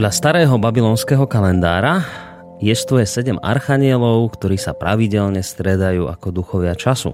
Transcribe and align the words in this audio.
Podľa 0.00 0.16
starého 0.16 0.56
babylonského 0.56 1.28
kalendára 1.28 2.00
jestuje 2.56 3.04
sedem 3.04 3.36
archanielov, 3.44 4.32
ktorí 4.32 4.56
sa 4.56 4.72
pravidelne 4.72 5.44
stredajú 5.44 6.08
ako 6.08 6.32
duchovia 6.32 6.72
času. 6.72 7.12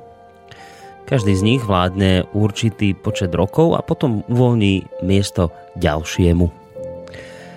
Každý 1.02 1.34
z 1.34 1.42
nich 1.42 1.62
vládne 1.66 2.30
určitý 2.30 2.94
počet 2.94 3.34
rokov 3.34 3.74
a 3.74 3.82
potom 3.82 4.22
uvoľní 4.30 5.02
miesto 5.02 5.50
ďalšiemu. 5.82 6.46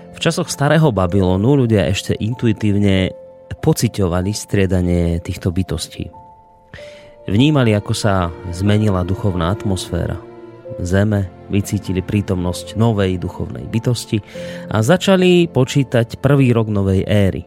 V 0.10 0.18
časoch 0.18 0.50
starého 0.50 0.90
Babylonu 0.90 1.62
ľudia 1.62 1.86
ešte 1.86 2.18
intuitívne 2.18 3.14
pociťovali 3.62 4.34
striedanie 4.34 5.22
týchto 5.22 5.54
bytostí. 5.54 6.10
Vnímali, 7.30 7.78
ako 7.78 7.94
sa 7.94 8.34
zmenila 8.50 9.06
duchovná 9.06 9.54
atmosféra, 9.54 10.18
zeme, 10.82 11.30
vycítili 11.50 12.00
prítomnosť 12.06 12.78
novej 12.78 13.18
duchovnej 13.18 13.66
bytosti 13.68 14.22
a 14.70 14.80
začali 14.80 15.50
počítať 15.50 16.22
prvý 16.22 16.54
rok 16.54 16.70
novej 16.70 17.04
éry. 17.04 17.44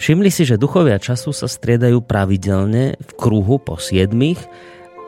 Všimli 0.00 0.34
si, 0.34 0.42
že 0.42 0.58
duchovia 0.58 0.98
času 0.98 1.30
sa 1.30 1.46
striedajú 1.46 2.02
pravidelne 2.02 2.98
v 2.98 3.10
kruhu 3.14 3.62
po 3.62 3.78
siedmých 3.78 4.40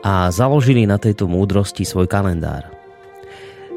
a 0.05 0.29
založili 0.31 0.87
na 0.87 0.95
tejto 1.01 1.27
múdrosti 1.27 1.83
svoj 1.83 2.05
kalendár. 2.05 2.69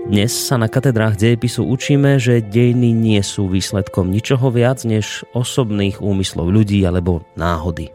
Dnes 0.06 0.30
sa 0.30 0.54
na 0.60 0.70
katedrách 0.70 1.18
dejepisu 1.18 1.66
učíme, 1.66 2.22
že 2.22 2.44
dejiny 2.44 2.94
nie 2.94 3.20
sú 3.20 3.50
výsledkom 3.50 4.08
ničoho 4.08 4.48
viac 4.54 4.86
než 4.86 5.26
osobných 5.34 5.98
úmyslov 5.98 6.48
ľudí 6.48 6.80
alebo 6.86 7.26
náhody. 7.34 7.90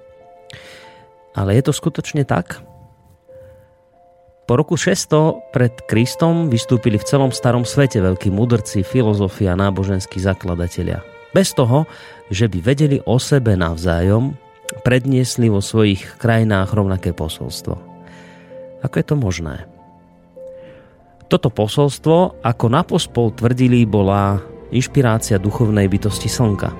Ale 1.33 1.57
je 1.57 1.63
to 1.63 1.73
skutočne 1.73 2.27
tak? 2.27 2.61
Po 4.43 4.59
roku 4.59 4.75
600 4.75 5.55
pred 5.55 5.71
Kristom 5.87 6.51
vystúpili 6.51 6.99
v 6.99 7.07
celom 7.07 7.31
starom 7.31 7.63
svete 7.63 8.03
veľkí 8.03 8.27
mudrci, 8.27 8.83
filozofia 8.83 9.55
a 9.55 9.59
náboženskí 9.59 10.19
zakladatelia. 10.19 10.99
Bez 11.31 11.55
toho, 11.55 11.87
že 12.27 12.51
by 12.51 12.59
vedeli 12.59 12.99
o 13.07 13.15
sebe 13.23 13.55
navzájom, 13.55 14.35
predniesli 14.83 15.47
vo 15.47 15.63
svojich 15.63 16.19
krajinách 16.19 16.75
rovnaké 16.75 17.15
posolstvo. 17.15 17.79
Ako 18.83 18.95
je 18.99 19.05
to 19.07 19.15
možné? 19.15 19.63
Toto 21.31 21.47
posolstvo, 21.47 22.43
ako 22.43 22.65
napospol 22.67 23.31
tvrdili, 23.31 23.87
bola 23.87 24.43
inšpirácia 24.75 25.39
duchovnej 25.39 25.87
bytosti 25.87 26.27
slnka. 26.27 26.75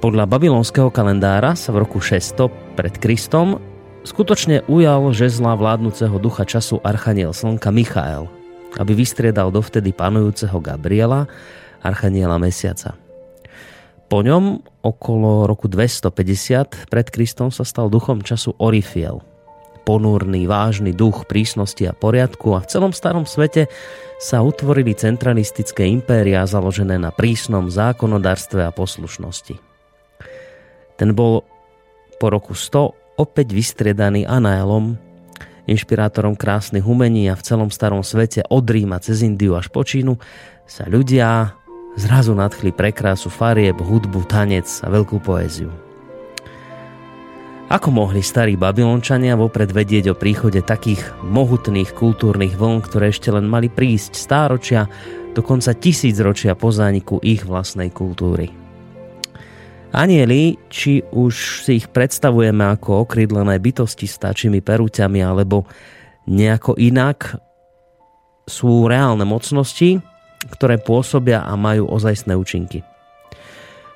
Podľa 0.00 0.24
babylonského 0.24 0.88
kalendára 0.88 1.52
sa 1.52 1.68
v 1.68 1.84
roku 1.84 2.00
600 2.00 2.48
pred 2.80 2.96
Kristom 2.96 3.73
skutočne 4.04 4.62
ujal 4.68 5.10
žezla 5.10 5.56
vládnúceho 5.56 6.20
ducha 6.20 6.44
času 6.44 6.78
Archaniel 6.84 7.32
Slnka 7.32 7.72
Michael, 7.72 8.28
aby 8.76 8.92
vystriedal 8.92 9.50
dovtedy 9.50 9.90
panujúceho 9.90 10.60
Gabriela, 10.60 11.26
Archaniela 11.80 12.36
Mesiaca. 12.38 12.94
Po 14.06 14.20
ňom 14.20 14.60
okolo 14.84 15.48
roku 15.48 15.66
250 15.66 16.92
pred 16.92 17.06
Kristom 17.08 17.48
sa 17.48 17.64
stal 17.64 17.88
duchom 17.88 18.20
času 18.20 18.52
Orifiel, 18.60 19.24
ponúrny, 19.84 20.44
vážny 20.44 20.92
duch 20.92 21.24
prísnosti 21.28 21.84
a 21.88 21.96
poriadku 21.96 22.56
a 22.56 22.62
v 22.64 22.68
celom 22.68 22.92
starom 22.92 23.24
svete 23.24 23.68
sa 24.20 24.40
utvorili 24.40 24.96
centralistické 24.96 25.88
impéria 25.88 26.44
založené 26.48 26.96
na 27.00 27.12
prísnom 27.12 27.68
zákonodárstve 27.72 28.64
a 28.64 28.72
poslušnosti. 28.72 29.56
Ten 30.94 31.10
bol 31.12 31.42
po 32.16 32.26
roku 32.30 32.54
100 32.54 33.03
opäť 33.14 33.54
vystriedaný 33.54 34.26
Anaelom, 34.26 34.98
inšpirátorom 35.64 36.36
krásnych 36.36 36.84
umení 36.84 37.30
a 37.32 37.38
v 37.38 37.44
celom 37.44 37.70
starom 37.72 38.04
svete 38.04 38.44
od 38.48 38.64
Ríma 38.68 39.00
cez 39.00 39.24
Indiu 39.24 39.56
až 39.56 39.72
po 39.72 39.86
Čínu, 39.86 40.20
sa 40.64 40.84
ľudia 40.88 41.56
zrazu 41.96 42.34
nadchli 42.34 42.74
pre 42.74 42.90
krásu 42.90 43.30
farieb, 43.30 43.78
hudbu, 43.78 44.26
tanec 44.26 44.66
a 44.84 44.88
veľkú 44.90 45.22
poéziu. 45.22 45.70
Ako 47.72 47.88
mohli 47.88 48.20
starí 48.20 48.60
babylončania 48.60 49.40
vopred 49.40 49.72
vedieť 49.72 50.12
o 50.12 50.18
príchode 50.18 50.60
takých 50.60 51.00
mohutných 51.24 51.96
kultúrnych 51.96 52.60
vln, 52.60 52.84
ktoré 52.84 53.08
ešte 53.08 53.32
len 53.32 53.48
mali 53.48 53.72
prísť 53.72 54.12
stáročia, 54.20 54.84
dokonca 55.32 55.72
tisícročia 55.72 56.52
po 56.54 56.68
zániku 56.68 57.24
ich 57.24 57.42
vlastnej 57.48 57.88
kultúry? 57.88 58.63
Anieli, 59.94 60.58
či 60.66 61.06
už 61.14 61.62
si 61.62 61.78
ich 61.78 61.86
predstavujeme 61.86 62.66
ako 62.66 63.06
okrydlené 63.06 63.62
bytosti 63.62 64.10
s 64.10 64.18
tačimi 64.18 64.58
perúťami 64.58 65.22
alebo 65.22 65.70
nejako 66.26 66.74
inak, 66.74 67.38
sú 68.42 68.90
reálne 68.90 69.22
mocnosti, 69.22 70.02
ktoré 70.50 70.82
pôsobia 70.82 71.46
a 71.46 71.54
majú 71.54 71.86
ozajstné 71.86 72.34
účinky. 72.34 72.82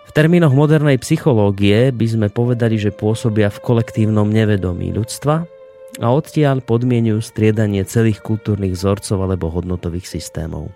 V 0.06 0.10
termínoch 0.14 0.54
modernej 0.54 1.02
psychológie 1.02 1.90
by 1.90 2.06
sme 2.06 2.28
povedali, 2.30 2.78
že 2.78 2.94
pôsobia 2.94 3.50
v 3.50 3.58
kolektívnom 3.58 4.30
nevedomí 4.30 4.94
ľudstva 4.94 5.50
a 5.98 6.06
odtiaľ 6.14 6.62
podmienujú 6.62 7.18
striedanie 7.18 7.82
celých 7.82 8.22
kultúrnych 8.22 8.78
vzorcov 8.78 9.18
alebo 9.18 9.50
hodnotových 9.50 10.06
systémov. 10.06 10.70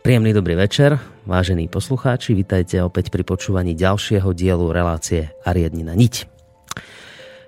Príjemný 0.00 0.32
dobrý 0.32 0.56
večer, 0.56 0.96
vážení 1.30 1.70
poslucháči, 1.70 2.34
vitajte 2.34 2.82
opäť 2.82 3.14
pri 3.14 3.22
počúvaní 3.22 3.78
ďalšieho 3.78 4.34
dielu 4.34 4.66
relácie 4.74 5.30
Ariadnina 5.46 5.94
niť. 5.94 6.26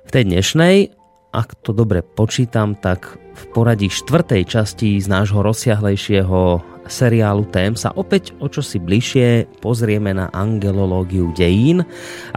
V 0.06 0.11
tej 0.14 0.23
dnešnej, 0.31 0.94
ak 1.34 1.58
to 1.67 1.75
dobre 1.75 2.06
počítam, 2.06 2.79
tak 2.79 3.19
v 3.19 3.44
poradí 3.50 3.90
štvrtej 3.90 4.46
časti 4.46 5.02
z 5.02 5.11
nášho 5.11 5.43
rozsiahlejšieho 5.43 6.62
seriálu 6.87 7.43
tém 7.50 7.75
sa 7.75 7.90
opäť 7.90 8.31
o 8.38 8.46
čosi 8.46 8.79
bližšie 8.79 9.58
pozrieme 9.58 10.14
na 10.14 10.31
angelológiu 10.31 11.34
dejín 11.34 11.82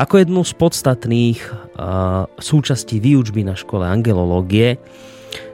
ako 0.02 0.26
jednu 0.26 0.42
z 0.42 0.54
podstatných 0.58 1.40
uh, 1.46 2.26
súčastí 2.42 2.98
výučby 2.98 3.46
na 3.46 3.54
škole 3.54 3.86
angelológie. 3.86 4.82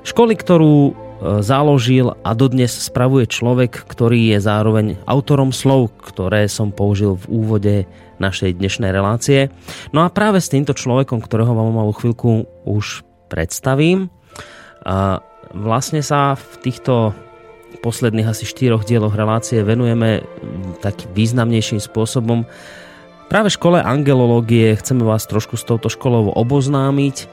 Školy, 0.07 0.39
ktorú 0.39 1.10
založil 1.21 2.17
a 2.25 2.33
dodnes 2.33 2.73
spravuje 2.73 3.29
človek, 3.29 3.85
ktorý 3.85 4.33
je 4.35 4.39
zároveň 4.41 4.97
autorom 5.05 5.53
slov, 5.53 5.93
ktoré 6.01 6.49
som 6.49 6.73
použil 6.73 7.15
v 7.21 7.25
úvode 7.29 7.75
našej 8.17 8.57
dnešnej 8.57 8.89
relácie. 8.89 9.53
No 9.93 10.01
a 10.01 10.09
práve 10.09 10.41
s 10.41 10.49
týmto 10.49 10.73
človekom, 10.73 11.21
ktorého 11.21 11.53
vám 11.53 11.77
malú 11.77 11.93
chvíľku 11.93 12.49
už 12.65 13.05
predstavím, 13.29 14.09
a 14.81 15.21
vlastne 15.53 16.01
sa 16.01 16.33
v 16.33 16.53
týchto 16.65 17.13
posledných 17.85 18.29
asi 18.29 18.49
štyroch 18.49 18.85
dieloch 18.85 19.13
relácie 19.13 19.61
venujeme 19.61 20.25
takým 20.81 21.09
významnejším 21.13 21.81
spôsobom 21.81 22.49
práve 23.29 23.49
škole 23.53 23.79
angelológie. 23.79 24.73
Chceme 24.75 25.05
vás 25.05 25.29
trošku 25.29 25.55
s 25.55 25.63
touto 25.63 25.87
školou 25.87 26.33
oboznámiť, 26.33 27.29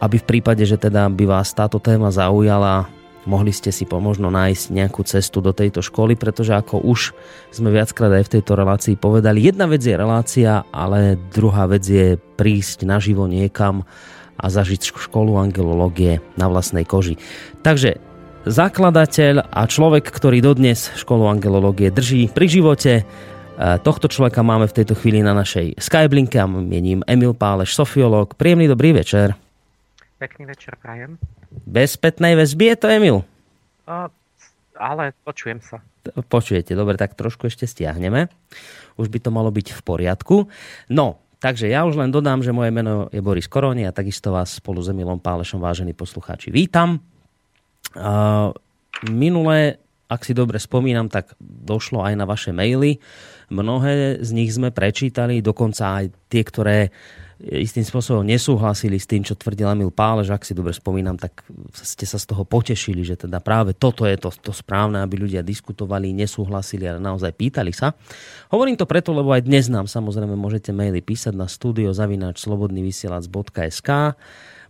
aby 0.00 0.16
v 0.20 0.28
prípade, 0.28 0.62
že 0.68 0.76
teda 0.76 1.08
by 1.08 1.24
vás 1.24 1.52
táto 1.56 1.80
téma 1.80 2.12
zaujala, 2.12 2.88
mohli 3.28 3.52
ste 3.52 3.68
si 3.72 3.84
možno 3.84 4.32
nájsť 4.32 4.64
nejakú 4.72 5.04
cestu 5.04 5.44
do 5.44 5.52
tejto 5.52 5.84
školy, 5.84 6.16
pretože 6.16 6.56
ako 6.56 6.80
už 6.80 7.12
sme 7.52 7.72
viackrát 7.72 8.12
aj 8.12 8.24
v 8.28 8.32
tejto 8.40 8.52
relácii 8.56 8.96
povedali, 8.96 9.44
jedna 9.44 9.68
vec 9.68 9.84
je 9.84 9.96
relácia, 9.96 10.64
ale 10.72 11.20
druhá 11.32 11.68
vec 11.68 11.84
je 11.84 12.16
prísť 12.16 12.88
naživo 12.88 13.28
niekam 13.28 13.84
a 14.40 14.46
zažiť 14.48 14.96
školu 14.96 15.36
angelológie 15.36 16.24
na 16.40 16.48
vlastnej 16.48 16.88
koži. 16.88 17.20
Takže 17.60 18.00
zakladateľ 18.48 19.52
a 19.52 19.62
človek, 19.68 20.08
ktorý 20.08 20.40
dodnes 20.40 20.88
školu 20.96 21.28
angelológie 21.28 21.92
drží 21.92 22.32
pri 22.32 22.46
živote, 22.48 22.92
e, 22.96 23.04
tohto 23.84 24.08
človeka 24.08 24.40
máme 24.40 24.64
v 24.64 24.76
tejto 24.80 24.96
chvíli 24.96 25.20
na 25.20 25.36
našej 25.36 25.76
Skyblinke 25.76 26.40
a 26.40 26.48
mením 26.48 27.04
Emil 27.04 27.36
Páleš, 27.36 27.76
sofiológ. 27.76 28.32
Príjemný 28.40 28.64
dobrý 28.64 28.96
večer. 28.96 29.49
Pekný 30.20 30.52
večer, 30.52 30.76
prajem. 30.76 31.16
Bez 31.64 31.96
spätnej 31.96 32.36
väzby 32.36 32.68
je 32.68 32.76
to, 32.76 32.86
Emil? 32.92 33.24
O, 33.88 33.98
ale 34.76 35.16
počujem 35.24 35.64
sa. 35.64 35.80
Počujete, 36.28 36.76
dobre, 36.76 37.00
tak 37.00 37.16
trošku 37.16 37.48
ešte 37.48 37.64
stiahneme. 37.64 38.28
Už 39.00 39.08
by 39.08 39.16
to 39.16 39.32
malo 39.32 39.48
byť 39.48 39.72
v 39.72 39.80
poriadku. 39.80 40.44
No, 40.92 41.24
takže 41.40 41.72
ja 41.72 41.88
už 41.88 41.96
len 41.96 42.12
dodám, 42.12 42.44
že 42.44 42.52
moje 42.52 42.68
meno 42.68 43.08
je 43.08 43.24
Boris 43.24 43.48
Koroni 43.48 43.88
a 43.88 43.96
takisto 43.96 44.28
vás 44.28 44.60
spolu 44.60 44.84
s 44.84 44.92
Emilom 44.92 45.16
Pálešom, 45.16 45.56
vážení 45.56 45.96
poslucháči, 45.96 46.52
vítam. 46.52 47.00
Uh, 47.96 48.52
minulé, 49.08 49.80
ak 50.12 50.28
si 50.28 50.36
dobre 50.36 50.60
spomínam, 50.60 51.08
tak 51.08 51.32
došlo 51.40 52.04
aj 52.04 52.20
na 52.20 52.28
vaše 52.28 52.52
maily. 52.52 53.00
Mnohé 53.48 54.20
z 54.20 54.36
nich 54.36 54.52
sme 54.52 54.68
prečítali, 54.68 55.40
dokonca 55.40 56.04
aj 56.04 56.12
tie, 56.28 56.44
ktoré 56.44 56.92
istým 57.40 57.80
spôsobom 57.80 58.20
nesúhlasili 58.20 59.00
s 59.00 59.08
tým, 59.08 59.24
čo 59.24 59.32
tvrdil 59.32 59.72
Emil 59.72 59.88
Pálež, 59.88 60.28
ak 60.28 60.44
si 60.44 60.52
dobre 60.52 60.76
spomínam, 60.76 61.16
tak 61.16 61.40
ste 61.72 62.04
sa 62.04 62.20
z 62.20 62.28
toho 62.28 62.44
potešili, 62.44 63.00
že 63.00 63.16
teda 63.16 63.40
práve 63.40 63.72
toto 63.72 64.04
je 64.04 64.20
to, 64.20 64.28
to 64.28 64.52
správne, 64.52 65.00
aby 65.00 65.24
ľudia 65.24 65.40
diskutovali, 65.40 66.12
nesúhlasili, 66.12 66.84
ale 66.84 67.00
naozaj 67.00 67.32
pýtali 67.32 67.72
sa. 67.72 67.96
Hovorím 68.52 68.76
to 68.76 68.84
preto, 68.84 69.16
lebo 69.16 69.32
aj 69.32 69.48
dnes 69.48 69.72
nám 69.72 69.88
samozrejme 69.88 70.36
môžete 70.36 70.70
maily 70.76 71.00
písať 71.00 71.32
na 71.32 71.48
studio 71.48 71.96
zavináč 71.96 72.44
slobodnyvysielac.sk 72.44 73.88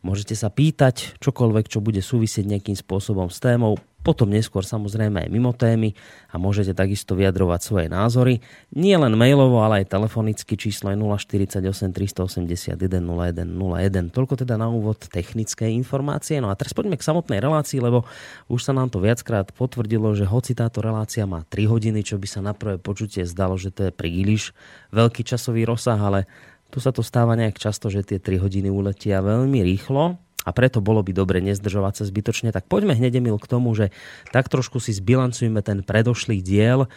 Môžete 0.00 0.32
sa 0.32 0.49
pýtať 0.49 1.20
čokoľvek, 1.20 1.69
čo 1.69 1.84
bude 1.84 2.00
súvisieť 2.00 2.49
nejakým 2.49 2.73
spôsobom 2.73 3.28
s 3.28 3.37
témou 3.37 3.76
potom 4.00 4.32
neskôr 4.32 4.64
samozrejme 4.64 5.26
aj 5.26 5.29
mimo 5.29 5.52
témy 5.52 5.93
a 6.32 6.41
môžete 6.41 6.73
takisto 6.73 7.12
vyjadrovať 7.12 7.61
svoje 7.61 7.87
názory. 7.93 8.41
Nie 8.73 8.97
len 8.97 9.12
mailovo, 9.12 9.61
ale 9.61 9.85
aj 9.85 9.93
telefonicky 9.93 10.56
číslo 10.56 10.88
je 10.93 10.97
048 10.97 11.61
381 11.93 12.81
01 12.81 13.44
01. 13.44 14.17
Toľko 14.17 14.35
teda 14.41 14.56
na 14.56 14.73
úvod 14.73 15.05
technické 15.12 15.69
informácie. 15.69 16.41
No 16.41 16.49
a 16.49 16.56
teraz 16.56 16.73
poďme 16.73 16.97
k 16.97 17.05
samotnej 17.05 17.44
relácii, 17.44 17.85
lebo 17.85 18.08
už 18.49 18.64
sa 18.64 18.73
nám 18.73 18.88
to 18.88 19.05
viackrát 19.05 19.52
potvrdilo, 19.52 20.17
že 20.17 20.25
hoci 20.25 20.56
táto 20.56 20.81
relácia 20.81 21.29
má 21.29 21.44
3 21.44 21.69
hodiny, 21.69 22.00
čo 22.00 22.17
by 22.17 22.26
sa 22.26 22.41
na 22.41 22.56
prvé 22.56 22.81
počutie 22.81 23.29
zdalo, 23.29 23.61
že 23.61 23.69
to 23.69 23.88
je 23.88 23.93
príliš 23.93 24.56
veľký 24.97 25.29
časový 25.29 25.69
rozsah, 25.69 26.00
ale 26.00 26.25
tu 26.70 26.79
sa 26.79 26.94
to 26.94 27.02
stáva 27.02 27.35
nejak 27.35 27.58
často, 27.58 27.91
že 27.93 28.06
tie 28.06 28.23
3 28.23 28.41
hodiny 28.41 28.73
uletia 28.73 29.20
veľmi 29.20 29.61
rýchlo 29.61 30.29
a 30.44 30.50
preto 30.56 30.81
bolo 30.81 31.04
by 31.04 31.12
dobre 31.12 31.44
nezdržovať 31.44 32.00
sa 32.00 32.04
zbytočne, 32.08 32.48
tak 32.50 32.64
poďme 32.64 32.96
hneď 32.96 33.20
Emil 33.20 33.37
k 33.37 33.50
tomu, 33.50 33.76
že 33.76 33.92
tak 34.32 34.48
trošku 34.48 34.81
si 34.81 34.96
zbilancujeme 34.96 35.60
ten 35.60 35.84
predošlý 35.84 36.40
diel, 36.40 36.88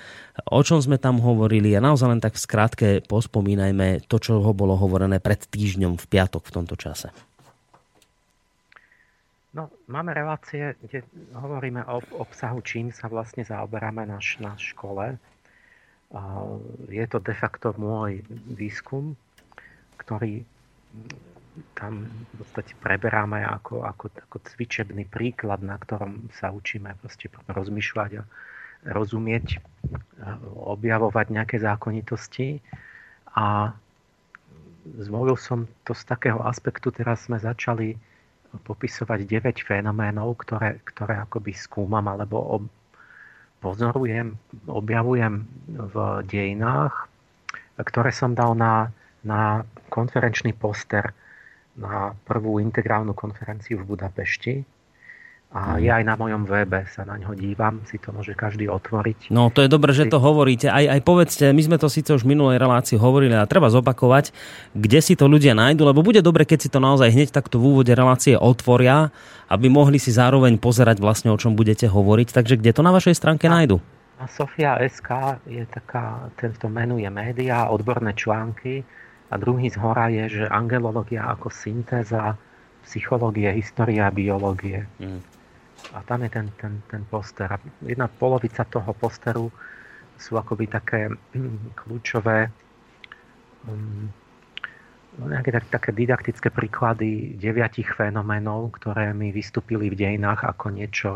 o 0.48 0.62
čom 0.64 0.80
sme 0.80 0.96
tam 0.96 1.20
hovorili 1.20 1.76
a 1.76 1.84
naozaj 1.84 2.08
len 2.08 2.22
tak 2.24 2.40
v 2.40 2.44
skratke 2.44 2.88
pospomínajme 3.04 4.08
to, 4.08 4.16
čo 4.18 4.40
ho 4.40 4.52
bolo 4.56 4.80
hovorené 4.80 5.20
pred 5.20 5.44
týždňom 5.44 6.00
v 6.00 6.06
piatok 6.08 6.48
v 6.48 6.54
tomto 6.56 6.76
čase. 6.80 7.12
No, 9.54 9.70
máme 9.86 10.18
relácie, 10.18 10.74
kde 10.82 11.06
hovoríme 11.38 11.86
o 11.86 12.02
obsahu, 12.18 12.66
čím 12.66 12.90
sa 12.90 13.06
vlastne 13.06 13.46
zaoberáme 13.46 14.02
na, 14.10 14.18
na 14.42 14.54
škole. 14.58 15.22
Je 16.90 17.06
to 17.06 17.22
de 17.22 17.36
facto 17.38 17.70
môj 17.78 18.26
výskum, 18.50 19.14
ktorý 20.02 20.42
tam 21.78 22.10
v 22.10 22.34
podstate 22.42 22.74
preberáme 22.82 23.46
ako, 23.46 23.86
ako, 23.86 24.06
ako 24.10 24.38
cvičebný 24.42 25.06
príklad, 25.06 25.62
na 25.62 25.78
ktorom 25.78 26.34
sa 26.34 26.50
učíme 26.50 26.98
rozmýšľať 27.50 28.12
a 28.20 28.24
rozumieť, 28.90 29.62
objavovať 30.54 31.26
nejaké 31.30 31.62
zákonitosti. 31.62 32.60
A 33.38 33.72
zvolil 35.00 35.38
som 35.38 35.70
to 35.86 35.94
z 35.94 36.04
takého 36.04 36.42
aspektu, 36.44 36.90
teraz 36.90 37.30
sme 37.30 37.38
začali 37.38 37.96
popisovať 38.54 39.26
9 39.26 39.66
fenoménov, 39.66 40.38
ktoré, 40.46 40.78
ktoré 40.86 41.18
akoby 41.26 41.58
skúmam 41.58 42.06
alebo 42.06 42.38
ob, 42.38 42.64
pozorujem, 43.64 44.38
objavujem 44.70 45.48
v 45.70 45.96
dejinách, 46.28 47.10
ktoré 47.82 48.14
som 48.14 48.38
dal 48.38 48.54
na, 48.54 48.94
na 49.26 49.66
konferenčný 49.90 50.54
poster 50.54 51.16
na 51.78 52.14
prvú 52.26 52.62
integrálnu 52.62 53.18
konferenciu 53.18 53.82
v 53.82 53.96
Budapešti. 53.96 54.62
A 55.54 55.78
mhm. 55.78 55.86
ja 55.86 56.02
aj 56.02 56.06
na 56.10 56.16
mojom 56.18 56.50
webe 56.50 56.82
sa 56.90 57.06
na 57.06 57.14
ňo 57.22 57.38
dívam, 57.38 57.86
si 57.86 58.02
to 58.02 58.10
môže 58.10 58.34
každý 58.34 58.66
otvoriť. 58.66 59.30
No 59.30 59.54
to 59.54 59.62
je 59.62 59.70
dobré, 59.70 59.94
že 59.94 60.10
to 60.10 60.18
hovoríte. 60.18 60.66
Aj, 60.66 60.82
aj 60.82 61.06
povedzte, 61.06 61.54
my 61.54 61.62
sme 61.62 61.78
to 61.78 61.94
síce 61.94 62.10
už 62.10 62.26
v 62.26 62.34
minulej 62.34 62.58
relácii 62.58 62.98
hovorili 62.98 63.38
a 63.38 63.46
treba 63.46 63.70
zopakovať, 63.70 64.34
kde 64.74 65.00
si 65.06 65.14
to 65.14 65.30
ľudia 65.30 65.54
nájdu, 65.54 65.86
lebo 65.86 66.02
bude 66.02 66.26
dobre, 66.26 66.50
keď 66.50 66.60
si 66.66 66.70
to 66.74 66.82
naozaj 66.82 67.14
hneď 67.14 67.30
takto 67.30 67.62
v 67.62 67.70
úvode 67.70 67.94
relácie 67.94 68.34
otvoria, 68.34 69.14
aby 69.46 69.70
mohli 69.70 70.02
si 70.02 70.10
zároveň 70.10 70.58
pozerať 70.58 70.98
vlastne, 70.98 71.30
o 71.30 71.38
čom 71.38 71.54
budete 71.54 71.86
hovoriť. 71.86 72.34
Takže 72.34 72.58
kde 72.58 72.74
to 72.74 72.82
na 72.82 72.90
vašej 72.90 73.14
stránke 73.14 73.46
nájdu? 73.46 73.78
A 74.18 74.26
Sofia 74.26 74.82
SK 74.82 75.38
je 75.46 75.62
taká, 75.70 76.34
tento 76.34 76.66
menuje 76.66 77.06
média, 77.14 77.70
odborné 77.70 78.18
články, 78.18 78.82
a 79.34 79.36
druhý 79.42 79.66
z 79.74 79.82
hora 79.82 80.14
je, 80.14 80.46
že 80.46 80.46
angelológia 80.46 81.26
ako 81.26 81.50
syntéza 81.50 82.38
psychológie, 82.86 83.50
história 83.58 84.06
biológie. 84.14 84.86
Mm. 85.02 85.26
A 85.98 86.06
tam 86.06 86.22
je 86.22 86.30
ten, 86.30 86.48
ten, 86.62 86.74
ten 86.86 87.02
poster. 87.10 87.50
A 87.50 87.58
jedna 87.82 88.06
polovica 88.06 88.62
toho 88.62 88.94
posteru 88.94 89.50
sú 90.22 90.38
akoby 90.38 90.70
také 90.70 91.10
mm, 91.10 91.74
kľúčové 91.74 92.54
um, 93.66 94.06
nejaké 95.18 95.50
tak, 95.50 95.66
také 95.82 95.90
didaktické 95.98 96.50
príklady 96.54 97.34
deviatich 97.38 97.90
fenoménov, 97.90 98.70
ktoré 98.78 99.18
mi 99.18 99.34
vystúpili 99.34 99.90
v 99.90 99.98
dejinách 99.98 100.46
ako 100.46 100.66
niečo, 100.74 101.12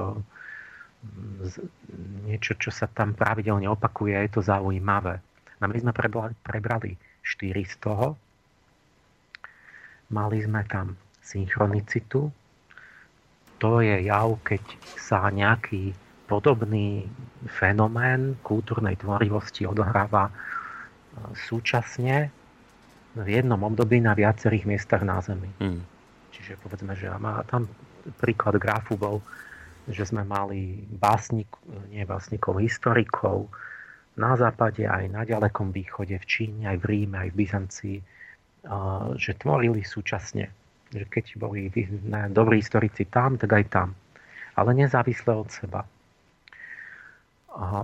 niečo, 2.25 2.53
čo 2.57 2.69
sa 2.73 2.89
tam 2.89 3.13
pravidelne 3.13 3.69
opakuje. 3.69 4.17
Je 4.25 4.31
to 4.33 4.41
zaujímavé. 4.41 5.21
No 5.61 5.69
my 5.69 5.77
sme 5.81 5.93
prebrali, 5.93 6.33
prebrali 6.45 6.91
4 7.35 7.67
z 7.67 7.75
toho. 7.83 8.15
Mali 10.07 10.39
sme 10.39 10.63
tam 10.71 10.95
synchronicitu. 11.19 12.31
To 13.59 13.71
je 13.83 14.07
jav, 14.07 14.39
keď 14.47 14.63
sa 14.95 15.27
nejaký 15.27 15.91
podobný 16.27 17.03
fenomén 17.47 18.39
kultúrnej 18.43 18.99
tvorivosti 18.99 19.63
odohráva 19.67 20.27
e, 20.27 20.33
súčasne 21.35 22.29
v 23.17 23.27
jednom 23.27 23.59
období 23.63 23.97
na 24.03 24.13
viacerých 24.13 24.67
miestach 24.67 25.01
na 25.01 25.19
Zemi. 25.23 25.49
Hmm. 25.57 25.81
Čiže 26.35 26.59
povedzme, 26.61 26.93
že 26.93 27.09
má 27.17 27.41
tam 27.49 27.65
príklad 28.21 28.59
grafu 28.61 28.99
bol, 28.99 29.23
že 29.87 30.03
sme 30.03 30.27
mali 30.27 30.83
básnik, 30.99 31.47
nie 31.89 32.03
básnikov, 32.03 32.59
historikov, 32.59 33.47
na 34.17 34.33
západe, 34.35 34.81
aj 34.83 35.13
na 35.13 35.23
ďalekom 35.23 35.69
východe, 35.69 36.17
v 36.17 36.25
Číne, 36.25 36.73
aj 36.73 36.81
v 36.81 36.85
Ríme, 36.89 37.17
aj 37.21 37.29
v 37.31 37.37
Byzancii, 37.37 37.97
že 39.15 39.31
tvorili 39.37 39.85
súčasne 39.85 40.49
Že 40.91 41.05
keď 41.11 41.25
boli 41.35 41.67
dobrí 42.31 42.63
historici 42.63 43.03
tam, 43.07 43.35
tak 43.35 43.51
aj 43.51 43.65
tam. 43.67 43.89
Ale 44.55 44.71
nezávisle 44.73 45.35
od 45.35 45.49
seba. 45.51 45.83
A, 47.57 47.83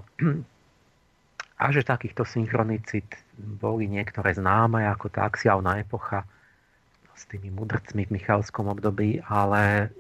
že 1.72 1.84
takýchto 1.84 2.24
synchronicit 2.24 3.08
boli 3.38 3.88
niektoré 3.92 4.34
známe, 4.36 4.88
ako 4.88 5.12
tá 5.12 5.28
axiálna 5.28 5.84
epocha 5.84 6.24
s 7.14 7.30
tými 7.30 7.54
mudrcmi 7.54 8.10
v 8.10 8.14
Michalskom 8.20 8.72
období, 8.72 9.22
ale 9.30 9.94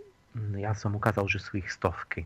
ja 0.57 0.73
som 0.73 0.97
ukázal, 0.97 1.29
že 1.29 1.39
sú 1.39 1.61
ich 1.61 1.69
stovky. 1.69 2.25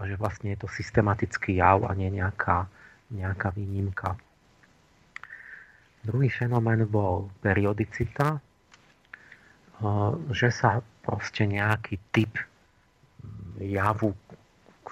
A 0.00 0.08
že 0.08 0.16
vlastne 0.16 0.56
je 0.56 0.64
to 0.64 0.68
systematický 0.70 1.60
jav 1.60 1.84
a 1.86 1.92
nie 1.94 2.08
nejaká, 2.10 2.66
nejaká 3.12 3.52
výnimka. 3.52 4.16
Druhý 6.04 6.28
fenomén 6.28 6.84
bol 6.84 7.32
periodicita, 7.40 8.40
že 10.32 10.48
sa 10.52 10.84
proste 11.04 11.48
nejaký 11.48 11.96
typ 12.12 12.32
javu, 13.60 14.12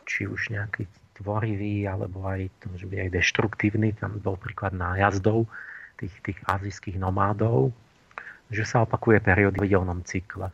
či 0.08 0.26
už 0.26 0.52
nejaký 0.52 0.88
tvorivý, 1.20 1.86
alebo 1.86 2.26
aj, 2.26 2.48
to 2.60 2.64
môže 2.72 2.86
byť 2.88 2.98
aj 2.98 3.10
deštruktívny, 3.12 3.88
tam 3.94 4.18
bol 4.18 4.34
príklad 4.40 4.74
nájazdov 4.74 5.46
tých, 6.00 6.12
tých 6.24 6.38
azijských 6.48 6.98
nomádov, 6.98 7.70
že 8.50 8.66
sa 8.66 8.82
opakuje 8.82 9.22
periodidelnom 9.22 10.02
cykle. 10.02 10.50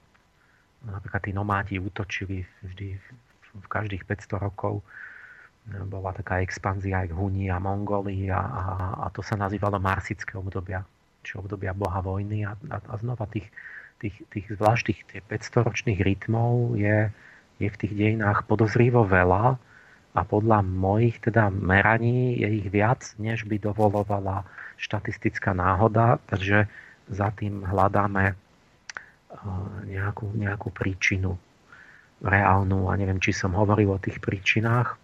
Napríklad 0.85 1.23
tí 1.25 1.33
nomádi 1.35 1.75
útočili 1.81 2.47
vždy 2.63 2.99
v 3.59 3.67
každých 3.67 4.07
500 4.07 4.45
rokov 4.45 4.85
bola 5.89 6.17
taká 6.17 6.41
expanzia 6.41 7.05
aj 7.05 7.13
k 7.13 7.19
Hunii 7.19 7.49
a 7.53 7.61
Mongolii 7.61 8.33
a, 8.33 8.41
a, 8.41 8.63
a 9.05 9.07
to 9.13 9.21
sa 9.21 9.37
nazývalo 9.37 9.77
marsické 9.77 10.37
obdobia, 10.41 10.81
či 11.21 11.37
obdobia 11.37 11.77
boha 11.77 12.01
vojny 12.01 12.49
a, 12.49 12.57
a, 12.73 12.77
a 12.81 12.95
znova 12.97 13.29
tých, 13.29 13.49
tých, 14.01 14.17
tých 14.33 14.47
zvlášť 14.57 14.83
tých 14.89 15.01
500 15.29 15.67
ročných 15.69 16.01
rytmov 16.01 16.81
je, 16.81 17.13
je 17.61 17.69
v 17.69 17.81
tých 17.81 17.93
dejinách 17.93 18.49
podozrivo 18.49 19.05
veľa 19.05 19.61
a 20.17 20.21
podľa 20.25 20.65
mojich 20.65 21.21
teda 21.21 21.53
meraní 21.53 22.41
je 22.41 22.49
ich 22.65 22.69
viac, 22.73 23.05
než 23.21 23.45
by 23.45 23.61
dovolovala 23.61 24.49
štatistická 24.81 25.53
náhoda, 25.53 26.17
takže 26.27 26.65
za 27.13 27.29
tým 27.37 27.63
hľadáme 27.67 28.35
nejakú, 29.87 30.33
nejakú 30.33 30.69
príčinu 30.73 31.37
reálnu 32.25 32.91
a 32.91 32.97
neviem, 32.99 33.21
či 33.23 33.31
som 33.31 33.55
hovoril 33.55 33.95
o 33.95 34.03
tých 34.03 34.19
príčinách. 34.19 34.99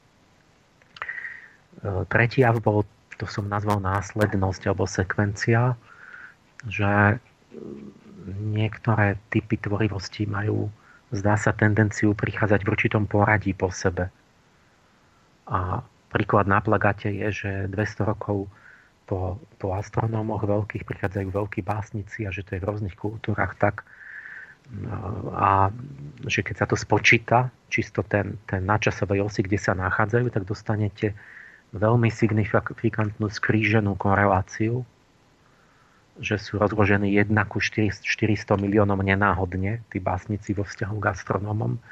E, 1.83 2.07
tretí 2.07 2.45
jav 2.45 2.61
bol, 2.61 2.87
to 3.19 3.27
som 3.27 3.49
nazval 3.51 3.83
následnosť 3.83 4.63
alebo 4.71 4.85
sekvencia, 4.87 5.75
že 6.69 7.19
niektoré 8.27 9.21
typy 9.29 9.61
tvorivosti 9.61 10.25
majú, 10.25 10.71
zdá 11.13 11.37
sa, 11.37 11.53
tendenciu 11.53 12.17
prichádzať 12.17 12.61
v 12.65 12.71
určitom 12.73 13.05
poradí 13.05 13.53
po 13.53 13.69
sebe. 13.69 14.09
A 15.45 15.85
príklad 16.09 16.49
na 16.49 16.59
plagate 16.65 17.13
je, 17.13 17.29
že 17.31 17.51
200 17.69 18.11
rokov 18.11 18.49
po, 19.05 19.37
po 19.61 19.77
astronómoch 19.77 20.49
veľkých 20.49 20.89
prichádzajú 20.89 21.29
veľkí 21.29 21.61
básnici 21.61 22.25
a 22.25 22.33
že 22.33 22.41
to 22.41 22.57
je 22.57 22.63
v 22.65 22.69
rôznych 22.69 22.97
kultúrach 22.97 23.53
tak, 23.61 23.85
a 25.37 25.69
že 26.25 26.41
keď 26.41 26.65
sa 26.65 26.67
to 26.67 26.77
spočíta, 26.77 27.53
čisto 27.69 28.01
ten, 28.01 28.41
ten 28.49 28.65
načasovej 28.65 29.29
osi, 29.29 29.45
kde 29.45 29.61
sa 29.61 29.77
nachádzajú, 29.77 30.33
tak 30.33 30.49
dostanete 30.49 31.13
veľmi 31.75 32.07
signifikantnú 32.07 33.27
skríženú 33.27 33.99
koreláciu, 33.99 34.87
že 36.23 36.39
sú 36.39 36.63
rozložení 36.63 37.11
1 37.19 37.35
ku 37.51 37.59
400 37.59 38.07
miliónom 38.55 39.03
nenáhodne, 39.03 39.83
tí 39.91 39.99
básnici 39.99 40.55
vo 40.55 40.63
vzťahu 40.63 40.97
k 41.03 41.11
astronómom, 41.11 41.83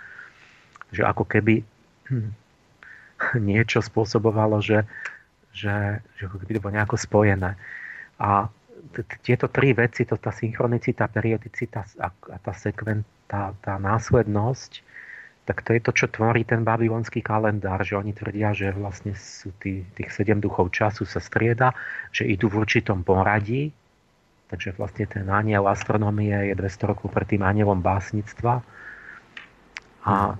že 0.95 1.03
ako 1.03 1.27
keby 1.27 1.67
niečo 3.51 3.83
spôsobovalo, 3.83 4.63
že, 4.63 4.87
že, 5.51 5.99
že 6.15 6.23
ako 6.31 6.39
keby 6.39 6.53
to 6.55 6.63
bolo 6.63 6.77
nejako 6.79 6.97
spojené. 7.03 7.59
A 8.23 8.47
tieto 9.27 9.51
tri 9.51 9.75
veci, 9.75 10.07
to 10.07 10.15
tá 10.15 10.31
synchronicita, 10.31 11.11
periodicita 11.11 11.83
a 11.99 12.37
tá 12.39 12.53
sekvent, 12.55 13.03
tá, 13.27 13.51
tá 13.59 13.83
následnosť, 13.83 14.85
tak 15.43 15.67
to 15.67 15.75
je 15.75 15.81
to, 15.83 15.91
čo 15.91 16.07
tvorí 16.07 16.47
ten 16.47 16.63
babylonský 16.63 17.19
kalendár, 17.19 17.83
že 17.83 17.99
oni 17.99 18.15
tvrdia, 18.15 18.55
že 18.55 18.71
vlastne 18.71 19.19
sú 19.19 19.51
tí, 19.59 19.83
tých 19.99 20.15
sedem 20.15 20.39
duchov 20.39 20.71
času 20.71 21.03
sa 21.03 21.19
strieda, 21.19 21.75
že 22.15 22.31
idú 22.31 22.47
v 22.47 22.63
určitom 22.63 23.03
poradí, 23.03 23.75
takže 24.55 24.79
vlastne 24.79 25.11
ten 25.11 25.27
aniel 25.27 25.67
astronomie 25.67 26.31
je 26.31 26.55
200 26.55 26.91
rokov 26.95 27.11
pred 27.11 27.27
tým 27.27 27.43
anielom 27.43 27.83
básnictva 27.83 28.63
a, 30.07 30.39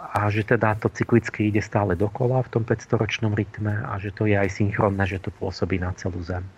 a 0.00 0.20
že 0.32 0.48
teda 0.48 0.80
to 0.80 0.88
cyklicky 0.88 1.52
ide 1.52 1.60
stále 1.60 1.92
dokola 1.92 2.40
v 2.48 2.48
tom 2.48 2.62
500-ročnom 2.64 3.36
rytme 3.36 3.84
a 3.84 4.00
že 4.00 4.08
to 4.08 4.24
je 4.24 4.40
aj 4.40 4.56
synchronné, 4.56 5.04
že 5.04 5.20
to 5.20 5.28
pôsobí 5.36 5.76
na 5.76 5.92
celú 5.92 6.24
Zem. 6.24 6.48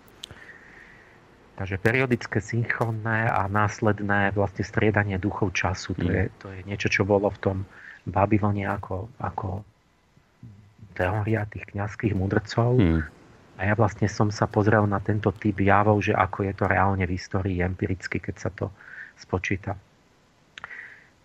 Takže 1.57 1.81
periodické, 1.81 2.37
synchronné 2.37 3.25
a 3.33 3.49
následné 3.49 4.29
vlastne 4.37 4.61
striedanie 4.61 5.17
duchov 5.17 5.57
času, 5.57 5.97
to, 5.97 6.05
je, 6.05 6.29
to 6.37 6.53
je 6.53 6.61
niečo, 6.69 6.85
čo 6.85 7.01
bolo 7.01 7.33
v 7.33 7.39
tom 7.41 7.57
Babylone 8.05 8.69
ako, 8.69 9.09
ako 9.17 9.65
teória 10.93 11.49
tých 11.49 11.65
kňazských 11.73 12.13
mudrcov. 12.13 12.77
Mm. 12.77 13.01
A 13.57 13.61
ja 13.65 13.73
vlastne 13.73 14.05
som 14.05 14.29
sa 14.29 14.45
pozrel 14.45 14.85
na 14.85 15.01
tento 15.01 15.33
typ 15.33 15.57
javov, 15.57 16.05
že 16.05 16.13
ako 16.13 16.45
je 16.45 16.53
to 16.53 16.69
reálne 16.69 17.01
v 17.01 17.17
histórii 17.17 17.57
empiricky, 17.65 18.21
keď 18.21 18.35
sa 18.37 18.49
to 18.53 18.69
spočíta. 19.17 19.73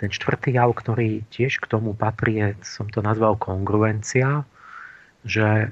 Ten 0.00 0.08
štvrtý 0.08 0.56
jav, 0.56 0.72
ktorý 0.72 1.28
tiež 1.28 1.60
k 1.60 1.68
tomu 1.68 1.92
patrí, 1.92 2.40
je, 2.40 2.48
som 2.64 2.88
to 2.88 3.04
nazval 3.04 3.36
kongruencia, 3.36 4.48
že 5.28 5.68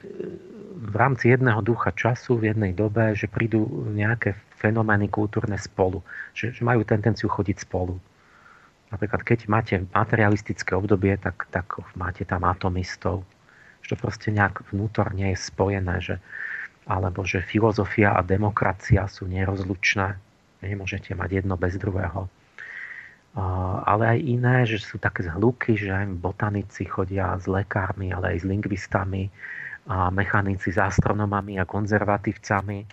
v 0.80 0.94
rámci 0.94 1.32
jedného 1.32 1.64
ducha 1.64 1.96
času 1.96 2.36
v 2.36 2.52
jednej 2.52 2.76
dobe, 2.76 3.16
že 3.16 3.24
prídu 3.24 3.88
nejaké 3.90 4.36
fenomény 4.60 5.08
kultúrne 5.08 5.56
spolu, 5.56 6.04
že, 6.36 6.52
že 6.52 6.60
majú 6.60 6.84
tendenciu 6.84 7.32
chodiť 7.32 7.64
spolu. 7.64 7.96
Napríklad, 8.92 9.24
keď 9.24 9.38
máte 9.48 9.74
materialistické 9.96 10.76
obdobie, 10.76 11.16
tak, 11.16 11.48
tak 11.48 11.80
máte 11.96 12.28
tam 12.28 12.44
atomistov, 12.44 13.24
že 13.80 13.94
to 13.94 13.96
proste 13.96 14.28
nejak 14.28 14.66
vnútorne 14.68 15.32
je 15.32 15.38
spojené, 15.40 15.96
že, 16.04 16.16
alebo 16.84 17.24
že 17.24 17.40
filozofia 17.40 18.12
a 18.12 18.20
demokracia 18.20 19.08
sú 19.08 19.30
nerozlučné. 19.30 20.18
Nemôžete 20.60 21.16
mať 21.16 21.40
jedno 21.40 21.56
bez 21.56 21.80
druhého. 21.80 22.28
Ale 23.86 24.04
aj 24.10 24.18
iné, 24.26 24.66
že 24.66 24.82
sú 24.82 24.98
také 24.98 25.22
zhluky, 25.22 25.78
že 25.78 25.94
botanici 26.18 26.82
chodia 26.84 27.38
s 27.38 27.46
lekármi, 27.46 28.10
ale 28.10 28.34
aj 28.36 28.42
s 28.42 28.44
lingvistami, 28.44 29.30
a 29.90 30.12
mechanici 30.12 30.70
s 30.70 30.78
astronomami 30.78 31.56
a 31.56 31.64
konzervatívcami 31.64 32.84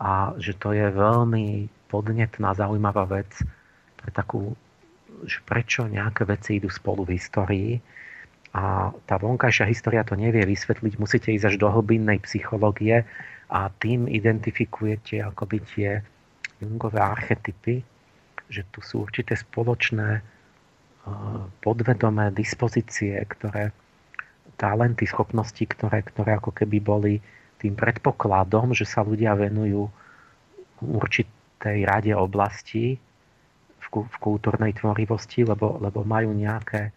a 0.00 0.36
že 0.40 0.56
to 0.56 0.72
je 0.72 0.88
veľmi 0.92 1.68
podnetná, 1.92 2.56
zaujímavá 2.56 3.04
vec 3.04 3.28
pre 4.00 4.10
takú, 4.10 4.56
že 5.28 5.38
prečo 5.44 5.84
nejaké 5.84 6.24
veci 6.24 6.58
idú 6.58 6.72
spolu 6.72 7.04
v 7.04 7.20
histórii. 7.20 7.70
A 8.52 8.92
tá 9.08 9.16
vonkajšia 9.16 9.68
história 9.68 10.04
to 10.04 10.12
nevie 10.12 10.44
vysvetliť, 10.44 11.00
musíte 11.00 11.32
ísť 11.32 11.52
až 11.52 11.56
do 11.56 11.68
hlbinnej 11.72 12.20
psychológie 12.24 13.04
a 13.48 13.68
tým 13.80 14.08
identifikujete 14.08 15.24
akoby 15.24 15.58
tie 15.72 15.90
Jungové 16.60 17.00
archetypy, 17.00 17.82
že 18.52 18.62
tu 18.68 18.84
sú 18.84 19.08
určité 19.08 19.34
spoločné 19.34 20.20
eh, 20.20 20.22
podvedomé 21.64 22.30
dispozície, 22.32 23.16
ktoré 23.24 23.72
talenty, 24.60 25.08
schopnosti, 25.08 25.64
ktoré, 25.64 26.04
ktoré 26.04 26.38
ako 26.38 26.54
keby 26.54 26.78
boli 26.78 27.14
tým 27.62 27.78
predpokladom, 27.78 28.74
že 28.74 28.82
sa 28.82 29.06
ľudia 29.06 29.38
venujú 29.38 29.86
určitej 30.82 31.86
rade 31.86 32.10
oblastí 32.10 32.98
v, 33.78 34.16
kultúrnej 34.18 34.74
tvorivosti, 34.74 35.46
lebo, 35.46 35.78
lebo 35.78 36.02
majú 36.02 36.34
nejaké 36.34 36.90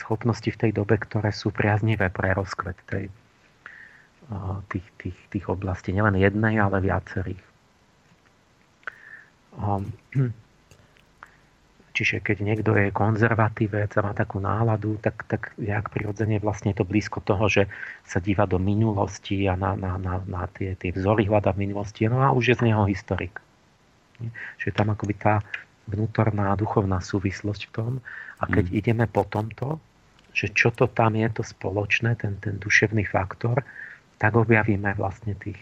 schopnosti 0.00 0.48
v 0.48 0.56
tej 0.56 0.70
dobe, 0.72 0.96
ktoré 0.96 1.28
sú 1.34 1.52
priaznivé 1.52 2.08
pre 2.08 2.32
rozkvet 2.32 2.78
tej, 2.88 3.12
tých, 4.72 4.86
tých, 4.96 5.18
tých 5.28 5.46
oblastí. 5.52 5.92
Nielen 5.92 6.16
jednej, 6.16 6.56
ale 6.56 6.80
viacerých. 6.80 7.44
Um, 9.56 9.92
Čiže 11.96 12.20
keď 12.20 12.36
niekto 12.44 12.76
je 12.76 12.92
konzervatívec 12.92 13.88
a 13.96 14.04
má 14.04 14.12
takú 14.12 14.36
náladu, 14.36 15.00
tak, 15.00 15.24
tak 15.24 15.56
jak 15.56 15.88
prirodzene 15.88 16.36
vlastne 16.36 16.76
to 16.76 16.84
blízko 16.84 17.24
toho, 17.24 17.48
že 17.48 17.72
sa 18.04 18.20
díva 18.20 18.44
do 18.44 18.60
minulosti 18.60 19.48
a 19.48 19.56
na, 19.56 19.72
na, 19.72 19.96
na, 19.96 20.20
na 20.28 20.44
tie, 20.52 20.76
tie 20.76 20.92
vzory 20.92 21.24
hľada 21.24 21.56
v 21.56 21.64
minulosti. 21.64 22.04
No 22.04 22.20
a 22.20 22.36
už 22.36 22.52
je 22.52 22.58
z 22.60 22.62
neho 22.68 22.84
historik. 22.84 23.40
Čiže 24.60 24.76
tam 24.76 24.92
akoby 24.92 25.16
tá 25.16 25.40
vnútorná 25.88 26.52
duchovná 26.60 27.00
súvislosť 27.00 27.62
v 27.64 27.72
tom. 27.72 27.92
A 28.36 28.44
keď 28.44 28.68
mm. 28.68 28.74
ideme 28.76 29.04
po 29.08 29.24
tomto, 29.24 29.80
že 30.36 30.52
čo 30.52 30.68
to 30.68 30.92
tam 30.92 31.16
je 31.16 31.32
to 31.32 31.40
spoločné, 31.40 32.20
ten, 32.20 32.36
ten 32.44 32.60
duševný 32.60 33.08
faktor, 33.08 33.64
tak 34.20 34.36
objavíme 34.36 34.92
vlastne 35.00 35.32
tých 35.32 35.56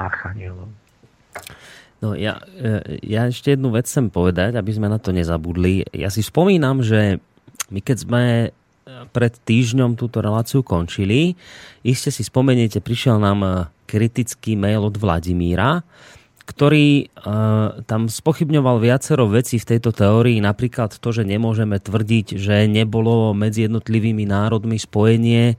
archanielov. 0.00 0.72
No 2.02 2.18
ja, 2.18 2.42
e, 2.58 2.98
ja 3.04 3.30
ešte 3.30 3.54
jednu 3.54 3.70
vec 3.74 3.86
chcem 3.86 4.10
povedať, 4.10 4.58
aby 4.58 4.70
sme 4.74 4.90
na 4.90 4.98
to 4.98 5.14
nezabudli. 5.14 5.86
Ja 5.94 6.10
si 6.10 6.24
spomínam, 6.24 6.82
že 6.82 7.22
my 7.70 7.80
keď 7.80 7.96
sme 7.96 8.22
e, 8.44 8.48
pred 9.12 9.34
týždňom 9.44 9.96
túto 9.96 10.20
reláciu 10.20 10.60
končili, 10.60 11.38
iste 11.86 12.10
si 12.10 12.22
spomeniete, 12.26 12.84
prišiel 12.84 13.16
nám 13.22 13.40
e, 13.42 13.50
kritický 13.88 14.58
mail 14.58 14.84
od 14.84 14.96
Vladimíra, 14.98 15.84
ktorý 16.44 17.08
uh, 17.08 17.80
tam 17.88 18.12
spochybňoval 18.12 18.76
viacero 18.76 19.24
vecí 19.24 19.56
v 19.56 19.64
tejto 19.64 19.96
teórii, 19.96 20.44
napríklad 20.44 20.92
to, 20.92 21.08
že 21.08 21.24
nemôžeme 21.24 21.80
tvrdiť, 21.80 22.36
že 22.36 22.68
nebolo 22.68 23.32
medzi 23.32 23.64
jednotlivými 23.64 24.28
národmi 24.28 24.76
spojenie 24.76 25.56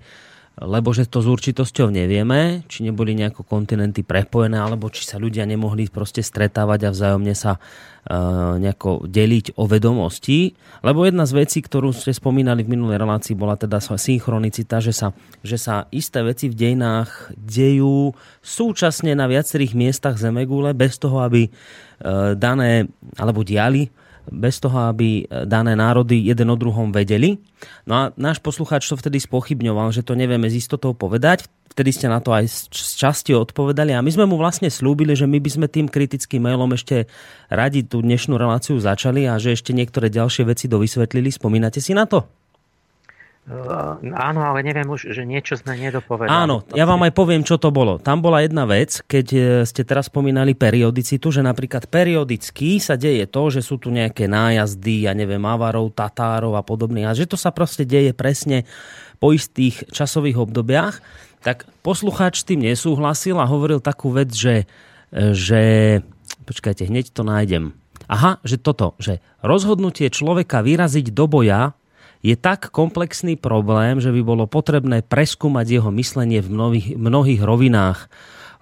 lebo 0.56 0.96
že 0.96 1.04
to 1.04 1.20
s 1.20 1.28
určitosťou 1.28 1.92
nevieme, 1.92 2.64
či 2.72 2.88
neboli 2.88 3.12
nejako 3.12 3.44
kontinenty 3.44 4.08
prepojené, 4.08 4.56
alebo 4.56 4.88
či 4.88 5.04
sa 5.04 5.20
ľudia 5.20 5.44
nemohli 5.44 5.92
proste 5.92 6.24
stretávať 6.24 6.88
a 6.88 6.94
vzájomne 6.96 7.36
sa 7.36 7.60
uh, 7.60 8.56
nejako 8.56 9.04
deliť 9.04 9.60
o 9.60 9.68
vedomosti. 9.68 10.56
Lebo 10.80 11.04
jedna 11.04 11.28
z 11.28 11.44
vecí, 11.44 11.60
ktorú 11.60 11.92
ste 11.92 12.16
spomínali 12.16 12.64
v 12.64 12.72
minulej 12.72 13.04
relácii, 13.04 13.36
bola 13.36 13.60
teda 13.60 13.84
synchronicita, 13.84 14.80
že 14.80 14.96
sa, 14.96 15.12
že 15.44 15.60
sa 15.60 15.92
isté 15.92 16.24
veci 16.24 16.48
v 16.48 16.56
dejinách 16.56 17.36
dejú 17.36 18.16
súčasne 18.40 19.12
na 19.12 19.28
viacerých 19.28 19.76
miestach 19.76 20.16
Zemegule, 20.16 20.72
bez 20.72 20.96
toho, 20.96 21.20
aby 21.20 21.52
uh, 21.52 22.32
dané, 22.40 22.88
alebo 23.20 23.44
diali 23.44 23.92
bez 24.32 24.62
toho, 24.62 24.90
aby 24.90 25.26
dané 25.46 25.74
národy 25.74 26.22
jeden 26.22 26.50
o 26.50 26.58
druhom 26.58 26.94
vedeli. 26.94 27.42
No 27.86 27.94
a 27.94 28.02
náš 28.16 28.42
poslucháč 28.42 28.86
to 28.86 28.98
vtedy 28.98 29.22
spochybňoval, 29.22 29.94
že 29.94 30.06
to 30.06 30.14
nevieme 30.18 30.50
s 30.50 30.58
istotou 30.58 30.94
povedať. 30.94 31.50
Vtedy 31.76 31.92
ste 31.92 32.08
na 32.08 32.24
to 32.24 32.32
aj 32.32 32.48
z 32.72 32.92
časti 32.96 33.36
odpovedali 33.36 33.92
a 33.92 34.00
my 34.00 34.08
sme 34.08 34.24
mu 34.24 34.40
vlastne 34.40 34.72
slúbili, 34.72 35.12
že 35.12 35.28
my 35.28 35.44
by 35.44 35.50
sme 35.52 35.68
tým 35.68 35.92
kritickým 35.92 36.48
mailom 36.48 36.72
ešte 36.72 37.12
radi 37.52 37.84
tú 37.84 38.00
dnešnú 38.00 38.40
reláciu 38.40 38.80
začali 38.80 39.28
a 39.28 39.36
že 39.36 39.60
ešte 39.60 39.76
niektoré 39.76 40.08
ďalšie 40.08 40.48
veci 40.48 40.72
dovysvetlili. 40.72 41.28
Spomínate 41.36 41.84
si 41.84 41.92
na 41.92 42.08
to? 42.08 42.45
Eh, 43.46 43.54
áno, 44.18 44.42
ale 44.42 44.66
neviem 44.66 44.90
už, 44.90 45.14
že 45.14 45.22
niečo 45.22 45.54
sme 45.54 45.78
nedopovedali. 45.78 46.34
Áno, 46.34 46.66
ja 46.74 46.82
vám 46.90 47.06
aj 47.06 47.14
poviem, 47.14 47.46
čo 47.46 47.62
to 47.62 47.70
bolo. 47.70 48.02
Tam 48.02 48.18
bola 48.18 48.42
jedna 48.42 48.66
vec, 48.66 49.06
keď 49.06 49.28
eh, 49.38 49.44
ste 49.70 49.86
teraz 49.86 50.10
spomínali 50.10 50.58
periodicitu, 50.58 51.30
že 51.30 51.46
napríklad 51.46 51.86
periodicky 51.86 52.82
sa 52.82 52.98
deje 52.98 53.30
to, 53.30 53.54
že 53.54 53.62
sú 53.62 53.78
tu 53.78 53.94
nejaké 53.94 54.26
nájazdy, 54.26 55.06
ja 55.06 55.14
neviem, 55.14 55.46
Avarov, 55.46 55.94
Tatárov 55.94 56.58
a 56.58 56.66
podobne, 56.66 57.06
a 57.06 57.14
že 57.14 57.30
to 57.30 57.38
sa 57.38 57.54
proste 57.54 57.86
deje 57.86 58.18
presne 58.18 58.66
po 59.22 59.30
istých 59.30 59.94
časových 59.94 60.42
obdobiach, 60.42 60.98
tak 61.46 61.70
poslucháč 61.86 62.42
tým 62.50 62.66
nesúhlasil 62.66 63.38
a 63.38 63.46
hovoril 63.46 63.78
takú 63.78 64.10
vec, 64.10 64.34
že, 64.34 64.66
eh, 65.14 65.38
že 65.38 65.62
počkajte, 66.50 66.90
hneď 66.90 67.14
to 67.14 67.22
nájdem. 67.22 67.78
Aha, 68.10 68.42
že 68.42 68.58
toto, 68.58 68.98
že 68.98 69.22
rozhodnutie 69.46 70.10
človeka 70.10 70.66
vyraziť 70.66 71.14
do 71.14 71.30
boja 71.30 71.78
je 72.26 72.34
tak 72.34 72.74
komplexný 72.74 73.38
problém, 73.38 74.02
že 74.02 74.10
by 74.10 74.22
bolo 74.26 74.50
potrebné 74.50 75.06
preskúmať 75.06 75.78
jeho 75.78 75.94
myslenie 75.94 76.42
v 76.42 76.50
mnohých, 76.50 76.88
mnohých 76.98 77.42
rovinách, 77.46 78.10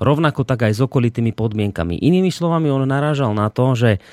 rovnako 0.04 0.44
tak 0.44 0.68
aj 0.68 0.76
s 0.76 0.84
okolitými 0.84 1.32
podmienkami. 1.32 1.96
Inými 1.96 2.28
slovami, 2.28 2.68
on 2.68 2.84
narážal 2.84 3.32
na 3.32 3.48
to, 3.48 3.72
že 3.72 4.04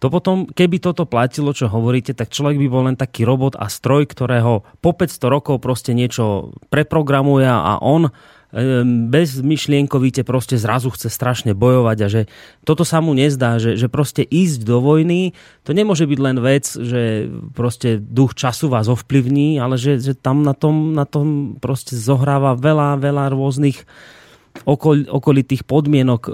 to 0.00 0.08
potom, 0.08 0.48
keby 0.48 0.80
toto 0.80 1.04
platilo, 1.04 1.52
čo 1.52 1.68
hovoríte, 1.68 2.14
tak 2.16 2.32
človek 2.32 2.56
by 2.56 2.66
bol 2.70 2.82
len 2.88 2.96
taký 2.96 3.26
robot 3.26 3.58
a 3.58 3.68
stroj, 3.68 4.08
ktorého 4.08 4.64
po 4.80 4.90
500 4.96 5.20
rokov 5.28 5.60
proste 5.60 5.92
niečo 5.92 6.56
preprogramuje 6.72 7.44
a 7.44 7.82
on 7.82 8.08
bezmyšlienkovite 8.50 10.26
proste 10.26 10.58
zrazu 10.58 10.90
chce 10.90 11.06
strašne 11.06 11.54
bojovať 11.54 11.98
a 12.02 12.08
že 12.10 12.22
toto 12.66 12.82
sa 12.82 12.98
mu 12.98 13.14
nezdá, 13.14 13.62
že, 13.62 13.78
že 13.78 13.86
proste 13.86 14.26
ísť 14.26 14.66
do 14.66 14.82
vojny, 14.82 15.38
to 15.62 15.70
nemôže 15.70 16.02
byť 16.02 16.18
len 16.18 16.36
vec, 16.42 16.66
že 16.66 17.30
proste 17.54 18.02
duch 18.02 18.34
času 18.34 18.66
vás 18.66 18.90
ovplyvní, 18.90 19.62
ale 19.62 19.78
že, 19.78 20.02
že 20.02 20.18
tam 20.18 20.42
na 20.42 20.58
tom, 20.58 20.98
na 20.98 21.06
tom 21.06 21.58
proste 21.62 21.94
zohráva 21.94 22.58
veľa, 22.58 22.98
veľa 22.98 23.30
rôznych 23.30 23.86
okol, 24.64 25.08
okolitých 25.08 25.64
podmienok 25.64 26.22
e, 26.26 26.32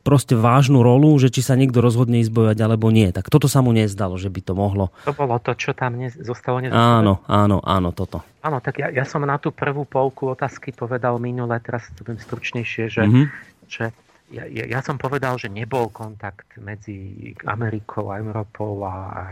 proste 0.00 0.38
vážnu 0.38 0.80
rolu, 0.80 1.14
že 1.20 1.28
či 1.28 1.44
sa 1.44 1.58
niekto 1.58 1.82
rozhodne 1.82 2.22
ísť 2.22 2.32
bojovať 2.32 2.58
alebo 2.62 2.88
nie. 2.88 3.10
Tak 3.10 3.28
toto 3.28 3.50
sa 3.50 3.60
mu 3.60 3.74
nezdalo, 3.74 4.16
že 4.16 4.32
by 4.32 4.40
to 4.40 4.52
mohlo. 4.56 4.94
To 5.06 5.14
bolo 5.14 5.36
to, 5.42 5.52
čo 5.54 5.76
tam 5.76 5.98
ne, 5.98 6.08
zostalo 6.10 6.62
nezodpovedané. 6.62 6.98
Áno, 7.00 7.14
áno, 7.26 7.58
áno, 7.62 7.90
toto. 7.92 8.22
Áno, 8.40 8.58
tak 8.64 8.80
ja, 8.80 8.88
ja 8.88 9.04
som 9.04 9.20
na 9.26 9.36
tú 9.36 9.52
prvú 9.52 9.84
polku 9.84 10.32
otázky 10.32 10.72
povedal 10.72 11.20
minule, 11.20 11.58
teraz 11.60 11.88
to 11.94 12.06
budem 12.06 12.20
stručnejšie, 12.20 12.84
že, 12.88 13.02
mm-hmm. 13.04 13.26
že 13.68 13.84
ja, 14.30 14.46
ja, 14.46 14.64
ja 14.78 14.80
som 14.80 14.94
povedal, 14.94 15.36
že 15.36 15.50
nebol 15.50 15.90
kontakt 15.90 16.54
medzi 16.62 17.34
Amerikou 17.44 18.14
a 18.14 18.22
Európou 18.22 18.86
a, 18.86 18.94
a 19.10 19.22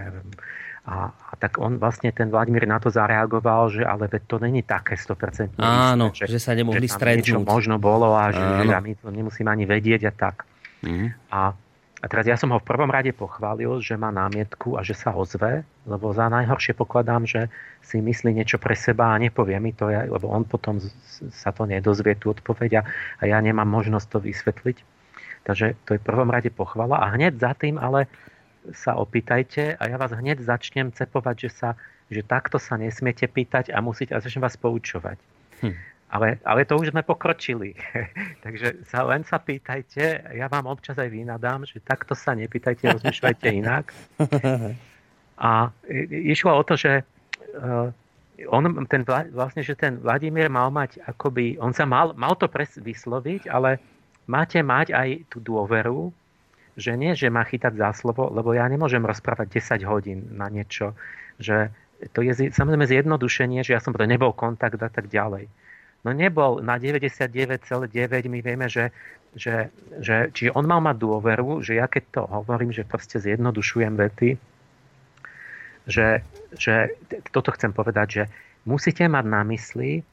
a, 0.88 1.12
a 1.12 1.32
tak 1.36 1.60
on 1.60 1.76
vlastne, 1.76 2.08
ten 2.16 2.32
Vladimír 2.32 2.64
na 2.64 2.80
to 2.80 2.88
zareagoval, 2.88 3.68
že 3.68 3.84
ale 3.84 4.08
veď 4.08 4.22
to 4.24 4.36
není 4.40 4.64
také 4.64 4.96
100% 4.96 5.60
Áno, 5.60 6.08
isté, 6.08 6.24
že, 6.24 6.40
že 6.40 6.40
sa 6.40 6.56
nemohli 6.56 6.88
že 6.88 6.96
stretnúť. 6.96 7.44
možno 7.44 7.76
bolo 7.76 8.16
a 8.16 8.32
že, 8.32 8.40
že 8.40 8.72
my 8.72 8.92
to 8.96 9.08
nemusíme 9.12 9.52
ani 9.52 9.68
vedieť 9.68 10.08
a 10.08 10.12
tak. 10.16 10.48
Mm. 10.80 11.12
A, 11.28 11.52
a 12.00 12.04
teraz 12.08 12.24
ja 12.24 12.40
som 12.40 12.48
ho 12.56 12.58
v 12.58 12.64
prvom 12.64 12.88
rade 12.88 13.12
pochválil, 13.12 13.84
že 13.84 14.00
má 14.00 14.08
námietku 14.08 14.80
a 14.80 14.82
že 14.86 14.96
sa 14.96 15.12
ozve, 15.12 15.68
lebo 15.84 16.08
za 16.16 16.32
najhoršie 16.32 16.72
pokladám, 16.72 17.28
že 17.28 17.52
si 17.84 18.00
myslí 18.00 18.32
niečo 18.32 18.56
pre 18.56 18.72
seba 18.72 19.12
a 19.12 19.20
nepovie 19.20 19.60
mi 19.60 19.76
to, 19.76 19.92
lebo 19.92 20.32
on 20.32 20.48
potom 20.48 20.80
sa 21.28 21.52
to 21.52 21.68
nedozvie, 21.68 22.16
tú 22.16 22.32
odpoveď 22.32 22.80
a, 22.80 22.82
a 23.20 23.22
ja 23.28 23.36
nemám 23.44 23.68
možnosť 23.68 24.06
to 24.08 24.18
vysvetliť. 24.24 24.78
Takže 25.44 25.76
to 25.84 25.96
je 25.96 26.00
v 26.00 26.06
prvom 26.08 26.32
rade 26.32 26.48
pochvala 26.48 26.96
a 27.04 27.12
hneď 27.12 27.36
za 27.36 27.52
tým 27.52 27.76
ale 27.76 28.08
sa 28.74 28.98
opýtajte 28.98 29.78
a 29.78 29.82
ja 29.88 29.96
vás 29.96 30.12
hneď 30.12 30.42
začnem 30.42 30.92
cepovať, 30.92 31.36
že, 31.48 31.50
sa, 31.50 31.70
že 32.12 32.20
takto 32.26 32.60
sa 32.60 32.76
nesmiete 32.76 33.26
pýtať 33.30 33.72
a 33.72 33.78
musíte, 33.80 34.12
a 34.12 34.22
začnem 34.22 34.44
vás 34.44 34.58
poučovať. 34.58 35.18
Hm. 35.64 35.76
Ale, 36.08 36.40
ale 36.40 36.64
to 36.64 36.80
už 36.80 36.96
sme 36.96 37.04
pokročili. 37.04 37.76
Takže 38.44 38.88
sa 38.88 39.04
len 39.04 39.28
sa 39.28 39.36
pýtajte, 39.36 40.32
ja 40.32 40.48
vám 40.48 40.64
občas 40.64 40.96
aj 40.96 41.12
vynadám, 41.12 41.68
že 41.68 41.84
takto 41.84 42.16
sa 42.16 42.32
nepýtajte, 42.32 42.88
rozmýšľajte 42.96 43.46
inak. 43.52 43.92
A 45.38 45.70
išlo 46.10 46.50
o 46.58 46.66
to, 46.66 46.74
že 46.74 47.06
eh, 47.06 47.88
on, 48.46 48.62
ten, 48.90 49.02
vlastne, 49.30 49.62
že 49.62 49.78
ten 49.78 50.02
Vladimír 50.02 50.50
mal 50.50 50.70
mať 50.70 51.02
akoby, 51.06 51.58
on 51.62 51.70
sa 51.70 51.86
mal, 51.86 52.14
mal 52.18 52.34
to 52.34 52.50
pres 52.50 52.74
vysloviť, 52.74 53.46
ale 53.46 53.78
máte 54.26 54.58
mať 54.62 54.94
aj 54.94 55.08
tú 55.30 55.38
dôveru, 55.42 56.10
že 56.78 56.94
nie, 56.94 57.18
že 57.18 57.26
má 57.26 57.42
chytať 57.42 57.74
za 57.74 57.90
slovo, 57.90 58.30
lebo 58.30 58.54
ja 58.54 58.62
nemôžem 58.70 59.02
rozprávať 59.02 59.58
10 59.82 59.90
hodín 59.90 60.30
na 60.38 60.46
niečo, 60.46 60.94
že 61.42 61.74
to 62.14 62.22
je 62.22 62.54
samozrejme 62.54 62.86
zjednodušenie, 62.86 63.66
že 63.66 63.74
ja 63.74 63.82
som 63.82 63.90
to 63.90 64.06
nebol 64.06 64.30
kontakt 64.30 64.78
a 64.78 64.86
tak 64.86 65.10
ďalej. 65.10 65.50
No 66.06 66.14
nebol 66.14 66.62
na 66.62 66.78
99,9, 66.78 67.90
my 68.30 68.38
vieme, 68.38 68.70
že, 68.70 68.94
že, 69.34 69.74
že 69.98 70.30
čiže 70.30 70.54
on 70.54 70.70
mal 70.70 70.78
mať 70.78 70.94
dôveru, 71.02 71.66
že 71.66 71.74
ja 71.74 71.90
keď 71.90 72.04
to 72.14 72.22
hovorím, 72.30 72.70
že 72.70 72.86
proste 72.86 73.18
zjednodušujem 73.18 73.98
vety, 73.98 74.38
že, 75.90 76.22
že 76.54 76.94
toto 77.34 77.50
chcem 77.50 77.74
povedať, 77.74 78.06
že 78.06 78.22
musíte 78.62 79.02
mať 79.10 79.24
na 79.26 79.42
mysli 79.50 80.06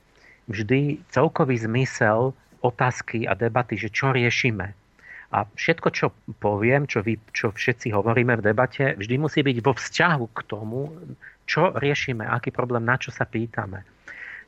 vždy 0.49 1.05
celkový 1.13 1.61
zmysel 1.61 2.33
otázky 2.65 3.29
a 3.29 3.37
debaty, 3.37 3.77
že 3.77 3.93
čo 3.93 4.09
riešime 4.09 4.73
a 5.33 5.47
všetko, 5.47 5.87
čo 5.89 6.05
poviem, 6.37 6.85
čo, 6.85 7.01
vy, 7.01 7.17
čo 7.33 7.49
všetci 7.49 7.89
hovoríme 7.89 8.37
v 8.37 8.45
debate, 8.45 8.93
vždy 8.99 9.15
musí 9.17 9.41
byť 9.41 9.57
vo 9.65 9.73
vzťahu 9.73 10.25
k 10.33 10.39
tomu, 10.45 10.93
čo 11.49 11.73
riešime, 11.73 12.25
aký 12.25 12.53
problém, 12.53 12.85
na 12.85 12.97
čo 12.97 13.09
sa 13.09 13.25
pýtame. 13.25 13.94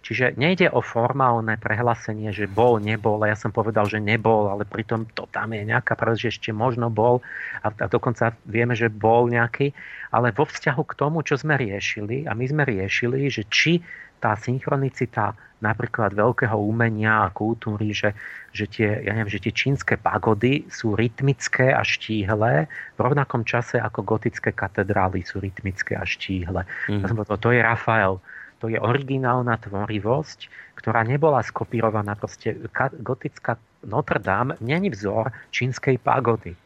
Čiže 0.08 0.40
nejde 0.40 0.72
o 0.72 0.80
formálne 0.80 1.60
prehlásenie, 1.60 2.32
že 2.32 2.48
bol, 2.48 2.80
nebol, 2.80 3.20
a 3.28 3.36
ja 3.36 3.36
som 3.36 3.52
povedal, 3.52 3.92
že 3.92 4.00
nebol, 4.00 4.48
ale 4.48 4.64
pritom 4.64 5.04
to 5.12 5.28
tam 5.28 5.52
je 5.52 5.68
nejaká 5.68 6.00
pravda, 6.00 6.16
že 6.16 6.32
ešte 6.32 6.56
možno 6.56 6.88
bol 6.88 7.20
a, 7.60 7.68
a 7.76 7.86
dokonca 7.92 8.32
vieme, 8.48 8.72
že 8.72 8.88
bol 8.88 9.28
nejaký, 9.28 9.76
ale 10.16 10.32
vo 10.32 10.48
vzťahu 10.48 10.84
k 10.88 10.94
tomu, 10.96 11.28
čo 11.28 11.36
sme 11.36 11.60
riešili, 11.60 12.24
a 12.24 12.32
my 12.32 12.46
sme 12.48 12.64
riešili, 12.64 13.28
že 13.28 13.44
či 13.52 13.84
tá 14.24 14.40
synchronicita 14.40 15.36
napríklad 15.60 16.16
veľkého 16.16 16.56
umenia 16.56 17.28
a 17.28 17.34
kultúry, 17.34 17.92
že, 17.92 18.16
že, 18.56 18.64
tie, 18.70 19.04
ja 19.04 19.12
neviem, 19.12 19.34
že 19.34 19.44
tie 19.44 19.52
čínske 19.52 20.00
pagody 20.00 20.64
sú 20.72 20.96
rytmické 20.96 21.76
a 21.76 21.84
štíhle 21.84 22.70
v 22.96 23.00
rovnakom 23.00 23.44
čase 23.44 23.76
ako 23.76 24.08
gotické 24.08 24.56
katedrály 24.56 25.26
sú 25.28 25.44
rytmické 25.44 26.00
a 26.00 26.08
štíhle. 26.08 26.64
Mm. 26.88 27.04
Povedal, 27.12 27.38
to 27.44 27.50
je 27.52 27.60
Rafael, 27.60 28.22
to 28.58 28.74
je 28.74 28.80
originálna 28.82 29.58
tvorivosť, 29.62 30.40
ktorá 30.78 31.06
nebola 31.06 31.46
skopírovaná. 31.46 32.18
Proste 32.18 32.58
gotická 33.02 33.58
Notre 33.86 34.18
Dame 34.18 34.58
není 34.62 34.90
vzor 34.90 35.30
čínskej 35.54 36.02
pagody. 36.02 36.58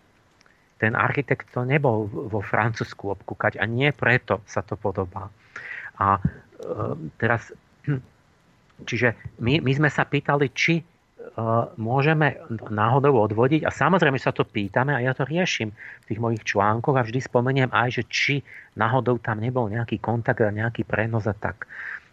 Ten 0.79 0.97
architekt 0.97 1.51
to 1.53 1.61
nebol 1.67 2.07
vo 2.07 2.41
Francúzsku 2.41 3.11
obkúkať 3.13 3.61
a 3.61 3.69
nie 3.69 3.93
preto 3.93 4.41
sa 4.49 4.65
to 4.65 4.73
podobá. 4.79 5.29
A 6.01 6.17
Ehm, 6.61 7.09
teraz, 7.17 7.49
čiže 8.87 9.17
my, 9.41 9.61
my 9.61 9.71
sme 9.73 9.89
sa 9.89 10.05
pýtali, 10.05 10.53
či 10.53 10.85
môžeme 11.79 12.41
náhodou 12.69 13.23
odvodiť 13.23 13.63
a 13.63 13.71
samozrejme 13.71 14.19
sa 14.19 14.35
to 14.35 14.43
pýtame 14.43 14.91
a 14.91 15.03
ja 15.03 15.15
to 15.15 15.23
riešim 15.23 15.71
v 15.73 16.07
tých 16.11 16.19
mojich 16.19 16.43
článkoch 16.43 16.97
a 16.97 17.05
vždy 17.05 17.19
spomeniem 17.23 17.69
aj, 17.71 18.01
že 18.01 18.03
či 18.09 18.35
náhodou 18.75 19.21
tam 19.21 19.39
nebol 19.39 19.71
nejaký 19.71 20.01
kontakt 20.01 20.43
a 20.43 20.51
nejaký 20.51 20.83
prenos 20.83 21.29
a 21.29 21.35
tak. 21.35 21.69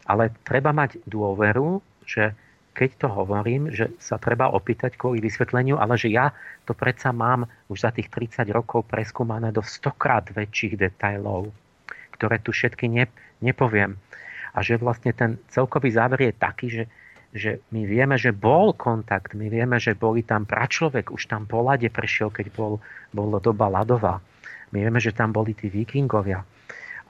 Ale 0.08 0.32
treba 0.46 0.72
mať 0.72 1.02
dôveru, 1.04 1.82
že 2.06 2.32
keď 2.78 2.90
to 2.94 3.08
hovorím, 3.10 3.74
že 3.74 3.90
sa 3.98 4.22
treba 4.22 4.54
opýtať 4.54 4.94
kvôli 4.94 5.18
vysvetleniu, 5.18 5.82
ale 5.82 5.98
že 5.98 6.14
ja 6.14 6.30
to 6.62 6.78
predsa 6.78 7.10
mám 7.10 7.50
už 7.66 7.82
za 7.82 7.90
tých 7.90 8.06
30 8.06 8.46
rokov 8.54 8.86
preskúmané 8.86 9.50
do 9.50 9.66
stokrát 9.66 10.22
väčších 10.30 10.78
detajlov, 10.78 11.50
ktoré 12.14 12.38
tu 12.38 12.54
všetky 12.54 12.86
ne, 12.86 13.10
nepoviem. 13.42 13.98
A 14.54 14.62
že 14.62 14.78
vlastne 14.78 15.10
ten 15.10 15.42
celkový 15.50 15.90
záver 15.90 16.30
je 16.30 16.32
taký, 16.38 16.66
že 16.70 16.82
že 17.32 17.60
my 17.74 17.84
vieme, 17.84 18.16
že 18.16 18.32
bol 18.32 18.72
kontakt, 18.72 19.36
my 19.36 19.52
vieme, 19.52 19.76
že 19.76 19.92
boli 19.92 20.24
tam 20.24 20.48
pračlovek, 20.48 21.12
už 21.12 21.28
tam 21.28 21.44
po 21.44 21.60
lade 21.60 21.88
prešiel, 21.92 22.32
keď 22.32 22.48
bol, 22.56 22.80
bola 23.12 23.38
doba 23.38 23.68
ľadová. 23.68 24.24
My 24.72 24.84
vieme, 24.84 25.00
že 25.00 25.12
tam 25.12 25.32
boli 25.32 25.52
tí 25.52 25.68
vikingovia. 25.68 26.44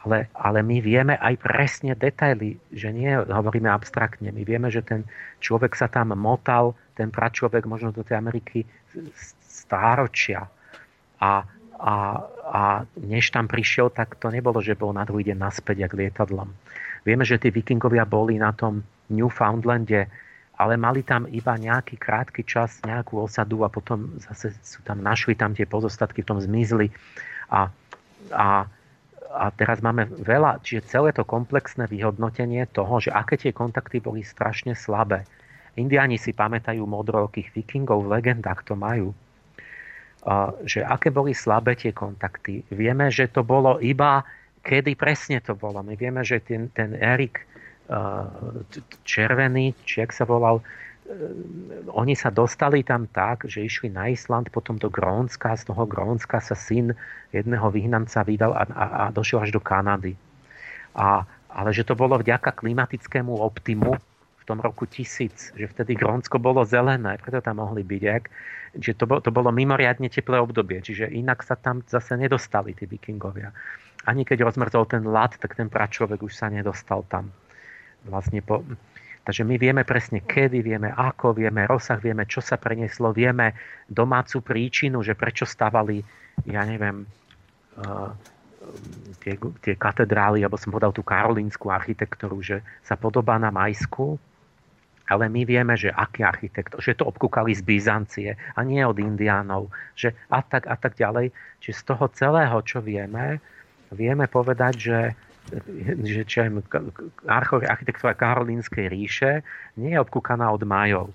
Ale, 0.07 0.31
ale 0.31 0.63
my 0.63 0.79
vieme 0.79 1.19
aj 1.19 1.43
presne 1.43 1.99
detaily, 1.99 2.55
že 2.71 2.95
nie 2.95 3.11
hovoríme 3.19 3.67
abstraktne. 3.67 4.31
My 4.31 4.47
vieme, 4.47 4.71
že 4.71 4.87
ten 4.87 5.03
človek 5.43 5.75
sa 5.75 5.91
tam 5.91 6.15
motal, 6.15 6.79
ten 6.95 7.11
pračlovek 7.11 7.67
možno 7.67 7.91
do 7.91 8.07
tej 8.07 8.23
Ameriky 8.23 8.63
stáročia. 9.43 10.47
A, 11.19 11.43
a, 11.83 11.95
a 12.47 12.63
než 12.95 13.35
tam 13.35 13.51
prišiel, 13.51 13.91
tak 13.91 14.15
to 14.23 14.31
nebolo, 14.31 14.63
že 14.63 14.79
bol 14.79 14.95
na 14.95 15.03
druhý 15.03 15.35
deň 15.35 15.39
naspäť, 15.39 15.91
jak 15.91 15.99
lietadlom. 15.99 16.47
Vieme, 17.03 17.27
že 17.27 17.43
tí 17.43 17.51
vikingovia 17.51 18.07
boli 18.07 18.39
na 18.39 18.55
tom 18.55 18.87
Newfoundlande, 19.09 20.09
ale 20.59 20.75
mali 20.75 21.07
tam 21.07 21.31
iba 21.31 21.55
nejaký 21.55 21.95
krátky 21.95 22.43
čas, 22.43 22.83
nejakú 22.83 23.23
osadu 23.23 23.63
a 23.63 23.71
potom 23.71 24.19
zase 24.19 24.51
sú 24.61 24.83
tam, 24.83 24.99
našli 24.99 25.39
tam 25.39 25.55
tie 25.55 25.65
pozostatky, 25.65 26.27
v 26.27 26.29
tom 26.35 26.39
zmizli. 26.43 26.91
A, 27.47 27.71
a, 28.35 28.67
a 29.33 29.45
teraz 29.55 29.79
máme 29.79 30.11
veľa, 30.11 30.59
čiže 30.67 30.91
celé 30.91 31.15
to 31.15 31.23
komplexné 31.23 31.87
vyhodnotenie 31.87 32.67
toho, 32.75 32.99
že 32.99 33.15
aké 33.15 33.39
tie 33.39 33.55
kontakty 33.55 34.03
boli 34.03 34.27
strašne 34.27 34.75
slabé. 34.75 35.23
Indiáni 35.79 36.19
si 36.19 36.35
pamätajú 36.35 36.83
modrokých 36.83 37.55
vikingov, 37.55 38.03
v 38.03 38.19
legendách 38.19 38.67
to 38.67 38.75
majú. 38.75 39.15
Že 40.67 40.83
aké 40.83 41.15
boli 41.15 41.39
slabé 41.39 41.79
tie 41.79 41.95
kontakty. 41.95 42.67
Vieme, 42.75 43.15
že 43.15 43.31
to 43.31 43.47
bolo 43.47 43.79
iba, 43.79 44.27
kedy 44.67 44.99
presne 44.99 45.39
to 45.39 45.55
bolo. 45.55 45.87
My 45.87 45.95
vieme, 45.95 46.27
že 46.27 46.43
ten, 46.43 46.67
ten 46.75 46.99
Erik 46.99 47.47
červený, 49.05 49.73
či 49.89 50.05
ak 50.05 50.13
sa 50.13 50.29
volal, 50.29 50.61
e, 50.61 50.65
oni 51.89 52.13
sa 52.13 52.29
dostali 52.29 52.85
tam 52.85 53.09
tak, 53.09 53.49
že 53.49 53.65
išli 53.65 53.89
na 53.89 54.13
Island, 54.13 54.53
potom 54.53 54.77
do 54.77 54.93
Grónska, 54.93 55.57
z 55.57 55.73
toho 55.73 55.89
Grónska 55.89 56.45
sa 56.45 56.53
syn 56.53 56.93
jedného 57.33 57.65
vyhnanca 57.73 58.21
vydal 58.29 58.53
a, 58.53 58.63
a, 58.69 58.85
a 58.85 59.03
došiel 59.09 59.41
až 59.41 59.57
do 59.57 59.61
Kanady. 59.65 60.21
A, 60.93 61.25
ale 61.49 61.71
že 61.73 61.85
to 61.89 61.97
bolo 61.97 62.21
vďaka 62.21 62.53
klimatickému 62.53 63.33
optimu 63.41 63.97
v 64.37 64.43
tom 64.45 64.61
roku 64.61 64.85
tisíc, 64.85 65.53
že 65.57 65.69
vtedy 65.69 65.97
Grónsko 65.97 66.37
bolo 66.37 66.65
zelené, 66.69 67.17
preto 67.21 67.41
tam 67.41 67.61
mohli 67.65 67.85
byť, 67.85 68.03
ak, 68.05 68.25
že 68.77 68.93
to, 68.93 69.09
bolo, 69.09 69.21
to 69.25 69.33
bolo 69.33 69.49
mimoriadne 69.49 70.13
teplé 70.13 70.37
obdobie, 70.37 70.85
čiže 70.85 71.09
inak 71.09 71.41
sa 71.41 71.57
tam 71.57 71.81
zase 71.89 72.21
nedostali 72.21 72.77
tí 72.77 72.85
vikingovia. 72.85 73.49
Ani 74.05 74.29
keď 74.29 74.45
rozmrzol 74.45 74.89
ten 74.89 75.05
lat, 75.09 75.37
tak 75.41 75.57
ten 75.57 75.73
pračovek 75.73 76.21
už 76.21 76.33
sa 76.37 76.53
nedostal 76.53 77.05
tam 77.09 77.33
vlastne 78.07 78.45
po, 78.45 78.63
Takže 79.29 79.45
my 79.45 79.61
vieme 79.61 79.85
presne 79.85 80.25
kedy, 80.25 80.65
vieme 80.65 80.89
ako, 80.89 81.37
vieme 81.37 81.69
rozsah, 81.69 82.01
vieme 82.01 82.25
čo 82.25 82.41
sa 82.41 82.57
prenieslo, 82.57 83.13
vieme 83.13 83.53
domácu 83.85 84.41
príčinu, 84.41 85.05
že 85.05 85.13
prečo 85.13 85.45
stavali, 85.45 86.01
ja 86.49 86.65
neviem, 86.65 87.05
uh, 87.77 88.09
tie, 89.21 89.37
tie 89.37 89.75
katedrály, 89.77 90.41
alebo 90.41 90.57
som 90.57 90.73
povedal 90.73 90.97
tú 90.97 91.05
karolínsku 91.05 91.69
architektúru, 91.69 92.41
že 92.41 92.65
sa 92.81 92.97
podobá 92.97 93.37
na 93.37 93.53
majskú, 93.53 94.17
ale 95.13 95.29
my 95.29 95.45
vieme, 95.45 95.77
že 95.77 95.93
aký 95.93 96.25
architekt, 96.25 96.81
že 96.81 96.97
to 96.97 97.05
obkúkali 97.05 97.53
z 97.53 97.61
Byzancie 97.61 98.33
a 98.33 98.61
nie 98.65 98.81
od 98.81 98.97
Indiánov, 98.97 99.69
že 99.93 100.17
a 100.33 100.41
tak 100.41 100.65
a 100.65 100.77
tak 100.81 100.97
ďalej. 100.97 101.37
Čiže 101.61 101.77
z 101.77 101.85
toho 101.85 102.05
celého, 102.17 102.57
čo 102.65 102.81
vieme, 102.81 103.45
vieme 103.93 104.25
povedať, 104.25 104.75
že 104.77 104.99
že 106.05 106.23
čo 106.29 106.45
je, 106.45 106.49
architektúra 107.67 108.13
Karolínskej 108.13 108.87
ríše 108.89 109.41
nie 109.81 109.97
je 109.97 110.03
obkúkaná 110.03 110.49
od 110.53 110.63
majov. 110.69 111.09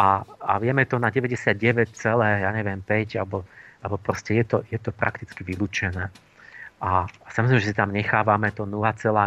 A, 0.00 0.24
a 0.24 0.52
vieme 0.56 0.88
to 0.88 0.96
na 0.96 1.12
99, 1.12 1.60
ja 2.16 2.50
neviem, 2.56 2.80
5, 2.80 3.20
alebo, 3.20 3.44
alebo 3.84 3.96
proste 4.00 4.40
je 4.40 4.44
to, 4.48 4.58
je 4.72 4.78
to 4.80 4.90
prakticky 4.96 5.44
vylúčené. 5.44 6.08
A, 6.80 7.04
a 7.04 7.28
samozrejme, 7.28 7.60
že 7.60 7.70
si 7.70 7.76
tam 7.76 7.92
nechávame 7.92 8.48
to 8.56 8.64
0, 8.64 8.80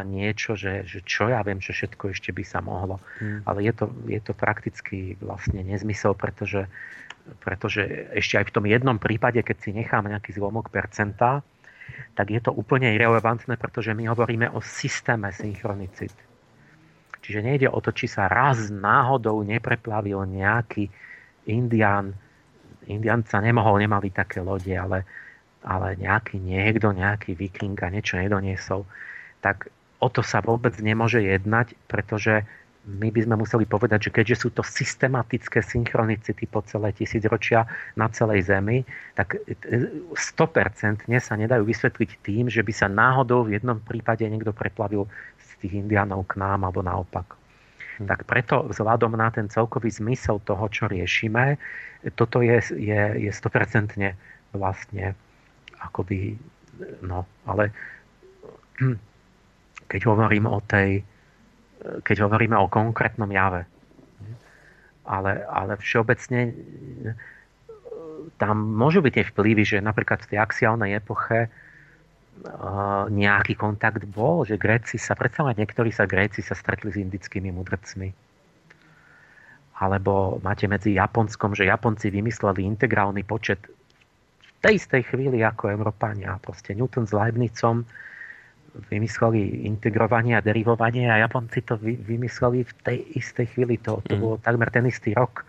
niečo, 0.09 0.57
že, 0.57 0.89
že 0.89 1.05
čo 1.05 1.29
ja 1.29 1.45
viem, 1.45 1.61
čo 1.61 1.69
všetko 1.69 2.09
ešte 2.09 2.33
by 2.33 2.41
sa 2.41 2.65
mohlo. 2.65 2.97
Hmm. 3.21 3.45
Ale 3.45 3.61
je 3.61 3.73
to, 3.77 3.85
je 4.09 4.17
to 4.17 4.33
prakticky 4.33 5.13
vlastne 5.21 5.61
nezmysel, 5.61 6.17
pretože, 6.17 6.65
pretože 7.45 8.09
ešte 8.17 8.41
aj 8.41 8.45
v 8.49 8.53
tom 8.57 8.65
jednom 8.65 8.97
prípade, 8.97 9.37
keď 9.45 9.57
si 9.61 9.69
nechám 9.69 10.09
nejaký 10.09 10.33
zlomok 10.33 10.73
percenta, 10.73 11.45
tak 12.13 12.29
je 12.29 12.41
to 12.41 12.53
úplne 12.53 12.89
irrelevantné, 12.93 13.57
pretože 13.57 13.93
my 13.93 14.09
hovoríme 14.09 14.49
o 14.53 14.61
systéme 14.61 15.33
synchronicit. 15.33 16.13
Čiže 17.23 17.39
nejde 17.39 17.67
o 17.71 17.79
to, 17.79 17.95
či 17.95 18.11
sa 18.11 18.27
raz 18.27 18.67
náhodou 18.67 19.41
nepreplavil 19.47 20.27
nejaký 20.27 20.91
indián. 21.47 22.11
Indián 22.85 23.23
sa 23.23 23.39
nemohol, 23.39 23.79
nemali 23.79 24.11
také 24.11 24.43
lode, 24.43 24.75
ale, 24.75 25.07
ale 25.63 25.95
nejaký 25.95 26.35
niekto, 26.35 26.91
nejaký 26.91 27.33
viking 27.39 27.79
a 27.79 27.87
niečo 27.87 28.19
nedoniesol. 28.19 28.83
Tak 29.39 29.71
o 30.03 30.07
to 30.11 30.19
sa 30.19 30.43
vôbec 30.43 30.75
nemôže 30.83 31.23
jednať, 31.23 31.79
pretože 31.87 32.43
my 32.83 33.15
by 33.15 33.23
sme 33.23 33.39
museli 33.39 33.63
povedať, 33.63 34.11
že 34.11 34.11
keďže 34.11 34.35
sú 34.43 34.49
to 34.51 34.59
systematické 34.59 35.63
synchronicity 35.63 36.43
po 36.51 36.59
celé 36.67 36.91
tisícročia 36.91 37.63
na 37.95 38.11
celej 38.11 38.51
Zemi, 38.51 38.83
tak 39.15 39.39
100% 40.11 41.07
sa 41.07 41.33
nedajú 41.39 41.63
vysvetliť 41.63 42.11
tým, 42.19 42.51
že 42.51 42.59
by 42.59 42.73
sa 42.75 42.91
náhodou 42.91 43.47
v 43.47 43.55
jednom 43.55 43.79
prípade 43.79 44.27
niekto 44.27 44.51
preplavil 44.51 45.07
z 45.39 45.49
tých 45.63 45.73
indiánov 45.79 46.27
k 46.27 46.43
nám 46.43 46.67
alebo 46.67 46.83
naopak. 46.83 47.39
Hm. 48.03 48.07
Tak 48.11 48.27
preto 48.27 48.67
vzhľadom 48.67 49.15
na 49.15 49.31
ten 49.31 49.47
celkový 49.47 49.87
zmysel 49.87 50.43
toho, 50.43 50.67
čo 50.67 50.91
riešime, 50.91 51.55
toto 52.19 52.43
je, 52.43 52.59
je, 52.75 53.01
je 53.23 53.31
100% 53.31 53.95
vlastne 54.51 55.15
akoby, 55.79 56.35
no, 56.99 57.23
ale 57.47 57.71
keď 59.87 60.01
hovorím 60.03 60.51
o 60.51 60.59
tej, 60.59 61.05
keď 62.03 62.27
hovoríme 62.27 62.55
o 62.55 62.71
konkrétnom 62.71 63.27
jave. 63.27 63.67
Ale, 65.03 65.43
ale 65.51 65.75
všeobecne 65.75 66.41
e, 66.47 66.53
tam 68.39 68.55
môžu 68.55 69.03
byť 69.03 69.13
tie 69.19 69.25
vplyvy, 69.35 69.63
že 69.67 69.77
napríklad 69.83 70.23
v 70.23 70.29
tej 70.31 70.39
axiálnej 70.39 70.95
epoche 70.95 71.47
e, 71.47 71.49
nejaký 73.11 73.59
kontakt 73.59 74.07
bol, 74.07 74.47
že 74.47 74.55
Gréci 74.55 74.95
sa, 74.95 75.19
predsa 75.19 75.43
len 75.43 75.59
niektorí 75.59 75.91
sa 75.91 76.07
Gréci 76.07 76.39
sa 76.39 76.55
stretli 76.55 76.95
s 76.95 76.97
indickými 77.03 77.51
mudrcmi. 77.51 78.15
Alebo 79.83 80.39
máte 80.39 80.71
medzi 80.71 80.95
Japonskom, 80.95 81.51
že 81.51 81.67
Japonci 81.67 82.07
vymysleli 82.07 82.63
integrálny 82.63 83.27
počet 83.27 83.59
v 84.39 84.57
tej 84.63 84.79
istej 84.79 85.11
chvíli 85.11 85.43
ako 85.43 85.67
Európania. 85.67 86.39
Proste 86.39 86.71
Newton 86.71 87.03
s 87.03 87.11
Leibnicom 87.11 87.83
vymysleli 88.73 89.69
integrovanie 89.69 90.33
a 90.33 90.41
derivovanie 90.41 91.05
a 91.05 91.21
Japonci 91.21 91.61
to 91.61 91.77
vymysleli 91.81 92.65
v 92.65 92.73
tej 92.81 92.97
istej 93.17 93.45
chvíli. 93.53 93.77
To, 93.85 94.01
to 94.01 94.17
mm. 94.17 94.21
bolo 94.21 94.35
takmer 94.41 94.73
ten 94.73 94.89
istý 94.89 95.13
rok. 95.13 95.45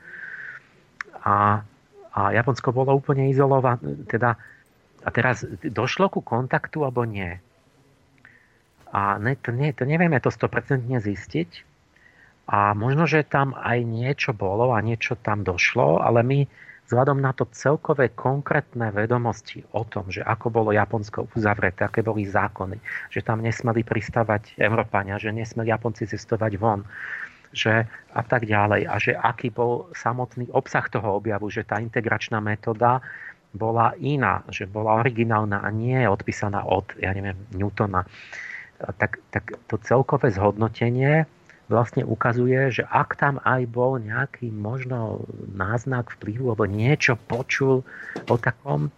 A, 1.25 1.65
a 2.13 2.21
Japonsko 2.37 2.77
bolo 2.77 2.93
úplne 2.93 3.33
izolované. 3.33 4.05
Teda, 4.05 4.37
a 5.01 5.09
teraz 5.09 5.45
došlo 5.65 6.13
ku 6.13 6.21
kontaktu 6.21 6.85
alebo 6.85 7.09
nie? 7.09 7.41
A 8.95 9.19
ne, 9.19 9.35
to, 9.41 9.51
nie, 9.51 9.73
to 9.73 9.89
nevieme 9.89 10.21
to 10.21 10.29
100% 10.29 10.85
zistiť. 11.01 11.51
A 12.45 12.77
možno, 12.77 13.09
že 13.09 13.25
tam 13.25 13.57
aj 13.57 13.81
niečo 13.89 14.37
bolo 14.37 14.77
a 14.77 14.85
niečo 14.85 15.17
tam 15.17 15.49
došlo, 15.49 16.05
ale 16.05 16.21
my 16.21 16.39
vzhľadom 16.88 17.18
na 17.20 17.33
to 17.33 17.49
celkové 17.51 18.12
konkrétne 18.12 18.92
vedomosti 18.92 19.64
o 19.73 19.85
tom, 19.88 20.12
že 20.12 20.20
ako 20.20 20.53
bolo 20.53 20.70
Japonsko 20.70 21.33
uzavreté, 21.33 21.88
aké 21.88 22.05
boli 22.05 22.29
zákony, 22.29 22.77
že 23.09 23.25
tam 23.25 23.40
nesmeli 23.40 23.81
pristávať 23.81 24.57
Európania, 24.61 25.16
že 25.16 25.33
nesmeli 25.33 25.73
Japonci 25.73 26.05
cestovať 26.05 26.53
von, 26.61 26.85
že 27.55 27.88
a 28.12 28.23
tak 28.27 28.44
ďalej. 28.44 28.83
A 28.85 28.94
že 29.01 29.12
aký 29.16 29.49
bol 29.49 29.88
samotný 29.97 30.51
obsah 30.53 30.85
toho 30.90 31.23
objavu, 31.23 31.49
že 31.49 31.64
tá 31.64 31.81
integračná 31.81 32.42
metóda 32.42 33.01
bola 33.55 33.94
iná, 34.03 34.42
že 34.51 34.66
bola 34.66 34.99
originálna 34.99 35.62
a 35.62 35.68
nie 35.70 36.03
odpísaná 36.05 36.66
od, 36.66 36.90
ja 36.99 37.14
neviem, 37.14 37.38
Newtona. 37.55 38.03
Tak, 38.75 39.23
tak 39.31 39.55
to 39.70 39.79
celkové 39.79 40.35
zhodnotenie 40.35 41.31
vlastne 41.75 42.07
ukazuje, 42.07 42.71
že 42.71 42.83
ak 42.87 43.19
tam 43.19 43.43
aj 43.43 43.67
bol 43.67 43.99
nejaký 43.99 44.55
možno 44.55 45.27
náznak 45.51 46.15
vplyvu 46.15 46.55
alebo 46.55 46.71
niečo 46.71 47.19
počul 47.19 47.83
o 48.31 48.37
takom, 48.39 48.95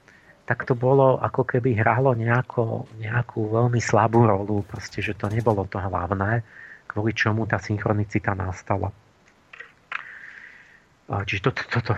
tak 0.47 0.63
to 0.69 0.77
bolo 0.77 1.19
ako 1.19 1.43
keby 1.43 1.75
hralo 1.75 2.13
nejako, 2.15 2.87
nejakú 3.01 3.51
veľmi 3.51 3.81
slabú 3.81 4.29
rolu, 4.29 4.63
proste, 4.63 5.03
že 5.03 5.17
to 5.17 5.27
nebolo 5.27 5.67
to 5.67 5.81
hlavné, 5.81 6.45
kvôli 6.87 7.17
čomu 7.17 7.49
tá 7.49 7.59
synchronicita 7.59 8.37
nastala. 8.37 8.95
Čiže 11.07 11.51
toto 11.51 11.63
to, 11.71 11.79
to, 11.87 11.95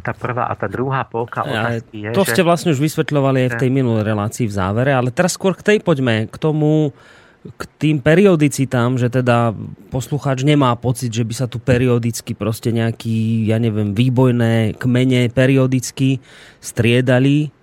tá 0.00 0.12
prvá 0.16 0.48
a 0.48 0.56
tá 0.56 0.64
druhá 0.64 1.04
polka 1.04 1.44
otázky 1.44 2.08
je, 2.08 2.16
To 2.16 2.24
že... 2.24 2.32
ste 2.32 2.42
vlastne 2.44 2.72
už 2.72 2.80
vysvetľovali 2.80 3.48
aj 3.48 3.50
v 3.52 3.60
tej 3.60 3.70
minulej 3.72 4.04
relácii 4.08 4.48
v 4.48 4.56
závere, 4.56 4.96
ale 4.96 5.12
teraz 5.12 5.36
skôr 5.36 5.52
k 5.52 5.76
tej 5.76 5.78
poďme, 5.84 6.24
k 6.24 6.36
tomu, 6.40 6.96
k 7.54 7.62
tým 7.78 7.96
periodicitám, 8.02 8.98
že 8.98 9.06
teda 9.06 9.54
poslucháč 9.94 10.42
nemá 10.42 10.74
pocit, 10.74 11.14
že 11.14 11.22
by 11.22 11.34
sa 11.34 11.46
tu 11.46 11.62
periodicky 11.62 12.34
proste 12.34 12.74
nejaký, 12.74 13.46
ja 13.46 13.62
neviem, 13.62 13.94
výbojné 13.94 14.74
kmene 14.80 15.30
periodicky 15.30 16.18
striedali, 16.58 17.54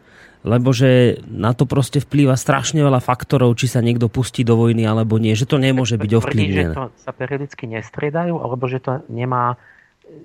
lebo 0.43 0.76
že 0.76 1.24
na 1.28 1.56
to 1.56 1.63
proste 1.63 2.04
vplýva 2.04 2.36
strašne 2.36 2.84
veľa 2.84 3.00
faktorov, 3.00 3.56
či 3.56 3.72
sa 3.72 3.80
niekto 3.80 4.12
pustí 4.12 4.43
do 4.43 4.60
vojny 4.60 4.84
alebo 4.84 5.15
nie, 5.15 5.32
že 5.36 5.48
to 5.48 5.56
nemôže 5.56 5.96
byť 5.96 6.12
ovplyvnené. 6.19 6.76
Že 6.76 6.80
to 6.80 6.86
sa 7.00 7.12
periodicky 7.15 7.63
nestriedajú, 7.72 8.36
alebo 8.43 8.67
že 8.67 8.84
to 8.84 9.04
nemá 9.08 9.56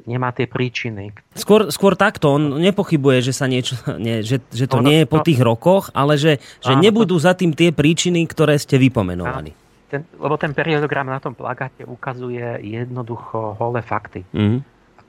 nemá 0.08 0.32
tie 0.32 0.48
príčiny. 0.48 1.12
Skôr, 1.36 1.68
skôr 1.68 1.94
takto, 1.94 2.34
on 2.34 2.60
nepochybuje, 2.60 3.30
že, 3.30 3.32
sa 3.36 3.46
niečo, 3.46 3.76
nie, 4.00 4.24
že, 4.24 4.40
že 4.52 4.64
to 4.68 4.80
ono, 4.80 4.88
nie 4.88 5.04
je 5.04 5.06
po 5.06 5.20
tých 5.20 5.40
rokoch, 5.40 5.92
ale 5.92 6.16
že, 6.16 6.40
že 6.64 6.74
áno, 6.74 6.82
nebudú 6.82 7.16
to... 7.20 7.24
za 7.28 7.36
tým 7.36 7.52
tie 7.52 7.74
príčiny, 7.74 8.24
ktoré 8.28 8.56
ste 8.56 8.80
vypomenovali. 8.80 9.52
Ten, 9.88 10.04
lebo 10.20 10.36
ten 10.36 10.52
periodogram 10.52 11.08
na 11.08 11.16
tom 11.16 11.32
plagáte 11.32 11.80
ukazuje 11.88 12.60
jednoducho 12.60 13.56
holé 13.56 13.80
fakty. 13.80 14.20
Mm-hmm. 14.36 14.60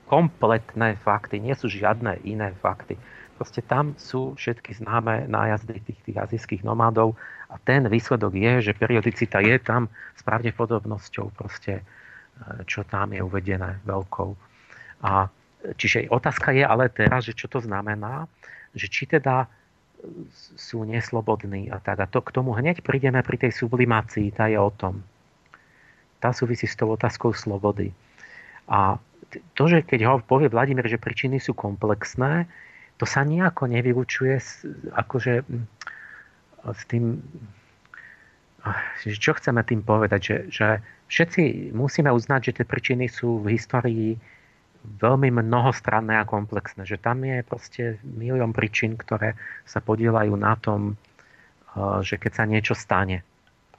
Kompletné 0.08 0.96
fakty, 1.04 1.36
nie 1.36 1.52
sú 1.52 1.68
žiadne 1.68 2.24
iné 2.24 2.56
fakty. 2.64 2.96
Proste 3.40 3.64
tam 3.64 3.96
sú 3.96 4.36
všetky 4.36 4.76
známe 4.84 5.24
nájazdy 5.24 5.80
tých, 5.80 6.00
tých 6.04 6.16
azijských 6.16 6.62
nomádov 6.64 7.16
a 7.48 7.56
ten 7.56 7.88
výsledok 7.88 8.36
je, 8.36 8.68
že 8.68 8.76
periodicita 8.76 9.40
je 9.40 9.56
tam 9.56 9.88
s 10.12 10.20
pravdepodobnosťou 10.28 11.32
proste, 11.32 11.80
e, 11.80 11.84
čo 12.68 12.84
tam 12.84 13.16
je 13.16 13.24
uvedené 13.24 13.80
veľkou. 13.88 14.49
A 15.00 15.32
čiže 15.76 16.08
otázka 16.08 16.52
je 16.52 16.64
ale 16.64 16.88
teraz, 16.92 17.24
že 17.28 17.36
čo 17.36 17.48
to 17.48 17.60
znamená, 17.60 18.28
že 18.76 18.86
či 18.88 19.08
teda 19.08 19.48
sú 20.56 20.88
neslobodní 20.88 21.68
a 21.68 21.76
tak. 21.80 22.00
A 22.00 22.06
to 22.08 22.24
k 22.24 22.32
tomu 22.32 22.56
hneď 22.56 22.80
prídeme 22.80 23.20
pri 23.20 23.36
tej 23.36 23.52
sublimácii, 23.52 24.32
tá 24.32 24.48
je 24.48 24.56
o 24.56 24.72
tom. 24.72 25.04
Tá 26.20 26.32
súvisí 26.32 26.64
s 26.64 26.76
tou 26.76 26.88
otázkou 26.92 27.32
slobody. 27.36 27.92
A 28.68 28.96
to, 29.56 29.64
že 29.68 29.84
keď 29.84 30.00
ho 30.08 30.14
povie 30.24 30.48
Vladimír, 30.48 30.88
že 30.88 31.00
príčiny 31.00 31.38
sú 31.40 31.52
komplexné, 31.52 32.48
to 33.00 33.08
sa 33.08 33.24
nejako 33.24 33.68
nevylučuje 33.70 34.36
s, 34.36 34.64
akože 34.92 35.44
s 36.64 36.82
tým, 36.84 37.24
čo 39.08 39.32
chceme 39.32 39.64
tým 39.64 39.80
povedať, 39.80 40.20
že, 40.20 40.36
že 40.52 40.66
všetci 41.08 41.72
musíme 41.72 42.12
uznať, 42.12 42.52
že 42.52 42.56
tie 42.60 42.66
príčiny 42.68 43.08
sú 43.08 43.40
v 43.40 43.56
histórii 43.56 44.20
veľmi 44.84 45.28
mnohostranné 45.30 46.16
a 46.20 46.28
komplexné. 46.28 46.88
Že 46.88 46.98
tam 47.00 47.24
je 47.24 47.44
proste 47.44 47.82
milión 48.04 48.56
príčin, 48.56 48.96
ktoré 48.96 49.36
sa 49.68 49.84
podielajú 49.84 50.34
na 50.36 50.56
tom, 50.56 50.94
eh, 50.94 52.00
že 52.00 52.16
keď 52.16 52.32
sa 52.32 52.44
niečo 52.48 52.74
stane, 52.76 53.24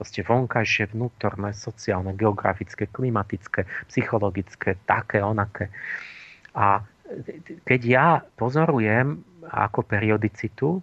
proste 0.02 0.26
vonkajšie, 0.26 0.90
vnútorné, 0.90 1.54
sociálne, 1.54 2.16
geografické, 2.18 2.90
klimatické, 2.90 3.68
psychologické, 3.86 4.74
také, 4.82 5.22
onaké. 5.22 5.70
A 6.58 6.82
keď 7.62 7.80
ja 7.86 8.06
pozorujem 8.34 9.22
ako 9.46 9.86
periodicitu, 9.86 10.82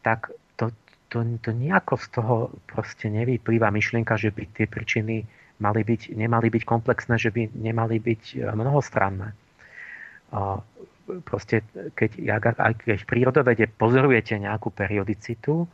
tak 0.00 0.32
to, 0.56 0.72
to, 1.12 1.20
to 1.42 1.50
nejako 1.52 2.00
z 2.00 2.06
toho 2.16 2.34
proste 2.64 3.12
nevyplýva 3.12 3.68
myšlienka, 3.68 4.16
že 4.16 4.32
by 4.32 4.42
tie 4.56 4.66
príčiny 4.72 5.28
mali 5.62 5.86
byť, 5.86 6.16
nemali 6.18 6.48
byť 6.50 6.62
komplexné, 6.66 7.14
že 7.20 7.30
by 7.30 7.54
nemali 7.54 8.02
byť 8.02 8.22
e, 8.34 8.36
mnohostranné. 8.42 9.28
Proste, 11.28 11.62
keď, 11.94 12.10
keď 12.74 12.98
v 13.04 13.06
prírodovede 13.06 13.70
pozorujete 13.70 14.34
nejakú 14.40 14.74
periodicitu, 14.74 15.68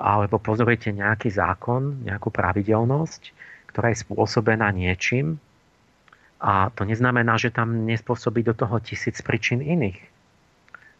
alebo 0.00 0.36
pozorujete 0.36 0.92
nejaký 0.92 1.32
zákon, 1.32 2.04
nejakú 2.04 2.28
pravidelnosť, 2.28 3.22
ktorá 3.72 3.94
je 3.94 4.02
spôsobená 4.04 4.68
niečím, 4.74 5.40
a 6.40 6.72
to 6.72 6.88
neznamená, 6.88 7.36
že 7.36 7.52
tam 7.52 7.84
nespôsobí 7.84 8.40
do 8.40 8.56
toho 8.56 8.80
tisíc 8.80 9.20
príčin 9.20 9.60
iných, 9.60 10.00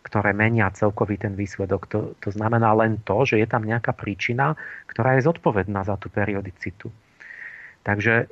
ktoré 0.05 0.37
menia 0.37 0.69
celkový 0.69 1.17
ten 1.17 1.33
výsledok. 1.33 1.89
To, 1.89 1.99
to 2.21 2.29
znamená 2.29 2.77
len 2.77 3.01
to, 3.01 3.25
že 3.25 3.41
je 3.41 3.49
tam 3.49 3.65
nejaká 3.65 3.97
príčina, 3.97 4.53
ktorá 4.93 5.17
je 5.17 5.25
zodpovedná 5.25 5.81
za 5.89 5.97
tú 5.97 6.13
periodicitu. 6.13 6.93
Takže 7.83 8.29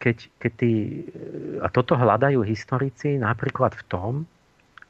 keď, 0.00 0.16
keď 0.40 0.52
tí, 0.56 0.72
a 1.60 1.68
toto 1.68 1.94
hľadajú 1.94 2.40
historici 2.42 3.20
napríklad 3.20 3.76
v 3.76 3.84
tom, 3.86 4.12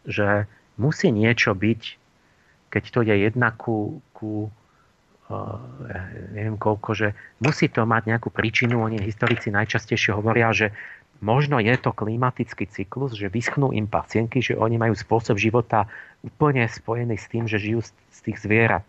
že 0.07 0.47
musí 0.79 1.11
niečo 1.11 1.53
byť, 1.53 1.83
keď 2.71 2.85
to 2.94 3.01
je 3.03 3.14
jedna 3.27 3.51
ku, 3.53 3.99
ku 4.14 4.49
uh, 5.29 5.59
neviem 6.33 6.57
koľko, 6.61 6.90
že 6.94 7.09
musí 7.42 7.66
to 7.68 7.83
mať 7.85 8.07
nejakú 8.07 8.31
príčinu. 8.31 8.85
Oni 8.85 9.03
historici 9.03 9.51
najčastejšie 9.51 10.14
hovoria, 10.14 10.55
že 10.55 10.71
možno 11.18 11.59
je 11.59 11.75
to 11.75 11.90
klimatický 11.90 12.71
cyklus, 12.71 13.18
že 13.18 13.33
vyschnú 13.33 13.75
im 13.75 13.90
pacienky, 13.90 14.38
že 14.38 14.55
oni 14.55 14.79
majú 14.79 14.94
spôsob 14.94 15.40
života 15.40 15.90
úplne 16.23 16.64
spojený 16.71 17.16
s 17.18 17.27
tým, 17.27 17.44
že 17.51 17.59
žijú 17.59 17.83
z, 17.83 18.18
tých 18.23 18.38
zvierat, 18.38 18.87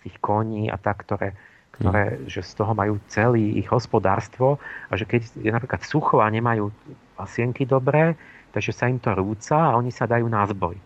z 0.00 0.08
tých 0.08 0.16
koní 0.22 0.70
a 0.70 0.78
tak, 0.78 1.02
ktoré, 1.02 1.34
ktoré, 1.76 2.24
že 2.24 2.40
z 2.40 2.52
toho 2.56 2.72
majú 2.72 2.96
celý 3.12 3.60
ich 3.60 3.68
hospodárstvo 3.68 4.56
a 4.88 4.96
že 4.96 5.04
keď 5.04 5.28
je 5.36 5.50
napríklad 5.52 5.84
sucho 5.84 6.24
a 6.24 6.32
nemajú 6.32 6.72
pasienky 7.20 7.68
dobré, 7.68 8.16
takže 8.56 8.72
sa 8.72 8.88
im 8.88 8.96
to 8.96 9.12
rúca 9.12 9.72
a 9.72 9.76
oni 9.76 9.92
sa 9.92 10.08
dajú 10.08 10.24
na 10.24 10.44
zboj. 10.48 10.76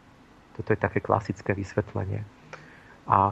Toto 0.58 0.68
je 0.74 0.78
také 0.78 0.98
klasické 0.98 1.54
vysvetlenie. 1.54 2.26
A 3.06 3.30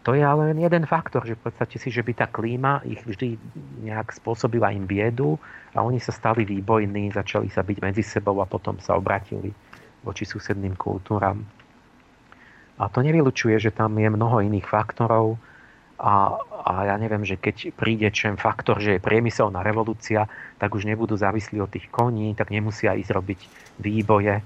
to 0.00 0.16
je 0.16 0.24
ale 0.24 0.54
len 0.54 0.64
jeden 0.64 0.88
faktor, 0.88 1.28
že 1.28 1.36
podstate 1.36 1.76
si, 1.76 1.92
že 1.92 2.00
by 2.00 2.12
tá 2.16 2.26
klíma 2.30 2.80
ich 2.88 3.04
vždy 3.04 3.36
nejak 3.84 4.16
spôsobila 4.16 4.72
im 4.72 4.88
biedu 4.88 5.36
a 5.76 5.84
oni 5.84 6.00
sa 6.00 6.16
stali 6.16 6.48
výbojní, 6.48 7.12
začali 7.12 7.52
sa 7.52 7.60
byť 7.60 7.84
medzi 7.84 8.00
sebou 8.00 8.40
a 8.40 8.48
potom 8.48 8.80
sa 8.80 8.96
obratili 8.96 9.52
voči 10.00 10.24
susedným 10.24 10.78
kultúram. 10.80 11.44
A 12.78 12.86
to 12.88 13.02
nevylučuje, 13.02 13.58
že 13.58 13.74
tam 13.74 13.98
je 13.98 14.08
mnoho 14.08 14.40
iných 14.40 14.64
faktorov, 14.64 15.36
a, 15.98 16.38
a 16.62 16.72
ja 16.86 16.94
neviem, 16.94 17.26
že 17.26 17.34
keď 17.34 17.74
príde 17.74 18.06
čem 18.14 18.38
faktor, 18.38 18.78
že 18.78 18.96
je 18.96 19.02
priemyselná 19.02 19.66
revolúcia, 19.66 20.30
tak 20.62 20.78
už 20.78 20.86
nebudú 20.86 21.18
závislí 21.18 21.58
od 21.58 21.74
tých 21.74 21.90
koní, 21.90 22.38
tak 22.38 22.54
nemusia 22.54 22.94
ísť 22.94 23.10
robiť 23.10 23.40
výboje. 23.82 24.38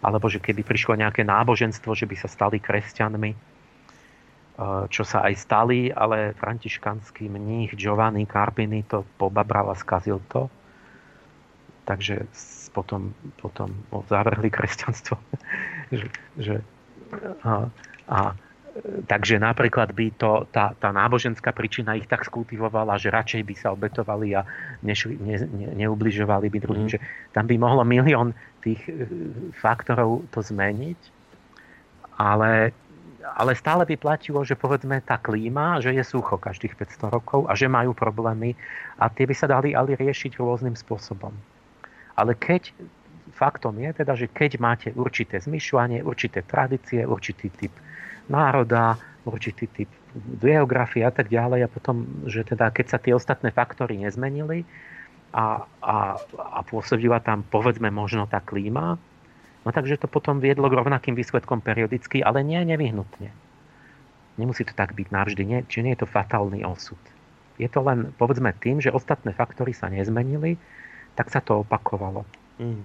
Alebo 0.00 0.30
že 0.30 0.38
keby 0.38 0.62
prišlo 0.62 0.94
nejaké 0.94 1.26
náboženstvo, 1.26 1.98
že 1.98 2.06
by 2.06 2.14
sa 2.14 2.30
stali 2.30 2.62
kresťanmi, 2.62 3.30
e, 3.34 3.38
čo 4.86 5.02
sa 5.02 5.26
aj 5.26 5.34
stali, 5.34 5.90
ale 5.90 6.30
františkanský 6.38 7.26
mních 7.26 7.74
Giovanni 7.74 8.24
Carpini 8.30 8.86
to 8.86 9.02
pobabral 9.18 9.74
a 9.74 9.76
skazil 9.76 10.22
to. 10.30 10.46
Takže 11.90 12.22
potom, 12.70 13.10
potom 13.42 13.74
zavrhli 14.06 14.46
kresťanstvo. 14.46 15.18
že, 15.90 16.06
že, 16.38 16.56
a, 17.42 17.66
a 18.06 18.18
Takže 18.80 19.36
napríklad 19.36 19.92
by 19.92 20.06
to, 20.16 20.48
tá, 20.48 20.72
tá 20.78 20.88
náboženská 20.88 21.52
príčina 21.52 21.98
ich 21.98 22.08
tak 22.08 22.24
skultivovala, 22.24 22.96
že 22.96 23.12
radšej 23.12 23.42
by 23.44 23.54
sa 23.56 23.68
obetovali 23.76 24.32
a 24.32 24.46
nešli, 24.80 25.20
ne, 25.20 25.36
ne, 25.52 25.68
neubližovali 25.84 26.48
by 26.48 26.58
druhým. 26.64 26.86
Mm. 26.88 26.92
Že 26.96 26.98
tam 27.36 27.44
by 27.44 27.56
mohlo 27.60 27.82
milión 27.84 28.32
tých 28.64 28.80
e, 28.88 29.04
faktorov 29.60 30.24
to 30.32 30.40
zmeniť, 30.40 30.96
ale, 32.16 32.72
ale 33.36 33.52
stále 33.52 33.84
by 33.84 33.96
platilo, 34.00 34.40
že 34.48 34.56
povedzme 34.56 35.04
tá 35.04 35.20
klíma, 35.20 35.84
že 35.84 35.92
je 35.92 36.04
sucho 36.04 36.40
každých 36.40 36.76
500 36.76 37.16
rokov 37.16 37.40
a 37.48 37.56
že 37.56 37.68
majú 37.68 37.92
problémy 37.92 38.56
a 38.96 39.12
tie 39.12 39.28
by 39.28 39.34
sa 39.36 39.48
dali 39.48 39.76
ale 39.76 39.92
riešiť 39.96 40.40
rôznym 40.40 40.76
spôsobom. 40.76 41.32
Ale 42.16 42.32
keď 42.36 42.72
faktom 43.36 43.76
je 43.80 43.90
teda, 43.92 44.12
že 44.16 44.28
keď 44.28 44.60
máte 44.60 44.88
určité 44.96 45.40
zmyšľanie, 45.40 46.04
určité 46.04 46.44
tradície, 46.44 47.04
určitý 47.04 47.48
typ 47.52 47.72
národa, 48.30 48.96
určitý 49.26 49.68
typ 49.68 49.90
geografie 50.40 51.04
a 51.04 51.12
tak 51.12 51.28
ďalej. 51.28 51.66
A 51.66 51.72
potom, 51.72 52.06
že 52.26 52.46
teda 52.46 52.72
keď 52.72 52.86
sa 52.86 52.98
tie 52.98 53.12
ostatné 53.12 53.52
faktory 53.52 54.00
nezmenili 54.00 54.64
a, 55.30 55.66
a, 55.82 55.96
a 56.38 56.58
pôsobila 56.66 57.22
tam 57.22 57.46
povedzme 57.46 57.92
možno 57.92 58.26
tá 58.26 58.42
klíma, 58.42 58.98
no 59.62 59.68
takže 59.70 60.00
to 60.00 60.08
potom 60.10 60.42
viedlo 60.42 60.66
k 60.66 60.78
rovnakým 60.78 61.14
výsledkom 61.14 61.62
periodicky, 61.62 62.24
ale 62.24 62.42
nie 62.42 62.58
nevyhnutne. 62.64 63.30
Nemusí 64.40 64.64
to 64.64 64.72
tak 64.72 64.96
byť 64.96 65.08
navždy, 65.12 65.42
nie, 65.44 65.60
či 65.68 65.84
nie 65.84 65.92
je 65.92 66.02
to 66.02 66.08
fatálny 66.08 66.64
osud. 66.64 66.98
Je 67.60 67.68
to 67.68 67.84
len 67.84 68.16
povedzme 68.16 68.56
tým, 68.56 68.80
že 68.80 68.88
ostatné 68.88 69.36
faktory 69.36 69.76
sa 69.76 69.92
nezmenili, 69.92 70.56
tak 71.12 71.28
sa 71.28 71.44
to 71.44 71.60
opakovalo. 71.60 72.24
Mm. 72.56 72.82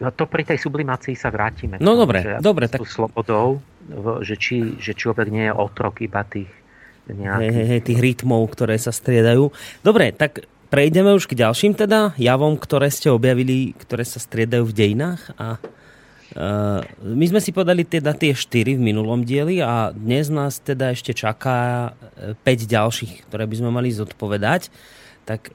No 0.00 0.08
to 0.16 0.24
pri 0.24 0.48
tej 0.48 0.56
sublimácii 0.56 1.12
sa 1.12 1.28
vrátime. 1.28 1.76
No 1.76 1.92
dobre, 1.92 2.24
že 2.24 2.32
dobre. 2.40 2.72
Tak... 2.72 2.80
slobodou, 2.88 3.60
že 4.24 4.40
či, 4.40 4.80
že 4.80 4.96
človek 4.96 5.28
nie 5.28 5.46
je 5.46 5.54
otrok 5.54 6.00
iba 6.00 6.24
tých 6.24 6.48
nejakých... 7.10 7.52
Hej, 7.52 7.66
hej, 7.68 7.80
tých 7.84 8.00
rytmov, 8.00 8.48
ktoré 8.48 8.80
sa 8.80 8.94
striedajú. 8.94 9.52
Dobre, 9.84 10.14
tak 10.16 10.46
prejdeme 10.72 11.12
už 11.12 11.28
k 11.28 11.36
ďalším 11.36 11.74
teda 11.76 12.14
javom, 12.16 12.56
ktoré 12.56 12.88
ste 12.88 13.12
objavili, 13.12 13.76
ktoré 13.76 14.06
sa 14.06 14.22
striedajú 14.22 14.64
v 14.70 14.76
dejinách 14.76 15.22
a 15.36 15.60
Uh, 16.30 16.86
my 17.02 17.26
sme 17.26 17.42
si 17.42 17.50
podali 17.50 17.82
teda 17.82 18.14
tie 18.14 18.30
4 18.30 18.78
v 18.78 18.82
minulom 18.94 19.26
dieli 19.26 19.58
a 19.58 19.90
dnes 19.90 20.30
nás 20.30 20.62
teda 20.62 20.94
ešte 20.94 21.10
čaká 21.10 21.90
5 22.14 22.38
e, 22.46 22.66
ďalších, 22.70 23.26
ktoré 23.26 23.50
by 23.50 23.56
sme 23.58 23.74
mali 23.74 23.90
zodpovedať. 23.90 24.70
Tak 25.26 25.50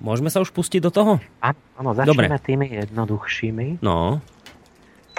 môžeme 0.00 0.32
sa 0.32 0.40
už 0.40 0.54
pustiť 0.54 0.80
do 0.80 0.90
toho? 0.94 1.12
Áno, 1.42 1.90
začneme 1.92 2.36
Dobre. 2.36 2.46
tými 2.46 2.66
jednoduchšími. 2.72 3.82
No. 3.84 4.22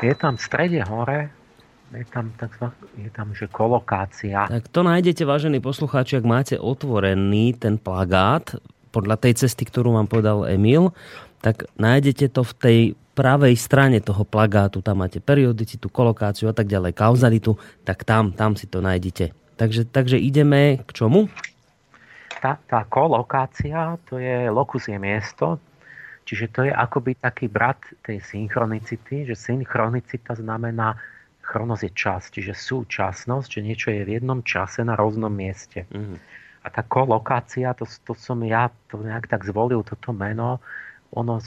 Je 0.01 0.13
tam 0.17 0.35
v 0.35 0.41
strede 0.41 0.81
hore, 0.83 1.29
je 1.93 2.05
tam, 2.09 2.33
takzvaná, 2.33 2.73
je 2.97 3.09
tam 3.13 3.27
že 3.37 3.45
kolokácia. 3.45 4.49
Tak 4.49 4.65
to 4.73 4.81
nájdete, 4.81 5.23
vážení 5.29 5.61
poslucháči, 5.61 6.17
ak 6.17 6.25
máte 6.25 6.55
otvorený 6.57 7.53
ten 7.53 7.77
plagát 7.77 8.57
podľa 8.89 9.21
tej 9.21 9.45
cesty, 9.45 9.65
ktorú 9.65 9.93
vám 9.93 10.09
povedal 10.09 10.49
Emil, 10.49 10.93
tak 11.43 11.69
nájdete 11.77 12.33
to 12.33 12.41
v 12.41 12.53
tej 12.57 12.79
pravej 13.13 13.53
strane 13.53 14.01
toho 14.01 14.25
plagátu, 14.25 14.81
tam 14.81 15.05
máte 15.05 15.21
periodicitu, 15.21 15.85
kolokáciu 15.85 16.49
a 16.49 16.55
tak 16.55 16.65
ďalej, 16.65 16.97
kauzalitu, 16.97 17.57
tak 17.85 18.01
tam, 18.05 18.33
tam 18.33 18.57
si 18.57 18.65
to 18.65 18.81
nájdete. 18.81 19.33
Takže, 19.53 19.85
takže 19.85 20.17
ideme 20.17 20.81
k 20.81 20.91
čomu? 20.97 21.29
Tá, 22.43 22.59
tá 22.67 22.83
kolokácia, 22.83 23.95
to 24.03 24.19
je 24.19 24.51
lokus 24.51 24.91
je 24.91 24.99
miesto, 24.99 25.63
čiže 26.27 26.51
to 26.51 26.67
je 26.67 26.75
akoby 26.75 27.15
taký 27.15 27.47
brat 27.47 27.79
tej 28.03 28.19
synchronicity, 28.19 29.23
že 29.23 29.39
synchronicita 29.39 30.35
znamená 30.35 30.99
chronos 31.39 31.87
je 31.87 31.91
čas, 31.95 32.27
čiže 32.27 32.51
súčasnosť, 32.51 33.47
že 33.47 33.61
niečo 33.63 33.87
je 33.95 34.03
v 34.03 34.19
jednom 34.19 34.43
čase 34.43 34.83
na 34.83 34.99
rôznom 34.99 35.31
mieste. 35.31 35.87
Mm. 35.87 36.19
A 36.63 36.67
tá 36.67 36.83
kolokácia, 36.83 37.71
to, 37.75 37.87
to 38.03 38.11
som 38.15 38.43
ja 38.43 38.67
to 38.91 38.99
nejak 38.99 39.31
tak 39.31 39.47
zvolil, 39.47 39.79
toto 39.83 40.11
meno, 40.11 40.59
ono 41.15 41.39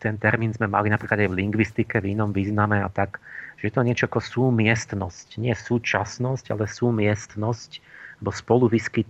ten 0.00 0.16
termín 0.16 0.56
sme 0.56 0.64
mali 0.68 0.88
napríklad 0.88 1.20
aj 1.20 1.28
v 1.28 1.38
lingvistike, 1.44 2.00
v 2.00 2.16
inom 2.16 2.32
význame 2.32 2.80
a 2.80 2.88
tak, 2.88 3.20
že 3.60 3.68
je 3.68 3.72
to 3.76 3.84
niečo 3.84 4.08
ako 4.08 4.20
súmiestnosť. 4.24 5.36
Nie 5.36 5.52
súčasnosť, 5.52 6.56
ale 6.56 6.64
súmiestnosť, 6.64 7.70
alebo 8.20 8.30
spolu 8.32 8.64
vyskyt 8.72 9.08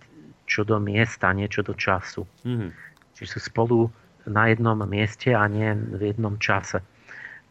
čo 0.51 0.67
do 0.67 0.83
miesta, 0.83 1.31
niečo 1.31 1.63
do 1.63 1.79
času. 1.79 2.27
Mm-hmm. 2.43 2.71
Čiže 3.15 3.39
sú 3.39 3.39
spolu 3.39 3.87
na 4.27 4.51
jednom 4.51 4.75
mieste 4.83 5.31
a 5.31 5.47
nie 5.47 5.71
v 5.79 6.11
jednom 6.11 6.35
čase. 6.43 6.83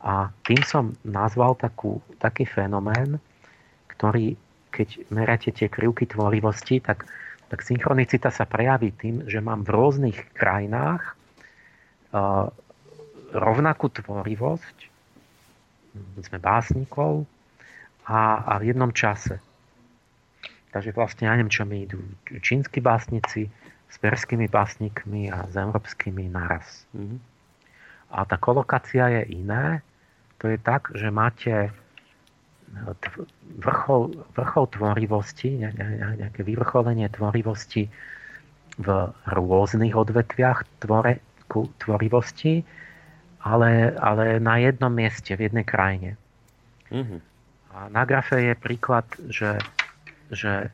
A 0.03 0.27
tým 0.43 0.59
som 0.67 0.91
nazval 1.07 1.55
takú, 1.55 2.03
taký 2.19 2.43
fenomén, 2.43 3.19
ktorý, 3.95 4.35
keď 4.71 5.07
meráte 5.12 5.55
tie 5.55 5.71
krivky 5.71 6.07
tvorivosti, 6.07 6.83
tak, 6.83 7.07
tak 7.47 7.63
synchronicita 7.63 8.31
sa 8.31 8.43
prejaví 8.43 8.91
tým, 8.95 9.27
že 9.27 9.39
mám 9.39 9.63
v 9.63 9.75
rôznych 9.75 10.19
krajinách 10.35 11.15
uh, 12.15 12.47
rovnakú 13.35 13.91
tvorivosť, 13.91 14.77
sme 16.23 16.39
básnikov 16.39 17.27
a, 18.07 18.45
a 18.45 18.53
v 18.62 18.71
jednom 18.71 18.95
čase. 18.95 19.41
Takže 20.69 20.93
vlastne 20.93 21.25
ja 21.25 21.34
neviem, 21.34 21.49
čo 21.49 21.65
mi 21.65 21.86
idú 21.86 21.97
čínsky 22.45 22.77
básnici 22.77 23.49
s 23.89 23.95
perskými 23.97 24.45
básnikmi 24.45 25.34
a 25.34 25.49
s 25.49 25.58
európskymi 25.58 26.29
naraz. 26.29 26.86
Mm-hmm. 26.93 27.19
A 28.13 28.25
tá 28.25 28.38
kolokácia 28.38 29.10
je 29.21 29.34
iné. 29.34 29.82
To 30.41 30.49
je 30.49 30.58
tak, 30.62 30.93
že 30.93 31.10
máte 31.10 31.73
vrchol, 33.58 34.13
vrchol 34.38 34.65
tvorivosti, 34.69 35.58
nejaké 35.58 36.41
vyvrcholenie 36.45 37.10
tvorivosti 37.10 37.89
v 38.77 38.88
rôznych 39.25 39.97
odvetviach 39.97 40.86
tvore, 40.86 41.17
tvorivosti 41.82 42.62
ale, 43.39 43.95
ale 43.95 44.39
na 44.39 44.60
jednom 44.60 44.91
mieste, 44.91 45.36
v 45.36 45.47
jednej 45.47 45.63
krajine. 45.63 46.19
Mm-hmm. 46.91 47.19
A 47.69 47.77
na 47.88 48.03
grafe 48.03 48.36
je 48.36 48.53
príklad, 48.58 49.05
že, 49.32 49.55
že 50.29 50.69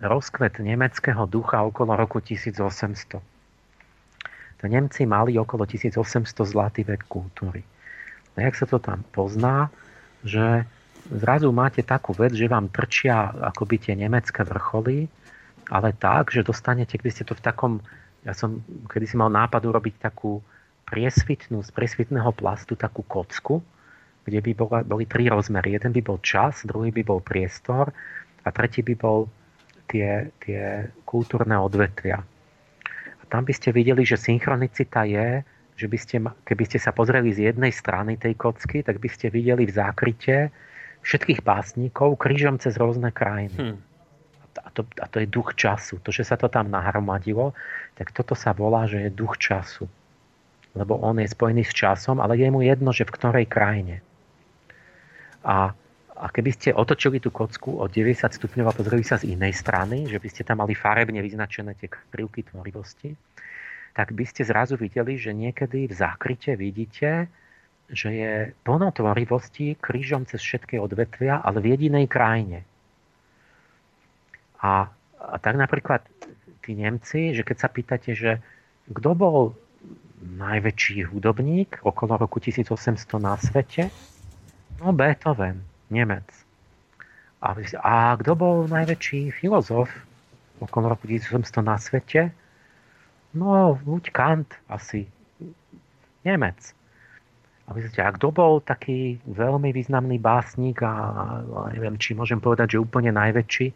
rozkvet 0.00 0.58
nemeckého 0.58 1.28
ducha 1.28 1.60
okolo 1.62 1.94
roku 1.96 2.24
1800. 2.24 3.20
To 4.60 4.64
Nemci 4.68 5.08
mali 5.08 5.36
okolo 5.36 5.64
1800 5.64 5.96
zlatý 6.44 6.84
vek 6.84 7.08
kultúry. 7.08 7.64
A 8.36 8.48
jak 8.48 8.56
sa 8.56 8.66
to 8.68 8.80
tam 8.80 9.04
pozná, 9.12 9.68
že 10.24 10.64
zrazu 11.08 11.48
máte 11.52 11.80
takú 11.80 12.12
vec, 12.12 12.36
že 12.36 12.48
vám 12.48 12.68
trčia 12.68 13.32
akoby 13.52 13.76
tie 13.80 13.94
nemecké 13.96 14.44
vrcholy, 14.44 15.08
ale 15.72 15.96
tak, 15.96 16.32
že 16.32 16.44
dostanete, 16.44 17.00
keď 17.00 17.10
ste 17.12 17.24
to 17.24 17.34
v 17.36 17.44
takom, 17.44 17.72
ja 18.24 18.36
som 18.36 18.60
kedy 18.88 19.06
si 19.08 19.16
mal 19.16 19.32
nápad 19.32 19.64
urobiť 19.64 19.96
takú, 20.00 20.40
priesvitnú 20.90 21.62
z 21.62 21.70
priesvitného 21.70 22.34
plastu 22.34 22.74
takú 22.74 23.06
kocku, 23.06 23.62
kde 24.26 24.42
by 24.42 24.52
bola, 24.58 24.78
boli 24.82 25.06
tri 25.06 25.30
rozmery. 25.30 25.78
Jeden 25.78 25.94
by 25.94 26.02
bol 26.02 26.18
čas, 26.18 26.66
druhý 26.66 26.90
by 26.90 27.06
bol 27.06 27.22
priestor 27.22 27.94
a 28.44 28.48
tretí 28.50 28.80
by 28.80 28.94
bol 28.96 29.28
tie, 29.90 30.30
tie 30.42 30.88
kultúrne 31.04 31.56
odvetvia. 31.58 32.22
A 33.20 33.22
tam 33.28 33.44
by 33.44 33.52
ste 33.52 33.74
videli, 33.74 34.06
že 34.06 34.20
synchronicita 34.20 35.04
je, 35.04 35.44
že 35.76 35.86
by 35.88 35.98
ste, 35.98 36.16
keby 36.44 36.64
ste 36.68 36.78
sa 36.78 36.92
pozreli 36.92 37.32
z 37.32 37.52
jednej 37.52 37.72
strany 37.72 38.20
tej 38.20 38.36
kocky, 38.36 38.84
tak 38.84 39.00
by 39.00 39.08
ste 39.08 39.32
videli 39.32 39.64
v 39.64 39.72
zákryte 39.72 40.52
všetkých 41.00 41.40
básnikov 41.40 42.20
krížom 42.20 42.60
cez 42.60 42.76
rôzne 42.76 43.08
krajiny. 43.08 43.56
Hmm. 43.56 43.78
A, 44.60 44.68
to, 44.76 44.84
a 45.00 45.06
to 45.08 45.24
je 45.24 45.30
duch 45.30 45.56
času. 45.56 46.02
To, 46.04 46.12
že 46.12 46.26
sa 46.26 46.36
to 46.36 46.52
tam 46.52 46.68
nahromadilo, 46.68 47.56
tak 47.96 48.12
toto 48.12 48.36
sa 48.36 48.52
volá, 48.52 48.84
že 48.84 49.08
je 49.08 49.10
duch 49.10 49.40
času 49.40 49.88
lebo 50.74 50.98
on 51.02 51.18
je 51.18 51.26
spojený 51.26 51.66
s 51.66 51.74
časom, 51.74 52.22
ale 52.22 52.38
je 52.38 52.48
mu 52.50 52.62
jedno, 52.62 52.94
že 52.94 53.02
v 53.02 53.14
ktorej 53.14 53.46
krajine. 53.50 54.02
A, 55.42 55.74
a 56.20 56.28
keby 56.28 56.50
ste 56.52 56.76
otočili 56.76 57.16
tú 57.16 57.32
kocku 57.32 57.80
o 57.80 57.88
90 57.88 58.28
stupňov 58.28 58.66
a 58.68 58.76
pozreli 58.76 59.00
sa 59.00 59.16
z 59.16 59.32
inej 59.32 59.56
strany, 59.56 60.04
že 60.04 60.20
by 60.20 60.28
ste 60.28 60.44
tam 60.44 60.60
mali 60.60 60.76
farebne 60.76 61.24
vyznačené 61.24 61.72
tie 61.80 61.88
krivky 61.88 62.44
tvorivosti, 62.44 63.16
tak 63.96 64.12
by 64.12 64.24
ste 64.28 64.44
zrazu 64.44 64.76
videli, 64.76 65.16
že 65.16 65.32
niekedy 65.32 65.88
v 65.88 65.94
zákryte 65.96 66.60
vidíte, 66.60 67.32
že 67.88 68.08
je 68.12 68.32
plno 68.62 68.92
tvorivosti 68.92 69.80
krížom 69.80 70.28
cez 70.28 70.44
všetky 70.44 70.76
odvetvia, 70.76 71.40
ale 71.40 71.64
v 71.64 71.72
jedinej 71.74 72.06
krajine. 72.06 72.68
A, 74.60 74.92
a 75.16 75.36
tak 75.40 75.56
napríklad 75.56 76.04
tí 76.60 76.76
Nemci, 76.76 77.32
že 77.32 77.42
keď 77.42 77.56
sa 77.56 77.68
pýtate, 77.72 78.12
že 78.12 78.44
kto 78.92 79.16
bol 79.16 79.38
najväčší 80.20 81.08
hudobník 81.08 81.80
okolo 81.80 82.20
roku 82.20 82.44
1800 82.44 82.76
na 83.16 83.40
svete? 83.40 83.88
No 84.78 84.92
Beethoven, 84.92 85.69
Nemec. 85.90 86.26
A, 87.40 87.56
a 87.82 87.94
kto 88.20 88.32
bol 88.36 88.56
najväčší 88.68 89.34
filozof 89.34 89.90
okolo 90.60 90.92
roku 90.92 91.08
1800 91.08 91.64
na 91.64 91.76
svete? 91.80 92.30
No, 93.34 93.78
buď 93.80 94.10
Kant 94.10 94.50
asi. 94.68 95.08
Nemec. 96.24 96.58
A 97.70 97.74
myslíte, 97.74 98.02
a 98.02 98.10
kto 98.10 98.34
bol 98.34 98.58
taký 98.58 99.22
veľmi 99.30 99.70
významný 99.70 100.18
básnik 100.18 100.82
a, 100.82 100.90
a 100.90 100.94
neviem, 101.70 101.94
či 101.96 102.18
môžem 102.18 102.42
povedať, 102.42 102.74
že 102.74 102.82
úplne 102.82 103.14
najväčší 103.14 103.68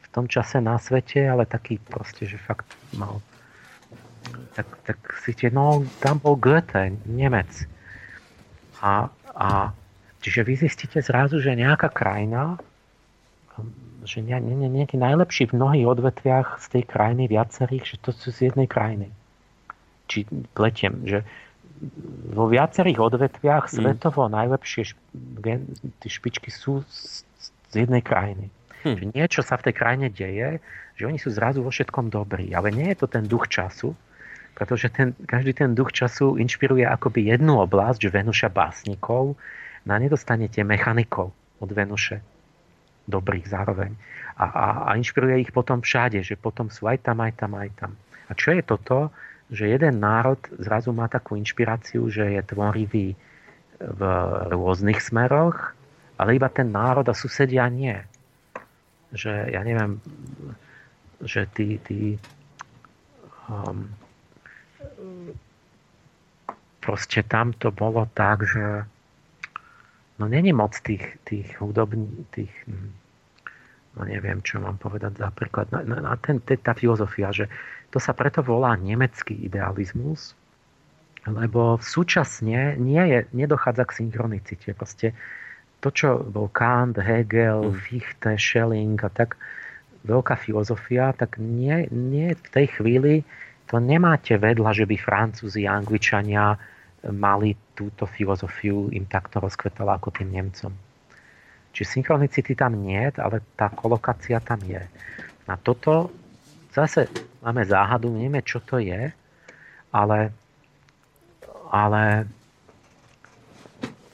v 0.00 0.06
tom 0.08 0.24
čase 0.24 0.64
na 0.64 0.80
svete, 0.80 1.28
ale 1.28 1.44
taký 1.44 1.76
proste, 1.76 2.24
že 2.24 2.40
fakt 2.40 2.66
mal 2.96 3.20
tak, 4.56 4.66
tak 4.88 4.98
si 5.20 5.36
tie, 5.36 5.52
no 5.52 5.84
tam 6.00 6.18
bol 6.18 6.40
Goethe, 6.40 6.96
Nemec. 7.04 7.68
A, 8.80 9.12
a 9.36 9.48
čiže 10.24 10.40
vy 10.40 10.54
zistíte 10.56 11.04
zrazu, 11.04 11.36
že 11.44 11.52
nejaká 11.52 11.92
krajina, 11.92 12.56
že 14.08 14.24
ne, 14.24 14.40
ne, 14.40 14.72
nejaký 14.72 14.96
najlepší 14.96 15.52
v 15.52 15.60
mnohých 15.60 15.86
odvetviach 15.86 16.48
z 16.64 16.66
tej 16.72 16.82
krajiny 16.88 17.28
viacerých, 17.28 17.84
že 17.84 17.96
to 18.00 18.16
sú 18.16 18.32
z 18.32 18.48
jednej 18.48 18.64
krajiny. 18.64 19.12
Či 20.08 20.24
pletiem, 20.56 21.04
že 21.04 21.28
vo 22.32 22.48
viacerých 22.48 22.98
odvetviach 23.00 23.68
mm. 23.68 23.72
svetovo 23.72 24.32
najlepšie 24.32 24.96
tie 26.00 26.10
špičky 26.10 26.48
sú 26.48 26.80
z, 26.88 27.24
z 27.72 27.74
jednej 27.84 28.00
krajiny. 28.00 28.48
Hm. 28.84 28.96
Že 29.00 29.04
niečo 29.16 29.40
sa 29.40 29.56
v 29.56 29.64
tej 29.70 29.74
krajine 29.76 30.08
deje, 30.12 30.60
že 30.94 31.04
oni 31.08 31.16
sú 31.16 31.32
zrazu 31.32 31.64
vo 31.64 31.72
všetkom 31.72 32.12
dobrí. 32.12 32.52
Ale 32.52 32.70
nie 32.70 32.92
je 32.92 33.00
to 33.00 33.06
ten 33.08 33.24
duch 33.24 33.48
času, 33.48 33.96
pretože 34.54 34.92
ten, 34.92 35.16
každý 35.26 35.56
ten 35.56 35.74
duch 35.74 35.90
času 35.90 36.38
inšpiruje 36.38 36.86
akoby 36.86 37.32
jednu 37.32 37.58
oblasť, 37.64 37.98
že 38.06 38.14
Venuša 38.14 38.48
básnikov, 38.52 39.34
na 39.84 39.96
nedostanete 40.00 40.60
mechanikov 40.64 41.32
od 41.60 41.70
Venuše, 41.72 42.20
dobrých 43.08 43.46
zároveň. 43.48 43.92
A, 44.36 44.44
a, 44.44 44.66
a 44.88 44.90
inšpiruje 44.98 45.48
ich 45.48 45.52
potom 45.54 45.80
všade, 45.80 46.20
že 46.24 46.34
potom 46.36 46.68
sú 46.68 46.90
aj 46.90 47.04
tam, 47.06 47.22
aj 47.22 47.32
tam, 47.38 47.52
aj 47.54 47.70
tam. 47.78 47.92
A 48.28 48.34
A 48.34 48.36
čo 48.36 48.50
je 48.50 48.66
toto? 48.66 49.14
Že 49.54 49.78
jeden 49.78 50.02
národ 50.02 50.40
zrazu 50.58 50.90
má 50.90 51.06
takú 51.06 51.38
inšpiráciu, 51.38 52.10
že 52.10 52.34
je 52.34 52.42
tvorivý 52.42 53.14
v 53.78 54.00
rôznych 54.50 54.98
smeroch, 54.98 55.76
ale 56.18 56.34
iba 56.34 56.50
ten 56.50 56.72
národ 56.72 57.06
a 57.06 57.14
susedia 57.14 57.68
nie. 57.70 57.94
Že 59.14 59.54
ja 59.54 59.62
neviem, 59.62 60.02
že 61.20 61.46
tí, 61.54 61.78
tí 61.84 62.18
um, 63.46 63.86
proste 66.82 67.22
tam 67.22 67.52
to 67.54 67.70
bolo 67.70 68.08
tak, 68.16 68.42
že 68.48 68.88
no 70.18 70.24
není 70.28 70.52
moc 70.52 70.74
tých, 70.80 71.18
tých 71.24 71.58
hudobných, 71.58 72.26
tých, 72.30 72.52
no 73.98 74.00
neviem, 74.04 74.42
čo 74.42 74.62
mám 74.62 74.78
povedať 74.78 75.18
za 75.18 75.30
príklad. 75.34 75.70
No, 75.74 75.82
no, 75.82 76.10
ten, 76.22 76.38
tá 76.40 76.72
filozofia, 76.74 77.34
že 77.34 77.46
to 77.90 77.98
sa 77.98 78.14
preto 78.14 78.42
volá 78.42 78.74
nemecký 78.78 79.34
idealizmus, 79.46 80.34
lebo 81.24 81.80
súčasne 81.80 82.76
nie 82.76 83.00
je, 83.00 83.18
nedochádza 83.32 83.84
k 83.88 83.96
synchronicite. 84.04 84.76
Proste 84.76 85.16
to, 85.80 85.88
čo 85.92 86.20
bol 86.20 86.52
Kant, 86.52 86.96
Hegel, 87.00 87.72
mm. 87.72 87.76
Fichte, 87.76 88.36
Schelling 88.36 88.98
a 89.04 89.10
tak, 89.12 89.36
veľká 90.04 90.36
filozofia, 90.36 91.16
tak 91.16 91.40
nie, 91.40 91.88
nie 91.88 92.36
v 92.36 92.48
tej 92.52 92.66
chvíli 92.76 93.24
to 93.64 93.80
nemáte 93.80 94.36
vedľa, 94.36 94.76
že 94.76 94.84
by 94.84 94.96
Francúzi 95.00 95.64
a 95.64 95.80
Angličania 95.80 96.60
mali 97.08 97.56
túto 97.74 98.06
filozofiu, 98.06 98.88
im 98.94 99.04
takto 99.04 99.42
rozkvetala 99.42 99.98
ako 99.98 100.14
tým 100.14 100.30
Nemcom. 100.30 100.72
Čiže 101.74 101.98
synchronicity 101.98 102.54
tam 102.54 102.78
nie, 102.78 103.10
ale 103.18 103.42
tá 103.58 103.66
kolokácia 103.74 104.38
tam 104.38 104.62
je. 104.62 104.78
Na 105.50 105.58
toto 105.58 106.14
zase 106.70 107.10
máme 107.42 107.66
záhadu, 107.66 108.14
nevieme, 108.14 108.46
čo 108.46 108.62
to 108.62 108.78
je, 108.78 109.10
ale, 109.90 110.18
ale 111.70 112.30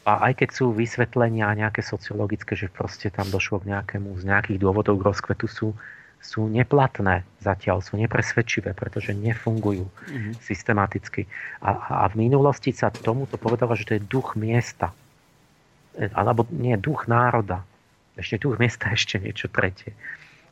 a 0.08 0.32
aj 0.32 0.42
keď 0.42 0.48
sú 0.50 0.72
vysvetlenia 0.72 1.52
nejaké 1.52 1.84
sociologické, 1.84 2.56
že 2.56 2.72
proste 2.72 3.12
tam 3.12 3.28
došlo 3.28 3.60
k 3.60 3.76
nejakému, 3.76 4.16
z 4.18 4.24
nejakých 4.26 4.58
dôvodov 4.58 4.96
k 4.96 5.06
rozkvetu, 5.12 5.46
sú, 5.46 5.68
sú 6.20 6.46
neplatné 6.46 7.24
zatiaľ, 7.40 7.80
sú 7.80 7.96
nepresvedčivé, 7.96 8.76
pretože 8.76 9.16
nefungujú 9.16 9.88
mm-hmm. 9.88 10.32
systematicky. 10.44 11.24
A, 11.64 12.04
a 12.04 12.04
v 12.12 12.28
minulosti 12.28 12.76
sa 12.76 12.92
tomuto 12.92 13.40
povedalo, 13.40 13.72
že 13.72 13.88
to 13.88 13.96
je 13.96 14.02
duch 14.04 14.36
miesta. 14.36 14.92
E, 15.96 16.12
alebo 16.12 16.44
nie, 16.52 16.76
duch 16.76 17.08
národa. 17.08 17.64
Ešte 18.20 18.36
duch 18.36 18.60
miesta, 18.60 18.92
ešte 18.96 19.16
niečo 19.16 19.48
tretie 19.48 19.96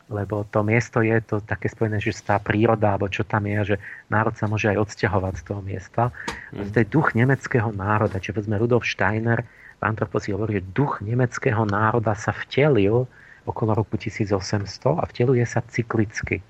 lebo 0.09 0.41
to 0.49 0.65
miesto 0.65 1.05
je 1.05 1.21
to 1.21 1.45
také 1.45 1.69
spojené, 1.69 2.01
že 2.01 2.17
tá 2.25 2.41
príroda, 2.41 2.97
alebo 2.97 3.13
čo 3.13 3.29
tam 3.29 3.45
je, 3.45 3.77
že 3.77 3.77
národ 4.09 4.33
sa 4.35 4.49
môže 4.49 4.73
aj 4.73 4.89
odsťahovať 4.89 5.35
z 5.37 5.43
toho 5.45 5.61
miesta. 5.61 6.03
Mm. 6.51 6.73
To 6.73 6.77
je 6.81 6.87
duch 6.89 7.09
nemeckého 7.13 7.71
národa. 7.77 8.17
Čiže 8.17 8.45
vezme 8.45 8.57
Rudolf 8.57 8.89
Steiner, 8.89 9.45
v 9.79 9.83
Antroposi 9.85 10.35
hovorí, 10.35 10.59
že 10.59 10.73
duch 10.75 11.05
nemeckého 11.05 11.63
národa 11.69 12.17
sa 12.17 12.35
vtelil 12.35 13.07
okolo 13.49 13.73
roku 13.73 13.97
1800 13.97 15.01
a 15.01 15.05
vteluje 15.09 15.45
sa 15.49 15.65
cyklicky. 15.65 16.45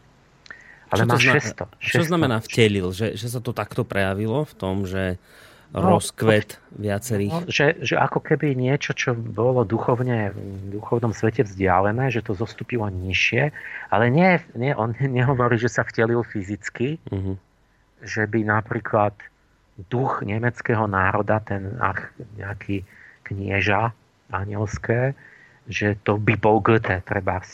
Ale 0.89 1.05
čo 1.05 1.09
má 1.09 1.17
600, 1.21 1.79
600. 1.79 1.95
Čo 1.95 2.03
znamená 2.03 2.37
vtelil? 2.43 2.91
Že, 2.91 3.15
že 3.15 3.27
sa 3.29 3.41
to 3.45 3.53
takto 3.53 3.85
prejavilo 3.85 4.43
v 4.49 4.55
tom, 4.57 4.89
že 4.89 5.21
No, 5.69 6.01
rozkvet 6.01 6.57
viacerých. 6.81 7.29
No, 7.29 7.45
že, 7.45 7.77
že 7.85 8.01
ako 8.01 8.25
keby 8.25 8.57
niečo, 8.57 8.97
čo 8.97 9.13
bolo 9.13 9.69
duchovne, 9.69 10.33
v 10.33 10.81
duchovnom 10.81 11.13
svete 11.13 11.45
vzdialené, 11.45 12.09
že 12.09 12.25
to 12.25 12.33
zostupilo 12.33 12.89
nižšie, 12.89 13.53
ale 13.93 14.09
nie, 14.09 14.41
nie, 14.57 14.73
on 14.73 14.97
nehovorí, 15.21 15.61
že 15.61 15.69
sa 15.69 15.85
vtelil 15.85 16.25
fyzicky, 16.25 16.97
uh-huh. 17.13 17.37
že 18.01 18.25
by 18.25 18.49
napríklad 18.49 19.13
duch 19.93 20.25
nemeckého 20.25 20.89
národa, 20.89 21.45
ten 21.45 21.77
ach, 21.85 22.17
nejaký 22.41 22.89
knieža 23.29 23.93
anielské, 24.33 25.13
že 25.69 26.01
to 26.03 26.17
by 26.17 26.35
bol 26.41 26.59
Goethe, 26.65 27.05
treba. 27.05 27.45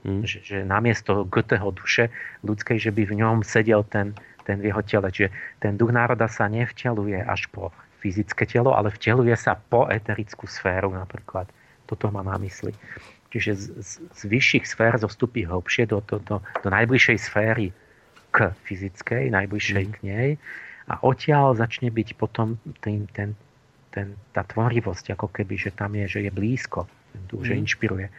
Hmm. 0.00 0.24
Že, 0.24 0.38
že 0.40 0.58
namiesto 0.64 1.28
Goetheho 1.28 1.76
duše 1.76 2.08
ľudskej, 2.40 2.80
že 2.80 2.88
by 2.88 3.04
v 3.04 3.14
ňom 3.20 3.44
sedel 3.44 3.84
ten 3.84 4.16
ten 4.50 4.58
v 4.58 4.74
jeho 4.74 4.82
tele. 4.82 5.08
Čiže 5.14 5.30
ten 5.62 5.78
duch 5.78 5.94
národa 5.94 6.26
sa 6.26 6.50
nevteluje 6.50 7.22
až 7.22 7.46
po 7.54 7.70
fyzické 8.02 8.48
telo, 8.50 8.74
ale 8.74 8.90
vteluje 8.90 9.36
sa 9.38 9.54
po 9.54 9.86
eterickú 9.86 10.50
sféru 10.50 10.90
napríklad. 10.90 11.46
Toto 11.86 12.10
má 12.10 12.26
na 12.26 12.34
mysli. 12.42 12.74
Čiže 13.30 13.52
z, 13.54 13.64
z, 13.78 13.90
z 14.10 14.20
vyšších 14.26 14.64
sfér 14.66 14.98
zostupí 14.98 15.46
hlbšie 15.46 15.86
do, 15.86 16.02
do, 16.02 16.18
do, 16.18 16.42
do 16.42 16.68
najbližšej 16.72 17.18
sféry 17.30 17.70
k 18.34 18.50
fyzickej, 18.66 19.30
najbližšej 19.30 19.84
mm. 19.86 19.92
k 19.94 19.98
nej 20.02 20.28
a 20.90 20.98
odtiaľ 21.06 21.54
začne 21.54 21.94
byť 21.94 22.18
potom 22.18 22.58
tým, 22.82 23.06
ten, 23.14 23.38
ten, 23.94 24.18
tá 24.34 24.42
tvorivosť, 24.42 25.14
ako 25.14 25.30
keby, 25.30 25.54
že 25.54 25.70
tam 25.70 25.94
je, 25.94 26.18
že 26.18 26.20
je 26.26 26.32
blízko. 26.34 26.90
Že 27.42 27.54
inšpiruje. 27.58 28.10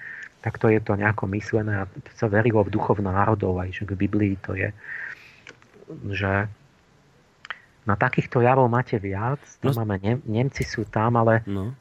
Takto 0.42 0.74
je 0.74 0.82
to 0.82 0.98
nejako 0.98 1.30
myslené 1.38 1.86
a 1.86 1.90
sa 2.18 2.26
verilo 2.26 2.66
v 2.66 2.74
duchov 2.74 2.98
národov, 2.98 3.62
aj 3.62 3.78
že 3.78 3.84
v 3.86 3.94
Biblii 4.08 4.36
to 4.42 4.58
je 4.58 4.74
že 6.10 6.48
na 7.84 7.96
takýchto 7.98 8.40
javov 8.46 8.70
máte 8.70 8.96
viac. 9.02 9.42
No. 9.66 9.74
Máme, 9.74 9.98
Nem- 10.00 10.24
Nemci 10.26 10.64
sú 10.64 10.86
tam, 10.86 11.18
ale 11.18 11.42
no. 11.50 11.74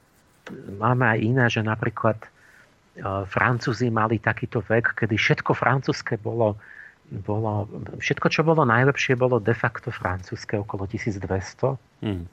máme 0.80 1.04
aj 1.06 1.18
iné, 1.20 1.44
že 1.52 1.60
napríklad 1.60 2.16
uh, 2.24 3.28
Francúzi 3.28 3.92
mali 3.92 4.16
takýto 4.16 4.64
vek, 4.64 4.96
kedy 4.96 5.14
všetko 5.20 5.52
francúzske 5.52 6.16
bolo, 6.16 6.56
bolo, 7.12 7.68
všetko, 8.00 8.26
čo 8.32 8.40
bolo 8.42 8.64
najlepšie, 8.64 9.14
bolo 9.14 9.38
de 9.38 9.52
facto 9.52 9.92
francúzske 9.92 10.56
okolo 10.56 10.88
1200. 10.88 11.76
Hmm. 12.00 12.24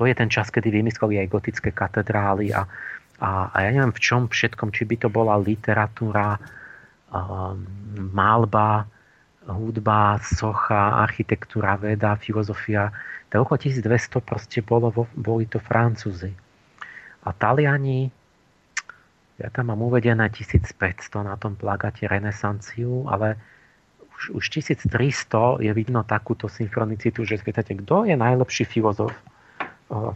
To 0.00 0.08
je 0.08 0.14
ten 0.16 0.32
čas, 0.32 0.48
kedy 0.48 0.72
vymysleli 0.72 1.20
aj 1.20 1.28
gotické 1.28 1.68
katedrály 1.68 2.56
a, 2.56 2.64
a, 3.22 3.54
a 3.54 3.56
ja 3.62 3.70
neviem 3.70 3.94
v 3.94 4.02
čom 4.02 4.26
všetkom, 4.26 4.74
či 4.74 4.82
by 4.82 4.96
to 4.98 5.08
bola 5.08 5.38
literatúra, 5.38 6.42
um, 7.14 7.62
malba, 8.10 8.90
hudba, 9.46 10.18
socha, 10.26 10.98
architektúra, 11.06 11.78
veda, 11.78 12.18
filozofia. 12.18 12.90
To 13.30 13.46
okolo 13.46 13.62
1200 13.62 14.18
proste 14.26 14.58
bolo, 14.66 14.90
boli 15.14 15.46
to 15.46 15.62
Francúzi. 15.62 16.34
A 17.22 17.30
Taliani, 17.30 18.10
ja 19.38 19.48
tam 19.54 19.70
mám 19.70 19.86
uvedené 19.86 20.26
1500 20.26 21.22
na 21.22 21.38
tom 21.38 21.54
plagáte 21.54 22.10
renesanciu, 22.10 23.06
ale 23.06 23.38
už, 24.18 24.42
už 24.42 24.44
1300 24.66 25.62
je 25.62 25.70
vidno 25.70 26.02
takúto 26.02 26.50
synchronicitu, 26.50 27.22
že 27.22 27.38
spýtate, 27.38 27.78
kto 27.86 28.02
je 28.10 28.18
najlepší 28.18 28.66
filozof 28.66 29.14
o, 29.94 30.10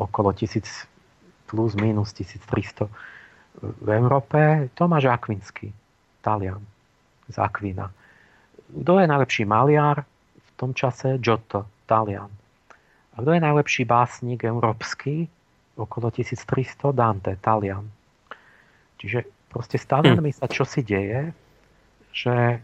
okolo 0.00 0.32
1000 0.32 0.95
plus 1.46 1.78
minus 1.78 2.12
1300 2.12 2.90
v 3.62 3.88
Európe, 3.88 4.68
Tomáš 4.76 5.08
Akvinsky, 5.08 5.72
Talian 6.20 6.60
z 7.30 7.36
Aquina. 7.40 7.88
Kto 8.66 9.00
je 9.00 9.06
najlepší 9.06 9.48
maliar 9.48 10.04
v 10.36 10.50
tom 10.58 10.74
čase? 10.76 11.16
Giotto, 11.22 11.64
Talian. 11.88 12.28
A 13.16 13.24
kto 13.24 13.32
je 13.32 13.40
najlepší 13.40 13.88
básnik 13.88 14.44
európsky 14.44 15.30
okolo 15.78 16.12
1300? 16.12 16.92
Dante, 16.92 17.32
Talian. 17.40 17.88
Čiže 19.00 19.24
proste 19.48 19.80
s 19.80 19.88
Talianmi 19.88 20.34
hm. 20.34 20.36
sa 20.36 20.46
čo 20.50 20.68
si 20.68 20.84
deje, 20.84 21.32
že, 22.12 22.60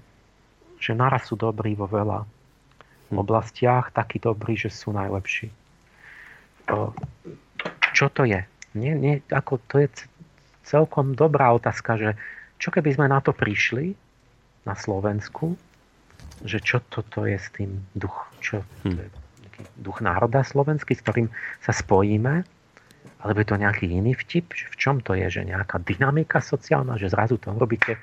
že 0.77 0.93
naraz 0.93 1.29
sú 1.29 1.41
dobrí 1.41 1.73
vo 1.73 1.89
veľa 1.89 2.21
hm. 2.21 3.17
oblastiach, 3.17 3.97
takí 3.97 4.21
dobrí, 4.21 4.61
že 4.61 4.69
sú 4.69 4.93
najlepší. 4.93 5.49
Čo 7.93 8.07
to 8.13 8.25
je? 8.25 8.52
Nie, 8.73 8.97
nie, 8.97 9.21
ako 9.29 9.61
to 9.69 9.85
je 9.85 9.89
celkom 10.65 11.13
dobrá 11.13 11.53
otázka, 11.53 11.99
že 11.99 12.11
čo 12.57 12.71
keby 12.71 12.95
sme 12.95 13.07
na 13.11 13.19
to 13.21 13.35
prišli, 13.35 13.93
na 14.63 14.79
Slovensku, 14.79 15.59
že 16.47 16.63
čo 16.63 16.79
toto 16.87 17.27
je 17.27 17.35
s 17.35 17.51
tým 17.51 17.83
duch, 17.99 18.15
čo 18.39 18.63
hm. 18.87 18.95
to 18.95 19.01
je 19.03 19.11
duch 19.79 20.03
národa 20.03 20.43
slovenský, 20.43 20.99
s 20.99 21.03
ktorým 21.05 21.29
sa 21.63 21.71
spojíme, 21.75 22.43
alebo 23.23 23.39
je 23.39 23.49
to 23.49 23.61
nejaký 23.61 23.87
iný 23.87 24.19
vtip, 24.19 24.51
že 24.55 24.67
v 24.71 24.77
čom 24.79 24.97
to 24.99 25.15
je, 25.15 25.31
že 25.31 25.47
nejaká 25.47 25.79
dynamika 25.79 26.43
sociálna, 26.43 26.99
že 26.99 27.11
zrazu 27.11 27.39
to 27.39 27.55
robíte 27.55 27.95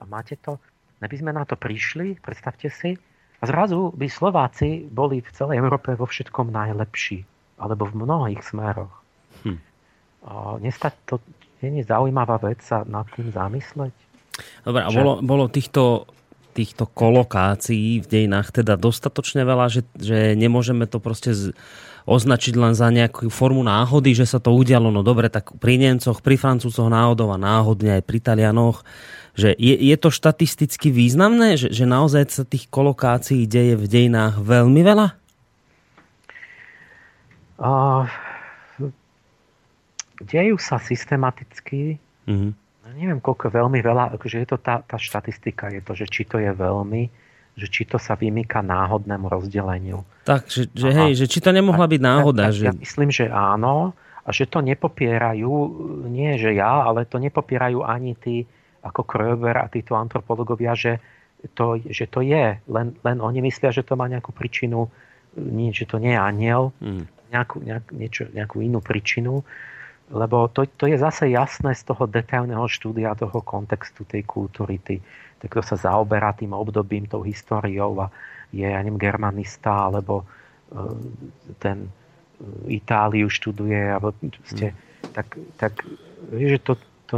a 0.00 0.02
máte 0.08 0.40
to. 0.40 0.56
Neby 1.04 1.16
sme 1.20 1.30
na 1.36 1.44
to 1.44 1.60
prišli, 1.60 2.16
predstavte 2.24 2.72
si, 2.72 2.96
a 3.36 3.44
zrazu 3.44 3.92
by 3.92 4.08
Slováci 4.08 4.88
boli 4.88 5.20
v 5.20 5.28
celej 5.28 5.60
Európe 5.60 5.92
vo 5.92 6.08
všetkom 6.08 6.48
najlepší, 6.48 7.20
alebo 7.60 7.84
v 7.84 8.00
mnohých 8.00 8.40
smeroch. 8.40 9.05
Nestať 10.58 10.94
to, 11.06 11.14
nie 11.62 11.82
je 11.82 11.88
zaujímavá 11.88 12.42
vec 12.42 12.58
sa 12.62 12.82
nad 12.86 13.06
tým 13.14 13.30
zamysleť? 13.30 13.94
Dobre, 14.66 14.82
a 14.84 14.90
bolo, 14.92 15.22
bolo 15.24 15.46
týchto 15.48 16.10
týchto 16.56 16.88
kolokácií 16.88 18.00
v 18.00 18.08
dejinách 18.08 18.48
teda 18.48 18.80
dostatočne 18.80 19.44
veľa, 19.44 19.68
že, 19.68 19.84
že 20.00 20.32
nemôžeme 20.32 20.88
to 20.88 20.96
proste 21.04 21.36
z, 21.36 21.52
označiť 22.08 22.56
len 22.56 22.72
za 22.72 22.88
nejakú 22.88 23.28
formu 23.28 23.60
náhody, 23.60 24.16
že 24.16 24.24
sa 24.24 24.40
to 24.40 24.56
udialo, 24.56 24.88
no 24.88 25.04
dobre, 25.04 25.28
tak 25.28 25.52
pri 25.60 25.76
Nemcoch, 25.76 26.24
pri 26.24 26.40
Francúzoch 26.40 26.88
náhodou 26.88 27.28
a 27.28 27.36
náhodne 27.36 28.00
aj 28.00 28.02
pri 28.08 28.18
Talianoch, 28.24 28.80
že 29.36 29.52
je, 29.60 29.76
je 29.76 29.96
to 30.00 30.08
štatisticky 30.08 30.88
významné, 30.88 31.60
že, 31.60 31.68
že 31.68 31.84
naozaj 31.84 32.24
sa 32.32 32.48
tých 32.48 32.72
kolokácií 32.72 33.44
deje 33.44 33.76
v 33.76 33.84
dejinách 33.84 34.40
veľmi 34.40 34.80
veľa? 34.80 35.06
Uh, 37.60 38.08
dejú 40.22 40.56
sa 40.60 40.80
systematicky. 40.80 42.00
Mm-hmm 42.28 42.66
neviem, 42.94 43.18
koľko 43.18 43.50
veľmi 43.50 43.82
veľa, 43.82 44.14
akože 44.14 44.36
je 44.42 44.48
to 44.48 44.58
tá, 44.62 44.80
tá 44.86 44.96
štatistika, 44.96 45.68
je 45.74 45.82
to, 45.82 45.92
že 45.92 46.06
či 46.06 46.22
to 46.24 46.38
je 46.38 46.52
veľmi, 46.54 47.02
že 47.56 47.66
či 47.66 47.88
to 47.88 48.00
sa 48.00 48.14
vymýka 48.14 48.64
náhodnému 48.64 49.26
rozdeleniu. 49.26 50.04
Tak, 50.28 50.46
že, 50.46 50.68
že 50.70 50.88
hej, 50.92 51.12
že 51.18 51.26
či 51.26 51.42
to 51.42 51.50
nemohla 51.50 51.88
byť 51.88 52.00
náhoda. 52.00 52.42
Ja, 52.48 52.52
že... 52.52 52.64
ja 52.70 52.74
myslím, 52.76 53.10
že 53.12 53.26
áno 53.28 53.96
a 54.26 54.28
že 54.30 54.46
to 54.46 54.62
nepopierajú, 54.62 55.52
nie 56.10 56.36
že 56.38 56.54
ja, 56.54 56.86
ale 56.86 57.08
to 57.08 57.18
nepopierajú 57.18 57.82
ani 57.82 58.14
tí 58.14 58.44
ako 58.86 59.02
Kröber 59.02 59.58
a 59.58 59.66
títo 59.66 59.98
antropologovia, 59.98 60.76
že 60.78 61.02
to, 61.54 61.78
že 61.78 62.06
to 62.06 62.22
je. 62.22 62.58
Len, 62.58 62.88
len 63.02 63.16
oni 63.18 63.42
myslia, 63.42 63.74
že 63.74 63.82
to 63.82 63.98
má 63.98 64.06
nejakú 64.06 64.30
príčinu, 64.30 64.90
nie, 65.36 65.74
že 65.74 65.90
to 65.90 65.98
nie 65.98 66.14
je 66.14 66.20
aniel, 66.22 66.70
mm. 66.78 67.04
nejakú, 67.34 67.56
nejak, 67.66 67.84
niečo, 67.92 68.22
nejakú 68.30 68.62
inú 68.62 68.78
príčinu 68.78 69.42
lebo 70.10 70.46
to, 70.46 70.66
to 70.78 70.86
je 70.86 70.98
zase 70.98 71.26
jasné 71.34 71.74
z 71.74 71.82
toho 71.82 72.06
detailného 72.06 72.66
štúdia 72.70 73.18
toho 73.18 73.42
kontextu 73.42 74.06
tej 74.06 74.22
kultúry. 74.22 74.78
Tý, 74.78 75.02
tak 75.42 75.50
kto 75.50 75.62
sa 75.62 75.76
zaoberá 75.90 76.30
tým 76.32 76.54
obdobím, 76.54 77.10
tou 77.10 77.26
históriou 77.26 77.98
a 77.98 78.06
je, 78.54 78.62
ja 78.62 78.78
neviem, 78.78 79.02
germanista, 79.02 79.90
alebo 79.90 80.22
uh, 80.22 80.94
ten 81.58 81.90
uh, 81.90 82.70
Itáliu 82.70 83.26
študuje, 83.26 83.90
alebo 83.90 84.14
ste, 84.46 84.70
mm. 84.70 84.76
tak, 85.10 85.26
tak 85.58 85.72
vieš, 86.30 86.58
že 86.58 86.60
to, 86.62 86.72
to 87.10 87.16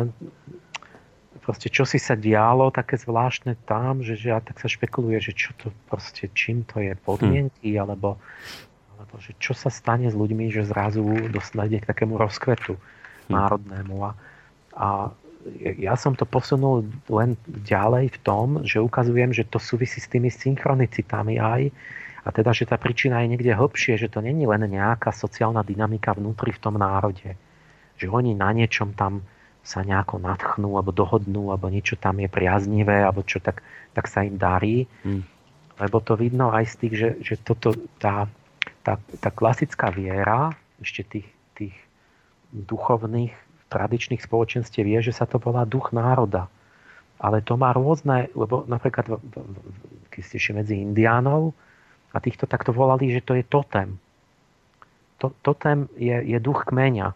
proste 1.44 1.68
čo 1.72 1.84
si 1.84 2.00
sa 2.00 2.16
dialo 2.16 2.72
také 2.72 2.96
zvláštne 2.96 3.56
tam, 3.68 4.00
že, 4.00 4.16
že 4.16 4.32
a 4.32 4.40
tak 4.40 4.60
sa 4.60 4.68
špekuluje, 4.68 5.20
že 5.20 5.32
čo 5.36 5.52
to 5.60 5.72
proste, 5.88 6.28
čím 6.32 6.64
to 6.64 6.80
je 6.80 6.96
podmienky, 6.96 7.76
mm. 7.76 7.80
alebo 7.84 8.16
alebo 9.08 9.24
že 9.24 9.32
čo 9.40 9.56
sa 9.56 9.72
stane 9.72 10.04
s 10.04 10.12
ľuďmi, 10.12 10.52
že 10.52 10.68
zrazu 10.68 11.00
dosledne 11.32 11.80
k 11.80 11.88
takému 11.88 12.20
rozkvetu 12.20 12.76
hm. 12.76 13.32
národnému. 13.32 13.96
A, 14.04 14.10
a 14.76 14.86
ja 15.80 15.96
som 15.96 16.12
to 16.12 16.28
posunul 16.28 16.84
len 17.08 17.40
ďalej 17.48 18.12
v 18.12 18.18
tom, 18.20 18.46
že 18.68 18.84
ukazujem, 18.84 19.32
že 19.32 19.48
to 19.48 19.56
súvisí 19.56 19.96
s 19.96 20.12
tými 20.12 20.28
synchronicitami 20.28 21.40
aj, 21.40 21.72
a 22.26 22.28
teda, 22.28 22.52
že 22.52 22.68
tá 22.68 22.76
príčina 22.76 23.24
je 23.24 23.32
niekde 23.32 23.56
hlbšie, 23.56 23.96
že 23.96 24.12
to 24.12 24.20
není 24.20 24.44
len 24.44 24.60
nejaká 24.68 25.16
sociálna 25.16 25.64
dynamika 25.64 26.12
vnútri 26.12 26.52
v 26.52 26.60
tom 26.60 26.76
národe. 26.76 27.40
Že 27.96 28.06
oni 28.12 28.36
na 28.36 28.52
niečom 28.52 28.92
tam 28.92 29.24
sa 29.64 29.80
nejako 29.80 30.20
nadchnú, 30.20 30.76
alebo 30.76 30.92
dohodnú, 30.92 31.48
alebo 31.48 31.72
niečo 31.72 31.96
tam 31.96 32.20
je 32.20 32.28
priaznivé, 32.28 33.00
alebo 33.00 33.24
čo, 33.24 33.40
tak, 33.40 33.64
tak 33.96 34.12
sa 34.12 34.28
im 34.28 34.36
darí. 34.36 34.84
Hmm. 35.00 35.24
Lebo 35.80 36.04
to 36.04 36.20
vidno 36.20 36.52
aj 36.52 36.64
z 36.68 36.74
tých, 36.76 36.94
že, 37.00 37.10
že 37.24 37.34
toto, 37.40 37.72
tá, 37.96 38.28
tá, 38.88 38.96
tá 39.20 39.28
klasická 39.28 39.92
viera 39.92 40.56
ešte 40.80 41.04
tých, 41.04 41.28
tých 41.52 41.76
duchovných 42.56 43.36
tradičných 43.68 44.24
spoločenstiev 44.24 44.88
je, 44.88 45.12
že 45.12 45.16
sa 45.20 45.28
to 45.28 45.36
volá 45.36 45.68
duch 45.68 45.92
národa. 45.92 46.48
Ale 47.20 47.44
to 47.44 47.60
má 47.60 47.76
rôzne, 47.76 48.32
lebo 48.32 48.64
napríklad 48.64 49.20
keď 50.08 50.22
ste 50.24 50.40
ešte 50.40 50.52
medzi 50.56 50.74
indiánov 50.80 51.52
a 52.16 52.22
týchto 52.24 52.48
takto 52.48 52.72
volali, 52.72 53.12
že 53.12 53.20
to 53.20 53.36
je 53.36 53.44
totem. 53.44 54.00
To, 55.20 55.36
totem 55.44 55.92
je, 56.00 56.14
je 56.24 56.38
duch 56.40 56.64
kmeňa. 56.64 57.12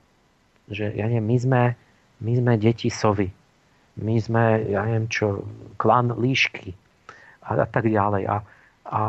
Že, 0.69 0.93
ja 0.93 1.09
neviem, 1.09 1.25
my 1.25 1.39
sme, 1.41 1.63
my 2.21 2.33
sme 2.37 2.53
deti 2.61 2.93
sovy. 2.93 3.33
My 3.97 4.21
sme, 4.21 4.69
ja 4.69 4.85
neviem 4.85 5.09
čo, 5.09 5.47
klan 5.81 6.13
líšky 6.13 6.77
a, 7.47 7.65
a 7.65 7.67
tak 7.71 7.89
ďalej. 7.89 8.29
A, 8.29 8.37
a, 8.91 9.01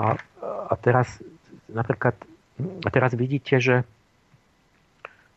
a 0.69 0.73
teraz 0.77 1.19
napríklad 1.67 2.15
a 2.61 2.87
teraz 2.93 3.17
vidíte, 3.17 3.57
že 3.57 3.75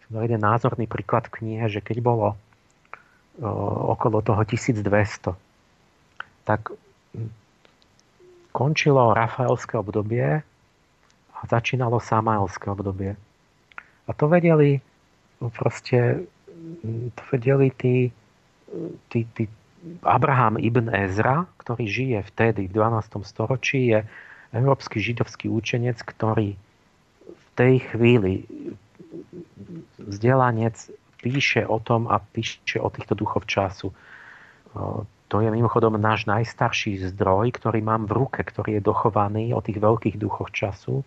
som 0.06 0.22
jeden 0.22 0.38
názorný 0.38 0.86
príklad 0.86 1.26
v 1.26 1.42
knihe, 1.42 1.66
že 1.66 1.82
keď 1.82 1.98
bolo 2.04 2.26
o, 2.30 3.50
okolo 3.96 4.22
toho 4.22 4.42
1200, 4.46 5.34
tak 6.46 6.70
končilo 8.54 9.12
Rafaelské 9.12 9.76
obdobie 9.76 10.40
a 11.36 11.38
začínalo 11.44 11.98
Samaelské 11.98 12.70
obdobie. 12.70 13.18
A 14.06 14.10
to 14.14 14.30
vedeli 14.30 14.78
proste, 15.52 16.24
to 17.12 17.22
vedeli 17.34 17.74
tí, 17.74 18.14
tí, 19.10 19.26
tí 19.34 19.44
Abraham 20.06 20.56
ibn 20.56 20.88
Ezra, 20.88 21.44
ktorý 21.60 21.84
žije 21.84 22.18
vtedy 22.30 22.70
v 22.70 22.72
12. 22.72 23.26
storočí, 23.26 23.92
je 23.92 23.98
európsky 24.54 25.02
židovský 25.02 25.50
učenec, 25.50 26.00
ktorý 26.00 26.56
tej 27.56 27.74
chvíli 27.92 28.44
vzdelanec 29.96 30.76
píše 31.18 31.64
o 31.64 31.80
tom 31.80 32.06
a 32.06 32.20
píše 32.20 32.78
o 32.78 32.92
týchto 32.92 33.16
duchov 33.16 33.48
času. 33.48 33.90
To 35.26 35.36
je 35.42 35.48
mimochodom 35.50 35.98
náš 35.98 36.28
najstarší 36.30 37.02
zdroj, 37.10 37.50
ktorý 37.56 37.82
mám 37.82 38.06
v 38.06 38.14
ruke, 38.14 38.44
ktorý 38.44 38.78
je 38.78 38.82
dochovaný 38.84 39.56
o 39.56 39.64
tých 39.64 39.80
veľkých 39.82 40.20
duchoch 40.20 40.52
času 40.52 41.02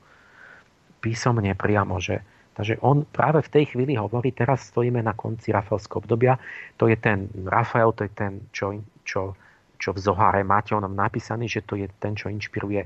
písomne 1.00 1.56
priamo, 1.56 2.02
že 2.04 2.20
Takže 2.60 2.84
on 2.84 3.08
práve 3.08 3.40
v 3.40 3.54
tej 3.56 3.66
chvíli 3.72 3.96
hovorí, 3.96 4.36
teraz 4.36 4.68
stojíme 4.68 5.00
na 5.00 5.16
konci 5.16 5.56
Rafaelského 5.56 6.04
obdobia, 6.04 6.36
to 6.76 6.92
je 6.92 7.00
ten, 7.00 7.32
Rafael 7.48 7.96
to 7.96 8.04
je 8.04 8.12
ten, 8.12 8.52
čo, 8.52 8.76
čo, 9.08 9.32
čo 9.80 9.96
v 9.96 10.00
Zohare 10.04 10.44
máte 10.44 10.76
onom 10.76 10.92
napísaný, 10.92 11.48
že 11.48 11.64
to 11.64 11.80
je 11.80 11.88
ten, 12.04 12.20
čo 12.20 12.28
inšpiruje 12.28 12.84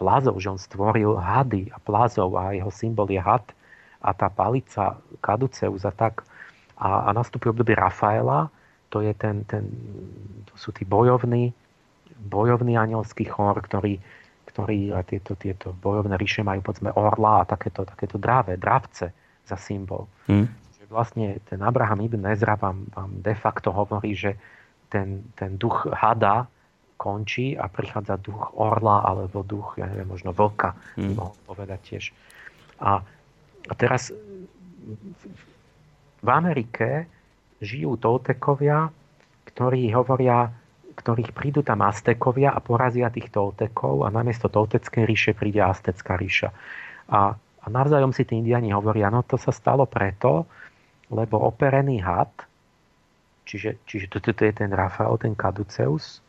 plázov, 0.00 0.40
že 0.40 0.48
on 0.48 0.56
stvoril 0.56 1.20
hady 1.20 1.68
a 1.68 1.76
plázov 1.76 2.32
a 2.40 2.56
jeho 2.56 2.72
symbol 2.72 3.04
je 3.12 3.20
had 3.20 3.44
a 4.00 4.16
tá 4.16 4.32
palica 4.32 4.96
Kaduceus 5.20 5.84
a 5.84 5.92
tak. 5.92 6.24
A, 6.80 7.04
a 7.04 7.10
nastupuje 7.12 7.52
obdobie 7.52 7.76
Rafaela, 7.76 8.48
to, 8.88 9.04
je 9.04 9.12
ten, 9.12 9.44
ten, 9.44 9.68
to 10.48 10.54
sú 10.56 10.72
tí 10.72 10.88
bojovní, 10.88 11.52
bojovný 12.16 12.80
anielský 12.80 13.28
chor, 13.28 13.60
ktorý, 13.60 14.00
ktorý 14.48 14.96
a 14.96 15.04
tieto, 15.04 15.36
tieto 15.36 15.76
bojovné 15.76 16.16
ríše 16.16 16.40
majú 16.40 16.64
povedzme 16.64 16.90
orla 16.96 17.44
a 17.44 17.48
takéto, 17.48 17.84
takéto 17.84 18.16
dráve, 18.16 18.56
dravce 18.56 19.12
za 19.44 19.56
symbol. 19.60 20.08
Hmm. 20.24 20.48
Vlastne 20.90 21.38
ten 21.46 21.62
Abraham 21.62 22.02
ibn 22.02 22.24
Ezra 22.26 22.58
vám, 22.58 22.88
vám 22.90 23.22
de 23.22 23.36
facto 23.38 23.70
hovorí, 23.70 24.16
že 24.16 24.34
ten, 24.90 25.22
ten 25.38 25.54
duch 25.54 25.86
hada 25.86 26.50
končí 27.00 27.56
a 27.56 27.72
prichádza 27.72 28.20
duch 28.20 28.52
orla 28.60 29.00
alebo 29.08 29.40
duch, 29.40 29.80
ja 29.80 29.88
neviem, 29.88 30.12
možno 30.12 30.36
vlka, 30.36 30.76
hmm. 31.00 31.16
mohol 31.16 31.36
povedať 31.48 31.80
tiež. 31.80 32.04
A, 32.84 33.00
a 33.64 33.72
teraz 33.72 34.12
v 36.20 36.28
Amerike 36.28 37.08
žijú 37.64 37.96
Toltekovia, 37.96 38.92
ktorí 39.48 39.88
hovoria, 39.96 40.52
ktorých 40.92 41.32
prídu 41.32 41.64
tam 41.64 41.80
Aztekovia 41.80 42.52
a 42.52 42.60
porazia 42.60 43.08
tých 43.08 43.32
Toltekov 43.32 44.04
a 44.04 44.12
namiesto 44.12 44.52
Tolteckej 44.52 45.08
ríše 45.08 45.32
príde 45.32 45.64
Aztecká 45.64 46.20
ríša. 46.20 46.52
A, 47.08 47.32
a 47.36 47.66
navzájom 47.72 48.12
si 48.12 48.28
tí 48.28 48.36
indiani 48.36 48.76
hovoria, 48.76 49.08
no 49.08 49.24
to 49.24 49.40
sa 49.40 49.52
stalo 49.52 49.88
preto, 49.88 50.44
lebo 51.08 51.40
operený 51.40 52.04
had, 52.04 52.32
čiže, 53.48 53.80
čiže 53.88 54.06
toto 54.12 54.36
to 54.36 54.44
je 54.44 54.52
ten 54.52 54.70
Rafael, 54.70 55.16
ten 55.16 55.32
Caduceus, 55.34 56.20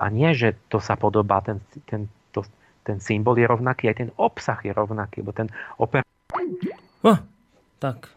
a 0.00 0.08
nie, 0.08 0.32
že 0.32 0.56
to 0.72 0.80
sa 0.80 0.96
podobá, 0.96 1.44
ten, 1.44 1.60
ten, 1.84 2.08
to, 2.32 2.40
ten 2.80 2.98
symbol 3.04 3.36
je 3.36 3.44
rovnaký, 3.44 3.92
aj 3.92 3.96
ten 4.00 4.10
obsah 4.16 4.56
je 4.64 4.72
rovnaký, 4.72 5.20
lebo 5.20 5.36
ten 5.36 5.52
oper... 5.76 6.00
Oh, 7.04 7.20
tak. 7.76 8.08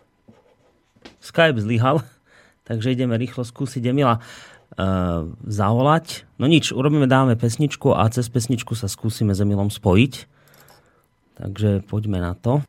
Skype 1.20 1.60
zlyhal, 1.60 2.00
takže 2.68 2.96
ideme 2.96 3.20
rýchlo 3.20 3.44
skúsiť 3.44 3.84
Emila 3.84 4.24
uh, 4.24 5.28
zavolať. 5.44 6.24
No 6.40 6.48
nič, 6.48 6.72
urobíme, 6.72 7.06
dáme 7.06 7.36
pesničku 7.36 7.92
a 7.92 8.08
cez 8.08 8.32
pesničku 8.32 8.72
sa 8.74 8.88
skúsime 8.88 9.36
s 9.36 9.44
Emilom 9.44 9.68
spojiť. 9.68 10.14
Takže 11.34 11.84
poďme 11.90 12.24
na 12.24 12.34
to. 12.40 12.64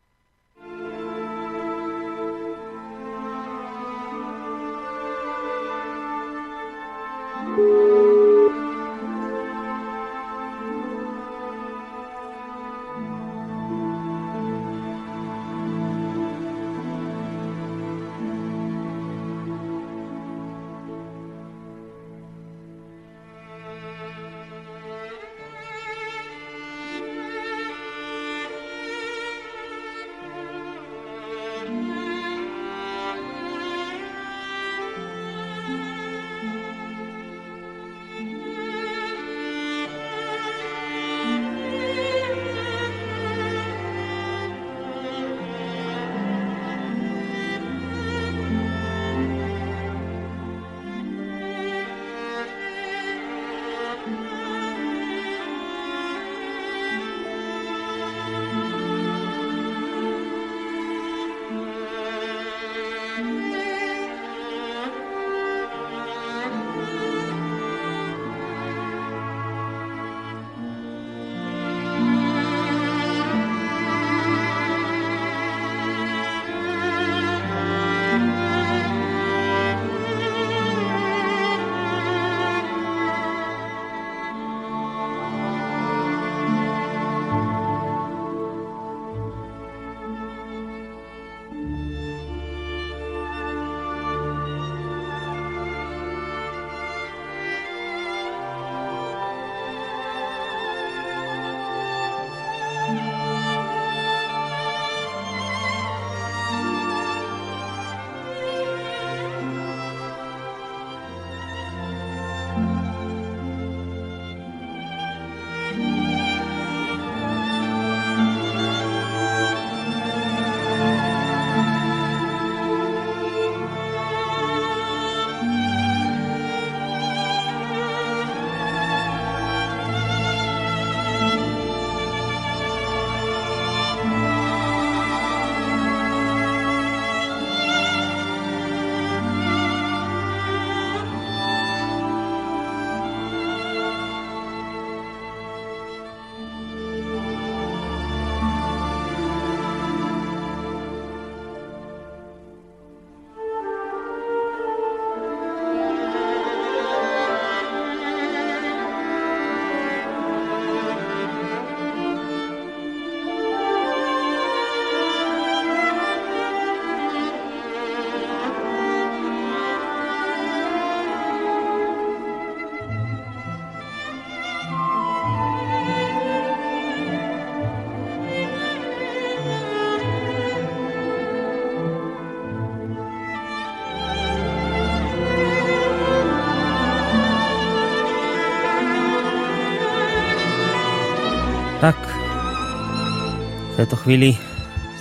Tejto 193.94 194.10
chvíli 194.10 194.34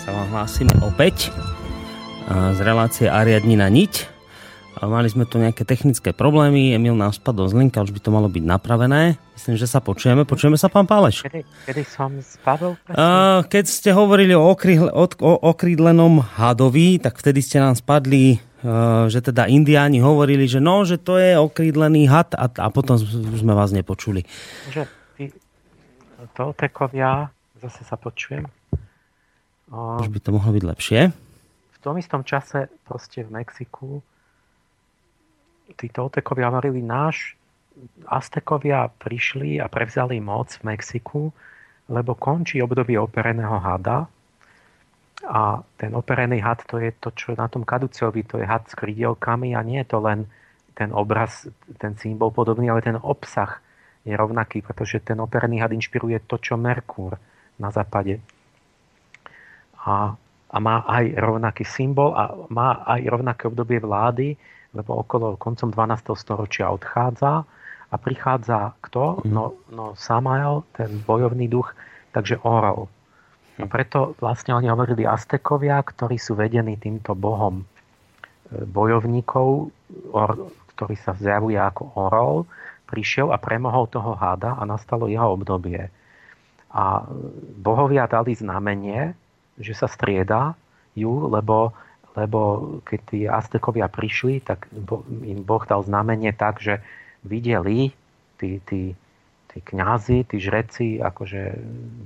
sa 0.05 0.13
vám 0.13 0.29
hlásime 0.37 0.69
opäť 0.85 1.33
z 2.29 2.59
relácie 2.61 3.09
Ariadnina 3.09 3.65
niť. 3.65 4.05
Mali 4.85 5.09
sme 5.09 5.25
tu 5.25 5.41
nejaké 5.41 5.65
technické 5.65 6.13
problémy, 6.13 6.77
Emil 6.77 6.93
nám 6.93 7.09
spadol 7.09 7.49
z 7.49 7.57
linka, 7.57 7.81
už 7.81 7.89
by 7.89 7.97
to 7.97 8.13
malo 8.13 8.29
byť 8.29 8.45
napravené. 8.45 9.17
Myslím, 9.33 9.57
že 9.57 9.65
sa 9.65 9.81
počujeme. 9.81 10.29
Počujeme 10.29 10.61
sa, 10.61 10.69
pán 10.69 10.85
Páleš? 10.85 11.25
Kedy, 11.25 11.41
kedy 11.65 11.81
som 11.89 12.21
spadol? 12.21 12.77
Keď 13.49 13.65
ste 13.65 13.97
hovorili 13.97 14.37
o, 14.37 14.45
okryhle, 14.45 14.93
o, 14.93 15.09
o 15.09 15.31
okrídlenom 15.41 16.21
hadovi, 16.37 17.01
tak 17.01 17.17
vtedy 17.17 17.41
ste 17.41 17.65
nám 17.65 17.73
spadli, 17.73 18.37
uh, 18.61 19.09
že 19.09 19.25
teda 19.25 19.49
indiáni 19.49 20.05
hovorili, 20.05 20.45
že 20.45 20.61
no, 20.61 20.85
že 20.85 21.01
to 21.01 21.17
je 21.17 21.33
okrídlený 21.33 22.05
had 22.05 22.29
a, 22.37 22.45
a 22.45 22.69
potom 22.69 23.01
sme 23.01 23.57
vás 23.57 23.73
nepočuli. 23.73 24.21
Že 24.69 24.85
tí 25.17 25.33
tekovia, 26.61 27.33
zase 27.57 27.81
sa 27.89 27.97
počujem. 27.97 28.45
Už 29.73 30.09
by 30.13 30.19
to 30.21 30.29
mohlo 30.29 30.53
byť 30.53 30.63
lepšie. 30.69 30.99
V 31.73 31.77
tom 31.81 31.97
istom 31.97 32.21
čase 32.21 32.69
proste 32.85 33.25
v 33.25 33.41
Mexiku 33.41 34.05
tí 35.73 35.89
Toltekovia 35.89 36.51
hovorili, 36.51 36.83
náš 36.83 37.39
Aztekovia 38.05 38.85
prišli 38.85 39.57
a 39.57 39.65
prevzali 39.65 40.21
moc 40.21 40.53
v 40.61 40.77
Mexiku, 40.77 41.33
lebo 41.89 42.13
končí 42.13 42.61
obdobie 42.61 43.01
opereného 43.01 43.57
hada 43.57 44.05
a 45.25 45.63
ten 45.79 45.95
operený 45.95 46.43
had 46.43 46.61
to 46.67 46.77
je 46.77 46.93
to, 46.99 47.09
čo 47.15 47.33
na 47.33 47.49
tom 47.49 47.65
kaducovi, 47.65 48.27
to 48.27 48.37
je 48.37 48.45
had 48.45 48.67
s 48.69 48.77
krydielkami 48.77 49.55
a 49.57 49.65
nie 49.65 49.81
je 49.81 49.89
to 49.89 49.99
len 50.03 50.29
ten 50.77 50.93
obraz, 50.93 51.49
ten 51.81 51.97
symbol 51.97 52.29
podobný, 52.29 52.69
ale 52.69 52.85
ten 52.85 52.97
obsah 52.99 53.57
je 54.03 54.13
rovnaký, 54.13 54.61
pretože 54.61 54.99
ten 55.01 55.17
operený 55.17 55.63
had 55.63 55.73
inšpiruje 55.73 56.27
to, 56.27 56.37
čo 56.37 56.59
Merkúr 56.59 57.17
na 57.57 57.71
západe. 57.71 58.19
A, 59.83 60.15
a 60.53 60.57
má 60.59 60.83
aj 60.87 61.17
rovnaký 61.19 61.67
symbol 61.67 62.15
a 62.15 62.31
má 62.47 62.83
aj 62.87 63.01
rovnaké 63.09 63.47
obdobie 63.47 63.83
vlády, 63.83 64.39
lebo 64.73 65.03
okolo 65.03 65.37
koncom 65.37 65.69
12. 65.69 66.15
storočia 66.17 66.71
odchádza 66.71 67.45
a 67.93 67.95
prichádza 68.01 68.73
kto? 68.81 69.21
Mhm. 69.21 69.33
No, 69.33 69.43
no 69.69 69.85
Samael, 69.93 70.65
ten 70.73 70.89
bojovný 71.05 71.45
duch, 71.45 71.71
takže 72.15 72.41
orol. 72.41 72.89
A 73.61 73.69
preto 73.69 74.17
vlastne 74.17 74.57
oni 74.57 74.65
hovorili 74.65 75.05
Aztekovia, 75.05 75.77
ktorí 75.85 76.17
sú 76.17 76.33
vedení 76.33 76.73
týmto 76.73 77.13
bohom 77.13 77.61
e, 77.61 77.65
bojovníkov, 78.65 79.69
or, 80.09 80.29
ktorý 80.73 80.97
sa 80.97 81.13
zjavuje 81.13 81.61
ako 81.61 81.93
orol, 81.93 82.49
prišiel 82.89 83.29
a 83.29 83.37
premohol 83.37 83.85
toho 83.93 84.17
hada 84.17 84.57
a 84.57 84.65
nastalo 84.65 85.05
jeho 85.05 85.37
obdobie. 85.37 85.85
A 86.73 87.05
bohovia 87.61 88.09
dali 88.09 88.33
znamenie, 88.33 89.13
že 89.57 89.73
sa 89.77 89.85
strieda 89.89 90.57
ju, 90.97 91.29
lebo 91.29 91.73
lebo 92.13 92.41
keď 92.85 92.99
tí 93.09 93.19
Aztekovia 93.25 93.89
prišli, 93.89 94.45
tak 94.45 94.69
im 95.25 95.41
Boh 95.41 95.65
dal 95.65 95.81
znamenie 95.81 96.29
tak, 96.29 96.61
že 96.61 96.77
videli 97.25 97.89
tí, 98.37 98.61
tí, 98.69 98.93
tí 99.49 99.57
kňazi, 99.57 100.29
tí 100.29 100.37
žreci, 100.37 101.01
akože 101.01 101.57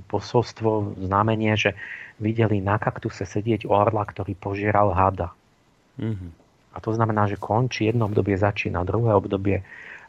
posolstvo, 0.08 0.96
znamenie, 0.96 1.52
že 1.60 1.76
videli 2.16 2.64
na 2.64 2.80
kaktuse 2.80 3.28
sedieť 3.28 3.68
orla, 3.68 4.08
ktorý 4.08 4.32
požieral 4.32 4.96
hada. 4.96 5.36
Mm-hmm. 6.00 6.30
A 6.72 6.76
to 6.80 6.90
znamená, 6.96 7.28
že 7.28 7.36
končí 7.36 7.84
jedno 7.84 8.08
obdobie, 8.08 8.38
začína 8.38 8.88
druhé 8.88 9.12
obdobie 9.12 9.60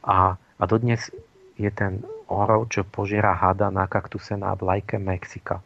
a, 0.05 0.39
a 0.39 0.63
dodnes 0.63 1.11
je 1.59 1.67
ten 1.75 1.99
orol, 2.31 2.71
čo 2.71 2.87
požiera 2.87 3.35
hada 3.35 3.67
na 3.67 3.83
kaktuse 3.89 4.39
na 4.39 4.55
vlajke 4.55 4.95
Mexika, 4.95 5.59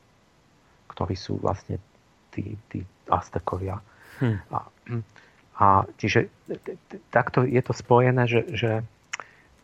ktorí 0.94 1.18
sú 1.18 1.42
vlastne 1.42 1.82
tí, 2.30 2.56
tí 2.70 2.86
Aztekovia. 3.10 3.82
Hmm. 4.22 4.40
A, 4.54 4.58
a 5.58 5.68
čiže 5.98 6.30
takto 7.10 7.44
je 7.44 7.62
to 7.66 7.74
spojené, 7.74 8.30
že, 8.30 8.42
že 8.54 8.72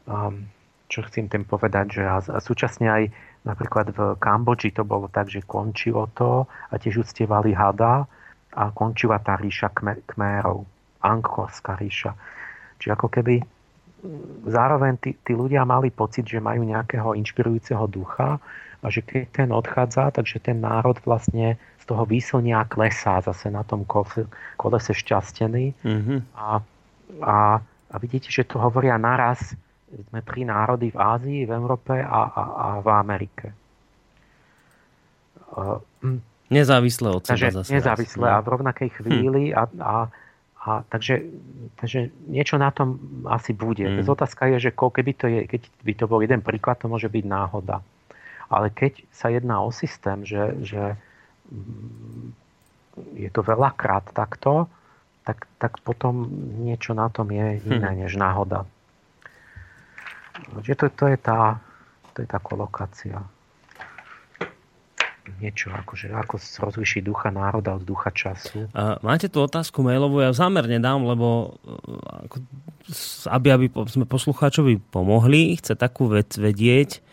um, 0.10 0.50
čo 0.90 1.06
chcem 1.06 1.30
tým 1.30 1.46
povedať, 1.46 2.02
že 2.02 2.04
a, 2.04 2.18
a 2.18 2.40
súčasne 2.42 2.90
aj 2.90 3.04
napríklad 3.46 3.94
v 3.94 4.00
Kambodži 4.18 4.74
to 4.74 4.82
bolo 4.84 5.08
tak, 5.08 5.30
že 5.30 5.46
končilo 5.46 6.10
to 6.18 6.50
a 6.50 6.74
tiež 6.76 7.06
uctievali 7.06 7.54
hada 7.54 8.10
a 8.58 8.64
končila 8.74 9.22
tá 9.22 9.38
ríša 9.38 9.70
kmérov, 10.10 10.66
angkorská 11.06 11.78
ríša. 11.78 12.18
Čiže 12.82 12.92
ako 12.98 13.08
keby 13.14 13.36
zároveň 14.48 14.98
tí, 14.98 15.12
tí 15.22 15.36
ľudia 15.36 15.68
mali 15.68 15.92
pocit, 15.92 16.26
že 16.26 16.40
majú 16.40 16.64
nejakého 16.64 17.14
inšpirujúceho 17.20 17.86
ducha 17.86 18.40
a 18.80 18.88
že 18.88 19.04
keď 19.04 19.24
ten 19.44 19.50
odchádza, 19.52 20.16
takže 20.16 20.40
ten 20.40 20.64
národ 20.64 20.96
vlastne 21.04 21.60
toho 21.90 22.06
výslnia 22.06 22.70
klesá 22.70 23.18
zase 23.18 23.50
na 23.50 23.66
tom 23.66 23.82
kolese 24.54 24.94
šťastený. 24.94 25.74
Mm-hmm. 25.82 26.20
A, 26.38 26.62
a, 27.26 27.36
a 27.66 27.96
vidíte, 27.98 28.30
že 28.30 28.46
to 28.46 28.62
hovoria 28.62 28.94
naraz. 29.02 29.58
Sme 29.90 30.22
tri 30.22 30.46
národy 30.46 30.94
v 30.94 30.98
Ázii, 31.02 31.42
v 31.50 31.52
Európe 31.58 31.98
a, 31.98 32.20
a, 32.30 32.44
a 32.46 32.68
v 32.86 32.88
Amerike. 32.94 33.48
Nezávisle 36.54 37.10
od 37.10 37.26
seba 37.26 37.50
zase. 37.50 37.74
Nezávisle 37.74 38.28
a 38.30 38.38
v 38.38 38.48
rovnakej 38.54 38.90
chvíli. 39.02 39.50
Hm. 39.50 39.58
A, 39.58 39.62
a, 39.82 39.96
a 40.62 40.70
takže, 40.94 41.26
takže 41.82 42.14
niečo 42.30 42.62
na 42.62 42.70
tom 42.70 43.02
asi 43.26 43.58
bude. 43.58 43.82
Mm. 43.82 44.06
Otázka 44.06 44.46
je, 44.54 44.70
že 44.70 44.72
keby 44.78 45.12
to 45.18 45.26
je, 45.26 45.40
keď 45.50 45.62
by 45.82 45.94
to 45.98 46.06
bol 46.06 46.22
jeden 46.22 46.46
príklad, 46.46 46.78
to 46.78 46.86
môže 46.86 47.10
byť 47.10 47.26
náhoda. 47.26 47.82
Ale 48.50 48.74
keď 48.74 49.06
sa 49.14 49.30
jedná 49.30 49.62
o 49.62 49.70
systém, 49.70 50.26
že, 50.26 50.58
že 50.66 50.98
je 53.14 53.30
to 53.30 53.42
veľakrát 53.46 54.10
takto, 54.12 54.66
tak, 55.24 55.46
tak 55.62 55.78
potom 55.86 56.26
niečo 56.66 56.98
na 56.98 57.14
tom 57.14 57.30
je 57.30 57.62
iné 57.62 57.90
hm. 57.94 57.98
než 58.06 58.18
náhoda. 58.18 58.66
Že 60.66 60.74
to, 60.74 60.86
to, 60.90 61.06
je 61.14 61.18
tá, 61.20 61.62
to 62.18 62.26
je 62.26 62.28
tá 62.28 62.40
kolokácia. 62.42 63.22
Niečo 65.38 65.70
akože, 65.70 66.10
ako 66.10 66.42
rozlišiť 66.42 67.06
ducha 67.06 67.30
národa 67.30 67.78
od 67.78 67.86
ducha 67.86 68.10
času. 68.10 68.66
A 68.74 68.98
máte 69.06 69.30
tu 69.30 69.46
otázku 69.46 69.86
mailovú, 69.86 70.26
ja 70.26 70.34
zámerne 70.34 70.82
dám, 70.82 71.06
lebo 71.06 71.54
ako, 72.26 72.38
aby, 73.30 73.48
aby 73.54 73.70
sme 73.70 74.10
poslucháčovi 74.10 74.82
pomohli, 74.90 75.54
chce 75.62 75.78
takú 75.78 76.10
vec 76.10 76.34
vedieť, 76.34 77.06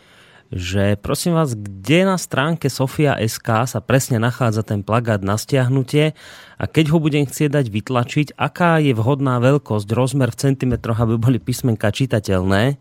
že 0.47 0.95
prosím 0.95 1.35
vás, 1.35 1.53
kde 1.53 2.07
na 2.07 2.15
stránke 2.15 2.71
Sofia 2.71 3.19
SK 3.19 3.67
sa 3.67 3.79
presne 3.83 4.15
nachádza 4.15 4.63
ten 4.63 4.79
plagát 4.79 5.19
na 5.19 5.35
stiahnutie 5.35 6.15
a 6.55 6.63
keď 6.65 6.95
ho 6.95 7.03
budem 7.03 7.27
chcieť 7.27 7.51
dať 7.51 7.65
vytlačiť, 7.67 8.27
aká 8.39 8.79
je 8.79 8.95
vhodná 8.95 9.43
veľkosť, 9.43 9.87
rozmer 9.91 10.31
v 10.31 10.39
centimetroch, 10.39 11.03
aby 11.03 11.19
boli 11.19 11.37
písmenka 11.37 11.91
čitateľné. 11.91 12.79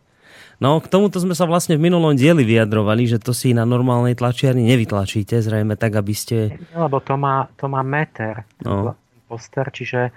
No, 0.57 0.81
k 0.81 0.89
tomuto 0.89 1.21
sme 1.21 1.37
sa 1.37 1.45
vlastne 1.45 1.77
v 1.77 1.85
minulom 1.85 2.17
dieli 2.17 2.41
vyjadrovali, 2.41 3.05
že 3.05 3.21
to 3.21 3.37
si 3.37 3.53
na 3.53 3.69
normálnej 3.69 4.17
tlačiarni 4.17 4.64
nevytlačíte, 4.64 5.37
zrejme 5.45 5.77
tak, 5.77 6.01
aby 6.01 6.14
ste... 6.17 6.57
Lebo 6.73 6.97
to 7.05 7.21
má, 7.21 7.45
to 7.61 7.69
má 7.69 7.85
meter, 7.85 8.49
no. 8.64 8.97
poster, 9.29 9.69
čiže 9.69 10.17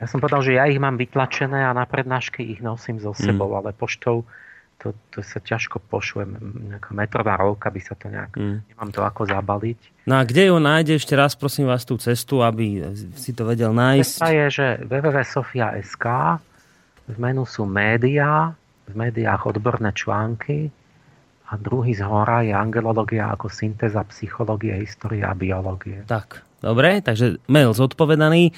ja 0.00 0.06
som 0.08 0.18
povedal, 0.18 0.40
že 0.40 0.56
ja 0.56 0.64
ich 0.64 0.80
mám 0.80 0.96
vytlačené 0.96 1.60
a 1.60 1.76
na 1.76 1.84
prednášky 1.84 2.40
ich 2.40 2.64
nosím 2.64 2.96
so 2.98 3.12
mm. 3.12 3.20
sebou, 3.20 3.52
mm. 3.52 3.56
ale 3.60 3.70
poštou 3.76 4.24
to, 4.80 4.96
to 5.12 5.20
sa 5.20 5.44
ťažko 5.44 5.76
pošle. 5.76 6.24
Nejaká 6.72 6.96
metrová 6.96 7.36
rolka 7.36 7.68
by 7.68 7.80
sa 7.84 7.92
to 8.00 8.08
nejak... 8.08 8.32
Mm. 8.32 8.64
Nemám 8.64 8.90
to 8.96 9.04
ako 9.04 9.28
zabaliť. 9.28 10.08
No 10.08 10.16
a 10.16 10.24
kde 10.24 10.48
ju 10.48 10.56
nájde 10.56 10.96
ešte 10.96 11.12
raz, 11.12 11.36
prosím 11.36 11.68
vás, 11.68 11.84
tú 11.84 12.00
cestu, 12.00 12.40
aby 12.40 12.80
si 13.12 13.36
to 13.36 13.44
vedel 13.44 13.76
nájsť? 13.76 14.16
Cesta 14.16 14.32
je, 14.32 14.46
že 14.48 14.66
www.sofia.sk 14.88 16.06
v 17.10 17.16
menu 17.20 17.44
sú 17.44 17.68
médiá, 17.68 18.56
v 18.88 18.94
médiách 18.96 19.52
odborné 19.52 19.92
články 19.92 20.72
a 21.50 21.58
druhý 21.58 21.92
z 21.92 22.06
hora 22.06 22.46
je 22.46 22.54
angelológia 22.54 23.34
ako 23.34 23.50
syntéza 23.50 24.06
psychológie, 24.08 24.80
histórie 24.80 25.26
a 25.26 25.34
biológie. 25.34 26.06
Tak, 26.06 26.40
dobre, 26.60 27.02
takže 27.04 27.40
mail 27.48 27.72
zodpovedaný. 27.74 28.54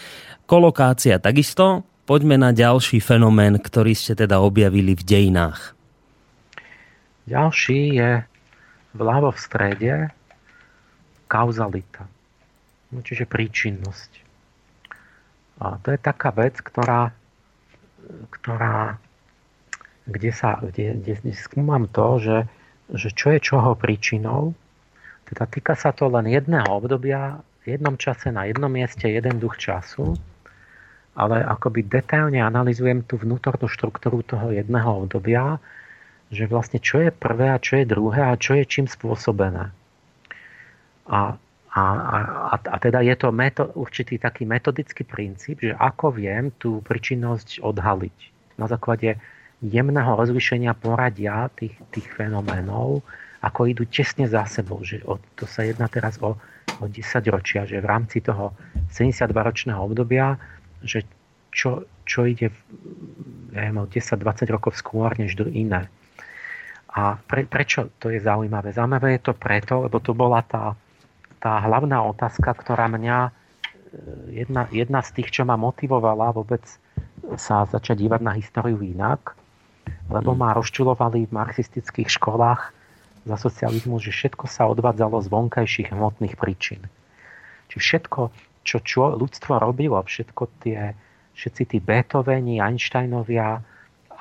Kolokácia 0.46 1.22
takisto. 1.22 1.86
Poďme 2.03 2.34
na 2.34 2.50
ďalší 2.50 2.98
fenomén, 2.98 3.62
ktorý 3.62 3.94
ste 3.94 4.18
teda 4.18 4.42
objavili 4.42 4.98
v 4.98 5.07
dejinách. 5.07 5.78
Ďalší 7.30 7.80
je 7.94 8.11
vľavo 8.98 9.30
v 9.30 9.38
strede 9.38 9.94
kauzalita, 11.30 12.05
no, 12.90 13.00
čiže 13.00 13.24
príčinnosť. 13.30 14.11
A 15.62 15.78
to 15.78 15.94
je 15.94 15.98
taká 16.03 16.34
vec, 16.34 16.59
ktorá, 16.59 17.14
ktorá 18.34 18.98
kde, 20.11 20.30
sa, 20.34 20.59
kde, 20.59 20.98
kde, 20.98 21.12
kde 21.22 21.32
skúmam 21.38 21.86
to, 21.86 22.18
že, 22.18 22.38
že 22.90 23.09
čo 23.14 23.30
je 23.30 23.38
čoho 23.38 23.78
príčinou. 23.78 24.59
Teda 25.30 25.46
týka 25.46 25.78
sa 25.78 25.94
to 25.94 26.11
len 26.11 26.26
jedného 26.26 26.66
obdobia, 26.66 27.40
v 27.62 27.78
jednom 27.78 27.94
čase 27.94 28.34
na 28.34 28.50
jednom 28.50 28.70
mieste 28.70 29.06
jeden 29.06 29.38
duch 29.38 29.58
času 29.58 30.18
ale 31.12 31.44
akoby 31.44 31.84
detailne 31.84 32.40
analizujem 32.40 33.04
tú 33.04 33.20
vnútornú 33.20 33.68
štruktúru 33.68 34.24
toho 34.24 34.48
jedného 34.52 35.04
obdobia, 35.04 35.60
že 36.32 36.48
vlastne 36.48 36.80
čo 36.80 37.04
je 37.04 37.12
prvé 37.12 37.52
a 37.52 37.60
čo 37.60 37.76
je 37.76 37.84
druhé 37.84 38.32
a 38.32 38.40
čo 38.40 38.56
je 38.56 38.64
čím 38.64 38.88
spôsobené. 38.88 39.68
A, 41.12 41.36
a, 41.76 41.82
a, 42.48 42.56
a 42.56 42.76
teda 42.80 43.04
je 43.04 43.12
to 43.20 43.28
meto, 43.28 43.68
určitý 43.76 44.16
taký 44.16 44.48
metodický 44.48 45.04
princíp, 45.04 45.60
že 45.60 45.76
ako 45.76 46.16
viem 46.16 46.48
tú 46.56 46.80
príčinnosť 46.80 47.60
odhaliť 47.60 48.16
na 48.56 48.64
základe 48.64 49.20
jemného 49.60 50.16
rozlišenia 50.16 50.72
poradia 50.72 51.52
tých, 51.52 51.76
tých 51.92 52.08
fenoménov, 52.16 53.04
ako 53.44 53.68
idú 53.68 53.84
tesne 53.84 54.24
za 54.24 54.48
sebou. 54.48 54.80
Že 54.80 55.04
o, 55.04 55.20
to 55.36 55.44
sa 55.44 55.68
jedná 55.68 55.92
teraz 55.92 56.16
o, 56.24 56.40
o 56.80 56.88
10 56.88 57.02
ročia, 57.28 57.66
že 57.68 57.82
v 57.82 57.86
rámci 57.86 58.24
toho 58.24 58.56
72-ročného 58.88 59.80
obdobia, 59.82 60.40
že 60.80 61.04
čo, 61.52 61.84
čo 62.08 62.24
ide 62.24 62.48
neviem, 63.52 63.84
10-20 63.84 64.48
rokov 64.48 64.80
skôr 64.80 65.12
než 65.20 65.36
iné. 65.52 65.92
A 66.92 67.16
pre, 67.16 67.48
prečo 67.48 67.88
to 67.96 68.12
je 68.12 68.20
zaujímavé? 68.20 68.72
Zaujímavé 68.72 69.16
je 69.16 69.32
to 69.32 69.34
preto, 69.36 69.88
lebo 69.88 70.00
to 70.00 70.12
bola 70.12 70.44
tá, 70.44 70.76
tá 71.40 71.60
hlavná 71.64 72.04
otázka, 72.04 72.52
ktorá 72.52 72.88
mňa, 72.88 73.18
e, 73.28 73.30
jedna, 74.44 74.68
jedna 74.68 75.00
z 75.00 75.20
tých, 75.20 75.40
čo 75.40 75.42
ma 75.48 75.56
motivovala 75.56 76.36
vôbec 76.36 76.64
sa 77.40 77.64
začať 77.64 77.96
dívať 78.04 78.20
na 78.20 78.32
históriu 78.36 78.76
inak, 78.84 79.32
lebo 80.12 80.36
ma 80.36 80.52
rozčulovali 80.52 81.28
v 81.28 81.32
marxistických 81.32 82.12
školách 82.12 82.82
za 83.22 83.36
socializmu, 83.38 84.02
že 84.02 84.10
všetko 84.10 84.50
sa 84.50 84.66
odvádzalo 84.66 85.22
z 85.22 85.28
vonkajších 85.30 85.94
hmotných 85.94 86.34
príčin. 86.34 86.82
Čiže 87.70 87.80
všetko, 87.80 88.20
čo, 88.66 88.76
čo 88.82 89.14
ľudstvo 89.14 89.62
robilo, 89.62 90.02
všetko 90.02 90.42
tie, 90.60 90.92
všetci 91.38 91.62
tí 91.70 91.78
Beethoveni, 91.78 92.58
Einsteinovia 92.58 93.62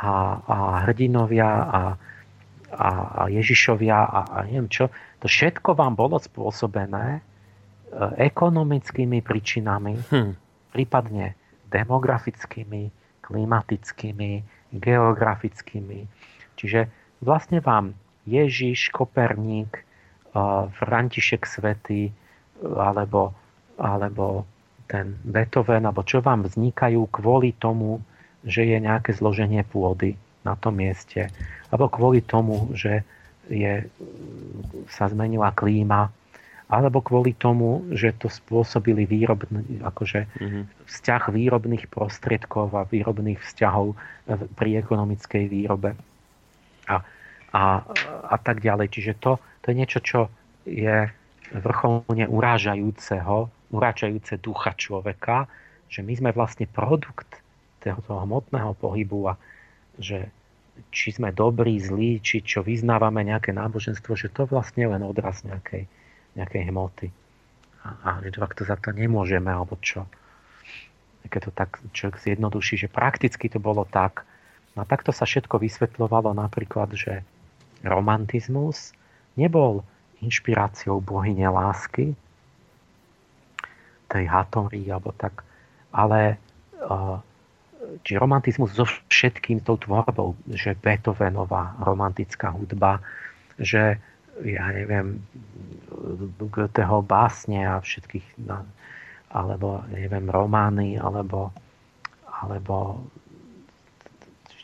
a, 0.01 0.13
a 0.41 0.57
hrdinovia 0.85 1.49
a, 1.49 1.81
a, 2.71 2.89
a 2.93 3.21
Ježišovia 3.27 3.97
a, 3.97 4.19
a 4.29 4.37
neviem 4.47 4.69
čo, 4.71 4.87
to 5.21 5.27
všetko 5.29 5.77
vám 5.77 5.93
bolo 5.97 6.17
spôsobené 6.17 7.19
e, 7.19 7.21
ekonomickými 8.31 9.21
príčinami, 9.21 9.97
hmm. 9.97 10.33
prípadne 10.73 11.37
demografickými, 11.69 12.89
klimatickými, 13.21 14.31
geografickými. 14.75 15.99
Čiže 16.55 16.79
vlastne 17.21 17.59
vám 17.61 17.93
Ježiš, 18.25 18.93
Koperník, 18.93 19.83
František 20.77 21.43
Svety 21.43 22.13
alebo, 22.63 23.35
alebo 23.81 24.47
ten 24.87 25.17
Beethoven, 25.27 25.87
alebo 25.87 26.05
čo 26.05 26.23
vám 26.23 26.45
vznikajú 26.47 27.09
kvôli 27.11 27.57
tomu, 27.57 27.99
že 28.45 28.63
je 28.65 28.77
nejaké 28.79 29.11
zloženie 29.13 29.65
pôdy 29.67 30.15
na 30.41 30.57
tom 30.57 30.77
mieste 30.77 31.29
alebo 31.71 31.87
kvôli 31.87 32.19
tomu, 32.21 32.69
že 32.75 33.01
je, 33.47 33.87
sa 34.91 35.07
zmenila 35.07 35.55
klíma, 35.55 36.11
alebo 36.71 37.03
kvôli 37.03 37.35
tomu, 37.35 37.83
že 37.91 38.15
to 38.15 38.31
spôsobili 38.31 39.03
výrobný, 39.03 39.83
akože 39.83 40.23
mm-hmm. 40.23 40.63
vzťah 40.87 41.23
výrobných 41.31 41.91
prostriedkov 41.91 42.71
a 42.75 42.87
výrobných 42.87 43.39
vzťahov 43.43 43.95
pri 44.55 44.79
ekonomickej 44.79 45.43
výrobe 45.51 45.95
a, 46.87 47.03
a, 47.51 47.83
a 48.31 48.35
tak 48.39 48.63
ďalej. 48.63 48.87
Čiže 48.91 49.13
to, 49.19 49.37
to 49.63 49.65
je 49.71 49.75
niečo, 49.75 49.99
čo 49.99 50.19
je 50.63 51.11
vrcholne 51.51 52.25
urážajúceho, 52.31 53.51
urážajúce 53.75 54.39
ducha 54.39 54.71
človeka, 54.75 55.51
že 55.91 55.99
my 56.03 56.13
sme 56.15 56.31
vlastne 56.31 56.67
produkt 56.67 57.27
tohoto 57.83 58.23
hmotného 58.23 58.71
pohybu 58.79 59.19
a 59.31 59.33
že 59.99 60.31
či 60.89 61.11
sme 61.11 61.35
dobrí, 61.35 61.75
zlí, 61.83 62.23
či 62.23 62.39
čo 62.39 62.63
vyznávame 62.63 63.27
nejaké 63.27 63.51
náboženstvo, 63.51 64.15
že 64.15 64.31
to 64.31 64.47
vlastne 64.47 64.87
len 64.87 65.03
odraz 65.03 65.43
nejakej, 65.43 65.85
nejakej 66.39 66.63
hmoty. 66.71 67.07
A, 67.83 67.89
a 68.07 68.09
že 68.23 68.31
to 68.31 68.63
za 68.63 68.79
to 68.79 68.95
nemôžeme, 68.95 69.51
alebo 69.51 69.75
čo. 69.83 70.07
Keď 71.27 71.41
to 71.43 71.51
tak 71.51 71.69
človek 71.91 72.17
zjednoduší, 72.23 72.87
že 72.87 72.87
prakticky 72.87 73.51
to 73.51 73.59
bolo 73.59 73.83
tak. 73.83 74.23
No 74.73 74.87
a 74.87 74.89
takto 74.89 75.11
sa 75.11 75.27
všetko 75.27 75.59
vysvetľovalo 75.59 76.31
napríklad, 76.31 76.95
že 76.95 77.27
romantizmus 77.85 78.93
nebol 79.35 79.85
inšpiráciou 80.21 81.01
bohyne 81.01 81.49
lásky, 81.49 82.13
tej 84.11 84.25
Hatori, 84.27 84.85
alebo 84.91 85.15
tak, 85.15 85.41
ale 85.95 86.35
uh, 86.83 87.17
či 88.03 88.19
romantizmus 88.19 88.75
so 88.75 88.85
všetkým 88.85 89.63
tou 89.63 89.79
tvorbou, 89.79 90.35
že 90.51 90.77
Beethovenová 90.77 91.79
romantická 91.81 92.51
hudba, 92.51 92.99
že 93.57 93.97
ja 94.43 94.65
neviem, 94.71 95.21
Goetheho 96.39 97.03
básne 97.03 97.67
a 97.67 97.79
všetkých, 97.79 98.47
no, 98.47 98.63
alebo 99.31 99.83
neviem, 99.91 100.27
romány, 100.27 100.99
alebo, 100.99 101.51
alebo 102.27 103.05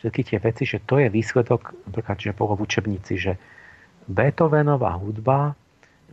všetky 0.08 0.24
tie 0.24 0.40
veci, 0.40 0.64
že 0.64 0.80
to 0.80 1.04
je 1.04 1.12
výsledok, 1.12 1.76
napríklad, 1.92 2.16
že 2.16 2.32
bolo 2.32 2.56
v 2.56 2.64
učebnici, 2.64 3.20
že 3.20 3.36
Beethovenová 4.08 4.96
hudba 4.96 5.52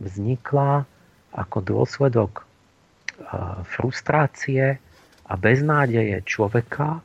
vznikla 0.03 0.83
ako 1.31 1.57
dôsledok 1.63 2.43
frustrácie 3.63 4.75
a 5.25 5.33
beznádeje 5.39 6.19
človeka 6.27 6.99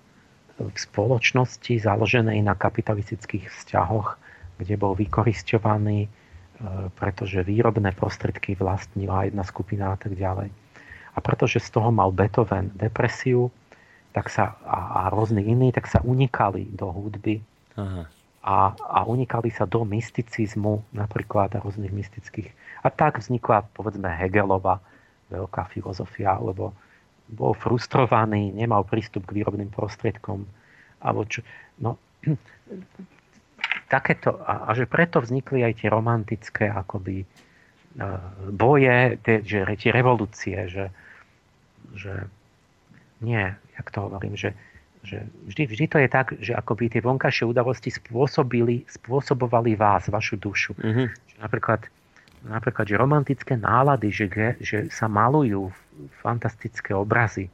v 0.58 0.74
spoločnosti 0.74 1.80
založenej 1.80 2.42
na 2.42 2.58
kapitalistických 2.58 3.48
vzťahoch, 3.48 4.18
kde 4.60 4.74
bol 4.76 4.92
vykoristovaný, 4.92 6.04
e, 6.04 6.08
pretože 7.00 7.40
výrobné 7.46 7.96
prostriedky 7.96 8.58
vlastnila 8.60 9.24
jedna 9.24 9.40
skupina 9.46 9.94
a 9.94 9.96
tak 9.96 10.18
ďalej. 10.18 10.52
A 11.16 11.18
pretože 11.24 11.64
z 11.64 11.68
toho 11.72 11.88
mal 11.88 12.12
Beethoven 12.12 12.74
depresiu 12.76 13.48
tak 14.10 14.26
sa, 14.28 14.58
a, 14.66 15.06
a 15.06 15.12
rôzny 15.14 15.46
iní, 15.46 15.70
tak 15.70 15.86
sa 15.86 16.02
unikali 16.02 16.66
do 16.74 16.90
hudby 16.90 17.42
Aha. 17.78 18.02
A, 18.40 18.72
a 18.72 18.98
unikali 19.04 19.52
sa 19.52 19.68
do 19.68 19.84
mysticizmu, 19.84 20.80
napríklad 20.96 21.52
a 21.52 21.60
rôznych 21.60 21.92
mystických. 21.92 22.48
A 22.80 22.88
tak 22.88 23.20
vznikla, 23.20 23.68
povedzme, 23.76 24.08
Hegelova 24.08 24.80
veľká 25.28 25.68
filozofia, 25.68 26.40
lebo 26.40 26.72
bol 27.30 27.52
frustrovaný, 27.52 28.50
nemal 28.50 28.82
prístup 28.88 29.28
k 29.28 29.40
výrobným 29.40 29.68
prostriedkom. 29.68 30.48
Alebo 31.04 31.28
čo, 31.28 31.44
no, 31.84 32.00
takéto, 33.92 34.40
a, 34.40 34.66
a 34.66 34.70
že 34.72 34.88
preto 34.88 35.20
vznikli 35.20 35.60
aj 35.60 35.84
tie 35.84 35.88
romantické 35.92 36.64
akoby 36.72 37.22
e, 37.22 37.26
boje, 38.56 39.20
tie, 39.20 39.44
že, 39.44 39.68
tie 39.76 39.92
revolúcie, 39.92 40.64
že, 40.64 40.88
že 41.92 42.24
nie, 43.20 43.54
jak 43.76 43.86
to 43.92 44.08
hovorím, 44.08 44.36
že, 44.36 44.56
že 45.04 45.24
vždy, 45.48 45.62
vždy 45.68 45.84
to 45.88 45.96
je 46.00 46.08
tak, 46.08 46.26
že 46.40 46.52
akoby 46.56 46.92
tie 46.92 47.04
vonkajšie 47.04 47.44
udalosti 47.48 47.92
spôsobili, 47.92 48.84
spôsobovali 48.88 49.76
vás, 49.76 50.08
vašu 50.08 50.40
dušu. 50.40 50.72
Mm-hmm. 50.76 51.06
Napríklad 51.40 51.88
napríklad, 52.44 52.88
že 52.88 52.96
romantické 52.96 53.56
nálady, 53.56 54.08
že, 54.12 54.26
že 54.60 54.88
sa 54.88 55.12
malujú 55.12 55.68
fantastické 56.24 56.96
obrazy, 56.96 57.52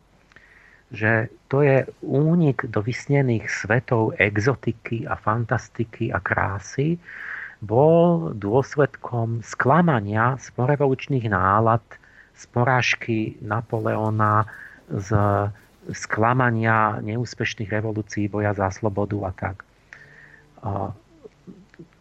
že 0.94 1.26
to 1.50 1.66
je 1.66 1.82
únik 2.06 2.62
do 2.70 2.78
vysnených 2.78 3.50
svetov 3.50 4.14
exotiky 4.22 5.02
a 5.10 5.18
fantastiky 5.18 6.14
a 6.14 6.22
krásy, 6.22 7.02
bol 7.58 8.36
dôsledkom 8.36 9.42
sklamania 9.42 10.38
z 10.38 10.52
porevolučných 10.54 11.26
nálad, 11.26 11.82
z 12.36 12.44
porážky 12.52 13.40
Napoleona, 13.40 14.44
z 14.90 15.10
sklamania 15.94 16.98
neúspešných 17.02 17.70
revolúcií, 17.70 18.26
boja 18.26 18.54
za 18.54 18.70
slobodu 18.74 19.18
a 19.26 19.32
tak 19.34 19.56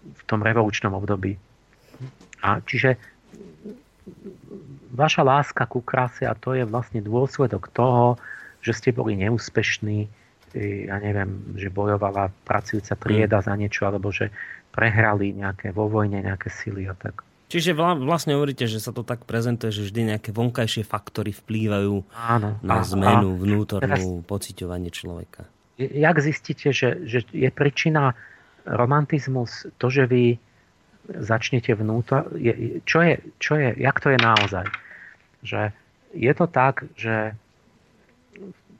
v 0.05 0.21
tom 0.25 0.41
revolučnom 0.41 0.93
období. 0.93 1.37
A 2.41 2.61
čiže 2.65 2.97
vaša 4.93 5.25
láska 5.25 5.65
ku 5.65 5.81
kráse 5.81 6.25
a 6.25 6.37
to 6.37 6.53
je 6.53 6.63
vlastne 6.65 7.01
dôsledok 7.01 7.73
toho, 7.73 8.21
že 8.61 8.73
ste 8.73 8.89
boli 8.93 9.17
neúspešní, 9.17 10.09
ja 10.87 10.97
neviem, 11.03 11.57
že 11.59 11.73
bojovala 11.73 12.31
pracujúca 12.47 12.95
trieda 12.95 13.43
mm. 13.43 13.45
za 13.45 13.53
niečo, 13.59 13.81
alebo 13.85 14.07
že 14.13 14.31
prehrali 14.71 15.35
nejaké 15.35 15.75
vo 15.75 15.91
vojne 15.91 16.23
nejaké 16.23 16.47
sily 16.47 16.87
a 16.87 16.95
tak. 16.95 17.24
Čiže 17.45 17.77
vlastne 17.77 18.33
hovoríte, 18.33 18.65
že 18.65 18.81
sa 18.81 18.89
to 18.89 19.05
tak 19.05 19.29
prezentuje, 19.29 19.69
že 19.69 19.85
vždy 19.85 20.17
nejaké 20.17 20.29
vonkajšie 20.33 20.81
faktory 20.81 21.29
vplývajú 21.29 21.95
Áno, 22.17 22.57
na 22.65 22.81
a, 22.81 22.85
zmenu 22.85 23.37
a 23.37 23.39
vnútornú 23.39 23.85
teraz, 23.85 24.25
pociťovanie 24.25 24.89
človeka. 24.89 25.45
Jak 25.77 26.17
zistíte, 26.25 26.73
že, 26.73 27.05
že 27.05 27.21
je 27.29 27.49
príčina 27.53 28.17
romantizmus 28.65 29.69
to, 29.77 29.93
že 29.93 30.09
vy 30.09 30.41
začnete 31.05 31.69
vnútor, 31.77 32.33
je, 32.33 32.81
čo, 32.81 33.05
je, 33.05 33.21
čo 33.37 33.61
je, 33.61 33.77
jak 33.77 33.97
to 34.01 34.09
je 34.09 34.17
naozaj. 34.17 34.65
Že 35.45 35.61
je 36.17 36.33
to 36.33 36.45
tak, 36.49 36.89
že 36.97 37.37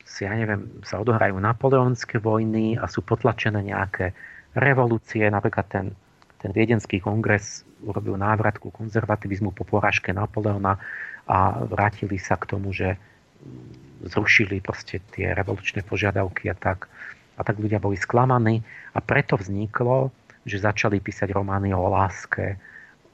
si, 0.06 0.26
ja 0.26 0.34
neviem, 0.34 0.82
sa 0.82 0.98
odohrajú 1.02 1.38
napoleonské 1.38 2.18
vojny 2.18 2.82
a 2.82 2.90
sú 2.90 3.06
potlačené 3.06 3.62
nejaké 3.62 4.18
revolúcie, 4.58 5.28
napríklad 5.30 5.68
ten, 5.70 5.86
ten 6.42 6.50
viedenský 6.50 6.98
kongres 6.98 7.62
urobil 7.86 8.18
návrat 8.18 8.58
ku 8.58 8.74
konzervativizmu 8.74 9.54
po 9.54 9.64
porážke 9.64 10.10
Napoleona 10.12 10.82
a 11.30 11.62
vrátili 11.64 12.18
sa 12.18 12.36
k 12.36 12.50
tomu, 12.50 12.74
že 12.74 12.98
zrušili 14.06 14.60
proste 14.60 15.02
tie 15.14 15.34
revolučné 15.38 15.86
požiadavky 15.86 16.50
a 16.50 16.56
tak. 16.58 16.90
A 17.36 17.42
tak 17.44 17.62
ľudia 17.62 17.78
boli 17.78 18.00
sklamaní 18.00 18.66
a 18.96 19.00
preto 19.00 19.38
vzniklo, 19.38 20.10
že 20.46 20.62
začali 20.62 21.02
písať 21.02 21.30
romány 21.34 21.74
o 21.74 21.90
láske, 21.90 22.58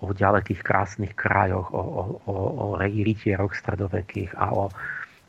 o 0.01 0.11
ďalekých 0.11 0.61
krásnych 0.65 1.13
krajoch, 1.13 1.69
o, 1.71 1.81
o, 1.81 2.03
o, 2.25 2.33
o 2.33 2.65
rytieroch 2.77 3.53
stredovekých 3.53 4.33
a 4.33 4.45
o, 4.51 4.65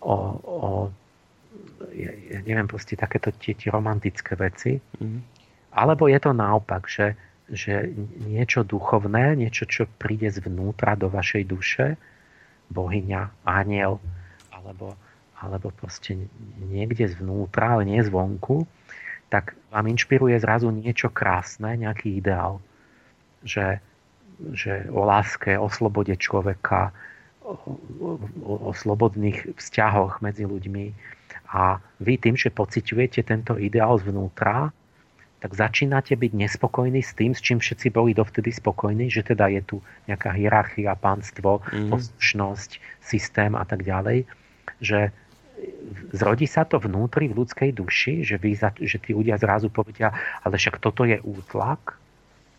o, 0.00 0.14
o 0.40 0.68
ja 1.92 2.40
neviem, 2.42 2.64
proste 2.64 2.96
takéto 2.96 3.28
tie, 3.36 3.52
tie 3.52 3.68
romantické 3.68 4.32
veci. 4.34 4.80
Mm. 5.00 5.20
Alebo 5.72 6.08
je 6.08 6.18
to 6.20 6.32
naopak, 6.32 6.88
že, 6.88 7.16
že 7.50 7.90
niečo 8.22 8.62
duchovné, 8.62 9.34
niečo, 9.34 9.66
čo 9.66 9.82
príde 9.98 10.30
zvnútra 10.30 10.94
do 10.94 11.10
vašej 11.10 11.42
duše, 11.48 11.86
bohyňa, 12.72 13.44
aniel, 13.44 13.98
alebo, 14.54 14.96
alebo 15.36 15.68
proste 15.74 16.16
niekde 16.70 17.10
zvnútra, 17.10 17.76
ale 17.78 17.88
nie 17.88 18.00
zvonku, 18.00 18.64
tak 19.28 19.56
vám 19.72 19.88
inšpiruje 19.88 20.36
zrazu 20.40 20.68
niečo 20.68 21.08
krásne, 21.08 21.76
nejaký 21.76 22.20
ideál. 22.20 22.60
Že, 23.42 23.80
že 24.52 24.72
o 24.92 25.02
láske, 25.08 25.56
o 25.56 25.66
slobode 25.72 26.14
človeka, 26.20 26.92
o, 27.42 27.56
o, 28.44 28.54
o 28.68 28.70
slobodných 28.76 29.56
vzťahoch 29.56 30.20
medzi 30.20 30.44
ľuďmi. 30.44 30.84
A 31.52 31.80
vy 32.00 32.16
tým, 32.16 32.36
že 32.36 32.52
pociťujete 32.52 33.24
tento 33.24 33.56
ideál 33.56 33.96
zvnútra, 33.98 34.72
tak 35.42 35.58
začínate 35.58 36.14
byť 36.14 36.32
nespokojní 36.38 37.02
s 37.02 37.18
tým, 37.18 37.34
s 37.34 37.42
čím 37.42 37.58
všetci 37.58 37.90
boli 37.90 38.14
dovtedy 38.14 38.54
spokojní, 38.54 39.10
že 39.10 39.26
teda 39.26 39.50
je 39.50 39.62
tu 39.66 39.76
nejaká 40.06 40.30
hierarchia, 40.38 40.94
pánstvo, 40.94 41.66
mm. 41.66 41.90
poslušnosť, 41.90 42.78
systém 43.02 43.58
a 43.58 43.66
tak 43.66 43.82
ďalej, 43.82 44.22
že 44.78 45.10
zrodí 46.14 46.46
sa 46.46 46.62
to 46.62 46.78
vnútri 46.78 47.26
v 47.26 47.42
ľudskej 47.42 47.74
duši, 47.74 48.22
že, 48.22 48.38
vy, 48.38 48.54
že 48.86 49.02
tí 49.02 49.10
ľudia 49.18 49.34
zrazu 49.34 49.66
povedia, 49.66 50.14
ale 50.46 50.54
však 50.54 50.78
toto 50.78 51.02
je 51.02 51.18
útlak, 51.18 51.98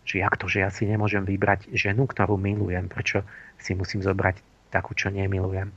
že 0.04 0.20
jak 0.20 0.36
to, 0.36 0.44
že 0.44 0.60
ja 0.60 0.68
si 0.68 0.84
nemôžem 0.84 1.24
vybrať 1.24 1.72
ženu, 1.72 2.04
ktorú 2.04 2.36
milujem, 2.36 2.92
prečo 2.92 3.24
si 3.56 3.72
musím 3.72 4.04
zobrať 4.04 4.44
takú, 4.68 4.92
čo 4.92 5.08
nemilujem. 5.08 5.72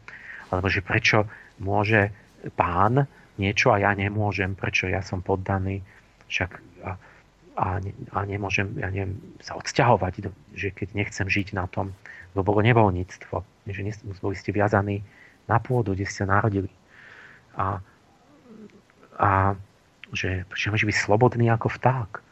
Alebo 0.51 0.67
že 0.67 0.83
prečo 0.83 1.31
môže 1.63 2.11
pán 2.59 3.07
niečo 3.39 3.71
a 3.71 3.79
ja 3.79 3.95
nemôžem, 3.95 4.59
prečo 4.59 4.91
ja 4.91 4.99
som 4.99 5.23
poddaný, 5.23 5.79
však 6.27 6.66
a, 6.83 6.91
a, 7.57 7.67
a 8.13 8.19
nemôžem 8.25 8.69
ja 8.77 8.89
neviem, 8.93 9.17
sa 9.41 9.57
odsťahovať, 9.57 10.29
že 10.53 10.69
keď 10.73 10.93
nechcem 10.93 11.27
žiť 11.29 11.57
na 11.57 11.65
tom, 11.69 11.93
lebo 12.35 12.53
bolo 12.53 12.61
nevoľníctvo, 12.65 13.35
že 13.69 13.81
boli 14.21 14.35
ste 14.37 14.53
viazaní 14.53 15.01
na 15.49 15.57
pôdu, 15.57 15.97
kde 15.97 16.05
ste 16.05 16.27
narodili. 16.27 16.69
A, 17.57 17.81
a 19.17 19.57
že, 20.13 20.45
že 20.53 20.69
môže 20.69 20.85
byť 20.85 20.97
slobodný 20.97 21.49
ako 21.49 21.73
vták 21.73 22.27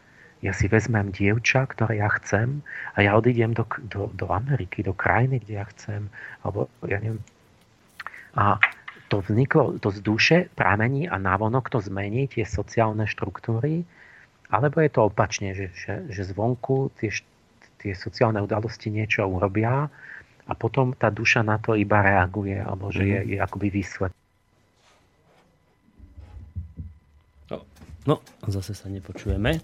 ja 0.46 0.54
si 0.54 0.70
vezmem 0.70 1.10
dievča, 1.10 1.66
ktoré 1.66 2.06
ja 2.06 2.10
chcem 2.22 2.62
a 2.94 3.02
ja 3.02 3.18
odídem 3.18 3.58
do, 3.58 3.66
do, 3.90 4.14
do 4.14 4.30
Ameriky, 4.30 4.86
do 4.86 4.94
krajiny, 4.94 5.42
kde 5.42 5.54
ja 5.58 5.66
chcem, 5.74 6.06
alebo 6.46 6.70
ja 6.86 7.02
neviem. 7.02 7.24
A 8.38 8.62
to 9.10 9.26
vzniklo, 9.26 9.82
to 9.82 9.90
z 9.90 10.00
duše 10.06 10.38
pramení 10.54 11.10
a 11.10 11.18
navonok 11.18 11.74
to 11.74 11.82
zmení 11.82 12.30
tie 12.30 12.46
sociálne 12.46 13.10
štruktúry, 13.10 13.88
alebo 14.50 14.82
je 14.82 14.90
to 14.94 15.02
opačne, 15.10 15.58
že, 15.58 15.74
že, 15.74 16.06
že 16.10 16.22
zvonku 16.30 16.94
tie, 17.02 17.10
tie 17.82 17.94
sociálne 17.98 18.42
udalosti 18.42 18.94
niečo 18.94 19.26
urobia 19.26 19.90
a 20.46 20.52
potom 20.54 20.94
tá 20.94 21.10
duša 21.10 21.42
na 21.42 21.58
to 21.58 21.74
iba 21.74 22.06
reaguje, 22.06 22.62
alebo 22.62 22.94
že 22.94 23.04
je, 23.06 23.20
mhm. 23.22 23.28
je 23.34 23.38
akoby 23.42 23.68
výsledok. 23.74 24.20
No, 28.06 28.22
zase 28.46 28.78
sa 28.78 28.86
nepočujeme. 28.86 29.58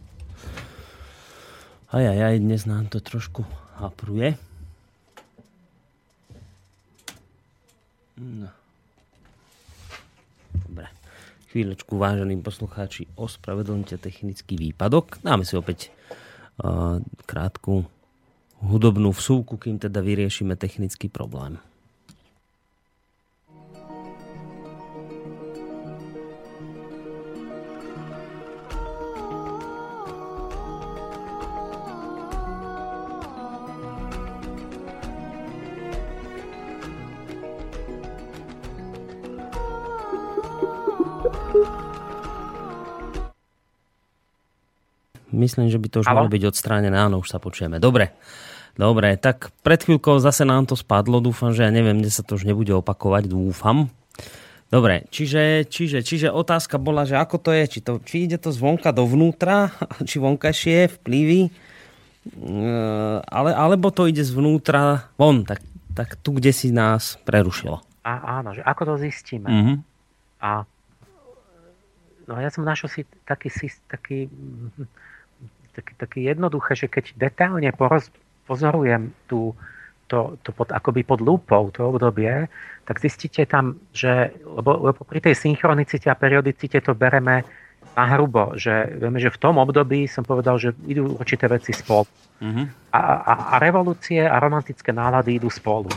Aj, 1.94 2.02
aj, 2.02 2.20
aj, 2.26 2.36
dnes 2.42 2.66
nám 2.66 2.90
to 2.90 2.98
trošku 2.98 3.46
hapruje. 3.78 4.34
No. 8.18 8.50
Chvíľočku, 11.52 12.00
vážení 12.00 12.40
poslucháči, 12.40 13.12
ospravedlňte 13.20 14.00
technický 14.00 14.56
výpadok. 14.56 15.20
Dáme 15.20 15.44
si 15.44 15.60
opäť 15.60 15.92
uh, 16.64 17.04
krátku 17.28 17.84
hudobnú 18.64 19.12
vsúku, 19.12 19.60
kým 19.60 19.76
teda 19.76 20.00
vyriešime 20.00 20.56
technický 20.56 21.12
problém. 21.12 21.60
Myslím, 45.32 45.72
že 45.72 45.80
by 45.80 45.88
to 45.88 45.98
už 46.04 46.08
Halo? 46.08 46.28
malo 46.28 46.30
byť 46.30 46.44
odstránené. 46.48 46.96
Áno, 46.96 47.20
už 47.24 47.32
sa 47.32 47.40
počujeme. 47.40 47.80
Dobre. 47.80 48.16
Dobre, 48.72 49.20
tak 49.20 49.52
pred 49.68 49.84
chvíľkou 49.84 50.24
zase 50.24 50.48
nám 50.48 50.64
to 50.64 50.80
spadlo. 50.80 51.20
Dúfam, 51.20 51.52
že 51.52 51.68
ja 51.68 51.72
neviem, 51.72 52.00
kde 52.00 52.12
sa 52.12 52.24
to 52.24 52.40
už 52.40 52.48
nebude 52.48 52.72
opakovať. 52.72 53.28
Dúfam. 53.28 53.92
Dobre, 54.72 55.04
čiže, 55.12 55.68
čiže, 55.68 56.00
čiže 56.00 56.32
otázka 56.32 56.80
bola, 56.80 57.04
že 57.04 57.20
ako 57.20 57.44
to 57.44 57.52
je, 57.52 57.64
či, 57.68 57.80
to, 57.84 58.00
či 58.08 58.24
ide 58.24 58.40
to 58.40 58.56
zvonka 58.56 58.96
dovnútra, 58.96 59.68
či 60.08 60.16
vonkajšie 60.16 60.96
vplyvy, 60.96 61.42
e, 61.44 61.52
ale, 63.20 63.52
alebo 63.52 63.92
to 63.92 64.08
ide 64.08 64.24
zvnútra 64.24 65.12
von, 65.20 65.44
tak, 65.44 65.60
tak 65.92 66.16
tu, 66.24 66.40
kde 66.40 66.56
si 66.56 66.72
nás 66.72 67.20
prerušilo. 67.28 67.84
A, 68.08 68.40
áno, 68.40 68.56
že 68.56 68.64
ako 68.64 68.96
to 68.96 69.04
zistíme. 69.04 69.52
Mm-hmm. 69.52 69.78
A 70.40 70.64
no 72.32 72.34
ja 72.40 72.48
som 72.48 72.64
našiel 72.64 72.88
si 72.88 73.02
taký, 73.28 73.52
taký 73.92 74.32
také, 75.76 75.94
také 75.98 76.20
jednoduché, 76.28 76.76
že 76.76 76.88
keď 76.92 77.06
detailne 77.16 77.72
poroz, 77.72 78.12
pozorujem 78.46 79.16
tú, 79.26 79.56
to, 80.12 80.36
to 80.44 80.52
pod, 80.52 80.72
akoby 80.76 81.08
pod 81.08 81.24
lúpou 81.24 81.72
to 81.72 81.88
obdobie, 81.88 82.52
tak 82.84 83.00
zistíte 83.00 83.48
tam, 83.48 83.80
že 83.96 84.36
lebo, 84.44 84.92
lebo 84.92 85.00
pri 85.08 85.24
tej 85.24 85.40
synchronicite 85.40 86.12
a 86.12 86.20
periodicite 86.20 86.84
to 86.84 86.92
bereme 86.92 87.48
na 87.92 88.06
hrubo, 88.08 88.56
že 88.56 88.72
vieme, 89.00 89.20
že 89.20 89.32
v 89.32 89.42
tom 89.42 89.60
období 89.60 90.08
som 90.08 90.24
povedal, 90.24 90.56
že 90.56 90.72
idú 90.88 91.20
určité 91.20 91.48
veci 91.52 91.76
spolu. 91.76 92.08
Mm-hmm. 92.40 92.66
A, 92.96 93.00
a, 93.00 93.34
a 93.52 93.56
revolúcie 93.60 94.24
a 94.24 94.36
romantické 94.40 94.96
nálady 94.96 95.38
idú 95.38 95.52
spolu. 95.52 95.92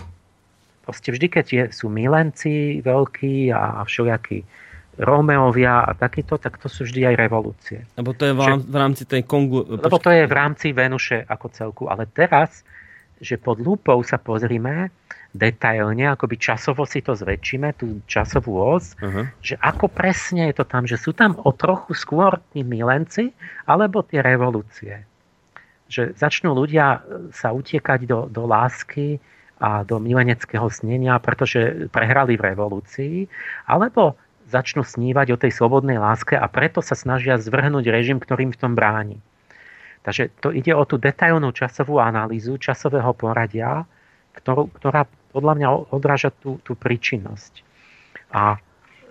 Proste 0.85 1.15
vždy, 1.15 1.27
keď 1.31 1.47
je, 1.49 1.63
sú 1.73 1.89
milenci 1.89 2.85
veľkí 2.85 3.55
a, 3.55 3.81
a 3.81 3.89
všelijakí 3.89 4.45
Romeovia 4.99 5.83
a 5.83 5.93
takýto, 5.95 6.39
tak 6.39 6.59
to 6.63 6.71
sú 6.71 6.87
vždy 6.87 7.11
aj 7.11 7.15
revolúcie. 7.19 7.79
Lebo 7.99 8.15
to 8.15 8.31
je 8.31 8.35
v 8.63 8.77
rámci 8.77 9.05
tej 9.07 9.27
kongu... 9.27 9.67
Lebo 9.67 9.99
to 9.99 10.11
je 10.11 10.25
v 10.27 10.35
rámci 10.35 10.71
Venuše 10.71 11.27
ako 11.27 11.47
celku. 11.51 11.85
Ale 11.91 12.07
teraz, 12.11 12.63
že 13.19 13.39
pod 13.39 13.59
lúpou 13.59 14.03
sa 14.07 14.19
pozrime 14.19 14.95
detailne, 15.35 16.15
akoby 16.15 16.39
časovo 16.39 16.87
si 16.87 17.03
to 17.03 17.19
zväčšíme, 17.19 17.75
tú 17.75 17.99
časovú 18.07 18.55
os, 18.55 18.95
uh-huh. 19.03 19.27
že 19.43 19.59
ako 19.59 19.91
presne 19.91 20.47
je 20.55 20.63
to 20.63 20.65
tam, 20.65 20.87
že 20.87 20.95
sú 20.95 21.11
tam 21.11 21.35
o 21.43 21.51
trochu 21.51 21.91
skôr 21.99 22.39
tí 22.55 22.63
milenci, 22.63 23.35
alebo 23.67 24.07
tie 24.07 24.23
revolúcie. 24.23 25.03
Že 25.91 26.15
začnú 26.15 26.55
ľudia 26.55 27.03
sa 27.35 27.51
utiekať 27.51 28.07
do, 28.07 28.31
do 28.31 28.47
lásky 28.47 29.19
a 29.59 29.83
do 29.83 29.99
mileneckého 29.99 30.71
snenia, 30.71 31.19
pretože 31.19 31.91
prehrali 31.91 32.39
v 32.39 32.55
revolúcii, 32.55 33.27
alebo 33.67 34.15
začnú 34.49 34.85
snívať 34.85 35.27
o 35.35 35.41
tej 35.41 35.53
slobodnej 35.53 35.97
láske 35.97 36.37
a 36.37 36.47
preto 36.49 36.85
sa 36.85 36.95
snažia 36.95 37.41
zvrhnúť 37.41 37.89
režim, 37.89 38.21
ktorým 38.21 38.53
v 38.53 38.61
tom 38.61 38.73
bráni. 38.77 39.19
Takže 40.05 40.29
to 40.45 40.53
ide 40.53 40.77
o 40.77 40.85
tú 40.85 41.01
detailnú 41.01 41.49
časovú 41.57 41.97
analýzu 41.97 42.61
časového 42.61 43.17
poradia, 43.17 43.89
ktorú, 44.37 44.69
ktorá 44.77 45.09
podľa 45.33 45.55
mňa 45.57 45.69
odráža 45.91 46.31
tú, 46.31 46.61
tú 46.61 46.77
príčinnosť. 46.77 47.65
A, 48.31 48.61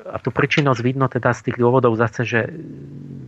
a 0.06 0.18
tú 0.22 0.30
príčinnosť 0.30 0.80
vidno 0.86 1.10
teda 1.10 1.34
z 1.34 1.50
tých 1.50 1.58
dôvodov 1.58 1.98
zase, 1.98 2.22
že 2.24 2.42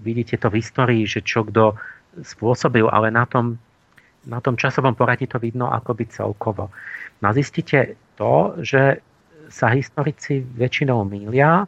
vidíte 0.05 0.37
to 0.37 0.53
v 0.53 0.61
histórii, 0.61 1.03
že 1.09 1.25
čo 1.25 1.41
kto 1.41 1.73
spôsobil, 2.21 2.85
ale 2.87 3.09
na 3.09 3.25
tom, 3.25 3.57
na 4.29 4.39
tom 4.39 4.55
časovom 4.55 4.93
poradí 4.93 5.25
to 5.25 5.41
vidno 5.41 5.67
akoby 5.73 6.05
celkovo. 6.07 6.69
No 7.19 7.27
zistíte 7.33 7.97
to, 8.15 8.55
že 8.61 9.01
sa 9.49 9.73
historici 9.73 10.41
väčšinou 10.41 11.01
mília 11.05 11.65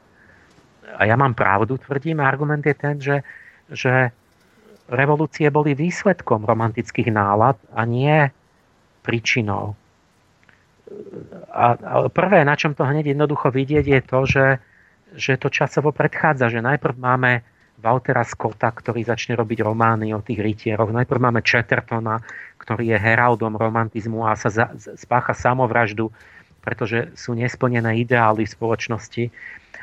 a 0.95 1.01
ja 1.03 1.15
mám 1.19 1.35
pravdu, 1.35 1.75
tvrdím, 1.75 2.23
argument 2.23 2.63
je 2.63 2.75
ten, 2.75 2.95
že, 3.01 3.17
že 3.67 4.15
revolúcie 4.88 5.51
boli 5.51 5.75
výsledkom 5.75 6.47
romantických 6.47 7.11
nálad 7.11 7.59
a 7.75 7.83
nie 7.83 8.31
príčinou. 9.03 9.75
A, 11.51 11.75
a 11.75 11.93
prvé, 12.07 12.47
na 12.47 12.55
čom 12.55 12.71
to 12.71 12.88
hneď 12.88 13.11
jednoducho 13.11 13.51
vidieť, 13.51 13.85
je 13.85 14.01
to, 14.03 14.19
že, 14.23 14.47
že 15.19 15.33
to 15.35 15.51
časovo 15.51 15.91
predchádza, 15.91 16.47
že 16.47 16.63
najprv 16.63 16.95
máme 16.95 17.43
Waltera 17.77 18.25
Scotta, 18.25 18.73
ktorý 18.73 19.05
začne 19.05 19.38
robiť 19.38 19.61
romány 19.61 20.09
o 20.15 20.23
tých 20.23 20.41
rytieroch. 20.41 20.89
Najprv 20.89 21.19
máme 21.29 21.45
Chattertona, 21.45 22.23
ktorý 22.57 22.95
je 22.95 22.97
heraldom 22.97 23.53
romantizmu 23.53 24.25
a 24.25 24.33
sa 24.33 24.49
za, 24.49 24.65
spácha 24.97 25.38
samovraždu, 25.38 26.09
pretože 26.65 27.13
sú 27.13 27.38
nesplnené 27.38 28.01
ideály 28.01 28.49
v 28.49 28.53
spoločnosti. 28.57 29.23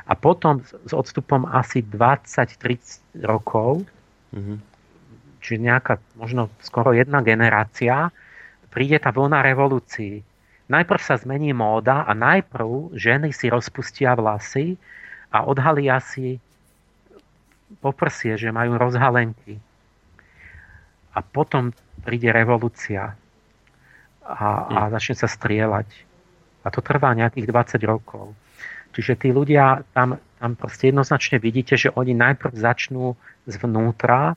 A 0.05 0.13
potom 0.13 0.61
s 0.61 0.93
odstupom 0.93 1.49
asi 1.49 1.81
20-30 1.81 3.25
rokov, 3.25 3.89
mm-hmm. 4.37 4.59
čiže 5.41 5.59
nejaká 5.65 5.97
možno 6.21 6.53
skoro 6.61 6.93
jedna 6.93 7.25
generácia, 7.25 8.13
príde 8.69 9.01
tá 9.01 9.09
vlna 9.09 9.41
revolúcií. 9.41 10.21
Najprv 10.69 11.01
sa 11.01 11.17
zmení 11.17 11.57
móda 11.57 12.05
a 12.05 12.13
najprv 12.13 12.97
ženy 12.97 13.33
si 13.33 13.49
rozpustia 13.49 14.17
vlasy 14.17 14.77
a 15.33 15.45
odhalia 15.45 16.01
si 16.01 16.37
poprsie, 17.81 18.37
že 18.37 18.53
majú 18.53 18.77
rozhalenky. 18.77 19.57
A 21.15 21.19
potom 21.23 21.73
príde 22.03 22.29
revolúcia 22.29 23.15
a, 24.25 24.49
a 24.69 24.81
hm. 24.89 24.91
začne 24.99 25.17
sa 25.17 25.29
strieľať. 25.29 25.89
A 26.65 26.73
to 26.73 26.81
trvá 26.81 27.13
nejakých 27.13 27.47
20 27.49 27.85
rokov. 27.85 28.33
Čiže 28.95 29.19
tí 29.19 29.29
ľudia 29.35 29.83
tam, 29.91 30.23
tam 30.39 30.51
proste 30.55 30.95
jednoznačne 30.95 31.43
vidíte, 31.43 31.75
že 31.75 31.91
oni 31.91 32.15
najprv 32.15 32.55
začnú 32.55 33.19
zvnútra, 33.51 34.33
e, 34.33 34.35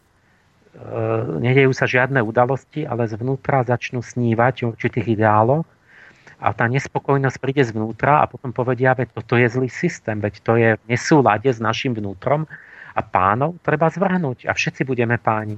nedejú 1.37 1.71
sa 1.77 1.85
žiadne 1.85 2.17
udalosti, 2.25 2.83
ale 2.83 3.05
zvnútra 3.05 3.61
začnú 3.61 4.01
snívať 4.01 4.55
o 4.65 4.73
určitých 4.73 5.13
ideáloch 5.13 5.69
a 6.37 6.53
tá 6.53 6.69
nespokojnosť 6.69 7.37
príde 7.37 7.65
zvnútra 7.65 8.21
a 8.21 8.29
potom 8.29 8.53
povedia, 8.53 8.93
veď 8.97 9.13
toto 9.13 9.37
je 9.37 9.49
zlý 9.49 9.69
systém, 9.69 10.21
veď 10.21 10.33
to 10.41 10.53
je 10.57 10.69
v 10.77 10.83
nesúlade 10.89 11.49
s 11.49 11.61
našim 11.61 11.97
vnútrom 11.97 12.45
a 12.97 13.01
pánov 13.01 13.61
treba 13.61 13.89
zvrhnúť 13.89 14.49
a 14.49 14.57
všetci 14.57 14.81
budeme 14.85 15.21
páni. 15.21 15.57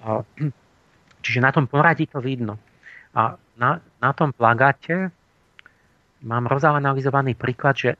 Čiže 1.24 1.40
na 1.44 1.52
tom 1.52 1.68
poradí 1.68 2.08
to 2.08 2.24
vidno. 2.24 2.56
A 3.12 3.36
na, 3.60 3.80
na 4.00 4.10
tom 4.16 4.32
plagáte 4.32 5.12
mám 6.22 6.46
rozanalizovaný 6.46 7.34
príklad, 7.34 7.76
že 7.76 7.90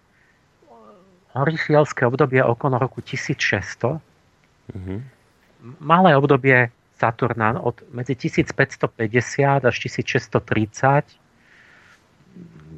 horifielské 1.33 2.07
obdobie 2.07 2.43
okolo 2.43 2.77
roku 2.79 3.01
1600, 3.01 4.01
mm-hmm. 4.75 4.99
malé 5.81 6.17
obdobie 6.19 6.75
Saturna 7.01 7.57
od 7.57 7.81
medzi 7.97 8.13
1550 8.13 9.65
až 9.65 9.77
1630 9.89 10.37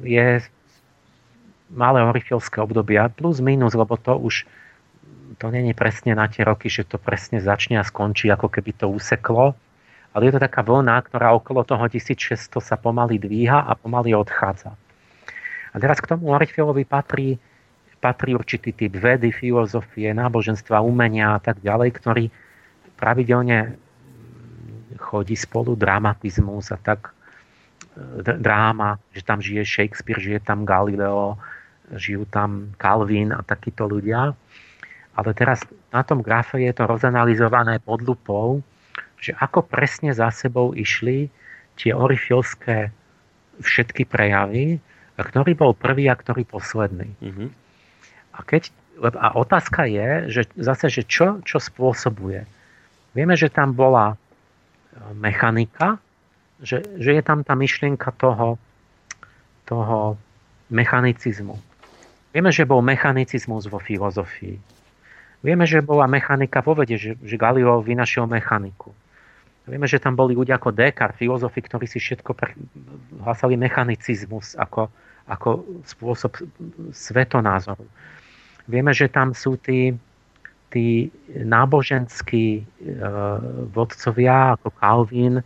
je 0.03 0.27
malé 1.73 1.99
horifielské 2.07 2.63
obdobie 2.63 3.03
plus 3.19 3.43
minus, 3.43 3.75
lebo 3.75 3.99
to 3.99 4.15
už 4.15 4.47
to 5.41 5.51
není 5.51 5.73
presne 5.73 6.15
na 6.15 6.29
tie 6.29 6.45
roky, 6.45 6.69
že 6.69 6.87
to 6.87 7.01
presne 7.01 7.41
začne 7.41 7.81
a 7.81 7.83
skončí, 7.83 8.29
ako 8.31 8.47
keby 8.47 8.71
to 8.77 8.87
useklo. 8.87 9.57
Ale 10.13 10.29
je 10.29 10.37
to 10.37 10.45
taká 10.45 10.61
vlna, 10.61 11.01
ktorá 11.09 11.33
okolo 11.33 11.65
toho 11.65 11.83
1600 11.89 12.61
sa 12.61 12.77
pomaly 12.77 13.17
dvíha 13.17 13.65
a 13.65 13.73
pomaly 13.73 14.13
odchádza. 14.13 14.77
A 15.73 15.81
teraz 15.81 15.97
k 15.97 16.09
tomu 16.09 16.29
Orifilovi 16.29 16.85
patrí, 16.85 17.35
patrí 17.97 18.37
určitý 18.37 18.73
typ 18.73 18.93
vedy, 18.93 19.33
filozofie, 19.33 20.13
náboženstva, 20.13 20.85
umenia 20.85 21.35
a 21.35 21.39
tak 21.41 21.59
ďalej, 21.65 21.89
ktorý 21.97 22.25
pravidelne 22.97 23.75
chodí 25.01 25.33
spolu 25.33 25.73
dramatizmus 25.73 26.69
a 26.69 26.77
tak 26.77 27.09
e, 27.09 28.21
dráma, 28.21 29.01
že 29.11 29.21
tam 29.25 29.41
žije 29.41 29.65
Shakespeare, 29.65 30.21
žije 30.21 30.39
tam 30.45 30.63
Galileo, 30.63 31.35
žijú 31.97 32.29
tam 32.29 32.71
Calvin 32.77 33.33
a 33.33 33.41
takíto 33.43 33.89
ľudia. 33.89 34.31
Ale 35.13 35.29
teraz 35.37 35.61
na 35.93 36.01
tom 36.01 36.25
grafe 36.25 36.61
je 36.61 36.73
to 36.73 36.89
rozanalizované 36.89 37.77
pod 37.81 38.01
lupou, 38.01 38.61
že 39.21 39.37
ako 39.37 39.65
presne 39.65 40.09
za 40.09 40.33
sebou 40.33 40.73
išli 40.73 41.29
tie 41.77 41.93
orifilské 41.93 42.89
všetky 43.61 44.09
prejavy, 44.09 44.81
ktorý 45.21 45.53
bol 45.53 45.71
prvý 45.77 46.09
a 46.09 46.17
ktorý 46.17 46.41
posledný. 46.49 47.13
Mm-hmm. 47.21 47.49
A, 48.33 48.39
keď, 48.41 48.73
a 49.13 49.37
otázka 49.37 49.85
je, 49.85 50.09
že 50.33 50.41
zase, 50.57 50.89
že 50.89 51.05
čo, 51.05 51.37
čo 51.45 51.61
spôsobuje. 51.61 52.49
Vieme, 53.13 53.37
že 53.37 53.53
tam 53.53 53.77
bola 53.77 54.13
e, 54.13 54.15
mechanika, 55.13 56.01
že, 56.57 56.81
že 56.97 57.13
je 57.13 57.21
tam 57.21 57.45
tá 57.45 57.53
myšlienka 57.53 58.09
toho, 58.17 58.57
toho 59.69 60.17
mechanicizmu. 60.73 61.61
Vieme, 62.33 62.49
že 62.49 62.65
bol 62.65 62.81
mechanicizmus 62.81 63.69
vo 63.69 63.77
filozofii. 63.77 64.57
Vieme, 65.45 65.69
že 65.69 65.85
bola 65.85 66.09
mechanika 66.09 66.65
vo 66.65 66.73
vede, 66.73 66.97
že, 66.97 67.13
že 67.21 67.35
Galileo 67.37 67.85
vynašiel 67.85 68.25
mechaniku. 68.25 68.95
Vieme, 69.63 69.87
že 69.87 70.03
tam 70.03 70.19
boli 70.19 70.35
ľudia 70.35 70.59
ako 70.59 70.75
Descartes, 70.75 71.23
filozofi, 71.23 71.63
ktorí 71.63 71.87
si 71.87 71.95
všetko 71.95 72.35
hlasali 73.23 73.55
mechanicizmus 73.55 74.59
ako, 74.59 74.91
ako 75.31 75.63
spôsob 75.87 76.35
svetonázoru. 76.91 77.87
Vieme, 78.67 78.91
že 78.91 79.07
tam 79.07 79.31
sú 79.31 79.55
tí, 79.55 79.95
tí 80.67 81.07
náboženskí 81.31 82.59
e, 82.59 82.61
vodcovia 83.71 84.59
ako 84.59 84.67
Calvin, 84.75 85.39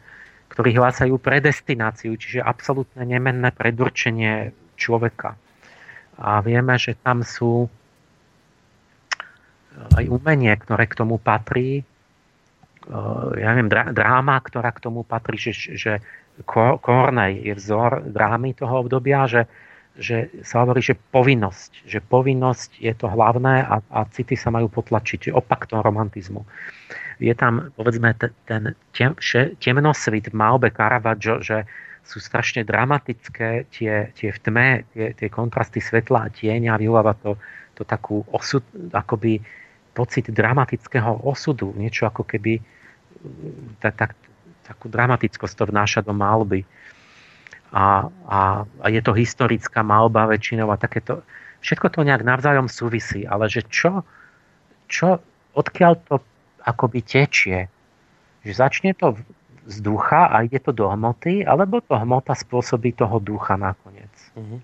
ktorí 0.49 0.73
hlasajú 0.73 1.21
predestináciu, 1.21 2.17
čiže 2.17 2.41
absolútne 2.41 3.05
nemenné 3.05 3.53
predurčenie 3.53 4.49
človeka. 4.81 5.37
A 6.17 6.41
vieme, 6.41 6.73
že 6.81 6.97
tam 6.97 7.21
sú 7.21 7.69
aj 9.93 10.09
umenie, 10.09 10.49
ktoré 10.57 10.89
k 10.89 10.97
tomu 10.97 11.21
patrí, 11.21 11.85
ja 13.35 13.47
neviem, 13.51 13.67
dráma, 13.71 14.39
ktorá 14.39 14.71
k 14.71 14.83
tomu 14.87 15.03
patrí, 15.03 15.35
že, 15.35 15.53
že 15.75 15.93
Kornej 16.47 17.43
je 17.43 17.53
vzor 17.57 18.07
drámy 18.07 18.55
toho 18.55 18.85
obdobia, 18.85 19.27
že, 19.27 19.49
že 19.97 20.29
sa 20.45 20.63
hovorí, 20.63 20.79
že 20.79 20.95
povinnosť, 20.95 21.83
že 21.83 21.99
povinnosť 21.99 22.79
je 22.79 22.93
to 22.93 23.09
hlavné 23.09 23.65
a, 23.65 23.81
a 23.81 23.99
city 24.13 24.37
sa 24.37 24.53
majú 24.53 24.69
potlačiť, 24.69 25.33
opak 25.33 25.67
toho 25.67 25.81
romantizmu. 25.83 26.45
Je 27.17 27.33
tam, 27.33 27.73
povedzme, 27.73 28.13
ten 28.45 28.77
tem, 28.93 29.11
temnosvit 29.57 30.29
v 30.29 30.35
Malbe 30.37 30.69
Caravaggio, 30.69 31.41
že 31.41 31.65
sú 32.07 32.23
strašne 32.23 32.63
dramatické 32.63 33.67
tie, 33.67 34.15
tie 34.15 34.29
v 34.31 34.39
tme, 34.39 34.69
tie, 34.95 35.11
tie 35.11 35.27
kontrasty 35.27 35.83
svetla 35.83 36.29
a 36.29 36.31
tieňa, 36.31 36.79
vyvoláva 36.79 37.17
to, 37.19 37.35
to 37.75 37.83
takú 37.83 38.23
osud, 38.31 38.63
akoby 38.95 39.43
pocit 39.91 40.29
dramatického 40.29 41.25
osudu, 41.25 41.73
niečo 41.73 42.05
ako 42.05 42.23
keby 42.23 42.61
tak, 43.79 43.93
tak, 43.95 44.11
takú 44.67 44.91
dramatickosť 44.91 45.53
to 45.53 45.65
vnáša 45.71 45.99
do 46.03 46.11
malby. 46.11 46.67
A, 47.71 48.07
a, 48.27 48.63
a 48.63 48.85
je 48.87 49.01
to 49.03 49.11
historická 49.11 49.83
malba 49.83 50.27
väčšinou 50.27 50.71
a 50.71 50.79
takéto. 50.79 51.23
Všetko 51.59 51.91
to 51.91 52.07
nejak 52.07 52.23
navzájom 52.23 52.71
súvisí, 52.71 53.27
ale 53.27 53.51
že 53.51 53.65
čo, 53.67 54.07
čo 54.87 55.19
odkiaľ 55.57 55.93
to 56.07 56.15
akoby 56.63 57.03
tečie, 57.03 57.67
že 58.45 58.53
začne 58.55 58.95
to 58.95 59.19
z 59.67 59.83
ducha 59.83 60.31
a 60.31 60.47
ide 60.47 60.63
to 60.63 60.71
do 60.71 60.87
hmoty, 60.87 61.43
alebo 61.43 61.83
to 61.83 61.99
hmota 61.99 62.31
spôsobí 62.31 62.95
toho 62.95 63.19
ducha 63.19 63.59
nakoniec. 63.59 64.11
Mm-hmm. 64.39 64.59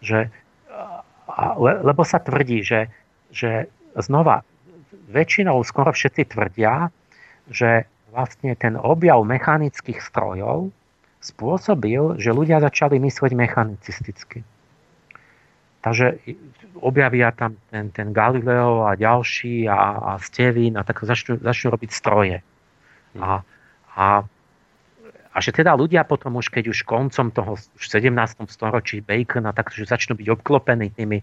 Že, 0.00 0.18
a, 1.28 1.44
lebo 1.60 2.00
sa 2.00 2.16
tvrdí, 2.16 2.64
že, 2.64 2.88
že 3.28 3.68
znova 4.00 4.40
väčšinou 5.12 5.60
skoro 5.68 5.92
všetci 5.92 6.32
tvrdia, 6.32 6.88
že 7.52 7.86
vlastne 8.10 8.56
ten 8.56 8.76
objav 8.76 9.22
mechanických 9.24 10.00
strojov 10.00 10.72
spôsobil, 11.22 12.18
že 12.18 12.34
ľudia 12.34 12.58
začali 12.58 12.98
myslieť 12.98 13.32
mechanicisticky. 13.32 14.42
Takže 15.82 16.18
objavia 16.78 17.34
tam 17.34 17.58
ten, 17.70 17.90
ten 17.90 18.14
Galileo 18.14 18.86
a 18.86 18.94
ďalší 18.94 19.66
a, 19.66 19.98
a 19.98 20.10
Stevín 20.22 20.78
a 20.78 20.86
tak 20.86 21.02
začnú, 21.02 21.42
začnú 21.42 21.74
robiť 21.74 21.90
stroje. 21.90 22.38
A, 23.18 23.42
a, 23.98 24.06
a 25.34 25.38
že 25.42 25.50
teda 25.50 25.74
ľudia 25.74 26.06
potom 26.06 26.38
už, 26.38 26.54
keď 26.54 26.70
už 26.70 26.86
koncom 26.86 27.34
toho 27.34 27.58
už 27.58 27.84
17. 27.86 28.14
storočí 28.46 29.02
Bacon 29.02 29.46
a 29.50 29.52
tak, 29.52 29.74
že 29.74 29.86
začnú 29.86 30.14
byť 30.14 30.28
obklopení 30.30 30.94
tými 30.94 31.18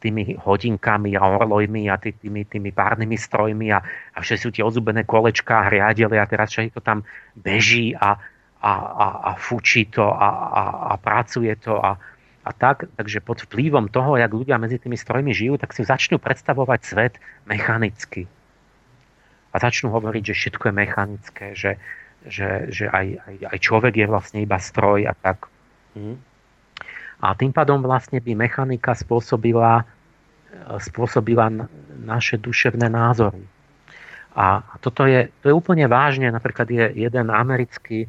tými 0.00 0.36
hodinkami 0.36 1.16
a 1.16 1.24
orlojmi 1.24 1.88
a 1.88 1.96
tý, 1.96 2.12
tými, 2.12 2.44
tými 2.44 2.70
párnymi 2.70 3.16
strojmi 3.16 3.72
a, 3.72 3.80
a 4.12 4.18
všetky 4.20 4.42
sú 4.42 4.50
tie 4.52 4.64
odzubené 4.64 5.08
kolečká 5.08 5.72
hriadele 5.72 6.20
a 6.20 6.28
teraz 6.28 6.52
všetko 6.52 6.80
tam 6.84 7.02
beží 7.34 7.96
a, 7.96 8.20
a, 8.60 8.72
a, 8.76 9.06
a 9.24 9.30
fučí 9.40 9.88
to 9.88 10.04
a, 10.04 10.28
a, 10.52 10.62
a 10.90 10.94
pracuje 11.00 11.52
to 11.56 11.80
a, 11.80 11.96
a 12.46 12.50
tak, 12.54 12.86
takže 12.94 13.24
pod 13.24 13.42
vplyvom 13.42 13.90
toho, 13.90 14.20
jak 14.20 14.30
ľudia 14.30 14.60
medzi 14.60 14.78
tými 14.78 14.94
strojmi 14.94 15.34
žijú, 15.34 15.58
tak 15.58 15.74
si 15.74 15.82
začnú 15.82 16.22
predstavovať 16.22 16.80
svet 16.84 17.14
mechanicky. 17.48 18.30
A 19.50 19.56
začnú 19.58 19.90
hovoriť, 19.90 20.30
že 20.30 20.34
všetko 20.36 20.70
je 20.70 20.74
mechanické, 20.76 21.46
že, 21.56 21.80
že, 22.28 22.68
že 22.68 22.86
aj, 22.86 23.06
aj, 23.24 23.34
aj 23.50 23.58
človek 23.58 23.94
je 23.98 24.06
vlastne 24.06 24.38
iba 24.44 24.60
stroj 24.60 25.08
a 25.08 25.14
tak. 25.16 25.48
Mm. 25.96 26.20
A 27.20 27.32
tým 27.32 27.52
pádom 27.52 27.80
vlastne 27.80 28.20
by 28.20 28.36
mechanika 28.36 28.92
spôsobila, 28.92 29.88
spôsobila 30.80 31.48
naše 32.04 32.36
duševné 32.36 32.92
názory. 32.92 33.40
A 34.36 34.60
toto 34.84 35.08
je, 35.08 35.32
to 35.40 35.48
je 35.48 35.54
úplne 35.56 35.88
vážne. 35.88 36.28
Napríklad 36.28 36.68
je 36.68 36.84
jeden 36.92 37.32
americký 37.32 38.04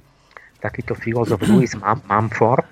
takýto 0.60 0.91
filozof 0.91 1.39
Louis 1.47 1.71
Mumford, 1.79 2.67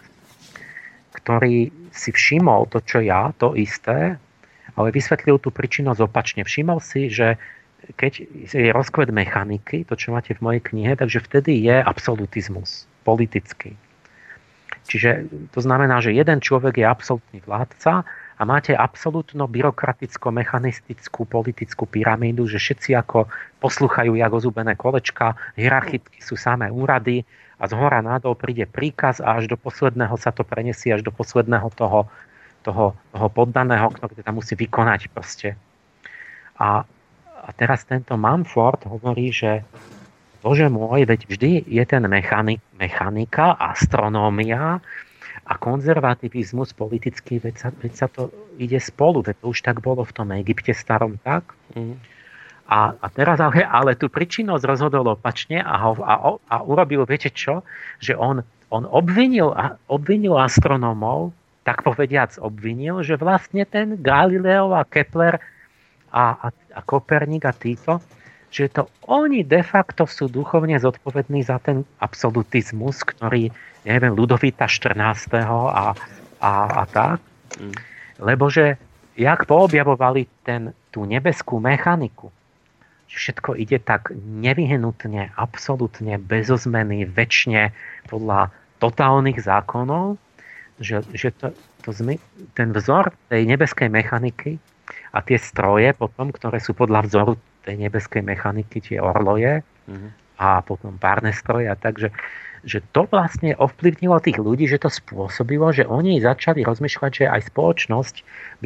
ktorý 1.16 1.72
si 1.95 2.12
všimol 2.12 2.68
to, 2.68 2.84
čo 2.84 2.99
ja, 2.99 3.32
to 3.40 3.56
isté, 3.56 4.20
ale 4.76 4.88
vysvetlil 4.91 5.40
tú 5.40 5.56
príčinu 5.56 5.95
opačne. 5.95 6.44
Všimol 6.44 6.84
si, 6.84 7.07
že 7.07 7.40
keď 7.95 8.28
je 8.52 8.76
rozkvet 8.76 9.14
mechaniky, 9.14 9.88
to 9.88 9.95
čo 9.95 10.12
máte 10.12 10.36
v 10.36 10.44
mojej 10.44 10.62
knihe, 10.68 10.99
takže 10.99 11.24
vtedy 11.24 11.64
je 11.64 11.80
absolutizmus 11.80 12.90
politický. 13.07 13.78
Čiže 14.86 15.26
to 15.49 15.60
znamená, 15.66 15.98
že 16.02 16.14
jeden 16.14 16.40
človek 16.40 16.78
je 16.78 16.86
absolútny 16.86 17.41
vládca 17.41 18.06
a 18.36 18.41
máte 18.45 18.78
absolútno 18.78 19.49
byrokraticko-mechanistickú 19.49 21.26
politickú 21.26 21.90
pyramídu, 21.90 22.45
že 22.45 22.62
všetci 22.62 22.94
ako 22.94 23.26
posluchajú 23.64 24.14
jak 24.14 24.30
ozúbené 24.30 24.78
kolečka, 24.78 25.34
hierarchicky 25.57 26.22
sú 26.22 26.38
samé 26.38 26.70
úrady 26.70 27.26
a 27.57 27.66
z 27.66 27.74
hora 27.74 28.03
nadol 28.06 28.38
príde 28.38 28.70
príkaz 28.70 29.24
a 29.24 29.41
až 29.41 29.49
do 29.49 29.57
posledného 29.57 30.14
sa 30.22 30.30
to 30.30 30.45
prenesie 30.45 30.94
až 30.94 31.02
do 31.02 31.10
posledného 31.10 31.66
toho, 31.74 32.06
toho, 32.62 32.94
toho 33.16 33.28
poddaného, 33.32 33.90
ktorý 33.90 34.22
tam 34.22 34.38
musí 34.38 34.53
vykonať 34.53 35.10
proste. 35.10 35.57
A 36.62 36.86
a 37.45 37.53
teraz 37.53 37.86
tento 37.86 38.18
Mumford 38.18 38.90
hovorí, 38.90 39.30
že 39.30 39.62
Bože 40.45 40.69
môj, 40.69 41.09
veď 41.09 41.26
vždy 41.26 41.51
je 41.65 41.84
ten 41.89 42.05
mechanik, 42.05 42.61
mechanika, 42.77 43.57
astronómia 43.57 44.77
a 45.41 45.53
konzervativizmus 45.57 46.69
politický, 46.77 47.41
veď 47.41 47.55
sa, 47.57 47.69
veď 47.73 47.93
sa 47.97 48.05
to 48.05 48.30
ide 48.61 48.77
spolu, 48.77 49.26
veď 49.26 49.41
to 49.41 49.49
už 49.49 49.65
tak 49.65 49.81
bolo 49.81 50.05
v 50.05 50.13
tom 50.13 50.30
Egypte 50.38 50.69
starom 50.77 51.17
tak. 51.26 51.49
Mm. 51.73 51.97
A, 52.69 52.93
a 52.93 53.05
teraz 53.09 53.41
ale, 53.41 53.65
ale 53.65 53.97
tú 53.97 54.05
príčinnosť 54.05 54.69
rozhodol 54.69 55.17
opačne 55.17 55.65
a, 55.65 55.81
ho, 55.81 55.97
a, 56.05 56.13
a 56.38 56.55
urobil, 56.61 57.09
viete 57.09 57.34
čo, 57.34 57.65
že 57.97 58.13
on, 58.13 58.45
on 58.69 58.85
obvinil, 58.85 59.49
obvinil 59.89 60.38
astronómov, 60.38 61.34
tak 61.65 61.81
povediac 61.81 62.38
obvinil, 62.38 63.01
že 63.01 63.17
vlastne 63.17 63.65
ten 63.65 63.97
Galileo 63.97 64.77
a 64.77 64.85
Kepler 64.85 65.41
a, 66.13 66.38
a, 66.38 66.47
a 66.53 66.80
Koperník 66.85 67.49
a 67.49 67.53
títo, 67.53 67.97
že 68.56 68.72
to 68.72 68.88
oni 69.11 69.44
de 69.44 69.60
facto 69.60 70.07
sú 70.07 70.32
duchovne 70.32 70.80
zodpovední 70.80 71.44
za 71.44 71.60
ten 71.60 71.84
absolutizmus, 71.99 73.03
ktorý, 73.03 73.52
neviem, 73.84 74.15
Ludovita 74.15 74.64
14. 74.72 74.95
a, 75.44 75.91
a, 76.40 76.52
a 76.64 76.84
tak. 76.88 77.19
Mm. 77.60 77.76
Lebo 78.23 78.48
že 78.48 78.80
jak 79.19 79.44
poobjavovali 79.44 80.48
ten, 80.48 80.72
tú 80.95 81.03
nebeskú 81.03 81.60
mechaniku, 81.60 82.32
že 83.11 83.27
všetko 83.27 83.60
ide 83.60 83.76
tak 83.84 84.15
nevyhnutne, 84.15 85.36
absolútne, 85.36 86.15
bezozmeny, 86.15 87.03
väčšine 87.03 87.76
podľa 88.07 88.56
totálnych 88.80 89.44
zákonov, 89.44 90.15
že, 90.80 91.03
že 91.11 91.36
to, 91.36 91.52
to 91.84 91.91
zmy, 91.91 92.23
ten 92.56 92.72
vzor 92.72 93.11
tej 93.27 93.44
nebeskej 93.52 93.91
mechaniky 93.91 94.64
a 95.11 95.19
tie 95.19 95.36
stroje 95.36 95.91
potom, 95.91 96.32
ktoré 96.32 96.64
sú 96.64 96.72
podľa 96.72 97.03
vzoru 97.07 97.34
tej 97.66 97.76
nebeskej 97.82 98.22
mechaniky, 98.22 98.78
tie 98.80 99.02
orloje 99.02 99.66
mm-hmm. 99.90 100.10
a 100.38 100.62
potom 100.62 101.02
párne 101.02 101.34
stroje 101.34 101.68
takže 101.82 102.14
že 102.66 102.82
to 102.90 103.06
vlastne 103.06 103.54
ovplyvnilo 103.62 104.18
tých 104.26 104.42
ľudí, 104.42 104.66
že 104.66 104.82
to 104.82 104.90
spôsobilo, 104.90 105.70
že 105.70 105.86
oni 105.86 106.18
začali 106.18 106.66
rozmýšľať, 106.66 107.12
že 107.14 107.26
aj 107.30 107.54
spoločnosť 107.54 108.16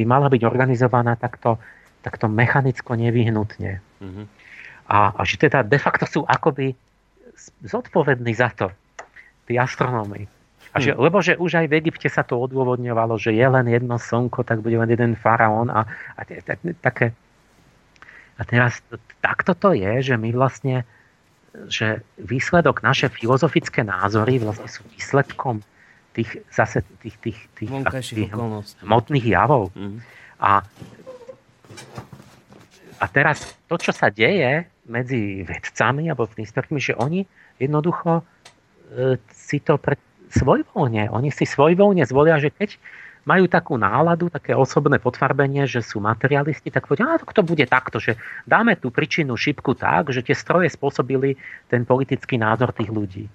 by 0.00 0.08
mala 0.08 0.32
byť 0.32 0.40
organizovaná 0.40 1.20
takto, 1.20 1.60
takto 2.00 2.24
mechanicko 2.24 2.96
nevyhnutne. 2.96 3.84
Mm-hmm. 4.00 4.26
A, 4.88 4.98
a 5.12 5.20
že 5.28 5.36
teda 5.36 5.60
de 5.68 5.76
facto 5.76 6.08
sú 6.08 6.24
akoby 6.24 6.72
zodpovední 7.60 8.32
za 8.32 8.48
to, 8.56 8.72
tí 9.44 9.60
astronómy. 9.60 10.26
A 10.70 10.78
že, 10.78 10.94
hm. 10.94 10.98
Lebo 11.02 11.18
že 11.18 11.34
už 11.34 11.60
aj 11.60 11.66
v 11.66 11.76
Egypte 11.82 12.06
sa 12.06 12.22
to 12.22 12.38
odôvodňovalo, 12.38 13.18
že 13.18 13.34
je 13.34 13.46
len 13.46 13.66
jedno 13.66 13.98
slnko, 13.98 14.46
tak 14.46 14.62
bude 14.62 14.78
len 14.78 14.86
jeden 14.86 15.12
faraón 15.18 15.68
a, 15.68 15.86
a 16.14 16.20
tak, 16.24 16.62
také... 16.80 17.12
A 18.40 18.42
teraz 18.48 18.80
takto 19.20 19.52
to 19.52 19.76
je, 19.76 20.00
že 20.00 20.14
my 20.16 20.32
vlastne 20.32 20.88
že 21.66 22.06
výsledok, 22.14 22.80
naše 22.80 23.10
filozofické 23.10 23.82
názory 23.82 24.38
vlastne 24.38 24.70
sú 24.70 24.86
výsledkom 24.94 25.66
tých 26.14 26.42
zase 26.50 26.82
tých, 27.02 27.16
tých, 27.22 27.38
tých, 27.58 27.70
tých 28.14 28.30
hmotných 28.82 29.26
javov. 29.26 29.74
Mm. 29.74 29.98
A, 30.38 30.62
a 32.98 33.04
teraz 33.10 33.58
to, 33.66 33.76
čo 33.78 33.90
sa 33.90 34.10
deje 34.10 34.66
medzi 34.90 35.46
vedcami 35.46 36.10
alebo 36.10 36.26
expertmi, 36.26 36.82
že 36.82 36.98
oni 36.98 37.26
jednoducho 37.62 38.22
e, 38.22 38.24
si 39.30 39.62
to 39.62 39.78
pred, 39.78 39.98
svojvoľne. 40.34 41.10
Oni 41.14 41.30
si 41.30 41.46
svojvoľne 41.46 42.02
zvolia, 42.06 42.42
že 42.42 42.50
keď 42.50 42.78
majú 43.28 43.44
takú 43.46 43.76
náladu, 43.76 44.32
také 44.32 44.56
osobné 44.56 44.96
potfarbenie, 44.96 45.68
že 45.68 45.84
sú 45.84 46.00
materialisti, 46.00 46.72
tak 46.72 46.88
povedia, 46.88 47.16
a 47.16 47.20
to 47.20 47.44
bude 47.44 47.64
takto, 47.68 48.00
že 48.00 48.16
dáme 48.48 48.80
tú 48.80 48.88
príčinu 48.88 49.36
šipku 49.36 49.76
tak, 49.76 50.12
že 50.12 50.24
tie 50.24 50.32
stroje 50.32 50.72
spôsobili 50.72 51.36
ten 51.68 51.84
politický 51.84 52.40
názor 52.40 52.72
tých 52.72 52.88
ľudí. 52.88 53.28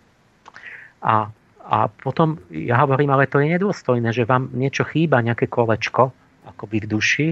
A, 1.06 1.30
a 1.62 1.78
potom 1.90 2.42
ja 2.50 2.82
hovorím, 2.82 3.14
ale 3.14 3.30
to 3.30 3.38
je 3.38 3.54
nedôstojné, 3.54 4.10
že 4.10 4.26
vám 4.26 4.50
niečo 4.58 4.86
chýba, 4.90 5.22
nejaké 5.22 5.46
kolečko, 5.46 6.10
akoby 6.50 6.86
v 6.86 6.90
duši, 6.90 7.28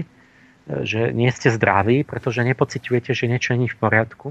že 0.64 1.12
nie 1.12 1.28
ste 1.28 1.52
zdraví, 1.52 2.06
pretože 2.08 2.40
nepociťujete, 2.40 3.12
že 3.12 3.28
niečo 3.28 3.52
nie 3.58 3.68
je 3.68 3.74
v 3.76 3.80
poriadku. 3.82 4.28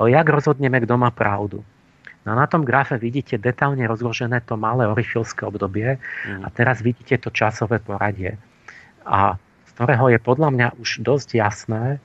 Ale 0.00 0.10
jak 0.10 0.26
rozhodneme, 0.26 0.80
kto 0.82 0.94
má 0.96 1.12
pravdu? 1.12 1.62
No 2.24 2.32
na 2.32 2.48
tom 2.48 2.64
grafe 2.64 2.96
vidíte 2.96 3.36
detálne 3.36 3.84
rozložené 3.84 4.40
to 4.48 4.56
malé 4.56 4.88
orifilské 4.88 5.44
obdobie 5.44 6.00
mm. 6.00 6.40
a 6.40 6.48
teraz 6.48 6.80
vidíte 6.80 7.20
to 7.20 7.28
časové 7.28 7.84
poradie. 7.84 8.40
A 9.04 9.36
z 9.68 9.70
ktorého 9.76 10.08
je 10.08 10.16
podľa 10.16 10.48
mňa 10.56 10.68
už 10.80 11.04
dosť 11.04 11.36
jasné, 11.36 12.00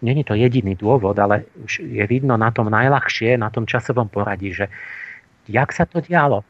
není 0.00 0.24
to 0.24 0.32
jediný 0.32 0.72
dôvod, 0.72 1.20
ale 1.20 1.44
už 1.60 1.84
je 1.84 2.04
vidno 2.08 2.40
na 2.40 2.48
tom 2.48 2.72
najľahšie, 2.72 3.36
na 3.36 3.52
tom 3.52 3.68
časovom 3.68 4.08
poradí, 4.08 4.56
že 4.56 4.72
jak 5.44 5.68
sa 5.76 5.84
to 5.84 6.00
dialo. 6.00 6.40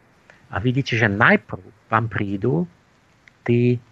A 0.55 0.63
vidíte, 0.63 0.95
že 0.95 1.11
najprv 1.11 1.91
vám 1.91 2.07
prídu 2.07 2.71
tí, 3.43 3.83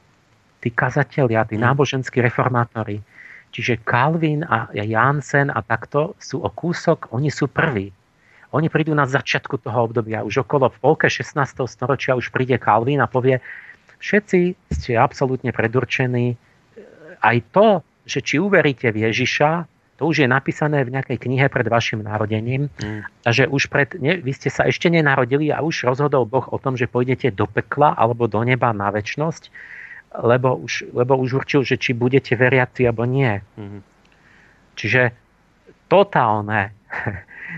tí 0.62 0.68
kazatelia, 0.70 1.42
tí 1.50 1.58
mm. 1.58 1.66
náboženskí 1.66 2.22
reformátori. 2.22 3.02
Čiže 3.50 3.82
Calvin 3.82 4.46
a 4.46 4.70
Jansen 4.70 5.50
a 5.50 5.58
takto 5.66 6.14
sú 6.22 6.46
o 6.46 6.50
kúsok, 6.54 7.10
oni 7.10 7.34
sú 7.34 7.50
prví 7.50 7.90
oni 8.50 8.66
prídu 8.66 8.94
na 8.98 9.06
začiatku 9.06 9.62
toho 9.62 9.86
obdobia, 9.86 10.26
už 10.26 10.42
okolo 10.42 10.70
v 10.74 10.78
polke 10.82 11.06
16. 11.06 11.38
storočia 11.70 12.18
už 12.18 12.34
príde 12.34 12.58
Calvin 12.58 12.98
a 12.98 13.06
povie, 13.06 13.38
všetci 14.02 14.40
ste 14.74 14.98
absolútne 14.98 15.54
predurčení. 15.54 16.34
Aj 17.20 17.36
to, 17.54 17.84
že 18.08 18.24
či 18.24 18.42
uveríte 18.42 18.90
v 18.90 19.06
Ježiša, 19.06 19.70
to 20.00 20.08
už 20.08 20.24
je 20.24 20.28
napísané 20.32 20.80
v 20.80 20.96
nejakej 20.96 21.20
knihe 21.20 21.46
pred 21.52 21.68
vašim 21.68 22.00
narodením. 22.00 22.72
Mm. 22.80 23.04
Takže 23.20 23.44
už 23.52 23.68
pred, 23.68 23.92
ne, 24.00 24.16
vy 24.16 24.32
ste 24.32 24.48
sa 24.48 24.64
ešte 24.64 24.88
nenarodili 24.88 25.52
a 25.52 25.60
už 25.60 25.84
rozhodol 25.84 26.24
Boh 26.24 26.48
o 26.48 26.56
tom, 26.56 26.74
že 26.74 26.88
pôjdete 26.88 27.36
do 27.36 27.44
pekla 27.44 27.92
alebo 27.92 28.24
do 28.24 28.40
neba 28.40 28.72
na 28.72 28.88
väčnosť, 28.88 29.52
lebo 30.24 30.56
už, 30.56 30.88
lebo 30.96 31.20
už 31.20 31.44
určil, 31.44 31.68
že 31.68 31.76
či 31.76 31.92
budete 31.92 32.32
veriaci 32.32 32.88
alebo 32.88 33.04
nie. 33.04 33.44
Mm. 33.60 33.84
Čiže 34.80 35.12
totálne 35.92 36.72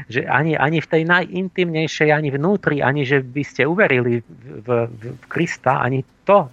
že 0.09 0.27
ani, 0.27 0.56
ani 0.59 0.81
v 0.81 0.90
tej 0.90 1.02
najintimnejšej, 1.09 2.10
ani 2.12 2.28
vnútri, 2.32 2.85
ani 2.85 3.06
že 3.06 3.20
by 3.20 3.43
ste 3.43 3.62
uverili 3.64 4.20
v, 4.23 4.66
v, 4.66 4.69
v 4.89 5.24
Krista, 5.28 5.81
ani 5.81 6.05
to 6.24 6.48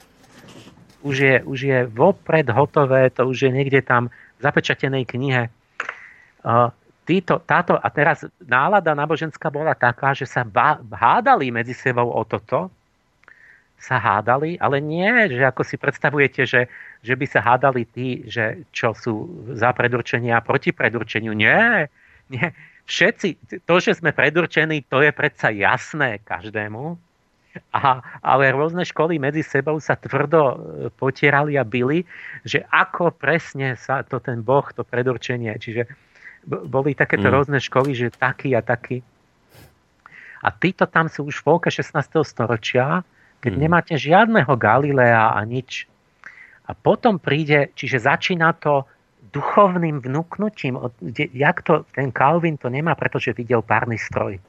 už 1.03 1.16
je, 1.16 1.36
už 1.44 1.60
je 1.60 1.80
vopred 1.88 2.48
hotové, 2.52 3.07
to 3.10 3.28
už 3.28 3.48
je 3.48 3.52
niekde 3.52 3.80
tam 3.82 4.11
v 4.11 4.41
zapečatenej 4.44 5.03
knihe. 5.07 5.48
Uh, 6.44 6.72
títo, 7.07 7.40
táto, 7.44 7.80
a 7.80 7.88
teraz 7.91 8.28
nálada 8.44 8.91
náboženská 8.95 9.48
bola 9.48 9.76
taká, 9.76 10.11
že 10.11 10.28
sa 10.28 10.44
bá, 10.44 10.80
hádali 10.91 11.52
medzi 11.52 11.72
sebou 11.72 12.11
o 12.11 12.24
toto, 12.28 12.72
sa 13.80 13.95
hádali, 13.95 14.60
ale 14.60 14.84
nie, 14.84 15.32
že 15.32 15.40
ako 15.40 15.64
si 15.64 15.80
predstavujete, 15.80 16.44
že, 16.44 16.68
že 16.99 17.14
by 17.16 17.26
sa 17.32 17.40
hádali 17.40 17.88
tí, 17.88 18.28
že 18.28 18.68
čo 18.76 18.91
sú 18.91 19.48
za 19.56 19.72
predurčenie 19.72 20.36
a 20.36 20.44
proti 20.44 20.76
predurčeniu. 20.76 21.32
Nie, 21.32 21.88
nie 22.28 22.52
všetci, 22.90 23.61
to, 23.70 23.76
že 23.78 24.02
sme 24.02 24.10
predurčení, 24.10 24.82
to 24.90 25.06
je 25.06 25.14
predsa 25.14 25.53
jasné 25.53 26.18
každému, 26.26 26.98
a, 27.74 28.02
ale 28.22 28.53
rôzne 28.53 28.86
školy 28.86 29.18
medzi 29.18 29.41
sebou 29.41 29.82
sa 29.82 29.98
tvrdo 29.98 30.41
e, 30.41 30.56
potierali 30.94 31.57
a 31.57 31.66
byli, 31.66 32.06
že 32.45 32.66
ako 32.70 33.14
presne 33.14 33.74
sa 33.78 34.06
to 34.06 34.22
ten 34.22 34.41
Boh, 34.45 34.66
to 34.74 34.86
predurčenie. 34.86 35.53
Čiže 35.57 35.90
boli 36.45 36.94
takéto 36.94 37.30
mm. 37.30 37.34
rôzne 37.34 37.60
školy, 37.61 37.98
že 37.98 38.14
taký 38.14 38.53
a 38.53 38.61
taký. 38.61 39.02
A 40.40 40.49
títo 40.56 40.88
tam 40.88 41.11
sú 41.11 41.28
už 41.28 41.41
v 41.41 41.45
polke 41.45 41.70
16. 41.74 41.94
storočia, 42.24 43.02
keď 43.41 43.52
mm. 43.57 43.60
nemáte 43.60 43.94
žiadneho 43.98 44.53
Galilea 44.56 45.36
a 45.36 45.41
nič. 45.44 45.90
A 46.70 46.78
potom 46.78 47.18
príde, 47.18 47.74
čiže 47.74 48.06
začína 48.06 48.53
to 48.61 48.86
duchovným 49.31 50.01
vnúknutím. 50.01 50.77
Jak 51.15 51.61
to, 51.61 51.85
ten 51.95 52.11
Calvin 52.11 52.57
to 52.57 52.69
nemá, 52.69 52.93
pretože 52.93 53.34
videl 53.34 53.61
párny 53.61 53.97
stroj. 53.97 54.41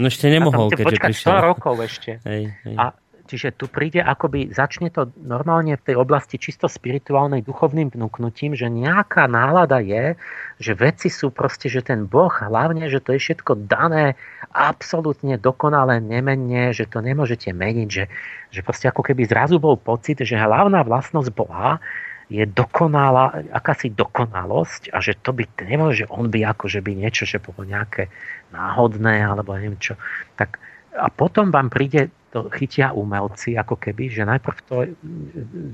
No 0.00 0.08
ešte 0.08 0.32
nemohol, 0.32 0.72
keďže 0.72 0.88
počkať 0.88 1.10
prišiel. 1.12 1.32
100 1.36 1.48
rokov 1.52 1.74
ešte. 1.84 2.10
Hej, 2.24 2.42
hej. 2.64 2.76
A 2.80 2.96
Čiže 3.22 3.54
tu 3.54 3.64
príde 3.64 4.02
akoby, 4.02 4.52
začne 4.52 4.90
to 4.90 5.08
normálne 5.16 5.78
v 5.78 5.86
tej 5.88 5.96
oblasti 5.96 6.36
čisto 6.36 6.66
spirituálnej 6.66 7.46
duchovným 7.46 7.88
vnúknutím, 7.88 8.52
že 8.52 8.66
nejaká 8.66 9.30
nálada 9.30 9.78
je, 9.78 10.18
že 10.58 10.76
veci 10.76 11.08
sú 11.08 11.30
proste, 11.32 11.72
že 11.72 11.80
ten 11.80 12.04
Boh 12.04 12.28
hlavne, 12.28 12.90
že 12.92 13.00
to 13.00 13.16
je 13.16 13.24
všetko 13.24 13.70
dané 13.70 14.18
absolútne 14.52 15.40
dokonale, 15.40 16.02
nemenne, 16.02 16.74
že 16.74 16.84
to 16.84 16.98
nemôžete 16.98 17.54
meniť, 17.54 17.88
že, 17.88 18.04
že 18.52 18.60
proste 18.60 18.92
ako 18.92 19.00
keby 19.00 19.24
zrazu 19.24 19.62
bol 19.62 19.78
pocit, 19.78 20.20
že 20.20 20.36
hlavná 20.36 20.84
vlastnosť 20.84 21.30
Boha 21.32 21.78
je 22.30 22.44
dokonalá, 22.46 23.42
akási 23.50 23.90
dokonalosť 23.92 24.94
a 24.94 25.02
že 25.02 25.18
to 25.18 25.34
by 25.34 25.48
nemôže, 25.64 26.04
že 26.04 26.10
on 26.10 26.30
by 26.30 26.46
ako, 26.46 26.70
že 26.70 26.80
by 26.84 26.92
niečo, 26.94 27.26
že 27.26 27.42
bolo 27.42 27.66
nejaké 27.66 28.12
náhodné 28.54 29.24
alebo 29.24 29.56
neviem 29.56 29.78
čo. 29.80 29.98
Tak, 30.38 30.60
a 30.96 31.08
potom 31.08 31.48
vám 31.48 31.72
príde 31.72 32.12
to 32.32 32.48
chytia 32.48 32.96
umelci, 32.96 33.56
ako 33.56 33.76
keby, 33.76 34.08
že 34.08 34.24
najprv 34.24 34.58
to, 34.64 34.76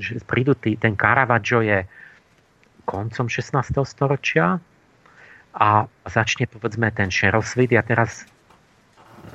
že 0.02 0.18
prídu 0.26 0.58
tý, 0.58 0.74
ten 0.74 0.98
Caravaggio 0.98 1.62
je 1.62 1.86
koncom 2.82 3.30
16. 3.30 3.54
storočia 3.86 4.58
a 5.54 5.68
začne 6.08 6.50
povedzme 6.50 6.90
ten 6.90 7.12
šerosvit. 7.12 7.70
Ja 7.70 7.86
teraz 7.86 8.26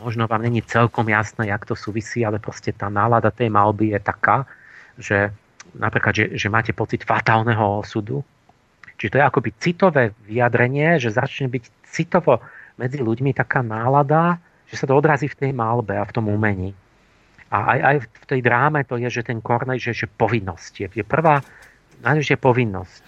možno 0.04 0.28
vám 0.28 0.44
není 0.44 0.66
celkom 0.66 1.08
jasné, 1.08 1.48
jak 1.48 1.64
to 1.64 1.78
súvisí, 1.78 2.26
ale 2.26 2.44
proste 2.44 2.76
tá 2.76 2.92
nálada 2.92 3.32
tej 3.32 3.48
malby 3.48 3.96
je 3.96 4.00
taká, 4.04 4.44
že 5.00 5.32
napríklad, 5.78 6.14
že, 6.14 6.26
že 6.38 6.48
máte 6.50 6.72
pocit 6.72 7.06
fatálneho 7.06 7.82
osudu. 7.82 8.22
Čiže 8.98 9.12
to 9.12 9.20
je 9.20 9.26
akoby 9.26 9.50
citové 9.58 10.04
vyjadrenie, 10.30 11.02
že 11.02 11.14
začne 11.14 11.50
byť 11.50 11.64
citovo 11.90 12.40
medzi 12.78 13.02
ľuďmi 13.02 13.34
taká 13.34 13.62
nálada, 13.66 14.38
že 14.70 14.80
sa 14.80 14.86
to 14.90 14.98
odrazí 14.98 15.30
v 15.30 15.38
tej 15.38 15.52
malbe 15.54 15.98
a 15.98 16.06
v 16.06 16.14
tom 16.14 16.30
umení. 16.30 16.74
A 17.54 17.78
aj, 17.78 17.80
aj 17.86 17.96
v 18.10 18.26
tej 18.26 18.42
dráme 18.42 18.82
to 18.90 18.98
je, 18.98 19.10
že 19.14 19.30
ten 19.30 19.38
Kornej, 19.38 19.78
že, 19.78 19.94
že 19.94 20.10
povinnosť 20.10 20.74
je, 20.82 20.88
je 21.02 21.06
prvá, 21.06 21.46
je 22.02 22.38
povinnosť. 22.38 23.04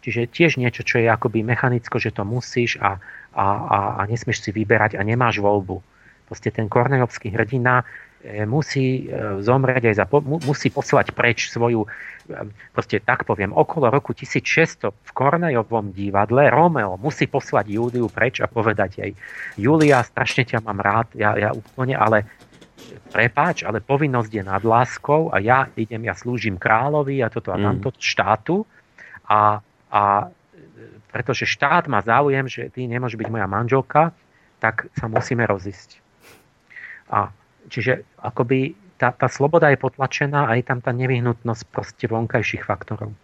Čiže 0.00 0.30
tiež 0.32 0.56
niečo, 0.56 0.86
čo 0.86 1.04
je 1.04 1.08
akoby 1.10 1.44
mechanicko, 1.44 2.00
že 2.00 2.16
to 2.16 2.24
musíš 2.24 2.80
a, 2.80 2.96
a, 3.36 3.44
a, 3.44 3.78
a 4.00 4.02
nesmieš 4.08 4.40
si 4.40 4.50
vyberať 4.56 4.96
a 4.96 5.04
nemáš 5.04 5.44
voľbu. 5.44 5.84
Proste 6.32 6.48
ten 6.48 6.72
kornejovský 6.72 7.28
hrdina 7.28 7.84
musí 8.50 9.06
e, 9.06 9.42
zomrieť 9.42 9.94
aj 9.94 9.94
za, 9.94 10.04
musí 10.42 10.74
poslať 10.74 11.14
preč 11.14 11.54
svoju, 11.54 11.86
e, 11.86 11.88
proste 12.74 12.98
tak 12.98 13.22
poviem, 13.22 13.54
okolo 13.54 13.94
roku 13.94 14.10
1600 14.10 14.90
v 14.90 15.10
Kornejovom 15.14 15.94
divadle 15.94 16.50
Romeo 16.50 16.98
musí 16.98 17.30
poslať 17.30 17.70
Júliu 17.70 18.10
preč 18.10 18.42
a 18.42 18.50
povedať 18.50 18.90
jej, 18.98 19.12
Julia, 19.54 20.02
strašne 20.02 20.42
ťa 20.42 20.66
mám 20.66 20.82
rád, 20.82 21.14
ja, 21.14 21.38
ja 21.38 21.50
úplne, 21.54 21.94
ale 21.94 22.26
prepáč, 23.14 23.62
ale 23.62 23.78
povinnosť 23.78 24.30
je 24.34 24.42
nad 24.42 24.62
láskou 24.66 25.30
a 25.30 25.38
ja 25.38 25.70
idem, 25.78 26.02
ja 26.02 26.18
slúžim 26.18 26.58
kráľovi 26.58 27.22
a 27.22 27.30
toto 27.30 27.54
a 27.54 27.58
mm. 27.58 27.64
tamto 27.64 27.90
štátu 28.02 28.66
a, 29.30 29.62
a 29.94 30.02
pretože 31.14 31.46
štát 31.46 31.86
má 31.86 32.02
záujem, 32.02 32.50
že 32.50 32.68
ty 32.68 32.84
nemôžeš 32.90 33.16
byť 33.16 33.30
moja 33.30 33.46
manželka, 33.48 34.10
tak 34.58 34.90
sa 34.98 35.06
musíme 35.06 35.46
rozísť. 35.46 36.02
A 37.08 37.32
čiže 37.68 38.04
akoby 38.18 38.74
tá, 38.98 39.14
tá 39.14 39.30
sloboda 39.30 39.70
je 39.70 39.78
potlačená 39.78 40.50
a 40.50 40.58
je 40.58 40.66
tam 40.66 40.82
tá 40.82 40.90
nevyhnutnosť 40.90 41.62
proste 41.70 42.10
vonkajších 42.10 42.66
faktorov. 42.66 43.14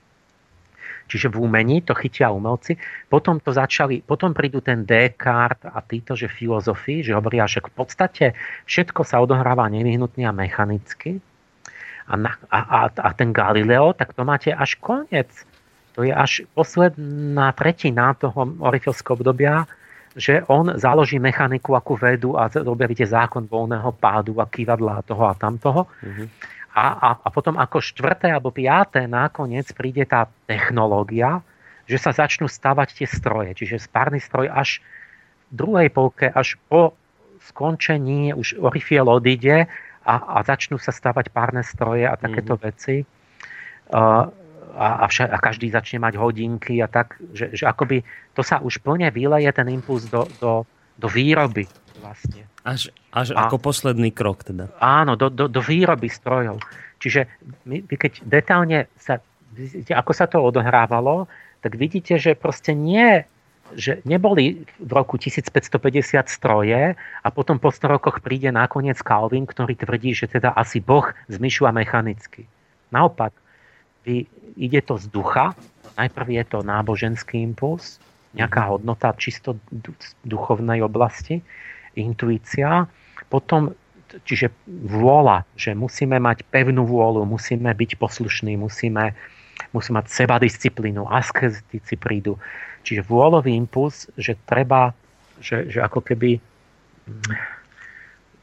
Čiže 1.04 1.28
v 1.28 1.44
umení 1.44 1.84
to 1.84 1.92
chytia 1.92 2.32
umelci. 2.32 2.80
Potom 3.12 3.36
to 3.36 3.52
začali, 3.52 4.00
potom 4.00 4.32
prídu 4.32 4.64
ten 4.64 4.88
Descartes 4.88 5.68
a 5.68 5.84
títo, 5.84 6.16
že 6.16 6.32
filozofii, 6.32 7.04
že 7.04 7.12
hovoria, 7.12 7.44
že 7.44 7.60
v 7.60 7.76
podstate 7.76 8.32
všetko 8.64 9.04
sa 9.04 9.20
odohráva 9.20 9.68
nevyhnutne 9.68 10.24
a 10.24 10.32
mechanicky. 10.32 11.20
A, 12.08 12.16
na, 12.16 12.36
a, 12.48 12.58
a, 12.60 12.80
a 12.88 13.08
ten 13.12 13.36
Galileo, 13.36 13.92
tak 13.92 14.16
to 14.16 14.24
máte 14.24 14.52
až 14.52 14.80
koniec. 14.80 15.28
To 15.94 16.02
je 16.04 16.12
až 16.12 16.48
posledná 16.56 17.52
tretina 17.52 18.16
toho 18.16 18.50
orifilského 18.60 19.14
obdobia, 19.14 19.68
že 20.14 20.46
on 20.46 20.78
založí 20.78 21.18
mechaniku 21.18 21.74
ako 21.74 21.92
vedu 21.98 22.30
a 22.38 22.46
objavíte 22.46 23.02
zákon 23.02 23.50
voľného 23.50 23.90
pádu 23.98 24.38
a 24.38 24.46
kývadla 24.46 25.02
toho 25.02 25.26
a 25.26 25.34
tamtoho. 25.34 25.90
Mm-hmm. 26.02 26.26
A, 26.74 26.84
a, 26.90 27.08
a 27.22 27.28
potom 27.30 27.54
ako 27.58 27.78
štvrté 27.78 28.30
alebo 28.34 28.50
piaté 28.50 29.06
nakoniec 29.06 29.70
príde 29.74 30.06
tá 30.06 30.26
technológia, 30.46 31.42
že 31.86 31.98
sa 31.98 32.10
začnú 32.10 32.50
stavať 32.50 32.88
tie 33.02 33.06
stroje. 33.10 33.54
Čiže 33.54 33.82
spárny 33.82 34.18
stroj 34.18 34.50
až 34.50 34.82
v 35.50 35.62
druhej 35.62 35.88
polke, 35.90 36.26
až 36.30 36.58
po 36.66 36.94
skončení 37.50 38.34
už 38.34 38.58
Orifiel 38.58 39.06
odíde 39.06 39.70
a, 40.02 40.14
a 40.14 40.38
začnú 40.42 40.78
sa 40.78 40.90
stavať 40.90 41.30
párne 41.30 41.62
stroje 41.62 42.06
a 42.06 42.14
takéto 42.18 42.58
mm-hmm. 42.58 42.66
veci. 42.70 42.96
Uh, 43.92 44.32
a, 44.74 45.02
a, 45.02 45.06
vša, 45.06 45.30
a 45.30 45.38
každý 45.38 45.70
začne 45.70 46.02
mať 46.02 46.18
hodinky 46.18 46.82
a 46.82 46.90
tak, 46.90 47.16
že, 47.32 47.54
že 47.54 47.64
akoby 47.64 48.02
to 48.34 48.42
sa 48.42 48.58
už 48.60 48.82
plne 48.82 49.08
vyleje 49.14 49.50
ten 49.54 49.70
impuls 49.70 50.10
do, 50.10 50.26
do, 50.42 50.66
do 50.98 51.08
výroby 51.08 51.70
vlastne. 52.02 52.44
Až, 52.66 52.90
až 53.14 53.32
a, 53.32 53.46
ako 53.46 53.60
posledný 53.60 54.10
krok 54.10 54.44
teda. 54.44 54.72
Áno, 54.82 55.14
do, 55.14 55.30
do, 55.30 55.46
do 55.48 55.60
výroby 55.62 56.10
strojov. 56.10 56.58
Čiže 56.98 57.28
my, 57.68 57.84
keď 57.88 58.24
detálne 58.24 58.88
sa, 58.96 59.20
ako 59.92 60.12
sa 60.12 60.26
to 60.26 60.40
odohrávalo, 60.40 61.28
tak 61.60 61.76
vidíte, 61.76 62.16
že 62.16 62.36
proste 62.36 62.72
nie, 62.72 63.24
že 63.72 64.04
neboli 64.04 64.68
v 64.80 64.90
roku 64.92 65.16
1550 65.16 66.28
stroje 66.28 66.96
a 66.96 67.28
potom 67.32 67.56
po 67.56 67.72
100 67.72 67.94
rokoch 67.96 68.20
príde 68.20 68.52
nakoniec 68.52 69.00
Calvin, 69.00 69.48
ktorý 69.48 69.76
tvrdí, 69.76 70.12
že 70.12 70.28
teda 70.28 70.52
asi 70.52 70.80
Boh 70.84 71.08
zmyšľa 71.32 71.72
mechanicky. 71.72 72.44
Naopak, 72.92 73.32
vy, 74.04 74.28
ide 74.54 74.80
to 74.84 75.00
z 75.00 75.08
ducha, 75.10 75.56
najprv 75.96 76.28
je 76.30 76.44
to 76.44 76.58
náboženský 76.62 77.42
impuls, 77.42 77.98
nejaká 78.34 78.66
hodnota 78.70 79.14
čisto 79.16 79.56
duchovnej 80.26 80.82
oblasti, 80.82 81.40
intuícia, 81.94 82.90
potom 83.30 83.72
čiže 84.22 84.50
vôľa, 84.68 85.42
že 85.58 85.74
musíme 85.74 86.18
mať 86.22 86.46
pevnú 86.46 86.86
vôľu, 86.86 87.26
musíme 87.26 87.70
byť 87.74 87.98
poslušní, 87.98 88.54
musíme, 88.54 89.14
musíme 89.74 89.98
mať 89.98 90.06
seba 90.06 90.38
disciplínu, 90.38 91.06
asketici 91.10 91.98
prídu. 91.98 92.38
Čiže 92.86 93.06
vôľový 93.06 93.54
impuls, 93.58 94.06
že 94.14 94.38
treba, 94.46 94.94
že, 95.42 95.66
že 95.66 95.82
ako 95.82 96.04
keby 96.04 96.38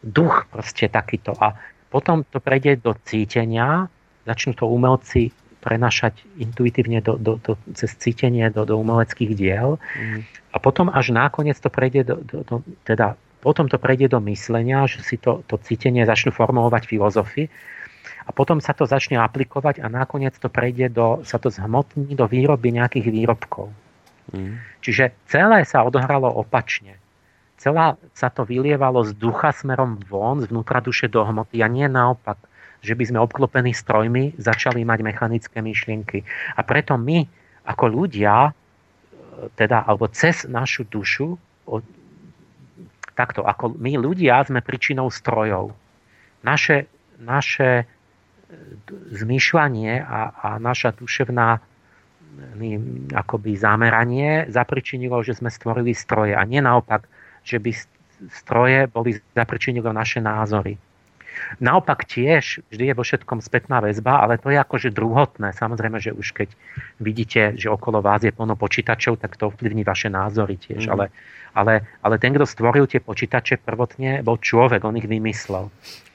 duch 0.02 0.50
proste 0.50 0.90
takýto. 0.92 1.38
A 1.40 1.56
potom 1.88 2.26
to 2.28 2.42
prejde 2.44 2.82
do 2.82 2.96
cítenia, 3.06 3.88
začnú 4.26 4.58
to 4.58 4.66
umelci 4.68 5.32
prenašať 5.62 6.26
intuitívne 6.42 7.00
do, 7.06 7.16
do, 7.16 7.38
do, 7.38 7.54
cez 7.78 7.94
cítenie 7.96 8.50
do, 8.50 8.66
do 8.66 8.76
umeleckých 8.82 9.32
diel. 9.38 9.78
Mm. 9.94 10.26
A 10.52 10.58
potom 10.58 10.90
až 10.90 11.14
nakoniec 11.14 11.56
to 11.62 11.70
prejde 11.70 12.04
do, 12.04 12.16
do, 12.26 12.38
do, 12.42 12.56
teda 12.84 13.16
potom 13.42 13.66
to 13.70 13.82
prejde 13.82 14.14
do 14.14 14.20
myslenia, 14.30 14.86
že 14.86 15.02
si 15.02 15.16
to, 15.18 15.42
to 15.50 15.58
cítenie 15.62 16.06
začnú 16.06 16.34
formovať 16.34 16.86
filozofy 16.86 17.50
a 18.26 18.30
potom 18.30 18.62
sa 18.62 18.78
to 18.78 18.86
začne 18.86 19.18
aplikovať 19.18 19.82
a 19.82 19.90
nakoniec 19.90 20.38
to 20.38 20.50
prejde 20.50 20.94
do, 20.94 21.26
sa 21.26 21.42
to 21.42 21.50
zhmotní 21.50 22.14
do 22.14 22.30
výroby 22.30 22.70
nejakých 22.70 23.10
výrobkov. 23.10 23.74
Mm. 24.30 24.62
Čiže 24.86 25.14
celé 25.26 25.66
sa 25.66 25.82
odohralo 25.82 26.30
opačne. 26.30 27.02
Celá 27.62 27.98
sa 28.18 28.34
to 28.34 28.42
vylievalo 28.42 29.06
z 29.06 29.14
ducha 29.18 29.54
smerom 29.54 30.02
von, 30.10 30.42
zvnútra 30.42 30.82
duše 30.82 31.10
do 31.10 31.22
hmoty 31.22 31.62
a 31.62 31.70
nie 31.70 31.86
naopak, 31.86 32.38
že 32.82 32.98
by 32.98 33.04
sme 33.14 33.20
obklopení 33.22 33.72
strojmi 33.72 34.36
začali 34.42 34.82
mať 34.82 35.00
mechanické 35.06 35.58
myšlienky. 35.62 36.26
A 36.58 36.62
preto 36.66 36.98
my, 36.98 37.24
ako 37.70 37.86
ľudia, 37.88 38.50
e, 38.50 38.52
teda, 39.54 39.86
alebo 39.86 40.10
cez 40.10 40.50
našu 40.50 40.90
dušu, 40.90 41.38
takto, 43.14 43.46
ako 43.46 43.78
my 43.78 44.02
ľudia 44.02 44.42
sme 44.42 44.66
príčinou 44.66 45.14
strojov. 45.14 45.78
Naše, 46.42 46.90
naše 47.22 47.70
e, 47.82 47.86
zmýšľanie 49.14 50.02
a, 50.02 50.20
a 50.34 50.48
naša 50.58 50.98
duševná 50.98 51.62
akoby 53.12 53.60
zameranie 53.60 54.48
zapričinilo, 54.48 55.20
že 55.20 55.36
sme 55.36 55.52
stvorili 55.52 55.92
stroje 55.92 56.32
a 56.32 56.44
nie 56.48 56.64
naopak, 56.64 57.04
že 57.44 57.60
by 57.60 57.72
stroje 58.32 58.88
boli 58.88 59.20
zapričinilo 59.36 59.92
naše 59.92 60.24
názory. 60.24 60.80
Naopak 61.60 62.08
tiež 62.08 62.64
vždy 62.72 62.92
je 62.92 62.98
vo 62.98 63.04
všetkom 63.04 63.44
spätná 63.44 63.84
väzba, 63.84 64.24
ale 64.24 64.40
to 64.40 64.50
je 64.50 64.58
akože 64.58 64.90
druhotné. 64.94 65.52
Samozrejme, 65.56 66.00
že 66.00 66.12
už 66.16 66.32
keď 66.32 66.50
vidíte, 67.00 67.42
že 67.60 67.68
okolo 67.68 68.00
vás 68.00 68.24
je 68.24 68.32
plno 68.32 68.56
počítačov, 68.56 69.20
tak 69.20 69.36
to 69.36 69.52
ovplyvní 69.52 69.84
vaše 69.84 70.08
názory 70.08 70.56
tiež. 70.58 70.88
Mm. 70.88 70.92
Ale, 70.92 71.06
ale, 71.52 71.74
ale 72.02 72.16
ten, 72.20 72.32
kto 72.32 72.48
stvoril 72.48 72.88
tie 72.88 73.04
počítače 73.04 73.60
prvotne, 73.62 74.24
bol 74.24 74.40
človek, 74.40 74.84
on 74.88 74.96
ich 74.96 75.08
vymyslel. 75.08 75.68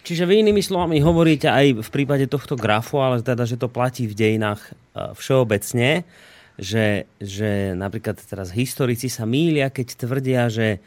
Čiže 0.06 0.22
vy 0.22 0.46
inými 0.46 0.62
slovami 0.62 1.02
hovoríte 1.02 1.50
aj 1.50 1.82
v 1.82 1.90
prípade 1.90 2.30
tohto 2.30 2.54
grafu, 2.54 3.02
ale 3.02 3.26
teda, 3.26 3.42
že 3.42 3.58
to 3.58 3.66
platí 3.66 4.06
v 4.06 4.14
dejinách 4.14 4.62
e, 4.62 4.70
všeobecne, 5.18 6.06
že, 6.56 7.10
že 7.18 7.74
napríklad 7.74 8.16
teraz 8.22 8.54
historici 8.54 9.10
sa 9.10 9.26
mília, 9.26 9.68
keď 9.68 9.86
tvrdia, 9.98 10.46
že 10.46 10.78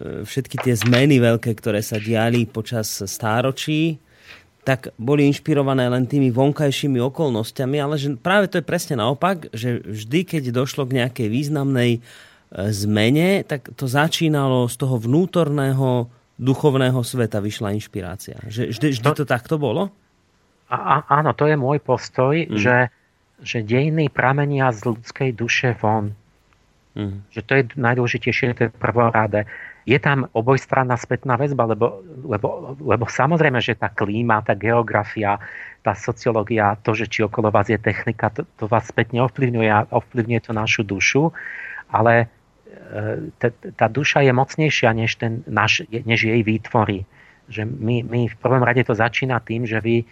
všetky 0.00 0.56
tie 0.60 0.74
zmeny 0.76 1.16
veľké, 1.20 1.56
ktoré 1.56 1.80
sa 1.80 1.96
diali 1.96 2.44
počas 2.44 3.00
stáročí, 3.04 3.96
tak 4.66 4.90
boli 4.98 5.30
inšpirované 5.30 5.86
len 5.86 6.10
tými 6.10 6.34
vonkajšími 6.34 6.98
okolnostiami, 6.98 7.78
ale 7.78 7.94
že 7.94 8.18
práve 8.18 8.50
to 8.50 8.58
je 8.58 8.66
presne 8.66 8.98
naopak, 8.98 9.46
že 9.54 9.78
vždy, 9.78 10.26
keď 10.26 10.42
došlo 10.50 10.90
k 10.90 10.98
nejakej 10.98 11.28
významnej 11.30 11.90
e, 11.96 12.00
zmene, 12.74 13.46
tak 13.46 13.70
to 13.78 13.86
začínalo 13.86 14.66
z 14.66 14.74
toho 14.74 14.98
vnútorného 14.98 16.10
duchovného 16.34 16.98
sveta 17.00 17.38
vyšla 17.38 17.78
inšpirácia. 17.78 18.42
Že, 18.42 18.74
vždy, 18.74 18.86
vždy 18.98 19.08
to, 19.14 19.22
to 19.22 19.24
takto 19.24 19.54
bolo? 19.54 19.94
A, 20.66 21.06
áno, 21.14 21.30
to 21.32 21.46
je 21.46 21.54
môj 21.54 21.78
postoj, 21.78 22.34
mm. 22.34 22.58
že, 22.58 22.90
že 23.46 23.62
dejiny 23.62 24.10
pramenia 24.10 24.74
z 24.74 24.82
ľudskej 24.82 25.30
duše 25.30 25.78
von. 25.78 26.10
Mm. 26.96 27.28
Že 27.28 27.40
to 27.44 27.52
je 27.52 27.62
najdôležitejšie, 27.76 28.56
to 28.56 28.62
je 28.66 28.72
prvoráde. 28.72 29.44
Je 29.84 30.00
tam 30.00 30.26
obojstranná 30.32 30.96
spätná 30.96 31.36
väzba, 31.36 31.68
lebo, 31.68 32.02
lebo, 32.24 32.74
lebo 32.80 33.04
samozrejme, 33.04 33.60
že 33.60 33.78
tá 33.78 33.92
klíma, 33.92 34.42
tá 34.42 34.56
geografia, 34.56 35.38
tá 35.84 35.94
sociológia, 35.94 36.74
to, 36.80 36.96
že 36.96 37.06
či 37.06 37.22
okolo 37.22 37.52
vás 37.52 37.70
je 37.70 37.78
technika, 37.78 38.32
to, 38.32 38.48
to 38.58 38.66
vás 38.66 38.88
spätne 38.88 39.22
ovplyvňuje 39.22 39.70
a 39.70 39.86
ovplyvňuje 39.92 40.40
to 40.42 40.52
našu 40.56 40.82
dušu, 40.82 41.30
ale 41.92 42.26
tá 43.76 43.86
duša 43.90 44.22
je 44.22 44.32
mocnejšia 44.32 44.90
než, 44.92 45.18
ten 45.18 45.42
naš, 45.46 45.82
než 45.90 46.24
jej 46.24 46.42
výtvory. 46.42 47.06
Že 47.46 47.62
my, 47.66 47.96
my 48.06 48.20
v 48.30 48.36
prvom 48.42 48.62
rade 48.62 48.82
to 48.82 48.94
začína 48.94 49.38
tým, 49.42 49.66
že 49.66 49.78
vy 49.78 50.02
e, 50.02 50.04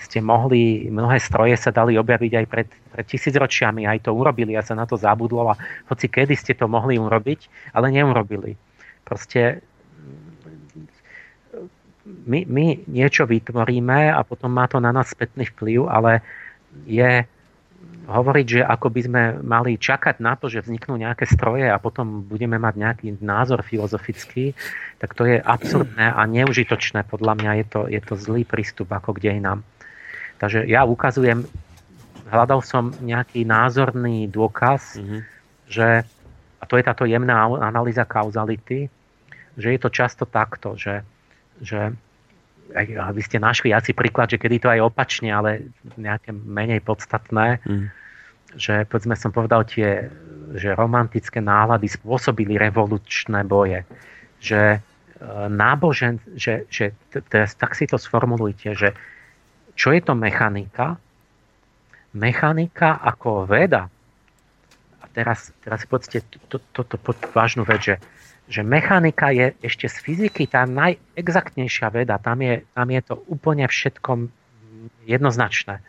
ste 0.00 0.24
mohli, 0.24 0.88
mnohé 0.88 1.20
stroje 1.20 1.52
sa 1.60 1.68
dali 1.68 2.00
objaviť 2.00 2.32
aj 2.32 2.46
pred, 2.48 2.68
pred 2.68 3.06
tisícročiami, 3.06 3.84
aj 3.84 4.08
to 4.08 4.10
urobili 4.16 4.56
a 4.56 4.64
sa 4.64 4.72
na 4.72 4.88
to 4.88 4.96
zabudlo 4.96 5.52
a 5.52 5.58
hoci 5.92 6.08
kedy 6.08 6.32
ste 6.32 6.56
to 6.56 6.64
mohli 6.64 6.96
urobiť, 6.96 7.72
ale 7.76 7.92
neurobili. 7.92 8.56
Proste 9.04 9.60
my, 12.06 12.46
my 12.48 12.66
niečo 12.88 13.28
vytvoríme 13.28 14.14
a 14.14 14.20
potom 14.24 14.54
má 14.54 14.64
to 14.70 14.80
na 14.80 14.94
nás 14.94 15.12
spätný 15.12 15.44
vplyv, 15.52 15.90
ale 15.90 16.24
je, 16.88 17.26
hovoriť, 18.06 18.46
že 18.46 18.60
ako 18.62 18.86
by 18.94 19.00
sme 19.02 19.22
mali 19.42 19.74
čakať 19.74 20.22
na 20.22 20.38
to, 20.38 20.46
že 20.46 20.62
vzniknú 20.62 20.94
nejaké 20.94 21.26
stroje 21.26 21.66
a 21.66 21.76
potom 21.82 22.22
budeme 22.22 22.54
mať 22.54 22.74
nejaký 22.78 23.06
názor 23.18 23.66
filozofický, 23.66 24.54
tak 25.02 25.18
to 25.18 25.26
je 25.26 25.42
absurdné 25.42 26.14
a 26.14 26.22
neužitočné. 26.24 27.02
Podľa 27.02 27.34
mňa 27.34 27.52
je 27.62 27.66
to, 27.66 27.80
je 27.90 28.00
to 28.00 28.14
zlý 28.14 28.46
prístup 28.46 28.94
ako 28.94 29.18
k 29.18 29.30
dejinám. 29.30 29.66
Takže 30.38 30.70
ja 30.70 30.86
ukazujem, 30.86 31.50
hľadal 32.30 32.62
som 32.62 32.94
nejaký 33.02 33.42
názorný 33.42 34.30
dôkaz, 34.30 35.02
mm-hmm. 35.02 35.20
že, 35.66 36.06
a 36.62 36.64
to 36.64 36.78
je 36.78 36.86
táto 36.86 37.04
jemná 37.10 37.42
analýza 37.58 38.06
kauzality, 38.06 38.86
že 39.58 39.68
je 39.74 39.78
to 39.82 39.90
často 39.90 40.28
takto, 40.28 40.78
že, 40.78 41.02
že 41.58 41.90
vy 43.12 43.22
ste 43.22 43.38
našli 43.38 43.70
asi 43.70 43.94
príklad, 43.94 44.32
že 44.32 44.40
kedy 44.40 44.56
to 44.58 44.68
aj 44.72 44.80
opačne, 44.82 45.30
ale 45.30 45.70
nejaké 45.94 46.34
menej 46.34 46.82
podstatné, 46.82 47.62
mm. 47.62 47.86
že 48.58 48.84
povedzme 48.90 49.14
som 49.14 49.30
povedal 49.30 49.62
tie, 49.66 50.10
že 50.54 50.74
romantické 50.74 51.38
nálady 51.38 51.86
spôsobili 51.86 52.58
revolučné 52.58 53.46
boje, 53.46 53.86
že 54.42 54.60
e, 54.76 54.78
nábožen, 55.50 56.18
že, 56.34 56.66
že 56.70 56.94
teraz 57.30 57.54
tak 57.54 57.78
si 57.78 57.86
to 57.86 57.98
sformulujte, 57.98 58.74
že 58.74 58.94
čo 59.76 59.92
je 59.92 60.00
to 60.00 60.16
mechanika? 60.16 60.96
Mechanika 62.16 62.96
ako 62.96 63.44
veda, 63.44 63.92
a 65.02 65.04
teraz, 65.12 65.52
teraz 65.62 65.84
povedzte 65.86 66.24
toto 66.26 66.58
to, 66.72 66.82
to, 66.82 66.96
to, 66.98 67.12
vážnu 67.30 67.62
vec, 67.62 67.94
že 67.94 67.94
že 68.46 68.62
mechanika 68.62 69.34
je 69.34 69.58
ešte 69.58 69.90
z 69.90 69.96
fyziky 70.02 70.46
tá 70.46 70.62
najexaktnejšia 70.70 71.90
veda. 71.90 72.22
Tam 72.22 72.38
je, 72.38 72.62
tam 72.74 72.88
je 72.90 73.00
to 73.02 73.14
úplne 73.26 73.66
všetkom 73.66 74.30
jednoznačné. 75.06 75.82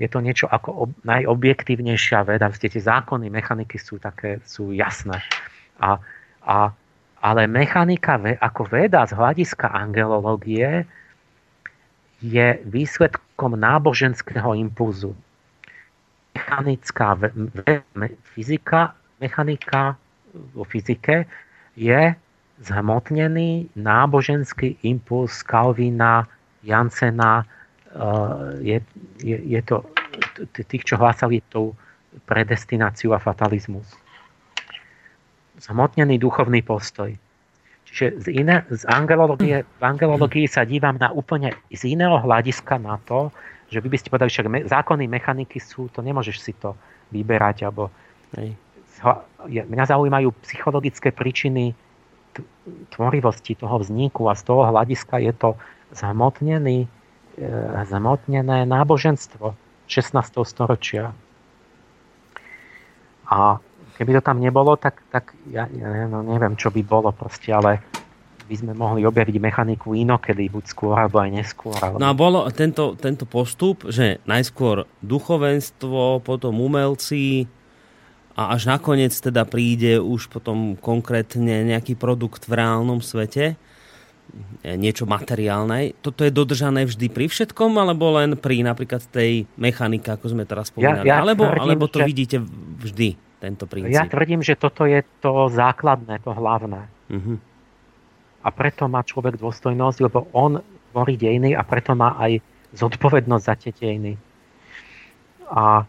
Je 0.00 0.08
to 0.10 0.18
niečo 0.24 0.48
ako 0.48 0.88
ob, 0.88 0.90
najobjektívnejšia 1.04 2.24
veda. 2.24 2.48
Tie 2.50 2.72
zákony 2.72 3.28
mechaniky 3.28 3.76
sú 3.76 4.00
také, 4.00 4.40
sú 4.48 4.72
jasné. 4.72 5.20
A, 5.78 6.00
a, 6.42 6.72
ale 7.20 7.42
mechanika 7.46 8.16
ako 8.40 8.62
veda 8.64 9.04
z 9.04 9.12
hľadiska 9.14 9.68
angelológie 9.68 10.88
je 12.24 12.46
výsledkom 12.64 13.60
náboženského 13.60 14.56
impulzu. 14.56 15.12
Mechanická 16.32 17.14
ve, 17.14 17.28
ve, 17.92 18.08
fyzika, 18.32 18.96
mechanika 19.20 20.00
vo 20.56 20.66
fyzike 20.66 21.28
je 21.74 22.14
zhmotnený 22.62 23.74
náboženský 23.74 24.78
impuls 24.86 25.42
Kalvina, 25.42 26.26
Jansena, 26.62 27.42
eh, 27.42 27.48
je, 28.62 28.78
je, 29.20 29.36
je 29.36 29.60
to 29.62 29.84
tých, 30.70 30.86
čo 30.86 30.94
hlásali 30.96 31.42
tú 31.50 31.74
predestináciu 32.30 33.10
a 33.12 33.18
fatalizmus. 33.18 33.86
Zhmotnený 35.58 36.18
duchovný 36.18 36.62
postoj. 36.62 37.10
Čiže 37.90 38.06
z, 38.22 38.26
iné, 38.34 38.66
z 38.70 38.82
angelológie, 38.90 39.62
v 39.62 39.82
angelológii 39.82 40.46
sa 40.50 40.66
dívam 40.66 40.98
na 40.98 41.14
úplne 41.14 41.54
z 41.70 41.82
iného 41.94 42.18
hľadiska 42.18 42.78
na 42.78 42.98
to, 43.06 43.30
že 43.70 43.78
vy 43.82 43.88
by 43.90 43.96
ste 43.98 44.10
povedali, 44.10 44.30
že 44.30 44.50
me, 44.50 44.60
zákony 44.66 45.04
mechaniky 45.06 45.58
sú, 45.58 45.90
to 45.90 46.02
nemôžeš 46.02 46.36
si 46.42 46.52
to 46.58 46.74
vyberať, 47.14 47.66
alebo 47.66 47.90
hej, 48.38 48.54
mňa 49.48 49.84
zaujímajú 49.88 50.28
psychologické 50.44 51.14
príčiny 51.14 51.76
tvorivosti 52.90 53.54
toho 53.54 53.78
vzniku 53.78 54.26
a 54.26 54.34
z 54.34 54.42
toho 54.42 54.66
hľadiska 54.66 55.22
je 55.22 55.32
to 55.36 55.50
zhmotnený, 55.94 56.88
e, 57.38 57.48
zhmotnené 57.86 58.66
náboženstvo 58.66 59.54
16. 59.86 60.42
storočia. 60.42 61.14
A 63.30 63.62
keby 63.96 64.18
to 64.18 64.22
tam 64.24 64.42
nebolo, 64.42 64.74
tak, 64.74 65.00
tak 65.08 65.32
ja, 65.48 65.70
ja 65.70 66.10
no, 66.10 66.26
neviem, 66.26 66.58
čo 66.58 66.74
by 66.74 66.82
bolo 66.82 67.14
proste, 67.14 67.54
ale 67.54 67.80
by 68.44 68.54
sme 68.60 68.72
mohli 68.76 69.08
objaviť 69.08 69.36
mechaniku 69.40 69.96
inokedy, 69.96 70.52
buď 70.52 70.64
skôr 70.68 70.92
alebo 71.00 71.24
aj 71.24 71.30
neskôr. 71.32 71.76
Ale... 71.80 71.96
No 71.96 72.12
a 72.12 72.14
bolo 72.14 72.44
tento, 72.52 72.92
tento 73.00 73.24
postup, 73.24 73.88
že 73.88 74.20
najskôr 74.28 74.84
duchovenstvo, 75.00 76.20
potom 76.20 76.60
umelci, 76.60 77.48
a 78.34 78.54
až 78.54 78.66
nakoniec 78.66 79.14
teda 79.14 79.46
príde 79.46 80.02
už 80.02 80.26
potom 80.26 80.74
konkrétne 80.74 81.62
nejaký 81.70 81.94
produkt 81.94 82.50
v 82.50 82.58
reálnom 82.58 82.98
svete, 82.98 83.54
niečo 84.64 85.06
materiálne. 85.06 85.94
Toto 86.02 86.26
je 86.26 86.34
dodržané 86.34 86.88
vždy 86.88 87.06
pri 87.12 87.30
všetkom, 87.30 87.70
alebo 87.78 88.18
len 88.18 88.34
pri 88.34 88.66
napríklad 88.66 89.06
tej 89.06 89.46
mechanike, 89.54 90.10
ako 90.10 90.34
sme 90.34 90.42
teraz 90.42 90.74
spomínali? 90.74 91.06
Ja, 91.06 91.20
ja 91.20 91.22
alebo, 91.22 91.46
tvrdím, 91.46 91.62
alebo 91.62 91.86
to 91.86 92.02
že... 92.02 92.06
vidíte 92.10 92.36
vždy, 92.82 93.08
tento 93.38 93.64
princíp? 93.70 93.94
Ja 93.94 94.10
tvrdím, 94.10 94.42
že 94.42 94.58
toto 94.58 94.82
je 94.88 95.06
to 95.22 95.46
základné, 95.54 96.18
to 96.26 96.34
hlavné. 96.34 96.90
Uh-huh. 97.14 97.38
A 98.42 98.48
preto 98.50 98.90
má 98.90 99.06
človek 99.06 99.38
dôstojnosť, 99.38 99.98
lebo 100.02 100.26
on 100.34 100.58
tvorí 100.90 101.14
dejiny 101.14 101.54
a 101.54 101.62
preto 101.62 101.94
má 101.94 102.18
aj 102.18 102.42
zodpovednosť 102.74 103.44
za 103.46 103.54
tie 103.54 103.70
dejiny. 103.70 104.18
A 105.46 105.86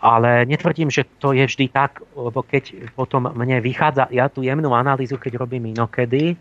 ale 0.00 0.48
netvrdím, 0.48 0.88
že 0.88 1.04
to 1.20 1.36
je 1.36 1.44
vždy 1.44 1.68
tak, 1.68 2.00
lebo 2.16 2.40
keď 2.40 2.92
potom 2.96 3.28
mne 3.28 3.60
vychádza, 3.60 4.08
ja 4.08 4.32
tú 4.32 4.40
jemnú 4.40 4.72
analýzu, 4.72 5.20
keď 5.20 5.44
robím 5.44 5.76
inokedy, 5.76 6.40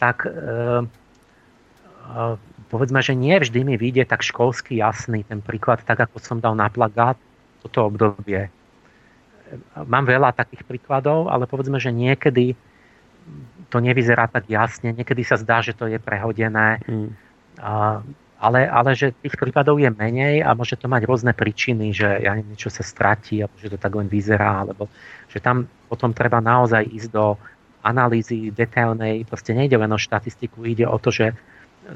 tak 0.00 0.24
e, 0.24 0.32
e, 0.32 0.34
povedzme, 2.72 3.04
že 3.04 3.12
nie 3.12 3.36
vždy 3.36 3.60
mi 3.60 3.76
vyjde 3.76 4.08
tak 4.08 4.24
školsky 4.24 4.80
jasný 4.80 5.20
ten 5.28 5.44
príklad, 5.44 5.84
tak 5.84 6.00
ako 6.00 6.16
som 6.16 6.40
dal 6.40 6.56
na 6.56 6.72
plagát 6.72 7.20
toto 7.60 7.92
obdobie. 7.92 8.48
Mám 9.76 10.08
veľa 10.08 10.32
takých 10.32 10.64
príkladov, 10.64 11.28
ale 11.28 11.44
povedzme, 11.44 11.76
že 11.76 11.92
niekedy 11.92 12.56
to 13.68 13.84
nevyzerá 13.84 14.32
tak 14.32 14.48
jasne, 14.48 14.96
niekedy 14.96 15.20
sa 15.28 15.36
zdá, 15.36 15.60
že 15.60 15.76
to 15.76 15.84
je 15.88 16.00
prehodené. 16.00 16.80
Mm. 16.88 17.12
A 17.60 18.00
ale, 18.38 18.70
ale 18.70 18.94
že 18.94 19.10
tých 19.18 19.34
prípadov 19.34 19.82
je 19.82 19.90
menej 19.90 20.46
a 20.46 20.54
môže 20.54 20.78
to 20.78 20.86
mať 20.86 21.02
rôzne 21.10 21.34
príčiny, 21.34 21.90
že 21.90 22.22
ja 22.22 22.38
neviem, 22.38 22.54
niečo 22.54 22.70
sa 22.70 22.86
stratí, 22.86 23.42
alebo 23.42 23.58
že 23.58 23.74
to 23.74 23.78
tak 23.78 23.92
len 23.98 24.06
vyzerá, 24.06 24.62
alebo 24.62 24.86
že 25.26 25.42
tam 25.42 25.66
potom 25.90 26.14
treba 26.14 26.38
naozaj 26.38 26.86
ísť 26.86 27.10
do 27.10 27.34
analýzy 27.82 28.54
detailnej, 28.54 29.26
proste 29.26 29.54
nejde 29.54 29.74
len 29.74 29.90
o 29.90 29.98
štatistiku, 29.98 30.62
ide 30.66 30.86
o 30.86 30.98
to, 31.02 31.10
že 31.10 31.34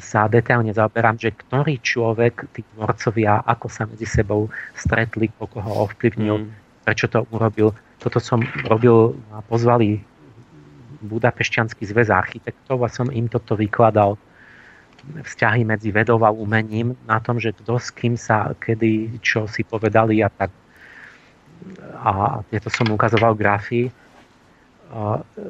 sa 0.00 0.24
detailne 0.26 0.72
zaoberám, 0.72 1.20
že 1.20 1.36
ktorý 1.36 1.78
človek, 1.84 2.48
tí 2.56 2.64
tvorcovia, 2.74 3.44
ako 3.44 3.66
sa 3.68 3.84
medzi 3.84 4.08
sebou 4.08 4.48
stretli, 4.72 5.28
koho 5.36 5.84
ovplyvnil, 5.84 6.48
mm. 6.48 6.48
prečo 6.86 7.06
to 7.12 7.28
urobil. 7.28 7.76
Toto 8.00 8.18
som 8.18 8.42
robil, 8.66 9.14
pozvali 9.46 10.00
Budapešťanský 11.02 11.82
zväz 11.82 12.08
architektov 12.08 12.86
a 12.86 12.88
som 12.88 13.10
im 13.10 13.26
toto 13.26 13.58
vykladal 13.58 14.16
vzťahy 15.02 15.66
medzi 15.66 15.90
vedou 15.90 16.22
a 16.22 16.30
umením 16.30 16.94
na 17.10 17.18
tom, 17.18 17.42
že 17.42 17.50
kto 17.50 17.78
s 17.78 17.90
kým 17.90 18.14
sa 18.14 18.54
kedy 18.54 19.18
čo 19.18 19.50
si 19.50 19.66
povedali 19.66 20.22
a 20.22 20.30
tak. 20.30 20.50
A 21.98 22.42
tieto 22.50 22.70
som 22.70 22.90
ukazoval 22.90 23.34
grafy. 23.34 23.90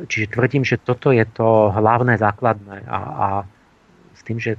Čiže 0.09 0.33
tvrdím, 0.33 0.65
že 0.65 0.81
toto 0.81 1.13
je 1.13 1.25
to 1.29 1.73
hlavné 1.73 2.17
základné 2.17 2.87
a, 2.87 2.99
a 2.99 3.27
s 4.15 4.21
tým, 4.25 4.39
že 4.39 4.57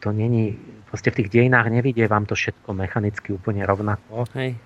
to 0.00 0.12
není, 0.12 0.56
proste 0.88 1.12
v 1.12 1.24
tých 1.24 1.32
dejinách 1.32 1.68
nevidie 1.68 2.08
vám 2.08 2.24
to 2.24 2.34
všetko 2.34 2.72
mechanicky 2.72 3.36
úplne 3.36 3.64
rovnako. 3.64 4.24
Hej. 4.36 4.56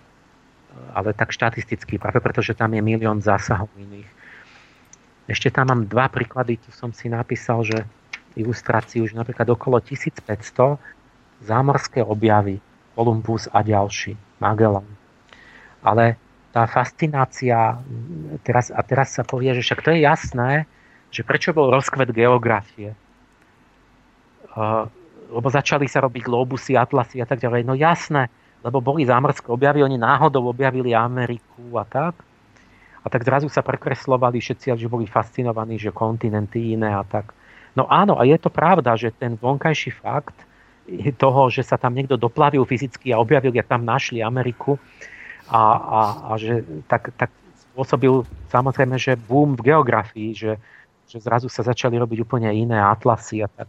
Ale 0.95 1.15
tak 1.15 1.31
štatisticky, 1.31 1.99
práve 1.99 2.19
preto, 2.19 2.43
že 2.43 2.59
tam 2.59 2.75
je 2.75 2.83
milión 2.83 3.23
zásahov 3.23 3.71
iných. 3.79 4.11
Ešte 5.31 5.49
tam 5.49 5.71
mám 5.71 5.83
dva 5.89 6.11
príklady, 6.11 6.59
tu 6.59 6.69
som 6.75 6.93
si 6.93 7.09
napísal, 7.09 7.65
že 7.65 7.87
ilustráciu, 8.36 9.06
že 9.06 9.15
napríklad 9.15 9.47
okolo 9.51 9.78
1500 9.78 10.78
zámorské 11.44 12.01
objavy, 12.02 12.59
Columbus 12.94 13.51
a 13.51 13.62
ďalší, 13.62 14.15
Magellan. 14.39 14.86
Ale 15.82 16.16
tá 16.55 16.70
fascinácia, 16.70 17.82
teraz, 18.47 18.70
a 18.70 18.81
teraz 18.86 19.19
sa 19.19 19.27
povie, 19.27 19.51
že 19.59 19.66
však 19.66 19.82
to 19.82 19.90
je 19.90 20.06
jasné, 20.06 20.51
že 21.11 21.27
prečo 21.27 21.51
bol 21.51 21.70
rozkvet 21.70 22.15
geografie. 22.15 22.94
Uh, 24.55 24.86
lebo 25.35 25.51
začali 25.51 25.90
sa 25.90 25.98
robiť 26.06 26.23
globusy, 26.23 26.78
atlasy 26.78 27.19
a 27.19 27.27
tak 27.27 27.43
ďalej. 27.43 27.66
No 27.66 27.74
jasné, 27.74 28.31
lebo 28.62 28.78
boli 28.78 29.02
zámorské 29.02 29.51
objavy, 29.51 29.82
oni 29.82 29.98
náhodou 29.98 30.47
objavili 30.47 30.94
Ameriku 30.94 31.74
a 31.74 31.82
tak. 31.82 32.23
A 33.05 33.06
tak 33.11 33.27
zrazu 33.27 33.51
sa 33.52 33.61
prekreslovali 33.61 34.40
všetci, 34.40 34.78
že 34.78 34.89
boli 34.89 35.05
fascinovaní, 35.05 35.77
že 35.77 35.93
kontinenty 35.93 36.73
iné 36.78 36.94
a 36.94 37.05
tak. 37.05 37.36
No 37.74 37.90
áno, 37.90 38.14
a 38.18 38.22
je 38.22 38.38
to 38.38 38.51
pravda, 38.51 38.94
že 38.94 39.10
ten 39.10 39.34
vonkajší 39.34 39.90
fakt 39.98 40.34
toho, 41.18 41.51
že 41.51 41.64
sa 41.66 41.74
tam 41.74 41.96
niekto 41.96 42.14
doplavil 42.14 42.62
fyzicky 42.62 43.10
a 43.10 43.18
objavil, 43.18 43.51
jak 43.51 43.66
tam 43.66 43.82
našli 43.82 44.22
Ameriku 44.22 44.78
a, 45.48 45.62
a, 45.74 46.01
a 46.28 46.30
že 46.38 46.62
tak, 46.86 47.10
tak 47.18 47.30
spôsobil 47.72 48.22
samozrejme, 48.52 48.94
že 49.01 49.18
boom 49.18 49.59
v 49.59 49.74
geografii, 49.74 50.30
že, 50.36 50.52
že 51.10 51.18
zrazu 51.18 51.51
sa 51.51 51.66
začali 51.66 51.98
robiť 51.98 52.22
úplne 52.22 52.52
iné 52.55 52.78
atlasy 52.78 53.42
a 53.42 53.48
tak. 53.51 53.68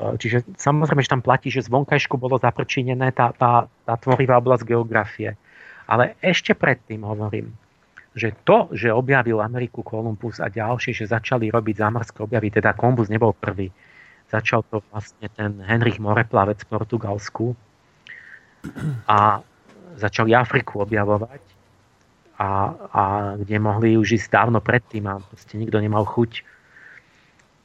Čiže 0.00 0.56
samozrejme, 0.56 1.04
že 1.04 1.12
tam 1.12 1.20
platí, 1.20 1.52
že 1.52 1.68
zvonkajšku 1.68 2.16
bolo 2.16 2.40
zaprčinené 2.40 3.12
tá, 3.12 3.36
tá, 3.36 3.68
tá 3.84 3.94
tvorivá 4.00 4.40
oblasť 4.40 4.64
geografie. 4.64 5.36
Ale 5.84 6.16
ešte 6.24 6.56
predtým 6.56 7.04
hovorím, 7.04 7.52
že 8.14 8.34
to, 8.42 8.70
že 8.74 8.90
objavil 8.90 9.38
Ameriku 9.38 9.86
Kolumbus 9.86 10.42
a 10.42 10.50
ďalšie, 10.50 10.94
že 10.94 11.10
začali 11.10 11.46
robiť 11.46 11.74
zámorské 11.78 12.18
objavy, 12.26 12.50
teda 12.50 12.74
Kolumbus 12.74 13.06
nebol 13.06 13.30
prvý, 13.30 13.70
začal 14.30 14.66
to 14.66 14.82
vlastne 14.90 15.30
ten 15.30 15.62
Henrich 15.62 16.02
Moreplavec 16.02 16.62
v 16.62 16.70
Portugalsku 16.70 17.46
a 19.06 19.42
začali 19.98 20.34
Afriku 20.34 20.82
objavovať 20.82 21.42
a, 22.40 22.48
a 22.72 23.02
kde 23.36 23.56
mohli 23.60 23.88
už 24.00 24.16
ísť 24.16 24.32
dávno 24.32 24.64
predtým 24.64 25.04
a 25.10 25.20
proste 25.20 25.60
nikto 25.60 25.76
nemal 25.76 26.08
chuť. 26.08 26.40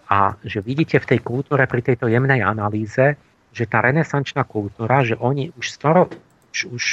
A 0.05 0.37
že 0.45 0.61
vidíte 0.61 1.01
v 1.01 1.09
tej 1.15 1.19
kultúre, 1.25 1.65
pri 1.65 1.81
tejto 1.81 2.05
jemnej 2.05 2.45
analýze, 2.45 3.17
že 3.55 3.65
tá 3.65 3.81
renesančná 3.81 4.43
kultúra, 4.43 5.01
že 5.01 5.15
oni 5.15 5.55
už, 5.55 5.65
storo, 5.71 6.11
už, 6.51 6.59
už 6.75 6.83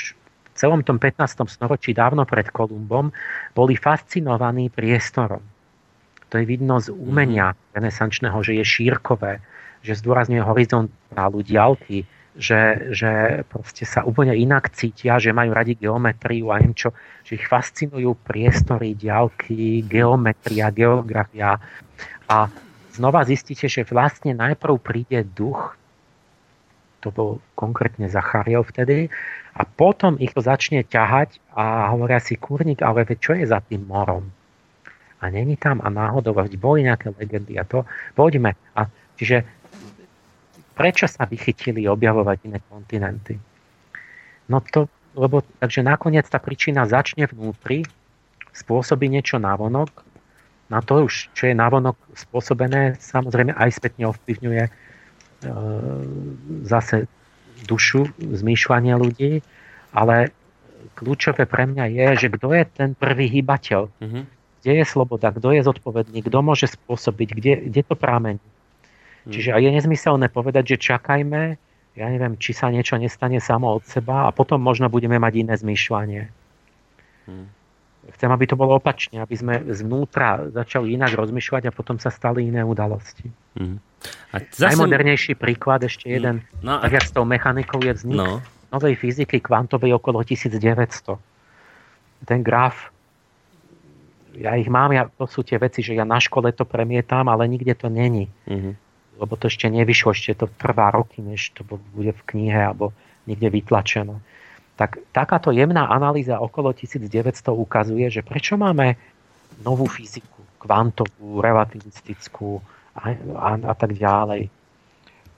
celom 0.63 0.87
tom 0.87 1.03
15. 1.03 1.51
storočí, 1.51 1.91
dávno 1.91 2.23
pred 2.23 2.47
Kolumbom, 2.55 3.11
boli 3.51 3.75
fascinovaní 3.75 4.71
priestorom. 4.71 5.43
To 6.31 6.39
je 6.39 6.47
vidno 6.47 6.79
z 6.79 6.95
umenia 6.95 7.51
mhm. 7.51 7.59
renesančného, 7.75 8.39
že 8.47 8.63
je 8.63 8.65
šírkové, 8.65 9.43
že 9.83 9.99
zdôrazňuje 9.99 10.39
horizontálu, 10.39 11.43
diálky, 11.43 12.07
že, 12.33 12.89
že 12.95 13.43
proste 13.45 13.85
sa 13.85 14.07
úplne 14.09 14.33
inak 14.33 14.73
cítia, 14.73 15.21
že 15.21 15.37
majú 15.37 15.53
radi 15.53 15.77
geometriu 15.77 16.49
a 16.49 16.57
neviem 16.63 16.73
čo, 16.73 16.95
že 17.27 17.37
ich 17.37 17.45
fascinujú 17.45 18.17
priestory, 18.25 18.97
diálky, 18.97 19.85
geometria, 19.85 20.73
geografia. 20.73 21.61
A 22.31 22.49
znova 22.97 23.27
zistíte, 23.29 23.69
že 23.69 23.85
vlastne 23.85 24.33
najprv 24.33 24.81
príde 24.81 25.21
duch, 25.29 25.77
to 27.03 27.11
bol 27.11 27.43
konkrétne 27.59 28.07
Zachariel 28.07 28.63
vtedy, 28.63 29.11
a 29.53 29.69
potom 29.69 30.17
ich 30.17 30.33
to 30.33 30.41
začne 30.41 30.81
ťahať 30.81 31.37
a 31.53 31.93
hovoria 31.93 32.23
si, 32.23 32.41
kurník, 32.41 32.81
ale 32.81 33.05
čo 33.05 33.37
je 33.37 33.45
za 33.45 33.61
tým 33.61 33.85
morom? 33.85 34.33
A 35.21 35.29
není 35.29 35.61
tam 35.61 35.85
a 35.85 35.93
náhodou, 35.93 36.33
veď 36.35 36.57
boli 36.57 36.89
nejaké 36.89 37.13
legendy 37.13 37.61
a 37.61 37.69
to, 37.69 37.85
poďme. 38.17 38.57
A 38.75 38.89
čiže 39.21 39.45
prečo 40.73 41.05
sa 41.05 41.29
vychytili 41.29 41.85
objavovať 41.85 42.49
iné 42.49 42.59
kontinenty? 42.65 43.37
No 44.49 44.65
to, 44.65 44.89
lebo 45.15 45.45
takže 45.61 45.85
nakoniec 45.85 46.27
tá 46.27 46.41
príčina 46.41 46.89
začne 46.89 47.29
vnútri, 47.29 47.85
spôsobí 48.57 49.07
niečo 49.07 49.37
navonok, 49.37 49.93
na 50.73 50.81
to 50.81 51.05
už, 51.05 51.29
čo 51.37 51.53
je 51.53 51.55
navonok 51.55 52.01
spôsobené, 52.17 52.97
samozrejme 52.97 53.53
aj 53.53 53.77
spätne 53.77 54.09
ovplyvňuje 54.09 54.65
zase 56.67 57.11
dušu, 57.67 58.11
zmýšľania 58.19 58.95
ľudí, 58.99 59.43
ale 59.95 60.35
kľúčové 60.99 61.47
pre 61.47 61.69
mňa 61.71 61.85
je, 61.91 62.07
že 62.27 62.29
kto 62.33 62.49
je 62.55 62.65
ten 62.67 62.91
prvý 62.99 63.31
hýbateľ. 63.31 63.83
Mm-hmm. 63.89 64.25
Kde 64.63 64.73
je 64.79 64.85
sloboda, 64.87 65.35
kto 65.35 65.51
je 65.55 65.63
zodpovedný, 65.67 66.23
kto 66.23 66.39
môže 66.39 66.71
spôsobiť, 66.71 67.29
kde, 67.35 67.53
kde 67.67 67.81
to 67.83 67.95
prámení. 67.99 68.43
Mm. 69.27 69.33
Čiže 69.35 69.59
je 69.59 69.71
nezmyselné 69.75 70.31
povedať, 70.31 70.75
že 70.75 70.95
čakajme, 70.95 71.59
ja 71.99 72.07
neviem, 72.07 72.39
či 72.39 72.55
sa 72.55 72.71
niečo 72.71 72.95
nestane 72.95 73.43
samo 73.43 73.75
od 73.75 73.85
seba 73.87 74.31
a 74.31 74.35
potom 74.35 74.63
možno 74.63 74.87
budeme 74.87 75.19
mať 75.19 75.33
iné 75.35 75.55
zmýšľanie. 75.59 76.23
Mm. 77.27 77.47
Chcem, 78.03 78.31
aby 78.35 78.51
to 78.51 78.59
bolo 78.59 78.75
opačne, 78.83 79.23
aby 79.23 79.39
sme 79.39 79.63
zvnútra 79.71 80.51
začali 80.51 80.99
inak 80.99 81.15
rozmýšľať 81.15 81.71
a 81.71 81.73
potom 81.75 82.03
sa 82.03 82.11
stali 82.11 82.51
iné 82.51 82.67
udalosti. 82.67 83.31
Mm. 83.55 83.79
A 84.35 84.37
zase... 84.51 84.75
Najmodernejší 84.75 85.39
príklad, 85.39 85.87
ešte 85.87 86.11
mm. 86.11 86.15
jeden, 86.19 86.37
no, 86.67 86.83
tak 86.83 86.99
jak 86.99 87.07
s 87.07 87.15
tou 87.15 87.23
mechanikou 87.23 87.79
je 87.79 87.95
vznik 87.95 88.19
no. 88.19 88.43
novej 88.75 88.99
fyziky 88.99 89.39
kvantovej 89.39 89.95
okolo 89.95 90.27
1900. 90.27 91.15
Ten 92.27 92.43
graf, 92.43 92.91
ja 94.35 94.59
ich 94.59 94.67
mám, 94.67 94.91
ja, 94.91 95.07
to 95.07 95.31
sú 95.31 95.47
tie 95.47 95.63
veci, 95.63 95.85
že 95.85 95.95
ja 95.95 96.03
na 96.03 96.19
škole 96.19 96.51
to 96.51 96.67
premietam, 96.67 97.31
ale 97.31 97.47
nikde 97.47 97.79
to 97.79 97.87
není. 97.87 98.27
Mm-hmm. 98.49 98.75
Lebo 99.21 99.33
to 99.39 99.47
ešte 99.47 99.71
nevyšlo, 99.71 100.11
ešte 100.11 100.43
to 100.43 100.47
trvá 100.59 100.91
roky, 100.91 101.23
než 101.23 101.55
to 101.55 101.63
bude 101.69 102.11
v 102.11 102.23
knihe 102.35 102.59
alebo 102.59 102.91
niekde 103.31 103.53
vytlačené. 103.53 104.19
Tak 104.77 104.99
takáto 105.13 105.53
jemná 105.53 105.87
analýza 105.87 106.41
okolo 106.41 106.73
1900 106.73 107.53
ukazuje, 107.53 108.09
že 108.09 108.25
prečo 108.25 108.57
máme 108.57 108.97
novú 109.61 109.85
fyziku, 109.85 110.43
kvantovú, 110.59 111.45
relativistickú, 111.45 112.63
a, 112.97 113.17
a, 113.37 113.51
a 113.57 113.75
tak 113.75 113.97
ďalej. 113.97 114.53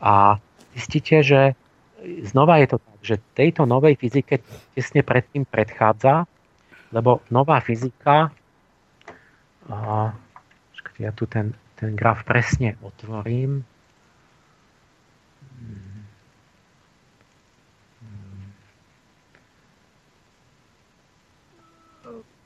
A 0.03 0.39
zistíte, 0.75 1.23
že 1.23 1.55
znova 2.27 2.59
je 2.59 2.69
to 2.75 2.79
tak, 2.83 2.99
že 3.05 3.17
tejto 3.37 3.63
novej 3.65 3.95
fyzike 3.97 4.43
tesne 4.75 5.03
predtým 5.07 5.47
predchádza, 5.47 6.27
lebo 6.91 7.23
nová 7.31 7.63
fyzika, 7.63 8.31
a, 9.71 9.79
ja 10.99 11.11
tu 11.15 11.27
ten, 11.27 11.55
ten 11.79 11.97
graf 11.97 12.23
presne 12.27 12.77
otvorím, 12.83 13.67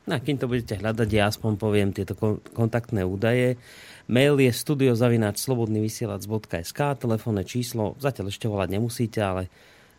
No, 0.09 0.17
kým 0.17 0.41
to 0.41 0.49
budete 0.49 0.81
hľadať, 0.81 1.09
ja 1.13 1.29
aspoň 1.29 1.61
poviem 1.61 1.93
tieto 1.93 2.17
kontaktné 2.57 3.05
údaje. 3.05 3.61
Mail 4.09 4.41
je 4.41 4.49
studiozavináčslobodnyvysielac.sk 4.57 6.81
telefónne 6.97 7.45
číslo, 7.45 7.93
zatiaľ 8.01 8.33
ešte 8.33 8.49
volať 8.49 8.73
nemusíte, 8.73 9.21
ale 9.21 9.53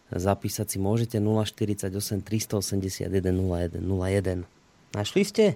zapísať 0.10 0.65
si 0.65 0.81
môžete 0.81 1.22
048 1.22 1.94
381 2.26 3.06
01 3.06 3.86
01. 3.86 4.49
Našli 4.98 5.22
ste? 5.22 5.53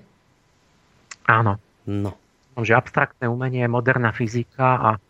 Áno. 1.26 1.58
No. 1.90 2.14
Že 2.54 2.78
abstraktné 2.78 3.26
umenie 3.26 3.66
je 3.66 3.74
moderná 3.74 4.14
fyzika 4.14 4.78
a, 4.78 5.02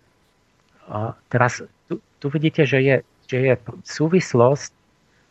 a 0.87 1.19
teraz 1.27 1.59
tu, 1.91 1.99
tu 1.99 2.31
vidíte, 2.31 2.63
že 2.63 2.79
je, 2.79 3.03
že 3.27 3.43
je 3.43 3.59
súvislosť 3.83 4.71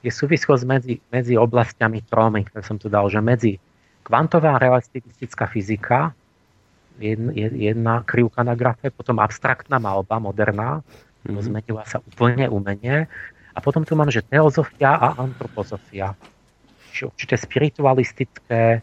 je 0.03 0.11
súvislosť 0.11 0.67
medzi, 0.67 0.99
medzi 1.15 1.39
oblastiami 1.39 2.03
tromy, 2.11 2.43
ktoré 2.51 2.67
som 2.67 2.75
tu 2.75 2.91
dal, 2.91 3.07
že 3.07 3.23
medzi 3.23 3.63
kvantová 4.03 4.59
relativistická 4.59 5.47
fyzika, 5.47 6.15
jedna, 6.99 7.33
jedna 7.37 7.95
krivka 8.03 8.43
na 8.43 8.55
grafe, 8.55 8.91
potom 8.91 9.19
abstraktná 9.23 9.79
malba, 9.79 10.19
moderná, 10.19 10.83
mm-hmm. 11.25 11.43
zmenila 11.43 11.83
sa 11.87 12.03
úplne 12.03 12.51
umenie. 12.51 13.07
A 13.53 13.59
potom 13.61 13.85
tu 13.85 13.93
mám, 13.93 14.09
že 14.09 14.25
teozofia 14.25 14.97
a 14.97 15.15
antropozofia. 15.21 16.17
Čiže 16.93 17.05
určité 17.09 17.35
spiritualistické, 17.37 18.81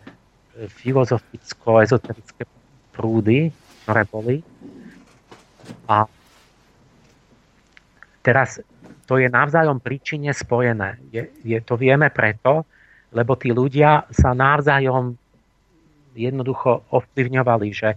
filozoficko-ezoterické 0.68 2.44
prúdy, 2.91 3.54
ktoré 3.86 4.04
boli. 4.10 4.38
A 5.88 6.04
teraz 8.20 8.60
to 9.08 9.18
je 9.18 9.32
navzájom 9.32 9.80
príčine 9.80 10.36
spojené. 10.36 11.00
Je, 11.10 11.32
je, 11.41 11.58
to 11.64 11.80
vieme 11.80 12.12
preto, 12.12 12.68
lebo 13.10 13.34
tí 13.36 13.49
ľudia 13.49 14.06
sa 14.14 14.38
navzájom 14.38 15.18
jednoducho 16.14 16.84
ovplyvňovali, 16.91 17.68
že, 17.72 17.95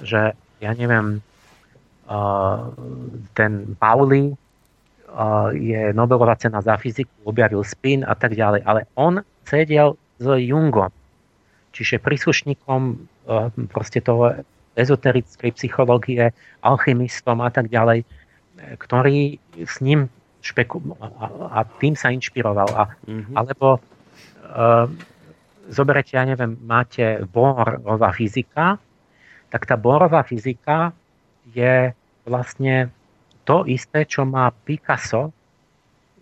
že 0.00 0.32
ja 0.62 0.72
neviem, 0.72 1.20
uh, 2.08 2.72
ten 3.36 3.76
Pauli 3.76 4.32
uh, 4.32 5.50
je 5.52 5.92
Nobelová 5.92 6.38
cena 6.40 6.62
za 6.64 6.78
fyziku, 6.80 7.10
objavil 7.26 7.60
spin 7.66 8.06
a 8.06 8.14
tak 8.16 8.38
ďalej, 8.38 8.62
ale 8.64 8.88
on 8.96 9.20
sedel 9.44 9.98
s 10.16 10.26
Jungom, 10.26 10.92
čiže 11.76 12.00
príslušníkom 12.00 12.82
uh, 13.28 13.52
proste 13.68 14.00
toho 14.00 14.40
ezoterickej 14.76 15.56
psychológie, 15.56 16.36
alchymistom 16.60 17.40
a 17.40 17.48
tak 17.48 17.72
ďalej, 17.72 18.04
ktorý 18.76 19.40
s 19.56 19.80
ním 19.80 20.12
špeku- 20.44 20.96
a, 21.00 21.08
a 21.48 21.58
tým 21.80 21.96
sa 21.96 22.12
inšpiroval. 22.12 22.68
A, 22.76 22.84
mm-hmm. 23.08 23.34
Alebo 23.34 23.80
zoberete, 25.70 26.14
ja 26.14 26.24
neviem, 26.24 26.54
máte 26.62 27.22
borová 27.26 28.14
fyzika, 28.14 28.78
tak 29.50 29.62
tá 29.66 29.74
borová 29.78 30.22
fyzika 30.22 30.94
je 31.50 31.94
vlastne 32.26 32.90
to 33.46 33.62
isté, 33.70 34.02
čo 34.06 34.26
má 34.26 34.50
Picasso 34.50 35.30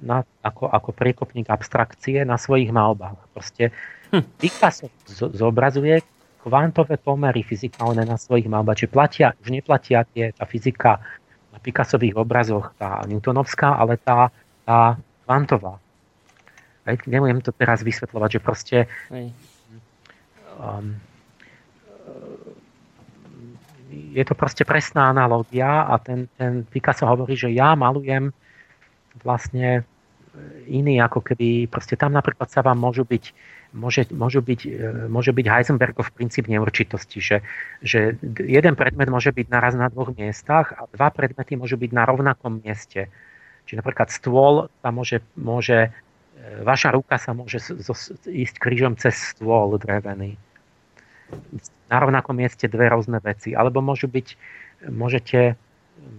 na, 0.05 0.21
ako, 0.45 0.69
ako 0.69 0.91
priekopník 0.93 1.49
abstrakcie 1.49 2.21
na 2.29 2.37
svojich 2.37 2.69
malbách. 2.69 3.17
Proste 3.33 3.73
hm. 4.13 4.25
Picasso 4.37 4.93
zobrazuje 5.33 6.05
kvantové 6.45 7.01
pomery 7.01 7.41
fyzikálne 7.41 8.05
na 8.05 8.21
svojich 8.21 8.45
malbách. 8.45 8.85
Čiže 8.85 8.93
platia, 8.93 9.27
už 9.41 9.49
neplatia 9.49 10.05
tie, 10.13 10.37
tá 10.37 10.45
fyzika 10.45 11.01
na 11.49 11.59
Picassových 11.63 12.21
obrazoch 12.21 12.77
tá 12.77 13.01
Newtonovská, 13.09 13.81
ale 13.81 13.97
tá, 13.97 14.29
tá 14.69 15.01
kvantová. 15.25 15.81
Aj, 16.85 16.95
nebudem 17.09 17.41
to 17.41 17.53
teraz 17.57 17.81
vysvetľovať, 17.81 18.31
že 18.37 18.41
proste 18.45 18.79
um, 20.61 21.01
je 23.91 24.25
to 24.25 24.35
proste 24.37 24.69
presná 24.69 25.09
analogia 25.09 25.89
a 25.89 25.97
ten, 25.97 26.29
ten 26.37 26.69
Picasso 26.69 27.09
hovorí, 27.09 27.41
že 27.41 27.49
ja 27.51 27.73
malujem 27.73 28.37
vlastne 29.25 29.89
iný, 30.67 30.99
ako 30.99 31.23
keby 31.23 31.71
proste 31.71 31.95
tam 31.95 32.13
napríklad 32.13 32.51
sa 32.51 32.61
vám 32.61 32.79
môžu 32.79 33.07
byť 33.07 33.33
môže, 33.75 34.07
môžu 34.15 34.41
byť, 34.41 34.61
e, 34.67 34.71
môže 35.11 35.35
byť 35.35 35.47
Heisenbergov 35.51 36.15
princíp 36.15 36.47
neurčitosti, 36.47 37.19
že, 37.19 37.37
že 37.83 38.17
jeden 38.39 38.75
predmet 38.79 39.11
môže 39.11 39.35
byť 39.35 39.47
naraz 39.51 39.75
na 39.75 39.91
dvoch 39.91 40.15
miestach 40.15 40.73
a 40.79 40.87
dva 40.95 41.11
predmety 41.11 41.59
môžu 41.59 41.79
byť 41.79 41.91
na 41.91 42.07
rovnakom 42.07 42.63
mieste. 42.63 43.11
Čiže 43.67 43.81
napríklad 43.83 44.09
stôl 44.15 44.71
sa 44.81 44.89
môže, 44.95 45.23
môže 45.35 45.91
vaša 46.63 46.93
ruka 46.93 47.17
sa 47.17 47.33
môže 47.33 47.63
ísť 48.29 48.57
krížom 48.61 48.95
cez 49.01 49.15
stôl 49.35 49.77
drevený. 49.81 50.37
Na 51.89 51.97
rovnakom 52.01 52.37
mieste 52.37 52.69
dve 52.69 52.89
rôzne 52.91 53.21
veci. 53.25 53.57
Alebo 53.57 53.81
môžu 53.81 54.09
byť, 54.09 54.37
môžete 54.93 55.57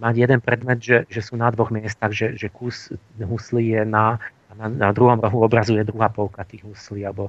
mať 0.02 0.14
jeden 0.18 0.40
predmet, 0.42 0.82
že, 0.82 1.06
že 1.06 1.20
sú 1.22 1.38
na 1.38 1.52
dvoch 1.54 1.70
miestach, 1.70 2.10
že, 2.10 2.34
že 2.34 2.50
kus 2.50 2.90
huslí 3.20 3.76
je 3.76 3.82
na 3.86 4.18
na, 4.56 4.66
na 4.68 4.88
druhom 4.92 5.20
rohu 5.20 5.44
obrazuje 5.44 5.84
druhá 5.84 6.08
polka 6.08 6.44
tých 6.48 6.64
huslí, 6.64 7.04
alebo, 7.04 7.28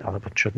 alebo 0.00 0.26
čo. 0.32 0.48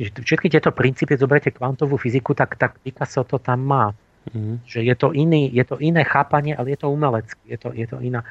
Všetky 0.00 0.48
tieto 0.48 0.72
princípy, 0.72 1.20
zoberete 1.20 1.52
kvantovú 1.52 2.00
fyziku, 2.00 2.32
tak, 2.32 2.56
tak 2.56 2.80
Picasso 2.80 3.26
to 3.28 3.36
tam 3.36 3.60
má. 3.60 3.92
Mm-hmm. 4.32 4.56
Že 4.64 4.78
je 4.84 4.94
to, 4.96 5.08
iný, 5.12 5.42
je 5.52 5.64
to 5.64 5.76
iné 5.80 6.04
chápanie, 6.04 6.56
ale 6.56 6.76
je 6.76 6.78
to 6.80 6.88
umelecké. 6.88 7.40
Je 7.44 7.58
to, 7.60 7.68
je 7.76 7.86
to 7.88 8.00
iná. 8.00 8.24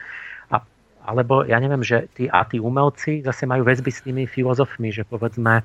A, 1.03 1.11
alebo 1.11 1.47
ja 1.47 1.57
neviem, 1.59 1.81
že 1.81 2.07
tí, 2.15 2.27
a 2.27 2.43
tí 2.45 2.59
umelci 2.59 3.23
zase 3.23 3.47
majú 3.47 3.63
väzby 3.65 3.91
s 3.91 4.03
tými 4.03 4.23
filozofmi, 4.27 4.91
že 4.91 5.03
povedzme, 5.07 5.63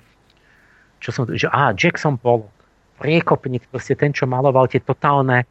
čo 1.03 1.11
som, 1.13 1.29
že 1.29 1.51
á, 1.51 1.75
Jackson 1.75 2.17
Pollock, 2.17 2.51
priekopník, 2.99 3.67
proste 3.69 3.99
ten, 3.99 4.15
čo 4.15 4.25
maloval 4.31 4.71
tie 4.71 4.79
totálne 4.79 5.45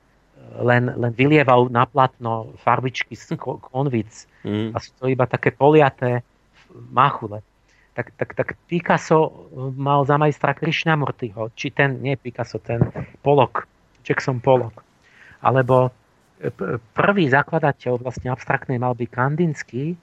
len, 0.62 0.92
len 0.96 1.12
vylieval 1.14 1.68
na 1.68 1.84
platno 1.84 2.54
farbičky 2.62 3.18
z 3.18 3.36
konvic 3.42 4.30
mm. 4.46 4.72
a 4.74 4.78
sú 4.78 4.92
to 5.02 5.06
iba 5.10 5.26
také 5.26 5.50
poliaté 5.50 6.22
machule. 6.94 7.42
Tak, 7.94 8.10
tak, 8.18 8.34
tak 8.34 8.48
Picasso 8.66 9.50
mal 9.78 10.02
za 10.10 10.18
majstra 10.18 10.58
Krishnamurtiho, 10.58 11.54
či 11.54 11.70
ten, 11.70 12.02
nie 12.02 12.18
Picasso, 12.18 12.58
ten 12.58 12.82
Pollock, 13.22 13.70
Jackson 14.02 14.42
Pollock. 14.42 14.82
Alebo 15.46 15.94
prvý 16.91 17.32
zakladateľ 17.32 18.03
vlastne 18.03 18.34
abstraktnej 18.34 18.82
malby 18.82 19.07
Kandinsky, 19.07 19.95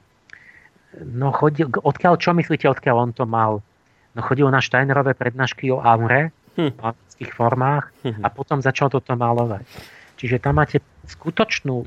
no 0.97 1.35
chodil, 1.37 1.69
odkiaľ, 1.69 2.17
čo 2.17 2.33
myslíte, 2.33 2.65
odkiaľ 2.71 2.97
on 2.97 3.13
to 3.13 3.29
mal? 3.29 3.61
No 4.17 4.21
chodil 4.25 4.49
na 4.49 4.65
Steinerové 4.65 5.13
prednášky 5.15 5.71
o 5.71 5.79
aure, 5.85 6.33
hm. 6.57 6.73
v 7.21 7.31
formách 7.31 7.93
hm. 8.03 8.25
a 8.25 8.29
potom 8.33 8.65
začal 8.65 8.89
toto 8.89 9.13
malovať. 9.15 9.63
Čiže 10.21 10.37
tam 10.37 10.61
máte 10.61 10.85
skutočnú 11.09 11.81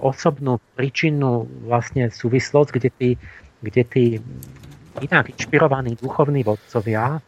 osobnú 0.00 0.56
príčinnú 0.72 1.44
vlastne 1.68 2.08
súvislosť, 2.08 2.70
kde 2.72 2.90
tí, 2.96 3.10
kde 3.60 3.82
tí 3.84 4.04
inak 5.04 5.28
inšpirovaní 5.36 6.00
duchovní 6.00 6.40
vodcovia, 6.44 7.20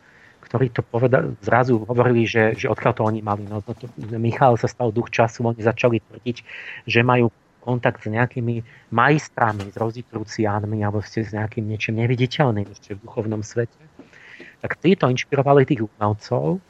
ktorí 0.54 0.70
to 0.70 0.86
povedali, 0.86 1.34
zrazu 1.42 1.82
hovorili, 1.82 2.30
že, 2.30 2.54
že 2.54 2.70
odkiaľ 2.70 2.92
to 2.94 3.02
oni 3.02 3.26
mali. 3.26 3.42
No, 3.50 3.58
to, 3.58 3.74
Michal 4.14 4.54
sa 4.54 4.70
stal 4.70 4.94
duch 4.94 5.10
času, 5.10 5.42
oni 5.42 5.58
začali 5.58 5.98
tvrdiť, 5.98 6.36
že 6.86 7.02
majú 7.02 7.34
kontakt 7.58 8.06
s 8.06 8.14
nejakými 8.14 8.62
majstrami, 8.94 9.74
s 9.74 9.74
rozitruciánmi 9.74 10.78
alebo 10.86 11.02
ste 11.02 11.26
s 11.26 11.34
nejakým 11.34 11.66
niečím 11.66 11.98
neviditeľným 11.98 12.70
ešte 12.70 12.94
v 12.94 13.02
duchovnom 13.02 13.42
svete. 13.42 13.74
Tak 14.62 14.78
títo 14.78 15.10
inšpirovali 15.10 15.66
tých 15.66 15.90
umelcov, 15.90 16.62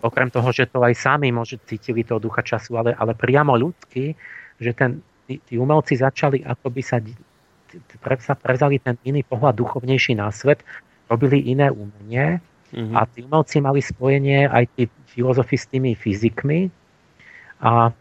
okrem 0.00 0.32
toho, 0.32 0.48
že 0.56 0.72
to 0.72 0.80
aj 0.80 0.96
sami 0.96 1.28
môže 1.28 1.60
cítili 1.68 2.00
toho 2.00 2.16
ducha 2.16 2.40
času, 2.40 2.80
ale, 2.80 2.96
ale 2.96 3.12
priamo 3.12 3.60
ľudský, 3.60 4.16
že 4.56 4.72
ten, 4.72 5.04
tí, 5.28 5.36
tí 5.44 5.60
umelci 5.60 6.00
začali 6.00 6.40
akoby 6.48 6.80
sa 6.80 6.96
prevzali 8.40 8.80
ten 8.80 8.96
iný 9.04 9.20
pohľad 9.20 9.60
duchovnejší 9.60 10.16
na 10.16 10.32
svet, 10.32 10.64
robili 11.06 11.50
iné 11.52 11.70
umenie 11.70 12.42
mm-hmm. 12.74 12.94
a 12.94 13.00
tí 13.06 13.22
umelci 13.22 13.62
mali 13.62 13.80
spojenie 13.82 14.50
aj 14.50 14.64
tí 14.74 14.82
filozofi 15.10 15.56
s 15.56 15.66
tými 15.70 15.94
fyzikmi 15.94 16.70
a 17.62 17.94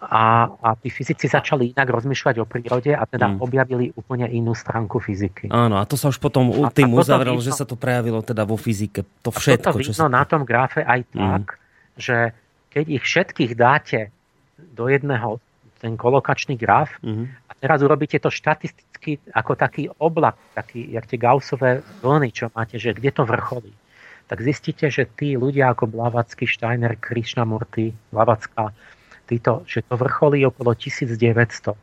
a, 0.00 0.48
a 0.48 0.68
tí 0.80 0.88
fyzici 0.88 1.28
začali 1.28 1.76
inak 1.76 1.84
rozmýšľať 1.92 2.40
o 2.40 2.48
prírode 2.48 2.96
a 2.96 3.04
teda 3.04 3.36
mm. 3.36 3.44
objavili 3.44 3.92
úplne 3.92 4.24
inú 4.32 4.56
stránku 4.56 4.96
fyziky. 4.96 5.52
Áno, 5.52 5.76
a 5.76 5.84
to 5.84 6.00
sa 6.00 6.08
už 6.08 6.16
potom 6.16 6.48
a, 6.64 6.72
tým 6.72 6.88
uzavrelo, 6.96 7.36
že 7.44 7.52
sa 7.52 7.68
to 7.68 7.76
prejavilo 7.76 8.24
teda 8.24 8.48
vo 8.48 8.56
fyzike. 8.56 9.04
To 9.20 9.28
všetko. 9.28 9.60
A 9.60 9.72
toto 9.76 9.78
vidno 9.84 9.92
čo 9.92 10.08
sa... 10.08 10.08
na 10.08 10.24
tom 10.24 10.48
grafe 10.48 10.80
aj 10.80 11.04
tak, 11.12 11.44
mm. 11.52 12.00
že 12.00 12.16
keď 12.72 12.84
ich 12.88 13.02
všetkých 13.04 13.52
dáte 13.52 14.08
do 14.72 14.88
jedného, 14.88 15.36
ten 15.80 15.96
kolokačný 15.96 16.60
graf, 16.60 16.92
mm. 17.00 17.48
a 17.48 17.52
teraz 17.56 17.80
urobíte 17.80 18.20
to 18.20 18.28
štatisticky 18.28 19.16
ako 19.32 19.56
taký 19.56 19.88
oblak, 19.96 20.36
taký, 20.52 20.84
jak 20.92 21.08
tie 21.08 21.16
Gaussové 21.16 21.80
vlny, 22.04 22.28
čo 22.30 22.52
máte, 22.52 22.76
že 22.76 22.92
kde 22.92 23.10
to 23.10 23.24
vrcholí 23.24 23.72
tak 24.30 24.46
zistíte, 24.46 24.86
že 24.94 25.10
tí 25.10 25.34
ľudia 25.34 25.74
ako 25.74 25.90
Blavatsky, 25.90 26.46
Steiner, 26.46 26.94
Krishnamurti, 26.94 27.90
Blavacká, 28.14 28.70
títo, 29.26 29.66
že 29.66 29.82
to 29.82 29.98
vrcholí 29.98 30.46
okolo 30.46 30.78
1900. 30.78 31.74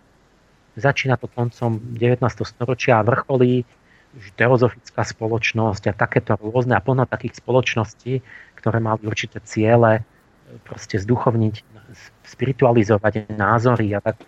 Začína 0.79 1.19
to 1.19 1.27
koncom 1.27 1.75
19. 1.99 2.23
storočia 2.47 3.03
a 3.03 3.07
vrcholí 3.07 3.67
teozofická 4.39 5.03
spoločnosť 5.03 5.91
a 5.91 5.93
takéto 5.93 6.39
rôzne 6.39 6.79
a 6.79 6.81
plno 6.83 7.03
takých 7.03 7.43
spoločností, 7.43 8.23
ktoré 8.55 8.79
mali 8.79 9.03
určité 9.03 9.43
ciele 9.43 10.07
proste 10.63 11.03
zduchovniť, 11.03 11.55
spiritualizovať 12.27 13.31
názory 13.31 13.95
a 13.95 13.99
tak 14.03 14.19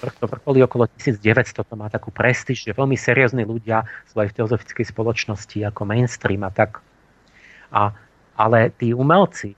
to 0.00 0.24
vrcholí 0.24 0.64
okolo 0.64 0.88
1900, 0.96 1.60
to 1.60 1.74
má 1.76 1.92
takú 1.92 2.08
prestíž, 2.08 2.64
že 2.64 2.72
veľmi 2.72 2.96
seriózni 2.96 3.44
ľudia 3.44 3.84
sú 4.08 4.24
aj 4.24 4.32
v 4.32 4.36
teozofickej 4.40 4.86
spoločnosti 4.88 5.58
ako 5.60 5.84
mainstream 5.84 6.40
a 6.40 6.48
tak. 6.48 6.80
A, 7.68 7.92
ale 8.40 8.72
tí 8.72 8.96
umelci, 8.96 9.52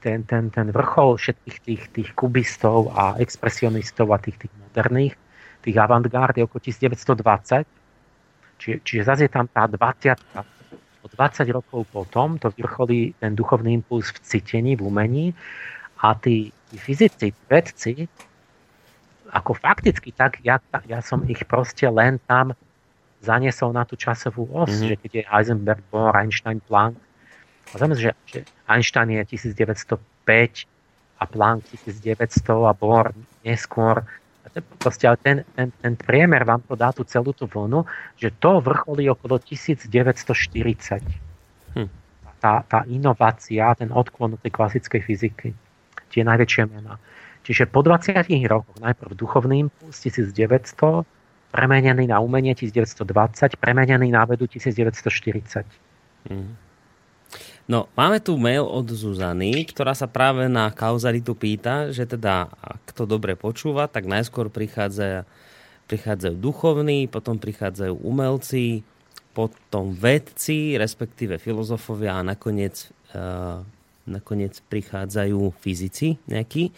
ten, 0.00 0.24
ten, 0.24 0.48
ten 0.48 0.72
vrchol 0.72 1.20
všetkých 1.20 1.58
tých, 1.60 1.82
tých 1.92 2.10
kubistov 2.16 2.96
a 2.96 3.20
expresionistov 3.20 4.08
a 4.08 4.18
tých, 4.20 4.40
tých 4.40 4.52
moderných, 4.56 5.14
tých 5.60 5.76
avantgárd 5.76 6.40
je 6.40 6.44
okolo 6.48 6.60
1920. 6.64 7.68
Čiže, 8.56 8.76
čiže 8.84 9.02
zase 9.04 9.22
je 9.28 9.32
tam 9.32 9.44
tá 9.52 9.68
20 9.68 10.16
o 11.04 11.06
20 11.12 11.44
rokov 11.52 11.84
potom 11.92 12.40
to 12.40 12.48
vrcholí 12.56 13.12
ten 13.20 13.36
duchovný 13.36 13.76
impuls 13.76 14.08
v 14.08 14.18
citení, 14.24 14.72
v 14.72 14.88
umení 14.88 15.26
a 16.00 16.16
tí, 16.16 16.48
tí 16.74 16.82
fyzici, 16.82 17.30
vedci, 17.46 18.10
ako 19.30 19.54
fakticky 19.54 20.10
tak, 20.10 20.42
ja, 20.42 20.58
ja 20.90 20.98
som 20.98 21.22
ich 21.30 21.46
proste 21.46 21.86
len 21.86 22.18
tam 22.26 22.58
zaniesol 23.22 23.70
na 23.70 23.86
tú 23.86 23.94
časovú 23.94 24.50
os, 24.50 24.74
mm-hmm. 24.74 24.88
že 24.90 24.94
keď 24.98 25.10
je 25.14 25.22
Heisenberg, 25.30 25.82
Bohr, 25.88 26.12
Einstein, 26.18 26.58
Planck. 26.58 26.98
A 27.72 27.78
znamená, 27.78 27.96
že, 27.96 28.12
že 28.26 28.42
Einstein 28.66 29.14
je 29.14 29.22
1905 29.38 30.66
a 31.22 31.24
Planck 31.24 31.62
1900 31.70 32.18
a 32.66 32.72
Bohr 32.74 33.14
neskôr 33.46 34.02
proste, 34.78 35.08
ale 35.08 35.18
ten, 35.18 35.36
ten, 35.56 35.72
ten 35.82 35.94
priemer 35.98 36.46
vám 36.46 36.62
to 36.62 36.78
dá 36.78 36.94
tú 36.94 37.02
celú 37.02 37.34
tú 37.34 37.50
vlnu, 37.50 37.82
že 38.14 38.30
to 38.38 38.62
vrcholí 38.62 39.10
okolo 39.10 39.42
1940. 39.42 41.02
Hm. 41.74 41.90
Tá, 42.38 42.62
tá 42.68 42.84
inovácia, 42.86 43.74
ten 43.74 43.90
odklon 43.90 44.36
tej 44.38 44.52
klasickej 44.52 45.00
fyziky. 45.00 45.50
Tie 46.14 46.22
najväčšie 46.22 46.70
mená. 46.70 47.02
Čiže 47.42 47.66
po 47.66 47.82
20 47.82 48.14
rokoch 48.46 48.78
najprv 48.78 49.12
duchovný 49.18 49.66
impuls 49.66 49.98
1900, 49.98 51.02
premenený 51.50 52.06
na 52.06 52.22
umenie 52.22 52.54
1920, 52.54 53.58
premenený 53.58 54.14
na 54.14 54.22
vedu 54.22 54.46
1940. 54.46 55.66
Hm. 56.30 56.64
No, 57.64 57.88
máme 57.96 58.20
tu 58.20 58.36
mail 58.36 58.62
od 58.62 58.84
Zuzany, 58.92 59.64
ktorá 59.64 59.96
sa 59.96 60.04
práve 60.04 60.46
na 60.52 60.68
kauzalitu 60.68 61.32
pýta, 61.32 61.88
že 61.90 62.04
teda, 62.04 62.52
ak 62.60 62.92
to 62.92 63.08
dobre 63.08 63.34
počúva, 63.40 63.88
tak 63.88 64.04
najskôr 64.04 64.52
prichádza, 64.52 65.24
prichádzajú 65.88 66.36
duchovní, 66.36 67.08
potom 67.08 67.40
prichádzajú 67.40 68.04
umelci, 68.04 68.84
potom 69.32 69.96
vedci, 69.96 70.76
respektíve 70.76 71.40
filozofovia 71.40 72.20
a 72.20 72.26
nakoniec, 72.26 72.92
uh, 73.16 73.64
nakoniec 74.04 74.60
prichádzajú 74.68 75.52
fyzici 75.60 76.20
nejakí. 76.28 76.70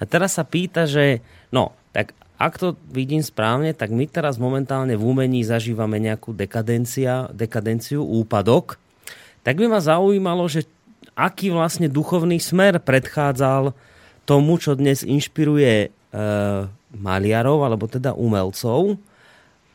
A 0.00 0.04
teraz 0.04 0.36
sa 0.36 0.44
pýta, 0.44 0.84
že 0.84 1.24
no, 1.50 1.72
tak 1.92 2.12
ak 2.34 2.54
to 2.58 2.74
vidím 2.90 3.22
správne, 3.22 3.72
tak 3.72 3.94
my 3.94 4.10
teraz 4.10 4.36
momentálne 4.36 4.98
v 4.98 5.06
umení 5.06 5.46
zažívame 5.46 6.02
nejakú 6.02 6.34
dekadencia, 6.34 7.30
dekadenciu, 7.30 8.02
úpadok, 8.02 8.76
tak 9.46 9.60
by 9.60 9.70
ma 9.70 9.80
zaujímalo, 9.80 10.48
že 10.50 10.66
aký 11.14 11.54
vlastne 11.54 11.86
duchovný 11.86 12.42
smer 12.42 12.82
predchádzal 12.82 13.72
tomu, 14.26 14.58
čo 14.58 14.74
dnes 14.74 15.06
inšpiruje 15.06 15.72
e, 15.84 15.88
maliarov, 16.96 17.62
alebo 17.62 17.86
teda 17.86 18.16
umelcov, 18.16 18.98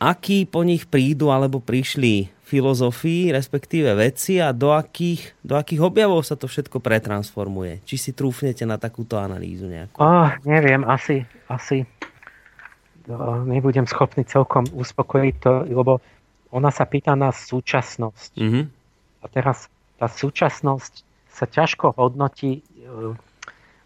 akí 0.00 0.44
po 0.44 0.60
nich 0.66 0.84
prídu 0.84 1.32
alebo 1.32 1.62
prišli 1.62 2.28
filozofii, 2.50 3.30
respektíve 3.30 3.94
veci 3.94 4.42
a 4.42 4.50
do 4.50 4.74
akých, 4.74 5.38
do 5.46 5.54
akých 5.54 5.86
objavov 5.86 6.26
sa 6.26 6.34
to 6.34 6.50
všetko 6.50 6.82
pretransformuje. 6.82 7.86
Či 7.86 7.96
si 7.96 8.10
trúfnete 8.10 8.66
na 8.66 8.74
takúto 8.74 9.14
analýzu 9.22 9.70
nejakú? 9.70 10.02
Oh, 10.02 10.26
neviem, 10.42 10.82
asi, 10.82 11.22
asi 11.46 11.86
nebudem 13.46 13.86
schopný 13.86 14.26
celkom 14.26 14.66
uspokojiť 14.74 15.34
to, 15.38 15.52
lebo 15.70 16.02
ona 16.50 16.74
sa 16.74 16.82
pýta 16.86 17.14
na 17.14 17.30
súčasnosť. 17.30 18.32
Mm-hmm. 18.34 18.64
A 19.22 19.24
teraz 19.30 19.70
tá 20.02 20.10
súčasnosť 20.10 21.06
sa 21.30 21.46
ťažko 21.46 21.94
hodnotí, 21.94 22.60
e, 22.60 22.62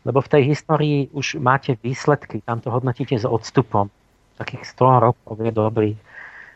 lebo 0.05 0.19
v 0.24 0.31
tej 0.32 0.43
histórii 0.49 0.99
už 1.12 1.36
máte 1.41 1.77
výsledky, 1.81 2.41
tam 2.41 2.65
to 2.65 2.73
hodnotíte 2.73 3.16
s 3.20 3.28
odstupom. 3.28 3.93
Takých 4.41 4.65
100 4.74 5.07
rokov 5.12 5.36
je 5.39 5.53
dobrý. 5.53 5.91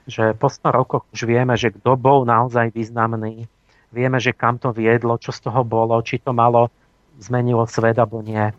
Že 0.09 0.35
po 0.41 0.49
100 0.49 0.73
rokoch 0.73 1.05
už 1.13 1.29
vieme, 1.29 1.53
že 1.55 1.69
kto 1.69 2.01
bol 2.01 2.25
naozaj 2.25 2.73
významný, 2.73 3.45
vieme, 3.93 4.17
že 4.17 4.33
kam 4.33 4.57
to 4.57 4.73
viedlo, 4.73 5.21
čo 5.21 5.31
z 5.31 5.45
toho 5.45 5.61
bolo, 5.63 6.01
či 6.01 6.17
to 6.19 6.33
malo 6.33 6.73
zmenilo 7.21 7.69
svet 7.69 8.01
alebo 8.01 8.25
nie. 8.25 8.51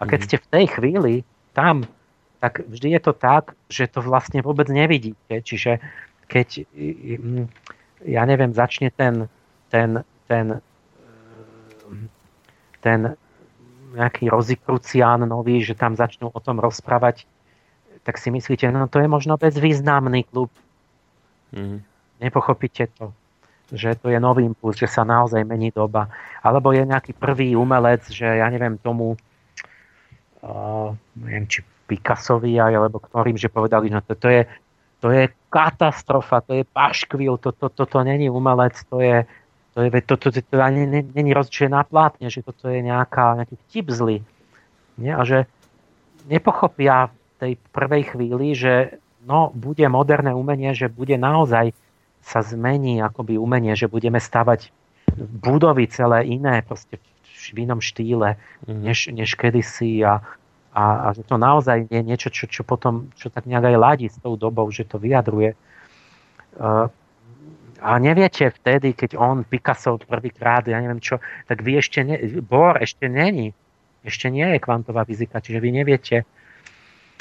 A 0.00 0.02
keď 0.02 0.20
mhm. 0.20 0.26
ste 0.26 0.36
v 0.40 0.50
tej 0.50 0.64
chvíli 0.80 1.14
tam, 1.52 1.84
tak 2.40 2.64
vždy 2.64 2.96
je 2.96 3.00
to 3.00 3.12
tak, 3.16 3.56
že 3.68 3.88
to 3.88 4.04
vlastne 4.04 4.40
vôbec 4.44 4.68
nevidíte. 4.68 5.40
Čiže 5.44 5.80
keď, 6.28 6.64
ja 8.04 8.22
neviem, 8.24 8.52
začne 8.52 8.92
ten 8.92 9.28
ten, 9.74 9.90
ten, 10.30 10.46
ten 12.78 13.00
nejaký 13.94 14.30
rozikrucián 14.30 15.26
nový, 15.26 15.66
že 15.66 15.74
tam 15.74 15.98
začnú 15.98 16.30
o 16.30 16.38
tom 16.38 16.62
rozprávať, 16.62 17.26
tak 18.06 18.22
si 18.22 18.30
myslíte, 18.30 18.70
no 18.70 18.86
to 18.86 19.02
je 19.02 19.10
možno 19.10 19.34
bezvýznamný 19.34 20.30
klub. 20.30 20.54
Mm-hmm. 21.52 21.80
Nepochopíte 22.24 22.88
to, 22.94 23.12
že 23.74 23.98
to 23.98 24.08
je 24.08 24.18
nový 24.22 24.46
impuls, 24.46 24.78
že 24.78 24.88
sa 24.88 25.02
naozaj 25.02 25.44
mení 25.44 25.74
doba. 25.74 26.08
Alebo 26.40 26.72
je 26.72 26.86
nejaký 26.86 27.12
prvý 27.12 27.58
umelec, 27.58 28.06
že 28.08 28.24
ja 28.24 28.46
neviem 28.48 28.78
tomu, 28.78 29.18
uh, 30.44 30.94
neviem, 31.18 31.44
či 31.50 31.60
Picassovi, 31.84 32.56
alebo 32.56 33.02
ktorým, 33.02 33.36
že 33.36 33.52
povedali, 33.52 33.92
že 33.92 34.00
to, 34.08 34.14
to, 34.16 34.28
je, 34.32 34.42
to 35.04 35.08
je 35.12 35.24
katastrofa, 35.52 36.40
to 36.40 36.60
je 36.60 36.64
paškvil, 36.64 37.36
to, 37.36 37.52
to, 37.52 37.68
to, 37.68 37.84
to 37.84 37.98
není 38.04 38.32
umelec, 38.32 38.78
to 38.88 39.04
je, 39.04 39.28
to 39.76 39.84
je, 39.84 39.88
to, 40.00 40.14
to, 40.16 40.28
to, 40.32 40.40
to 40.40 40.56
ani 40.62 40.86
není 40.88 41.30
rozličuje 41.36 41.68
na 41.68 41.84
plátne, 41.84 42.32
že 42.32 42.40
toto 42.40 42.72
je 42.72 42.80
nejaká, 42.80 43.36
nejaký 43.36 43.56
vtip 43.68 43.86
zlý. 43.92 44.18
Nie? 44.96 45.12
A 45.18 45.22
že 45.26 45.44
nepochopia 46.30 47.10
v 47.10 47.14
tej 47.36 47.52
prvej 47.74 48.02
chvíli, 48.14 48.56
že 48.56 48.96
no, 49.24 49.50
bude 49.56 49.84
moderné 49.88 50.36
umenie, 50.36 50.76
že 50.76 50.92
bude 50.92 51.16
naozaj 51.16 51.72
sa 52.24 52.40
zmení 52.40 53.04
akoby 53.04 53.36
umenie, 53.36 53.76
že 53.76 53.88
budeme 53.88 54.16
stavať 54.16 54.72
budovy 55.18 55.88
celé 55.92 56.24
iné, 56.24 56.64
proste 56.64 56.96
v 57.52 57.68
inom 57.68 57.84
štýle, 57.84 58.40
mm. 58.64 58.80
než, 58.80 59.12
než 59.12 59.36
kedysi 59.36 60.00
a, 60.00 60.24
a, 60.72 60.84
a 60.84 61.06
že 61.12 61.28
to 61.28 61.36
naozaj 61.36 61.92
je 61.92 62.00
niečo, 62.00 62.32
čo, 62.32 62.48
čo 62.48 62.64
potom, 62.64 63.12
čo 63.20 63.28
tak 63.28 63.44
nejak 63.44 63.68
aj 63.68 63.76
ladí 63.76 64.06
s 64.08 64.16
tou 64.16 64.40
dobou, 64.40 64.64
že 64.72 64.88
to 64.88 64.96
vyjadruje. 64.96 65.52
Uh, 66.56 66.88
a 67.84 68.00
neviete 68.00 68.48
vtedy, 68.48 68.96
keď 68.96 69.20
on 69.20 69.44
Picasso 69.44 70.00
prvýkrát, 70.00 70.64
ja 70.64 70.80
neviem 70.80 71.04
čo, 71.04 71.20
tak 71.44 71.60
vy 71.60 71.84
ešte, 71.84 72.00
ne, 72.00 72.16
Bohr 72.40 72.80
ešte 72.80 73.12
není. 73.12 73.52
Ešte 74.00 74.32
nie 74.32 74.44
je 74.56 74.58
kvantová 74.60 75.04
fyzika, 75.04 75.44
čiže 75.44 75.60
vy 75.60 75.70
neviete. 75.84 76.24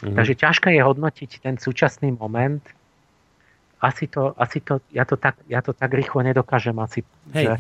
Mm-hmm. 0.04 0.18
Takže 0.20 0.34
ťažké 0.36 0.70
je 0.76 0.82
hodnotiť 0.84 1.32
ten 1.40 1.56
súčasný 1.56 2.14
moment. 2.14 2.64
Asi 3.84 4.08
to, 4.08 4.32
asi 4.40 4.64
to, 4.64 4.80
ja 4.96 5.04
to 5.04 5.20
tak, 5.20 5.36
ja 5.52 5.60
to 5.60 5.76
tak 5.76 5.92
rýchlo 5.92 6.24
nedokážem 6.24 6.76
asi. 6.80 7.04
Hej, 7.36 7.46
že, 7.46 7.54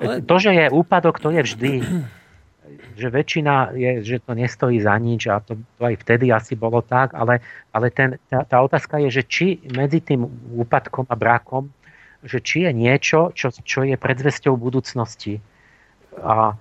ale... 0.00 0.14
To, 0.24 0.36
že 0.36 0.50
je 0.52 0.66
úpadok, 0.68 1.20
to 1.20 1.32
je 1.32 1.40
vždy. 1.40 1.72
že 3.00 3.08
väčšina 3.10 3.74
je, 3.74 3.90
že 4.04 4.16
to 4.22 4.36
nestojí 4.36 4.78
za 4.78 4.94
nič 4.94 5.26
a 5.26 5.42
to, 5.42 5.58
to 5.80 5.82
aj 5.82 5.96
vtedy 6.06 6.30
asi 6.30 6.54
bolo 6.54 6.84
tak, 6.84 7.16
ale, 7.18 7.42
ale 7.74 7.90
ten, 7.90 8.20
tá, 8.30 8.46
tá 8.46 8.62
otázka 8.62 9.00
je, 9.08 9.20
že 9.20 9.22
či 9.26 9.46
medzi 9.74 9.98
tým 9.98 10.22
úpadkom 10.54 11.08
a 11.10 11.16
brakom 11.18 11.72
že 12.22 12.38
či 12.44 12.68
je 12.68 12.72
niečo, 12.72 13.32
čo, 13.32 13.48
čo 13.52 13.80
je 13.84 13.96
predzvesťou 13.96 14.52
budúcnosti. 14.56 15.40
A, 16.20 16.52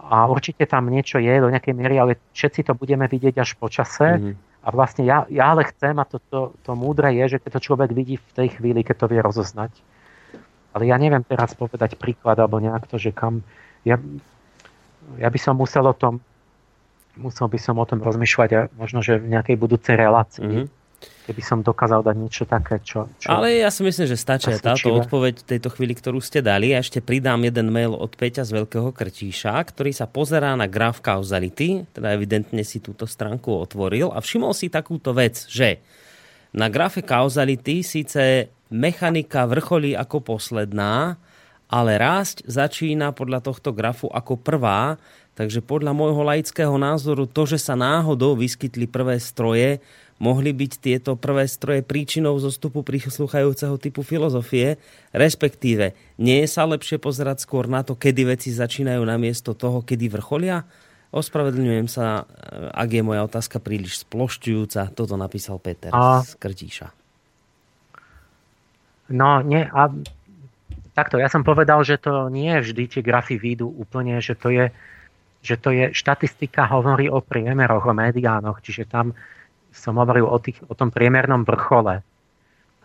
a 0.00 0.16
určite 0.28 0.64
tam 0.64 0.88
niečo 0.88 1.20
je 1.20 1.34
do 1.36 1.52
nejakej 1.52 1.74
miery, 1.76 1.96
ale 2.00 2.12
všetci 2.32 2.64
to 2.64 2.72
budeme 2.72 3.04
vidieť 3.04 3.36
až 3.36 3.50
po 3.60 3.68
čase. 3.68 4.18
Mm-hmm. 4.18 4.51
A 4.62 4.68
vlastne 4.70 5.02
ja, 5.02 5.26
ja 5.26 5.50
ale 5.50 5.66
chcem, 5.74 5.98
a 5.98 6.06
to, 6.06 6.22
to, 6.30 6.54
to 6.62 6.72
múdre 6.78 7.10
je, 7.10 7.36
že 7.36 7.38
keď 7.42 7.58
to 7.58 7.66
človek 7.66 7.90
vidí 7.90 8.16
v 8.18 8.30
tej 8.34 8.48
chvíli, 8.58 8.86
keď 8.86 9.06
to 9.06 9.10
vie 9.10 9.18
rozoznať. 9.18 9.74
Ale 10.72 10.86
ja 10.86 10.96
neviem 10.96 11.26
teraz 11.26 11.52
povedať 11.58 11.98
príklad, 11.98 12.38
alebo 12.38 12.62
nejak 12.62 12.86
to, 12.86 12.96
že 12.96 13.10
kam... 13.10 13.42
Ja, 13.82 13.98
ja 15.18 15.28
by 15.28 15.38
som 15.38 15.58
musel 15.58 15.82
o 15.82 15.94
tom 15.94 16.22
musel 17.12 17.44
by 17.44 17.60
som 17.60 17.76
o 17.76 17.84
tom 17.84 18.00
rozmýšľať 18.00 18.50
a 18.56 18.60
možno, 18.72 19.04
že 19.04 19.20
v 19.20 19.36
nejakej 19.36 19.60
budúcej 19.60 20.00
relácii. 20.00 20.48
Mm-hmm 20.48 20.81
keby 21.22 21.42
som 21.42 21.58
dokázal 21.62 22.02
dať 22.02 22.16
niečo 22.18 22.44
také, 22.44 22.82
čo... 22.82 23.06
čo 23.16 23.30
Ale 23.30 23.62
ja 23.62 23.70
si 23.70 23.86
myslím, 23.86 24.10
že 24.10 24.18
stačí 24.18 24.50
táto 24.58 24.90
odpoveď 24.90 25.46
tejto 25.46 25.70
chvíli, 25.70 25.94
ktorú 25.94 26.18
ste 26.18 26.42
dali. 26.42 26.74
A 26.74 26.82
ešte 26.82 26.98
pridám 26.98 27.38
jeden 27.46 27.70
mail 27.70 27.94
od 27.94 28.10
Peťa 28.14 28.42
z 28.42 28.58
Veľkého 28.58 28.90
Krčíša, 28.90 29.54
ktorý 29.54 29.94
sa 29.94 30.10
pozerá 30.10 30.58
na 30.58 30.66
graf 30.66 30.98
kauzality, 30.98 31.86
teda 31.94 32.14
evidentne 32.14 32.66
si 32.66 32.82
túto 32.82 33.06
stránku 33.06 33.54
otvoril 33.54 34.10
a 34.10 34.18
všimol 34.18 34.50
si 34.50 34.66
takúto 34.66 35.14
vec, 35.14 35.46
že 35.46 35.78
na 36.52 36.68
grafe 36.68 37.00
kauzality 37.00 37.80
síce 37.80 38.52
mechanika 38.68 39.48
vrcholí 39.48 39.96
ako 39.96 40.36
posledná, 40.36 41.16
ale 41.72 41.96
rásť 41.96 42.44
začína 42.44 43.16
podľa 43.16 43.40
tohto 43.40 43.72
grafu 43.72 44.12
ako 44.12 44.36
prvá, 44.36 45.00
takže 45.32 45.64
podľa 45.64 45.96
môjho 45.96 46.20
laického 46.20 46.76
názoru 46.76 47.24
to, 47.24 47.48
že 47.48 47.56
sa 47.56 47.72
náhodou 47.72 48.36
vyskytli 48.36 48.84
prvé 48.84 49.16
stroje, 49.16 49.80
mohli 50.22 50.54
byť 50.54 50.72
tieto 50.78 51.18
prvé 51.18 51.50
stroje 51.50 51.82
príčinou 51.82 52.38
zostupu 52.38 52.86
prislúchajúceho 52.86 53.74
typu 53.82 54.06
filozofie, 54.06 54.78
respektíve 55.10 55.98
nie 56.22 56.46
je 56.46 56.48
sa 56.48 56.62
lepšie 56.62 57.02
pozerať 57.02 57.42
skôr 57.42 57.66
na 57.66 57.82
to, 57.82 57.98
kedy 57.98 58.30
veci 58.30 58.54
začínajú 58.54 59.02
namiesto 59.02 59.58
toho, 59.58 59.82
kedy 59.82 60.06
vrcholia? 60.14 60.62
Ospravedlňujem 61.12 61.90
sa, 61.90 62.24
ak 62.72 62.88
je 62.88 63.02
moja 63.04 63.26
otázka 63.26 63.60
príliš 63.60 64.06
splošťujúca. 64.06 64.94
Toto 64.96 65.18
napísal 65.18 65.60
Peter 65.60 65.92
a... 65.92 66.22
z 66.24 66.38
Krtíša. 66.38 66.88
No, 69.12 69.44
nie, 69.44 69.60
a 69.60 69.92
takto, 70.96 71.20
ja 71.20 71.28
som 71.28 71.44
povedal, 71.44 71.84
že 71.84 72.00
to 72.00 72.32
nie 72.32 72.48
vždy 72.48 72.88
tie 72.88 73.02
grafy 73.04 73.36
výjdu 73.36 73.68
úplne, 73.68 74.22
že 74.24 74.32
to 74.32 74.48
je, 74.48 74.72
že 75.44 75.60
to 75.60 75.68
je, 75.74 75.92
štatistika 75.92 76.64
hovorí 76.70 77.12
o 77.12 77.20
priemeroch, 77.20 77.84
o 77.84 77.92
mediánoch, 77.92 78.64
čiže 78.64 78.88
tam 78.88 79.12
som 79.72 79.96
hovoril 79.96 80.28
o, 80.28 80.38
tých, 80.38 80.60
o 80.68 80.76
tom 80.76 80.92
priemernom 80.92 81.42
vrchole. 81.48 82.04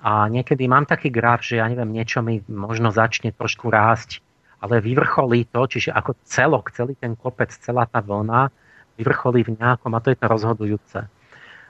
A 0.01 0.11
niekedy 0.31 0.69
mám 0.69 0.88
taký 0.88 1.11
graf, 1.11 1.43
že 1.43 1.59
ja 1.59 1.68
neviem, 1.68 1.89
niečo 1.89 2.23
mi 2.23 2.39
možno 2.47 2.93
začne 2.93 3.35
trošku 3.35 3.68
rásť, 3.68 4.23
ale 4.64 4.81
vyvrcholí 4.81 5.49
to, 5.51 5.68
čiže 5.68 5.93
ako 5.93 6.18
celok, 6.26 6.73
celý 6.73 6.97
ten 6.97 7.14
kopec, 7.14 7.53
celá 7.53 7.85
tá 7.85 8.01
vlna, 8.01 8.49
vyvrcholí 8.97 9.45
v 9.45 9.53
nejakom, 9.57 9.93
a 9.93 10.01
to 10.01 10.09
je 10.14 10.18
to 10.18 10.26
rozhodujúce. 10.26 10.99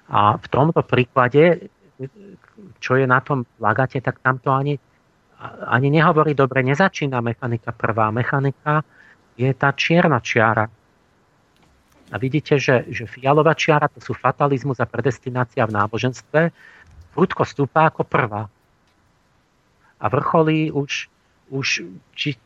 A 0.07 0.19
v 0.39 0.47
tomto 0.47 0.79
príklade, 0.87 1.67
čo 2.79 2.95
je 2.95 3.03
na 3.03 3.19
tom 3.19 3.43
lagate, 3.59 3.99
tak 3.99 4.23
tam 4.23 4.39
to 4.39 4.55
ani, 4.55 4.79
ani 5.67 5.91
nehovorí 5.91 6.31
dobre, 6.31 6.63
nezačína 6.63 7.19
mechanika 7.19 7.75
prvá. 7.75 8.07
Mechanika 8.15 8.87
je 9.35 9.51
tá 9.51 9.75
čierna 9.75 10.23
čiara. 10.23 10.71
A 12.07 12.15
vidíte, 12.15 12.55
že, 12.55 12.87
že 12.87 13.03
fialová 13.03 13.51
čiara 13.51 13.91
to 13.91 13.99
sú 13.99 14.15
fatalizmus 14.15 14.79
a 14.79 14.87
predestinácia 14.87 15.67
v 15.67 15.75
náboženstve, 15.75 16.41
prudko 17.11 17.43
stúpa 17.43 17.91
ako 17.91 18.07
prvá. 18.07 18.47
A 19.97 20.05
vrcholí 20.07 20.71
už, 20.71 21.11
už 21.51 21.67
či, 22.15 22.37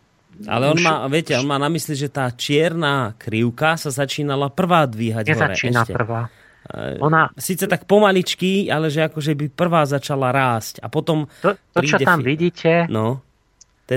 ale 0.47 0.71
on 0.71 0.79
má, 0.79 1.05
viete, 1.11 1.35
on 1.35 1.45
má 1.45 1.59
na 1.59 1.67
mysli, 1.67 1.93
že 1.93 2.07
tá 2.07 2.31
čierna 2.31 3.13
krivka 3.19 3.75
sa 3.75 3.91
začínala 3.91 4.47
prvá 4.47 4.87
dvíhať 4.87 5.27
Nezačína 5.27 5.83
hore. 5.83 5.91
Ešte. 5.91 5.97
prvá. 5.99 6.21
Ona... 7.03 7.33
Sice 7.35 7.67
tak 7.67 7.83
pomaličky, 7.83 8.71
ale 8.71 8.87
že 8.87 9.11
akože 9.11 9.35
by 9.35 9.45
prvá 9.51 9.83
začala 9.83 10.31
rásť 10.31 10.79
a 10.79 10.87
potom... 10.87 11.27
To, 11.43 11.57
to 11.75 11.79
čo 11.83 11.99
tam 11.99 12.23
fi... 12.23 12.25
vidíte... 12.25 12.71
No, 12.87 13.19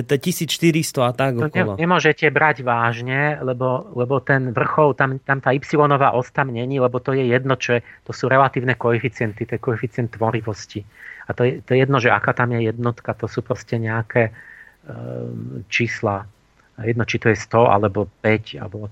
to 0.03 0.19
je 0.19 0.21
1400 0.35 1.07
a 1.07 1.13
tak 1.15 1.39
to 1.39 1.47
okolo. 1.47 1.79
Ne, 1.79 1.87
nemôžete 1.87 2.27
brať 2.35 2.67
vážne, 2.67 3.39
lebo, 3.39 3.95
lebo 3.95 4.19
ten 4.19 4.51
vrchol, 4.51 4.99
tam, 4.99 5.23
tam 5.23 5.39
tá 5.39 5.55
y 5.55 5.63
os 5.63 6.29
tam 6.35 6.51
není, 6.51 6.83
lebo 6.83 6.99
to 6.99 7.15
je 7.15 7.31
jedno, 7.31 7.55
čo 7.55 7.79
je, 7.79 7.81
to 8.03 8.11
sú 8.11 8.27
relatívne 8.27 8.75
koeficienty, 8.75 9.47
to 9.47 9.55
je 9.55 9.63
koeficient 9.63 10.17
tvorivosti. 10.19 10.83
A 11.29 11.37
to 11.37 11.47
je, 11.47 11.63
to 11.63 11.77
je 11.77 11.79
jedno, 11.87 12.03
že 12.03 12.11
aká 12.11 12.35
tam 12.35 12.53
je 12.59 12.67
jednotka, 12.67 13.15
to 13.15 13.31
sú 13.31 13.47
proste 13.47 13.79
nejaké 13.79 14.35
um, 14.89 15.63
čísla. 15.71 16.27
Jedno, 16.83 17.07
či 17.07 17.23
to 17.23 17.31
je 17.31 17.39
100 17.39 17.55
alebo 17.71 18.11
5, 18.19 18.59
alebo, 18.59 18.91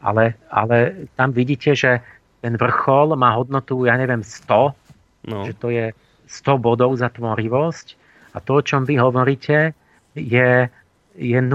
ale, 0.00 0.40
ale 0.48 1.06
tam 1.12 1.36
vidíte, 1.36 1.76
že 1.76 2.00
ten 2.40 2.56
vrchol 2.56 3.18
má 3.18 3.36
hodnotu, 3.36 3.84
ja 3.84 3.98
neviem, 4.00 4.24
100, 4.24 5.28
no. 5.28 5.44
že 5.44 5.52
to 5.58 5.68
je 5.68 5.92
100 6.24 6.56
bodov 6.56 6.96
za 6.96 7.12
tvorivosť 7.12 7.98
a 8.34 8.38
to, 8.40 8.60
o 8.60 8.62
čom 8.62 8.84
vy 8.86 9.00
hovoríte, 9.00 9.74
je, 10.18 10.68
je 11.14 11.38
0,5. 11.38 11.54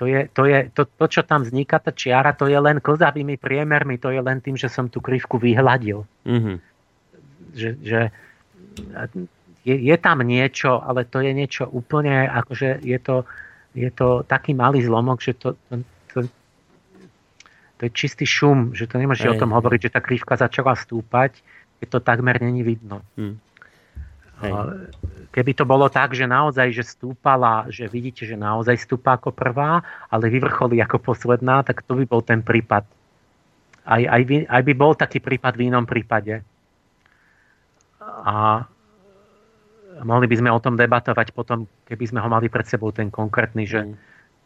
To, 0.00 0.08
je, 0.08 0.20
to, 0.32 0.42
je, 0.48 0.58
to, 0.72 0.82
to, 0.88 1.06
čo 1.12 1.22
tam 1.28 1.44
vzniká, 1.44 1.76
tá 1.76 1.92
čiara, 1.92 2.32
to 2.32 2.48
je 2.48 2.56
len 2.56 2.80
kozavými 2.80 3.36
priemermi, 3.36 4.00
to 4.00 4.08
je 4.08 4.20
len 4.24 4.40
tým, 4.40 4.56
že 4.56 4.72
som 4.72 4.88
tú 4.88 5.04
krivku 5.04 5.36
vyhľadil. 5.36 6.08
Mm-hmm. 6.24 6.56
Že, 7.52 7.68
že 7.84 8.00
je, 9.64 9.76
je 9.76 9.96
tam 10.00 10.24
niečo, 10.24 10.80
ale 10.80 11.04
to 11.04 11.20
je 11.20 11.32
niečo 11.36 11.68
úplne, 11.68 12.24
akože 12.32 12.80
je 12.80 12.96
to, 12.96 13.28
je 13.76 13.90
to 13.92 14.24
taký 14.24 14.56
malý 14.56 14.80
zlomok, 14.80 15.20
že 15.20 15.36
to, 15.36 15.52
to, 15.68 15.84
to, 16.16 16.18
to 17.76 17.80
je 17.84 17.90
čistý 17.92 18.24
šum, 18.24 18.72
že 18.72 18.88
to 18.88 18.96
nemôžete 18.96 19.36
o 19.36 19.40
tom 19.40 19.52
hovoriť, 19.52 19.80
že 19.90 19.94
tá 19.94 20.00
krivka 20.00 20.40
začala 20.40 20.72
stúpať, 20.76 21.36
keď 21.80 21.86
to 21.92 21.98
takmer 22.00 22.40
není 22.40 22.64
vidno. 22.64 23.04
Keby 25.30 25.52
to 25.54 25.64
bolo 25.68 25.86
tak, 25.86 26.16
že 26.16 26.26
naozaj, 26.26 26.74
že 26.74 26.82
stúpala, 26.82 27.68
že 27.70 27.86
vidíte, 27.86 28.26
že 28.26 28.34
naozaj 28.34 28.82
stúpa 28.82 29.14
ako 29.14 29.30
prvá, 29.30 29.84
ale 30.10 30.26
vyvrcholí 30.26 30.82
ako 30.82 30.98
posledná, 31.12 31.62
tak 31.62 31.86
to 31.86 31.94
by 31.94 32.04
bol 32.08 32.24
ten 32.24 32.42
prípad. 32.42 32.82
Aj, 33.86 34.02
aj, 34.02 34.22
by, 34.26 34.36
aj 34.50 34.62
by 34.66 34.72
bol 34.74 34.92
taký 34.98 35.22
prípad 35.22 35.54
v 35.54 35.70
inom 35.70 35.86
prípade. 35.86 36.42
A 38.02 38.66
mohli 40.02 40.26
by 40.26 40.36
sme 40.40 40.50
o 40.50 40.62
tom 40.62 40.74
debatovať 40.74 41.30
potom, 41.30 41.68
keby 41.86 42.04
sme 42.10 42.20
ho 42.20 42.28
mali 42.28 42.50
pred 42.50 42.66
sebou 42.66 42.90
ten 42.90 43.12
konkrétny, 43.12 43.68
že, 43.68 43.82
mm. 43.86 43.94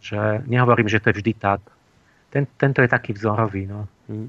že 0.05 0.21
nehovorím, 0.45 0.91
že 0.91 1.01
to 1.01 1.11
je 1.11 1.19
vždy 1.23 1.33
tak. 1.39 1.61
Ten, 2.29 2.45
tento 2.59 2.83
je 2.83 2.91
taký 2.91 3.15
vzorový. 3.15 3.71
No. 3.71 3.87
Mm. 4.11 4.29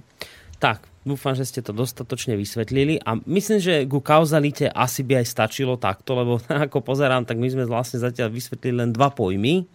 Tak, 0.61 0.87
dúfam, 1.05 1.37
že 1.37 1.45
ste 1.45 1.61
to 1.61 1.71
dostatočne 1.71 2.33
vysvetlili 2.33 2.99
a 3.05 3.15
myslím, 3.29 3.61
že 3.61 3.85
ku 3.85 4.01
kauzalite 4.01 4.67
asi 4.73 5.05
by 5.05 5.21
aj 5.21 5.27
stačilo 5.29 5.77
takto, 5.77 6.17
lebo 6.17 6.41
ako 6.67 6.81
pozerám, 6.81 7.23
tak 7.23 7.37
my 7.37 7.47
sme 7.47 7.63
vlastne 7.69 8.01
zatiaľ 8.01 8.33
vysvetlili 8.33 8.81
len 8.81 8.91
dva 8.91 9.13
pojmy 9.13 9.69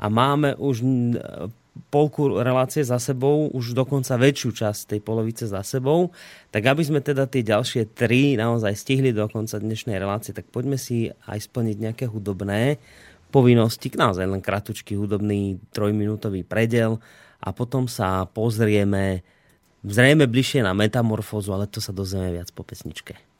a 0.00 0.10
máme 0.10 0.56
už 0.58 0.82
polku 1.90 2.38
relácie 2.38 2.86
za 2.86 3.02
sebou, 3.02 3.50
už 3.50 3.74
dokonca 3.74 4.14
väčšiu 4.14 4.50
časť 4.54 4.80
tej 4.94 5.00
polovice 5.02 5.44
za 5.50 5.62
sebou. 5.66 6.14
Tak 6.54 6.62
aby 6.70 6.82
sme 6.86 7.02
teda 7.02 7.26
tie 7.26 7.42
ďalšie 7.42 7.94
tri 7.94 8.38
naozaj 8.38 8.78
stihli 8.78 9.10
do 9.10 9.26
konca 9.26 9.58
dnešnej 9.58 9.98
relácie, 9.98 10.30
tak 10.30 10.46
poďme 10.54 10.78
si 10.78 11.10
aj 11.26 11.50
splniť 11.50 11.76
nejaké 11.78 12.04
hudobné 12.06 12.78
povinnosti, 13.34 13.90
naozaj 13.90 14.30
len 14.30 14.38
kratučký 14.38 14.94
hudobný 14.94 15.58
trojminútový 15.74 16.46
predel 16.46 17.02
a 17.42 17.50
potom 17.50 17.90
sa 17.90 18.30
pozrieme 18.30 19.26
zrejme 19.84 20.24
bližšie 20.24 20.64
na 20.64 20.72
metamorfózu, 20.72 21.52
ale 21.52 21.68
to 21.68 21.78
sa 21.78 21.92
dozvieme 21.92 22.32
viac 22.32 22.48
po 22.50 22.64
pesničke. 22.64 23.33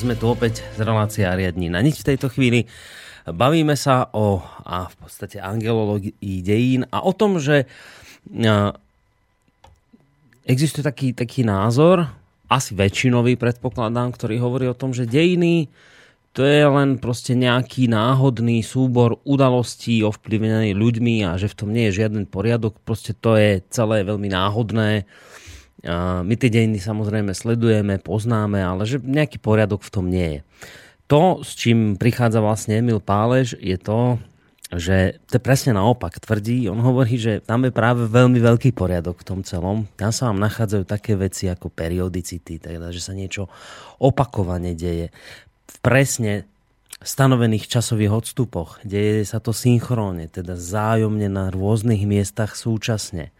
Sme 0.00 0.16
tu 0.16 0.32
opäť 0.32 0.64
z 0.74 0.80
relácie 0.80 1.28
Ariadní 1.28 1.68
na 1.68 1.84
nič 1.84 2.00
v 2.00 2.16
tejto 2.16 2.32
chvíli. 2.32 2.64
Bavíme 3.28 3.76
sa 3.76 4.08
o 4.16 4.40
a 4.64 4.88
v 4.88 4.94
podstate 4.96 5.36
angelológii 5.36 6.40
dejín 6.40 6.88
a 6.88 7.04
o 7.04 7.12
tom, 7.12 7.36
že 7.36 7.68
existuje 10.48 10.80
taký, 10.80 11.12
taký 11.12 11.44
názor, 11.44 12.08
asi 12.48 12.72
väčšinový 12.72 13.36
predpokladám, 13.36 14.16
ktorý 14.16 14.40
hovorí 14.40 14.72
o 14.72 14.78
tom, 14.78 14.96
že 14.96 15.04
dejiny 15.04 15.68
to 16.32 16.46
je 16.46 16.62
len 16.64 16.96
proste 16.96 17.36
nejaký 17.36 17.90
náhodný 17.90 18.64
súbor 18.64 19.20
udalostí 19.28 20.00
ovplyvnený 20.00 20.78
ľuďmi 20.78 21.28
a 21.28 21.36
že 21.36 21.52
v 21.52 21.58
tom 21.60 21.68
nie 21.74 21.90
je 21.90 22.00
žiaden 22.00 22.24
poriadok. 22.24 22.78
Proste 22.86 23.12
to 23.12 23.36
je 23.36 23.60
celé 23.68 24.06
veľmi 24.06 24.32
náhodné 24.32 25.04
my 26.24 26.34
tie 26.36 26.50
dejiny 26.52 26.76
samozrejme 26.76 27.32
sledujeme, 27.32 27.96
poznáme, 28.00 28.60
ale 28.60 28.84
že 28.84 29.00
nejaký 29.00 29.40
poriadok 29.40 29.80
v 29.80 29.92
tom 29.92 30.06
nie 30.12 30.28
je. 30.28 30.40
To, 31.10 31.42
s 31.42 31.58
čím 31.58 31.98
prichádza 31.98 32.38
vlastne 32.38 32.78
Emil 32.78 33.02
Pálež, 33.02 33.58
je 33.58 33.74
to, 33.80 34.22
že 34.70 35.18
to 35.26 35.40
je 35.40 35.42
presne 35.42 35.74
naopak 35.74 36.22
tvrdí. 36.22 36.70
On 36.70 36.78
hovorí, 36.78 37.18
že 37.18 37.42
tam 37.42 37.66
je 37.66 37.74
práve 37.74 38.06
veľmi 38.06 38.38
veľký 38.38 38.70
poriadok 38.70 39.18
v 39.18 39.26
tom 39.26 39.40
celom. 39.42 39.90
Tam 39.98 40.14
sa 40.14 40.30
vám 40.30 40.38
nachádzajú 40.38 40.86
také 40.86 41.18
veci 41.18 41.50
ako 41.50 41.74
periodicity, 41.74 42.62
teda, 42.62 42.94
že 42.94 43.02
sa 43.02 43.10
niečo 43.10 43.50
opakovane 43.98 44.78
deje. 44.78 45.10
V 45.66 45.76
presne 45.82 46.46
stanovených 47.02 47.66
časových 47.66 48.22
odstupoch. 48.22 48.78
Deje 48.86 49.26
sa 49.26 49.42
to 49.42 49.50
synchrónne, 49.50 50.30
teda 50.30 50.54
zájomne 50.54 51.26
na 51.26 51.50
rôznych 51.50 52.06
miestach 52.06 52.54
súčasne 52.54 53.34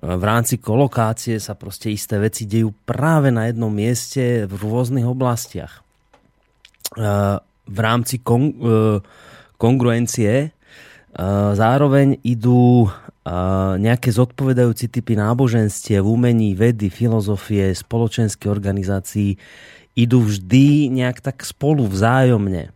v 0.00 0.24
rámci 0.24 0.56
kolokácie 0.56 1.36
sa 1.36 1.52
proste 1.52 1.92
isté 1.92 2.16
veci 2.16 2.48
dejú 2.48 2.72
práve 2.88 3.28
na 3.28 3.52
jednom 3.52 3.68
mieste 3.68 4.48
v 4.48 4.52
rôznych 4.56 5.04
oblastiach. 5.04 5.84
E, 6.96 7.04
v 7.68 7.78
rámci 7.78 8.24
kon, 8.24 8.48
e, 8.48 8.52
kongruencie 9.60 10.32
e, 10.32 10.48
zároveň 11.52 12.16
idú 12.24 12.88
nejaké 13.78 14.10
zodpovedajúci 14.10 14.90
typy 14.90 15.14
náboženstiev, 15.14 16.02
umení, 16.02 16.58
vedy, 16.58 16.90
filozofie, 16.90 17.70
spoločenské 17.70 18.50
organizácií 18.50 19.38
idú 19.94 20.26
vždy 20.26 20.90
nejak 20.90 21.22
tak 21.22 21.46
spolu 21.46 21.86
vzájomne 21.86 22.74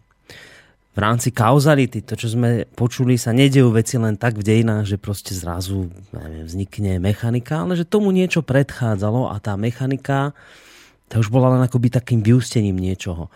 v 0.97 0.99
rámci 0.99 1.29
kauzality, 1.29 2.01
to 2.01 2.17
čo 2.17 2.33
sme 2.33 2.65
počuli, 2.73 3.21
sa 3.21 3.37
nedejú 3.37 3.69
veci 3.69 4.01
len 4.01 4.17
tak 4.17 4.41
v 4.41 4.49
dejinách, 4.49 4.89
že 4.89 4.97
proste 4.97 5.37
zrazu 5.37 5.93
neviem, 6.17 6.49
vznikne 6.49 6.97
mechanika, 6.97 7.69
ale 7.69 7.77
že 7.77 7.85
tomu 7.85 8.17
niečo 8.17 8.41
predchádzalo 8.41 9.29
a 9.29 9.37
tá 9.37 9.61
mechanika 9.61 10.33
to 11.07 11.23
už 11.23 11.31
bola 11.31 11.55
len 11.55 11.63
akoby 11.63 11.93
takým 11.93 12.25
vyústením 12.25 12.75
niečoho. 12.75 13.31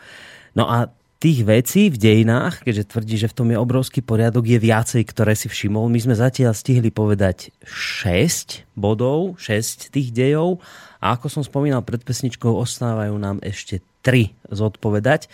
No 0.59 0.67
a 0.67 0.91
tých 1.21 1.45
vecí 1.45 1.93
v 1.93 2.01
dejinách, 2.01 2.65
keďže 2.65 2.97
tvrdí, 2.97 3.15
že 3.21 3.29
v 3.29 3.37
tom 3.37 3.49
je 3.53 3.61
obrovský 3.61 4.01
poriadok, 4.01 4.49
je 4.49 4.57
viacej, 4.57 5.05
ktoré 5.05 5.37
si 5.37 5.53
všimol. 5.53 5.93
My 5.93 6.01
sme 6.01 6.17
zatiaľ 6.17 6.57
stihli 6.57 6.89
povedať 6.89 7.53
6 7.69 8.65
bodov, 8.73 9.37
6 9.37 9.93
tých 9.93 10.17
dejov 10.17 10.65
a 10.97 11.13
ako 11.15 11.29
som 11.29 11.43
spomínal 11.45 11.85
pred 11.85 12.01
pesničkou, 12.01 12.49
ostávajú 12.57 13.13
nám 13.21 13.37
ešte 13.45 13.85
3 14.01 14.33
zodpovedať. 14.49 15.29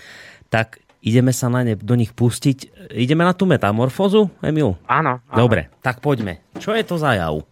Tak 0.51 0.83
Ideme 1.07 1.31
sa 1.31 1.47
na 1.47 1.63
ne, 1.63 1.79
do 1.79 1.95
nich 1.95 2.11
pustiť. 2.11 2.91
Ideme 2.91 3.23
na 3.23 3.31
tú 3.31 3.47
metamorfózu, 3.47 4.27
Emil? 4.43 4.75
Áno. 4.91 5.23
áno. 5.23 5.37
Dobre, 5.39 5.71
tak 5.79 6.03
poďme. 6.03 6.43
Čo 6.59 6.75
je 6.75 6.83
to 6.83 6.99
za 6.99 7.15
jav, 7.15 7.47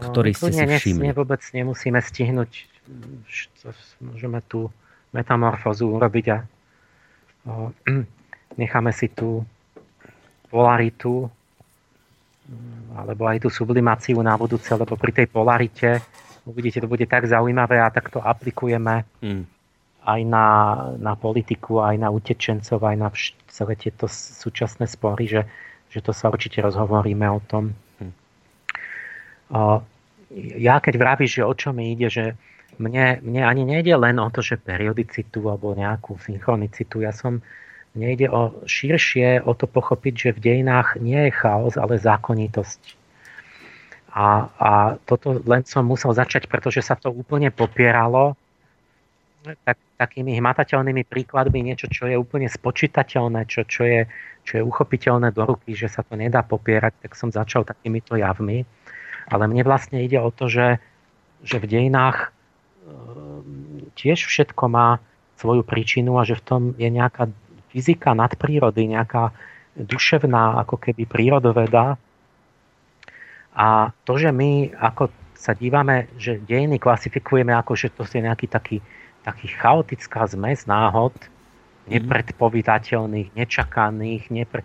ktorý 0.00 0.32
ste 0.32 0.56
si 0.56 0.64
všimli? 0.64 1.04
Ne, 1.04 1.12
vôbec 1.12 1.44
nemusíme 1.52 2.00
stihnúť. 2.00 2.64
Môžeme 4.00 4.40
tú 4.48 4.72
metamorfózu 5.12 5.92
urobiť 5.92 6.26
a 6.32 6.38
o, 7.44 7.68
necháme 8.60 8.96
si 8.96 9.12
tú 9.12 9.44
polaritu 10.48 11.28
alebo 12.96 13.28
aj 13.28 13.44
tú 13.44 13.52
sublimáciu 13.52 14.16
na 14.24 14.32
budúce, 14.40 14.72
lebo 14.72 14.96
pri 14.96 15.12
tej 15.12 15.26
polarite 15.28 16.00
uvidíte, 16.48 16.80
to 16.80 16.88
bude 16.88 17.04
tak 17.04 17.28
zaujímavé 17.28 17.76
a 17.76 17.92
tak 17.92 18.08
to 18.08 18.24
aplikujeme. 18.24 19.04
Hmm 19.20 19.57
aj 20.04 20.20
na, 20.24 20.46
na 20.98 21.14
politiku, 21.18 21.82
aj 21.82 21.96
na 21.98 22.08
utečencov, 22.08 22.78
aj 22.80 22.96
na 22.96 23.08
vš- 23.10 23.34
celé 23.50 23.74
tieto 23.74 24.06
súčasné 24.10 24.86
spory, 24.86 25.26
že, 25.26 25.42
že 25.90 26.00
to 26.00 26.14
sa 26.14 26.30
určite 26.30 26.62
rozhovoríme 26.62 27.26
o 27.26 27.40
tom. 27.42 27.74
Hm. 27.98 28.14
Ja 30.60 30.78
keď 30.78 30.94
vravíš, 30.96 31.42
že 31.42 31.48
o 31.48 31.52
čo 31.56 31.74
mi 31.74 31.92
ide, 31.92 32.08
že 32.08 32.24
mne, 32.78 33.18
mne 33.24 33.42
ani 33.42 33.62
nejde 33.66 33.96
len 33.98 34.22
o 34.22 34.30
to, 34.30 34.40
že 34.40 34.60
periodicitu 34.60 35.42
alebo 35.50 35.74
nejakú 35.74 36.20
synchronicitu. 36.22 37.02
Ja 37.02 37.10
som, 37.10 37.42
mne 37.98 38.08
ide 38.14 38.30
o 38.30 38.62
širšie 38.64 39.42
o 39.42 39.52
to 39.52 39.66
pochopiť, 39.66 40.14
že 40.14 40.30
v 40.38 40.42
dejinách 40.44 41.02
nie 41.02 41.18
je 41.28 41.32
chaos, 41.34 41.74
ale 41.74 41.98
zákonitosť. 41.98 42.94
A, 44.14 44.50
a 44.56 44.70
toto 45.04 45.42
len 45.44 45.62
som 45.68 45.84
musel 45.84 46.16
začať, 46.16 46.48
pretože 46.48 46.80
sa 46.80 46.96
to 46.96 47.12
úplne 47.12 47.52
popieralo 47.52 48.38
tak, 49.64 49.78
takými 49.96 50.36
hmatateľnými 50.36 51.06
príkladmi 51.06 51.64
niečo, 51.64 51.88
čo 51.88 52.10
je 52.10 52.16
úplne 52.18 52.50
spočítateľné, 52.50 53.48
čo, 53.48 53.64
čo, 53.64 53.86
je, 53.86 54.00
čo 54.44 54.52
je 54.60 54.62
uchopiteľné 54.62 55.32
do 55.32 55.42
ruky, 55.48 55.72
že 55.72 55.88
sa 55.88 56.04
to 56.04 56.18
nedá 56.18 56.44
popierať, 56.44 57.06
tak 57.06 57.12
som 57.16 57.32
začal 57.32 57.64
takýmito 57.64 58.18
javmi. 58.18 58.66
Ale 59.28 59.44
mne 59.48 59.62
vlastne 59.64 60.00
ide 60.00 60.18
o 60.18 60.32
to, 60.32 60.48
že, 60.48 60.80
že 61.44 61.56
v 61.60 61.68
dejinách 61.68 62.18
e, 62.18 62.28
tiež 63.96 64.24
všetko 64.24 64.64
má 64.68 64.98
svoju 65.38 65.62
príčinu 65.62 66.18
a 66.18 66.26
že 66.26 66.34
v 66.36 66.44
tom 66.44 66.62
je 66.74 66.88
nejaká 66.90 67.30
fyzika 67.70 68.16
nadprírody, 68.16 68.90
nejaká 68.90 69.30
duševná 69.78 70.58
ako 70.66 70.76
keby 70.80 71.06
prírodoveda. 71.06 71.94
A 73.54 73.90
to, 74.02 74.18
že 74.18 74.34
my 74.34 74.74
ako 74.74 75.12
sa 75.38 75.54
dívame, 75.54 76.10
že 76.18 76.42
dejiny 76.42 76.82
klasifikujeme 76.82 77.54
ako, 77.54 77.78
že 77.78 77.94
to 77.94 78.02
je 78.02 78.18
nejaký 78.18 78.50
taký 78.50 78.82
taký 79.26 79.50
chaotická 79.50 80.26
zmes 80.30 80.64
náhod, 80.64 81.14
mhm. 81.16 81.98
nepredpovídateľných, 81.98 83.34
nečakaných, 83.34 84.22
nepre, 84.30 84.62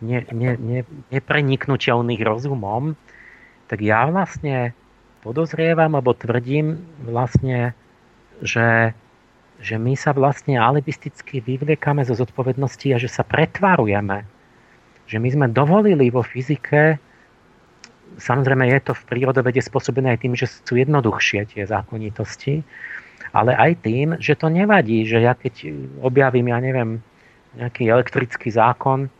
ne, 0.00 0.24
ne, 0.32 0.50
ne, 0.56 0.80
nepreniknutelných 1.12 2.22
rozumom, 2.22 2.94
tak 3.66 3.82
ja 3.82 4.06
vlastne 4.06 4.76
podozrievam, 5.26 5.98
alebo 5.98 6.14
tvrdím 6.14 6.78
vlastne, 7.02 7.74
že, 8.38 8.94
že 9.58 9.74
my 9.74 9.98
sa 9.98 10.14
vlastne 10.14 10.54
alibisticky 10.54 11.42
vyvliekame 11.42 12.06
zo 12.06 12.14
zodpovednosti 12.14 12.94
a 12.94 13.02
že 13.02 13.10
sa 13.10 13.26
pretvarujeme. 13.26 14.22
Že 15.10 15.18
my 15.18 15.28
sme 15.34 15.46
dovolili 15.50 16.14
vo 16.14 16.22
fyzike, 16.22 17.02
samozrejme 18.22 18.70
je 18.70 18.80
to 18.86 18.92
v 18.94 19.06
prírodovede 19.10 19.58
spôsobené 19.58 20.14
aj 20.14 20.20
tým, 20.22 20.34
že 20.38 20.46
sú 20.46 20.78
jednoduchšie 20.78 21.56
tie 21.56 21.62
zákonitosti, 21.66 22.62
ale 23.36 23.52
aj 23.52 23.72
tým, 23.84 24.08
že 24.16 24.32
to 24.32 24.48
nevadí, 24.48 25.04
že 25.04 25.20
ja 25.20 25.36
keď 25.36 25.68
objavím, 26.00 26.48
ja 26.48 26.58
neviem, 26.64 27.04
nejaký 27.52 27.84
elektrický 27.84 28.48
zákon, 28.48 29.12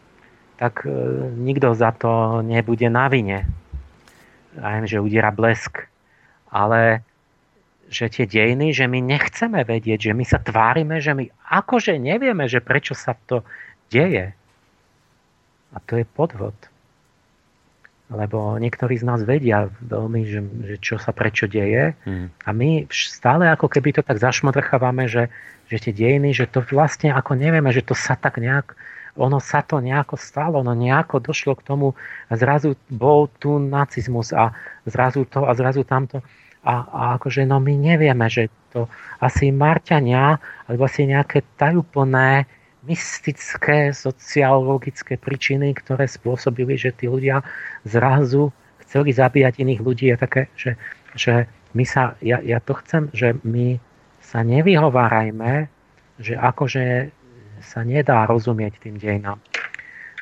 tak 0.57 0.89
e, 0.89 0.93
nikto 1.37 1.77
za 1.77 1.93
to 1.93 2.41
nebude 2.41 2.89
na 2.89 3.13
vine. 3.13 3.45
Viem, 4.57 4.89
že 4.89 5.05
udiera 5.05 5.29
blesk. 5.29 5.85
Ale 6.49 7.05
že 7.93 8.09
tie 8.09 8.25
dejiny, 8.25 8.73
že 8.73 8.89
my 8.89 9.05
nechceme 9.05 9.61
vedieť, 9.69 10.11
že 10.11 10.13
my 10.17 10.25
sa 10.25 10.41
tvárime, 10.41 10.97
že 10.97 11.13
my 11.13 11.29
akože 11.53 12.01
nevieme, 12.01 12.49
že 12.49 12.65
prečo 12.65 12.97
sa 12.97 13.13
to 13.29 13.45
deje. 13.93 14.33
A 15.71 15.77
to 15.85 16.01
je 16.01 16.09
podvod 16.09 16.57
lebo 18.07 18.55
niektorí 18.62 18.95
z 18.95 19.05
nás 19.05 19.20
vedia 19.27 19.66
veľmi, 19.83 20.20
že, 20.27 20.41
že 20.62 20.77
čo 20.78 20.95
sa 21.03 21.11
prečo 21.11 21.51
deje 21.51 21.99
mm. 22.07 22.47
a 22.47 22.51
my 22.55 22.87
stále 22.91 23.51
ako 23.51 23.66
keby 23.66 23.99
to 23.99 24.03
tak 24.07 24.23
zašmodrchávame, 24.23 25.11
že, 25.11 25.27
že 25.66 25.83
tie 25.83 25.93
dejiny, 25.93 26.31
že 26.31 26.47
to 26.47 26.62
vlastne 26.62 27.11
ako 27.11 27.35
nevieme, 27.35 27.66
že 27.74 27.83
to 27.83 27.99
sa 27.99 28.15
tak 28.15 28.39
nejak 28.39 28.78
ono 29.16 29.41
sa 29.41 29.65
to 29.65 29.81
nejako 29.81 30.20
stalo, 30.20 30.61
ono 30.61 30.77
nejako 30.77 31.24
došlo 31.24 31.57
k 31.57 31.65
tomu 31.65 31.97
a 32.28 32.37
zrazu 32.37 32.77
bol 32.93 33.33
tu 33.41 33.57
nacizmus 33.57 34.31
a 34.37 34.53
zrazu 34.85 35.24
to 35.24 35.49
a 35.49 35.57
zrazu 35.57 35.89
tamto 35.89 36.20
a, 36.66 36.74
a 36.85 37.03
akože 37.16 37.47
no 37.47 37.62
my 37.62 37.74
nevieme, 37.78 38.27
že 38.27 38.51
to 38.74 38.91
asi 39.23 39.55
Marťania 39.55 40.37
alebo 40.69 40.85
asi 40.85 41.07
nejaké 41.07 41.47
tajúplné 41.57 42.51
mystické 42.87 43.91
sociologické 43.91 45.19
príčiny, 45.19 45.75
ktoré 45.75 46.07
spôsobili, 46.07 46.79
že 46.79 46.95
tí 46.95 47.11
ľudia 47.11 47.43
zrazu 47.83 48.55
chceli 48.87 49.11
zabíjať 49.11 49.59
iných 49.61 49.81
ľudí. 49.83 50.07
Je 50.15 50.17
také, 50.17 50.43
že, 50.55 50.79
že 51.19 51.51
my 51.75 51.85
sa, 51.85 52.15
ja, 52.23 52.39
ja 52.41 52.63
to 52.63 52.79
chcem, 52.81 53.11
že 53.11 53.35
my 53.43 53.83
sa 54.23 54.47
nevyhovárajme, 54.47 55.69
že 56.23 56.39
akože 56.39 57.11
sa 57.61 57.83
nedá 57.83 58.25
rozumieť 58.25 58.81
tým 58.81 58.97
dejinám. 58.97 59.43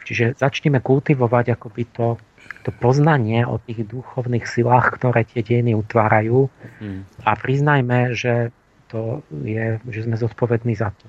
Čiže 0.05 0.37
začneme 0.37 0.85
kultivovať 0.85 1.57
akoby 1.57 1.83
to, 1.93 2.21
to 2.65 2.71
poznanie 2.77 3.45
o 3.49 3.57
tých 3.57 3.89
duchovných 3.89 4.45
silách, 4.45 5.01
ktoré 5.01 5.25
tie 5.25 5.41
dejiny 5.41 5.73
utvárajú 5.73 6.53
mm. 6.81 7.25
a 7.25 7.31
priznajme, 7.37 8.13
že 8.13 8.53
to 8.93 9.25
je, 9.33 9.81
že 9.89 10.01
sme 10.05 10.17
zodpovední 10.21 10.77
za 10.77 10.93
to. 10.93 11.09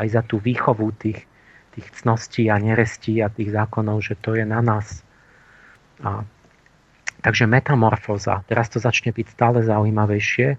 Aj 0.00 0.08
za 0.08 0.24
tú 0.24 0.40
výchovu 0.40 0.96
tých, 0.96 1.28
tých 1.76 1.86
cností 2.00 2.48
a 2.48 2.56
nerestí 2.56 3.20
a 3.20 3.28
tých 3.28 3.52
zákonov, 3.52 4.00
že 4.00 4.16
to 4.16 4.32
je 4.32 4.48
na 4.48 4.64
nás. 4.64 5.04
A, 6.00 6.24
takže 7.20 7.44
metamorfóza. 7.44 8.40
Teraz 8.48 8.72
to 8.72 8.80
začne 8.80 9.12
byť 9.12 9.26
stále 9.28 9.60
zaujímavejšie. 9.60 10.56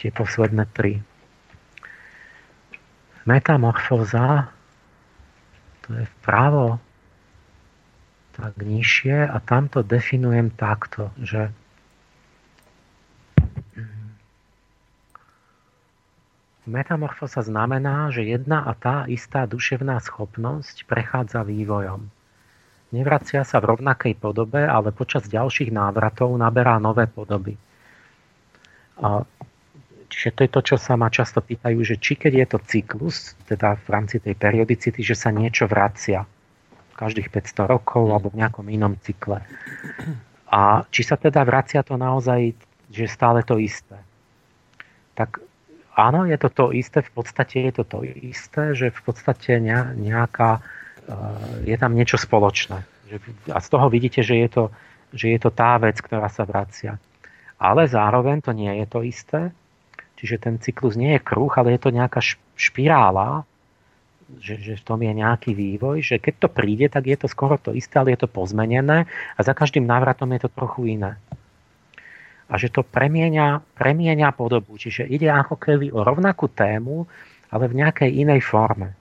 Tie 0.00 0.10
posledné 0.14 0.64
tri. 0.72 1.04
Metamorfóza 3.28 4.48
to 5.88 5.96
je 5.96 6.04
vpravo 6.20 6.76
tak 8.36 8.60
nižšie 8.60 9.24
a 9.24 9.36
tamto 9.40 9.80
definujem 9.82 10.52
takto, 10.54 11.10
že 11.18 11.50
Metamorfóza 16.68 17.40
znamená, 17.40 18.12
že 18.12 18.28
jedna 18.28 18.68
a 18.68 18.76
tá 18.76 19.08
istá 19.08 19.48
duševná 19.48 20.04
schopnosť 20.04 20.84
prechádza 20.84 21.40
vývojom. 21.40 22.12
Nevracia 22.92 23.40
sa 23.48 23.56
v 23.64 23.72
rovnakej 23.72 24.20
podobe, 24.20 24.68
ale 24.68 24.92
počas 24.92 25.24
ďalších 25.32 25.72
návratov 25.72 26.28
naberá 26.36 26.76
nové 26.76 27.08
podoby. 27.08 27.56
A 29.00 29.24
čiže 30.12 30.36
to 30.36 30.40
je 30.44 30.50
to, 30.52 30.60
čo 30.60 30.76
sa 30.76 31.00
ma 31.00 31.08
často 31.08 31.40
pýtajú, 31.40 31.80
že 31.84 31.96
či 31.96 32.20
keď 32.20 32.32
je 32.36 32.46
to 32.52 32.58
cyklus, 32.68 33.16
teda 33.48 33.80
v 33.80 33.88
rámci 33.88 34.20
tej 34.20 34.36
periodicity, 34.36 35.00
že 35.00 35.16
sa 35.16 35.32
niečo 35.32 35.64
vracia 35.64 36.28
každých 37.00 37.32
500 37.32 37.64
rokov 37.64 38.12
alebo 38.12 38.28
v 38.28 38.44
nejakom 38.44 38.66
inom 38.68 38.92
cykle. 39.00 39.40
A 40.52 40.84
či 40.92 41.00
sa 41.00 41.16
teda 41.16 41.44
vracia 41.48 41.80
to 41.80 41.96
naozaj, 41.96 42.52
že 42.92 43.04
stále 43.08 43.40
to 43.40 43.56
isté. 43.56 43.96
Tak 45.16 45.47
áno, 45.98 46.22
je 46.30 46.38
to 46.38 46.48
to 46.48 46.64
isté, 46.70 47.02
v 47.02 47.10
podstate 47.10 47.66
je 47.66 47.72
to 47.74 47.84
to 47.84 47.98
isté, 48.06 48.78
že 48.78 48.94
v 48.94 49.00
podstate 49.02 49.58
nejaká, 49.98 50.62
eh, 51.10 51.74
je 51.74 51.76
tam 51.76 51.98
niečo 51.98 52.14
spoločné. 52.14 52.86
A 53.50 53.58
z 53.58 53.68
toho 53.68 53.90
vidíte, 53.90 54.22
že 54.22 54.38
je 54.38 54.48
to, 54.48 54.64
že 55.10 55.34
je 55.34 55.38
to 55.42 55.50
tá 55.50 55.80
vec, 55.82 55.98
ktorá 55.98 56.30
sa 56.30 56.46
vracia. 56.46 57.00
Ale 57.58 57.90
zároveň 57.90 58.44
to 58.44 58.54
nie 58.54 58.70
je 58.84 58.86
to 58.86 59.00
isté, 59.02 59.40
čiže 60.20 60.38
ten 60.38 60.54
cyklus 60.62 60.94
nie 60.94 61.18
je 61.18 61.24
kruh, 61.24 61.50
ale 61.58 61.74
je 61.74 61.80
to 61.82 61.90
nejaká 61.90 62.22
špirála, 62.54 63.42
že, 64.38 64.60
že 64.60 64.74
v 64.76 64.84
tom 64.84 65.00
je 65.00 65.12
nejaký 65.16 65.56
vývoj, 65.56 66.04
že 66.04 66.20
keď 66.20 66.34
to 66.36 66.48
príde, 66.52 66.86
tak 66.92 67.08
je 67.08 67.16
to 67.16 67.26
skoro 67.32 67.56
to 67.56 67.72
isté, 67.72 67.96
ale 67.96 68.12
je 68.12 68.20
to 68.20 68.28
pozmenené 68.28 69.08
a 69.08 69.40
za 69.40 69.56
každým 69.56 69.88
návratom 69.88 70.28
je 70.36 70.44
to 70.44 70.50
trochu 70.52 71.00
iné 71.00 71.16
a 72.48 72.54
že 72.56 72.72
to 72.72 72.80
premienia, 72.80 73.60
premienia 73.76 74.32
podobu. 74.32 74.80
Čiže 74.80 75.04
ide 75.04 75.28
ako 75.28 75.60
keby 75.60 75.92
o 75.92 76.00
rovnakú 76.00 76.48
tému, 76.48 77.04
ale 77.52 77.64
v 77.68 77.78
nejakej 77.84 78.10
inej 78.24 78.40
forme. 78.44 78.96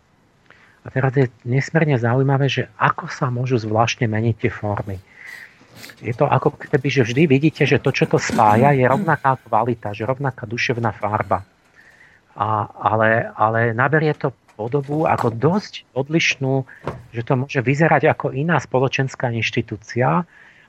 A 0.84 0.88
teraz 0.88 1.12
je 1.16 1.28
nesmierne 1.44 2.00
zaujímavé, 2.00 2.48
že 2.48 2.72
ako 2.80 3.12
sa 3.12 3.28
môžu 3.28 3.60
zvláštne 3.60 4.08
meniť 4.08 4.36
tie 4.40 4.52
formy. 4.52 5.00
Je 6.00 6.16
to 6.16 6.28
ako 6.28 6.56
keby, 6.56 6.88
že 6.88 7.06
vždy 7.08 7.24
vidíte, 7.28 7.64
že 7.68 7.84
to, 7.84 7.92
čo 7.92 8.08
to 8.08 8.20
spája, 8.20 8.72
je 8.72 8.88
rovnaká 8.88 9.36
kvalita, 9.44 9.92
že 9.92 10.08
rovnaká 10.08 10.48
duševná 10.48 10.96
farba. 10.96 11.44
A, 12.38 12.70
ale, 12.72 13.28
ale 13.36 13.76
naberie 13.76 14.16
to 14.16 14.32
podobu 14.58 15.06
ako 15.06 15.30
dosť 15.30 15.86
odlišnú, 15.94 16.66
že 17.14 17.22
to 17.22 17.34
môže 17.46 17.62
vyzerať 17.62 18.10
ako 18.10 18.34
iná 18.34 18.58
spoločenská 18.58 19.30
inštitúcia, 19.30 20.26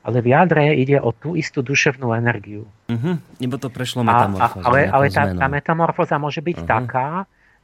ale 0.09 0.25
v 0.25 0.33
jadre 0.33 0.73
ide 0.73 0.97
o 0.97 1.13
tú 1.13 1.37
istú 1.37 1.61
duševnú 1.61 2.17
energiu. 2.17 2.65
Uh-huh. 2.89 3.21
Nebo 3.37 3.61
to 3.61 3.69
prešlo 3.69 4.01
metamorfóza. 4.01 4.65
Ale, 4.65 4.89
ale 4.89 5.13
tá, 5.13 5.29
tá 5.37 5.47
metamorfóza 5.53 6.17
môže 6.17 6.41
byť 6.41 6.65
uh-huh. 6.65 6.73
taká, 6.81 7.09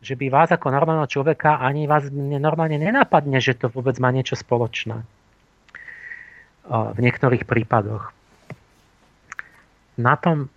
že 0.05 0.13
by 0.13 0.29
vás 0.29 0.53
ako 0.53 0.69
normálneho 0.69 1.09
človeka 1.09 1.57
ani 1.57 1.89
vás 1.89 2.13
normálne 2.13 2.77
nenapadne, 2.77 3.41
že 3.41 3.57
to 3.57 3.73
vôbec 3.73 3.97
má 3.97 4.13
niečo 4.13 4.37
spoločné. 4.37 5.01
V 6.69 6.99
niektorých 7.01 7.49
prípadoch. 7.49 8.13
Na 9.97 10.21
tom 10.21 10.53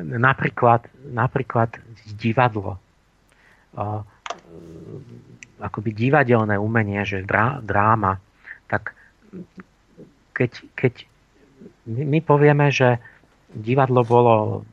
napríklad, 0.00 0.88
napríklad 1.12 1.76
divadlo. 2.16 2.80
Akoby 5.60 5.92
divadelné 5.92 6.56
umenie, 6.56 7.04
že 7.04 7.20
drá, 7.24 7.60
dráma. 7.60 8.16
Tak 8.72 8.96
keď, 10.32 10.64
keď 10.72 10.92
my 11.86 12.18
povieme, 12.22 12.68
že 12.74 12.98
divadlo 13.54 14.02
bolo 14.02 14.66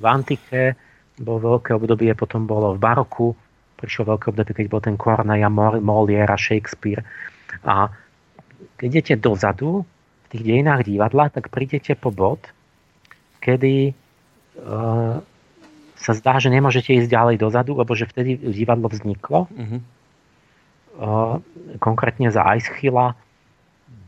v 0.00 0.04
antike, 0.08 0.74
bolo 1.20 1.60
veľké 1.60 1.76
obdobie, 1.76 2.16
potom 2.16 2.48
bolo 2.48 2.72
v 2.74 2.80
baroku, 2.80 3.36
prišlo 3.76 4.16
veľké 4.16 4.26
obdobie, 4.32 4.54
keď 4.56 4.66
bol 4.72 4.80
ten 4.80 4.96
Corneille, 4.96 5.48
Molière 5.80 6.32
a 6.32 6.40
Shakespeare. 6.40 7.04
A 7.64 7.92
keď 8.80 8.88
idete 8.88 9.14
dozadu, 9.20 9.84
v 9.84 10.26
tých 10.32 10.44
dejinách 10.46 10.88
divadla, 10.88 11.28
tak 11.28 11.52
prídete 11.52 11.92
po 11.98 12.08
bod, 12.14 12.40
kedy 13.42 13.92
uh, 13.92 15.18
sa 15.98 16.12
zdá, 16.16 16.40
že 16.40 16.48
nemôžete 16.48 16.96
ísť 16.96 17.12
ďalej 17.12 17.36
dozadu, 17.36 17.76
lebo 17.76 17.92
že 17.92 18.08
vtedy 18.08 18.40
divadlo 18.40 18.88
vzniklo. 18.88 19.50
Uh-huh. 19.50 19.80
Uh, 21.00 21.36
konkrétne 21.76 22.32
za 22.32 22.44
Aeschyla, 22.46 23.12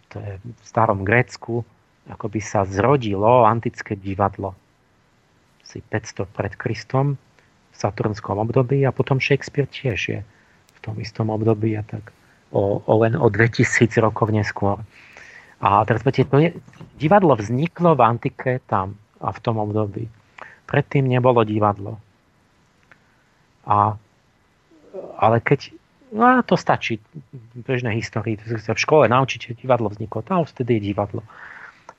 to 0.08 0.20
je 0.20 0.32
v 0.40 0.64
starom 0.64 1.04
Grécku, 1.04 1.64
ako 2.12 2.28
by 2.28 2.40
sa 2.44 2.68
zrodilo 2.68 3.48
antické 3.48 3.96
divadlo. 3.96 4.52
Si 5.64 5.80
500 5.80 6.28
pred 6.28 6.52
Kristom 6.60 7.16
v 7.72 7.76
saturnskom 7.76 8.36
období 8.36 8.84
a 8.84 8.92
potom 8.92 9.16
Shakespeare 9.16 9.64
tiež 9.64 10.00
je 10.12 10.20
v 10.76 10.78
tom 10.84 11.00
istom 11.00 11.32
období 11.32 11.72
a 11.74 11.82
tak 11.82 12.12
o, 12.52 12.84
o 12.84 12.94
len 13.00 13.16
o 13.16 13.32
2000 13.32 13.88
rokov 14.04 14.28
neskôr. 14.28 14.84
A 15.62 15.86
teraz 15.88 16.04
viete, 16.04 16.28
to 16.28 16.42
je, 16.42 16.52
divadlo 17.00 17.38
vzniklo 17.38 17.96
v 17.96 18.02
antike 18.02 18.60
tam 18.68 18.98
a 19.22 19.32
v 19.32 19.38
tom 19.40 19.56
období. 19.62 20.10
Predtým 20.68 21.06
nebolo 21.06 21.46
divadlo. 21.46 21.96
A, 23.64 23.94
ale 25.16 25.38
keď 25.40 25.72
No 26.12 26.28
a 26.28 26.44
to 26.44 26.60
stačí 26.60 27.00
v 27.00 27.64
bežnej 27.64 27.96
histórii. 27.96 28.36
V 28.36 28.76
škole 28.76 29.08
naučíte, 29.08 29.56
divadlo 29.56 29.88
vzniklo, 29.88 30.20
tam 30.20 30.44
vtedy 30.44 30.76
je 30.76 30.92
divadlo. 30.92 31.24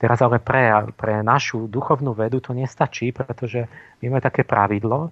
Teraz 0.03 0.19
ale 0.19 0.43
pre, 0.43 0.67
pre 0.99 1.23
našu 1.23 1.71
duchovnú 1.71 2.11
vedu 2.11 2.43
to 2.43 2.51
nestačí, 2.51 3.15
pretože 3.15 3.71
my 4.03 4.11
máme 4.11 4.19
také 4.19 4.43
pravidlo, 4.43 5.07
e, 5.07 5.09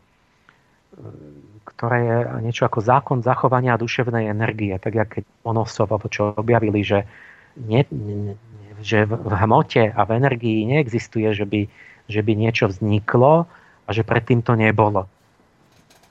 ktoré 1.63 1.97
je 2.03 2.17
niečo 2.43 2.67
ako 2.67 2.83
zákon 2.83 3.23
zachovania 3.23 3.79
duševnej 3.79 4.27
energie. 4.27 4.75
Tak 4.75 4.91
jak 4.91 5.09
keď 5.15 5.23
Onosov, 5.47 5.95
čo 6.11 6.35
objavili, 6.35 6.83
že, 6.83 7.07
nie, 7.55 7.87
nie, 7.87 8.35
že 8.83 9.07
v 9.07 9.31
hmote 9.31 9.95
a 9.95 10.01
v 10.03 10.11
energii 10.11 10.67
neexistuje, 10.67 11.31
že 11.31 11.47
by, 11.47 11.71
že 12.11 12.19
by 12.19 12.31
niečo 12.35 12.67
vzniklo 12.67 13.47
a 13.87 13.89
že 13.95 14.03
predtým 14.03 14.43
to 14.43 14.59
nebolo. 14.59 15.07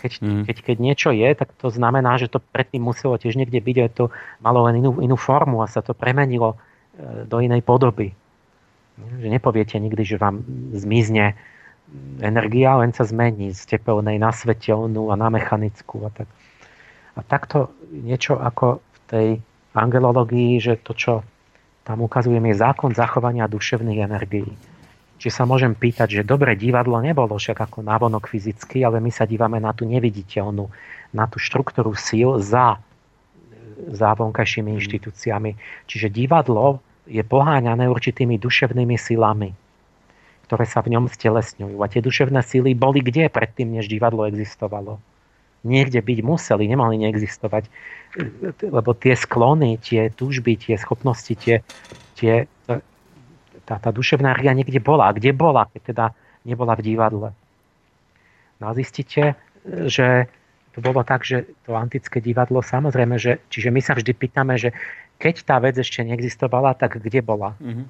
Keď, 0.01 0.13
mm. 0.25 0.43
keď, 0.49 0.57
keď 0.57 0.77
niečo 0.81 1.11
je, 1.13 1.29
tak 1.37 1.53
to 1.61 1.69
znamená, 1.69 2.17
že 2.17 2.33
to 2.33 2.41
predtým 2.41 2.81
muselo 2.81 3.21
tiež 3.21 3.37
niekde 3.37 3.61
byť, 3.61 3.77
že 3.77 3.89
to 3.93 4.05
malo 4.41 4.65
len 4.65 4.81
inú, 4.81 5.05
inú 5.05 5.21
formu 5.21 5.61
a 5.61 5.69
sa 5.69 5.85
to 5.85 5.93
premenilo 5.93 6.57
e, 6.57 7.29
do 7.29 7.45
inej 7.45 7.61
podoby. 7.61 8.17
Že 9.21 9.29
nepoviete 9.29 9.77
nikdy, 9.81 10.03
že 10.05 10.17
vám 10.21 10.45
zmizne 10.73 11.37
energia, 12.23 12.79
len 12.79 12.95
sa 12.95 13.03
zmení 13.03 13.51
z 13.51 13.77
tepelnej 13.77 14.21
na 14.21 14.31
svetelnú 14.31 15.11
a 15.11 15.19
na 15.19 15.29
mechanickú. 15.29 16.07
A, 16.07 16.11
tak. 16.15 16.29
a 17.19 17.21
takto 17.27 17.75
niečo 17.91 18.39
ako 18.39 18.79
v 18.79 18.99
tej 19.11 19.29
angelológii, 19.75 20.59
že 20.63 20.79
to, 20.79 20.95
čo 20.95 21.13
tam 21.83 22.07
ukazujem, 22.07 22.43
je 22.51 22.61
zákon 22.61 22.95
zachovania 22.95 23.51
duševných 23.51 24.01
energií. 24.07 24.53
Čiže 25.21 25.37
sa 25.37 25.45
môžem 25.45 25.77
pýtať, 25.77 26.23
že 26.23 26.23
dobre, 26.25 26.57
divadlo 26.57 26.97
nebolo 27.05 27.37
však 27.37 27.69
ako 27.69 27.85
návonok 27.85 28.25
fyzicky, 28.25 28.81
ale 28.81 29.05
my 29.05 29.13
sa 29.13 29.29
dívame 29.29 29.61
na 29.61 29.77
tú 29.77 29.85
neviditeľnú, 29.85 30.65
na 31.13 31.25
tú 31.29 31.37
štruktúru 31.37 31.93
síl 31.93 32.41
za, 32.41 32.81
za 33.93 34.17
vonkajšími 34.17 34.73
inštitúciami. 34.81 35.61
Čiže 35.85 36.09
divadlo 36.09 36.81
je 37.07 37.23
poháňané 37.25 37.89
určitými 37.89 38.37
duševnými 38.37 38.97
silami, 39.01 39.55
ktoré 40.49 40.65
sa 40.67 40.83
v 40.83 40.99
ňom 40.99 41.07
stelesňujú. 41.09 41.79
A 41.81 41.87
tie 41.87 42.03
duševné 42.05 42.43
sily 42.43 42.75
boli 42.75 43.01
kde 43.01 43.31
predtým, 43.31 43.71
než 43.73 43.87
divadlo 43.87 44.27
existovalo? 44.27 44.99
Niekde 45.61 46.01
byť 46.01 46.19
museli, 46.25 46.65
nemali 46.73 46.97
neexistovať, 47.05 47.69
lebo 48.65 48.91
tie 48.97 49.13
sklony, 49.13 49.77
tie 49.77 50.09
túžby, 50.09 50.57
tie 50.57 50.81
schopnosti, 50.81 51.37
tie, 51.37 51.61
tie, 52.17 52.49
tá, 53.69 53.77
tá 53.77 53.91
duševná 53.93 54.33
ria 54.35 54.57
niekde 54.57 54.81
bola. 54.81 55.13
Kde 55.13 55.37
bola, 55.37 55.69
keď 55.69 55.83
teda 55.93 56.07
nebola 56.49 56.73
v 56.81 56.85
divadle? 56.89 57.29
No 58.57 58.65
a 58.69 58.73
zistíte, 58.73 59.37
že 59.65 60.27
to 60.73 60.79
bolo 60.81 61.03
tak, 61.03 61.27
že 61.27 61.51
to 61.67 61.75
antické 61.75 62.23
divadlo, 62.23 62.63
samozrejme, 62.63 63.19
že, 63.19 63.43
čiže 63.51 63.69
my 63.75 63.81
sa 63.83 63.99
vždy 63.99 64.13
pýtame, 64.15 64.55
že 64.57 64.71
keď 65.21 65.45
tá 65.45 65.61
vec 65.61 65.77
ešte 65.77 66.01
neexistovala, 66.01 66.73
tak 66.73 66.97
kde 66.97 67.21
bola? 67.21 67.53
Mm-hmm. 67.61 67.87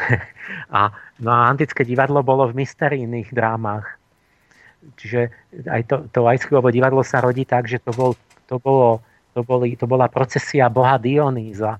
a, 0.78 0.90
no 1.22 1.30
a 1.30 1.46
antické 1.46 1.86
divadlo 1.86 2.26
bolo 2.26 2.50
v 2.50 2.66
mysterijných 2.66 3.30
drámach. 3.30 3.94
čiže 4.98 5.30
aj 5.70 5.82
to, 5.86 5.96
to 6.10 6.26
Aeschylovo 6.26 6.74
divadlo 6.74 7.06
sa 7.06 7.22
rodí 7.22 7.46
tak, 7.46 7.70
že 7.70 7.78
to, 7.78 7.94
bol, 7.94 8.18
to, 8.50 8.58
bolo, 8.58 8.98
to, 9.32 9.46
boli, 9.46 9.78
to 9.78 9.86
bola 9.86 10.10
procesia 10.10 10.66
boha 10.66 10.98
Dionýza. 10.98 11.78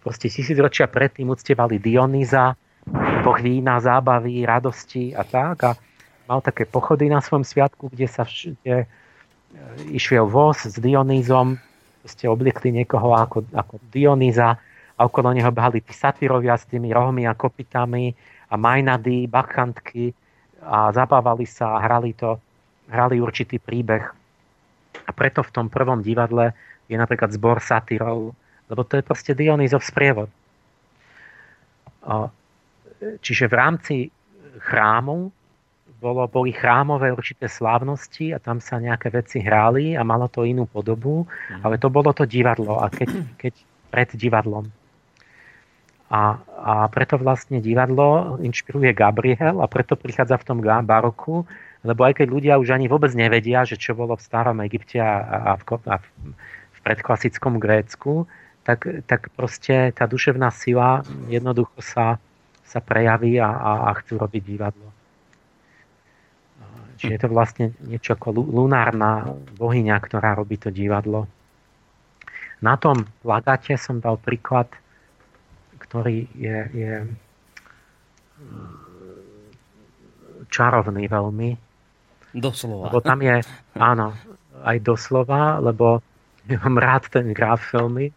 Proste 0.00 0.32
tisícročia 0.32 0.88
predtým 0.88 1.28
uctievali 1.28 1.76
Dionýza, 1.82 2.56
boh 3.26 3.38
vína, 3.42 3.82
zábavy, 3.82 4.46
radosti 4.46 5.12
a 5.12 5.26
tak. 5.26 5.56
A 5.66 5.70
mal 6.30 6.40
také 6.40 6.62
pochody 6.64 7.10
na 7.10 7.18
svojom 7.18 7.42
sviatku, 7.42 7.90
kde 7.90 8.06
sa 8.06 8.22
kde 8.24 8.86
išiel 9.90 10.30
voz 10.30 10.62
s 10.62 10.76
Dionýzom, 10.78 11.58
ste 12.06 12.30
obliekli 12.30 12.72
niekoho 12.72 13.12
ako, 13.12 13.44
ako 13.52 13.82
Dionýza 13.90 14.56
a 14.96 15.00
okolo 15.04 15.36
neho 15.36 15.52
behali 15.52 15.84
tí 15.84 15.92
satyrovia 15.92 16.56
s 16.56 16.64
tými 16.64 16.90
rohmi 16.94 17.28
a 17.28 17.36
kopitami 17.36 18.14
a 18.48 18.54
majnady, 18.56 19.28
bachantky 19.28 20.14
a 20.62 20.90
zabávali 20.94 21.44
sa 21.44 21.76
a 21.76 21.82
hrali 21.84 22.16
to, 22.16 22.40
hrali 22.88 23.20
určitý 23.20 23.60
príbeh. 23.60 24.04
A 25.06 25.10
preto 25.12 25.44
v 25.44 25.52
tom 25.52 25.66
prvom 25.68 26.00
divadle 26.00 26.56
je 26.88 26.96
napríklad 26.96 27.34
zbor 27.34 27.60
satyrov, 27.60 28.32
lebo 28.70 28.82
to 28.86 28.98
je 28.98 29.04
proste 29.04 29.32
Dionýzov 29.34 29.82
sprievod. 29.82 30.30
Čiže 33.20 33.50
v 33.50 33.54
rámci 33.54 33.96
chrámu 34.62 35.28
bolo, 36.00 36.28
boli 36.28 36.52
chrámové 36.52 37.12
určité 37.12 37.48
slávnosti 37.48 38.36
a 38.36 38.38
tam 38.38 38.60
sa 38.60 38.76
nejaké 38.76 39.08
veci 39.08 39.40
hráli 39.40 39.96
a 39.96 40.04
malo 40.04 40.28
to 40.28 40.44
inú 40.44 40.68
podobu, 40.68 41.24
mhm. 41.24 41.62
ale 41.64 41.80
to 41.80 41.88
bolo 41.88 42.12
to 42.12 42.28
divadlo 42.28 42.80
a 42.80 42.92
keď, 42.92 43.08
keď 43.40 43.54
pred 43.90 44.08
divadlom. 44.12 44.68
A, 46.06 46.38
a 46.62 46.86
preto 46.86 47.18
vlastne 47.18 47.58
divadlo 47.58 48.38
inšpiruje 48.38 48.94
Gabriel 48.94 49.58
a 49.58 49.66
preto 49.66 49.98
prichádza 49.98 50.38
v 50.38 50.46
tom 50.46 50.58
baroku, 50.62 51.42
lebo 51.82 52.06
aj 52.06 52.22
keď 52.22 52.26
ľudia 52.30 52.54
už 52.62 52.78
ani 52.78 52.86
vôbec 52.86 53.10
nevedia, 53.10 53.66
že 53.66 53.74
čo 53.74 53.98
bolo 53.98 54.14
v 54.14 54.22
starom 54.22 54.62
Egypte 54.62 55.02
a, 55.02 55.18
a, 55.18 55.52
v, 55.58 55.62
a 55.90 55.98
v 56.70 56.78
predklasickom 56.86 57.58
Grécku, 57.58 58.30
tak, 58.62 58.86
tak 59.06 59.30
proste 59.34 59.90
tá 59.94 60.06
duševná 60.06 60.50
sila 60.54 61.02
jednoducho 61.26 61.78
sa, 61.82 62.22
sa 62.62 62.78
prejaví 62.78 63.38
a, 63.38 63.50
a, 63.50 63.72
a 63.86 63.90
chcú 64.02 64.18
robiť 64.18 64.42
divadlo. 64.42 64.95
Čiže 66.96 67.12
je 67.12 67.20
to 67.20 67.28
vlastne 67.28 67.66
niečo 67.84 68.16
ako 68.16 68.32
lunárna 68.32 69.28
bohyňa, 69.60 69.96
ktorá 70.00 70.32
robí 70.32 70.56
to 70.56 70.72
divadlo. 70.72 71.28
Na 72.64 72.80
tom 72.80 73.04
plagáte 73.20 73.76
som 73.76 74.00
dal 74.00 74.16
príklad, 74.16 74.72
ktorý 75.76 76.24
je, 76.32 76.58
je 76.72 76.92
čarovný 80.48 81.04
veľmi. 81.04 81.50
Doslova. 82.36 82.88
Lebo 82.88 82.98
tam 83.04 83.20
je, 83.20 83.44
áno, 83.76 84.16
aj 84.64 84.76
doslova, 84.80 85.60
lebo 85.60 86.00
mám 86.64 86.76
rád 86.80 87.12
ten 87.12 87.36
graf 87.36 87.60
veľmi, 87.76 88.08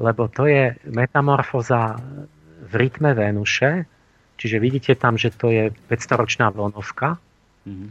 lebo 0.00 0.22
to 0.32 0.48
je 0.48 0.72
metamorfoza 0.88 2.00
v 2.64 2.72
rytme 2.72 3.12
Venuše, 3.12 3.84
čiže 4.40 4.56
vidíte 4.56 4.96
tam, 4.96 5.20
že 5.20 5.28
to 5.28 5.52
je 5.52 5.68
500-ročná 5.92 6.48
vlnovka, 6.48 7.20
Mm-hmm. 7.66 7.90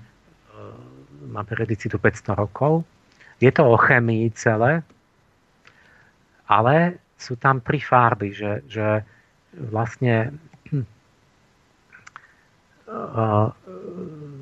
Má 1.31 1.41
periodicitu 1.47 1.95
500 1.99 2.35
rokov. 2.35 2.83
Je 3.39 3.49
to 3.51 3.65
o 3.65 3.77
chemii 3.77 4.29
celé, 4.37 4.83
ale 6.45 7.01
sú 7.17 7.37
tam 7.37 7.61
tri 7.61 7.79
farby, 7.81 8.33
že, 8.33 8.61
že 8.67 9.01
vlastne 9.55 10.35
hm, 10.69 10.85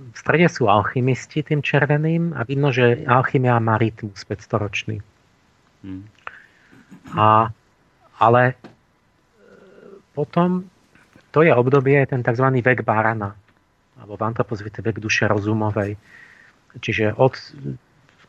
v 0.09 0.17
strede 0.17 0.49
sú 0.49 0.65
alchymisti 0.65 1.45
tým 1.45 1.61
červeným 1.61 2.33
a 2.33 2.43
vidno, 2.43 2.73
že 2.73 3.05
alchymia 3.05 3.61
má 3.61 3.77
rytmus 3.77 4.25
500 4.25 4.63
ročný. 4.63 4.97
Hmm. 5.85 6.03
A, 7.13 7.53
ale 8.19 8.57
potom 10.17 10.65
to 11.29 11.45
je 11.45 11.53
obdobie, 11.53 12.01
ten 12.09 12.25
tzv. 12.25 12.45
vek 12.59 12.81
barana 12.81 13.37
alebo 13.99 14.15
v 14.15 14.23
antropozvite 14.23 14.79
vek 14.79 15.03
duše 15.03 15.27
rozumovej. 15.27 15.99
Čiže 16.79 17.17
od 17.17 17.35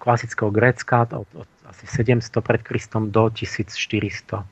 klasického 0.01 0.49
Grécka 0.49 1.05
od, 1.13 1.29
od 1.37 1.49
asi 1.69 1.85
700 1.87 2.25
pred 2.41 2.61
Kristom 2.65 3.13
do 3.13 3.29
1400. 3.31 4.43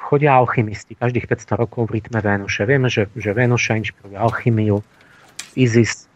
Chodia 0.00 0.32
alchymisti 0.36 0.94
každých 0.94 1.26
500 1.26 1.60
rokov 1.60 1.88
v 1.88 2.00
rytme 2.00 2.20
Venuše. 2.20 2.68
Vieme, 2.68 2.92
že, 2.92 3.08
že 3.16 3.32
Venuša 3.32 3.80
inšpiruje 3.80 4.16
alchymiu. 4.16 4.84
Isis, 5.58 6.06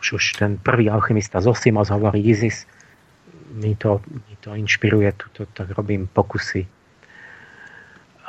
už, 0.00 0.06
už 0.16 0.24
ten 0.40 0.56
prvý 0.56 0.88
alchymista 0.88 1.42
Zosimos 1.42 1.92
hovorí 1.92 2.24
Isis, 2.24 2.64
mi 3.50 3.74
to, 3.74 4.00
mi 4.08 4.36
to 4.40 4.54
inšpiruje, 4.54 5.12
tuto, 5.18 5.44
tak 5.52 5.74
robím 5.74 6.06
pokusy. 6.06 6.64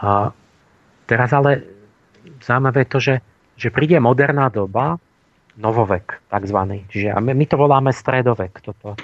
A 0.01 0.33
teraz 1.05 1.29
ale 1.29 1.61
zaujímavé 2.41 2.89
to, 2.89 2.97
že, 2.97 3.15
že 3.55 3.69
príde 3.69 4.01
moderná 4.01 4.49
doba, 4.49 4.97
novovek 5.59 6.23
takzvaný. 6.31 6.87
Čiže 6.89 7.17
my, 7.19 7.31
my 7.35 7.45
to 7.47 7.55
voláme 7.59 7.91
stredovek. 7.91 8.63
Toto. 8.63 8.95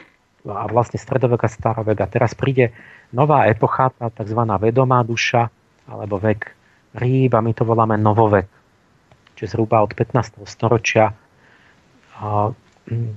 A 0.47 0.63
vlastne 0.71 0.97
stredovek 0.97 1.43
a 1.43 1.49
starovek. 1.51 1.97
A 2.01 2.07
teraz 2.07 2.31
príde 2.37 2.71
nová 3.11 3.47
epocha, 3.51 3.91
tá 3.91 4.07
tzv. 4.07 4.39
vedomá 4.57 5.03
duša, 5.03 5.51
alebo 5.87 6.19
vek 6.19 6.55
rýb 6.95 7.35
a 7.35 7.43
my 7.43 7.51
to 7.51 7.67
voláme 7.67 7.99
novovek. 7.99 8.47
Čiže 9.35 9.53
zhruba 9.53 9.83
od 9.83 9.91
15. 9.93 10.47
storočia. 10.47 11.13
Mm, 12.89 13.13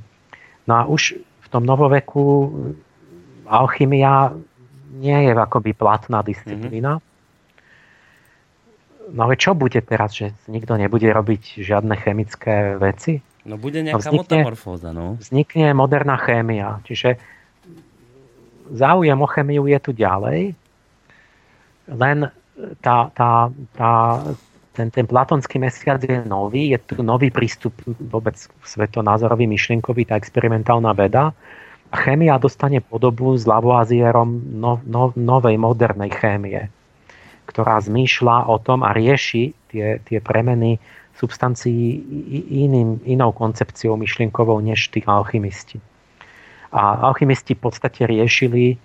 no 0.68 0.72
a 0.74 0.82
už 0.84 1.16
v 1.16 1.48
tom 1.48 1.64
novoveku 1.64 2.52
alchymia 3.48 4.36
nie 4.90 5.16
je 5.30 5.32
akoby 5.32 5.72
platná 5.72 6.20
disciplína. 6.20 6.98
Mm-hmm 6.98 7.09
No 9.10 9.26
ale 9.26 9.34
čo 9.34 9.58
bude 9.58 9.82
teraz, 9.82 10.14
že 10.14 10.30
nikto 10.46 10.78
nebude 10.78 11.10
robiť 11.10 11.58
žiadne 11.58 11.98
chemické 11.98 12.78
veci? 12.78 13.18
No 13.42 13.58
bude 13.58 13.82
no, 13.82 13.90
nejaká 13.90 13.98
no 13.98 14.04
vznikne, 14.06 14.38
metamorfóza, 14.38 14.88
no. 14.94 15.06
Vznikne 15.18 15.74
moderná 15.74 16.14
chémia, 16.20 16.78
čiže 16.86 17.18
záujem 18.70 19.18
o 19.18 19.26
chemiu 19.26 19.66
je 19.66 19.78
tu 19.82 19.90
ďalej, 19.90 20.54
len 21.90 22.18
tá, 22.78 23.10
tá, 23.10 23.50
tá, 23.74 23.92
ten, 24.76 24.92
ten 24.94 25.06
platonský 25.08 25.58
mesiac 25.58 25.98
je 26.04 26.22
nový, 26.22 26.70
je 26.70 26.78
tu 26.78 27.02
nový 27.02 27.34
prístup 27.34 27.74
vôbec 27.98 28.38
svetonázorový, 28.62 29.50
myšlienkový, 29.50 30.06
tá 30.06 30.14
experimentálna 30.14 30.94
veda 30.94 31.34
a 31.90 31.94
chémia 31.98 32.38
dostane 32.38 32.78
podobu 32.78 33.34
s 33.34 33.48
Lavoisierom 33.48 34.54
no, 34.54 34.78
no, 34.86 35.10
novej 35.18 35.58
modernej 35.58 36.14
chémie 36.14 36.70
ktorá 37.50 37.82
zmýšľa 37.82 38.46
o 38.46 38.56
tom 38.62 38.86
a 38.86 38.94
rieši 38.94 39.50
tie, 39.74 39.98
tie 40.06 40.18
premeny 40.22 40.78
substancií 41.18 41.98
iným, 42.64 43.02
inou 43.04 43.34
koncepciou 43.34 43.98
myšlienkovou 43.98 44.62
než 44.62 44.88
tí 44.94 45.02
alchymisti. 45.02 45.82
A 46.70 47.10
alchymisti 47.10 47.58
v 47.58 47.62
podstate 47.66 48.06
riešili 48.06 48.78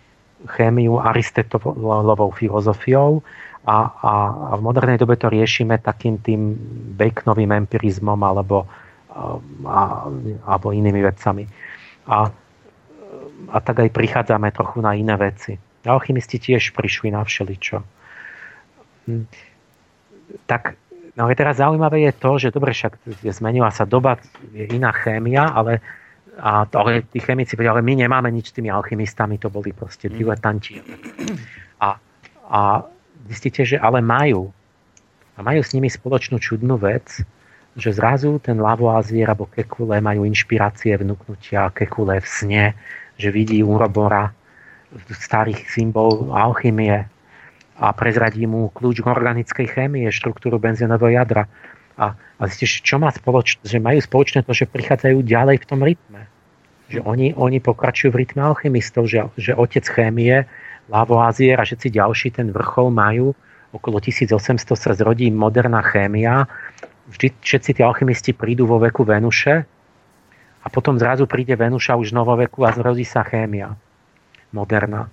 chémiu 0.50 0.98
Aristotelovou 1.00 2.34
filozofiou 2.34 3.22
a, 3.66 3.78
a, 3.88 4.14
a 4.52 4.54
v 4.58 4.62
modernej 4.62 4.98
dobe 4.98 5.16
to 5.16 5.30
riešime 5.30 5.78
takým 5.80 6.18
tým 6.20 6.58
Baconovým 6.98 7.54
empirizmom 7.66 8.20
alebo, 8.20 8.66
a, 9.64 10.10
alebo 10.50 10.68
inými 10.74 11.02
vecami. 11.06 11.46
A, 12.10 12.30
a 13.54 13.58
tak 13.62 13.86
aj 13.86 13.90
prichádzame 13.94 14.50
trochu 14.52 14.82
na 14.82 14.98
iné 14.98 15.16
veci. 15.16 15.56
Alchymisti 15.86 16.42
tiež 16.42 16.74
prišli 16.74 17.14
na 17.14 17.22
všeličo. 17.22 17.95
Hm. 19.06 19.26
tak 20.50 20.74
no 21.14 21.30
je 21.30 21.38
teraz 21.38 21.62
zaujímavé 21.62 22.10
je 22.10 22.14
to, 22.18 22.32
že 22.42 22.50
dobre, 22.50 22.74
však 22.74 22.98
zmenila 23.30 23.70
sa 23.70 23.86
doba, 23.86 24.18
je 24.52 24.66
iná 24.66 24.90
chémia, 24.92 25.46
ale 25.46 25.80
a 26.36 26.68
to, 26.68 26.84
ale 26.84 27.08
tí 27.08 27.24
chemici 27.24 27.56
povedali, 27.56 27.80
ale 27.80 27.88
my 27.88 27.94
nemáme 28.04 28.28
nič 28.28 28.52
s 28.52 28.56
tými 28.60 28.68
alchymistami, 28.68 29.40
to 29.40 29.48
boli 29.48 29.72
proste 29.72 30.12
hm. 30.12 30.16
diletanti. 30.20 30.82
A, 31.80 31.96
a 32.52 32.62
zistíte, 33.28 33.64
že 33.64 33.80
ale 33.80 34.04
majú. 34.04 34.52
A 35.36 35.44
majú 35.44 35.62
s 35.64 35.76
nimi 35.76 35.92
spoločnú 35.92 36.40
čudnú 36.40 36.80
vec, 36.80 37.24
že 37.76 37.92
zrazu 37.92 38.40
ten 38.40 38.56
Lavoisier 38.56 39.28
alebo 39.28 39.52
Kekule 39.52 40.00
majú 40.00 40.24
inšpirácie 40.24 40.96
vnúknutia 40.96 41.76
Kekule 41.76 42.24
v 42.24 42.28
sne, 42.28 42.64
že 43.20 43.32
vidí 43.36 43.60
Urobora 43.60 44.32
starých 45.12 45.68
symbol 45.68 46.32
alchymie 46.32 47.04
a 47.76 47.92
prezradí 47.92 48.48
mu 48.48 48.72
kľúč 48.72 49.04
k 49.04 49.08
organickej 49.08 49.68
chémie, 49.68 50.08
štruktúru 50.08 50.56
benzínového 50.58 51.12
jadra. 51.12 51.52
A, 51.96 52.16
a 52.16 52.44
zistíš, 52.48 52.84
čo 52.84 53.00
má 53.00 53.12
spoločné, 53.12 53.64
že 53.68 53.80
majú 53.80 54.00
spoločné 54.00 54.44
to, 54.44 54.52
že 54.52 54.68
prichádzajú 54.68 55.24
ďalej 55.24 55.64
v 55.64 55.66
tom 55.68 55.80
rytme. 55.84 56.22
Že 56.92 57.00
oni, 57.04 57.28
oni 57.36 57.60
pokračujú 57.60 58.12
v 58.16 58.20
rytme 58.24 58.44
alchymistov, 58.44 59.08
že, 59.08 59.28
že 59.40 59.56
otec 59.56 59.84
chémie, 59.88 60.48
Lavoisier 60.86 61.58
a 61.58 61.66
všetci 61.66 61.98
ďalší 61.98 62.28
ten 62.38 62.54
vrchol 62.54 62.94
majú. 62.94 63.34
Okolo 63.74 63.98
1800 64.00 64.38
sa 64.78 64.92
zrodí 64.94 65.34
moderná 65.34 65.82
chémia, 65.82 66.48
vždy 67.10 67.34
všetci 67.42 67.70
tí 67.76 67.82
alchymisti 67.84 68.32
prídu 68.32 68.70
vo 68.70 68.80
veku 68.80 69.04
Venuše 69.04 69.56
a 70.64 70.68
potom 70.72 70.96
zrazu 70.96 71.28
príde 71.28 71.58
Venuša 71.58 71.98
už 72.00 72.16
novoveku 72.16 72.64
a 72.64 72.72
zrodí 72.72 73.04
sa 73.04 73.26
chémia 73.26 73.76
moderná. 74.56 75.12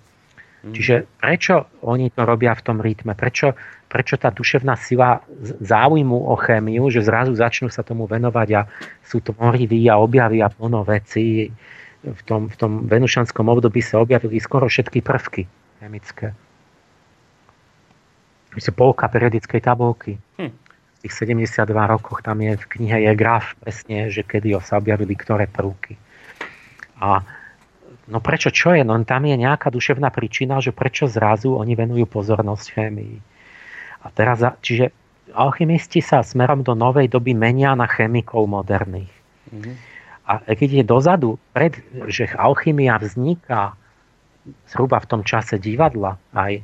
Mm. 0.62 0.74
Čiže 0.78 0.94
prečo 1.18 1.66
oni 1.82 2.14
to 2.14 2.22
robia 2.22 2.54
v 2.54 2.62
tom 2.62 2.78
rytme? 2.78 3.18
Prečo, 3.18 3.58
prečo 3.90 4.14
tá 4.14 4.30
duševná 4.30 4.78
sila 4.78 5.22
záujmu 5.60 6.30
o 6.30 6.34
chémiu, 6.38 6.86
že 6.88 7.02
zrazu 7.02 7.34
začnú 7.34 7.68
sa 7.68 7.82
tomu 7.82 8.06
venovať 8.06 8.48
a 8.54 8.60
sú 9.02 9.18
tvoriví 9.18 9.90
a 9.90 9.98
objavia 9.98 10.46
plno 10.48 10.86
veci. 10.86 11.50
V 12.02 12.22
tom, 12.26 12.50
v 12.50 12.56
tom 12.58 12.72
venušanskom 12.90 13.46
období 13.46 13.78
sa 13.78 14.02
objavili 14.02 14.42
skoro 14.42 14.66
všetky 14.66 15.02
prvky 15.06 15.46
chemické. 15.82 16.30
Myslím, 18.54 18.74
polka 18.78 19.10
periodickej 19.10 19.60
tabulky. 19.60 20.14
Hm. 20.38 20.54
V 20.54 20.98
tých 21.02 21.14
72 21.26 21.66
rokoch 21.74 22.22
tam 22.22 22.38
je 22.38 22.54
v 22.54 22.64
knihe 22.78 23.10
je 23.10 23.12
graf 23.18 23.58
presne, 23.58 24.06
že 24.06 24.22
kedy 24.22 24.54
sa 24.62 24.78
objavili 24.78 25.18
ktoré 25.18 25.50
prvky. 25.50 25.98
A 27.02 27.26
no 28.08 28.18
prečo, 28.18 28.50
čo 28.50 28.74
je? 28.74 28.82
No 28.82 28.98
tam 29.06 29.22
je 29.28 29.36
nejaká 29.38 29.70
duševná 29.70 30.10
príčina, 30.10 30.58
že 30.58 30.74
prečo 30.74 31.06
zrazu 31.06 31.54
oni 31.54 31.78
venujú 31.78 32.06
pozornosť 32.08 32.66
chémii. 32.74 33.16
A 34.02 34.06
teraz, 34.10 34.42
čiže 34.62 34.90
alchymisti 35.30 36.02
sa 36.02 36.26
smerom 36.26 36.66
do 36.66 36.74
novej 36.74 37.06
doby 37.06 37.32
menia 37.32 37.78
na 37.78 37.86
chemikov 37.86 38.50
moderných. 38.50 39.12
Mm-hmm. 39.50 39.74
A 40.22 40.32
keď 40.54 40.82
je 40.82 40.84
dozadu, 40.86 41.30
pred, 41.50 41.78
že 42.06 42.30
alchymia 42.30 42.98
vzniká 42.98 43.74
zhruba 44.70 44.98
v 45.02 45.08
tom 45.10 45.22
čase 45.22 45.58
divadla 45.58 46.18
aj, 46.34 46.62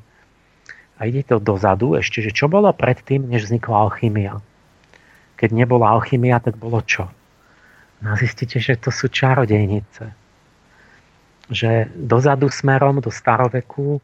a 0.98 1.00
ide 1.06 1.22
to 1.22 1.38
dozadu 1.38 1.94
ešte, 1.94 2.18
že 2.18 2.34
čo 2.34 2.50
bolo 2.50 2.70
predtým, 2.74 3.30
než 3.30 3.46
vznikla 3.46 3.86
alchymia. 3.86 4.42
Keď 5.38 5.54
nebola 5.54 5.94
alchymia, 5.94 6.42
tak 6.42 6.58
bolo 6.58 6.82
čo? 6.82 7.06
No 8.02 8.18
zistíte, 8.18 8.58
že 8.58 8.74
to 8.74 8.90
sú 8.90 9.06
čarodejnice 9.06 10.27
že 11.48 11.88
dozadu 11.96 12.52
smerom 12.52 13.00
do 13.00 13.08
staroveku, 13.08 14.00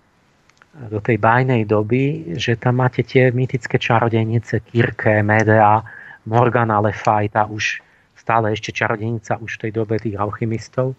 do 0.74 0.98
tej 0.98 1.22
bajnej 1.22 1.62
doby, 1.70 2.34
že 2.34 2.58
tam 2.58 2.82
máte 2.82 3.06
tie 3.06 3.30
mytické 3.30 3.78
čarodejnice 3.78 4.58
Kirke, 4.66 5.22
Medea, 5.22 5.86
Morgana 6.26 6.82
Le 6.82 6.90
Fay, 6.90 7.30
tá 7.30 7.46
už 7.46 7.78
stále 8.18 8.56
ešte 8.56 8.74
čarodejnica 8.74 9.38
už 9.38 9.60
v 9.60 9.60
tej 9.68 9.72
dobe 9.76 10.00
tých 10.00 10.18
alchymistov. 10.18 10.98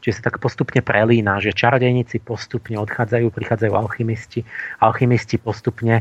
Čiže 0.00 0.16
sa 0.16 0.32
tak 0.32 0.40
postupne 0.40 0.80
prelína, 0.80 1.44
že 1.44 1.52
čarodejníci 1.52 2.24
postupne 2.24 2.80
odchádzajú, 2.80 3.28
prichádzajú 3.28 3.72
alchymisti, 3.76 4.40
alchymisti 4.80 5.36
postupne 5.36 6.00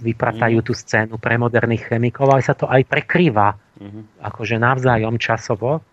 vypratajú 0.00 0.64
mhm. 0.64 0.64
tú 0.64 0.72
scénu 0.72 1.20
pre 1.20 1.36
moderných 1.36 1.92
chemikov, 1.92 2.32
ale 2.32 2.40
sa 2.40 2.56
to 2.56 2.64
aj 2.64 2.88
prekrýva, 2.88 3.52
mm-hmm. 3.52 4.24
akože 4.24 4.56
navzájom 4.56 5.20
časovo. 5.20 5.84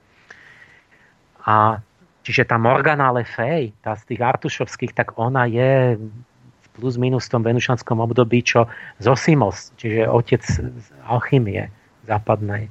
A 1.43 1.83
Čiže 2.25 2.49
tá 2.49 2.57
Morgana 2.57 3.13
Le 3.13 3.21
Fay, 3.21 3.69
tá 3.85 3.93
z 3.93 4.09
tých 4.09 4.21
artušovských, 4.25 4.97
tak 4.97 5.13
ona 5.21 5.45
je 5.45 5.93
plus 6.73 6.97
minus 6.97 7.29
v 7.29 7.37
tom 7.37 7.43
venušanskom 7.45 8.01
období, 8.01 8.41
čo 8.41 8.65
Zosimos, 8.97 9.69
čiže 9.77 10.09
otec 10.09 10.41
alchymie 11.05 11.69
západnej. 12.09 12.67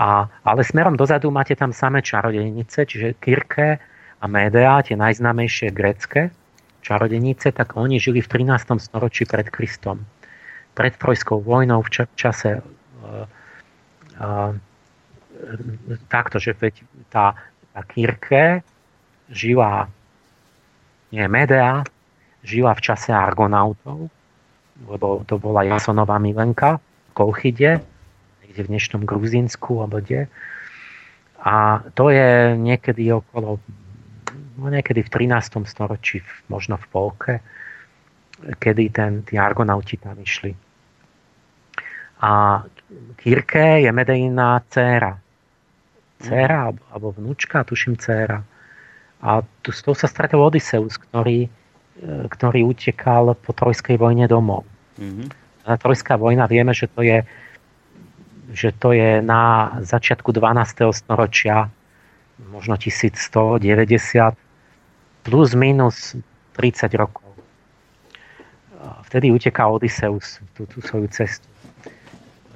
A, 0.00 0.24
ale 0.42 0.64
smerom 0.64 0.96
dozadu 0.96 1.28
máte 1.28 1.52
tam 1.52 1.76
samé 1.76 2.00
čarodejnice, 2.00 2.88
čiže 2.88 3.20
Kirke 3.20 3.76
a 4.18 4.24
Medea, 4.24 4.80
tie 4.80 4.96
najznámejšie 4.96 5.68
grecké 5.68 6.32
čarodejnice, 6.80 7.52
tak 7.52 7.76
oni 7.76 8.00
žili 8.00 8.24
v 8.24 8.30
13. 8.30 8.72
storočí 8.80 9.28
pred 9.28 9.52
Kristom. 9.52 10.00
Pred 10.72 10.96
trojskou 10.96 11.44
vojnou 11.44 11.84
v 11.84 12.08
čase 12.16 12.62
uh, 12.62 13.26
uh, 14.16 14.52
takto, 16.08 16.40
že 16.40 16.56
tá, 17.10 17.34
tá 17.74 17.80
Kirke 17.84 18.62
žila, 19.32 19.88
nie 21.12 21.24
Medea, 21.28 21.84
žila 22.44 22.72
v 22.76 22.84
čase 22.84 23.12
Argonautov, 23.12 24.08
lebo 24.88 25.24
to 25.26 25.36
bola 25.40 25.66
Jasonová 25.66 26.16
milenka 26.20 26.78
v 26.78 27.10
Kolchide, 27.12 27.72
niekde 28.44 28.62
v 28.64 28.70
dnešnom 28.76 29.02
Gruzínsku 29.04 29.84
alebo 29.84 30.00
kde. 30.00 30.30
A 31.42 31.84
to 31.94 32.10
je 32.10 32.58
niekedy 32.58 33.12
okolo, 33.14 33.62
no 34.58 34.66
niekedy 34.66 35.06
v 35.06 35.10
13. 35.30 35.64
storočí, 35.68 36.24
možno 36.50 36.80
v 36.80 36.86
polke, 36.90 37.34
kedy 38.58 38.84
ten, 38.90 39.12
tí 39.26 39.38
Argonauti 39.38 39.98
tam 39.98 40.18
išli. 40.18 40.54
A 42.18 42.62
Kirke 43.18 43.82
je 43.82 43.90
Medejná 43.94 44.62
dcéra. 44.66 45.14
Dcéra 46.18 46.74
alebo 46.90 47.14
vnúčka, 47.14 47.62
tuším 47.62 47.94
dcéra 47.94 48.42
a 49.18 49.42
tu, 49.66 49.74
s 49.74 49.82
tou 49.82 49.94
sa 49.98 50.06
stretol 50.06 50.46
Odysseus, 50.46 50.94
ktorý, 50.94 51.46
e, 51.46 51.50
ktorý 52.30 52.70
utekal 52.70 53.34
po 53.34 53.50
Trojskej 53.50 53.98
vojne 53.98 54.30
domov. 54.30 54.62
Mm-hmm. 54.98 55.26
A 55.66 55.76
Trojská 55.76 56.14
vojna 56.16 56.46
vieme, 56.46 56.70
že 56.72 56.86
to 56.88 57.02
je 57.02 57.26
že 58.48 58.72
to 58.72 58.96
je 58.96 59.20
na 59.20 59.76
začiatku 59.84 60.32
12. 60.32 60.88
storočia, 60.96 61.68
možno 62.48 62.80
1190, 62.80 63.60
plus 65.20 65.52
minus 65.52 66.16
30 66.56 66.88
rokov. 66.96 67.28
Vtedy 69.04 69.28
uteká 69.28 69.68
Odysseus 69.68 70.40
tú, 70.56 70.64
tú 70.64 70.80
svoju 70.80 71.12
cestu. 71.12 71.44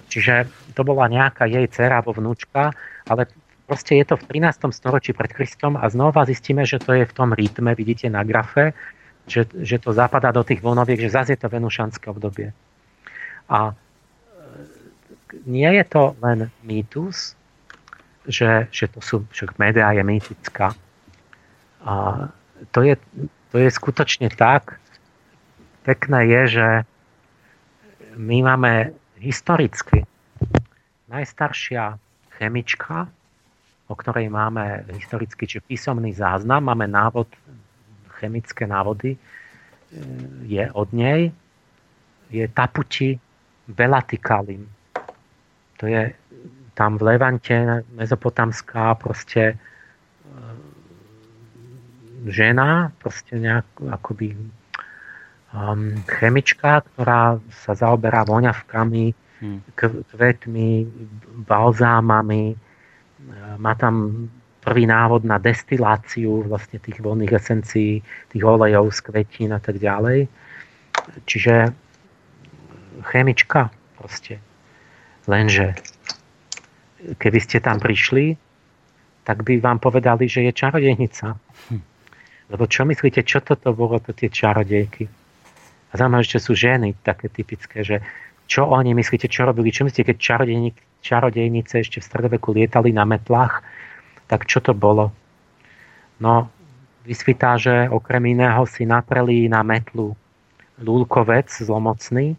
Čiže 0.08 0.48
to 0.76 0.84
bola 0.84 1.08
nejaká 1.08 1.48
jej 1.48 1.64
dcera 1.68 2.00
alebo 2.00 2.16
vnúčka, 2.16 2.72
ale 3.08 3.28
Proste 3.72 3.96
je 3.96 4.04
to 4.04 4.20
v 4.20 4.44
13. 4.44 4.68
storočí 4.68 5.16
pred 5.16 5.32
Kristom 5.32 5.80
a 5.80 5.88
znova 5.88 6.28
zistíme, 6.28 6.60
že 6.68 6.76
to 6.76 6.92
je 6.92 7.08
v 7.08 7.16
tom 7.16 7.32
rytme, 7.32 7.72
vidíte 7.72 8.04
na 8.12 8.20
grafe, 8.20 8.76
že, 9.24 9.48
že 9.48 9.80
to 9.80 9.96
zapadá 9.96 10.28
do 10.28 10.44
tých 10.44 10.60
vlnoviek, 10.60 11.00
že 11.00 11.08
zase 11.08 11.32
je 11.32 11.40
to 11.40 11.48
venušanské 11.48 12.04
obdobie. 12.12 12.52
A 13.48 13.72
e, 13.72 13.74
nie 15.48 15.72
je 15.72 15.84
to 15.88 16.12
len 16.20 16.52
mýtus, 16.60 17.32
že, 18.28 18.68
že 18.68 18.92
to 18.92 19.00
sú, 19.00 19.24
že 19.32 19.48
média 19.56 19.88
je 19.96 20.04
mýtická. 20.04 20.76
A 21.80 22.28
to 22.76 22.84
je, 22.84 23.00
to 23.48 23.56
je 23.56 23.72
skutočne 23.72 24.28
tak. 24.36 24.84
Pekné 25.88 26.28
je, 26.28 26.60
že 26.60 26.68
my 28.20 28.52
máme 28.52 28.92
historicky 29.16 30.04
najstaršia 31.08 31.96
chemička, 32.36 33.08
o 33.92 33.94
ktorej 33.94 34.32
máme 34.32 34.88
historicky 34.96 35.44
či 35.44 35.60
písomný 35.60 36.16
záznam, 36.16 36.64
máme 36.64 36.88
návod, 36.88 37.28
chemické 38.16 38.64
návody, 38.64 39.12
e, 39.12 39.18
je 40.48 40.64
od 40.72 40.88
nej, 40.96 41.28
je 42.32 42.48
taputi 42.48 43.20
velatikalim. 43.68 44.64
To 45.76 45.84
je 45.84 46.16
tam 46.72 46.96
v 46.96 47.12
Levante, 47.12 47.84
mezopotamská 47.92 48.96
proste 48.96 49.52
e, 49.52 49.56
žena, 52.32 52.96
proste 52.96 53.36
nejak 53.36 53.66
akoby 53.92 54.32
um, 55.52 55.98
chemička, 56.06 56.86
ktorá 56.94 57.42
sa 57.50 57.74
zaoberá 57.74 58.22
voňavkami, 58.22 59.04
hmm. 59.42 59.58
kvetmi, 60.14 60.86
balzámami, 61.50 62.54
má 63.58 63.72
tam 63.78 64.26
prvý 64.62 64.86
návod 64.86 65.26
na 65.26 65.42
destiláciu 65.42 66.46
vlastne 66.46 66.78
tých 66.78 67.02
voľných 67.02 67.34
esencií, 67.34 67.98
tých 68.30 68.44
olejov 68.46 68.94
z 68.94 68.98
kvetín 69.10 69.50
a 69.50 69.58
tak 69.58 69.82
ďalej. 69.82 70.30
Čiže 71.26 71.74
chemička 73.02 73.74
proste. 73.98 74.38
Lenže 75.26 75.74
keby 77.18 77.38
ste 77.42 77.58
tam 77.58 77.82
prišli, 77.82 78.38
tak 79.26 79.42
by 79.42 79.58
vám 79.58 79.82
povedali, 79.82 80.30
že 80.30 80.46
je 80.46 80.52
čarodejnica. 80.54 81.34
Lebo 82.52 82.64
čo 82.70 82.86
myslíte, 82.86 83.22
čo 83.26 83.42
toto 83.42 83.74
bolo, 83.74 83.98
to 83.98 84.14
tie 84.14 84.30
čarodejky? 84.30 85.06
A 85.90 85.92
zaujímavé, 85.98 86.24
že 86.26 86.42
sú 86.42 86.54
ženy 86.54 86.94
také 87.02 87.26
typické, 87.30 87.82
že 87.82 87.98
čo 88.46 88.68
oni 88.68 88.92
myslíte, 88.94 89.26
čo 89.30 89.48
robili? 89.48 89.72
Čo 89.72 89.86
myslíte, 89.88 90.12
keď 90.12 90.16
čarodejník 90.18 90.76
čarodejnice 91.02 91.82
ešte 91.82 91.98
v 91.98 92.06
stredoveku 92.06 92.54
lietali 92.54 92.94
na 92.94 93.02
metlách, 93.02 93.60
tak 94.30 94.46
čo 94.46 94.62
to 94.62 94.72
bolo? 94.72 95.10
No, 96.22 96.48
vysvitá, 97.02 97.58
že 97.58 97.90
okrem 97.90 98.38
iného 98.38 98.62
si 98.70 98.86
napreli 98.86 99.50
na 99.50 99.66
metlu 99.66 100.14
lúlkovec 100.78 101.50
zlomocný, 101.50 102.38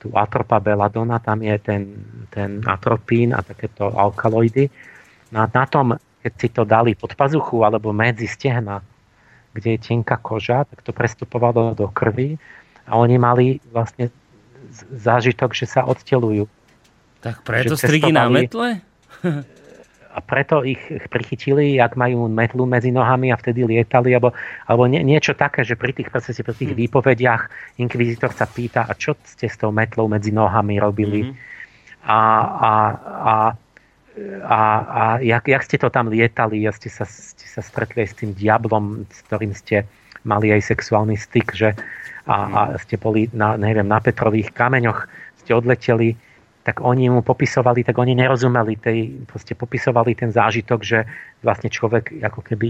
tu 0.00 0.08
atropa 0.16 0.56
beladona, 0.64 1.20
tam 1.20 1.44
je 1.44 1.56
ten, 1.60 1.82
ten 2.32 2.64
atropín 2.64 3.36
a 3.36 3.44
takéto 3.44 3.92
alkaloidy. 3.92 4.72
No 5.28 5.44
a 5.44 5.46
na 5.46 5.64
tom, 5.68 5.92
keď 6.24 6.32
si 6.40 6.48
to 6.48 6.64
dali 6.64 6.96
pod 6.96 7.12
pazuchu 7.12 7.60
alebo 7.60 7.92
medzi 7.92 8.24
stehna, 8.24 8.80
kde 9.52 9.76
je 9.76 9.84
tenká 9.92 10.16
koža, 10.16 10.64
tak 10.64 10.80
to 10.80 10.96
prestupovalo 10.96 11.76
do 11.76 11.84
krvi 11.92 12.40
a 12.88 12.96
oni 12.96 13.16
mali 13.20 13.46
vlastne 13.68 14.08
zážitok, 14.94 15.52
že 15.52 15.68
sa 15.68 15.84
odtelujú 15.84 16.48
Tak 17.20 17.44
preto 17.44 17.76
strigy 17.76 18.12
na 18.12 18.28
metle? 18.28 18.80
a 20.10 20.18
preto 20.18 20.66
ich 20.66 20.80
prichytili, 21.06 21.78
ak 21.78 21.94
majú 21.94 22.26
metlu 22.26 22.66
medzi 22.66 22.90
nohami 22.90 23.30
a 23.30 23.38
vtedy 23.38 23.62
lietali, 23.62 24.10
alebo, 24.10 24.34
alebo 24.66 24.90
nie, 24.90 25.06
niečo 25.06 25.38
také, 25.38 25.62
že 25.62 25.78
pri 25.78 25.94
tých, 25.94 26.10
proste, 26.10 26.34
pri 26.42 26.54
tých 26.54 26.74
hm. 26.74 26.78
výpovediach 26.86 27.42
inkvizitor 27.78 28.34
sa 28.34 28.50
pýta, 28.50 28.90
a 28.90 28.92
čo 28.98 29.14
ste 29.22 29.46
s 29.46 29.54
tou 29.54 29.70
metlou 29.70 30.10
medzi 30.10 30.34
nohami 30.34 30.82
robili? 30.82 31.30
Mm-hmm. 31.30 31.48
A, 32.10 32.20
a, 32.42 32.72
a, 33.04 33.34
a, 34.42 34.60
a 34.82 35.02
jak, 35.22 35.46
jak 35.46 35.62
ste 35.62 35.76
to 35.78 35.92
tam 35.92 36.10
lietali, 36.10 36.66
a 36.66 36.74
ste 36.74 36.90
sa, 36.90 37.06
ste 37.06 37.46
sa 37.46 37.62
stretli 37.62 38.02
s 38.02 38.16
tým 38.18 38.34
diablom, 38.34 39.06
s 39.06 39.20
ktorým 39.30 39.54
ste 39.54 39.86
mali 40.26 40.50
aj 40.50 40.74
sexuálny 40.74 41.14
styk, 41.14 41.54
že 41.54 41.78
a, 42.26 42.36
a 42.50 42.60
ste 42.82 42.98
boli 42.98 43.30
na, 43.30 43.54
neviem, 43.54 43.86
na 43.86 44.02
Petrových 44.02 44.50
kameňoch, 44.52 45.06
ste 45.44 45.54
odleteli 45.54 46.18
tak 46.60 46.84
oni 46.84 47.08
mu 47.08 47.24
popisovali, 47.24 47.80
tak 47.80 47.96
oni 47.96 48.12
nerozumeli 48.12 48.76
tej, 48.76 49.24
proste 49.24 49.56
popisovali 49.56 50.12
ten 50.12 50.28
zážitok, 50.28 50.80
že 50.84 51.08
vlastne 51.40 51.72
človek 51.72 52.20
ako 52.20 52.40
keby 52.44 52.68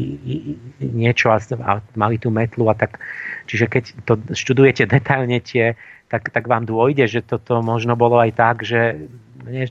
niečo 0.79 1.35
a, 1.35 1.43
a 1.43 1.73
mali 1.99 2.17
tú 2.23 2.31
metlu 2.31 2.71
a 2.71 2.79
tak, 2.79 3.03
čiže 3.51 3.67
keď 3.67 3.85
to 4.07 4.13
študujete 4.31 4.87
detailne 4.87 5.43
tie, 5.43 5.75
tak, 6.07 6.31
tak 6.31 6.47
vám 6.47 6.71
dôjde, 6.71 7.11
že 7.11 7.21
toto 7.27 7.63
možno 7.67 7.99
bolo 7.99 8.23
aj 8.23 8.31
tak, 8.39 8.63
že 8.63 9.11
nie, 9.47 9.67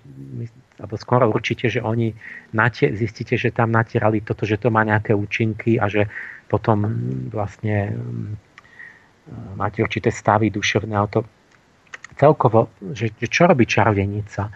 alebo 0.79 0.95
skoro 0.95 1.27
určite, 1.31 1.67
že 1.71 1.79
oni 1.83 2.15
natie, 2.55 2.91
zistíte, 2.95 3.35
že 3.35 3.51
tam 3.51 3.71
natierali 3.71 4.23
toto, 4.23 4.47
že 4.47 4.59
to 4.59 4.71
má 4.71 4.83
nejaké 4.87 5.15
účinky 5.15 5.75
a 5.79 5.91
že 5.91 6.07
potom 6.47 6.87
vlastne 7.31 7.95
mm, 7.95 8.31
máte 9.59 9.83
určité 9.83 10.11
stavy 10.11 10.51
duševné 10.51 10.95
to 11.11 11.23
celkovo, 12.19 12.67
že, 12.91 13.15
čo 13.15 13.47
robí 13.47 13.63
čarodenica? 13.63 14.51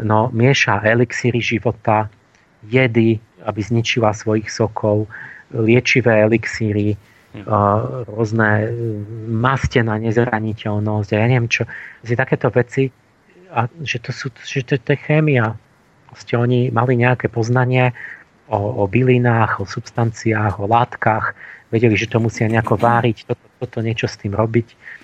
No, 0.00 0.32
mieša 0.32 0.80
elixíry 0.86 1.44
života, 1.44 2.08
jedy, 2.64 3.20
aby 3.44 3.60
zničila 3.60 4.16
svojich 4.16 4.48
sokov, 4.48 5.10
liečivé 5.52 6.24
elixíry, 6.24 6.96
rôzne 8.08 8.72
maste 9.28 9.84
na 9.84 10.00
nezraniteľnosť 10.00 11.08
ja 11.12 11.26
neviem 11.28 11.50
čo. 11.50 11.68
Že 12.00 12.14
takéto 12.16 12.48
veci, 12.48 12.88
a 13.52 13.68
že 13.84 14.00
to, 14.00 14.10
sú, 14.12 14.32
že 14.44 14.64
to, 14.64 14.80
to 14.80 14.96
je 14.96 15.00
chémia. 15.04 15.56
Proste 16.08 16.34
oni 16.40 16.72
mali 16.72 16.96
nejaké 16.96 17.28
poznanie 17.28 17.92
o, 18.48 18.56
o 18.56 18.84
bylinách, 18.88 19.60
o 19.60 19.64
substanciách, 19.68 20.56
o 20.60 20.64
látkach, 20.68 21.36
vedeli, 21.68 21.96
že 21.96 22.08
to 22.08 22.16
musia 22.20 22.48
nejako 22.48 22.80
váriť, 22.80 23.28
toto, 23.28 23.44
toto 23.60 23.78
niečo 23.84 24.08
s 24.08 24.16
tým 24.16 24.32
robiť 24.32 24.97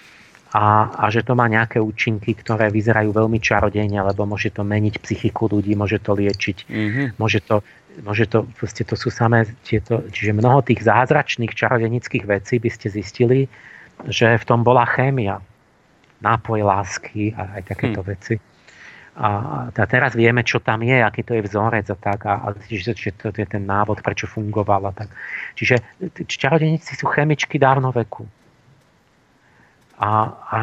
a, 0.55 0.87
a 0.95 1.11
že 1.11 1.27
to 1.27 1.35
má 1.35 1.51
nejaké 1.51 1.83
účinky, 1.83 2.39
ktoré 2.39 2.71
vyzerajú 2.71 3.11
veľmi 3.11 3.43
čarodejne, 3.43 3.99
lebo 4.07 4.23
môže 4.23 4.55
to 4.55 4.63
meniť 4.63 5.03
psychiku 5.03 5.51
ľudí, 5.51 5.75
môže 5.75 5.99
to 5.99 6.15
liečiť, 6.15 6.71
mm-hmm. 6.71 7.07
môže 7.19 7.43
to, 7.43 7.67
môže 8.07 8.31
to, 8.31 8.47
proste 8.55 8.87
to 8.87 8.95
sú 8.95 9.11
samé 9.11 9.51
tieto, 9.67 10.07
čiže 10.15 10.31
mnoho 10.31 10.63
tých 10.63 10.87
zázračných 10.87 11.51
čarodenických 11.51 12.23
vecí 12.23 12.63
by 12.63 12.71
ste 12.71 12.87
zistili, 12.87 13.51
že 14.07 14.39
v 14.39 14.45
tom 14.47 14.63
bola 14.63 14.87
chémia, 14.87 15.43
nápoj 16.23 16.63
lásky 16.63 17.35
a 17.35 17.59
aj 17.59 17.75
takéto 17.75 18.07
hmm. 18.07 18.11
veci. 18.15 18.35
A, 19.19 19.31
a 19.71 19.85
teraz 19.91 20.15
vieme, 20.15 20.47
čo 20.47 20.63
tam 20.63 20.87
je, 20.87 21.03
aký 21.03 21.27
to 21.27 21.35
je 21.35 21.47
vzorec 21.51 21.87
a 21.91 21.99
tak, 21.99 22.31
a, 22.31 22.35
a 22.47 22.47
že, 22.71 22.95
že 22.95 23.11
to 23.11 23.35
je 23.35 23.47
ten 23.47 23.67
návod, 23.67 24.07
prečo 24.07 24.31
fungoval 24.31 24.87
a 24.87 24.93
tak. 24.95 25.11
Čiže 25.59 25.83
čarodenici 26.31 26.95
sú 26.95 27.11
chemičky 27.11 27.59
dávnoveku. 27.59 28.44
A, 29.99 30.11
a 30.51 30.61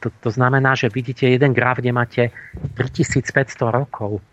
to, 0.00 0.08
to 0.20 0.30
znamená, 0.32 0.74
že 0.74 0.88
vidíte 0.88 1.28
jeden 1.28 1.52
graf, 1.52 1.78
kde 1.78 1.92
máte 1.92 2.22
3500 2.74 3.60
rokov. 3.68 4.24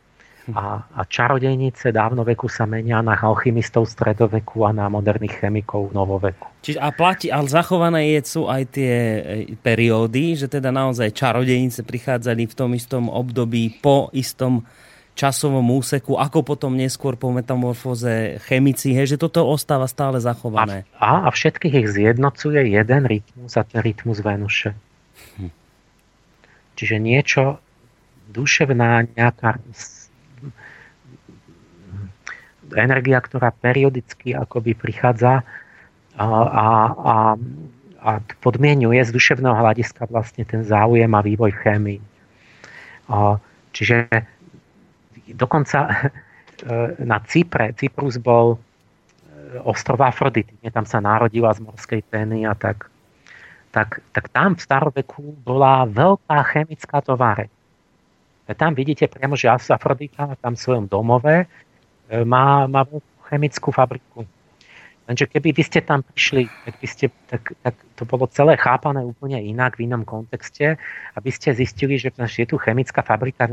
A, 0.55 0.79
a 0.79 1.03
čarodejnice 1.03 1.91
dávnoveku 1.91 2.47
sa 2.47 2.63
menia 2.63 3.03
na 3.03 3.19
alchymistov 3.19 3.83
stredoveku 3.83 4.63
a 4.63 4.71
na 4.71 4.87
moderných 4.87 5.43
chemikov 5.43 5.91
novoveku. 5.91 6.47
Čiže 6.63 6.79
a 6.79 6.87
platí, 6.95 7.27
ale 7.27 7.51
zachované 7.51 8.15
je, 8.15 8.19
sú 8.23 8.47
aj 8.47 8.63
tie 8.71 8.95
e, 8.95 9.21
periódy, 9.59 10.39
že 10.39 10.47
teda 10.47 10.71
naozaj 10.71 11.11
čarodejnice 11.11 11.83
prichádzali 11.83 12.47
v 12.47 12.55
tom 12.55 12.71
istom 12.71 13.11
období 13.11 13.83
po 13.83 14.07
istom 14.15 14.63
časovom 15.17 15.65
úseku, 15.73 16.13
ako 16.21 16.45
potom 16.45 16.77
neskôr 16.77 17.17
po 17.17 17.33
metamorfóze 17.33 18.37
chemici, 18.45 18.93
hej, 18.93 19.17
že 19.17 19.17
toto 19.17 19.41
ostáva 19.49 19.89
stále 19.89 20.21
zachované. 20.21 20.85
A, 21.01 21.25
a 21.25 21.33
všetkých 21.33 21.73
ich 21.81 21.89
zjednocuje 21.89 22.69
jeden 22.69 23.03
rytmus 23.09 23.57
a 23.57 23.65
ten 23.65 23.81
rytmus 23.81 24.21
Venuše. 24.21 24.77
Hm. 25.41 25.51
Čiže 26.77 26.95
niečo, 27.01 27.57
duševná 28.29 29.09
nejaká 29.17 29.57
energia, 32.77 33.17
ktorá 33.17 33.49
periodicky 33.49 34.37
akoby 34.37 34.77
prichádza 34.77 35.41
a, 36.19 36.27
a, 36.27 36.67
a, 36.93 37.15
a 38.03 38.11
podmienuje 38.43 39.01
z 39.07 39.09
duševného 39.15 39.55
hľadiska 39.55 40.05
vlastne 40.11 40.43
ten 40.43 40.67
záujem 40.67 41.09
a 41.15 41.21
vývoj 41.23 41.55
chémii. 41.63 42.03
Čiže 43.71 44.09
dokonca 45.33 45.79
e, 45.89 45.97
na 47.03 47.19
Cypre, 47.23 47.73
Cyprus 47.73 48.21
bol 48.21 48.55
e, 48.55 48.57
ostrov 49.65 49.99
Afrodity, 50.03 50.53
tam 50.69 50.85
sa 50.85 51.01
narodila 51.01 51.51
z 51.55 51.63
morskej 51.63 52.01
peny 52.07 52.45
a 52.47 52.53
tak, 52.53 52.87
tak, 53.71 53.99
tak 54.15 54.29
tam 54.31 54.55
v 54.55 54.63
staroveku 54.63 55.43
bola 55.43 55.83
veľká 55.87 56.37
chemická 56.53 57.03
továreň. 57.03 57.49
Tam 58.55 58.71
vidíte 58.71 59.11
priamo, 59.11 59.35
že 59.35 59.51
Afrodita 59.51 60.39
tam 60.39 60.55
v 60.55 60.63
svojom 60.63 60.85
domove 60.87 61.43
e, 61.43 61.45
má, 62.23 62.63
má 62.69 62.87
chemickú 63.27 63.75
fabriku. 63.75 64.23
Lenže 65.07 65.31
keby 65.31 65.55
vy 65.55 65.63
ste 65.63 65.79
tam 65.79 66.03
prišli, 66.03 66.51
tak, 66.67 66.75
by 66.83 66.87
ste, 66.87 67.05
tak, 67.31 67.55
tak 67.63 67.75
to 67.95 68.03
bolo 68.03 68.27
celé 68.27 68.59
chápané 68.59 69.07
úplne 69.07 69.39
inak, 69.39 69.79
v 69.79 69.87
inom 69.87 70.03
kontexte, 70.03 70.75
aby 71.15 71.29
ste 71.31 71.55
zistili, 71.55 71.95
že 71.95 72.11
je 72.11 72.47
tu 72.47 72.59
chemická 72.59 72.99
fabrika, 73.07 73.47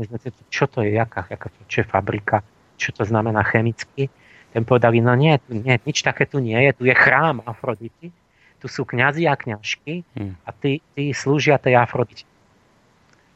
čo 0.51 0.67
to 0.67 0.83
je, 0.83 0.99
jaká, 0.99 1.23
jaká 1.31 1.47
čo 1.71 1.81
je 1.81 1.87
fabrika, 1.87 2.43
čo 2.75 2.91
to 2.91 3.07
znamená 3.07 3.39
chemicky. 3.47 4.11
Ten 4.51 4.67
povedali, 4.67 4.99
no 4.99 5.15
nie, 5.15 5.39
nie, 5.47 5.79
nič 5.79 6.03
také 6.03 6.27
tu 6.27 6.43
nie 6.43 6.59
je, 6.59 6.71
tu 6.75 6.83
je 6.83 6.95
chrám 6.95 7.39
Afrodity, 7.47 8.11
tu 8.59 8.67
sú 8.67 8.83
kňazi 8.83 9.23
a 9.27 9.39
kňažky 9.39 10.03
hm. 10.11 10.33
a 10.43 10.49
tí, 10.51 10.83
tí 10.91 11.15
slúžia 11.15 11.55
tej 11.55 11.79
Afrodite. 11.79 12.27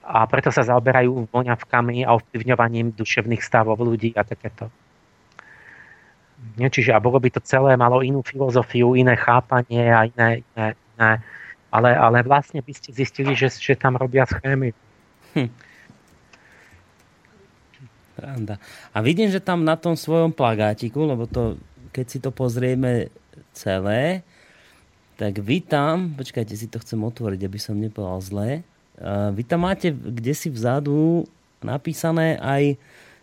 A 0.04 0.28
preto 0.28 0.52
sa 0.52 0.66
zaoberajú 0.66 1.30
voňavkami 1.32 2.04
a 2.04 2.18
ovplyvňovaním 2.18 2.98
duševných 2.98 3.46
stavov 3.46 3.80
ľudí 3.80 4.12
a 4.18 4.26
takéto. 4.26 4.68
Nie? 6.56 6.68
Čiže 6.72 6.95
a 6.95 7.03
bolo 7.03 7.20
by 7.20 7.30
to 7.34 7.41
celé, 7.44 7.76
malo 7.80 8.03
inú 8.03 8.24
filozofiu, 8.24 8.95
iné 8.95 9.16
chápanie 9.16 9.91
a 9.91 10.07
iné, 10.07 10.44
iné, 10.56 10.68
iné 10.95 11.11
ale, 11.70 11.94
ale 11.94 12.26
vlastne 12.26 12.66
by 12.66 12.74
ste 12.74 12.90
zistili, 12.90 13.38
že, 13.38 13.53
že 13.53 13.78
tam 13.78 13.94
robia 13.95 14.26
schémy. 14.26 14.74
Hm. 15.38 15.52
A 18.91 18.99
vidím, 18.99 19.32
že 19.32 19.40
tam 19.40 19.64
na 19.64 19.80
tom 19.80 19.95
svojom 19.95 20.36
plagátiku, 20.36 21.07
lebo 21.07 21.24
to, 21.24 21.56
keď 21.95 22.06
si 22.10 22.20
to 22.20 22.36
pozrieme 22.36 23.07
celé, 23.56 24.28
tak 25.16 25.40
vy 25.40 25.64
tam, 25.64 26.11
počkajte, 26.20 26.52
si 26.52 26.68
to 26.68 26.84
chcem 26.84 26.99
otvoriť, 26.99 27.41
aby 27.48 27.60
som 27.61 27.80
nepovedal 27.80 28.20
zle, 28.20 28.49
vy 29.32 29.44
tam 29.48 29.64
máte 29.64 29.95
kde 29.95 30.36
si 30.36 30.52
vzadu 30.52 31.24
napísané 31.64 32.36
aj 32.44 32.76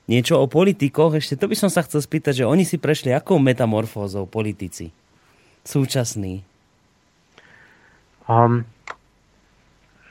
niečo 0.07 0.39
o 0.39 0.47
politikoch. 0.51 1.19
Ešte 1.19 1.39
to 1.39 1.51
by 1.51 1.57
som 1.59 1.71
sa 1.71 1.83
chcel 1.83 2.03
spýtať, 2.03 2.43
že 2.43 2.49
oni 2.49 2.67
si 2.67 2.79
prešli 2.79 3.15
akou 3.15 3.39
metamorfózou 3.39 4.27
politici? 4.27 4.91
Súčasní. 5.67 6.47
Um, 8.27 8.67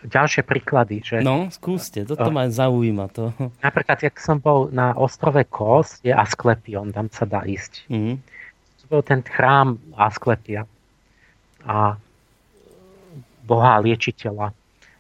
ďalšie 0.04 0.44
príklady. 0.44 1.04
Že, 1.04 1.24
no, 1.24 1.48
skúste, 1.52 2.04
toto 2.04 2.28
uh, 2.28 2.36
ma 2.36 2.48
zaujíma. 2.48 3.06
To. 3.16 3.32
Napríklad, 3.64 4.04
jak 4.04 4.16
som 4.20 4.40
bol 4.40 4.72
na 4.72 4.96
ostrove 4.96 5.44
Kos, 5.48 6.00
je 6.04 6.12
Asklepion, 6.12 6.92
tam 6.92 7.08
sa 7.12 7.28
dá 7.28 7.44
ísť. 7.44 7.88
Mm. 7.92 8.20
To 8.84 8.84
bol 8.88 9.02
ten 9.02 9.24
chrám 9.26 9.82
Asklepia 9.98 10.68
a 11.66 11.98
boha 13.46 13.82
liečiteľa. 13.82 14.54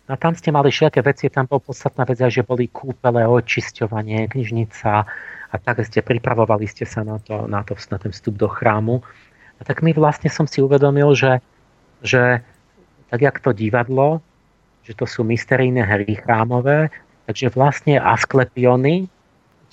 No 0.05 0.13
a 0.13 0.17
tam 0.21 0.37
ste 0.37 0.53
mali 0.53 0.69
všetké 0.69 1.01
veci, 1.01 1.33
tam 1.33 1.49
bol 1.49 1.57
podstatná 1.57 2.05
vec, 2.05 2.21
že 2.21 2.45
boli 2.45 2.69
kúpele, 2.69 3.25
očisťovanie, 3.25 4.29
knižnica 4.29 4.91
a 5.49 5.55
tak 5.57 5.81
ste 5.81 6.05
pripravovali 6.05 6.69
ste 6.69 6.85
sa 6.85 7.01
na, 7.01 7.17
to, 7.17 7.49
na, 7.49 7.65
to, 7.65 7.73
na 7.89 7.97
ten 7.97 8.13
vstup 8.13 8.37
do 8.37 8.45
chrámu. 8.45 9.01
A 9.57 9.61
tak 9.65 9.81
mi 9.81 9.97
vlastne 9.97 10.29
som 10.29 10.45
si 10.45 10.61
uvedomil, 10.61 11.17
že, 11.17 11.41
že 12.05 12.45
tak 13.09 13.19
jak 13.25 13.41
to 13.41 13.49
divadlo, 13.49 14.21
že 14.85 14.93
to 14.93 15.09
sú 15.09 15.25
mysterijné 15.25 15.81
hry 15.81 16.21
chrámové, 16.21 16.93
takže 17.25 17.49
vlastne 17.49 17.97
Asklepiony, 17.97 19.09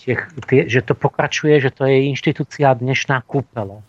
tie, 0.00 0.16
tie, 0.48 0.64
že 0.64 0.80
to 0.80 0.96
pokračuje, 0.96 1.60
že 1.60 1.68
to 1.68 1.84
je 1.84 2.08
inštitúcia 2.08 2.72
dnešná 2.72 3.20
kúpele. 3.28 3.84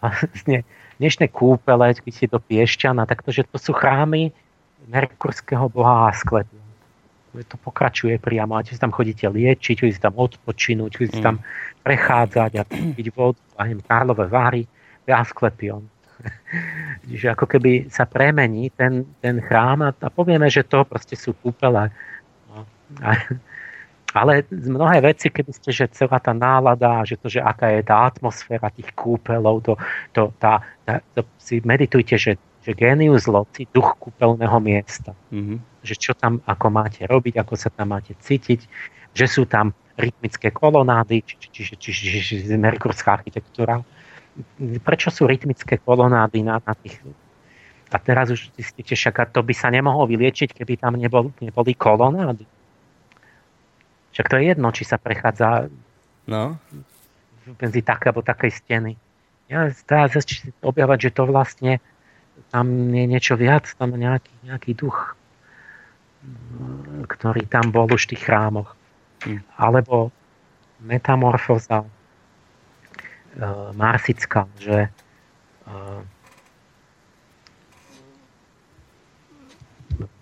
A 0.00 0.16
vlastne 0.16 0.64
dnešné 0.96 1.28
kúpele, 1.28 1.92
keď 1.92 2.12
si 2.16 2.24
do 2.24 2.40
Piešťana, 2.40 3.04
tak 3.04 3.20
to, 3.20 3.36
že 3.36 3.44
to 3.44 3.60
sú 3.60 3.76
chrámy, 3.76 4.32
merkurského 4.88 5.68
boha 5.68 6.08
Asklepion. 6.08 6.62
to 7.34 7.56
pokračuje 7.60 8.18
priamo. 8.18 8.56
A 8.56 8.64
si 8.64 8.78
tam 8.78 8.94
chodíte 8.94 9.28
liečiť, 9.28 9.76
chodíte 9.80 9.96
si 9.96 10.02
tam 10.02 10.16
odpočinúť, 10.16 10.90
chodíte 10.96 11.16
si 11.18 11.24
tam 11.24 11.38
mm. 11.38 11.44
prechádzať 11.84 12.52
a 12.58 12.62
piť 12.66 13.08
vodu, 13.12 13.40
a 13.58 13.68
neviem, 13.68 13.84
Karlové 13.84 14.26
Vary, 14.26 14.62
Asklepion. 15.10 15.84
Čiže 17.08 17.26
ako 17.34 17.46
keby 17.48 17.88
sa 17.88 18.04
premení 18.04 18.70
ten, 18.74 19.08
ten 19.24 19.40
chrám 19.40 19.84
a, 19.86 19.90
a 19.92 20.08
povieme, 20.12 20.46
že 20.52 20.66
to 20.66 20.84
proste 20.84 21.16
sú 21.16 21.32
kúpele. 21.38 21.88
No. 22.52 22.66
A, 23.00 23.16
ale 24.20 24.42
mnohé 24.50 25.00
veci, 25.00 25.30
keby 25.30 25.52
ste, 25.54 25.70
že 25.70 25.86
celá 25.94 26.18
tá 26.18 26.34
nálada, 26.34 27.06
že 27.06 27.14
to, 27.14 27.30
že 27.30 27.38
aká 27.38 27.70
je 27.70 27.82
tá 27.86 28.10
atmosféra 28.10 28.68
tých 28.74 28.90
kúpelov, 28.98 29.62
to, 29.62 29.72
to, 30.10 30.34
tá, 30.42 30.66
tá, 30.82 30.98
to 31.14 31.22
si 31.38 31.62
meditujte, 31.62 32.18
že, 32.18 32.34
že 32.70 32.78
genius 32.78 33.26
loci, 33.26 33.66
duch 33.74 33.98
kúpeľného 33.98 34.62
miesta. 34.62 35.10
Mm-hmm. 35.34 35.58
Že 35.82 35.94
čo 35.98 36.12
tam, 36.14 36.38
ako 36.46 36.66
máte 36.70 37.02
robiť, 37.02 37.42
ako 37.42 37.58
sa 37.58 37.66
tam 37.74 37.98
máte 37.98 38.14
cítiť, 38.14 38.62
že 39.10 39.26
sú 39.26 39.42
tam 39.50 39.74
rytmické 39.98 40.54
kolonády, 40.54 41.26
čiže 41.26 41.50
či, 41.50 41.90
či, 41.90 41.90
či, 41.90 42.18
či, 42.22 42.34
merkurská 42.54 43.18
architektúra. 43.18 43.82
Prečo 44.86 45.10
sú 45.10 45.26
rytmické 45.26 45.82
kolonády 45.82 46.46
na, 46.46 46.62
na 46.62 46.74
tých 46.78 47.02
a 47.90 47.98
teraz 47.98 48.30
už 48.30 48.54
zistíte, 48.54 48.94
však 48.94 49.34
to 49.34 49.42
by 49.42 49.50
sa 49.50 49.66
nemohlo 49.66 50.06
vyliečiť, 50.06 50.54
keby 50.54 50.78
tam 50.78 50.94
nebol, 50.94 51.34
neboli 51.42 51.74
kolonády. 51.74 52.46
Však 54.14 54.30
to 54.30 54.38
je 54.38 54.54
jedno, 54.54 54.70
či 54.70 54.86
sa 54.86 54.94
prechádza 54.94 55.66
no. 56.30 56.54
medzi 57.58 57.82
také 57.82 58.14
alebo 58.14 58.22
takej 58.22 58.52
steny. 58.62 58.94
Ja 59.50 59.74
dá 59.90 60.06
sa 60.06 60.22
objavať, 60.62 61.10
že 61.10 61.14
to 61.18 61.26
vlastne 61.26 61.82
tam 62.48 62.66
je 62.94 63.04
niečo 63.04 63.36
viac, 63.36 63.68
tam 63.76 63.92
nejaký, 63.92 64.32
nejaký 64.48 64.72
duch, 64.72 65.14
ktorý 67.06 67.44
tam 67.44 67.68
bol 67.68 67.88
už 67.92 68.08
v 68.08 68.10
tých 68.16 68.22
chrámoch. 68.24 68.72
Hm. 69.28 69.44
Alebo 69.60 70.08
metamorfoza 70.80 71.84
e, 71.84 71.88
marsická, 73.76 74.48
že 74.56 74.88
e, 74.88 74.90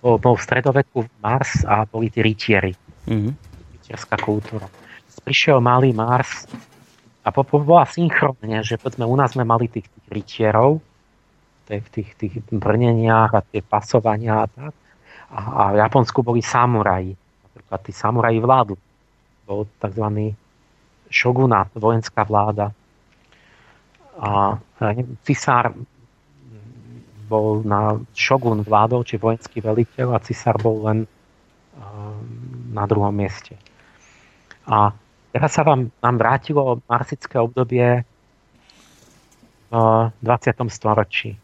bol, 0.02 0.18
bol 0.18 0.34
v 0.34 0.42
stredoveku 0.42 1.06
Mars 1.22 1.62
a 1.62 1.86
boli 1.86 2.10
tí 2.10 2.18
rytieri. 2.26 2.74
Mm-hmm 3.06 3.48
rytierská 3.88 4.20
kultúra. 4.20 4.68
Prišiel 5.24 5.64
malý 5.64 5.96
Mars 5.96 6.44
a 7.24 7.32
bola 7.32 7.88
synchronne, 7.88 8.60
že 8.60 8.76
povedzme 8.76 9.08
u 9.08 9.16
nás 9.16 9.32
sme 9.32 9.48
mali 9.48 9.64
tých, 9.72 9.88
tých 9.88 10.06
rytierov, 10.12 10.84
v 11.68 11.88
tých, 11.92 12.10
tých 12.16 12.34
brneniach 12.48 13.36
a 13.36 13.44
tie 13.44 13.60
pasovania 13.60 14.44
a 14.44 14.46
tak. 14.48 14.74
A, 15.28 15.38
a 15.38 15.62
v 15.76 15.84
Japonsku 15.84 16.24
boli 16.24 16.40
samuraji. 16.40 17.12
Napríklad 17.44 17.80
tí 17.84 17.92
samuraji 17.92 18.38
vládu. 18.40 18.74
Bol 19.44 19.68
tzv. 19.76 20.32
šogunát, 21.12 21.68
vojenská 21.76 22.24
vláda. 22.24 22.72
A 24.16 24.56
cisár 25.28 25.76
bol 27.28 27.60
na 27.60 28.00
šogun 28.16 28.64
vládol, 28.64 29.04
či 29.04 29.20
vojenský 29.20 29.60
veliteľ 29.60 30.16
a 30.16 30.24
cisár 30.24 30.56
bol 30.56 30.88
len 30.88 31.04
na 32.72 32.84
druhom 32.88 33.12
mieste. 33.12 33.54
A 34.68 34.92
teraz 35.32 35.52
sa 35.56 35.62
vám, 35.64 35.92
nám 36.00 36.16
vrátilo 36.16 36.80
marsické 36.88 37.36
obdobie 37.40 38.04
v 39.68 39.74
20. 40.24 40.56
storočí. 40.72 41.36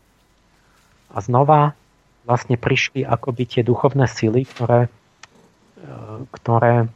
A 1.14 1.18
znova 1.22 1.78
vlastne 2.26 2.58
prišli 2.58 3.06
akoby 3.06 3.46
tie 3.46 3.62
duchovné 3.62 4.10
sily, 4.10 4.42
ktoré, 4.44 4.90
e, 4.90 4.90
ktoré 6.40 6.90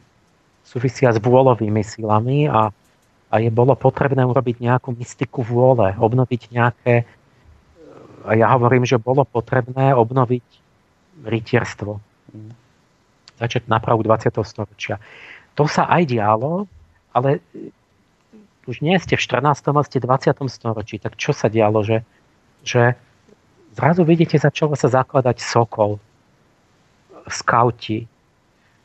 súvisia 0.67 1.15
s 1.15 1.23
vôľovými 1.23 1.81
silami 1.81 2.51
a, 2.51 2.69
a 3.31 3.35
je 3.39 3.49
bolo 3.49 3.73
potrebné 3.73 4.21
urobiť 4.27 4.59
nejakú 4.59 4.91
mystiku 4.93 5.41
vôle, 5.41 5.95
obnoviť 5.95 6.41
nejaké 6.51 7.07
a 8.27 8.35
ja 8.35 8.51
hovorím, 8.51 8.83
že 8.83 8.99
bolo 8.99 9.23
potrebné 9.23 9.95
obnoviť 9.95 10.43
rytierstvo. 11.23 12.03
Začať 13.39 13.71
napravu 13.71 14.03
20. 14.03 14.35
storočia 14.43 14.99
to 15.59 15.67
sa 15.67 15.83
aj 15.91 16.07
dialo, 16.07 16.71
ale 17.11 17.43
už 18.63 18.79
nie 18.79 18.95
ste 18.95 19.19
v 19.19 19.23
14. 19.27 19.59
ale 19.59 19.83
ste 19.83 19.99
v 19.99 20.07
20. 20.07 20.39
storočí. 20.47 20.95
Tak 21.03 21.19
čo 21.19 21.35
sa 21.35 21.51
dialo, 21.51 21.83
že, 21.83 22.07
že 22.63 22.95
zrazu 23.79 24.03
vidíte, 24.03 24.35
začalo 24.35 24.75
sa 24.75 24.91
zakladať 24.91 25.39
Sokol, 25.39 26.03
skauti. 27.31 28.03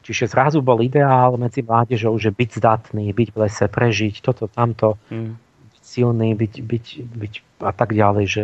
Čiže 0.04 0.30
zrazu 0.30 0.62
bol 0.62 0.84
ideál 0.84 1.34
medzi 1.34 1.64
mládežou, 1.64 2.14
že 2.20 2.30
byť 2.30 2.60
zdatný, 2.62 3.10
byť 3.10 3.28
v 3.34 3.36
lese, 3.40 3.66
prežiť, 3.66 4.22
toto, 4.22 4.46
tamto, 4.46 5.00
mm. 5.10 5.32
byť 5.74 5.82
silný, 5.82 6.36
byť, 6.36 6.54
byť, 6.60 6.86
byť 7.10 7.34
a 7.64 7.72
tak 7.72 7.96
ďalej. 7.96 8.24
Že... 8.28 8.42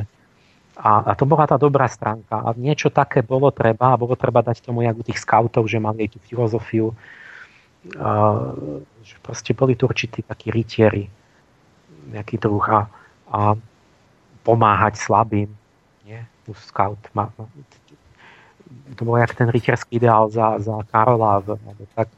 A, 0.80 0.90
a 1.04 1.12
to 1.14 1.28
bola 1.28 1.44
tá 1.44 1.60
dobrá 1.60 1.84
stránka. 1.86 2.40
A 2.40 2.56
niečo 2.56 2.88
také 2.88 3.20
bolo 3.20 3.52
treba, 3.52 3.92
a 3.92 4.00
bolo 4.00 4.16
treba 4.16 4.40
dať 4.40 4.64
tomu, 4.64 4.82
jak 4.82 4.96
u 4.96 5.04
tých 5.04 5.20
skautov, 5.20 5.68
že 5.68 5.76
mali 5.76 6.08
aj 6.08 6.16
tú 6.16 6.18
filozofiu, 6.24 6.96
a, 8.00 8.56
že 9.04 9.20
proste 9.20 9.52
boli 9.52 9.76
tu 9.76 9.84
určití 9.84 10.24
takí 10.24 10.48
rytieri, 10.48 11.12
nejaký 12.08 12.40
druh 12.40 12.64
a, 12.72 12.88
a 13.28 13.52
pomáhať 14.40 14.96
slabým. 14.96 15.59
Scout 16.54 16.98
má, 17.14 17.30
to 18.96 19.02
bol 19.02 19.18
jak 19.18 19.34
ten 19.34 19.48
rytierský 19.50 19.98
ideál 19.98 20.30
za, 20.30 20.58
za 20.62 20.82
Karola. 20.90 21.42
Alebo 21.42 21.58
tak. 21.94 22.08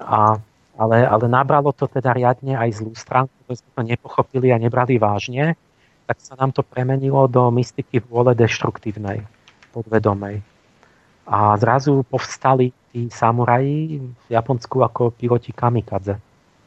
A, 0.00 0.36
ale, 0.76 0.96
ale 1.08 1.24
nabralo 1.28 1.72
to 1.72 1.88
teda 1.88 2.12
riadne 2.12 2.52
aj 2.56 2.84
zlú 2.84 2.92
stránku, 2.92 3.32
že 3.48 3.64
sme 3.64 3.70
to 3.72 3.82
nepochopili 3.82 4.52
a 4.52 4.60
nebrali 4.60 5.00
vážne, 5.00 5.56
tak 6.04 6.20
sa 6.20 6.36
nám 6.36 6.52
to 6.52 6.62
premenilo 6.62 7.24
do 7.26 7.48
mystiky 7.48 7.98
vôle 8.04 8.36
deštruktívnej, 8.36 9.24
podvedomej. 9.72 10.44
A 11.26 11.58
zrazu 11.58 12.06
povstali 12.06 12.70
tí 12.92 13.10
samuraji 13.10 13.98
v 13.98 14.28
Japonsku 14.30 14.78
ako 14.84 15.10
piloti 15.10 15.50
kamikadze. 15.50 16.14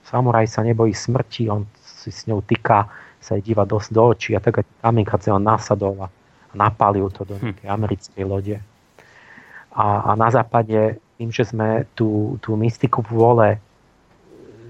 Samuraj 0.04 0.52
sa 0.52 0.66
nebojí 0.66 0.92
smrti, 0.92 1.48
on 1.48 1.64
si 1.80 2.12
s 2.12 2.28
ňou 2.28 2.44
tyká, 2.44 2.90
sa 3.22 3.38
jej 3.38 3.54
díva 3.54 3.64
dosť 3.64 3.90
do 3.94 4.04
očí 4.04 4.32
a 4.36 4.44
tak 4.44 4.66
kamikadze 4.84 5.32
on 5.32 5.44
nasadol 5.44 5.96
a 6.02 6.08
napalil 6.54 7.10
to 7.14 7.26
do 7.26 7.36
hm. 7.38 7.44
nejakej 7.54 7.70
americkej 7.70 8.24
lode. 8.26 8.58
A, 9.70 9.86
a 10.02 10.18
na 10.18 10.30
západe, 10.34 10.98
tým, 11.20 11.30
že 11.30 11.46
sme 11.46 11.86
tú, 11.94 12.42
tú 12.42 12.58
mystiku 12.58 13.06
vôle 13.06 13.62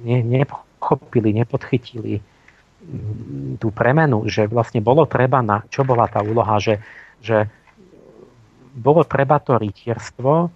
ne, 0.03 0.19
nepochopili, 0.21 1.31
nepodchytili 1.31 2.19
tú 3.59 3.67
premenu, 3.75 4.23
že 4.31 4.47
vlastne 4.47 4.79
bolo 4.79 5.03
treba 5.03 5.43
na, 5.43 5.67
čo 5.67 5.83
bola 5.83 6.07
tá 6.07 6.23
úloha, 6.23 6.57
že, 6.63 6.79
že 7.19 7.47
bolo 8.71 9.03
treba 9.03 9.35
to 9.43 9.59
rytierstvo 9.59 10.47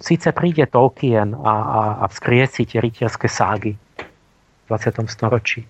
síce 0.00 0.28
príde 0.32 0.66
Tolkien 0.66 1.34
a, 1.34 1.54
a, 1.54 1.80
a 2.02 2.04
vzkriesi 2.08 2.66
tie 2.66 2.80
rytierské 2.80 3.28
ságy 3.28 3.72
v 3.74 4.66
20. 4.68 5.04
storočí, 5.08 5.64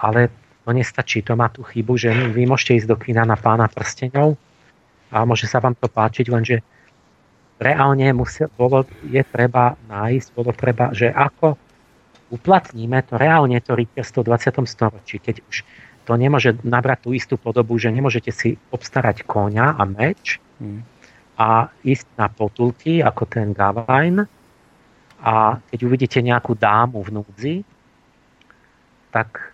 ale 0.00 0.32
to 0.62 0.70
nestačí, 0.70 1.22
to 1.26 1.34
má 1.34 1.50
tú 1.50 1.66
chybu, 1.66 1.98
že 1.98 2.10
vy 2.30 2.46
môžete 2.46 2.82
ísť 2.82 2.88
do 2.88 2.96
kina 2.98 3.26
na 3.26 3.34
pána 3.34 3.66
prsteňov 3.66 4.38
a 5.10 5.16
môže 5.26 5.50
sa 5.50 5.58
vám 5.58 5.74
to 5.74 5.90
páčiť, 5.90 6.26
lenže 6.30 6.62
reálne 7.58 8.06
musel, 8.14 8.50
bolo, 8.54 8.86
je 9.06 9.22
treba 9.26 9.74
nájsť, 9.90 10.28
bolo 10.34 10.50
treba, 10.54 10.94
že 10.94 11.10
ako 11.10 11.58
uplatníme 12.32 13.02
to 13.06 13.18
reálne 13.18 13.58
to 13.60 13.76
rytierstvo 13.76 14.24
v 14.24 14.34
20. 14.34 14.64
storočí, 14.64 15.16
keď 15.20 15.42
už 15.46 15.56
to 16.02 16.12
nemôže 16.18 16.58
nabrať 16.66 17.06
tú 17.06 17.10
istú 17.14 17.38
podobu, 17.38 17.78
že 17.78 17.92
nemôžete 17.92 18.30
si 18.34 18.58
obstarať 18.74 19.22
koňa 19.22 19.78
a 19.78 19.82
meč, 19.86 20.42
hmm 20.58 20.92
a 21.42 21.68
ísť 21.82 22.06
na 22.20 22.28
potulky 22.28 23.00
ako 23.00 23.24
ten 23.26 23.56
Gavain 23.56 24.22
a 25.22 25.58
keď 25.70 25.78
uvidíte 25.86 26.18
nejakú 26.20 26.54
dámu 26.58 27.00
v 27.02 27.10
núdzi, 27.18 27.54
tak 29.12 29.51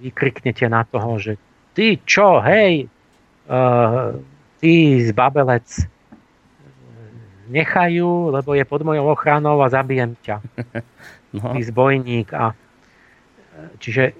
vykriknete 0.00 0.66
na 0.68 0.84
toho, 0.84 1.18
že 1.18 1.32
ty 1.72 2.00
čo, 2.04 2.40
hej, 2.40 2.88
uh, 3.48 4.16
ty 4.60 5.02
zbabelec, 5.04 5.66
nechajú, 7.46 8.34
lebo 8.34 8.58
je 8.58 8.64
pod 8.66 8.82
mojou 8.82 9.14
ochranou 9.14 9.62
a 9.62 9.70
zabijem 9.70 10.18
ťa. 10.22 10.36
No. 11.36 11.52
Ty 11.52 11.60
zbojník. 11.68 12.32
A, 12.32 12.56
čiže 13.76 14.16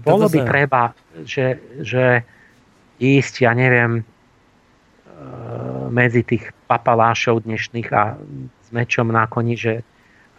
bolo 0.00 0.24
by 0.30 0.40
treba, 0.48 0.96
že, 1.28 1.60
že 1.84 2.24
ísť, 2.96 3.44
ja 3.44 3.52
neviem, 3.52 4.00
medzi 5.92 6.24
tých 6.24 6.56
papalášov 6.70 7.44
dnešných 7.44 7.88
a 7.92 8.16
s 8.64 8.68
mečom 8.72 9.12
na 9.12 9.28
koni, 9.28 9.60
že 9.60 9.84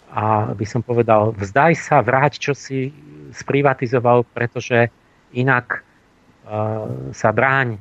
a 0.09 0.57
by 0.57 0.65
som 0.65 0.81
povedal, 0.81 1.37
vzdaj 1.37 1.77
sa, 1.77 2.01
vráť, 2.01 2.41
čo 2.41 2.57
si 2.57 2.89
sprivatizoval, 3.31 4.25
pretože 4.33 4.89
inak 5.33 5.81
uh, 5.81 7.13
sa 7.13 7.29
bráň 7.29 7.77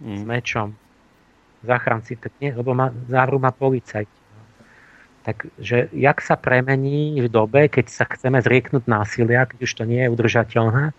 mm. 0.00 0.16
s 0.16 0.22
mečom. 0.22 0.68
záchranci, 1.66 2.14
tak 2.16 2.30
nie, 2.38 2.54
lebo 2.54 2.74
ma, 2.78 2.94
závru 3.10 3.42
ma 3.42 3.50
policajti. 3.50 4.22
Takže 5.26 5.90
jak 5.90 6.22
sa 6.22 6.38
premení 6.38 7.18
v 7.18 7.26
dobe, 7.26 7.66
keď 7.66 7.90
sa 7.90 8.06
chceme 8.06 8.38
zrieknúť 8.38 8.86
násilia, 8.86 9.50
keď 9.50 9.58
už 9.66 9.72
to 9.74 9.82
nie 9.82 10.06
je 10.06 10.12
udržateľné, 10.14 10.94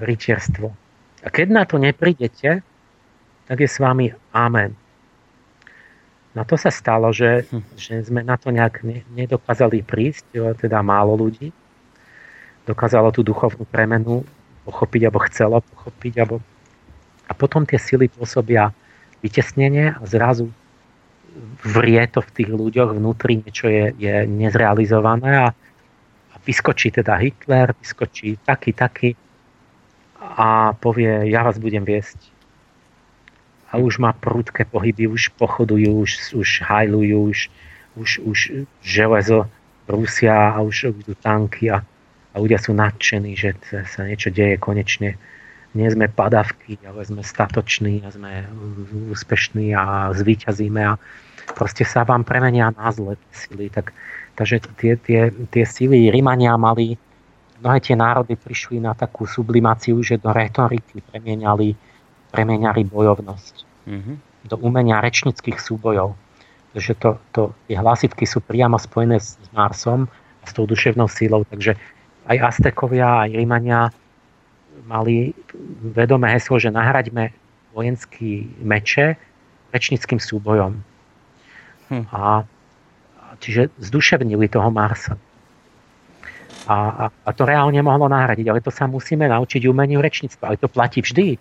rytierstvo. 0.00 0.72
A 1.20 1.28
keď 1.28 1.46
na 1.52 1.68
to 1.68 1.76
neprídete, 1.76 2.64
tak 3.44 3.56
je 3.60 3.68
s 3.68 3.76
vami 3.76 4.08
amen. 4.32 4.72
Na 6.32 6.48
to 6.48 6.56
sa 6.56 6.72
stalo, 6.72 7.12
že, 7.12 7.44
hm. 7.52 7.62
že 7.76 7.94
sme 8.08 8.24
na 8.24 8.40
to 8.40 8.48
nejak 8.48 8.80
ne, 8.86 9.04
nedokázali 9.12 9.84
prísť, 9.84 10.56
teda 10.56 10.80
málo 10.80 11.18
ľudí. 11.20 11.52
Dokázalo 12.68 13.12
tú 13.12 13.24
duchovnú 13.24 13.64
premenu 13.68 14.24
pochopiť, 14.68 15.08
alebo 15.08 15.20
chcelo 15.28 15.56
pochopiť, 15.64 16.14
alebo... 16.24 16.42
a 17.26 17.32
potom 17.32 17.64
tie 17.64 17.80
sily 17.80 18.12
pôsobia 18.12 18.74
vytesnenie 19.24 19.96
a 19.96 20.02
zrazu 20.04 20.52
vrie 21.62 22.02
to 22.10 22.20
v 22.20 22.30
tých 22.34 22.50
ľuďoch 22.50 22.96
vnútri, 22.96 23.40
niečo 23.40 23.70
je, 23.70 23.94
je 23.96 24.14
nezrealizované 24.26 25.46
a, 25.46 25.48
a 26.32 26.34
vyskočí 26.42 26.90
teda 26.90 27.16
Hitler, 27.20 27.70
vyskočí 27.78 28.40
taký, 28.42 28.74
taký 28.74 29.10
a 30.20 30.76
povie, 30.76 31.32
ja 31.32 31.40
vás 31.46 31.56
budem 31.56 31.80
viesť. 31.80 32.18
A 33.70 33.78
už 33.78 34.02
má 34.02 34.12
prudké 34.12 34.66
pohyby, 34.66 35.06
už 35.06 35.32
pochodujú, 35.38 36.02
už, 36.02 36.34
už 36.34 36.48
hajlujú, 36.66 37.30
už, 37.30 37.38
už, 37.96 38.10
už 38.26 38.38
železo 38.82 39.46
Rusia 39.86 40.54
a 40.54 40.58
už 40.60 40.92
idú 40.92 41.14
tanky 41.14 41.70
a, 41.70 41.86
a 42.30 42.34
ľudia 42.38 42.58
sú 42.62 42.72
nadšení, 42.72 43.34
že 43.34 43.58
sa 43.68 44.06
niečo 44.06 44.30
deje 44.30 44.56
konečne 44.56 45.18
nie 45.74 45.86
sme 45.86 46.10
padavky, 46.10 46.82
ale 46.82 47.06
sme 47.06 47.22
statoční 47.22 48.02
a 48.02 48.10
sme 48.10 48.42
úspešní 49.14 49.70
a 49.70 50.10
zvíťazíme 50.10 50.82
a 50.82 50.98
proste 51.54 51.86
sa 51.86 52.02
vám 52.02 52.26
premenia 52.26 52.74
na 52.74 52.90
zle 52.90 53.14
sily. 53.30 53.70
Tak, 53.70 53.94
takže 54.34 54.66
tie, 54.78 54.98
tie, 54.98 55.30
tie 55.30 55.64
sily 55.66 56.10
Rímania 56.10 56.58
mali, 56.58 56.98
mnohé 57.62 57.78
tie 57.78 57.94
národy 57.94 58.34
prišli 58.34 58.82
na 58.82 58.98
takú 58.98 59.30
sublimáciu, 59.30 60.02
že 60.02 60.18
do 60.18 60.34
retoriky 60.34 61.06
premieniali, 61.06 61.78
premieniali 62.34 62.82
bojovnosť. 62.90 63.54
Mm-hmm. 63.86 64.16
Do 64.50 64.56
umenia 64.58 64.98
rečnických 64.98 65.60
súbojov. 65.60 66.18
Takže 66.70 66.92
to, 66.98 67.10
to, 67.34 67.42
tie 67.70 67.78
hlasitky 67.78 68.26
sú 68.26 68.42
priamo 68.42 68.78
spojené 68.78 69.22
s 69.22 69.38
Marsom 69.54 70.10
a 70.42 70.44
s 70.46 70.54
tou 70.54 70.66
duševnou 70.66 71.06
sílou. 71.06 71.46
Takže 71.46 71.78
aj 72.30 72.38
Aztekovia, 72.38 73.26
aj 73.26 73.30
Rímania 73.34 73.90
mali 74.86 75.34
vedomé 75.82 76.30
heslo, 76.30 76.62
že 76.62 76.70
nahraďme 76.70 77.34
vojenský 77.74 78.46
meče 78.62 79.18
rečnickým 79.74 80.22
súbojom. 80.22 80.78
Hm. 81.90 82.04
A, 82.14 82.46
čiže 83.42 83.74
zduševnili 83.82 84.46
toho 84.46 84.70
Marsa. 84.70 85.18
A, 86.70 86.76
a, 86.76 87.04
a 87.10 87.30
to 87.34 87.42
reálne 87.46 87.82
mohlo 87.82 88.06
nahradiť, 88.06 88.46
ale 88.46 88.62
to 88.62 88.70
sa 88.70 88.86
musíme 88.86 89.26
naučiť 89.26 89.66
umeniu 89.66 89.98
rečníctva. 89.98 90.54
Ale 90.54 90.62
to 90.62 90.70
platí 90.70 91.02
vždy. 91.02 91.34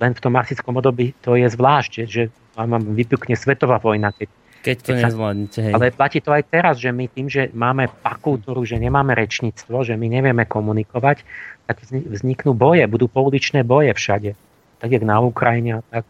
Len 0.00 0.12
v 0.16 0.22
tom 0.22 0.32
marsickom 0.32 0.80
období 0.80 1.12
to 1.20 1.36
je 1.36 1.44
zvlášť, 1.44 1.92
že 2.08 2.32
vám 2.56 2.80
vypukne 2.96 3.36
svetová 3.36 3.76
vojna, 3.76 4.16
keď 4.16 4.32
keď 4.62 4.76
to 4.78 4.92
nezvládnete. 4.94 5.58
Hej. 5.58 5.72
Ale 5.74 5.90
platí 5.90 6.22
to 6.22 6.30
aj 6.30 6.46
teraz, 6.46 6.78
že 6.78 6.94
my 6.94 7.10
tým, 7.10 7.26
že 7.26 7.50
máme 7.50 7.90
kultúru, 8.22 8.62
že 8.62 8.78
nemáme 8.78 9.12
rečníctvo, 9.18 9.82
že 9.82 9.98
my 9.98 10.06
nevieme 10.06 10.46
komunikovať, 10.46 11.26
tak 11.66 11.82
vzniknú 11.90 12.54
boje, 12.54 12.86
budú 12.86 13.10
pouličné 13.10 13.66
boje 13.66 13.90
všade. 13.90 14.38
Tak 14.78 14.88
jak 14.88 15.02
na 15.02 15.18
Ukrajine. 15.18 15.82
Tak 15.90 16.06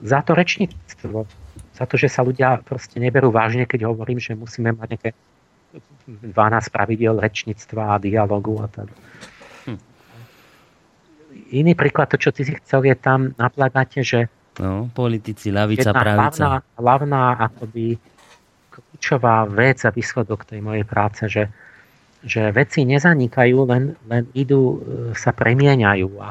za 0.00 0.24
to 0.24 0.32
rečníctvo. 0.32 1.28
Za 1.76 1.84
to, 1.86 1.94
že 2.00 2.08
sa 2.10 2.24
ľudia 2.24 2.64
proste 2.64 2.98
neberú 2.98 3.30
vážne, 3.30 3.68
keď 3.68 3.92
hovorím, 3.92 4.18
že 4.18 4.34
musíme 4.34 4.74
mať 4.74 4.88
nejaké 4.96 5.10
12 6.08 6.32
pravidel 6.72 7.20
rečníctva 7.20 7.94
a 7.94 8.00
dialogu 8.00 8.56
a 8.64 8.66
tak. 8.72 8.88
Hm. 9.68 9.80
Iný 11.52 11.76
príklad, 11.76 12.08
to 12.08 12.16
čo 12.16 12.32
ty 12.32 12.48
si 12.48 12.56
chcel, 12.56 12.88
je 12.88 12.96
tam 12.96 13.36
na 13.36 13.52
plagáte, 13.52 14.00
že 14.00 14.32
No, 14.58 14.90
politici, 14.90 15.54
lavica, 15.54 15.94
pravica. 15.94 16.18
Hlavná, 16.18 16.50
hlavná 16.74 17.22
akoby 17.46 17.94
kľúčová 18.74 19.46
vec 19.46 19.86
a 19.86 19.94
výsledok 19.94 20.42
tej 20.42 20.58
mojej 20.58 20.82
práce, 20.82 21.22
že, 21.30 21.46
že 22.26 22.50
veci 22.50 22.82
nezanikajú, 22.82 23.56
len, 23.70 23.94
len 24.10 24.26
idú, 24.34 24.62
e, 24.62 24.78
sa 25.14 25.30
premieňajú 25.30 26.10
a, 26.18 26.28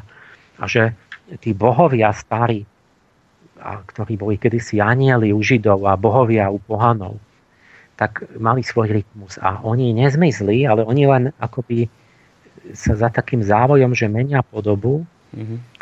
a 0.59 0.63
že 0.67 0.91
tí 1.39 1.55
bohovia 1.55 2.11
starí, 2.11 2.67
a, 3.63 3.79
ktorí 3.79 4.19
boli 4.19 4.35
kedysi 4.35 4.83
anieli 4.83 5.31
u 5.31 5.39
Židov 5.39 5.87
a 5.87 5.95
bohovia 5.95 6.51
u 6.51 6.59
pohanov, 6.59 7.15
tak 7.95 8.27
mali 8.37 8.61
svoj 8.61 8.91
rytmus 8.91 9.39
a 9.39 9.63
oni 9.63 9.95
nezmizli, 9.95 10.67
ale 10.67 10.83
oni 10.83 11.03
len 11.07 11.23
akoby 11.39 11.87
sa 12.75 12.99
za 12.99 13.07
takým 13.07 13.39
závojom, 13.39 13.95
že 13.95 14.11
menia 14.11 14.43
podobu, 14.43 15.07
mm-hmm 15.31 15.77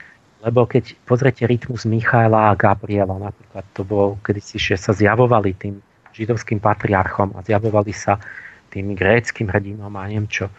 lebo 0.45 0.69
keď 0.69 0.93
pozrete 1.09 1.49
rytmus 1.49 1.89
Michaela 1.89 2.53
a 2.53 2.57
Gabriela, 2.57 3.17
napríklad 3.17 3.65
to 3.73 3.81
bolo 3.81 4.21
kedysi, 4.21 4.61
že 4.61 4.77
sa 4.77 4.93
zjavovali 4.93 5.57
tým 5.57 5.81
židovským 6.13 6.61
patriarchom 6.61 7.33
a 7.33 7.41
zjavovali 7.41 7.89
sa 7.89 8.21
tým 8.69 8.93
gréckým 8.93 9.49
hrdinom 9.49 9.89
a 9.89 10.05
neviem 10.05 10.29
čo, 10.29 10.53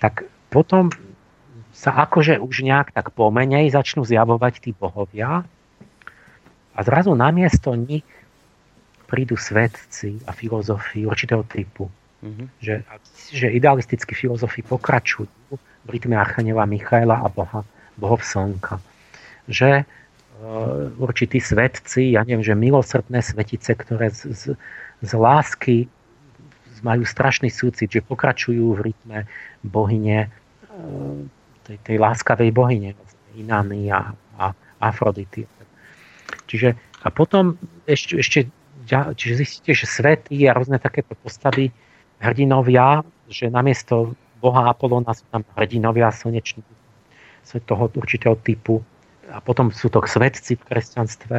tak 0.00 0.24
potom 0.48 0.88
sa 1.76 1.92
akože 2.08 2.40
už 2.40 2.64
nejak 2.64 2.96
tak 2.96 3.12
pomenej 3.12 3.68
začnú 3.68 4.08
zjavovať 4.08 4.64
tí 4.64 4.70
bohovia 4.72 5.44
a 6.72 6.78
zrazu 6.80 7.12
namiesto 7.12 7.76
nich 7.76 8.08
prídu 9.04 9.36
svetci 9.36 10.24
a 10.24 10.32
filozofii 10.32 11.04
určitého 11.04 11.44
typu. 11.44 11.92
Mm-hmm. 12.24 12.46
Že, 12.64 12.74
že 13.36 13.46
idealistickí 13.52 14.16
filozofi 14.16 14.64
pokračujú 14.64 15.52
v 15.84 15.88
rytme 15.92 16.16
Archaniela 16.16 16.64
Michaela 16.64 17.20
a 17.20 17.28
Boha, 17.28 17.60
bohov 18.00 18.24
slnka 18.24 18.80
že 19.46 19.82
e, 19.82 19.84
určití 20.98 21.38
svetci, 21.38 22.14
ja 22.14 22.22
neviem, 22.22 22.44
že 22.44 22.58
milosrdné 22.58 23.22
svetice, 23.22 23.74
ktoré 23.74 24.10
z, 24.10 24.34
z, 24.34 24.44
z 25.02 25.10
lásky 25.16 25.86
majú 26.84 27.08
strašný 27.08 27.48
súcit, 27.48 27.88
že 27.88 28.04
pokračujú 28.04 28.76
v 28.76 28.92
rytme 28.92 29.18
bohyne, 29.64 30.26
e, 30.26 30.76
tej, 31.66 31.78
tej 31.82 31.96
láskavej 31.98 32.50
bohyne, 32.52 32.94
Inany 33.36 33.92
a, 33.92 34.16
a 34.40 34.56
Afrodity. 34.80 35.44
Čiže 36.46 36.72
a 37.04 37.08
potom 37.12 37.60
ešte, 37.86 38.18
ešte 38.18 38.38
čiže 38.88 39.34
zistíte, 39.42 39.72
že 39.74 39.86
svety 39.86 40.46
a 40.46 40.54
rôzne 40.54 40.78
takéto 40.78 41.18
postavy 41.18 41.74
hrdinovia, 42.22 43.02
že 43.26 43.50
namiesto 43.50 44.14
boha 44.38 44.70
Apolona 44.70 45.10
sú 45.12 45.26
tam 45.28 45.42
hrdinovia 45.58 46.14
slnečných 46.14 46.64
toho 47.66 47.86
určitého 47.94 48.34
typu 48.42 48.82
a 49.30 49.38
potom 49.42 49.74
sú 49.74 49.90
to 49.90 50.02
svetci 50.04 50.54
v 50.56 50.66
kresťanstve, 50.66 51.38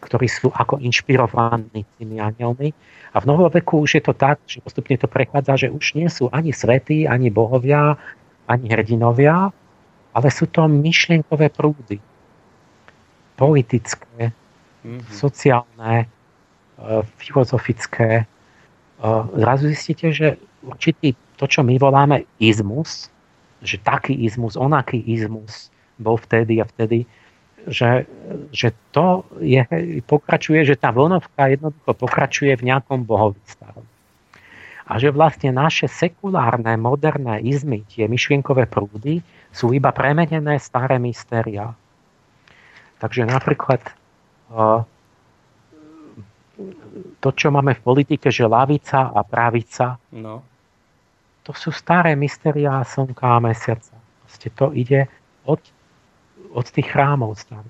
ktorí 0.00 0.26
sú 0.26 0.48
ako 0.50 0.80
inšpirovaní 0.80 1.84
tými 2.00 2.16
anielmi. 2.18 2.72
A 3.12 3.20
v 3.20 3.28
novoveku 3.28 3.84
už 3.84 4.00
je 4.00 4.02
to 4.04 4.14
tak, 4.16 4.40
že 4.48 4.64
postupne 4.64 4.96
to 4.96 5.10
prechádza, 5.10 5.66
že 5.66 5.68
už 5.68 5.98
nie 5.98 6.08
sú 6.08 6.32
ani 6.32 6.56
svetí, 6.56 7.04
ani 7.04 7.28
bohovia, 7.28 8.00
ani 8.48 8.72
hrdinovia, 8.72 9.52
ale 10.16 10.28
sú 10.32 10.48
to 10.48 10.64
myšlienkové 10.66 11.52
prúdy. 11.52 12.00
Politické, 13.36 14.32
mm-hmm. 14.84 15.12
sociálne, 15.12 15.94
e, 16.04 16.06
filozofické. 17.20 18.24
E, 18.24 18.26
zrazu 19.36 19.68
zistíte, 19.68 20.12
že 20.12 20.28
určitý 20.64 21.14
to, 21.36 21.44
čo 21.48 21.60
my 21.60 21.76
voláme 21.76 22.24
izmus, 22.40 23.12
že 23.60 23.76
taký 23.80 24.16
izmus, 24.16 24.56
onaký 24.56 25.00
izmus, 25.00 25.68
bol 26.00 26.16
vtedy 26.16 26.58
a 26.58 26.66
vtedy, 26.66 27.04
že, 27.68 28.08
že 28.50 28.72
to 28.90 29.28
je, 29.38 29.60
pokračuje, 30.08 30.64
že 30.64 30.80
tá 30.80 30.90
vlnovka 30.90 31.52
jednoducho 31.52 31.92
pokračuje 31.92 32.56
v 32.56 32.66
nejakom 32.72 33.04
bohovi 33.04 33.40
starom. 33.44 33.84
A 34.90 34.98
že 34.98 35.14
vlastne 35.14 35.54
naše 35.54 35.86
sekulárne, 35.86 36.74
moderné 36.74 37.38
izmy, 37.44 37.86
tie 37.86 38.10
myšlienkové 38.10 38.66
prúdy, 38.66 39.22
sú 39.54 39.70
iba 39.70 39.94
premenené 39.94 40.58
staré 40.58 40.98
mystéria. 40.98 41.76
Takže 42.98 43.22
napríklad 43.28 43.80
to, 47.20 47.28
čo 47.32 47.48
máme 47.54 47.78
v 47.78 47.84
politike, 47.84 48.28
že 48.34 48.50
lavica 48.50 49.14
a 49.14 49.20
pravica, 49.22 49.96
no. 50.12 50.42
to 51.46 51.52
sú 51.54 51.70
staré 51.70 52.18
mystéria 52.18 52.82
slnka 52.82 53.24
a 53.24 53.38
mesiaca. 53.38 53.94
Proste 54.26 54.48
to 54.52 54.74
ide 54.74 55.06
od 55.46 55.62
od 56.50 56.66
tých 56.66 56.90
chrámov 56.90 57.38
stále. 57.38 57.66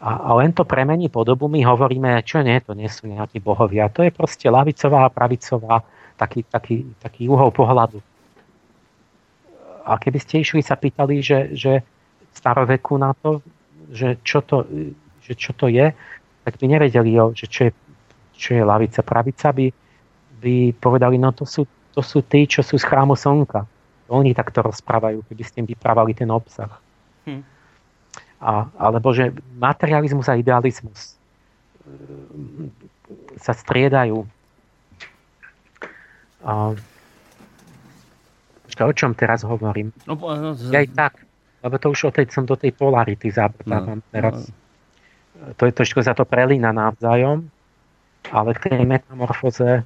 A, 0.00 0.16
a 0.16 0.30
len 0.40 0.56
to 0.56 0.64
premení 0.64 1.12
podobu, 1.12 1.44
my 1.44 1.60
hovoríme, 1.60 2.24
čo 2.24 2.40
nie, 2.40 2.56
to 2.64 2.72
nie 2.72 2.88
sú 2.88 3.04
nejakí 3.04 3.36
bohovia. 3.36 3.92
To 3.92 4.00
je 4.00 4.08
proste 4.08 4.48
lavicová 4.48 5.04
a 5.04 5.12
pravicová, 5.12 5.84
taký, 6.16 6.40
taký, 6.48 6.88
taký 6.96 7.28
uhol 7.28 7.52
pohľadu. 7.52 8.00
A 9.84 10.00
keby 10.00 10.18
ste 10.24 10.40
išli 10.40 10.64
sa 10.64 10.80
pýtali, 10.80 11.20
že, 11.20 11.52
že 11.52 11.84
staroveku 12.32 12.96
na 12.96 13.12
to, 13.12 13.44
že 13.92 14.16
čo 14.24 14.40
to, 14.40 14.64
že 15.20 15.36
čo 15.36 15.52
to 15.52 15.68
je, 15.68 15.92
tak 16.48 16.56
by 16.56 16.64
nevedeli, 16.64 17.20
že 17.36 17.44
čo 17.44 17.60
je, 17.68 17.72
čo 18.32 18.56
je 18.56 18.62
lavica, 18.64 19.04
pravica, 19.04 19.52
by, 19.52 19.68
by 20.40 20.72
povedali, 20.80 21.20
no 21.20 21.28
to 21.36 21.44
sú, 21.44 21.68
to 21.92 22.00
sú 22.00 22.24
tí, 22.24 22.48
čo 22.48 22.64
sú 22.64 22.80
z 22.80 22.88
chrámu 22.88 23.12
slnka. 23.20 23.68
Oni 24.08 24.32
takto 24.32 24.64
rozprávajú, 24.64 25.28
keby 25.28 25.42
ste 25.44 25.60
im 25.60 25.68
vyprávali 25.68 26.16
ten 26.16 26.32
obsah. 26.32 26.72
Hm. 27.28 27.59
A, 28.40 28.72
alebo 28.80 29.12
že 29.12 29.36
materializmus 29.60 30.26
a 30.32 30.40
idealizmus 30.40 31.20
sa 33.36 33.52
striedajú. 33.52 34.24
A, 36.40 36.72
to, 38.72 38.82
o 38.88 38.92
čom 38.96 39.12
teraz 39.12 39.44
hovorím? 39.44 39.92
No, 40.08 40.16
no, 40.16 40.56
ja 40.72 40.80
aj 40.80 40.88
tak, 40.96 41.12
lebo 41.60 41.76
to 41.76 41.92
už 41.92 42.08
o 42.08 42.10
tej, 42.16 42.32
som 42.32 42.48
do 42.48 42.56
tej 42.56 42.72
polarity 42.72 43.28
zabávam 43.28 44.00
no, 44.00 44.08
teraz. 44.08 44.48
No. 44.48 45.52
To 45.60 45.68
je 45.68 45.72
trošku 45.76 46.00
za 46.00 46.16
to 46.16 46.24
prelína 46.24 46.72
navzájom, 46.72 47.44
ale 48.32 48.56
v 48.56 48.60
tej 48.60 48.84
metamorfoze 48.88 49.84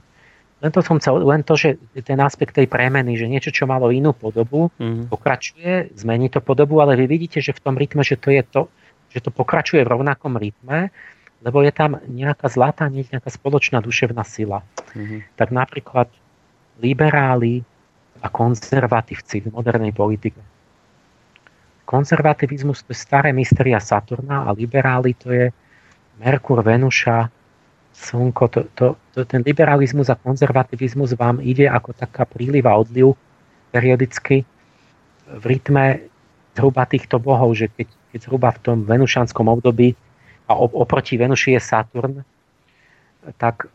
len 0.65 0.73
to 0.73 0.81
som 0.81 0.97
chcel, 0.97 1.21
len 1.21 1.45
to, 1.45 1.61
že 1.61 1.77
ten 2.09 2.17
aspekt 2.25 2.57
tej 2.57 2.65
premeny, 2.65 3.21
že 3.21 3.29
niečo, 3.29 3.53
čo 3.53 3.69
malo 3.69 3.93
inú 3.93 4.17
podobu, 4.17 4.73
mm. 4.81 5.13
pokračuje, 5.13 5.93
zmení 5.93 6.33
to 6.33 6.41
podobu, 6.41 6.81
ale 6.81 6.97
vy 6.97 7.05
vidíte, 7.05 7.45
že 7.45 7.53
v 7.53 7.61
tom 7.61 7.77
rytme, 7.77 8.01
že 8.01 8.17
to 8.17 8.33
je 8.33 8.41
to, 8.41 8.73
že 9.13 9.21
to 9.21 9.29
pokračuje 9.29 9.85
v 9.85 9.93
rovnakom 9.93 10.41
rytme, 10.41 10.89
lebo 11.45 11.61
je 11.61 11.69
tam 11.69 12.01
nejaká 12.09 12.49
zlatá 12.49 12.89
niť, 12.89 13.13
nejaká 13.13 13.29
spoločná 13.29 13.85
duševná 13.85 14.25
sila. 14.25 14.65
Mm-hmm. 14.97 15.37
Tak 15.37 15.53
napríklad 15.53 16.09
liberáli 16.81 17.61
a 18.25 18.33
konzervatívci 18.33 19.45
v 19.45 19.53
modernej 19.53 19.93
politike. 19.93 20.41
Konzervativizmus 21.85 22.89
to 22.89 22.97
je 22.97 22.99
staré 23.05 23.37
mysteria 23.37 23.77
Saturna 23.77 24.49
a 24.49 24.57
liberáli 24.57 25.13
to 25.13 25.29
je 25.29 25.53
Merkur, 26.25 26.65
Venuša, 26.65 27.29
Slnko. 27.95 28.45
To, 28.51 28.61
to, 28.75 28.87
to, 29.15 29.21
ten 29.25 29.47
liberalizmus 29.47 30.11
a 30.11 30.19
konzervativizmus 30.19 31.15
vám 31.15 31.39
ide 31.39 31.71
ako 31.71 31.95
taká 31.95 32.27
príliva 32.27 32.75
odliv 32.75 33.15
periodicky 33.71 34.43
v 35.31 35.45
rytme 35.47 36.11
zhruba 36.55 36.87
týchto 36.87 37.19
bohov, 37.19 37.55
že 37.59 37.71
keď, 37.71 37.89
keď 38.15 38.21
zhruba 38.27 38.49
v 38.55 38.63
tom 38.63 38.79
venušanskom 38.87 39.51
období 39.51 39.99
a 40.47 40.55
oproti 40.55 41.19
Venuši 41.19 41.57
je 41.57 41.61
Saturn, 41.63 42.15
tak 43.41 43.67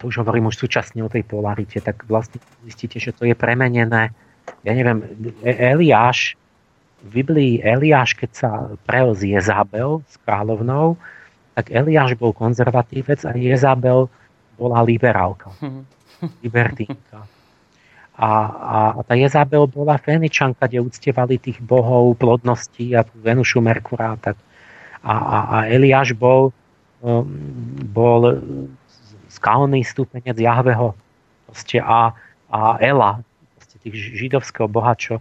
to 0.00 0.10
už 0.10 0.24
hovorím 0.24 0.50
už 0.50 0.58
súčasne 0.58 1.04
o 1.04 1.12
tej 1.12 1.22
polarite, 1.22 1.78
tak 1.78 2.02
vlastne 2.10 2.42
zistíte, 2.66 2.98
že 2.98 3.14
to 3.14 3.28
je 3.28 3.36
premenené. 3.36 4.10
Ja 4.66 4.72
neviem, 4.74 5.04
e- 5.44 5.58
Eliáš, 5.76 6.34
v 7.04 7.20
Biblii 7.20 7.60
Eliáš, 7.60 8.16
keď 8.16 8.30
sa 8.32 8.50
prel 8.88 9.12
z 9.12 9.36
Jezabel, 9.36 10.00
s 10.08 10.16
kráľovnou, 10.24 10.96
tak 11.54 11.70
Eliáš 11.70 12.18
bol 12.18 12.34
konzervatívec 12.34 13.22
a 13.24 13.32
Jezabel 13.34 14.10
bola 14.58 14.82
liberálka, 14.82 15.54
libertínka. 16.44 17.26
A, 18.14 18.30
a, 18.46 18.78
a 18.94 19.00
tá 19.02 19.18
Jezabel 19.18 19.66
bola 19.66 19.98
Feničanka, 19.98 20.70
kde 20.70 20.86
uctievali 20.86 21.34
tých 21.34 21.58
bohov 21.58 22.14
plodnosti 22.14 22.94
a 22.94 23.02
Venušu 23.02 23.58
Merkura 23.58 24.14
tak 24.22 24.38
a, 25.02 25.14
a, 25.14 25.38
a 25.50 25.56
Eliáš 25.66 26.14
bol, 26.14 26.54
um, 27.02 27.26
bol 27.90 28.38
skalný 29.28 29.82
stupenec 29.82 30.38
Jahveho 30.38 30.94
proste 31.50 31.82
a, 31.82 32.14
a 32.48 32.78
Ela, 32.78 33.18
proste 33.58 33.76
tých 33.82 33.94
židovského 34.14 34.70
boha, 34.70 34.94
čo 34.94 35.18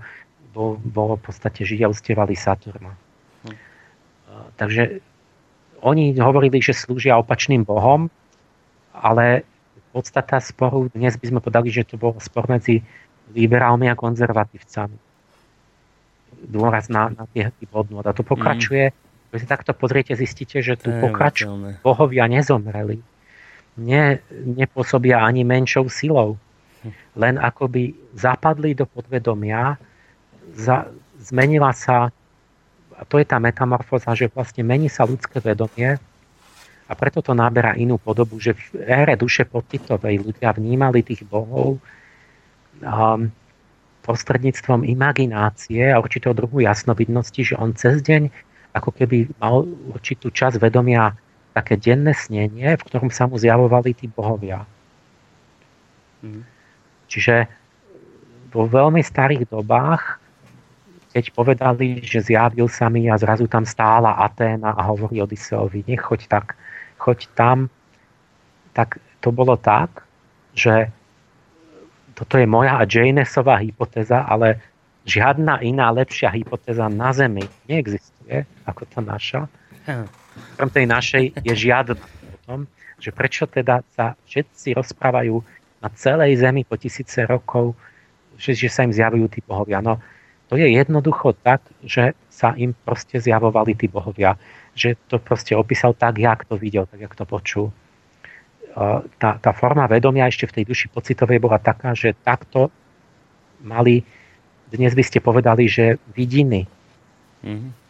bol, 0.53 0.77
v 1.17 1.21
podstate 1.21 1.65
Židia 1.65 1.89
ustievali 1.89 2.37
Saturna. 2.37 2.93
Hm. 3.43 3.57
Takže 4.55 5.01
oni 5.83 6.15
hovorili, 6.15 6.63
že 6.63 6.71
slúžia 6.71 7.19
opačným 7.19 7.67
bohom, 7.67 8.07
ale 8.95 9.43
podstata 9.91 10.39
sporu, 10.39 10.89
dnes 10.95 11.19
by 11.19 11.25
sme 11.29 11.39
podali, 11.43 11.69
že 11.69 11.85
to 11.85 11.99
bol 11.99 12.17
spor 12.17 12.49
medzi 12.49 12.81
liberálmi 13.35 13.91
a 13.91 13.99
konzervatívcami. 13.99 14.97
Dôraz 16.43 16.89
na, 16.89 17.13
na 17.13 17.23
tie 17.29 17.53
hodnot. 17.71 18.07
A 18.07 18.15
to 18.15 18.25
pokračuje 18.25 18.89
mm 18.89 19.03
keď 19.33 19.41
si 19.41 19.49
takto 19.49 19.73
pozriete, 19.73 20.13
zistíte, 20.13 20.61
že 20.61 20.77
tu 20.77 20.93
pokračujú 20.93 21.81
bohovia 21.81 22.29
nezomreli. 22.29 23.01
Ne, 23.81 24.21
nepôsobia 24.29 25.25
ani 25.25 25.41
menšou 25.41 25.89
silou. 25.89 26.37
Len 27.17 27.41
akoby 27.41 27.97
zapadli 28.13 28.77
do 28.77 28.85
podvedomia, 28.85 29.81
za, 30.53 30.85
zmenila 31.17 31.73
sa, 31.73 32.13
a 33.03 33.07
to 33.11 33.19
je 33.19 33.27
tá 33.27 33.35
metamorfóza, 33.35 34.15
že 34.15 34.31
vlastne 34.31 34.63
mení 34.63 34.87
sa 34.87 35.03
ľudské 35.03 35.43
vedomie 35.43 35.99
a 36.87 36.91
preto 36.95 37.19
to 37.19 37.35
naberá 37.35 37.75
inú 37.75 37.99
podobu, 37.99 38.39
že 38.39 38.55
v 38.55 38.79
ére 38.87 39.19
duše 39.19 39.43
pocitovej 39.43 40.23
ľudia 40.23 40.55
vnímali 40.55 41.03
tých 41.03 41.27
bohov 41.27 41.83
um, 42.79 43.27
prostredníctvom 44.07 44.87
imaginácie 44.87 45.91
a 45.91 45.99
určitého 45.99 46.31
druhu 46.31 46.63
jasnovidnosti, 46.63 47.43
že 47.43 47.59
on 47.59 47.75
cez 47.75 47.99
deň 47.99 48.31
ako 48.71 48.95
keby 48.95 49.35
mal 49.43 49.67
určitú 49.91 50.31
časť 50.31 50.63
vedomia 50.63 51.11
také 51.51 51.75
denné 51.75 52.15
snenie, 52.15 52.79
v 52.79 52.85
ktorom 52.87 53.11
sa 53.11 53.27
mu 53.27 53.35
zjavovali 53.35 53.91
tí 53.91 54.07
bohovia. 54.07 54.63
Mm. 56.23 56.47
Čiže 57.11 57.51
vo 58.49 58.63
veľmi 58.65 59.03
starých 59.03 59.51
dobách, 59.51 60.22
keď 61.13 61.25
povedali, 61.31 62.01
že 62.01 62.25
zjavil 62.25 62.65
sa 62.65 62.89
mi 62.89 63.05
a 63.05 63.15
zrazu 63.21 63.45
tam 63.45 63.63
stála 63.63 64.17
Aténa 64.17 64.73
a 64.73 64.81
hovorí 64.89 65.21
Odiseovi, 65.21 65.85
nechoď 65.85 66.25
tak, 66.25 66.57
choď 66.97 67.29
tam, 67.37 67.69
tak 68.73 68.97
to 69.21 69.29
bolo 69.29 69.53
tak, 69.53 70.01
že 70.57 70.89
toto 72.17 72.41
je 72.41 72.49
moja 72.49 72.81
a 72.81 72.89
Janesová 72.89 73.61
hypotéza, 73.61 74.25
ale 74.25 74.57
žiadna 75.05 75.61
iná 75.61 75.93
lepšia 75.93 76.33
hypotéza 76.33 76.89
na 76.89 77.13
Zemi 77.13 77.45
neexistuje 77.69 78.13
je, 78.27 78.39
ako 78.65 78.81
tá 78.87 78.99
naša. 79.03 79.41
Krom 80.57 80.69
tej 80.71 80.85
našej 80.87 81.23
je 81.43 81.53
žiadna 81.53 81.99
o 81.99 82.37
tom, 82.47 82.59
že 82.97 83.11
prečo 83.11 83.45
teda 83.45 83.83
sa 83.93 84.15
všetci 84.25 84.79
rozprávajú 84.79 85.35
na 85.83 85.89
celej 85.93 86.39
Zemi 86.39 86.63
po 86.63 86.79
tisíce 86.79 87.27
rokov, 87.27 87.75
že, 88.39 88.55
že 88.55 88.71
sa 88.71 88.87
im 88.87 88.95
zjavujú 88.95 89.27
tí 89.27 89.43
bohovia. 89.43 89.83
No, 89.83 89.99
to 90.53 90.61
je 90.61 90.69
jednoducho 90.69 91.33
tak, 91.41 91.65
že 91.81 92.13
sa 92.29 92.53
im 92.53 92.77
proste 92.85 93.17
zjavovali 93.17 93.73
tí 93.73 93.89
bohovia. 93.89 94.37
Že 94.77 94.93
to 95.09 95.17
proste 95.17 95.57
opísal 95.57 95.97
tak, 95.97 96.21
jak 96.21 96.45
to 96.45 96.61
videl, 96.61 96.85
tak, 96.85 97.01
jak 97.01 97.17
to 97.17 97.25
počul. 97.25 97.73
Tá, 99.17 99.41
tá 99.41 99.51
forma 99.53 99.89
vedomia 99.89 100.29
ešte 100.29 100.45
v 100.45 100.61
tej 100.61 100.65
duši 100.69 100.85
pocitovej 100.93 101.41
bola 101.41 101.57
taká, 101.57 101.97
že 101.97 102.13
takto 102.21 102.69
mali, 103.65 104.05
dnes 104.69 104.93
by 104.93 105.01
ste 105.01 105.17
povedali, 105.21 105.65
že 105.65 105.97
vidiny. 106.13 106.69
Mm-hmm 107.41 107.83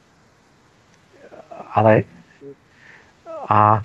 ale 1.74 2.06
a 3.50 3.82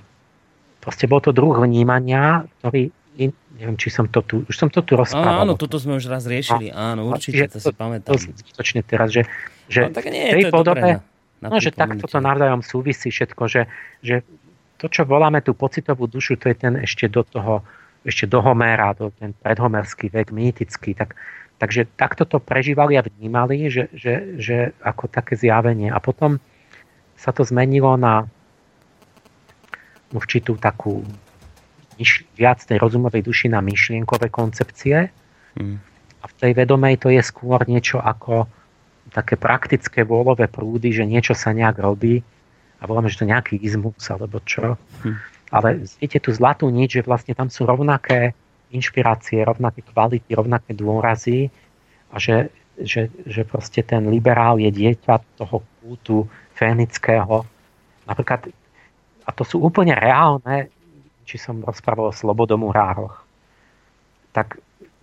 proste 0.78 1.08
bol 1.10 1.18
to 1.24 1.34
druh 1.34 1.56
vnímania, 1.58 2.46
ktorý 2.60 2.92
neviem, 3.58 3.74
či 3.74 3.90
som 3.90 4.06
to 4.06 4.22
tu, 4.22 4.46
už 4.46 4.54
som 4.54 4.70
to 4.70 4.80
tu 4.86 4.94
rozprával. 4.94 5.42
Áno, 5.42 5.58
toto 5.58 5.82
sme 5.82 5.98
už 5.98 6.06
raz 6.06 6.24
riešili, 6.30 6.70
no, 6.70 6.78
áno, 6.78 7.00
určite, 7.10 7.50
to, 7.50 7.58
to 7.58 7.68
si 7.68 7.74
pamätám. 7.74 8.14
To 8.14 8.22
zbytočne 8.22 8.80
teraz, 8.86 9.10
že, 9.10 9.26
že 9.66 9.90
no, 9.90 9.94
tak 9.98 10.06
nie, 10.06 10.30
tej 10.30 10.48
to 10.48 10.54
podobe, 10.54 11.02
na, 11.02 11.02
na 11.42 11.48
no, 11.50 11.56
že 11.58 11.74
takto 11.74 12.06
to 12.06 12.18
navzájom 12.22 12.62
súvisí 12.62 13.10
všetko, 13.10 13.42
že, 13.50 13.66
že 14.00 14.22
to, 14.78 14.86
čo 14.86 15.02
voláme 15.02 15.42
tú 15.42 15.58
pocitovú 15.58 16.06
dušu, 16.06 16.38
to 16.38 16.54
je 16.54 16.56
ten 16.56 16.78
ešte 16.78 17.10
do 17.10 17.26
toho, 17.26 17.66
ešte 18.06 18.30
do 18.30 18.38
Homéra, 18.38 18.94
do 18.94 19.10
ten 19.10 19.34
predhomerský 19.34 20.06
vek, 20.14 20.30
mýtický, 20.30 20.94
tak, 20.94 21.18
takže 21.58 21.90
takto 21.98 22.22
to 22.22 22.38
prežívali 22.38 22.94
a 22.94 23.02
vnímali, 23.02 23.66
že, 23.66 23.90
že, 23.90 24.38
že 24.38 24.56
ako 24.86 25.10
také 25.10 25.34
zjavenie. 25.34 25.90
A 25.90 25.98
potom 25.98 26.38
sa 27.18 27.34
to 27.34 27.42
zmenilo 27.42 27.98
na 27.98 28.30
určitú 30.14 30.54
takú 30.56 31.02
viac 32.34 32.62
tej 32.62 32.78
rozumovej 32.78 33.22
duši 33.26 33.46
na 33.50 33.58
myšlienkové 33.58 34.30
koncepcie. 34.30 35.10
Hmm. 35.58 35.82
A 36.18 36.24
v 36.26 36.34
tej 36.34 36.52
vedomej 36.54 36.98
to 36.98 37.08
je 37.10 37.22
skôr 37.22 37.62
niečo 37.66 38.02
ako 38.02 38.46
také 39.08 39.40
praktické 39.40 40.04
vôľové 40.04 40.50
prúdy, 40.50 40.92
že 40.92 41.08
niečo 41.08 41.32
sa 41.32 41.56
nejak 41.56 41.80
robí 41.80 42.20
a 42.78 42.82
voláme, 42.84 43.08
že 43.08 43.24
to 43.24 43.30
nejaký 43.30 43.56
izmus 43.58 44.04
alebo 44.12 44.38
čo. 44.44 44.76
Hmm. 45.02 45.18
Ale 45.48 45.88
vidíte 45.98 46.28
tú 46.28 46.30
zlatú 46.36 46.68
nič, 46.68 47.00
že 47.00 47.06
vlastne 47.06 47.32
tam 47.32 47.48
sú 47.48 47.64
rovnaké 47.64 48.36
inšpirácie, 48.68 49.40
rovnaké 49.40 49.80
kvality, 49.80 50.28
rovnaké 50.36 50.76
dôrazy 50.76 51.48
a 52.12 52.20
že, 52.20 52.52
že, 52.76 53.08
že 53.24 53.48
proste 53.48 53.80
ten 53.80 54.04
liberál 54.12 54.60
je 54.60 54.68
dieťa 54.68 55.40
toho 55.40 55.64
kultu 55.80 56.28
fénického. 56.52 57.48
Napríklad, 58.04 58.52
a 59.24 59.30
to 59.32 59.42
sú 59.44 59.64
úplne 59.64 59.96
reálne, 59.96 60.68
či 61.28 61.36
som 61.36 61.60
rozprával 61.60 62.08
o 62.08 62.16
slobodomurároch. 62.16 63.20
Tak 64.32 64.56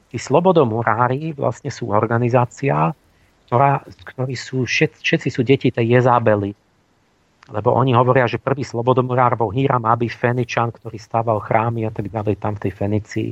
tí 0.09 0.17
slobodomurári 0.17 1.37
vlastne 1.37 1.69
sú 1.69 1.93
organizácia, 1.93 2.97
ktorá, 3.45 3.85
ktorí 3.85 4.33
sú, 4.33 4.65
všet, 4.65 4.97
všetci 4.97 5.29
sú 5.29 5.45
deti 5.45 5.69
tej 5.69 6.01
Jezabely. 6.01 6.57
lebo 7.53 7.77
oni 7.77 7.93
hovoria, 7.93 8.25
že 8.25 8.41
prvý 8.41 8.65
slobodomorár 8.65 9.37
bol 9.37 9.53
Hiram 9.53 9.85
Abi 9.85 10.09
Feničan, 10.09 10.73
ktorý 10.73 10.97
stával 10.97 11.37
chrámy 11.37 11.85
a 11.85 11.93
tak 11.93 12.09
ďalej 12.09 12.41
tam 12.41 12.57
v 12.57 12.61
tej 12.65 12.73
Fenicii 12.73 13.31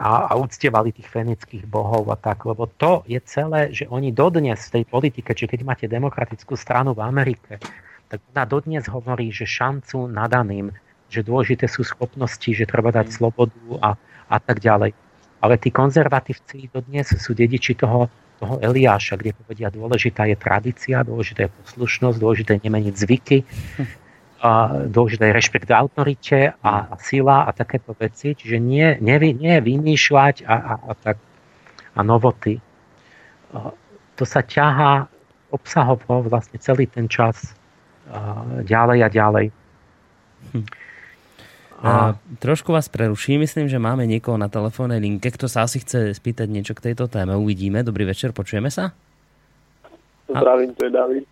a, 0.00 0.32
a 0.32 0.40
uctievali 0.40 0.96
tých 0.96 1.08
fenických 1.12 1.68
bohov 1.68 2.08
a 2.08 2.16
tak, 2.16 2.48
lebo 2.48 2.64
to 2.80 3.04
je 3.04 3.20
celé, 3.28 3.68
že 3.76 3.84
oni 3.92 4.08
dodnes 4.08 4.56
v 4.56 4.80
tej 4.80 4.84
politike, 4.88 5.36
či 5.36 5.44
keď 5.44 5.60
máte 5.62 5.84
demokratickú 5.84 6.56
stranu 6.56 6.96
v 6.96 7.04
Amerike, 7.04 7.60
tak 8.08 8.18
ona 8.32 8.48
dodnes 8.48 8.88
hovorí, 8.88 9.28
že 9.28 9.44
šancu 9.44 10.08
nadaným, 10.08 10.72
že 11.12 11.20
dôležité 11.20 11.68
sú 11.68 11.84
schopnosti, 11.84 12.48
že 12.48 12.64
treba 12.64 12.88
dať 12.88 13.12
slobodu 13.12 13.60
a, 13.84 13.90
a 14.32 14.36
tak 14.40 14.64
ďalej. 14.64 14.96
Ale 15.44 15.54
tí 15.60 15.68
konzervatívci 15.68 16.72
dodnes 16.72 17.12
sú 17.12 17.36
dediči 17.36 17.76
toho, 17.76 18.08
toho 18.40 18.56
Eliáša, 18.64 19.20
kde 19.20 19.36
povedia, 19.36 19.68
dôležitá 19.68 20.24
je 20.24 20.36
tradícia, 20.40 21.04
dôležitá 21.04 21.46
je 21.46 21.50
poslušnosť, 21.52 22.16
dôležité 22.16 22.50
je 22.56 22.62
nemeniť 22.64 22.94
zvyky, 22.96 23.38
a 24.42 24.82
dôležité 24.90 25.30
je 25.30 25.38
rešpekt 25.38 25.70
autorite 25.70 26.50
a, 26.50 26.72
a 26.90 26.94
sila 26.98 27.46
a 27.46 27.54
takéto 27.54 27.94
veci. 27.94 28.34
Čiže 28.34 28.58
nie, 28.58 28.98
nie, 28.98 29.16
nie 29.38 29.54
vymýšľať 29.62 30.42
a, 30.42 30.54
a, 30.58 30.74
a, 30.90 30.92
tak, 30.98 31.16
a 31.94 32.00
novoty. 32.02 32.58
To 34.18 34.24
sa 34.26 34.42
ťahá 34.42 35.06
obsahovo 35.54 36.26
vlastne 36.26 36.58
celý 36.58 36.90
ten 36.90 37.06
čas 37.06 37.54
ďalej 38.66 38.98
a 39.06 39.08
ďalej. 39.08 39.46
Hm. 40.50 40.66
A 41.82 42.14
trošku 42.38 42.70
vás 42.70 42.86
preruším, 42.86 43.42
myslím, 43.42 43.66
že 43.66 43.82
máme 43.82 44.06
niekoho 44.06 44.38
na 44.38 44.46
telefónnej 44.46 45.02
linke, 45.02 45.34
kto 45.34 45.50
sa 45.50 45.66
asi 45.66 45.82
chce 45.82 46.14
spýtať 46.14 46.46
niečo 46.46 46.78
k 46.78 46.94
tejto 46.94 47.10
téme. 47.10 47.34
Uvidíme. 47.34 47.82
Dobrý 47.82 48.06
večer, 48.06 48.30
počujeme 48.30 48.70
sa? 48.70 48.94
Zdravím, 50.30 50.78
to 50.78 50.86
je 50.86 50.92
David. 50.94 51.24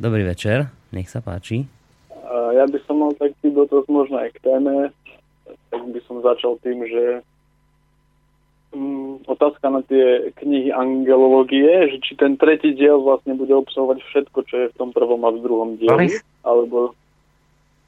Dobrý 0.00 0.24
večer, 0.24 0.72
nech 0.96 1.12
sa 1.12 1.20
páči. 1.20 1.68
Ja 2.56 2.64
by 2.64 2.78
som 2.88 3.04
mal 3.04 3.12
taký 3.20 3.52
dotaz 3.52 3.84
možno 3.92 4.16
aj 4.16 4.32
k 4.40 4.48
téme, 4.48 4.96
tak 5.68 5.82
by 5.92 6.00
som 6.08 6.24
začal 6.24 6.56
tým, 6.64 6.80
že 6.88 7.20
um, 8.72 9.20
otázka 9.28 9.68
na 9.68 9.84
tie 9.84 10.32
knihy 10.40 10.72
angelológie, 10.72 11.92
že 11.92 12.00
či 12.00 12.16
ten 12.16 12.40
tretí 12.40 12.72
diel 12.72 13.04
vlastne 13.04 13.36
bude 13.36 13.52
obsahovať 13.52 14.00
všetko, 14.08 14.38
čo 14.48 14.54
je 14.56 14.66
v 14.72 14.78
tom 14.80 14.90
prvom 14.96 15.20
a 15.28 15.36
v 15.36 15.42
druhom 15.44 15.70
dieli, 15.76 16.16
alebo 16.42 16.96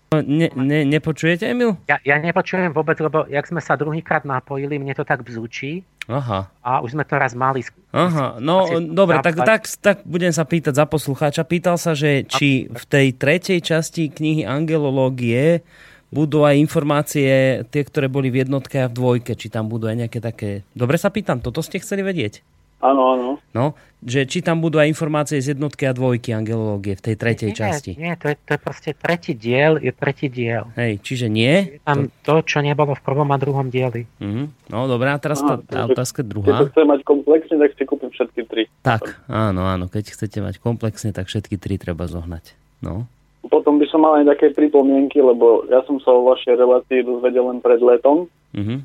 Ne, 0.08 0.48
ne, 0.56 0.88
nepočujete, 0.88 1.44
Emil? 1.44 1.76
Ja, 1.84 2.00
ja 2.00 2.16
nepočujem 2.16 2.72
vôbec, 2.72 2.96
lebo 2.96 3.28
jak 3.28 3.44
sme 3.44 3.60
sa 3.60 3.76
druhýkrát 3.76 4.24
napojili, 4.24 4.80
mne 4.80 4.96
to 4.96 5.04
tak 5.04 5.20
bzúči. 5.20 5.84
Aha. 6.08 6.48
A 6.64 6.80
už 6.80 6.96
sme 6.96 7.04
to 7.04 7.20
raz 7.20 7.36
mali. 7.36 7.60
Aha, 7.92 8.40
no 8.40 8.64
dobre, 8.80 9.20
tak, 9.20 9.36
tak, 9.36 9.68
tak 9.68 9.96
budem 10.08 10.32
sa 10.32 10.48
pýtať 10.48 10.80
za 10.80 10.88
poslucháča. 10.88 11.44
Pýtal 11.44 11.76
sa, 11.76 11.92
že 11.92 12.24
či 12.24 12.72
v 12.72 12.84
tej 12.88 13.06
tretej 13.20 13.60
časti 13.60 14.08
knihy 14.08 14.48
Angelológie 14.48 15.60
budú 16.08 16.48
aj 16.48 16.56
informácie, 16.56 17.60
tie, 17.68 17.82
ktoré 17.84 18.08
boli 18.08 18.32
v 18.32 18.48
jednotke 18.48 18.80
a 18.80 18.88
v 18.88 18.96
dvojke, 18.96 19.36
či 19.36 19.52
tam 19.52 19.68
budú 19.68 19.92
aj 19.92 20.08
nejaké 20.08 20.24
také... 20.24 20.64
Dobre 20.72 20.96
sa 20.96 21.12
pýtam, 21.12 21.44
toto 21.44 21.60
ste 21.60 21.84
chceli 21.84 22.00
vedieť? 22.00 22.40
Áno, 22.78 23.02
áno. 23.18 23.31
No, 23.50 23.74
že 23.98 24.23
či 24.31 24.39
tam 24.39 24.62
budú 24.62 24.78
aj 24.78 24.86
informácie 24.86 25.42
z 25.42 25.58
jednotky 25.58 25.90
a 25.90 25.90
dvojky 25.90 26.31
angelológie 26.31 26.94
v 26.94 27.02
tej 27.02 27.15
tretej 27.18 27.50
nie, 27.50 27.58
časti. 27.58 27.92
Nie, 27.98 28.15
to 28.15 28.31
je, 28.31 28.39
to 28.39 28.55
je 28.55 28.60
proste 28.62 28.90
tretí 28.94 29.34
diel, 29.34 29.82
je 29.82 29.90
tretí 29.90 30.31
diel. 30.31 30.70
Hej, 30.78 31.02
čiže 31.02 31.26
nie? 31.26 31.78
Je 31.78 31.82
tam 31.82 32.07
to, 32.23 32.39
čo 32.47 32.62
nebolo 32.62 32.94
v 32.94 33.02
prvom 33.02 33.26
a 33.34 33.36
druhom 33.42 33.66
dieli. 33.66 34.07
Uh-huh. 34.23 34.47
No, 34.70 34.86
dobré, 34.86 35.10
a 35.10 35.18
teraz 35.18 35.42
Aha, 35.42 35.58
tá 35.66 35.90
otázka 35.90 36.23
Keď 36.23 36.31
druhá. 36.31 36.70
chcem 36.70 36.86
mať 36.86 37.02
komplexne, 37.02 37.58
tak 37.58 37.74
si 37.74 37.82
kúpim 37.82 38.10
všetky 38.15 38.40
tri. 38.47 38.70
Tak, 38.86 39.26
áno, 39.26 39.66
áno, 39.66 39.90
keď 39.90 40.15
chcete 40.15 40.39
mať 40.39 40.62
komplexne, 40.62 41.10
tak 41.10 41.26
všetky 41.26 41.58
tri 41.58 41.82
treba 41.82 42.07
zohnať. 42.07 42.55
No. 42.78 43.10
Potom 43.50 43.82
by 43.82 43.86
som 43.90 44.07
mal 44.07 44.23
aj 44.23 44.39
také 44.39 44.55
pripomienky, 44.55 45.18
lebo 45.18 45.66
ja 45.66 45.82
som 45.90 45.98
sa 45.98 46.15
o 46.15 46.23
vašej 46.23 46.55
relácii 46.55 47.02
dozvedel 47.02 47.50
len 47.50 47.58
pred 47.58 47.82
letom. 47.82 48.31
Uh-huh. 48.55 48.78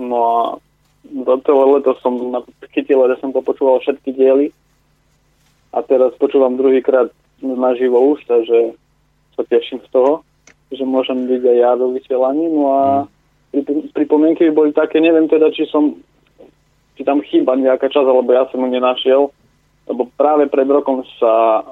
No 0.00 0.16
a 0.24 0.36
za 1.10 1.36
celé 1.42 1.64
leto 1.74 1.90
som 2.00 2.14
chytil, 2.70 3.02
že 3.10 3.20
som 3.20 3.34
popočúval 3.34 3.82
všetky 3.82 4.14
diely 4.14 4.54
a 5.74 5.82
teraz 5.82 6.14
počúvam 6.18 6.54
druhýkrát 6.54 7.10
naživo 7.42 8.14
už, 8.14 8.26
takže 8.26 8.74
sa 9.34 9.42
teším 9.46 9.82
z 9.86 9.88
toho, 9.90 10.12
že 10.70 10.84
môžem 10.86 11.26
byť 11.26 11.42
aj 11.46 11.56
ja 11.58 11.72
do 11.74 11.90
vysielaní. 11.94 12.46
No 12.46 12.64
a 12.70 12.80
pripomienky 13.94 14.50
by 14.50 14.52
boli 14.54 14.70
také, 14.70 15.02
neviem 15.02 15.26
teda, 15.26 15.50
či 15.50 15.66
som 15.66 15.98
či 17.00 17.02
tam 17.08 17.24
chýba 17.24 17.56
nejaká 17.56 17.88
časť, 17.88 18.04
alebo 18.04 18.28
ja 18.28 18.44
som 18.52 18.60
ju 18.60 18.68
nenašiel, 18.68 19.32
lebo 19.88 20.02
práve 20.20 20.52
pred 20.52 20.68
rokom 20.68 21.00
sa 21.16 21.64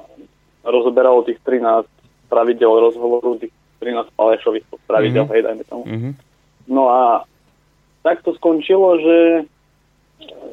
rozoberalo 0.65 1.21
tých 1.21 1.37
13 1.45 1.85
pravidel 2.25 2.73
rozhovoru, 2.73 3.37
tých 3.37 3.53
13 3.77 4.09
palešových 4.17 4.65
pravidel, 4.89 5.29
mm-hmm. 5.29 5.33
hej, 5.37 5.45
dajme 5.45 5.63
tomu. 5.69 5.83
Mm-hmm. 5.85 6.13
No 6.73 6.89
a 6.89 7.29
tak 8.03 8.23
to 8.23 8.33
skončilo, 8.35 8.99
že 8.99 9.17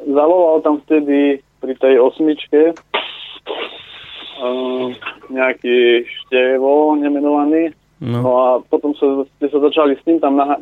zavolal 0.06 0.62
tam 0.62 0.82
vtedy 0.86 1.42
pri 1.62 1.74
tej 1.78 1.98
osmičke 1.98 2.74
uh, 4.42 4.86
nejaký 5.30 6.06
števo 6.06 6.94
nemenovaný. 6.98 7.74
No. 7.96 8.20
no 8.20 8.32
a 8.36 8.48
potom 8.60 8.92
sa, 8.92 9.24
ste 9.24 9.48
sa 9.48 9.56
začali 9.56 9.96
s 9.96 10.04
tým 10.04 10.20
tam 10.20 10.36
na, 10.36 10.60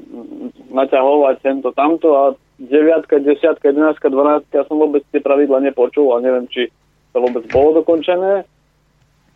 naťahovať 0.71 1.37
tento 1.43 1.75
tamto 1.75 2.15
a 2.15 2.25
deviatka, 2.63 3.19
desiatka, 3.19 3.75
jedenáctka, 3.75 4.07
dvanáctka, 4.07 4.55
ja 4.55 4.65
som 4.71 4.79
vôbec 4.79 5.03
tie 5.11 5.19
pravidla 5.19 5.59
nepočul 5.59 6.15
a 6.15 6.23
neviem, 6.23 6.47
či 6.47 6.71
to 7.11 7.19
vôbec 7.19 7.43
bolo 7.51 7.83
dokončené, 7.83 8.47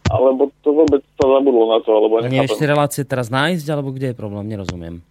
alebo 0.07 0.55
to 0.63 0.71
vôbec 0.71 1.03
sa 1.19 1.27
zabudlo 1.27 1.75
na 1.75 1.79
to, 1.83 1.91
alebo 1.91 2.23
nechápem. 2.23 2.35
Nie 2.39 2.47
ešte 2.47 2.65
relácie 2.71 3.03
teraz 3.03 3.29
nájsť, 3.35 3.67
alebo 3.67 3.91
kde 3.91 4.15
je 4.15 4.17
problém, 4.17 4.47
nerozumiem. 4.47 5.03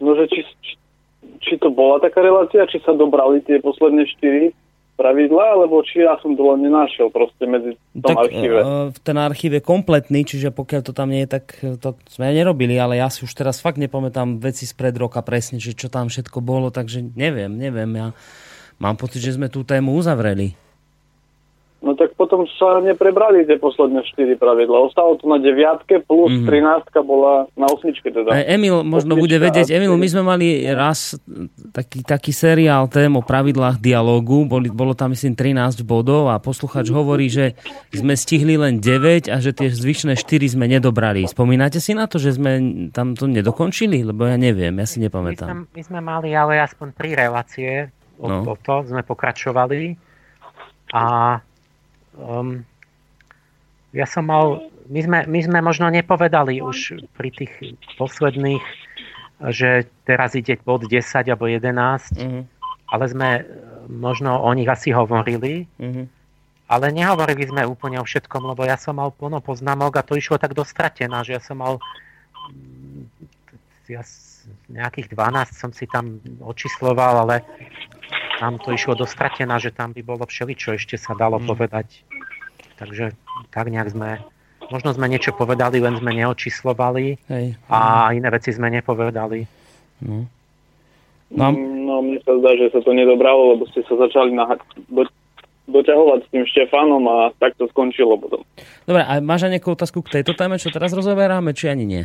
No, 0.00 0.16
že 0.16 0.32
či, 0.32 0.40
či 0.64 0.72
či 1.40 1.58
to 1.58 1.70
bola 1.72 2.02
taká 2.02 2.22
relácia, 2.22 2.68
či 2.68 2.82
sa 2.82 2.94
dobrali 2.94 3.42
tie 3.46 3.62
posledné 3.62 4.04
štyri 4.18 4.54
pravidla, 4.98 5.54
alebo 5.54 5.78
či 5.86 6.02
ja 6.02 6.18
som 6.18 6.34
to 6.34 6.42
len 6.42 6.66
nenašiel 6.66 7.14
proste 7.14 7.46
medzi 7.46 7.78
tom 7.94 8.18
tak, 8.18 8.26
archíve. 8.26 8.58
Uh, 8.58 8.90
ten 8.98 9.14
archív 9.14 9.54
je 9.54 9.62
kompletný, 9.62 10.26
čiže 10.26 10.50
pokiaľ 10.50 10.82
to 10.82 10.90
tam 10.90 11.14
nie 11.14 11.22
je, 11.22 11.38
tak 11.38 11.54
to 11.78 11.94
sme 12.10 12.34
nerobili, 12.34 12.74
ale 12.74 12.98
ja 12.98 13.06
si 13.06 13.22
už 13.22 13.30
teraz 13.30 13.62
fakt 13.62 13.78
nepamätám 13.78 14.42
veci 14.42 14.66
spred 14.66 14.98
roka 14.98 15.22
presne, 15.22 15.62
že 15.62 15.78
čo 15.78 15.86
tam 15.86 16.10
všetko 16.10 16.42
bolo, 16.42 16.74
takže 16.74 17.14
neviem, 17.14 17.54
neviem. 17.54 17.90
Ja 17.94 18.10
mám 18.82 18.98
pocit, 18.98 19.22
že 19.22 19.38
sme 19.38 19.46
tú 19.46 19.62
tému 19.62 19.94
uzavreli. 19.94 20.58
Potom 22.18 22.50
sa 22.58 22.82
neprebrali 22.82 23.46
tie 23.46 23.62
posledné 23.62 24.02
4 24.02 24.34
pravidla. 24.42 24.90
Ostalo 24.90 25.14
to 25.22 25.30
na 25.30 25.38
deviatke 25.38 26.02
plus 26.02 26.34
mm-hmm. 26.34 26.90
13 26.90 27.06
bola 27.06 27.46
na 27.54 27.70
osmičke 27.70 28.10
teda. 28.10 28.34
Emil 28.42 28.82
možno 28.82 29.14
Osmička 29.14 29.22
bude 29.22 29.36
vedieť. 29.38 29.70
Emil, 29.70 29.94
my 29.94 30.08
sme 30.10 30.22
mali 30.26 30.66
raz 30.66 31.14
taký, 31.70 32.02
taký 32.02 32.34
seriál 32.34 32.90
tém 32.90 33.14
o 33.14 33.22
pravidlách 33.22 33.78
dialogu. 33.78 34.42
Boli, 34.50 34.66
bolo 34.66 34.98
tam 34.98 35.14
myslím 35.14 35.38
13 35.38 35.86
bodov 35.86 36.26
a 36.26 36.42
posluchač 36.42 36.90
hovorí, 36.90 37.30
že 37.30 37.54
sme 37.94 38.18
stihli 38.18 38.58
len 38.58 38.82
9 38.82 39.30
a 39.30 39.38
že 39.38 39.54
tie 39.54 39.70
zvyšné 39.70 40.18
4 40.18 40.58
sme 40.58 40.66
nedobrali. 40.66 41.22
Spomínate 41.30 41.78
si 41.78 41.94
na 41.94 42.10
to, 42.10 42.18
že 42.18 42.34
sme 42.34 42.90
tam 42.90 43.14
to 43.14 43.30
nedokončili? 43.30 44.02
Lebo 44.02 44.26
ja 44.26 44.34
neviem, 44.34 44.74
ja 44.74 44.86
si 44.90 44.98
nepamätám. 44.98 45.46
My 45.46 45.54
sme, 45.54 45.70
my 45.70 45.82
sme 45.86 46.00
mali 46.02 46.34
ale 46.34 46.58
aspoň 46.58 46.98
3 46.98 47.14
relácie 47.14 47.94
o, 48.18 48.26
no. 48.26 48.42
o 48.42 48.54
to, 48.58 48.82
sme 48.82 49.06
pokračovali 49.06 49.94
a 50.90 51.38
Um, 52.18 52.66
ja 53.94 54.04
som 54.04 54.28
mal, 54.28 54.68
my 54.90 55.00
sme, 55.00 55.18
my 55.24 55.40
sme 55.40 55.58
možno 55.64 55.88
nepovedali 55.88 56.60
už 56.60 57.08
pri 57.16 57.32
tých 57.32 57.52
posledných, 57.96 58.60
že 59.48 59.86
teraz 60.04 60.34
ide 60.34 60.58
bod 60.60 60.84
10 60.84 60.98
alebo 61.30 61.46
11, 61.46 61.72
mm-hmm. 62.18 62.42
ale 62.90 63.04
sme 63.08 63.30
možno 63.88 64.42
o 64.44 64.50
nich 64.52 64.68
asi 64.68 64.92
hovorili, 64.92 65.64
mm-hmm. 65.80 66.04
ale 66.68 66.92
nehovorili 66.92 67.48
sme 67.48 67.64
úplne 67.64 68.02
o 68.02 68.04
všetkom, 68.04 68.44
lebo 68.44 68.66
ja 68.68 68.76
som 68.76 69.00
mal 69.00 69.14
plno 69.14 69.40
poznámok 69.40 69.96
a 69.96 70.06
to 70.06 70.18
išlo 70.18 70.36
tak 70.36 70.52
dostratená, 70.52 71.24
že 71.24 71.38
ja 71.38 71.40
som 71.40 71.56
mal 71.56 71.80
ja 73.88 74.04
nejakých 74.68 75.16
12 75.16 75.48
som 75.56 75.70
si 75.72 75.88
tam 75.88 76.20
očísloval, 76.44 77.24
ale 77.24 77.44
tam 78.36 78.60
to 78.60 78.72
išlo 78.72 78.96
dostratená, 78.96 79.56
že 79.56 79.72
tam 79.72 79.96
by 79.96 80.00
bolo 80.04 80.24
všeličo 80.28 80.76
ešte 80.76 81.00
sa 81.00 81.16
dalo 81.16 81.40
mm. 81.40 81.46
povedať 81.48 82.07
Takže 82.78 83.12
tak 83.50 83.66
nejak 83.68 83.90
sme, 83.90 84.22
možno 84.70 84.94
sme 84.94 85.10
niečo 85.10 85.34
povedali, 85.34 85.82
len 85.82 85.98
sme 85.98 86.14
neočíslovali 86.14 87.18
Hej. 87.26 87.58
a 87.66 88.10
iné 88.14 88.28
veci 88.30 88.54
sme 88.54 88.70
nepovedali. 88.70 89.42
No. 90.06 90.30
No. 91.28 91.52
no, 91.52 92.00
mne 92.00 92.24
sa 92.24 92.32
zdá, 92.40 92.56
že 92.56 92.72
sa 92.72 92.80
to 92.80 92.96
nedobralo, 92.96 93.52
lebo 93.52 93.68
ste 93.68 93.84
sa 93.84 94.00
začali 94.00 94.32
na, 94.32 94.48
do, 94.88 95.04
doťahovať 95.68 96.24
s 96.24 96.28
tým 96.32 96.44
Štefanom 96.48 97.04
a 97.04 97.16
tak 97.36 97.52
to 97.60 97.68
skončilo 97.68 98.16
potom. 98.16 98.40
Dobre, 98.88 99.04
a 99.04 99.20
máš 99.20 99.44
aj 99.44 99.58
nejakú 99.58 99.76
otázku 99.76 100.00
k 100.00 100.20
tejto 100.20 100.32
téme, 100.32 100.56
čo 100.56 100.72
teraz 100.72 100.96
rozoberáme, 100.96 101.52
či 101.52 101.68
ani 101.68 101.84
nie? 101.84 102.04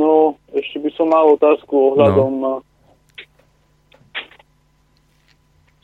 No, 0.00 0.34
ešte 0.50 0.82
by 0.82 0.90
som 0.98 1.12
mal 1.12 1.38
otázku 1.38 1.94
ohľadom 1.94 2.32
no. 2.40 2.54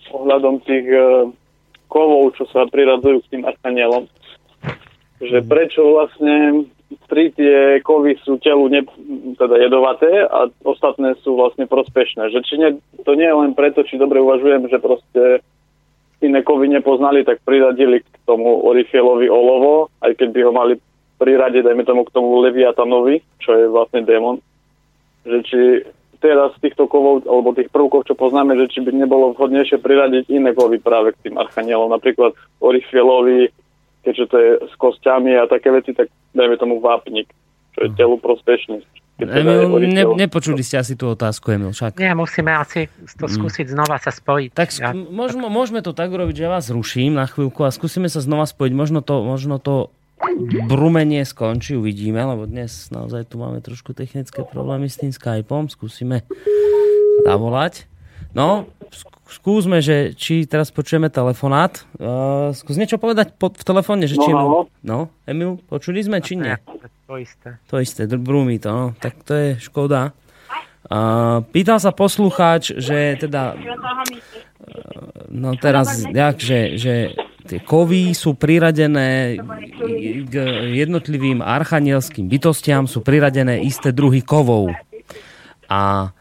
ohľadom 0.09 0.65
tých 0.65 0.89
kovov, 1.89 2.37
čo 2.37 2.45
sa 2.53 2.69
priradzujú 2.69 3.25
k 3.25 3.31
tým 3.37 3.43
archanielom. 3.49 4.07
Že 5.19 5.39
prečo 5.49 5.83
vlastne 5.99 6.69
tri 7.09 7.29
tie 7.37 7.85
kovy 7.85 8.17
sú 8.25 8.41
telu 8.41 8.69
ne, 8.71 8.85
teda 9.37 9.61
jedovaté 9.61 10.25
a 10.25 10.49
ostatné 10.65 11.19
sú 11.21 11.37
vlastne 11.37 11.69
prospešné. 11.69 12.33
Že 12.33 12.41
či 12.45 12.55
ne, 12.61 12.69
to 13.05 13.13
nie 13.13 13.29
je 13.29 13.37
len 13.37 13.53
preto, 13.53 13.85
či 13.85 14.01
dobre 14.01 14.23
uvažujem, 14.23 14.69
že 14.73 14.79
proste 14.81 15.45
iné 16.25 16.41
kovy 16.43 16.69
nepoznali, 16.71 17.23
tak 17.23 17.45
priradili 17.45 18.03
k 18.03 18.09
tomu 18.27 18.65
Orifielovi 18.67 19.31
olovo, 19.31 19.93
aj 20.03 20.19
keď 20.19 20.29
by 20.35 20.41
ho 20.43 20.53
mali 20.53 20.75
priradiť, 21.19 21.63
dajme 21.67 21.85
tomu 21.85 22.03
k 22.07 22.15
tomu 22.15 22.39
Leviatanovi, 22.43 23.23
čo 23.43 23.51
je 23.55 23.67
vlastne 23.71 24.07
démon. 24.07 24.39
Že 25.27 25.39
či 25.45 25.61
teraz 26.19 26.55
z 26.59 26.69
týchto 26.69 26.91
kovov, 26.91 27.27
alebo 27.27 27.55
tých 27.55 27.71
prvkov, 27.71 28.07
čo 28.07 28.19
poznáme, 28.19 28.59
že 28.59 28.71
či 28.71 28.83
by 28.83 28.91
nebolo 28.91 29.35
vhodnejšie 29.35 29.79
priradiť 29.79 30.31
iné 30.31 30.51
kovy 30.55 30.83
práve 30.83 31.15
k 31.15 31.31
tým 31.31 31.39
archanielom, 31.39 31.95
napríklad 31.95 32.35
Orifielovi, 32.59 33.51
keďže 34.03 34.25
to 34.31 34.37
je 34.37 34.51
s 34.67 34.75
kostiami 34.79 35.39
a 35.39 35.51
také 35.51 35.71
veci, 35.71 35.95
tak 35.95 36.11
dajme 36.35 36.59
tomu 36.59 36.83
vápnik, 36.83 37.31
čo 37.79 37.87
je 37.87 37.91
telu 37.95 38.19
prospešný. 38.19 38.83
Emil, 39.19 39.83
ne, 39.91 40.05
nepočuli 40.15 40.63
ste 40.63 40.79
asi 40.79 40.95
tú 40.95 41.11
otázku, 41.11 41.51
Emil, 41.51 41.75
však. 41.75 41.99
Nie, 41.99 42.15
musíme 42.15 42.55
asi 42.55 42.87
to 43.19 43.27
mm. 43.27 43.35
skúsiť 43.35 43.67
mm. 43.67 43.73
znova 43.75 43.99
sa 43.99 44.15
spojiť. 44.15 44.51
Tak 44.55 44.69
ja, 44.79 44.95
môžeme, 44.95 45.51
môžeme 45.51 45.83
to 45.83 45.91
tak 45.91 46.15
urobiť, 46.15 46.39
že 46.39 46.45
ja 46.47 46.51
vás 46.55 46.71
ruším 46.71 47.19
na 47.19 47.27
chvíľku 47.27 47.67
a 47.67 47.75
skúsime 47.75 48.07
sa 48.07 48.23
znova 48.23 48.47
spojiť. 48.47 48.73
Možno 48.79 49.03
to, 49.03 49.27
možno 49.27 49.59
to 49.59 49.91
brumenie 50.69 51.23
skončí, 51.25 51.79
uvidíme, 51.79 52.21
lebo 52.23 52.45
dnes 52.45 52.91
naozaj 52.91 53.31
tu 53.31 53.39
máme 53.39 53.63
trošku 53.63 53.95
technické 53.95 54.43
problémy 54.43 54.91
s 54.91 54.99
tým 54.99 55.15
Skypeom. 55.15 55.71
Skúsime 55.71 56.27
zavolať. 57.27 57.87
No, 58.37 58.69
skúsme, 59.29 59.81
že 59.81 60.13
či 60.13 60.45
teraz 60.45 60.69
počujeme 60.69 61.09
telefonát. 61.09 61.85
Uh, 61.97 62.53
skús 62.53 62.77
niečo 62.77 63.01
povedať 63.01 63.33
po, 63.37 63.49
v 63.53 63.65
telefóne, 63.65 64.05
že 64.05 64.21
či... 64.21 64.31
No, 64.31 64.69
no, 64.85 65.09
Emil, 65.25 65.61
počuli 65.69 66.05
sme, 66.05 66.21
či 66.21 66.37
nie? 66.37 66.55
To 67.09 67.17
isté. 67.17 67.57
To 67.73 67.81
isté, 67.81 68.05
brúmi 68.05 68.61
to, 68.61 68.69
no. 68.69 68.85
Tak 69.01 69.25
to 69.25 69.33
je 69.33 69.49
škoda. 69.61 70.13
Uh, 70.89 71.45
pýtal 71.53 71.81
sa 71.81 71.93
poslucháč, 71.93 72.77
že 72.77 73.17
teda... 73.21 73.57
Uh, 73.57 75.33
no 75.33 75.57
teraz, 75.57 76.05
jak, 76.05 76.37
že, 76.41 76.77
že 76.77 76.95
tie 77.49 77.65
kovy 77.65 78.13
sú 78.13 78.37
priradené 78.37 79.41
k 80.29 80.35
jednotlivým 80.77 81.41
archanielským 81.41 82.29
bytostiam, 82.29 82.85
sú 82.85 83.01
priradené 83.01 83.65
isté 83.65 83.89
druhy 83.89 84.21
kovov. 84.21 84.69
A 85.73 86.13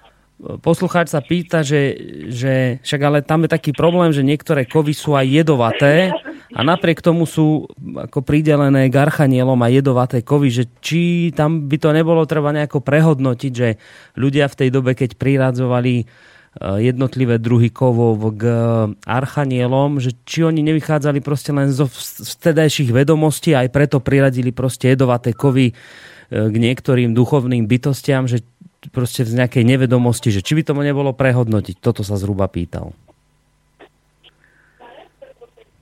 poslucháč 0.63 1.11
sa 1.11 1.19
pýta, 1.19 1.65
že, 1.65 1.97
že 2.31 2.77
však 2.85 3.01
ale 3.03 3.19
tam 3.25 3.43
je 3.43 3.49
taký 3.51 3.75
problém, 3.75 4.13
že 4.15 4.23
niektoré 4.23 4.63
kovy 4.69 4.93
sú 4.95 5.17
aj 5.17 5.27
jedovaté 5.27 6.13
a 6.53 6.61
napriek 6.63 7.03
tomu 7.03 7.27
sú 7.27 7.67
ako 7.75 8.23
pridelené 8.23 8.87
k 8.87 8.95
archanielom 8.95 9.59
a 9.59 9.73
jedovaté 9.73 10.21
kovy, 10.21 10.53
že 10.53 10.63
či 10.79 11.33
tam 11.33 11.65
by 11.67 11.77
to 11.81 11.89
nebolo 11.91 12.23
treba 12.29 12.53
nejako 12.53 12.79
prehodnotiť, 12.79 13.51
že 13.51 13.69
ľudia 14.15 14.47
v 14.47 14.57
tej 14.63 14.69
dobe, 14.71 14.93
keď 14.93 15.17
priradzovali 15.17 16.07
jednotlivé 16.57 17.37
druhy 17.37 17.69
kovov 17.69 18.17
k 18.33 18.43
archanielom, 19.05 20.01
že 20.01 20.17
či 20.25 20.41
oni 20.41 20.65
nevychádzali 20.65 21.21
proste 21.21 21.53
len 21.53 21.69
zo 21.69 21.85
vtedajších 21.87 22.89
vedomostí, 22.89 23.53
aj 23.53 23.69
preto 23.69 24.01
priradili 24.01 24.49
proste 24.49 24.89
jedovaté 24.89 25.37
kovy 25.37 25.71
e, 25.71 25.73
k 26.29 26.55
niektorým 26.57 27.13
duchovným 27.13 27.69
bytostiam, 27.69 28.25
že 28.25 28.41
proste 28.89 29.25
z 29.25 29.37
nejakej 29.37 29.63
nevedomosti, 29.65 30.33
že 30.33 30.41
či 30.41 30.57
by 30.57 30.61
tomu 30.65 30.81
nebolo 30.81 31.13
prehodnotiť. 31.13 31.77
Toto 31.77 32.01
sa 32.01 32.17
zhruba 32.17 32.49
pýtal. 32.49 32.93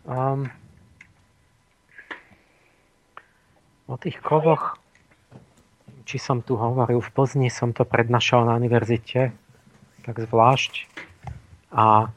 Um, 0.05 0.51
o 3.89 3.95
tých 3.97 4.21
kovoch, 4.21 4.77
či 6.05 6.21
som 6.21 6.45
tu 6.45 6.59
hovoril, 6.59 7.01
v 7.01 7.09
Plzni 7.09 7.49
som 7.49 7.73
to 7.73 7.87
prednášal 7.87 8.45
na 8.45 8.53
univerzite, 8.53 9.33
tak 10.05 10.21
zvlášť. 10.21 10.85
A 11.73 12.13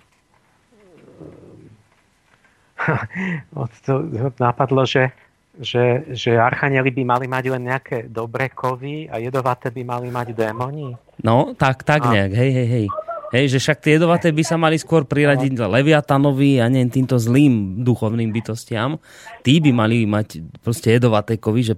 to 3.89 3.93
napadlo, 4.39 4.85
že 4.85 5.11
že, 5.59 6.07
že 6.15 6.39
archanieli 6.39 6.95
by 6.95 7.03
mali 7.03 7.27
mať 7.27 7.45
len 7.51 7.63
nejaké 7.67 8.07
dobré 8.07 8.55
kovy 8.55 9.11
a 9.11 9.19
jedovaté 9.19 9.75
by 9.75 9.83
mali 9.83 10.09
mať 10.09 10.31
démoni? 10.31 10.95
No, 11.19 11.59
tak, 11.59 11.83
tak 11.83 12.07
a... 12.07 12.15
nejak, 12.15 12.33
hej, 12.39 12.51
hej, 12.55 12.69
hej. 12.71 12.87
Hej, 13.29 13.45
že 13.53 13.59
však 13.61 13.79
tie 13.85 13.93
jedovaté 14.01 14.33
by 14.33 14.41
sa 14.41 14.57
mali 14.57 14.81
skôr 14.81 15.05
priradiť 15.05 15.53
no. 15.53 15.69
Leviatanovi 15.69 16.65
a 16.65 16.71
nie 16.73 16.89
týmto 16.89 17.21
zlým 17.21 17.85
duchovným 17.85 18.33
bytostiam. 18.33 18.97
Tí 19.45 19.61
by 19.61 19.71
mali 19.75 20.09
mať 20.09 20.41
proste 20.65 20.97
jedovaté 20.97 21.37
kovy, 21.37 21.61
že 21.61 21.75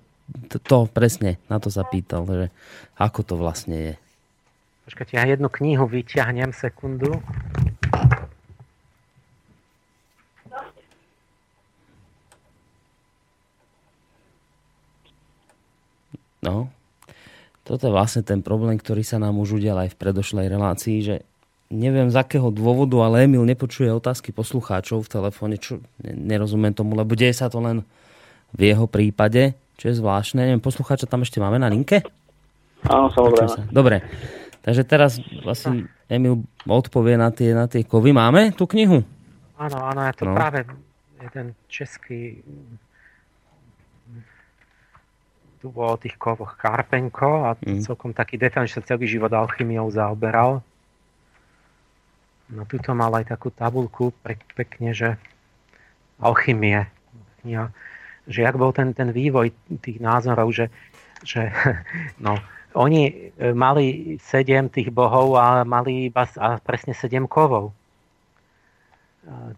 to, 0.47 0.63
to 0.63 0.87
presne, 0.87 1.43
na 1.51 1.59
to 1.59 1.67
sa 1.67 1.83
pýtal, 1.83 2.23
že 2.23 2.55
ako 2.95 3.21
to 3.27 3.35
vlastne 3.35 3.75
je. 3.75 3.95
Počkajte, 4.91 5.15
ja 5.15 5.23
jednu 5.23 5.47
knihu 5.47 5.87
vyťahnem 5.87 6.51
sekundu. 6.51 7.23
No, 16.43 16.67
toto 17.63 17.87
je 17.87 17.95
vlastne 17.95 18.27
ten 18.27 18.43
problém, 18.43 18.75
ktorý 18.83 19.07
sa 19.07 19.23
nám 19.23 19.39
už 19.39 19.63
udial 19.63 19.79
aj 19.79 19.95
v 19.95 20.01
predošlej 20.03 20.51
relácii, 20.51 20.99
že 21.07 21.23
neviem 21.71 22.11
z 22.11 22.19
akého 22.19 22.51
dôvodu, 22.51 22.99
ale 23.07 23.31
Emil 23.31 23.47
nepočuje 23.47 23.87
otázky 23.95 24.35
poslucháčov 24.35 25.07
v 25.07 25.13
telefóne, 25.23 25.55
čo 25.55 25.79
nerozumiem 26.03 26.75
tomu, 26.75 26.99
lebo 26.99 27.15
deje 27.15 27.39
sa 27.39 27.47
to 27.47 27.63
len 27.63 27.87
v 28.51 28.75
jeho 28.75 28.91
prípade, 28.91 29.55
čo 29.79 29.87
je 29.87 30.03
zvláštne. 30.03 30.51
Neviem, 30.51 30.59
poslucháča 30.59 31.07
tam 31.07 31.23
ešte 31.23 31.39
máme 31.39 31.63
na 31.63 31.71
linke? 31.71 32.03
Áno, 32.91 33.07
samozrejme. 33.15 33.71
Dobre, 33.71 34.03
takže 34.61 34.83
teraz 34.85 35.21
vlastne 35.45 35.89
Emil 36.11 36.43
odpovie 36.67 37.15
na 37.15 37.31
tie, 37.31 37.55
na 37.55 37.71
tie 37.71 37.87
kovy. 37.87 38.11
Máme 38.11 38.53
tú 38.53 38.67
knihu? 38.71 39.07
Áno, 39.61 39.79
áno, 39.81 40.01
je 40.09 40.15
to 40.17 40.25
no. 40.27 40.35
práve 40.35 40.65
jeden 41.21 41.53
český 41.69 42.41
tu 45.61 45.69
bol 45.69 45.93
o 45.93 46.01
tých 46.01 46.17
kovoch 46.17 46.57
Karpenko 46.57 47.45
a 47.45 47.51
mm. 47.53 47.85
celkom 47.85 48.17
taký 48.17 48.41
detail, 48.41 48.65
že 48.65 48.81
sa 48.81 48.97
celý 48.97 49.05
život 49.05 49.29
alchymiou 49.29 49.93
zaoberal. 49.93 50.65
No 52.49 52.65
tuto 52.65 52.97
mal 52.97 53.13
aj 53.13 53.29
takú 53.29 53.53
tabulku 53.53 54.11
pek, 54.25 54.41
pekne, 54.57 54.97
že 54.97 55.21
alchymie. 56.17 56.89
Ja, 57.45 57.69
že 58.25 58.41
jak 58.41 58.57
bol 58.57 58.73
ten, 58.73 58.97
ten 58.97 59.13
vývoj 59.13 59.53
tých 59.85 60.01
názorov, 60.01 60.49
že, 60.49 60.73
že 61.29 61.53
no, 62.25 62.41
oni 62.75 63.03
e, 63.11 63.13
mali 63.53 64.17
sedem 64.23 64.71
tých 64.71 64.95
bohov 64.95 65.35
a 65.35 65.67
mali 65.67 66.13
iba 66.13 66.27
a 66.39 66.59
presne 66.63 66.95
sedem 66.95 67.27
kovov. 67.27 67.75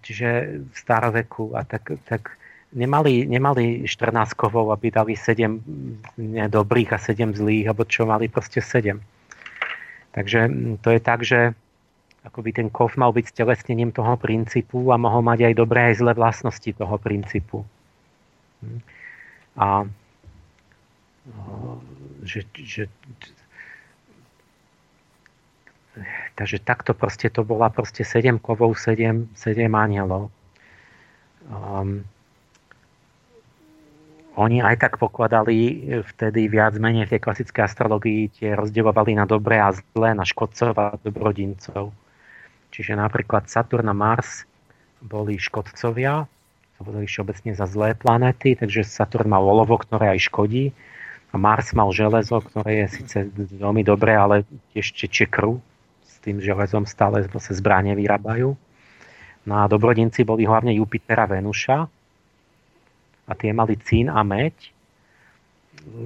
Čiže 0.02 0.28
v 0.68 0.74
staroveku 0.74 1.54
a 1.54 1.62
tak, 1.62 1.96
tak 2.04 2.34
nemali, 2.74 3.24
nemali 3.28 3.86
14 3.86 4.34
kovov, 4.34 4.74
aby 4.74 4.90
dali 4.90 5.14
7 5.14 6.18
dobrých 6.50 6.90
a 6.92 6.98
7 6.98 7.36
zlých, 7.36 7.70
alebo 7.70 7.86
čo 7.86 8.08
mali 8.08 8.26
proste 8.26 8.58
7. 8.58 8.98
Takže 10.12 10.40
mm, 10.48 10.74
to 10.84 10.88
je 10.92 11.00
tak, 11.00 11.20
že 11.24 11.56
akoby 12.22 12.50
ten 12.54 12.68
kov 12.70 12.94
mal 12.94 13.10
byť 13.10 13.34
stelesnením 13.34 13.90
toho 13.90 14.14
princípu 14.14 14.92
a 14.94 15.00
mohol 15.00 15.26
mať 15.26 15.52
aj 15.52 15.54
dobré 15.58 15.80
aj 15.90 16.04
zlé 16.04 16.12
vlastnosti 16.14 16.70
toho 16.70 16.96
princípu. 16.98 17.64
Hm. 18.62 18.80
A 19.58 19.66
že, 22.22 22.46
že 22.54 22.86
takže 26.38 26.62
takto 26.62 26.96
proste 26.96 27.28
to 27.28 27.44
bola 27.44 27.68
proste 27.68 28.06
7 28.06 28.40
kovov, 28.40 28.78
7, 28.80 29.28
7 29.36 29.68
anielov. 29.68 30.32
Um, 31.50 32.06
oni 34.32 34.64
aj 34.64 34.80
tak 34.80 34.92
pokladali 34.96 35.58
e, 35.60 36.00
vtedy 36.00 36.48
viac 36.48 36.72
menej 36.80 37.04
v 37.04 37.12
tej 37.16 37.20
klasickej 37.20 37.68
astrologii, 37.68 38.32
tie 38.32 38.56
rozdielovali 38.56 39.12
na 39.12 39.28
dobré 39.28 39.60
a 39.60 39.76
zlé, 39.76 40.16
na 40.16 40.24
škodcov 40.24 40.72
a 40.80 40.96
dobrodincov. 41.04 41.92
Čiže 42.72 42.96
napríklad 42.96 43.52
Saturn 43.52 43.92
a 43.92 43.96
Mars 43.96 44.48
boli 45.04 45.36
škodcovia, 45.36 46.24
to 46.24 46.80
boli 46.80 47.04
všeobecne 47.04 47.52
za 47.52 47.68
zlé 47.68 47.92
planéty, 47.92 48.56
takže 48.56 48.88
Saturn 48.88 49.28
mal 49.28 49.44
olovo, 49.44 49.76
ktoré 49.76 50.16
aj 50.16 50.32
škodí, 50.32 50.72
a 51.32 51.36
Mars 51.40 51.72
mal 51.72 51.88
železo, 51.96 52.44
ktoré 52.44 52.84
je 52.84 53.00
síce 53.00 53.18
veľmi 53.56 53.80
dobré, 53.80 54.12
ale 54.12 54.44
tiež 54.76 54.92
tečie 54.92 55.24
krv. 55.24 55.56
S 56.04 56.20
tým 56.20 56.38
železom 56.38 56.84
stále 56.84 57.24
sa 57.24 57.52
zbranie 57.56 57.96
vyrábajú. 57.96 58.52
No 59.48 59.54
a 59.58 59.66
dobrodinci 59.66 60.22
boli 60.22 60.44
hlavne 60.44 60.76
Jupiter 60.76 61.24
a 61.24 61.26
Venuša, 61.26 61.88
a 63.28 63.32
tie 63.34 63.54
mali 63.54 63.78
cín 63.78 64.10
a 64.10 64.20
meď, 64.26 64.54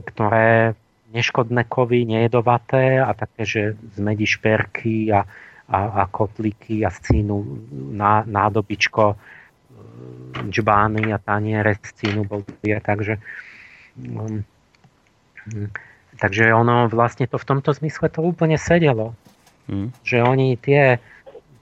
ktoré 0.06 0.76
neškodné 1.10 1.66
kovy, 1.66 2.04
nejedovaté 2.04 3.00
a 3.00 3.10
také, 3.16 3.42
že 3.42 3.62
z 3.74 3.98
medi 3.98 4.26
šperky 4.28 5.10
a, 5.10 5.24
a, 5.70 5.78
a 5.78 6.02
kotliky 6.06 6.84
a 6.84 6.90
z 6.92 6.98
cínu 7.10 7.36
ná, 7.94 8.22
nádobičko 8.26 9.16
džbány 10.50 11.10
a 11.12 11.18
taniere 11.18 11.80
z 11.80 11.92
cínu 12.04 12.28
boli 12.28 12.44
takže 12.84 13.16
um, 13.96 14.44
takže 16.18 16.52
ono 16.52 16.88
vlastne 16.88 17.28
to 17.28 17.36
v 17.36 17.48
tomto 17.48 17.70
zmysle 17.76 18.08
to 18.08 18.20
úplne 18.24 18.56
sedelo. 18.56 19.12
Mm. 19.66 19.92
Že 20.02 20.16
oni 20.22 20.48
tie, 20.56 20.98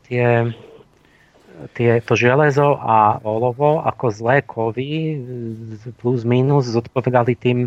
tie, 0.06 0.52
tie 1.74 1.90
to 2.04 2.14
železo 2.14 2.76
a 2.78 3.18
olovo 3.24 3.80
ako 3.82 4.06
zlé 4.12 4.44
kovy 4.44 5.18
plus 5.98 6.22
minus 6.22 6.68
zodpovedali 6.70 7.34
tým 7.34 7.66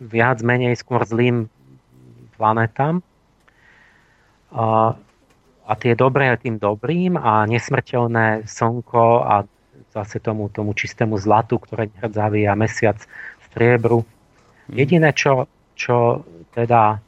viac 0.00 0.40
menej 0.40 0.76
skôr 0.76 1.04
zlým 1.04 1.48
planetám. 2.36 3.04
A, 4.50 4.96
a 5.68 5.72
tie 5.78 5.94
dobré 5.94 6.32
tým 6.40 6.58
dobrým 6.58 7.14
a 7.14 7.46
nesmrteľné 7.46 8.48
slnko 8.48 9.04
a 9.22 9.34
zase 9.94 10.22
tomu, 10.22 10.50
tomu 10.50 10.74
čistému 10.74 11.18
zlatu, 11.18 11.58
ktoré 11.58 11.90
nehrdzavý 11.94 12.46
a 12.46 12.54
mesiac 12.58 12.98
striebru. 13.50 14.06
Mhm. 14.70 14.76
Jediné, 14.78 15.10
čo, 15.12 15.50
čo 15.74 16.22
teda 16.54 17.02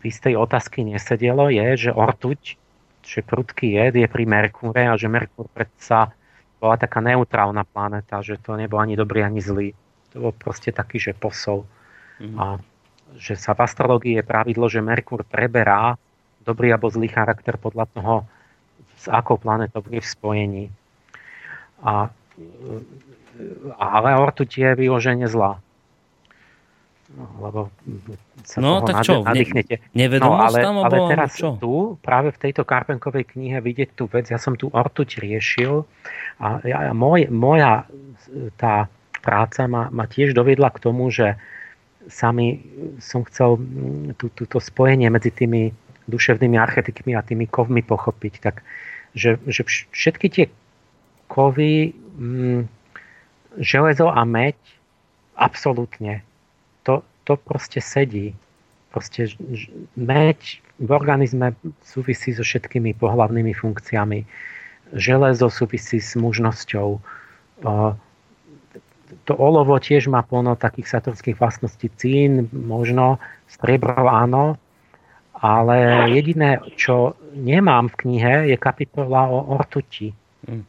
by 0.00 0.08
z 0.08 0.18
tej 0.30 0.34
otázky 0.40 0.84
nesedelo, 0.86 1.52
je, 1.52 1.88
že 1.88 1.90
ortuť, 1.92 2.40
že 3.06 3.20
prudký 3.22 3.76
jed 3.76 4.00
je 4.02 4.08
pri 4.08 4.24
Merkúre 4.26 4.88
a 4.88 4.98
že 4.98 5.06
Merkúr 5.06 5.46
predsa 5.52 6.10
bola 6.56 6.80
taká 6.80 7.04
neutrálna 7.04 7.62
planéta, 7.68 8.24
že 8.24 8.40
to 8.40 8.56
nebol 8.56 8.80
ani 8.80 8.96
dobrý, 8.96 9.22
ani 9.22 9.44
zlý. 9.44 9.76
To 10.16 10.30
bol 10.30 10.32
proste 10.32 10.72
taký, 10.72 10.96
že 10.96 11.12
posol. 11.12 11.68
Mm-hmm. 12.16 12.38
A 12.40 12.44
že 13.20 13.38
sa 13.38 13.54
v 13.54 13.62
astrológii 13.62 14.18
je 14.18 14.24
pravidlo, 14.24 14.66
že 14.66 14.82
Merkur 14.82 15.22
preberá 15.22 15.94
dobrý 16.42 16.72
alebo 16.74 16.90
zlý 16.90 17.10
charakter 17.10 17.54
podľa 17.58 17.86
toho, 17.92 18.14
s 18.96 19.06
akou 19.12 19.36
planetou 19.36 19.84
je 19.86 20.00
v 20.00 20.08
spojení. 20.08 20.64
A, 21.84 22.08
ale 23.76 24.16
ortuť 24.16 24.48
je 24.48 24.70
vyloženie 24.76 25.28
zla. 25.28 25.60
No, 27.06 27.24
lebo 27.38 27.60
sa 28.42 28.58
no, 28.58 28.82
toho 28.82 28.86
tak 28.90 28.94
čo, 29.06 29.14
nadýchnete. 29.22 29.78
No, 29.94 30.36
ale, 30.42 30.58
tam, 30.58 30.82
ale 30.82 30.98
teraz 31.06 31.38
čo? 31.38 31.54
tu, 31.54 31.94
práve 32.02 32.34
v 32.34 32.38
tejto 32.42 32.66
Karpenkovej 32.66 33.30
knihe 33.30 33.62
vidieť 33.62 33.94
tú 33.94 34.10
vec, 34.10 34.26
ja 34.26 34.42
som 34.42 34.58
tu 34.58 34.68
ortuť 34.74 35.22
riešil 35.22 35.86
a 36.42 36.60
ja, 36.66 36.90
môj, 36.90 37.30
moja 37.30 37.86
tá 38.58 38.90
práca 39.22 39.70
ma, 39.70 39.86
ma 39.94 40.10
tiež 40.10 40.34
dovedla 40.34 40.74
k 40.74 40.82
tomu, 40.82 41.06
že 41.14 41.38
sami 42.10 42.62
som 42.98 43.22
chcel 43.26 43.58
tú, 44.18 44.26
túto 44.34 44.58
spojenie 44.58 45.06
medzi 45.06 45.30
tými 45.30 45.70
duševnými 46.10 46.58
archetypmi 46.58 47.14
a 47.14 47.22
tými 47.22 47.46
kovmi 47.50 47.82
pochopiť. 47.82 48.34
Tak, 48.42 48.62
že, 49.14 49.38
že 49.46 49.62
všetky 49.90 50.26
tie 50.30 50.46
kovy, 51.26 51.94
mm, 52.18 52.75
železo 53.58 54.12
a 54.12 54.24
meď, 54.24 54.56
absolútne 55.36 56.24
to, 56.86 57.02
to 57.26 57.34
proste 57.34 57.82
sedí. 57.82 58.32
Proste 58.94 59.34
meď 59.98 60.62
v 60.78 60.90
organizme 60.94 61.52
súvisí 61.84 62.32
so 62.32 62.46
všetkými 62.46 62.94
pohlavnými 62.96 63.52
funkciami. 63.52 64.24
Železo 64.94 65.50
súvisí 65.50 65.98
s 65.98 66.14
mužnosťou. 66.16 66.88
To 69.26 69.32
olovo 69.34 69.74
tiež 69.76 70.06
má 70.06 70.22
plno 70.22 70.54
takých 70.54 70.96
satorských 70.96 71.36
vlastností. 71.36 71.90
Cín, 71.98 72.48
možno, 72.54 73.18
striebro 73.50 74.06
áno, 74.06 74.56
ale 75.36 76.08
jediné, 76.16 76.62
čo 76.80 77.18
nemám 77.36 77.92
v 77.92 77.98
knihe, 78.06 78.34
je 78.54 78.56
kapitola 78.56 79.28
o 79.28 79.58
ortuti. 79.58 80.14
Hm. 80.48 80.64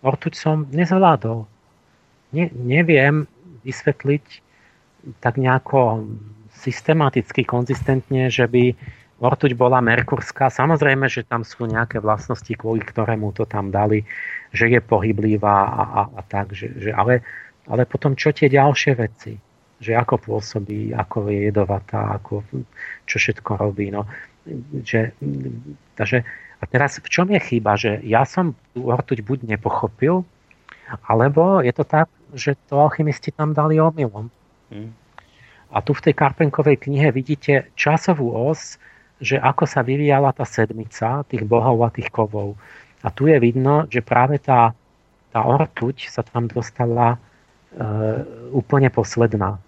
Ortuť 0.00 0.34
som 0.34 0.66
nezvládol. 0.72 1.49
Ne, 2.30 2.46
neviem 2.54 3.26
vysvetliť, 3.66 4.24
tak 5.18 5.40
nejako 5.40 6.06
systematicky, 6.54 7.42
konzistentne, 7.42 8.28
že 8.28 8.44
by 8.46 8.76
ortuť 9.20 9.52
bola 9.52 9.84
merkurská. 9.84 10.48
Samozrejme, 10.48 11.08
že 11.08 11.28
tam 11.28 11.44
sú 11.44 11.68
nejaké 11.68 12.00
vlastnosti, 12.00 12.48
kvôli 12.56 12.80
ktorému 12.80 13.36
to 13.36 13.44
tam 13.44 13.68
dali, 13.68 14.04
že 14.50 14.72
je 14.72 14.80
pohyblivá 14.80 15.56
a, 15.68 15.82
a, 15.84 16.02
a 16.16 16.20
tak. 16.24 16.56
Že, 16.56 16.66
že 16.80 16.90
ale, 16.96 17.20
ale 17.68 17.84
potom 17.84 18.16
čo 18.16 18.32
tie 18.32 18.48
ďalšie 18.48 18.92
veci? 18.96 19.36
Že 19.80 19.92
ako 19.96 20.14
pôsobí, 20.20 20.92
ako 20.92 21.28
je 21.28 21.38
jedovatá, 21.52 22.16
ako, 22.16 22.44
čo 23.04 23.16
všetko 23.20 23.60
robí. 23.60 23.92
No. 23.92 24.08
Že, 24.84 25.12
takže, 25.96 26.24
a 26.60 26.64
teraz 26.68 27.00
v 27.00 27.08
čom 27.08 27.28
je 27.32 27.40
chyba? 27.40 27.76
Že 27.76 28.04
ja 28.04 28.24
som 28.24 28.56
tú 28.72 28.88
ortuť 28.88 29.20
buď 29.24 29.48
nepochopil, 29.56 30.24
alebo 31.08 31.60
je 31.64 31.72
to 31.72 31.84
tak, 31.84 32.08
že 32.34 32.56
to 32.68 32.80
alchymisti 32.80 33.30
tam 33.34 33.54
dali 33.54 33.80
omylom. 33.80 34.30
Hmm. 34.70 34.92
A 35.70 35.78
tu 35.82 35.94
v 35.94 36.02
tej 36.10 36.14
Karpenkovej 36.18 36.82
knihe 36.82 37.14
vidíte 37.14 37.70
časovú 37.78 38.34
os, 38.34 38.78
že 39.22 39.38
ako 39.38 39.68
sa 39.68 39.86
vyvíjala 39.86 40.34
tá 40.34 40.42
sedmica 40.42 41.22
tých 41.28 41.46
bohov 41.46 41.78
a 41.86 41.94
tých 41.94 42.10
kovov. 42.10 42.58
A 43.04 43.08
tu 43.12 43.30
je 43.30 43.38
vidno, 43.38 43.86
že 43.86 44.02
práve 44.02 44.40
tá, 44.42 44.74
tá 45.30 45.40
ortuť 45.44 46.10
sa 46.10 46.26
tam 46.26 46.50
dostala 46.50 47.16
e, 47.16 47.18
úplne 48.50 48.90
posledná. 48.90 49.60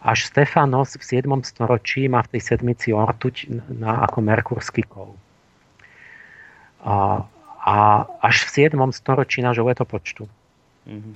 Až 0.00 0.32
Stefanos 0.32 0.96
v 0.96 1.02
7. 1.04 1.28
storočí 1.44 2.08
má 2.08 2.20
v 2.24 2.36
tej 2.36 2.42
sedmici 2.54 2.88
ortuť 2.92 3.52
na, 3.68 4.04
ako 4.04 4.18
merkurský 4.20 4.84
kov. 4.84 5.16
A, 6.84 7.24
a 7.60 7.74
až 8.24 8.48
v 8.48 8.70
7. 8.72 8.76
storočí 8.92 9.44
nášho 9.44 9.64
letopočtu. 9.64 10.24
Mm-hmm. 10.88 11.14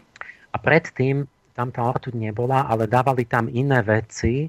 A 0.54 0.56
predtým 0.62 1.26
tam 1.54 1.70
tá 1.74 1.82
ortuť 1.86 2.14
nebola, 2.14 2.66
ale 2.66 2.86
dávali 2.86 3.26
tam 3.26 3.50
iné 3.50 3.82
veci. 3.82 4.46
E, 4.46 4.48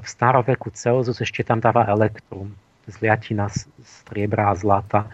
v 0.00 0.06
staroveku 0.06 0.72
Celsus 0.72 1.20
ešte 1.20 1.44
tam 1.44 1.60
dáva 1.60 1.88
elektrum, 1.88 2.52
zliatina 2.88 3.48
striebra 3.80 4.52
a 4.52 4.54
zlata. 4.56 5.08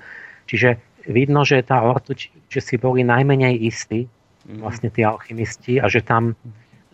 Čiže 0.50 0.78
vidno, 1.06 1.42
že 1.42 1.62
tá 1.62 1.82
ortuť, 1.82 2.30
že 2.50 2.60
si 2.62 2.74
boli 2.78 3.02
najmenej 3.02 3.54
istí, 3.58 4.06
mm-hmm. 4.06 4.60
vlastne 4.62 4.88
tí 4.90 5.02
alchymisti, 5.02 5.82
a 5.82 5.86
že 5.90 6.02
tam, 6.02 6.38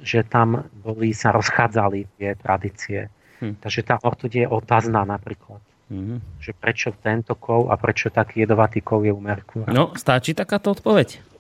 že 0.00 0.24
tam 0.24 0.64
boli, 0.80 1.12
sa 1.12 1.32
rozchádzali 1.32 2.20
tie 2.20 2.36
tradície. 2.40 3.08
Mm. 3.40 3.60
Takže 3.60 3.80
tá 3.84 3.96
ortuť 4.00 4.44
je 4.44 4.46
otázna 4.48 5.04
napríklad. 5.04 5.60
Mm-hmm. 5.92 6.18
Že 6.40 6.52
prečo 6.56 6.88
tento 6.96 7.36
kov 7.36 7.68
a 7.68 7.76
prečo 7.76 8.08
taký 8.08 8.48
jedovatý 8.48 8.80
kov 8.80 9.04
je 9.04 9.12
u 9.12 9.20
Merkúra. 9.20 9.68
No, 9.68 9.92
stačí 9.92 10.32
takáto 10.32 10.72
odpoveď? 10.72 11.33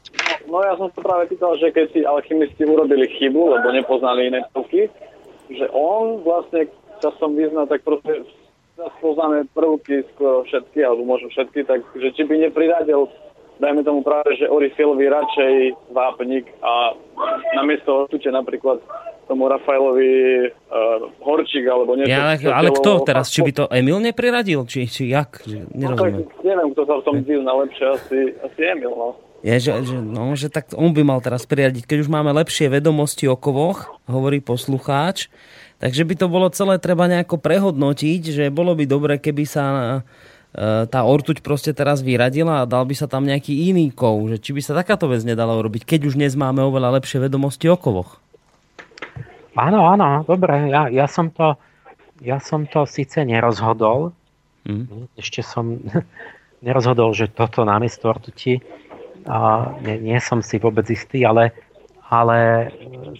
No 0.44 0.60
ja 0.60 0.76
som 0.76 0.92
sa 0.92 1.00
práve 1.00 1.32
pýtal, 1.32 1.56
že 1.56 1.72
keď 1.72 1.86
si 1.92 2.00
alchymisti 2.04 2.62
urobili 2.68 3.08
chybu, 3.16 3.58
lebo 3.58 3.66
nepoznali 3.72 4.28
iné 4.28 4.44
prvky, 4.52 4.92
že 5.48 5.66
on 5.72 6.20
vlastne 6.24 6.68
časom 7.00 7.36
vyzná, 7.36 7.64
tak 7.64 7.82
proste 7.84 8.24
poznáme 9.00 9.48
prvky 9.56 10.04
skoro 10.14 10.44
všetky, 10.44 10.84
alebo 10.84 11.06
možno 11.06 11.32
všetky, 11.32 11.64
tak 11.64 11.80
že 11.96 12.12
či 12.12 12.22
by 12.28 12.48
nepriradil 12.50 13.08
dajme 13.62 13.86
tomu 13.86 14.02
práve, 14.02 14.34
že 14.34 14.50
Orifilovi 14.50 15.06
radšej 15.06 15.54
vápnik 15.94 16.50
a 16.62 16.94
namiesto 17.54 18.06
ortute 18.06 18.26
napríklad 18.30 18.82
tomu 19.24 19.48
Rafaelovi 19.48 20.52
uh, 20.52 21.08
Horčík 21.24 21.64
alebo 21.64 21.96
niečo. 21.96 22.12
Ja, 22.12 22.36
ale, 22.36 22.44
ale 22.44 22.68
kto 22.76 23.08
teraz? 23.08 23.32
Či 23.32 23.40
by 23.40 23.52
to 23.56 23.64
Emil 23.72 23.96
nepriradil? 23.96 24.68
Či, 24.68 24.84
či 24.84 25.08
jak? 25.08 25.40
Nerozumiem. 25.72 26.28
No, 26.28 26.28
tak, 26.28 26.44
neviem, 26.44 26.68
kto 26.76 26.82
sa 26.84 26.94
v 27.00 27.04
tom 27.08 27.16
vyzná 27.24 27.52
lepšie, 27.64 27.84
asi, 27.88 28.18
asi 28.44 28.60
Emil. 28.60 28.92
No. 28.92 29.16
Je, 29.44 29.60
že, 29.60 29.72
že, 29.84 29.96
no, 30.00 30.32
že 30.32 30.48
tak 30.48 30.72
on 30.72 30.96
by 30.96 31.04
mal 31.04 31.20
teraz 31.20 31.44
priradiť, 31.44 31.84
keď 31.84 31.98
už 32.00 32.08
máme 32.08 32.32
lepšie 32.32 32.72
vedomosti 32.72 33.28
o 33.28 33.36
kovoch, 33.36 33.92
hovorí 34.08 34.40
poslucháč, 34.40 35.28
takže 35.84 36.08
by 36.08 36.14
to 36.16 36.26
bolo 36.32 36.48
celé 36.48 36.80
treba 36.80 37.04
nejako 37.04 37.36
prehodnotiť, 37.36 38.32
že 38.32 38.44
bolo 38.48 38.72
by 38.72 38.88
dobre, 38.88 39.20
keby 39.20 39.44
sa 39.44 39.64
e, 39.68 40.88
tá 40.88 41.00
ortuť 41.04 41.44
proste 41.44 41.76
teraz 41.76 42.00
vyradila 42.00 42.64
a 42.64 42.68
dal 42.68 42.88
by 42.88 42.96
sa 42.96 43.04
tam 43.04 43.28
nejaký 43.28 43.68
iný 43.68 43.92
kov, 43.92 44.32
že 44.32 44.40
či 44.40 44.56
by 44.56 44.64
sa 44.64 44.72
takáto 44.80 45.12
vec 45.12 45.20
nedala 45.28 45.52
urobiť, 45.60 45.84
keď 45.84 46.00
už 46.08 46.16
dnes 46.16 46.32
máme 46.40 46.64
oveľa 46.64 46.96
lepšie 46.96 47.20
vedomosti 47.20 47.68
o 47.68 47.76
kovoch. 47.76 48.16
Áno, 49.60 49.84
áno, 49.92 50.24
dobre, 50.24 50.72
ja, 50.72 50.88
ja 50.88 51.04
som 51.04 51.28
to 51.28 51.60
ja 52.22 52.38
som 52.38 52.64
to 52.64 52.86
síce 52.86 53.20
nerozhodol, 53.26 54.14
mm. 54.64 55.12
ešte 55.18 55.42
som 55.42 55.82
nerozhodol, 56.66 57.12
že 57.12 57.28
toto 57.28 57.66
namiesto 57.66 58.08
ortuti 58.08 58.62
a 59.24 59.72
nie, 59.80 59.96
nie 60.00 60.18
som 60.20 60.44
si 60.44 60.60
vôbec 60.60 60.84
istý, 60.92 61.24
ale, 61.24 61.56
ale 62.12 62.70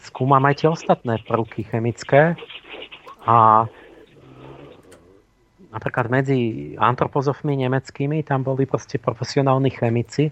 skúmam 0.05 0.45
aj 0.45 0.55
tie 0.61 0.69
ostatné 0.69 1.21
prvky 1.25 1.65
chemické 1.65 2.37
a 3.25 3.65
napríklad 5.73 6.07
medzi 6.13 6.39
antropozofmi 6.77 7.57
nemeckými 7.67 8.21
tam 8.23 8.45
boli 8.45 8.69
proste 8.69 9.01
profesionálni 9.01 9.73
chemici. 9.73 10.29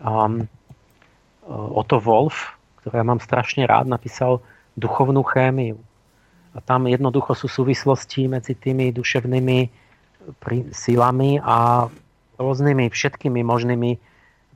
Um, 0.00 0.46
Otto 1.50 1.98
Wolf, 1.98 2.54
ktorý 2.80 3.02
ja 3.02 3.04
mám 3.04 3.18
strašne 3.18 3.66
rád, 3.66 3.90
napísal 3.90 4.38
duchovnú 4.78 5.26
chémiu. 5.26 5.80
A 6.54 6.62
tam 6.62 6.86
jednoducho 6.86 7.34
sú 7.34 7.46
súvislosti 7.50 8.30
medzi 8.30 8.54
tými 8.54 8.94
duševnými 8.94 9.58
silami 10.70 11.42
a 11.42 11.86
rôznymi 12.38 12.86
všetkými 12.90 13.40
možnými 13.42 14.09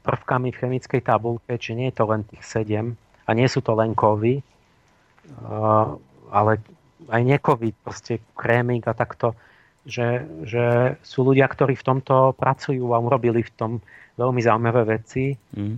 prvkami 0.04 0.52
v 0.52 0.60
chemickej 0.60 1.00
tabulke, 1.00 1.56
či 1.56 1.72
nie 1.72 1.88
je 1.88 1.96
to 1.96 2.04
len 2.06 2.22
tých 2.28 2.44
sedem 2.44 2.94
a 3.24 3.32
nie 3.32 3.48
sú 3.48 3.64
to 3.64 3.72
len 3.72 3.96
kovy, 3.96 4.44
ale 6.28 6.60
aj 7.08 7.22
nekovy, 7.24 7.72
proste 7.72 8.20
krémik 8.36 8.84
a 8.84 8.92
takto, 8.92 9.32
že, 9.84 10.24
že 10.44 10.96
sú 11.04 11.24
ľudia, 11.24 11.48
ktorí 11.48 11.76
v 11.76 11.86
tomto 11.86 12.36
pracujú 12.36 12.92
a 12.92 13.00
urobili 13.00 13.44
v 13.44 13.52
tom 13.56 13.72
veľmi 14.16 14.40
zaujímavé 14.40 15.00
veci. 15.00 15.36
Mm. 15.56 15.76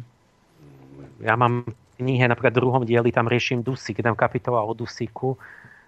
Ja 1.27 1.35
mám 1.35 1.67
knihe, 1.99 2.29
napríklad 2.29 2.55
v 2.55 2.61
druhom 2.61 2.83
dieli, 2.87 3.11
tam 3.11 3.27
riešim 3.27 3.65
dusík, 3.65 4.05
tam 4.05 4.15
kapitola 4.15 4.63
o 4.63 4.77
dusíku, 4.77 5.35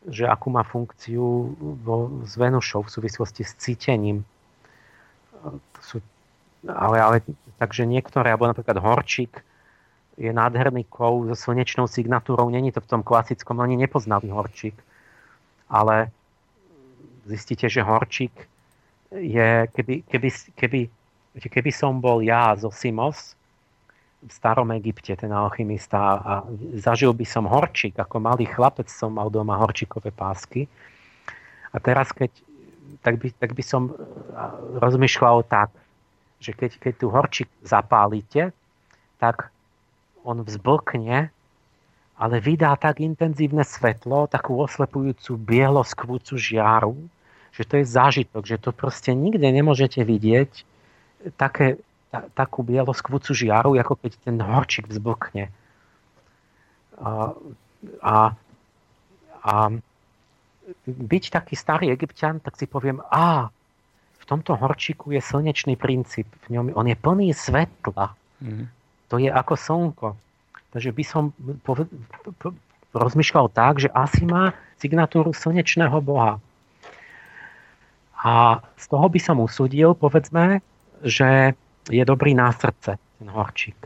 že 0.09 0.25
akú 0.25 0.49
má 0.51 0.65
funkciu 0.65 1.53
vo, 1.85 2.25
s 2.25 2.35
Venušou 2.35 2.87
v 2.87 2.91
súvislosti 2.91 3.43
s 3.45 3.55
cítením. 3.61 4.25
Ale, 6.67 6.99
ale 6.99 7.17
takže 7.59 7.87
niektoré, 7.87 8.35
alebo 8.35 8.51
napríklad 8.51 8.83
horčík, 8.83 9.43
je 10.19 10.35
nádherný 10.35 10.83
kov 10.91 11.31
so 11.31 11.37
slnečnou 11.39 11.87
signatúrou. 11.87 12.51
Není 12.51 12.75
to 12.75 12.83
v 12.83 12.91
tom 12.91 13.03
klasickom, 13.07 13.63
oni 13.63 13.79
nepoznali 13.79 14.27
horčík. 14.27 14.75
Ale 15.71 16.11
zistíte, 17.23 17.71
že 17.71 17.87
horčík 17.87 18.35
je, 19.15 19.71
keby, 19.71 20.03
keby, 20.11 20.29
keby, 20.59 20.81
keby 21.39 21.71
som 21.71 22.03
bol 22.03 22.19
ja 22.19 22.59
zo 22.59 22.75
Simos 22.75 23.39
v 24.19 24.31
starom 24.35 24.75
Egypte, 24.75 25.15
ten 25.15 25.31
alchymista, 25.31 26.19
a 26.19 26.33
zažil 26.75 27.15
by 27.15 27.23
som 27.23 27.47
horčík, 27.47 27.95
ako 27.95 28.19
malý 28.19 28.51
chlapec 28.51 28.91
som 28.91 29.15
mal 29.15 29.31
doma 29.31 29.55
horčíkové 29.55 30.11
pásky. 30.11 30.67
A 31.71 31.79
teraz, 31.79 32.11
keď, 32.11 32.35
tak, 33.07 33.23
by, 33.23 33.31
tak 33.39 33.55
by 33.55 33.63
som 33.63 33.95
rozmýšľal 34.83 35.47
tak, 35.47 35.71
že 36.39 36.55
keď, 36.55 36.79
keď 36.79 36.93
tu 36.99 37.07
horčík 37.11 37.49
zapálite, 37.67 38.55
tak 39.19 39.51
on 40.23 40.43
vzblkne, 40.47 41.31
ale 42.19 42.35
vydá 42.43 42.75
tak 42.75 42.99
intenzívne 42.99 43.63
svetlo, 43.63 44.27
takú 44.27 44.59
oslepujúcu 44.59 45.39
bieloskvúcu 45.39 46.35
žiaru, 46.35 46.99
že 47.55 47.63
to 47.67 47.83
je 47.83 47.85
zážitok, 47.87 48.43
že 48.47 48.59
to 48.59 48.71
proste 48.75 49.15
nikde 49.15 49.47
nemôžete 49.47 50.03
vidieť 50.03 50.67
také, 51.39 51.79
ta, 52.11 52.27
takú 52.35 52.63
bieloskvúcu 52.63 53.35
žiaru, 53.35 53.79
ako 53.79 53.99
keď 53.99 54.13
ten 54.23 54.37
horčík 54.39 54.87
vzblkne. 54.91 55.51
A, 56.99 57.35
a, 58.03 58.17
a 59.43 59.55
byť 60.87 61.25
taký 61.31 61.55
starý 61.55 61.95
egyptian, 61.95 62.43
tak 62.43 62.59
si 62.59 62.67
poviem, 62.67 63.03
a 63.11 63.51
tomto 64.29 64.53
horčíku 64.61 65.11
je 65.17 65.25
slnečný 65.25 65.81
princíp. 65.81 66.29
V 66.47 66.53
ňom, 66.53 66.77
on 66.77 66.87
je 66.87 66.97
plný 66.97 67.33
svetla. 67.33 68.13
Mm. 68.45 68.69
To 69.09 69.15
je 69.17 69.33
ako 69.33 69.55
slnko. 69.57 70.09
Takže 70.77 70.93
by 70.93 71.05
som 71.05 71.33
rozmýšľal 72.93 73.49
tak, 73.57 73.81
že 73.81 73.89
asi 73.89 74.29
má 74.29 74.53
signatúru 74.77 75.33
slnečného 75.33 75.97
boha. 76.05 76.37
A 78.21 78.61
z 78.77 78.85
toho 78.91 79.07
by 79.09 79.21
som 79.23 79.41
usudil, 79.41 79.97
povedzme, 79.97 80.61
že 81.01 81.57
je 81.89 82.05
dobrý 82.05 82.37
na 82.37 82.53
srdce, 82.53 83.01
ten 83.01 83.29
horčík. 83.33 83.79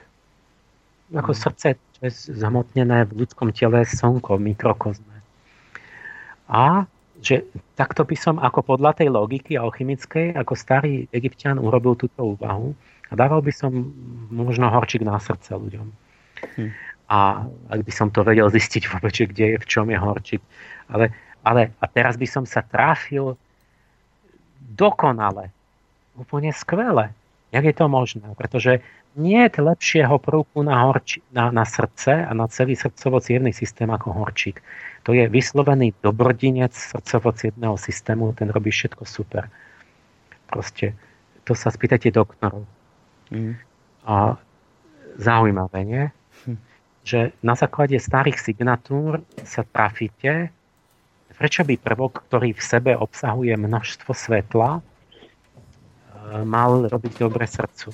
Ako 1.14 1.32
mm. 1.32 1.38
srdce, 1.38 1.68
čo 1.78 2.00
je 2.02 2.10
zhmotnené 2.34 3.06
v 3.06 3.22
ľudskom 3.22 3.54
tele 3.54 3.86
slnko, 3.86 4.42
mikrokozme. 4.42 5.22
A 6.50 6.88
že 7.22 7.46
takto 7.78 8.02
by 8.02 8.16
som 8.18 8.36
ako 8.42 8.74
podľa 8.76 8.98
tej 8.98 9.08
logiky 9.14 9.54
alchymickej, 9.54 10.34
ako 10.34 10.58
starý 10.58 11.06
egyptian 11.14 11.56
urobil 11.62 11.94
túto 11.94 12.34
úvahu, 12.34 12.74
a 13.08 13.12
dával 13.14 13.44
by 13.44 13.52
som 13.52 13.70
možno 14.32 14.72
horčík 14.72 15.04
na 15.04 15.20
srdce 15.20 15.52
ľuďom. 15.52 15.86
Hm. 16.56 16.70
A 17.12 17.44
ak 17.68 17.80
by 17.84 17.92
som 17.92 18.08
to 18.08 18.24
vedel 18.24 18.48
zistiť 18.48 18.88
vôbec, 18.88 19.12
kde 19.12 19.54
je, 19.54 19.56
v 19.60 19.68
čom 19.68 19.86
je 19.92 19.98
horčík. 20.00 20.42
Ale, 20.88 21.12
ale 21.44 21.76
a 21.76 21.84
teraz 21.84 22.16
by 22.16 22.24
som 22.24 22.48
sa 22.48 22.64
trafil 22.64 23.36
dokonale. 24.72 25.52
Úplne 26.16 26.56
skvele. 26.56 27.12
Jak 27.52 27.64
je 27.64 27.74
to 27.76 27.86
možné? 27.88 28.32
Pretože 28.32 28.80
nie 29.12 29.44
je 29.44 29.60
lepšieho 29.60 30.16
prvku 30.16 30.64
na, 30.64 30.88
horči, 30.88 31.20
na, 31.36 31.52
na 31.52 31.68
srdce 31.68 32.24
a 32.24 32.32
na 32.32 32.48
celý 32.48 32.72
srdcovo 32.72 33.20
systém 33.52 33.88
ako 33.92 34.08
horčík. 34.16 34.64
To 35.04 35.12
je 35.12 35.28
vyslovený 35.28 35.92
dobrodinec 36.00 36.72
srdcovo 36.72 37.36
systému, 37.76 38.32
ten 38.32 38.48
robí 38.48 38.72
všetko 38.72 39.04
super. 39.04 39.52
Proste, 40.48 40.96
to 41.44 41.52
sa 41.52 41.68
spýtajte 41.68 42.08
doktorov. 42.08 42.64
Mm. 43.28 43.60
A 44.08 44.40
zaujímavé, 45.20 45.84
nie? 45.84 46.04
Hm. 46.48 46.58
Že 47.04 47.20
na 47.44 47.52
základe 47.52 48.00
starých 48.00 48.40
signatúr 48.40 49.20
sa 49.44 49.60
trafíte, 49.68 50.48
prečo 51.36 51.66
by 51.66 51.74
prvok, 51.76 52.24
ktorý 52.30 52.56
v 52.56 52.62
sebe 52.62 52.92
obsahuje 52.96 53.58
množstvo 53.58 54.14
svetla, 54.14 54.80
mal 56.42 56.86
robiť 56.86 57.12
dobre 57.18 57.46
srdcu. 57.46 57.90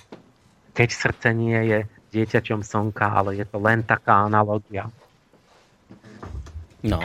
Keď 0.74 0.88
srdce 0.90 1.28
nie 1.34 1.58
je 1.68 1.78
dieťaťom 2.14 2.64
slnka, 2.64 3.04
ale 3.04 3.36
je 3.36 3.46
to 3.48 3.60
len 3.60 3.84
taká 3.84 4.24
analogia. 4.24 4.88
No. 6.80 7.02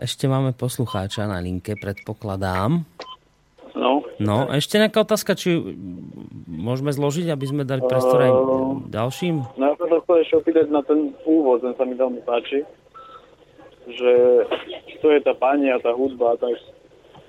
Ešte 0.00 0.24
máme 0.24 0.56
poslucháča 0.56 1.28
na 1.28 1.42
linke, 1.42 1.76
predpokladám. 1.76 2.82
No. 3.76 4.00
No, 4.16 4.48
ešte 4.48 4.80
nejaká 4.80 5.04
otázka, 5.04 5.36
či 5.36 5.52
môžeme 6.48 6.88
zložiť, 6.96 7.28
aby 7.28 7.44
sme 7.44 7.68
dali 7.68 7.84
priestor 7.84 8.24
aj 8.24 8.32
ďalším? 8.88 9.36
No 9.60 9.62
ja 9.68 9.74
som 9.76 9.86
sa 9.92 10.00
chcel 10.00 10.16
ešte 10.24 10.34
opýtať 10.40 10.66
na 10.72 10.80
ten 10.80 11.12
úvod, 11.28 11.60
ten 11.60 11.76
sa 11.76 11.84
mi 11.84 11.92
veľmi 11.92 12.24
páči, 12.24 12.64
že 13.84 14.12
čo 15.04 15.12
je 15.12 15.20
tá 15.20 15.36
pani 15.36 15.68
a 15.68 15.76
tá 15.76 15.92
hudba 15.92 16.32
a 16.32 16.36
tak. 16.40 16.56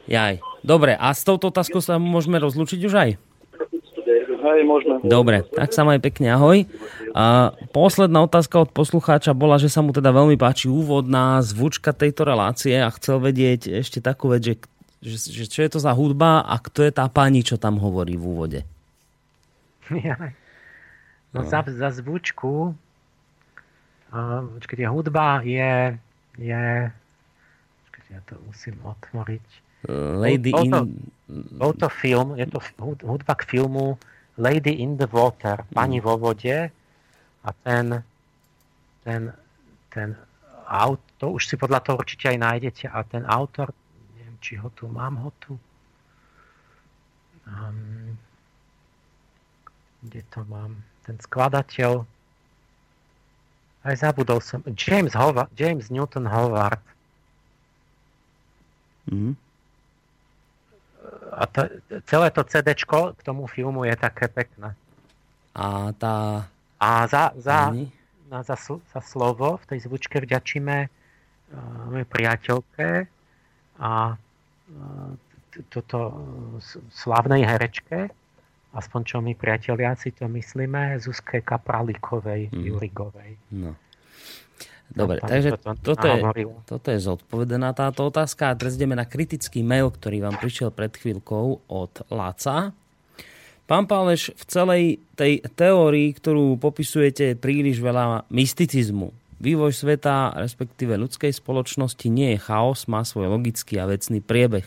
Jaj, 0.07 0.39
dobre, 0.67 0.99
a 0.99 1.15
s 1.15 1.23
touto 1.23 1.47
otázkou 1.47 1.79
sa 1.79 1.95
môžeme 1.95 2.35
rozlúčiť 2.43 2.79
už 2.83 2.93
aj? 2.93 3.09
Hej, 4.37 4.61
môžeme. 4.63 4.99
Dobre, 5.03 5.47
tak 5.55 5.71
sa 5.71 5.87
maj 5.87 6.03
pekne, 6.03 6.35
ahoj. 6.35 6.67
A 7.15 7.55
posledná 7.71 8.23
otázka 8.23 8.67
od 8.67 8.71
poslucháča 8.71 9.31
bola, 9.31 9.55
že 9.59 9.71
sa 9.71 9.79
mu 9.79 9.95
teda 9.95 10.11
veľmi 10.11 10.35
páči 10.35 10.67
úvodná 10.67 11.39
zvučka 11.43 11.91
tejto 11.91 12.27
relácie 12.27 12.75
a 12.77 12.91
chcel 12.93 13.23
vedieť 13.23 13.71
ešte 13.81 14.03
takú 14.03 14.31
vec, 14.31 14.43
že 14.43 14.55
že, 14.97 15.17
že 15.29 15.45
čo 15.45 15.61
je 15.61 15.69
to 15.69 15.79
za 15.79 15.93
hudba 15.93 16.41
a 16.41 16.57
kto 16.57 16.81
je 16.81 16.91
tá 16.91 17.05
pani, 17.05 17.45
čo 17.45 17.61
tam 17.61 17.77
hovorí 17.77 18.17
v 18.17 18.25
úvode. 18.25 18.59
Ja. 19.93 20.33
No, 21.31 21.43
no. 21.43 21.47
Za, 21.47 21.63
za 21.63 21.89
zvučku 21.95 22.75
uh, 24.11 24.41
počkajte, 24.57 24.83
hudba 24.89 25.45
je 25.45 25.95
je 26.39 26.91
počkajte, 27.87 28.09
ja 28.09 28.21
to 28.25 28.35
musím 28.47 28.75
otvoriť. 28.83 29.47
Lady 29.85 30.49
bol, 30.49 30.65
to, 30.65 30.79
in... 30.83 31.11
Bol 31.53 31.73
to 31.77 31.89
film, 31.91 32.33
je 32.33 32.49
to 32.49 32.59
hudba 33.05 33.37
k 33.37 33.45
filmu 33.45 34.01
Lady 34.37 34.81
in 34.81 34.97
the 34.97 35.05
Water, 35.05 35.61
Pani 35.69 36.01
mm. 36.01 36.05
vo 36.05 36.17
vode 36.17 36.57
a 37.43 37.49
ten 37.61 38.01
ten, 39.05 39.31
ten 39.93 40.09
auto, 40.67 41.31
už 41.31 41.47
si 41.47 41.55
podľa 41.55 41.79
toho 41.79 41.95
určite 42.01 42.27
aj 42.27 42.37
nájdete 42.43 42.85
a 42.91 42.99
ten 43.07 43.23
autor 43.23 43.71
či 44.41 44.55
ho 44.55 44.69
tu 44.69 44.87
mám 44.87 45.17
ho 45.17 45.29
tu. 45.41 45.57
Um, 47.47 48.17
kde 50.03 50.21
to 50.29 50.43
mám? 50.45 50.83
Ten 51.07 51.17
skladateľ. 51.17 52.05
Aj 53.87 53.95
zabudol 53.95 54.43
som. 54.43 54.61
James, 54.75 55.15
Howard, 55.15 55.47
James 55.55 55.87
Newton 55.87 56.27
Howard. 56.27 56.83
Mm. 59.07 59.39
A 61.31 61.43
to, 61.47 61.67
celé 62.05 62.31
to 62.31 62.43
CD 62.43 62.73
k 62.77 63.21
tomu 63.23 63.47
filmu 63.47 63.83
je 63.83 63.95
také 63.95 64.27
pekné. 64.27 64.75
A 65.55 65.91
tá... 65.97 66.45
A 66.77 67.09
za, 67.09 67.33
za, 67.41 67.73
na, 68.29 68.45
za, 68.45 68.53
za 68.69 69.01
slovo 69.01 69.57
v 69.57 69.65
tej 69.65 69.89
zvučke 69.89 70.21
vďačíme 70.21 70.77
uh, 70.85 70.89
mojej 71.89 72.05
priateľke 72.05 73.09
a 73.81 74.13
toto 75.73 75.97
slavnej 76.93 77.41
herečke, 77.41 78.13
aspoň 78.77 79.01
čo 79.01 79.17
my 79.25 79.33
priatelia 79.33 79.97
si 79.97 80.13
to 80.13 80.29
myslíme, 80.29 81.01
Zuzke 81.01 81.41
Kapralikovej, 81.41 82.53
mm. 82.53 82.61
Jurigovej. 82.61 83.31
No. 83.57 83.73
Dobre, 84.87 85.19
takže 85.19 85.59
to, 85.59 85.75
toto, 85.93 86.07
je, 86.07 86.21
toto 86.63 86.87
je 86.89 86.99
zodpovedaná 87.03 87.75
táto 87.75 88.07
otázka 88.07 88.49
a 88.51 88.57
teraz 88.57 88.79
ideme 88.79 88.95
na 88.95 89.03
kritický 89.03 89.61
mail, 89.61 89.91
ktorý 89.91 90.23
vám 90.23 90.39
prišiel 90.39 90.71
pred 90.71 90.95
chvíľkou 90.95 91.67
od 91.67 91.93
Laca. 92.07 92.71
Pán 93.67 93.83
Páleš, 93.83 94.31
v 94.31 94.43
celej 94.47 94.83
tej 95.19 95.43
teórii, 95.59 96.15
ktorú 96.15 96.55
popisujete, 96.55 97.35
je 97.35 97.39
príliš 97.39 97.83
veľa 97.83 98.23
mysticizmu. 98.31 99.11
Vývoj 99.37 99.75
sveta, 99.75 100.33
respektíve 100.39 100.95
ľudskej 100.95 101.35
spoločnosti 101.35 102.07
nie 102.07 102.33
je 102.33 102.43
chaos, 102.47 102.87
má 102.87 103.03
svoj 103.03 103.27
logický 103.27 103.77
a 103.77 103.85
vecný 103.85 104.23
priebeh. 104.23 104.65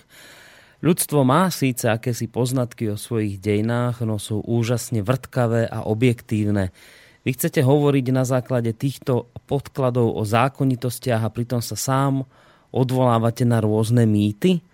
Ľudstvo 0.84 1.24
má 1.24 1.48
síce 1.48 1.88
akési 1.88 2.28
poznatky 2.28 2.92
o 2.92 3.00
svojich 3.00 3.40
dejinách, 3.40 4.04
no 4.04 4.20
sú 4.20 4.44
úžasne 4.44 5.00
vrtkavé 5.00 5.64
a 5.68 5.84
objektívne. 5.84 6.72
Vy 7.20 7.36
chcete 7.36 7.60
hovoriť 7.60 8.06
na 8.16 8.24
základe 8.24 8.72
týchto 8.72 9.28
podkladov 9.44 10.16
o 10.16 10.22
zákonitostiach 10.24 11.20
a 11.20 11.32
pritom 11.32 11.60
sa 11.60 11.76
sám 11.76 12.24
odvolávate 12.72 13.44
na 13.44 13.60
rôzne 13.60 14.08
mýty? 14.08 14.64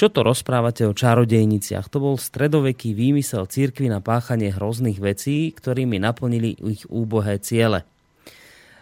Čo 0.00 0.08
to 0.08 0.24
rozprávate 0.24 0.88
o 0.88 0.96
čarodejniciach? 0.96 1.92
To 1.92 2.00
bol 2.00 2.16
stredoveký 2.16 2.96
výmysel 2.96 3.44
církvy 3.44 3.92
na 3.92 4.00
páchanie 4.00 4.48
hrozných 4.48 4.96
vecí, 4.96 5.52
ktorými 5.52 6.00
naplnili 6.00 6.56
ich 6.56 6.88
úbohé 6.88 7.36
ciele. 7.36 7.84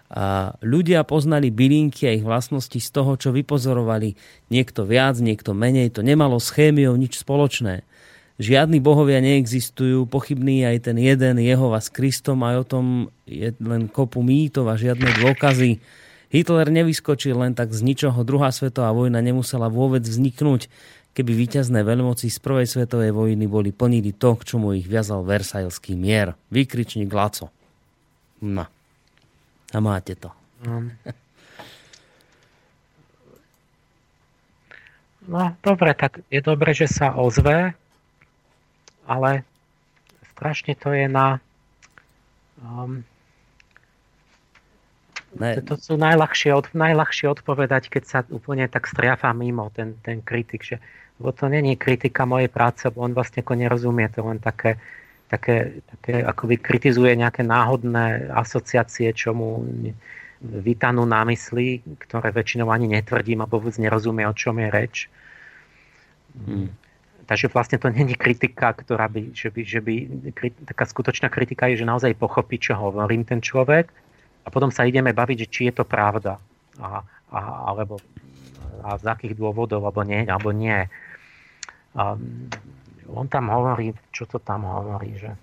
A 0.08 0.54
ľudia 0.62 1.02
poznali 1.02 1.50
bylinky 1.50 2.06
a 2.06 2.14
ich 2.14 2.22
vlastnosti 2.24 2.78
z 2.78 2.88
toho, 2.94 3.18
čo 3.18 3.34
vypozorovali. 3.34 4.14
Niekto 4.48 4.86
viac, 4.86 5.18
niekto 5.18 5.58
menej. 5.58 5.90
To 5.98 6.06
nemalo 6.06 6.38
s 6.38 6.54
chémiou 6.54 6.94
nič 6.94 7.18
spoločné. 7.20 7.82
Žiadni 8.38 8.78
bohovia 8.78 9.18
neexistujú, 9.18 10.06
pochybný 10.06 10.62
aj 10.62 10.86
ten 10.86 10.96
jeden 11.02 11.42
Jehova 11.42 11.82
s 11.82 11.90
Kristom, 11.90 12.46
aj 12.46 12.56
o 12.62 12.64
tom 12.64 12.86
je 13.26 13.50
len 13.58 13.90
kopu 13.90 14.22
mýtov 14.22 14.70
a 14.70 14.78
žiadne 14.78 15.10
dôkazy. 15.26 15.82
Hitler 16.30 16.70
nevyskočil 16.70 17.34
len 17.34 17.58
tak 17.58 17.74
z 17.74 17.82
ničoho, 17.82 18.22
druhá 18.22 18.54
svetová 18.54 18.94
vojna 18.94 19.18
nemusela 19.18 19.66
vôbec 19.66 20.06
vzniknúť, 20.06 20.70
keby 21.18 21.34
víťazné 21.34 21.82
veľmoci 21.82 22.30
z 22.30 22.38
prvej 22.38 22.70
svetovej 22.70 23.10
vojny 23.10 23.50
boli 23.50 23.74
plnili 23.74 24.14
to, 24.14 24.38
k 24.38 24.54
čomu 24.54 24.70
ich 24.70 24.86
viazal 24.86 25.26
Versajlský 25.26 25.98
mier. 25.98 26.38
Vykričník 26.54 27.10
Laco. 27.10 27.50
No. 28.38 28.70
A 29.74 29.78
máte 29.82 30.14
to. 30.14 30.30
No, 35.26 35.42
dobre, 35.58 35.90
tak 35.98 36.22
je 36.30 36.38
dobre, 36.38 36.70
že 36.70 36.86
sa 36.86 37.18
ozve, 37.18 37.74
ale 39.08 39.42
strašne 40.36 40.76
to 40.76 40.92
je 40.92 41.08
na... 41.08 41.40
Um, 42.60 43.02
ne. 45.40 45.58
To 45.64 45.74
sú 45.80 45.96
najľahšie, 45.96 46.52
od, 46.52 46.68
najľahšie 46.76 47.26
odpovedať, 47.32 47.88
keď 47.88 48.02
sa 48.04 48.18
úplne 48.28 48.68
tak 48.68 48.86
striafa 48.86 49.32
mimo 49.32 49.72
ten, 49.72 49.96
ten 50.04 50.20
kritik, 50.20 50.62
že 50.62 50.76
lebo 51.18 51.34
to 51.34 51.50
není 51.50 51.74
kritika 51.74 52.22
mojej 52.22 52.46
práce, 52.46 52.86
bo 52.94 53.02
on 53.02 53.10
vlastne 53.10 53.42
ako 53.42 53.58
nerozumie, 53.58 54.06
to 54.06 54.22
len 54.22 54.38
také 54.38 54.78
také, 55.28 55.84
také 55.84 56.24
akoby 56.24 56.56
kritizuje 56.56 57.12
nejaké 57.14 57.44
náhodné 57.44 58.32
asociácie, 58.32 59.12
čo 59.12 59.36
mu 59.36 59.62
vytanú 60.40 61.04
námysly, 61.04 61.84
ktoré 62.08 62.32
väčšinou 62.32 62.72
ani 62.72 62.88
netvrdím 62.88 63.44
a 63.44 63.50
vôbec 63.50 63.76
nerozumie, 63.76 64.24
o 64.24 64.34
čom 64.34 64.56
je 64.56 64.68
reč. 64.72 64.96
Hmm. 66.32 66.72
Takže 67.28 67.52
vlastne 67.52 67.76
to 67.76 67.92
není 67.92 68.16
kritika, 68.16 68.72
ktorá 68.72 69.04
by, 69.12 69.36
že 69.36 69.52
by, 69.52 69.60
že 69.60 69.80
by 69.84 69.94
taká 70.64 70.88
skutočná 70.88 71.28
kritika 71.28 71.68
je, 71.68 71.84
že 71.84 71.84
naozaj 71.84 72.16
pochopí, 72.16 72.56
čo 72.56 72.72
hovorím 72.72 73.28
ten 73.28 73.44
človek 73.44 73.92
a 74.42 74.48
potom 74.48 74.72
sa 74.72 74.88
ideme 74.88 75.12
baviť, 75.12 75.44
že 75.44 75.50
či 75.52 75.60
je 75.68 75.76
to 75.76 75.84
pravda. 75.84 76.40
A, 76.80 77.04
a, 77.28 77.40
alebo 77.68 78.00
a 78.80 78.96
z 78.96 79.04
akých 79.04 79.36
dôvodov, 79.36 79.84
alebo 79.84 80.00
nie. 80.08 80.24
Alebo 80.24 80.56
nie. 80.56 80.88
A, 81.92 82.16
on 83.12 83.26
tam 83.28 83.52
hovorí, 83.52 83.92
čo 84.08 84.24
to 84.24 84.40
tam 84.40 84.64
hovorí, 84.64 85.20
že 85.20 85.36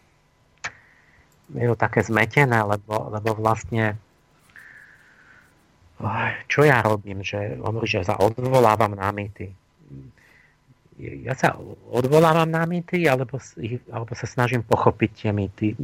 je 1.53 1.69
to 1.69 1.77
také 1.77 2.01
zmetené, 2.01 2.65
lebo, 2.65 3.13
lebo 3.13 3.37
vlastne 3.37 3.93
čo 6.49 6.65
ja 6.65 6.83
robím, 6.83 7.23
že 7.23 7.55
hovorí, 7.61 7.87
že 7.87 8.03
sa 8.03 8.19
odvolávam 8.19 8.97
na 8.97 9.13
mýty. 9.15 9.53
Ja 10.95 11.35
sa 11.35 11.59
odvolávam 11.91 12.47
na 12.47 12.63
mýty, 12.63 13.03
alebo, 13.03 13.35
alebo 13.91 14.11
sa 14.15 14.27
snažím 14.27 14.63
pochopiť 14.63 15.11
tie 15.11 15.31
mýty. 15.35 15.75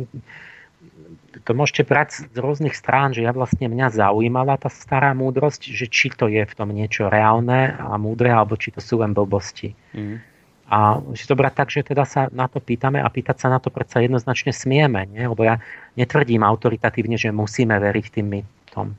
To 1.43 1.51
môžete 1.51 1.83
brať 1.83 2.31
z 2.31 2.37
rôznych 2.39 2.71
strán, 2.71 3.11
že 3.11 3.27
ja 3.27 3.35
vlastne 3.35 3.67
mňa 3.67 3.91
zaujímala 3.91 4.55
tá 4.55 4.71
stará 4.71 5.11
múdrosť, 5.11 5.67
že 5.67 5.91
či 5.91 6.15
to 6.15 6.31
je 6.31 6.47
v 6.47 6.53
tom 6.55 6.71
niečo 6.71 7.11
reálne 7.11 7.75
a 7.75 7.99
múdre, 7.99 8.31
alebo 8.31 8.55
či 8.55 8.71
to 8.71 8.79
sú 8.79 9.03
len 9.03 9.11
blbosti. 9.11 9.75
Mm. 9.91 10.23
A 10.71 11.03
si 11.19 11.27
to 11.27 11.35
brať 11.35 11.53
tak, 11.59 11.67
že 11.67 11.83
teda 11.83 12.07
sa 12.07 12.31
na 12.31 12.47
to 12.47 12.63
pýtame 12.63 13.03
a 13.03 13.11
pýtať 13.11 13.43
sa 13.43 13.47
na 13.51 13.59
to 13.59 13.67
predsa 13.67 13.99
jednoznačne 13.99 14.55
smieme, 14.55 15.03
nie? 15.11 15.27
lebo 15.27 15.43
ja 15.43 15.59
netvrdím 15.99 16.47
autoritatívne, 16.47 17.19
že 17.19 17.35
musíme 17.35 17.75
veriť 17.75 18.05
tým 18.07 18.27
mýtom. 18.39 18.95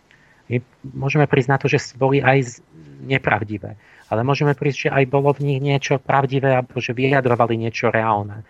My 0.52 0.56
môžeme 0.92 1.24
na 1.24 1.56
to, 1.56 1.72
že 1.72 1.96
boli 1.96 2.20
aj 2.20 2.60
nepravdivé, 3.08 3.80
ale 4.12 4.28
môžeme 4.28 4.52
prísť, 4.52 4.78
že 4.88 4.90
aj 4.92 5.04
bolo 5.08 5.32
v 5.32 5.48
nich 5.48 5.60
niečo 5.64 5.96
pravdivé, 5.96 6.60
alebo 6.60 6.76
že 6.84 6.92
vyjadrovali 6.92 7.56
niečo 7.56 7.88
reálne. 7.88 8.44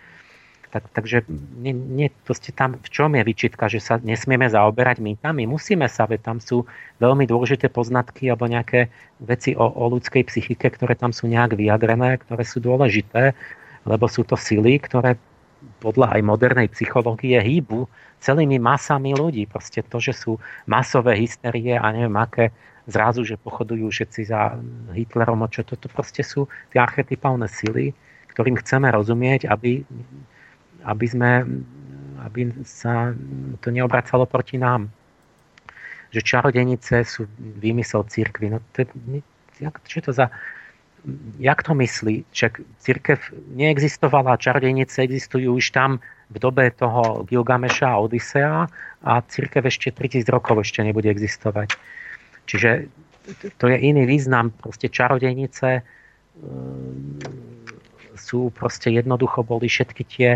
Tak, 0.73 0.89
takže 0.91 1.29
nie, 1.61 1.77
nie, 1.77 2.09
ste 2.33 2.51
tam, 2.51 2.81
v 2.81 2.89
čom 2.89 3.13
je 3.13 3.23
vyčitka, 3.23 3.69
že 3.69 3.77
sa 3.77 4.01
nesmieme 4.01 4.49
zaoberať 4.49 5.05
mýtami? 5.05 5.45
Musíme 5.45 5.85
sa, 5.87 6.09
veď 6.09 6.21
tam 6.33 6.39
sú 6.41 6.65
veľmi 6.97 7.29
dôležité 7.29 7.69
poznatky 7.69 8.33
alebo 8.33 8.49
nejaké 8.49 8.89
veci 9.21 9.53
o, 9.53 9.69
o 9.69 9.85
ľudskej 9.93 10.25
psychike, 10.33 10.73
ktoré 10.73 10.97
tam 10.97 11.13
sú 11.13 11.29
nejak 11.29 11.61
vyjadrené, 11.61 12.17
ktoré 12.25 12.43
sú 12.43 12.59
dôležité, 12.65 13.37
lebo 13.85 14.09
sú 14.09 14.25
to 14.25 14.33
sily, 14.33 14.81
ktoré 14.81 15.21
podľa 15.85 16.19
aj 16.19 16.21
modernej 16.25 16.73
psychológie 16.73 17.37
hýbu 17.37 17.87
celými 18.19 18.57
masami 18.57 19.13
ľudí. 19.13 19.45
Proste 19.45 19.85
to, 19.85 20.01
že 20.01 20.17
sú 20.17 20.41
masové 20.65 21.21
hysterie 21.21 21.77
a 21.77 21.87
neviem 21.93 22.17
aké, 22.17 22.49
zrazu, 22.87 23.23
že 23.23 23.39
pochodujú 23.39 23.89
všetci 23.91 24.21
za 24.27 24.59
Hitlerom, 24.91 25.47
čo 25.51 25.63
toto 25.63 25.87
proste 25.87 26.27
sú 26.27 26.51
tie 26.75 26.83
archetypálne 26.83 27.47
sily, 27.47 27.95
ktorým 28.35 28.59
chceme 28.59 28.91
rozumieť, 28.91 29.47
aby 29.47 29.87
aby, 30.85 31.07
sme, 31.07 31.47
aby 32.27 32.51
sa 32.67 33.15
to 33.63 33.71
neobracalo 33.71 34.27
proti 34.27 34.59
nám. 34.59 34.91
Že 36.13 36.21
čarodenice 36.21 37.07
sú 37.09 37.25
výmysel 37.39 38.05
církvy. 38.05 38.53
No 38.53 38.59
to, 38.75 38.85
jak, 39.63 39.75
čo 39.87 39.99
to 40.03 40.13
za... 40.13 40.29
Jak 41.43 41.67
to 41.67 41.75
myslí? 41.75 42.31
Čak 42.31 42.63
církev 42.79 43.19
neexistovala, 43.59 44.39
čarodenice 44.39 45.03
existujú 45.03 45.59
už 45.59 45.75
tam 45.75 45.99
v 46.31 46.37
dobe 46.39 46.71
toho 46.71 47.27
Gilgameša 47.27 47.91
a 47.91 47.99
Odisea 47.99 48.71
a 49.03 49.13
církev 49.27 49.67
ešte 49.67 49.91
3000 49.91 50.31
rokov 50.31 50.63
ešte 50.63 50.87
nebude 50.87 51.11
existovať. 51.11 51.75
Čiže 52.47 52.91
to 53.57 53.65
je 53.71 53.77
iný 53.79 54.07
význam. 54.07 54.51
Proste 54.51 54.91
čarodenice 54.91 55.87
sú 58.19 58.51
proste 58.51 58.91
jednoducho 58.91 59.45
boli 59.47 59.69
všetky 59.69 60.03
tie 60.07 60.31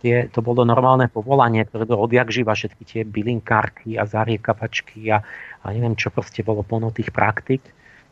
tie, 0.00 0.32
to 0.32 0.40
bolo 0.40 0.64
normálne 0.64 1.06
povolanie, 1.12 1.62
ktoré 1.68 1.84
bolo 1.84 2.08
odjak 2.08 2.32
živa, 2.32 2.56
všetky 2.56 2.82
tie 2.88 3.00
bylinkárky 3.04 4.00
a 4.00 4.08
zariekavačky 4.08 5.12
a, 5.12 5.20
a 5.60 5.66
neviem 5.70 5.94
čo 5.94 6.08
proste 6.08 6.40
bolo 6.40 6.64
plno 6.64 6.88
tých 6.90 7.12
praktik 7.12 7.60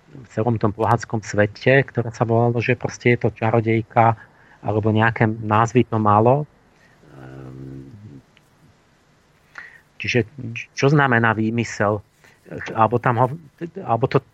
v 0.08 0.26
celom 0.32 0.56
tom 0.56 0.72
bohatskom 0.72 1.20
svete, 1.20 1.84
ktoré 1.84 2.08
sa 2.12 2.24
volalo, 2.24 2.60
že 2.64 2.80
proste 2.80 3.16
je 3.16 3.28
to 3.28 3.28
čarodejka 3.32 4.16
alebo 4.64 4.88
nejaké 4.88 5.28
názvy 5.28 5.84
to 5.84 6.00
malo. 6.00 6.48
Ehm, 7.12 7.92
čiže 10.00 10.24
čo 10.72 10.88
znamená 10.88 11.36
výmysel? 11.36 12.00
Alebo, 12.72 12.96
tam, 12.96 13.38
alebo 13.84 14.04
to, 14.08 14.24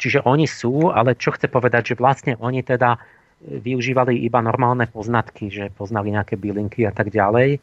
čiže 0.00 0.24
oni 0.24 0.48
sú, 0.48 0.88
ale 0.88 1.16
čo 1.16 1.36
chce 1.36 1.46
povedať, 1.52 1.92
že 1.92 2.00
vlastne 2.00 2.32
oni 2.40 2.64
teda 2.64 2.96
využívali 3.40 4.20
iba 4.20 4.40
normálne 4.44 4.84
poznatky, 4.88 5.48
že 5.48 5.64
poznali 5.72 6.12
nejaké 6.12 6.36
bylinky 6.36 6.84
a 6.84 6.92
tak 6.92 7.08
ďalej 7.08 7.60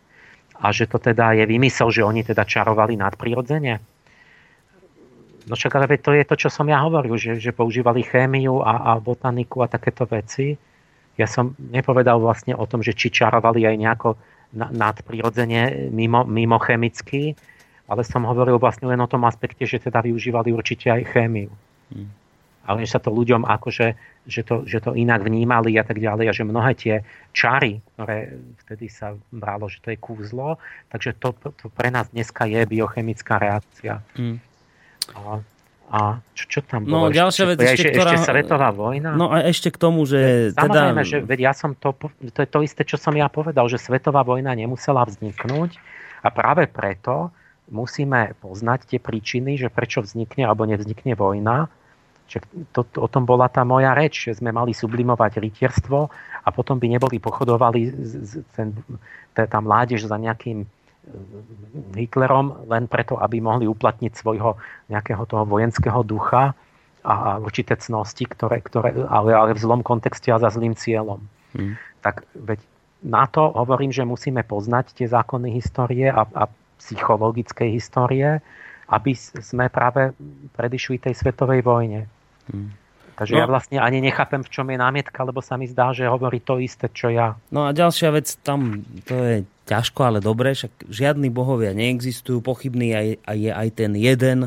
a 0.57 0.67
že 0.73 0.89
to 0.89 0.97
teda 0.97 1.37
je 1.37 1.45
vymysel, 1.45 1.93
že 1.93 2.01
oni 2.01 2.25
teda 2.25 2.41
čarovali 2.41 2.97
nadprirodzene. 2.97 3.77
No 5.47 5.53
však 5.55 5.73
ale 5.79 6.01
to 6.01 6.11
je 6.11 6.27
to, 6.27 6.35
čo 6.35 6.49
som 6.51 6.67
ja 6.67 6.81
hovoril, 6.83 7.15
že, 7.15 7.39
že 7.39 7.55
používali 7.55 8.03
chémiu 8.03 8.59
a, 8.59 8.93
a 8.93 8.99
botaniku 8.99 9.63
a 9.63 9.71
takéto 9.71 10.03
veci. 10.09 10.57
Ja 11.15 11.29
som 11.29 11.55
nepovedal 11.57 12.19
vlastne 12.19 12.51
o 12.57 12.67
tom, 12.67 12.83
že 12.83 12.91
či 12.97 13.13
čarovali 13.13 13.63
aj 13.63 13.75
nejako 13.79 14.09
nadprirodzene 14.53 15.87
mimo, 15.93 16.27
mimo 16.27 16.57
chemicky, 16.59 17.37
ale 17.87 18.03
som 18.03 18.27
hovoril 18.27 18.59
vlastne 18.59 18.91
len 18.91 18.99
o 18.99 19.07
tom 19.07 19.23
aspekte, 19.23 19.63
že 19.63 19.79
teda 19.79 20.03
využívali 20.03 20.51
určite 20.51 20.91
aj 20.91 21.01
chémiu. 21.11 21.51
Hmm 21.91 22.27
ale 22.67 22.83
že 22.83 22.91
sa 22.91 22.99
to 22.99 23.09
ľuďom 23.15 23.47
akože, 23.47 23.95
že 24.27 24.41
to, 24.43 24.67
že 24.67 24.83
to 24.83 24.91
inak 24.91 25.23
vnímali 25.23 25.79
a 25.79 25.87
tak 25.87 26.03
ďalej 26.03 26.25
a 26.27 26.35
že 26.35 26.43
mnohé 26.43 26.71
tie 26.75 26.95
čary, 27.31 27.79
ktoré 27.95 28.35
vtedy 28.67 28.91
sa 28.91 29.15
bralo, 29.31 29.71
že 29.71 29.79
to 29.79 29.95
je 29.95 29.97
kúzlo, 29.97 30.59
takže 30.91 31.15
to, 31.15 31.31
to 31.55 31.71
pre 31.71 31.87
nás 31.87 32.11
dneska 32.11 32.43
je 32.43 32.67
biochemická 32.67 33.39
reakcia. 33.39 34.03
Mm. 34.19 34.37
A, 35.15 35.39
a 35.87 35.99
čo, 36.35 36.43
čo 36.51 36.61
tam 36.67 36.83
no, 36.83 37.07
bolo? 37.07 37.15
ďalšia 37.15 37.55
vec, 37.55 37.57
ešte, 37.63 37.71
ešte, 37.71 37.89
ktorá... 37.95 38.11
ešte 38.19 38.27
svetová 38.35 38.69
vojna? 38.75 39.15
No 39.15 39.31
a 39.31 39.47
ešte 39.47 39.71
k 39.71 39.77
tomu, 39.79 40.03
že... 40.03 40.51
Samozrejme, 40.51 41.01
teda... 41.01 41.07
že 41.07 41.17
veď 41.23 41.39
ja 41.47 41.53
som 41.55 41.71
to, 41.71 41.95
to 42.35 42.39
je 42.43 42.49
to 42.51 42.59
isté, 42.67 42.83
čo 42.83 42.99
som 42.99 43.15
ja 43.15 43.31
povedal, 43.31 43.63
že 43.71 43.79
svetová 43.79 44.27
vojna 44.27 44.51
nemusela 44.51 45.07
vzniknúť 45.07 45.79
a 46.19 46.27
práve 46.35 46.67
preto 46.67 47.31
musíme 47.67 48.35
poznať 48.39 48.95
tie 48.95 48.99
príčiny, 48.99 49.59
že 49.59 49.67
prečo 49.67 50.03
vznikne 50.03 50.47
alebo 50.47 50.63
nevznikne 50.63 51.13
vojna 51.15 51.67
to, 52.71 52.83
to, 52.83 52.99
o 52.99 53.07
tom 53.07 53.23
bola 53.23 53.47
tá 53.47 53.63
moja 53.63 53.95
reč, 53.95 54.27
že 54.27 54.43
sme 54.43 54.51
mali 54.51 54.75
sublimovať 54.75 55.39
rytierstvo 55.39 55.99
a 56.43 56.49
potom 56.51 56.75
by 56.75 56.87
neboli 56.91 57.23
pochodovali 57.23 57.87
ten, 58.51 58.75
tá 59.31 59.59
mládež 59.63 60.11
za 60.11 60.19
nejakým 60.19 60.67
Hitlerom 61.95 62.67
len 62.67 62.91
preto, 62.91 63.15
aby 63.15 63.39
mohli 63.39 63.63
uplatniť 63.63 64.11
svojho 64.11 64.59
nejakého 64.91 65.23
toho 65.23 65.47
vojenského 65.47 66.03
ducha 66.03 66.51
a 67.07 67.39
určité 67.39 67.79
cnosti, 67.79 68.27
ktoré, 68.27 68.59
ktoré, 68.59 68.91
ale, 69.07 69.31
ale 69.31 69.55
v 69.55 69.63
zlom 69.63 69.79
kontexte 69.79 70.27
a 70.35 70.43
za 70.43 70.51
zlým 70.51 70.75
cieľom. 70.75 71.23
Hmm. 71.55 71.79
Tak 72.03 72.27
veď 72.35 72.59
na 73.07 73.23
to 73.31 73.55
hovorím, 73.55 73.95
že 73.95 74.03
musíme 74.03 74.43
poznať 74.43 74.99
tie 74.99 75.07
zákony 75.07 75.55
histórie 75.55 76.11
a, 76.11 76.27
a 76.27 76.51
psychologickej 76.77 77.69
histórie, 77.73 78.39
aby 78.87 79.11
sme 79.17 79.67
práve 79.67 80.15
predišli 80.55 81.01
tej 81.01 81.13
svetovej 81.17 81.61
vojne. 81.65 82.07
Hmm. 82.47 82.71
Takže 83.17 83.33
no. 83.33 83.39
ja 83.41 83.45
vlastne 83.49 83.77
ani 83.81 83.97
nechápem, 83.97 84.45
v 84.45 84.53
čom 84.53 84.69
je 84.69 84.77
námietka, 84.77 85.25
lebo 85.25 85.41
sa 85.41 85.57
mi 85.57 85.65
zdá, 85.65 85.89
že 85.89 86.05
hovorí 86.05 86.37
to 86.37 86.61
isté, 86.61 86.85
čo 86.93 87.09
ja. 87.09 87.33
No 87.49 87.65
a 87.65 87.73
ďalšia 87.73 88.13
vec, 88.13 88.29
tam 88.45 88.85
to 89.09 89.17
je 89.17 89.37
ťažko, 89.65 89.99
ale 90.05 90.19
dobre, 90.21 90.53
však 90.53 90.85
žiadni 90.85 91.33
bohovia 91.33 91.73
neexistujú, 91.73 92.45
pochybný 92.45 92.93
aj, 92.93 93.07
aj 93.25 93.37
je 93.41 93.51
aj 93.51 93.69
ten 93.73 93.91
jeden, 93.97 94.39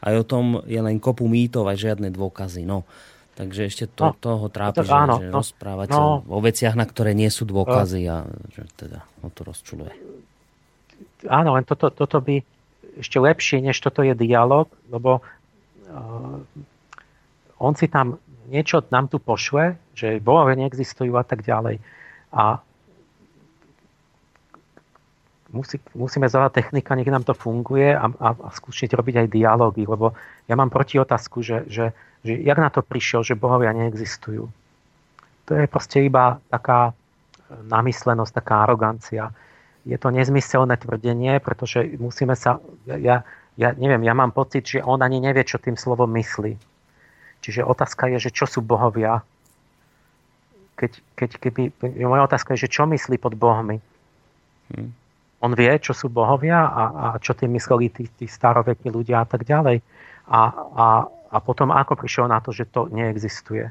aj 0.00 0.14
o 0.16 0.24
tom 0.24 0.64
je 0.64 0.80
len 0.80 0.96
kopu 0.96 1.28
mýtov, 1.28 1.68
aj 1.68 1.76
žiadne 1.76 2.08
dôkazy. 2.08 2.64
No. 2.64 2.88
Takže 3.36 3.68
ešte 3.68 3.84
to, 3.84 4.10
no, 4.10 4.16
toho 4.16 4.48
trápi, 4.48 4.80
to, 4.80 4.88
že, 4.88 4.96
áno, 4.96 5.20
že 5.20 5.28
no, 5.28 5.36
rozprávať 5.44 5.88
no, 5.92 6.24
o 6.24 6.40
veciach, 6.40 6.72
na 6.72 6.88
ktoré 6.88 7.12
nie 7.12 7.28
sú 7.28 7.44
dôkazy 7.44 8.08
a 8.08 8.24
že 8.48 8.64
teda 8.80 9.04
o 9.20 9.28
to 9.28 9.44
rozčuluje. 9.44 9.92
Áno, 11.24 11.56
len 11.56 11.64
toto, 11.64 11.88
toto 11.88 12.20
by 12.20 12.44
ešte 13.00 13.16
lepšie, 13.16 13.64
než 13.64 13.80
toto 13.80 14.04
je 14.04 14.12
dialog, 14.12 14.68
lebo 14.92 15.24
uh, 15.24 16.36
on 17.56 17.72
si 17.72 17.88
tam 17.88 18.20
niečo 18.46 18.84
nám 18.94 19.10
tu 19.10 19.18
pošle, 19.18 19.76
že 19.96 20.22
bohové 20.22 20.54
neexistujú 20.54 21.16
a 21.18 21.24
tak 21.26 21.42
ďalej. 21.42 21.82
A 22.30 22.62
musí, 25.50 25.82
musíme 25.96 26.30
zavolať 26.30 26.62
technika, 26.62 26.94
nech 26.94 27.10
nám 27.10 27.26
to 27.26 27.34
funguje 27.34 27.90
a, 27.90 28.06
a, 28.06 28.28
a 28.32 28.48
skúsiť 28.54 28.94
robiť 28.94 29.26
aj 29.26 29.32
dialógy, 29.32 29.82
lebo 29.86 30.14
ja 30.46 30.54
mám 30.54 30.70
proti 30.70 31.00
otázku, 31.00 31.42
že, 31.42 31.66
že, 31.66 31.90
že 32.22 32.32
jak 32.38 32.58
na 32.58 32.70
to 32.70 32.86
prišiel, 32.86 33.26
že 33.26 33.38
bohovia 33.38 33.74
neexistujú. 33.74 34.46
To 35.46 35.50
je 35.54 35.66
proste 35.70 36.02
iba 36.02 36.42
taká 36.50 36.90
namyslenosť, 37.50 38.32
taká 38.34 38.66
arogancia. 38.66 39.30
Je 39.86 39.94
to 39.96 40.10
nezmyselné 40.10 40.74
tvrdenie, 40.82 41.38
pretože 41.38 41.86
musíme 42.02 42.34
sa... 42.34 42.58
Ja, 42.90 43.22
ja 43.56 43.68
neviem, 43.72 44.02
ja 44.02 44.12
mám 44.12 44.34
pocit, 44.34 44.66
že 44.66 44.84
on 44.84 45.00
ani 45.00 45.22
nevie, 45.22 45.46
čo 45.46 45.62
tým 45.62 45.78
slovom 45.78 46.10
myslí. 46.12 46.58
Čiže 47.40 47.62
otázka 47.62 48.10
je, 48.10 48.28
že 48.28 48.34
čo 48.34 48.50
sú 48.50 48.60
bohovia. 48.60 49.22
Keď, 50.76 50.92
keď, 51.14 51.30
keby, 51.38 51.62
moja 52.04 52.26
otázka 52.26 52.58
je, 52.58 52.66
že 52.66 52.74
čo 52.74 52.84
myslí 52.84 53.16
pod 53.16 53.38
bohmi. 53.38 53.78
Hmm. 54.74 54.90
On 55.40 55.52
vie, 55.54 55.70
čo 55.78 55.94
sú 55.94 56.10
bohovia 56.10 56.66
a, 56.66 56.82
a 56.90 57.06
čo 57.22 57.38
tým 57.38 57.54
mysleli 57.54 57.88
tí, 57.94 58.10
tí 58.10 58.26
starovekí 58.26 58.90
ľudia 58.90 59.22
a 59.22 59.26
tak 59.28 59.46
ďalej. 59.46 59.80
A, 60.26 60.40
a, 60.74 60.86
a 61.30 61.36
potom 61.38 61.70
ako 61.70 61.94
prišiel 61.94 62.26
na 62.26 62.42
to, 62.42 62.50
že 62.50 62.66
to 62.68 62.90
neexistuje. 62.90 63.70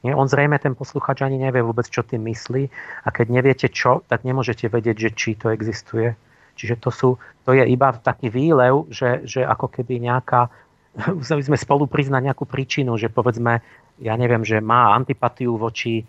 Nie? 0.00 0.16
On 0.16 0.24
zrejme, 0.24 0.56
ten 0.56 0.72
posluchač 0.72 1.20
ani 1.20 1.36
nevie 1.36 1.60
vôbec, 1.60 1.84
čo 1.88 2.00
tým 2.00 2.24
myslí 2.28 2.68
a 3.04 3.08
keď 3.12 3.26
neviete 3.28 3.66
čo, 3.68 4.00
tak 4.08 4.24
nemôžete 4.24 4.68
vedieť, 4.72 4.96
že 4.96 5.10
či 5.12 5.30
to 5.36 5.52
existuje. 5.52 6.16
Čiže 6.56 6.74
to, 6.80 6.90
sú, 6.92 7.08
to 7.44 7.56
je 7.56 7.64
iba 7.64 7.92
taký 7.96 8.28
výlev, 8.28 8.88
že, 8.92 9.24
že 9.24 9.40
ako 9.44 9.68
keby 9.68 10.00
nejaká 10.00 10.48
museli 11.18 11.42
sme 11.44 11.56
spolu 11.56 11.84
priznať 11.86 12.32
nejakú 12.32 12.44
príčinu, 12.44 12.96
že 12.96 13.12
povedzme, 13.12 13.60
ja 14.00 14.14
neviem, 14.16 14.44
že 14.44 14.64
má 14.64 14.96
antipatiu 14.96 15.60
voči 15.60 16.04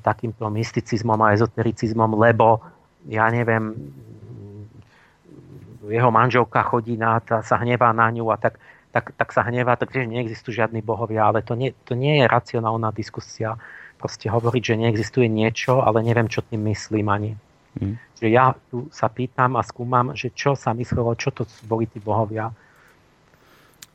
takýmto 0.00 0.48
mysticizmom 0.48 1.20
a 1.20 1.36
ezotericizmom, 1.36 2.16
lebo 2.16 2.64
ja 3.04 3.28
neviem, 3.28 3.76
jeho 5.88 6.10
manželka 6.12 6.60
chodí 6.64 6.96
na, 6.96 7.20
sa 7.20 7.56
hnevá 7.60 7.92
na 7.92 8.08
ňu 8.12 8.28
a 8.32 8.36
tak, 8.36 8.60
tak, 8.92 9.12
tak 9.16 9.28
sa 9.30 9.44
hnevá, 9.44 9.76
takže 9.76 10.08
neexistujú 10.08 10.64
žiadni 10.64 10.80
bohovia, 10.80 11.28
ale 11.28 11.44
to 11.44 11.54
nie, 11.54 11.76
to 11.84 11.92
nie 11.92 12.22
je 12.22 12.24
racionálna 12.26 12.92
diskusia. 12.92 13.60
Proste 13.98 14.30
hovoriť, 14.30 14.62
že 14.62 14.74
neexistuje 14.78 15.26
niečo, 15.26 15.82
ale 15.82 16.06
neviem, 16.06 16.30
čo 16.30 16.40
tým 16.46 16.62
myslím 16.70 17.10
ani. 17.10 17.32
Hmm. 17.76 17.98
Čiže 18.16 18.28
ja 18.30 18.54
tu 18.70 18.86
sa 18.94 19.10
pýtam 19.10 19.58
a 19.58 19.62
skúmam, 19.66 20.14
že 20.14 20.30
čo 20.32 20.54
sa 20.54 20.70
myslelo, 20.72 21.18
čo 21.18 21.34
to 21.34 21.44
boli 21.66 21.90
tí 21.90 21.98
bohovia 21.98 22.54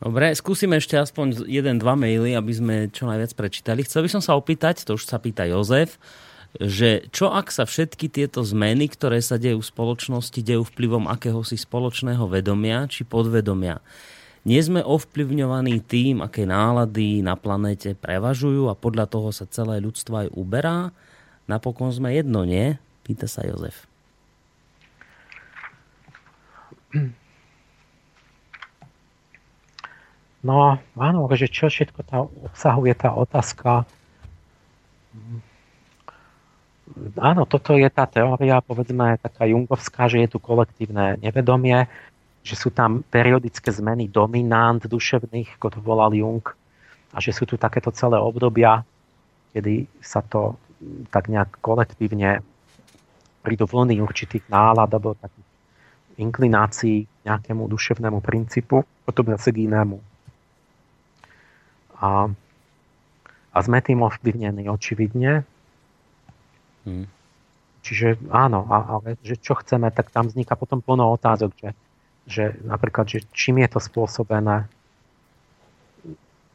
Dobre, 0.03 0.35
skúsime 0.35 0.83
ešte 0.83 0.99
aspoň 0.99 1.47
jeden, 1.47 1.79
dva 1.79 1.95
maily, 1.95 2.35
aby 2.35 2.51
sme 2.51 2.75
čo 2.91 3.07
najviac 3.07 3.31
prečítali. 3.39 3.87
Chcel 3.87 4.03
by 4.03 4.09
som 4.11 4.19
sa 4.19 4.35
opýtať, 4.35 4.83
to 4.83 4.99
už 4.99 5.07
sa 5.07 5.15
pýta 5.15 5.47
Jozef, 5.47 5.95
že 6.59 7.07
čo 7.15 7.31
ak 7.31 7.47
sa 7.47 7.63
všetky 7.63 8.11
tieto 8.11 8.43
zmeny, 8.43 8.91
ktoré 8.91 9.23
sa 9.23 9.39
dejú 9.39 9.63
v 9.63 9.71
spoločnosti, 9.71 10.35
dejú 10.43 10.67
vplyvom 10.67 11.07
akéhosi 11.07 11.55
spoločného 11.55 12.27
vedomia 12.27 12.83
či 12.91 13.07
podvedomia. 13.07 13.79
Nie 14.43 14.59
sme 14.59 14.83
ovplyvňovaní 14.83 15.79
tým, 15.87 16.19
aké 16.19 16.43
nálady 16.43 17.23
na 17.23 17.39
planéte 17.39 17.95
prevažujú 17.95 18.67
a 18.67 18.75
podľa 18.75 19.07
toho 19.07 19.31
sa 19.31 19.47
celé 19.47 19.79
ľudstvo 19.79 20.27
aj 20.27 20.35
uberá? 20.35 20.91
Napokon 21.47 21.95
sme 21.95 22.11
jedno, 22.11 22.43
nie? 22.43 22.75
Pýta 23.07 23.27
sa 23.31 23.47
Jozef. 23.47 23.87
No 30.43 30.75
áno, 30.99 31.23
že 31.31 31.47
čo 31.47 31.71
všetko 31.71 32.03
tá 32.03 32.19
obsahuje 32.27 32.91
tá 32.99 33.15
otázka. 33.15 33.87
Áno, 37.15 37.47
toto 37.47 37.79
je 37.79 37.87
tá 37.87 38.03
teória, 38.03 38.59
povedzme, 38.59 39.15
taká 39.23 39.47
jungovská, 39.47 40.11
že 40.11 40.27
je 40.27 40.35
tu 40.35 40.43
kolektívne 40.43 41.15
nevedomie, 41.23 41.87
že 42.43 42.59
sú 42.59 42.69
tam 42.75 43.07
periodické 43.07 43.71
zmeny 43.71 44.11
dominant 44.11 44.83
duševných, 44.83 45.57
ako 45.57 45.67
to 45.71 45.79
volal 45.79 46.11
Jung, 46.11 46.43
a 47.13 47.17
že 47.23 47.31
sú 47.31 47.47
tu 47.47 47.55
takéto 47.55 47.89
celé 47.95 48.19
obdobia, 48.19 48.83
kedy 49.55 49.87
sa 50.03 50.19
to 50.19 50.59
tak 51.07 51.31
nejak 51.31 51.63
kolektívne 51.63 52.43
prídu 53.43 53.63
vlny 53.63 54.03
určitých 54.03 54.43
nálad 54.51 54.91
alebo 54.91 55.15
takých 55.15 55.47
inklinácií 56.19 57.07
k 57.07 57.09
nejakému 57.25 57.63
duševnému 57.71 58.19
princípu, 58.19 58.83
potom 59.07 59.25
zase 59.33 59.55
k 59.55 59.65
inému. 59.65 59.97
A, 62.03 62.27
a 63.53 63.57
sme 63.63 63.79
tým 63.79 64.03
ovplyvnení 64.03 64.67
očividne. 64.67 65.47
Hmm. 66.83 67.07
Čiže 67.83 68.19
áno, 68.31 68.67
a, 68.67 68.99
ale 68.99 69.19
že 69.23 69.39
čo 69.39 69.55
chceme, 69.59 69.91
tak 69.91 70.11
tam 70.11 70.27
vzniká 70.27 70.55
potom 70.55 70.79
plno 70.79 71.11
otázok, 71.15 71.51
že, 71.59 71.69
že 72.27 72.55
napríklad, 72.63 73.09
že 73.09 73.19
čím 73.35 73.61
je 73.63 73.69
to 73.71 73.79
spôsobené, 73.83 74.67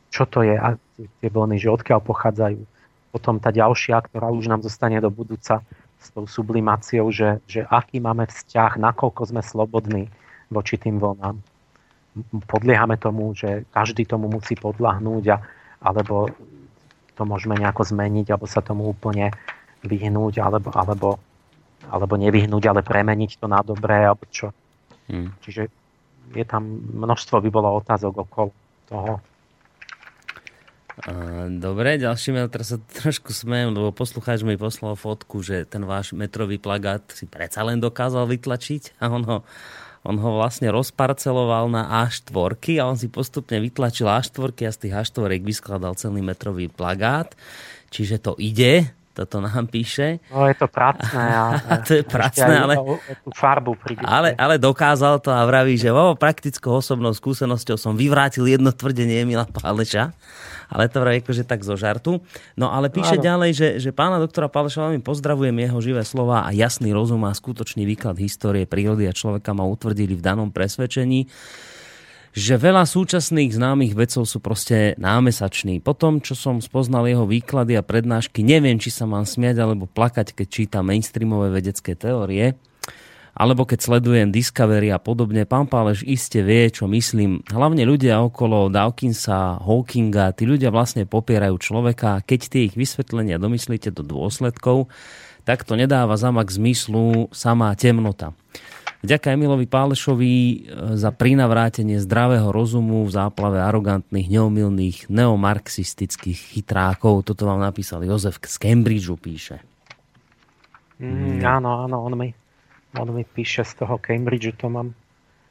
čo 0.08 0.24
to 0.24 0.40
je, 0.40 0.56
a 0.56 0.74
tie 1.20 1.28
vlny, 1.28 1.60
že 1.60 1.68
odkiaľ 1.68 2.00
pochádzajú. 2.00 2.60
Potom 3.12 3.40
tá 3.40 3.52
ďalšia, 3.52 4.00
ktorá 4.08 4.32
už 4.32 4.48
nám 4.48 4.64
zostane 4.64 5.00
do 5.00 5.12
budúca 5.12 5.60
s 5.98 6.06
tou 6.14 6.24
sublimáciou, 6.24 7.12
že, 7.12 7.40
že 7.44 7.64
aký 7.68 8.00
máme 8.00 8.24
vzťah, 8.28 8.80
nakoľko 8.80 9.22
sme 9.28 9.42
slobodní 9.44 10.08
voči 10.48 10.80
tým 10.80 10.96
vlnám 10.96 11.36
podliehame 12.46 12.96
tomu, 12.98 13.34
že 13.34 13.64
každý 13.70 14.06
tomu 14.08 14.26
musí 14.30 14.58
podľahnúť 14.58 15.24
a, 15.34 15.36
alebo 15.84 16.30
to 17.14 17.22
môžeme 17.26 17.58
nejako 17.58 17.86
zmeniť 17.86 18.26
alebo 18.30 18.46
sa 18.46 18.62
tomu 18.62 18.90
úplne 18.90 19.34
vyhnúť 19.86 20.42
alebo, 20.42 20.68
alebo, 20.74 21.08
alebo 21.90 22.14
nevyhnúť, 22.18 22.64
ale 22.70 22.80
premeniť 22.82 23.38
to 23.38 23.46
na 23.46 23.62
dobré 23.62 24.06
alebo 24.06 24.26
čo. 24.30 24.50
Hmm. 25.08 25.32
Čiže 25.42 25.72
je 26.36 26.44
tam 26.44 26.64
množstvo 26.92 27.40
by 27.40 27.48
bolo 27.48 27.80
otázok 27.80 28.28
okolo 28.28 28.52
toho. 28.88 29.12
Dobre, 31.48 31.94
ďalší 31.94 32.34
mail, 32.34 32.50
teraz 32.50 32.74
sa 32.74 32.78
trošku 32.82 33.30
smejem, 33.30 33.70
lebo 33.70 33.94
poslucháč 33.94 34.42
mi 34.42 34.58
poslal 34.58 34.98
fotku, 34.98 35.46
že 35.46 35.62
ten 35.62 35.86
váš 35.86 36.10
metrový 36.10 36.58
plagát 36.58 37.06
si 37.14 37.22
predsa 37.22 37.62
len 37.62 37.78
dokázal 37.78 38.26
vytlačiť 38.26 38.98
a 38.98 39.04
on 39.06 39.22
ho 39.24 39.38
on 40.06 40.14
ho 40.14 40.38
vlastne 40.38 40.70
rozparceloval 40.70 41.68
na 41.68 42.06
A4 42.06 42.78
a 42.78 42.86
on 42.86 42.94
si 42.94 43.10
postupne 43.10 43.58
vytlačil 43.58 44.06
A4 44.06 44.54
a 44.64 44.70
z 44.70 44.78
tých 44.86 44.94
A4 44.94 45.42
vyskladal 45.42 45.98
celý 45.98 46.22
metrový 46.22 46.70
plagát. 46.70 47.34
Čiže 47.90 48.22
to 48.22 48.32
ide, 48.38 48.94
toto 49.18 49.42
nám 49.42 49.66
píše. 49.66 50.22
No 50.30 50.46
je 50.46 50.54
to 50.54 50.70
pracné. 50.70 51.26
A, 51.26 51.58
a 51.58 51.72
to 51.86 51.98
je 51.98 52.04
pracné, 52.06 52.54
ale, 52.54 52.74
tú 53.26 53.34
farbu 53.34 53.74
ale, 54.06 54.38
ale 54.38 54.54
dokázal 54.62 55.18
to 55.18 55.34
a 55.34 55.42
vraví, 55.42 55.74
že 55.74 55.90
vo 55.90 56.14
praktickou 56.14 56.78
osobnou 56.78 57.10
skúsenosťou 57.10 57.74
som 57.74 57.98
vyvrátil 57.98 58.46
jedno 58.46 58.70
tvrdenie 58.70 59.26
Emila 59.26 59.50
Páleša 59.50 60.14
ale 60.68 60.92
to 60.92 61.00
vraj 61.00 61.24
akože 61.24 61.48
tak 61.48 61.64
zo 61.64 61.74
žartu. 61.80 62.20
No 62.52 62.68
ale 62.68 62.92
píše 62.92 63.16
Áno. 63.16 63.24
ďalej, 63.24 63.50
že, 63.56 63.68
že 63.80 63.90
pána 63.90 64.20
doktora 64.20 64.52
Paleša 64.52 64.88
veľmi 64.88 65.00
pozdravujem 65.00 65.56
jeho 65.56 65.78
živé 65.80 66.02
slova 66.04 66.44
a 66.44 66.52
jasný 66.52 66.92
rozum 66.92 67.24
a 67.24 67.32
skutočný 67.32 67.88
výklad 67.88 68.20
histórie, 68.20 68.68
prírody 68.68 69.08
a 69.08 69.16
človeka 69.16 69.56
ma 69.56 69.64
utvrdili 69.64 70.12
v 70.12 70.20
danom 70.20 70.52
presvedčení 70.52 71.24
že 72.36 72.60
veľa 72.60 72.84
súčasných 72.84 73.56
známych 73.56 73.92
vedcov 73.96 74.28
sú 74.28 74.38
proste 74.38 74.96
námesační. 75.00 75.80
Po 75.80 75.96
tom, 75.96 76.20
čo 76.20 76.36
som 76.36 76.60
spoznal 76.60 77.08
jeho 77.08 77.24
výklady 77.24 77.76
a 77.78 77.82
prednášky, 77.82 78.44
neviem, 78.44 78.76
či 78.76 78.92
sa 78.92 79.08
mám 79.08 79.24
smiať 79.24 79.60
alebo 79.60 79.88
plakať, 79.88 80.36
keď 80.36 80.46
čítam 80.46 80.88
mainstreamové 80.88 81.52
vedecké 81.52 81.96
teórie 81.96 82.56
alebo 83.38 83.62
keď 83.62 83.78
sledujem 83.78 84.34
Discovery 84.34 84.90
a 84.90 84.98
podobne, 84.98 85.46
pán 85.46 85.70
Pálež 85.70 86.02
iste 86.02 86.42
vie, 86.42 86.74
čo 86.74 86.90
myslím. 86.90 87.46
Hlavne 87.46 87.86
ľudia 87.86 88.18
okolo 88.18 88.66
Dawkinsa, 88.66 89.62
Hawkinga, 89.62 90.34
tí 90.34 90.42
ľudia 90.42 90.74
vlastne 90.74 91.06
popierajú 91.06 91.54
človeka. 91.62 92.26
Keď 92.26 92.40
tie 92.50 92.66
ich 92.66 92.74
vysvetlenia 92.74 93.38
domyslíte 93.38 93.94
do 93.94 94.02
dôsledkov, 94.02 94.90
tak 95.46 95.62
to 95.62 95.78
nedáva 95.78 96.18
zamak 96.18 96.50
zmyslu 96.50 97.30
samá 97.30 97.78
temnota. 97.78 98.34
Vďaka 98.98 99.30
Emilovi 99.30 99.70
Pálešovi 99.70 100.32
e, 100.34 100.56
za 100.98 101.14
prinavrátenie 101.14 102.02
zdravého 102.02 102.50
rozumu 102.50 103.06
v 103.06 103.14
záplave 103.14 103.62
arogantných, 103.62 104.26
neomilných, 104.26 105.06
neomarxistických 105.06 106.58
chytrákov. 106.58 107.22
Toto 107.22 107.46
vám 107.46 107.62
napísal 107.62 108.02
Jozef 108.02 108.42
z 108.42 108.56
Cambridgeu, 108.58 109.14
píše. 109.14 109.62
Mm, 110.98 111.46
áno, 111.46 111.86
áno, 111.86 112.02
on 112.02 112.14
mi 112.18 112.28
on 112.96 113.12
mi 113.12 113.22
píše 113.22 113.62
z 113.62 113.84
toho 113.84 114.00
Cambridgeu, 114.00 114.56
to 114.56 114.72
mám 114.72 114.96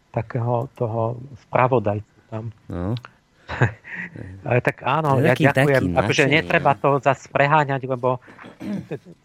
takého 0.10 0.66
toho 0.74 1.22
spravodajcu 1.48 2.18
tam. 2.34 2.50
No. 2.68 2.98
Ale 4.48 4.60
tak 4.60 4.84
áno, 4.84 5.22
ja 5.22 5.38
ďakujem. 5.38 5.94
Taký 5.94 6.00
akože 6.02 6.24
netreba 6.28 6.76
no. 6.76 6.80
to 6.82 6.90
zase 7.00 7.30
preháňať, 7.32 7.88
lebo 7.88 8.20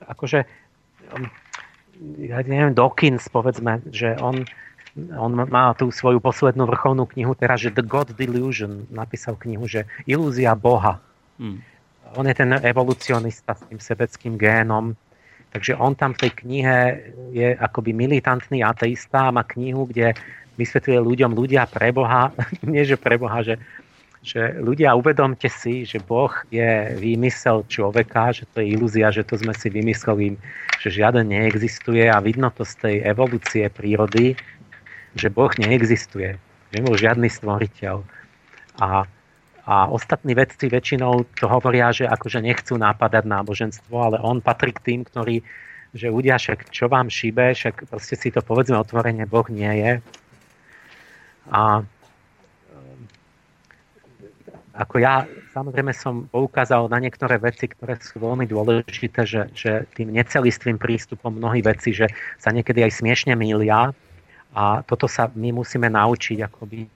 akože 0.04 0.46
um, 1.16 1.26
ja 2.18 2.42
neviem, 2.42 2.74
Dawkins, 2.74 3.28
povedzme, 3.30 3.82
že 3.90 4.18
on, 4.18 4.42
on 5.14 5.32
má 5.48 5.72
tú 5.78 5.88
svoju 5.90 6.18
poslednú 6.18 6.66
vrcholnú 6.68 7.06
knihu 7.16 7.32
teraz, 7.38 7.62
že 7.62 7.74
The 7.74 7.84
God 7.84 8.14
Delusion, 8.14 8.86
napísal 8.90 9.38
knihu, 9.40 9.64
že 9.66 9.88
ilúzia 10.04 10.52
Boha. 10.58 11.00
Hmm. 11.38 11.62
On 12.18 12.28
je 12.28 12.36
ten 12.36 12.52
evolucionista 12.60 13.56
s 13.56 13.64
tým 13.66 13.80
sebeckým 13.80 14.36
génom, 14.36 14.92
Takže 15.52 15.76
on 15.76 15.92
tam 15.92 16.16
v 16.16 16.20
tej 16.26 16.32
knihe 16.32 16.76
je 17.36 17.52
akoby 17.60 17.92
militantný 17.92 18.64
ateista 18.64 19.28
a 19.28 19.34
má 19.36 19.44
knihu, 19.44 19.84
kde 19.84 20.16
vysvetľuje 20.56 20.96
ľuďom, 20.96 21.36
ľudia 21.36 21.68
pre 21.68 21.92
Boha, 21.92 22.32
nie 22.64 22.88
že 22.88 22.96
pre 22.96 23.20
Boha, 23.20 23.44
že, 23.44 23.60
že 24.22 24.62
ľudia 24.62 24.94
uvedomte 24.94 25.50
si, 25.50 25.82
že 25.82 25.98
Boh 25.98 26.30
je 26.54 26.94
výmysel 26.94 27.66
človeka, 27.66 28.30
že 28.30 28.46
to 28.54 28.62
je 28.62 28.78
ilúzia, 28.78 29.10
že 29.10 29.26
to 29.26 29.34
sme 29.34 29.50
si 29.50 29.66
vymysleli, 29.66 30.38
že 30.78 30.88
žiaden 30.94 31.26
neexistuje 31.26 32.06
a 32.06 32.22
vidno 32.22 32.54
to 32.54 32.62
z 32.62 32.74
tej 32.78 32.96
evolúcie 33.02 33.66
prírody, 33.66 34.38
že 35.18 35.26
Boh 35.26 35.50
neexistuje, 35.58 36.38
že 36.70 36.78
bol 36.80 36.94
žiadny 36.94 37.26
stvoriteľ. 37.26 38.06
A 38.78 39.04
a 39.62 39.86
ostatní 39.86 40.34
vedci 40.34 40.66
väčšinou 40.66 41.22
to 41.38 41.46
hovoria, 41.46 41.94
že 41.94 42.02
akože 42.10 42.42
nechcú 42.42 42.74
nápadať 42.74 43.22
náboženstvo, 43.22 43.94
ale 43.94 44.18
on 44.18 44.42
patrí 44.42 44.74
k 44.74 44.82
tým, 44.82 45.00
ktorí, 45.06 45.46
že 45.94 46.10
ľudia, 46.10 46.34
však 46.34 46.66
čo 46.74 46.90
vám 46.90 47.06
šíbe, 47.06 47.54
však 47.54 47.86
proste 47.86 48.18
si 48.18 48.34
to 48.34 48.42
povedzme 48.42 48.74
otvorene, 48.74 49.22
Boh 49.22 49.46
nie 49.46 49.70
je. 49.70 49.92
A 51.46 51.86
ako 54.72 55.04
ja 55.04 55.28
samozrejme 55.52 55.92
som 55.92 56.24
poukázal 56.32 56.88
na 56.88 56.96
niektoré 56.96 57.36
veci, 57.36 57.68
ktoré 57.68 58.00
sú 58.00 58.24
veľmi 58.24 58.48
dôležité, 58.48 59.28
že, 59.28 59.42
že 59.52 59.84
tým 59.92 60.12
necelistvým 60.16 60.80
prístupom 60.80 61.28
mnohí 61.28 61.60
veci, 61.60 61.92
že 61.92 62.08
sa 62.40 62.50
niekedy 62.56 62.80
aj 62.80 63.04
smiešne 63.04 63.36
mília 63.36 63.92
a 64.56 64.64
toto 64.84 65.04
sa 65.08 65.28
my 65.32 65.52
musíme 65.52 65.92
naučiť 65.92 66.38
akoby 66.48 66.88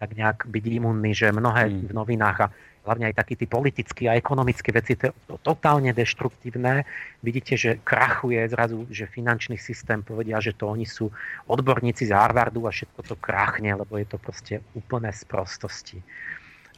tak 0.00 0.10
nejak 0.16 0.38
byť 0.48 0.64
imunný, 0.68 1.12
že 1.16 1.32
mnohé 1.32 1.68
hmm. 1.68 1.88
v 1.88 1.92
novinách 1.92 2.38
a 2.44 2.46
hlavne 2.84 3.08
aj 3.08 3.16
takí 3.16 3.34
tí 3.40 3.48
politickí 3.48 4.04
a 4.04 4.20
ekonomické 4.20 4.68
veci, 4.68 4.92
to 4.92 5.08
je 5.08 5.12
totálne 5.40 5.88
deštruktívne. 5.96 6.84
Vidíte, 7.24 7.56
že 7.56 7.80
krachuje 7.80 8.44
zrazu, 8.52 8.84
že 8.92 9.08
finančný 9.08 9.56
systém 9.56 10.04
povedia, 10.04 10.36
že 10.44 10.52
to 10.52 10.68
oni 10.68 10.84
sú 10.84 11.08
odborníci 11.48 12.04
z 12.04 12.12
Harvardu 12.12 12.68
a 12.68 12.72
všetko 12.76 13.00
to 13.00 13.16
krachne, 13.16 13.72
lebo 13.72 13.96
je 13.96 14.04
to 14.04 14.20
proste 14.20 14.60
úplné 14.76 15.08
sprostosti. 15.16 16.04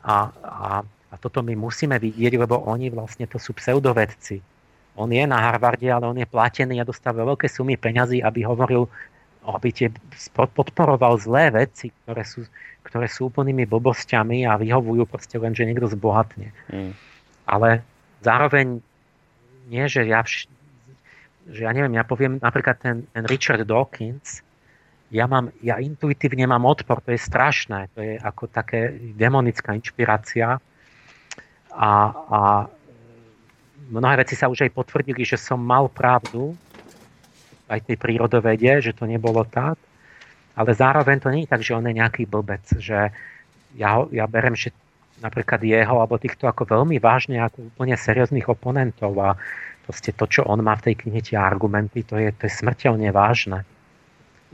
A, 0.07 0.31
a, 0.31 0.68
a 0.86 1.15
toto 1.18 1.43
my 1.43 1.59
musíme 1.59 1.99
vidieť, 1.99 2.39
lebo 2.39 2.62
oni 2.62 2.94
vlastne 2.94 3.26
to 3.26 3.43
sú 3.43 3.52
pseudovedci. 3.52 4.39
On 4.97 5.10
je 5.10 5.26
na 5.26 5.36
Harvarde, 5.36 5.91
ale 5.91 6.09
on 6.09 6.17
je 6.17 6.25
platený 6.25 6.81
a 6.81 6.89
dostáva 6.89 7.26
veľké 7.26 7.51
sumy 7.51 7.76
peňazí, 7.76 8.23
aby 8.25 8.47
hovoril 8.47 8.89
aby 9.47 9.70
tie 9.70 9.89
podporoval 10.35 11.23
zlé 11.23 11.55
veci, 11.55 11.94
ktoré 12.02 12.26
sú, 12.26 12.43
ktoré 12.83 13.07
sú 13.07 13.31
úplnými 13.31 13.62
blbosťami 13.70 14.43
a 14.43 14.59
vyhovujú 14.59 15.07
proste 15.07 15.39
len, 15.39 15.55
že 15.55 15.62
niekto 15.62 15.86
zbohatne. 15.86 16.51
Mm. 16.67 16.93
Ale 17.47 17.86
zároveň 18.26 18.83
nie, 19.70 19.85
že 19.86 20.02
ja, 20.02 20.26
vš- 20.26 20.51
že 21.47 21.62
ja 21.62 21.70
neviem, 21.70 21.94
ja 21.94 22.02
poviem 22.02 22.43
napríklad 22.43 22.83
ten, 22.83 23.07
ten 23.15 23.23
Richard 23.31 23.62
Dawkins, 23.62 24.43
ja, 25.10 25.25
mám, 25.31 25.55
ja 25.62 25.78
intuitívne 25.78 26.47
mám 26.51 26.67
odpor, 26.67 26.99
to 27.02 27.15
je 27.15 27.20
strašné, 27.20 27.93
to 27.94 28.02
je 28.02 28.15
ako 28.18 28.51
také 28.51 28.99
demonická 29.15 29.75
inšpirácia 29.78 30.59
a, 31.70 31.91
a 32.10 32.41
mnohé 33.91 34.26
veci 34.26 34.35
sa 34.35 34.51
už 34.51 34.67
aj 34.67 34.75
potvrdili, 34.75 35.23
že 35.23 35.39
som 35.39 35.62
mal 35.62 35.86
pravdu, 35.86 36.59
aj 37.67 37.83
tej 37.83 37.97
prírodovede, 37.99 38.78
že 38.83 38.94
to 38.94 39.10
nebolo 39.10 39.43
tak. 39.43 39.78
Ale 40.57 40.73
zároveň 40.73 41.20
to 41.20 41.28
nie 41.28 41.44
je 41.44 41.52
tak, 41.52 41.60
že 41.60 41.76
on 41.76 41.85
je 41.85 41.99
nejaký 41.99 42.25
blbec, 42.25 42.65
že 42.81 43.12
ja, 43.76 43.91
ja 44.09 44.25
berem, 44.25 44.57
že 44.57 44.73
napríklad 45.20 45.60
jeho 45.60 46.01
alebo 46.01 46.17
týchto 46.17 46.49
ako 46.49 46.65
veľmi 46.65 46.97
vážne, 46.97 47.43
ako 47.43 47.68
úplne 47.75 47.97
serióznych 47.99 48.49
oponentov 48.49 49.12
a 49.20 49.36
proste 49.85 50.17
to, 50.17 50.25
čo 50.25 50.49
on 50.49 50.65
má 50.65 50.73
v 50.81 50.93
tej 50.93 50.94
knihe, 51.05 51.20
tie 51.20 51.36
argumenty, 51.36 52.07
to 52.07 52.17
je, 52.17 52.33
to 52.33 52.49
je 52.49 52.52
smrteľne 52.57 53.12
vážne. 53.12 53.68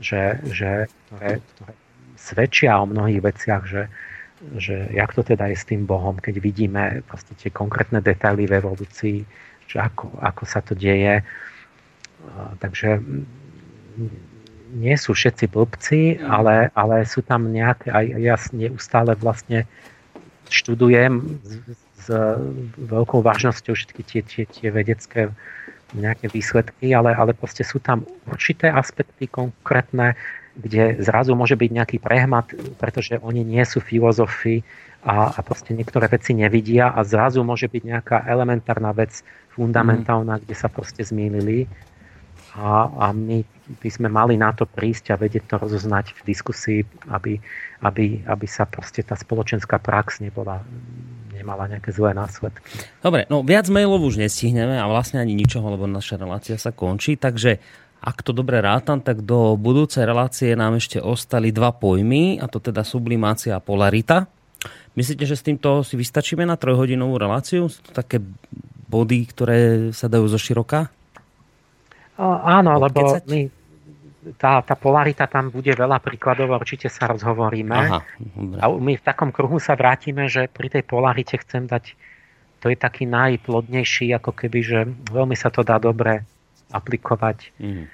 Že, 0.01 0.23
že 0.49 0.69
ktoré, 1.09 1.37
ktoré 1.53 1.73
svedčia 2.17 2.79
o 2.79 2.89
mnohých 2.89 3.21
veciach, 3.21 3.63
že, 3.67 3.83
že 4.57 4.89
jak 4.95 5.13
to 5.13 5.21
teda 5.21 5.51
je 5.51 5.57
s 5.59 5.67
tým 5.67 5.85
Bohom, 5.85 6.17
keď 6.17 6.39
vidíme 6.39 7.03
proste 7.05 7.35
tie 7.35 7.51
konkrétne 7.51 7.99
detaily 7.99 8.47
v 8.47 8.57
evolúcii, 8.63 9.17
že 9.67 9.77
ako, 9.79 10.17
ako 10.23 10.43
sa 10.47 10.63
to 10.63 10.73
deje. 10.73 11.21
Takže 12.63 13.03
nie 14.73 14.95
sú 14.97 15.13
všetci 15.13 15.45
blbci, 15.53 16.01
ale, 16.25 16.73
ale 16.73 17.05
sú 17.05 17.21
tam 17.21 17.53
nejaké, 17.53 17.93
aj 17.93 18.05
ja 18.17 18.35
neustále 18.55 19.13
vlastne 19.13 19.69
študujem 20.49 21.39
s, 21.45 21.51
s 22.03 22.05
veľkou 22.77 23.21
vážnosťou 23.21 23.77
všetky 23.77 24.01
tie, 24.01 24.21
tie, 24.25 24.43
tie 24.49 24.67
vedecké 24.73 25.29
nejaké 25.93 26.29
výsledky, 26.29 26.91
ale, 26.93 27.13
ale 27.13 27.37
proste 27.37 27.61
sú 27.61 27.79
tam 27.79 28.05
určité 28.29 28.69
aspekty 28.69 29.29
konkrétne, 29.29 30.17
kde 30.53 31.01
zrazu 31.01 31.33
môže 31.33 31.57
byť 31.57 31.69
nejaký 31.69 31.97
prehmat, 31.97 32.53
pretože 32.77 33.17
oni 33.21 33.41
nie 33.41 33.63
sú 33.65 33.81
filozofi 33.81 34.61
a, 35.01 35.33
a 35.33 35.39
proste 35.41 35.73
niektoré 35.73 36.05
veci 36.05 36.37
nevidia 36.37 36.93
a 36.93 37.01
zrazu 37.01 37.41
môže 37.41 37.65
byť 37.65 37.83
nejaká 37.83 38.17
elementárna 38.29 38.93
vec 38.93 39.25
fundamentálna, 39.57 40.37
mm. 40.37 40.41
kde 40.45 40.55
sa 40.55 40.69
proste 40.69 41.01
zmýlili 41.01 41.65
a, 42.53 42.85
a 42.85 43.05
my 43.13 43.41
by 43.81 43.89
sme 43.89 44.09
mali 44.13 44.37
na 44.37 44.53
to 44.53 44.69
prísť 44.69 45.09
a 45.09 45.17
vedieť 45.17 45.49
to 45.49 45.55
rozoznať 45.57 46.13
v 46.13 46.21
diskusii, 46.21 46.79
aby, 47.09 47.41
aby, 47.81 48.21
aby 48.29 48.45
sa 48.45 48.69
proste 48.69 49.01
tá 49.01 49.17
spoločenská 49.17 49.81
prax 49.81 50.21
nebola, 50.21 50.61
nemala 51.43 51.67
nejaké 51.67 51.91
zlé 51.91 52.15
následky. 52.15 52.63
Dobre, 53.03 53.27
no 53.27 53.43
viac 53.43 53.67
mailov 53.67 53.99
už 54.07 54.23
nestihneme 54.23 54.79
a 54.79 54.87
vlastne 54.87 55.19
ani 55.19 55.35
ničoho, 55.35 55.75
lebo 55.75 55.83
naša 55.83 56.15
relácia 56.15 56.55
sa 56.55 56.71
končí, 56.71 57.19
takže 57.19 57.59
ak 58.03 58.19
to 58.19 58.31
dobre 58.35 58.59
rátam, 58.59 58.99
tak 58.99 59.23
do 59.23 59.55
budúcej 59.59 60.03
relácie 60.03 60.55
nám 60.55 60.79
ešte 60.79 60.99
ostali 60.99 61.55
dva 61.55 61.71
pojmy, 61.71 62.39
a 62.39 62.47
to 62.47 62.59
teda 62.59 62.83
sublimácia 62.83 63.55
a 63.55 63.63
polarita. 63.63 64.27
Myslíte, 64.99 65.23
že 65.23 65.39
s 65.39 65.43
týmto 65.43 65.83
si 65.87 65.95
vystačíme 65.95 66.43
na 66.43 66.59
trojhodinovú 66.59 67.15
reláciu? 67.15 67.71
Sú 67.71 67.79
to 67.79 67.95
také 67.95 68.19
body, 68.91 69.19
ktoré 69.25 69.59
sa 69.95 70.11
dajú 70.11 70.27
zo 70.27 70.35
široka? 70.35 70.91
Áno, 72.19 72.77
lebo 72.77 73.17
my, 73.25 73.49
tá, 74.39 74.63
tá 74.63 74.75
polarita 74.79 75.27
tam 75.27 75.51
bude 75.51 75.71
veľa 75.75 75.99
príkladov, 75.99 76.55
určite 76.55 76.87
sa 76.87 77.11
rozhovoríme. 77.11 77.75
Aha, 77.75 77.99
a 78.59 78.65
my 78.71 78.93
v 78.95 79.03
takom 79.03 79.35
kruhu 79.35 79.59
sa 79.59 79.75
vrátime, 79.75 80.31
že 80.31 80.47
pri 80.47 80.71
tej 80.71 80.83
polarite 80.87 81.35
chcem 81.43 81.67
dať, 81.67 81.93
to 82.63 82.71
je 82.71 82.77
taký 82.79 83.03
najplodnejší, 83.05 84.15
ako 84.15 84.31
keby, 84.31 84.59
že 84.63 84.79
veľmi 85.11 85.35
sa 85.35 85.51
to 85.51 85.67
dá 85.67 85.75
dobre 85.77 86.23
aplikovať 86.71 87.51
mm. 87.59 87.85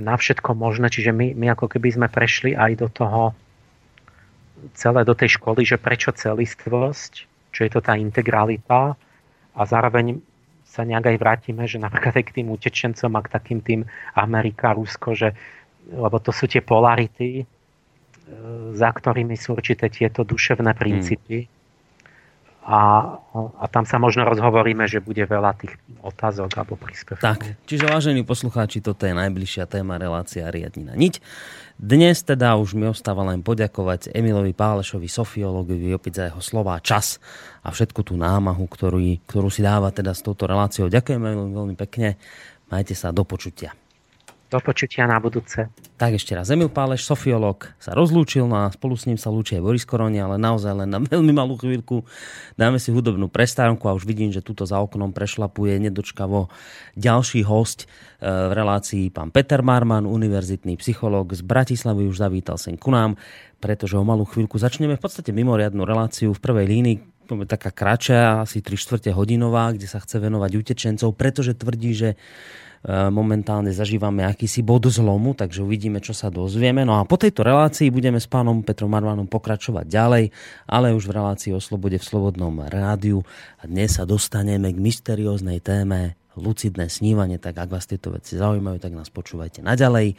na 0.00 0.14
všetko 0.16 0.56
možné. 0.56 0.88
Čiže 0.88 1.12
my, 1.12 1.36
my 1.36 1.46
ako 1.52 1.76
keby 1.76 1.88
sme 1.92 2.08
prešli 2.08 2.56
aj 2.56 2.72
do 2.80 2.88
toho 2.88 3.36
celé 4.72 5.02
do 5.04 5.12
tej 5.12 5.36
školy, 5.36 5.66
že 5.66 5.76
prečo 5.76 6.14
celistvosť, 6.14 7.12
čo 7.52 7.60
je 7.66 7.70
to 7.70 7.80
tá 7.82 7.98
integralita 7.98 8.94
a 9.52 9.62
zároveň 9.66 10.22
sa 10.72 10.88
nejak 10.88 11.12
aj 11.12 11.16
vrátime, 11.20 11.68
že 11.68 11.76
napríklad 11.76 12.16
aj 12.16 12.24
k 12.32 12.34
tým 12.40 12.48
utečencom 12.48 13.12
a 13.12 13.20
k 13.20 13.28
takým 13.28 13.60
tým 13.60 13.80
Amerika, 14.16 14.72
Rusko, 14.72 15.12
že, 15.12 15.36
lebo 15.92 16.16
to 16.16 16.32
sú 16.32 16.48
tie 16.48 16.64
polarity, 16.64 17.44
za 18.72 18.88
ktorými 18.88 19.36
sú 19.36 19.52
určité 19.52 19.92
tieto 19.92 20.24
duševné 20.24 20.72
princípy. 20.72 21.44
Hmm 21.44 21.60
a, 22.62 22.80
a 23.34 23.64
tam 23.66 23.82
sa 23.82 23.98
možno 23.98 24.22
rozhovoríme, 24.22 24.86
že 24.86 25.02
bude 25.02 25.26
veľa 25.26 25.58
tých 25.58 25.74
otázok 25.98 26.50
alebo 26.62 26.78
príspevkov. 26.78 27.26
Tak, 27.26 27.58
čiže 27.66 27.90
vážení 27.90 28.22
poslucháči, 28.22 28.78
toto 28.78 29.02
je 29.02 29.18
najbližšia 29.18 29.66
téma 29.66 29.98
relácia 29.98 30.46
Riadnina 30.46 30.94
niť. 30.94 31.18
Dnes 31.74 32.22
teda 32.22 32.54
už 32.62 32.78
mi 32.78 32.86
ostáva 32.86 33.26
len 33.26 33.42
poďakovať 33.42 34.14
Emilovi 34.14 34.54
Pálešovi, 34.54 35.10
sofiologovi, 35.10 35.90
opäť 35.90 36.22
za 36.22 36.24
jeho 36.30 36.38
slova, 36.38 36.78
čas 36.78 37.18
a 37.66 37.74
všetku 37.74 38.06
tú 38.06 38.14
námahu, 38.14 38.62
ktorú, 38.70 39.02
ktorú 39.26 39.50
si 39.50 39.66
dáva 39.66 39.90
teda 39.90 40.14
s 40.14 40.22
touto 40.22 40.46
reláciou. 40.46 40.86
Ďakujem 40.86 41.18
veľmi 41.50 41.74
pekne, 41.74 42.14
majte 42.70 42.94
sa 42.94 43.10
do 43.10 43.26
počutia. 43.26 43.74
Do 44.52 44.60
počutia 44.60 45.08
na 45.08 45.16
budúce. 45.16 45.72
Tak 45.96 46.12
ešte 46.20 46.36
raz. 46.36 46.52
Emil 46.52 46.68
Páleš, 46.68 47.08
sofiolog, 47.08 47.72
sa 47.80 47.96
rozlúčil 47.96 48.44
no 48.44 48.60
a 48.60 48.68
spolu 48.68 49.00
s 49.00 49.08
ním 49.08 49.16
sa 49.16 49.32
lúči 49.32 49.56
aj 49.56 49.64
Boris 49.64 49.88
Koroni, 49.88 50.20
ale 50.20 50.36
naozaj 50.36 50.76
len 50.76 50.92
na 50.92 51.00
veľmi 51.08 51.32
malú 51.32 51.56
chvíľku. 51.56 52.04
Dáme 52.60 52.76
si 52.76 52.92
hudobnú 52.92 53.32
prestávku 53.32 53.88
a 53.88 53.96
už 53.96 54.04
vidím, 54.04 54.28
že 54.28 54.44
tuto 54.44 54.68
za 54.68 54.76
oknom 54.84 55.16
prešlapuje 55.16 55.80
nedočkavo 55.88 56.52
ďalší 57.00 57.48
host 57.48 57.88
e, 58.20 58.28
v 58.28 58.52
relácii 58.52 59.08
pán 59.08 59.32
Peter 59.32 59.64
Marman, 59.64 60.04
univerzitný 60.04 60.76
psychológ 60.76 61.32
z 61.32 61.40
Bratislavy, 61.40 62.04
už 62.12 62.20
zavítal 62.20 62.60
sem 62.60 62.76
ku 62.76 62.92
nám, 62.92 63.16
pretože 63.56 63.96
o 63.96 64.04
malú 64.04 64.28
chvíľku 64.28 64.60
začneme 64.60 65.00
v 65.00 65.02
podstate 65.02 65.32
mimoriadnu 65.32 65.80
reláciu 65.88 66.36
v 66.36 66.44
prvej 66.44 66.68
línii, 66.68 66.96
taká 67.48 67.72
kratšia, 67.72 68.44
asi 68.44 68.60
3 68.60 68.76
čtvrte 68.76 69.10
hodinová, 69.16 69.72
kde 69.72 69.88
sa 69.88 69.96
chce 69.96 70.20
venovať 70.20 70.50
utečencov, 70.60 71.16
pretože 71.16 71.56
tvrdí, 71.56 71.96
že 71.96 72.10
momentálne 72.90 73.70
zažívame 73.70 74.26
akýsi 74.26 74.66
bod 74.66 74.90
zlomu, 74.90 75.38
takže 75.38 75.62
uvidíme, 75.62 76.02
čo 76.02 76.10
sa 76.10 76.34
dozvieme. 76.34 76.82
No 76.82 76.98
a 76.98 77.06
po 77.06 77.14
tejto 77.14 77.46
relácii 77.46 77.94
budeme 77.94 78.18
s 78.18 78.26
pánom 78.26 78.66
Petrom 78.66 78.90
Marvanom 78.90 79.30
pokračovať 79.30 79.86
ďalej, 79.86 80.24
ale 80.66 80.90
už 80.90 81.06
v 81.06 81.14
relácii 81.14 81.54
o 81.54 81.62
slobode 81.62 82.02
v 82.02 82.04
Slobodnom 82.04 82.58
rádiu. 82.66 83.22
A 83.62 83.70
dnes 83.70 83.94
sa 83.94 84.02
dostaneme 84.02 84.74
k 84.74 84.82
mysterióznej 84.82 85.62
téme 85.62 86.18
lucidné 86.34 86.90
snívanie, 86.90 87.38
tak 87.38 87.60
ak 87.60 87.70
vás 87.70 87.86
tieto 87.86 88.10
veci 88.10 88.34
zaujímajú, 88.34 88.82
tak 88.82 88.98
nás 88.98 89.14
počúvajte 89.14 89.62
naďalej. 89.62 90.18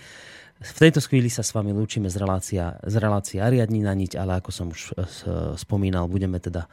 V 0.64 0.80
tejto 0.80 1.04
chvíli 1.04 1.28
sa 1.28 1.44
s 1.44 1.52
vami 1.52 1.76
lúčime 1.76 2.08
z, 2.08 2.16
relácia, 2.16 2.80
z 2.80 2.96
relácie 2.96 3.44
Ariadni 3.44 3.84
na 3.84 3.92
niť, 3.92 4.16
ale 4.16 4.40
ako 4.40 4.50
som 4.54 4.72
už 4.72 4.82
e, 4.96 5.12
spomínal, 5.60 6.08
budeme 6.08 6.40
teda 6.40 6.72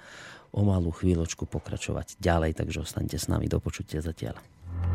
o 0.55 0.63
malú 0.63 0.95
chvíľočku 0.95 1.51
pokračovať 1.51 2.21
ďalej, 2.23 2.55
takže 2.55 2.87
ostaňte 2.87 3.19
s 3.19 3.27
nami 3.27 3.51
do 3.51 3.59
počutia 3.59 3.99
zatiaľ. 3.99 4.39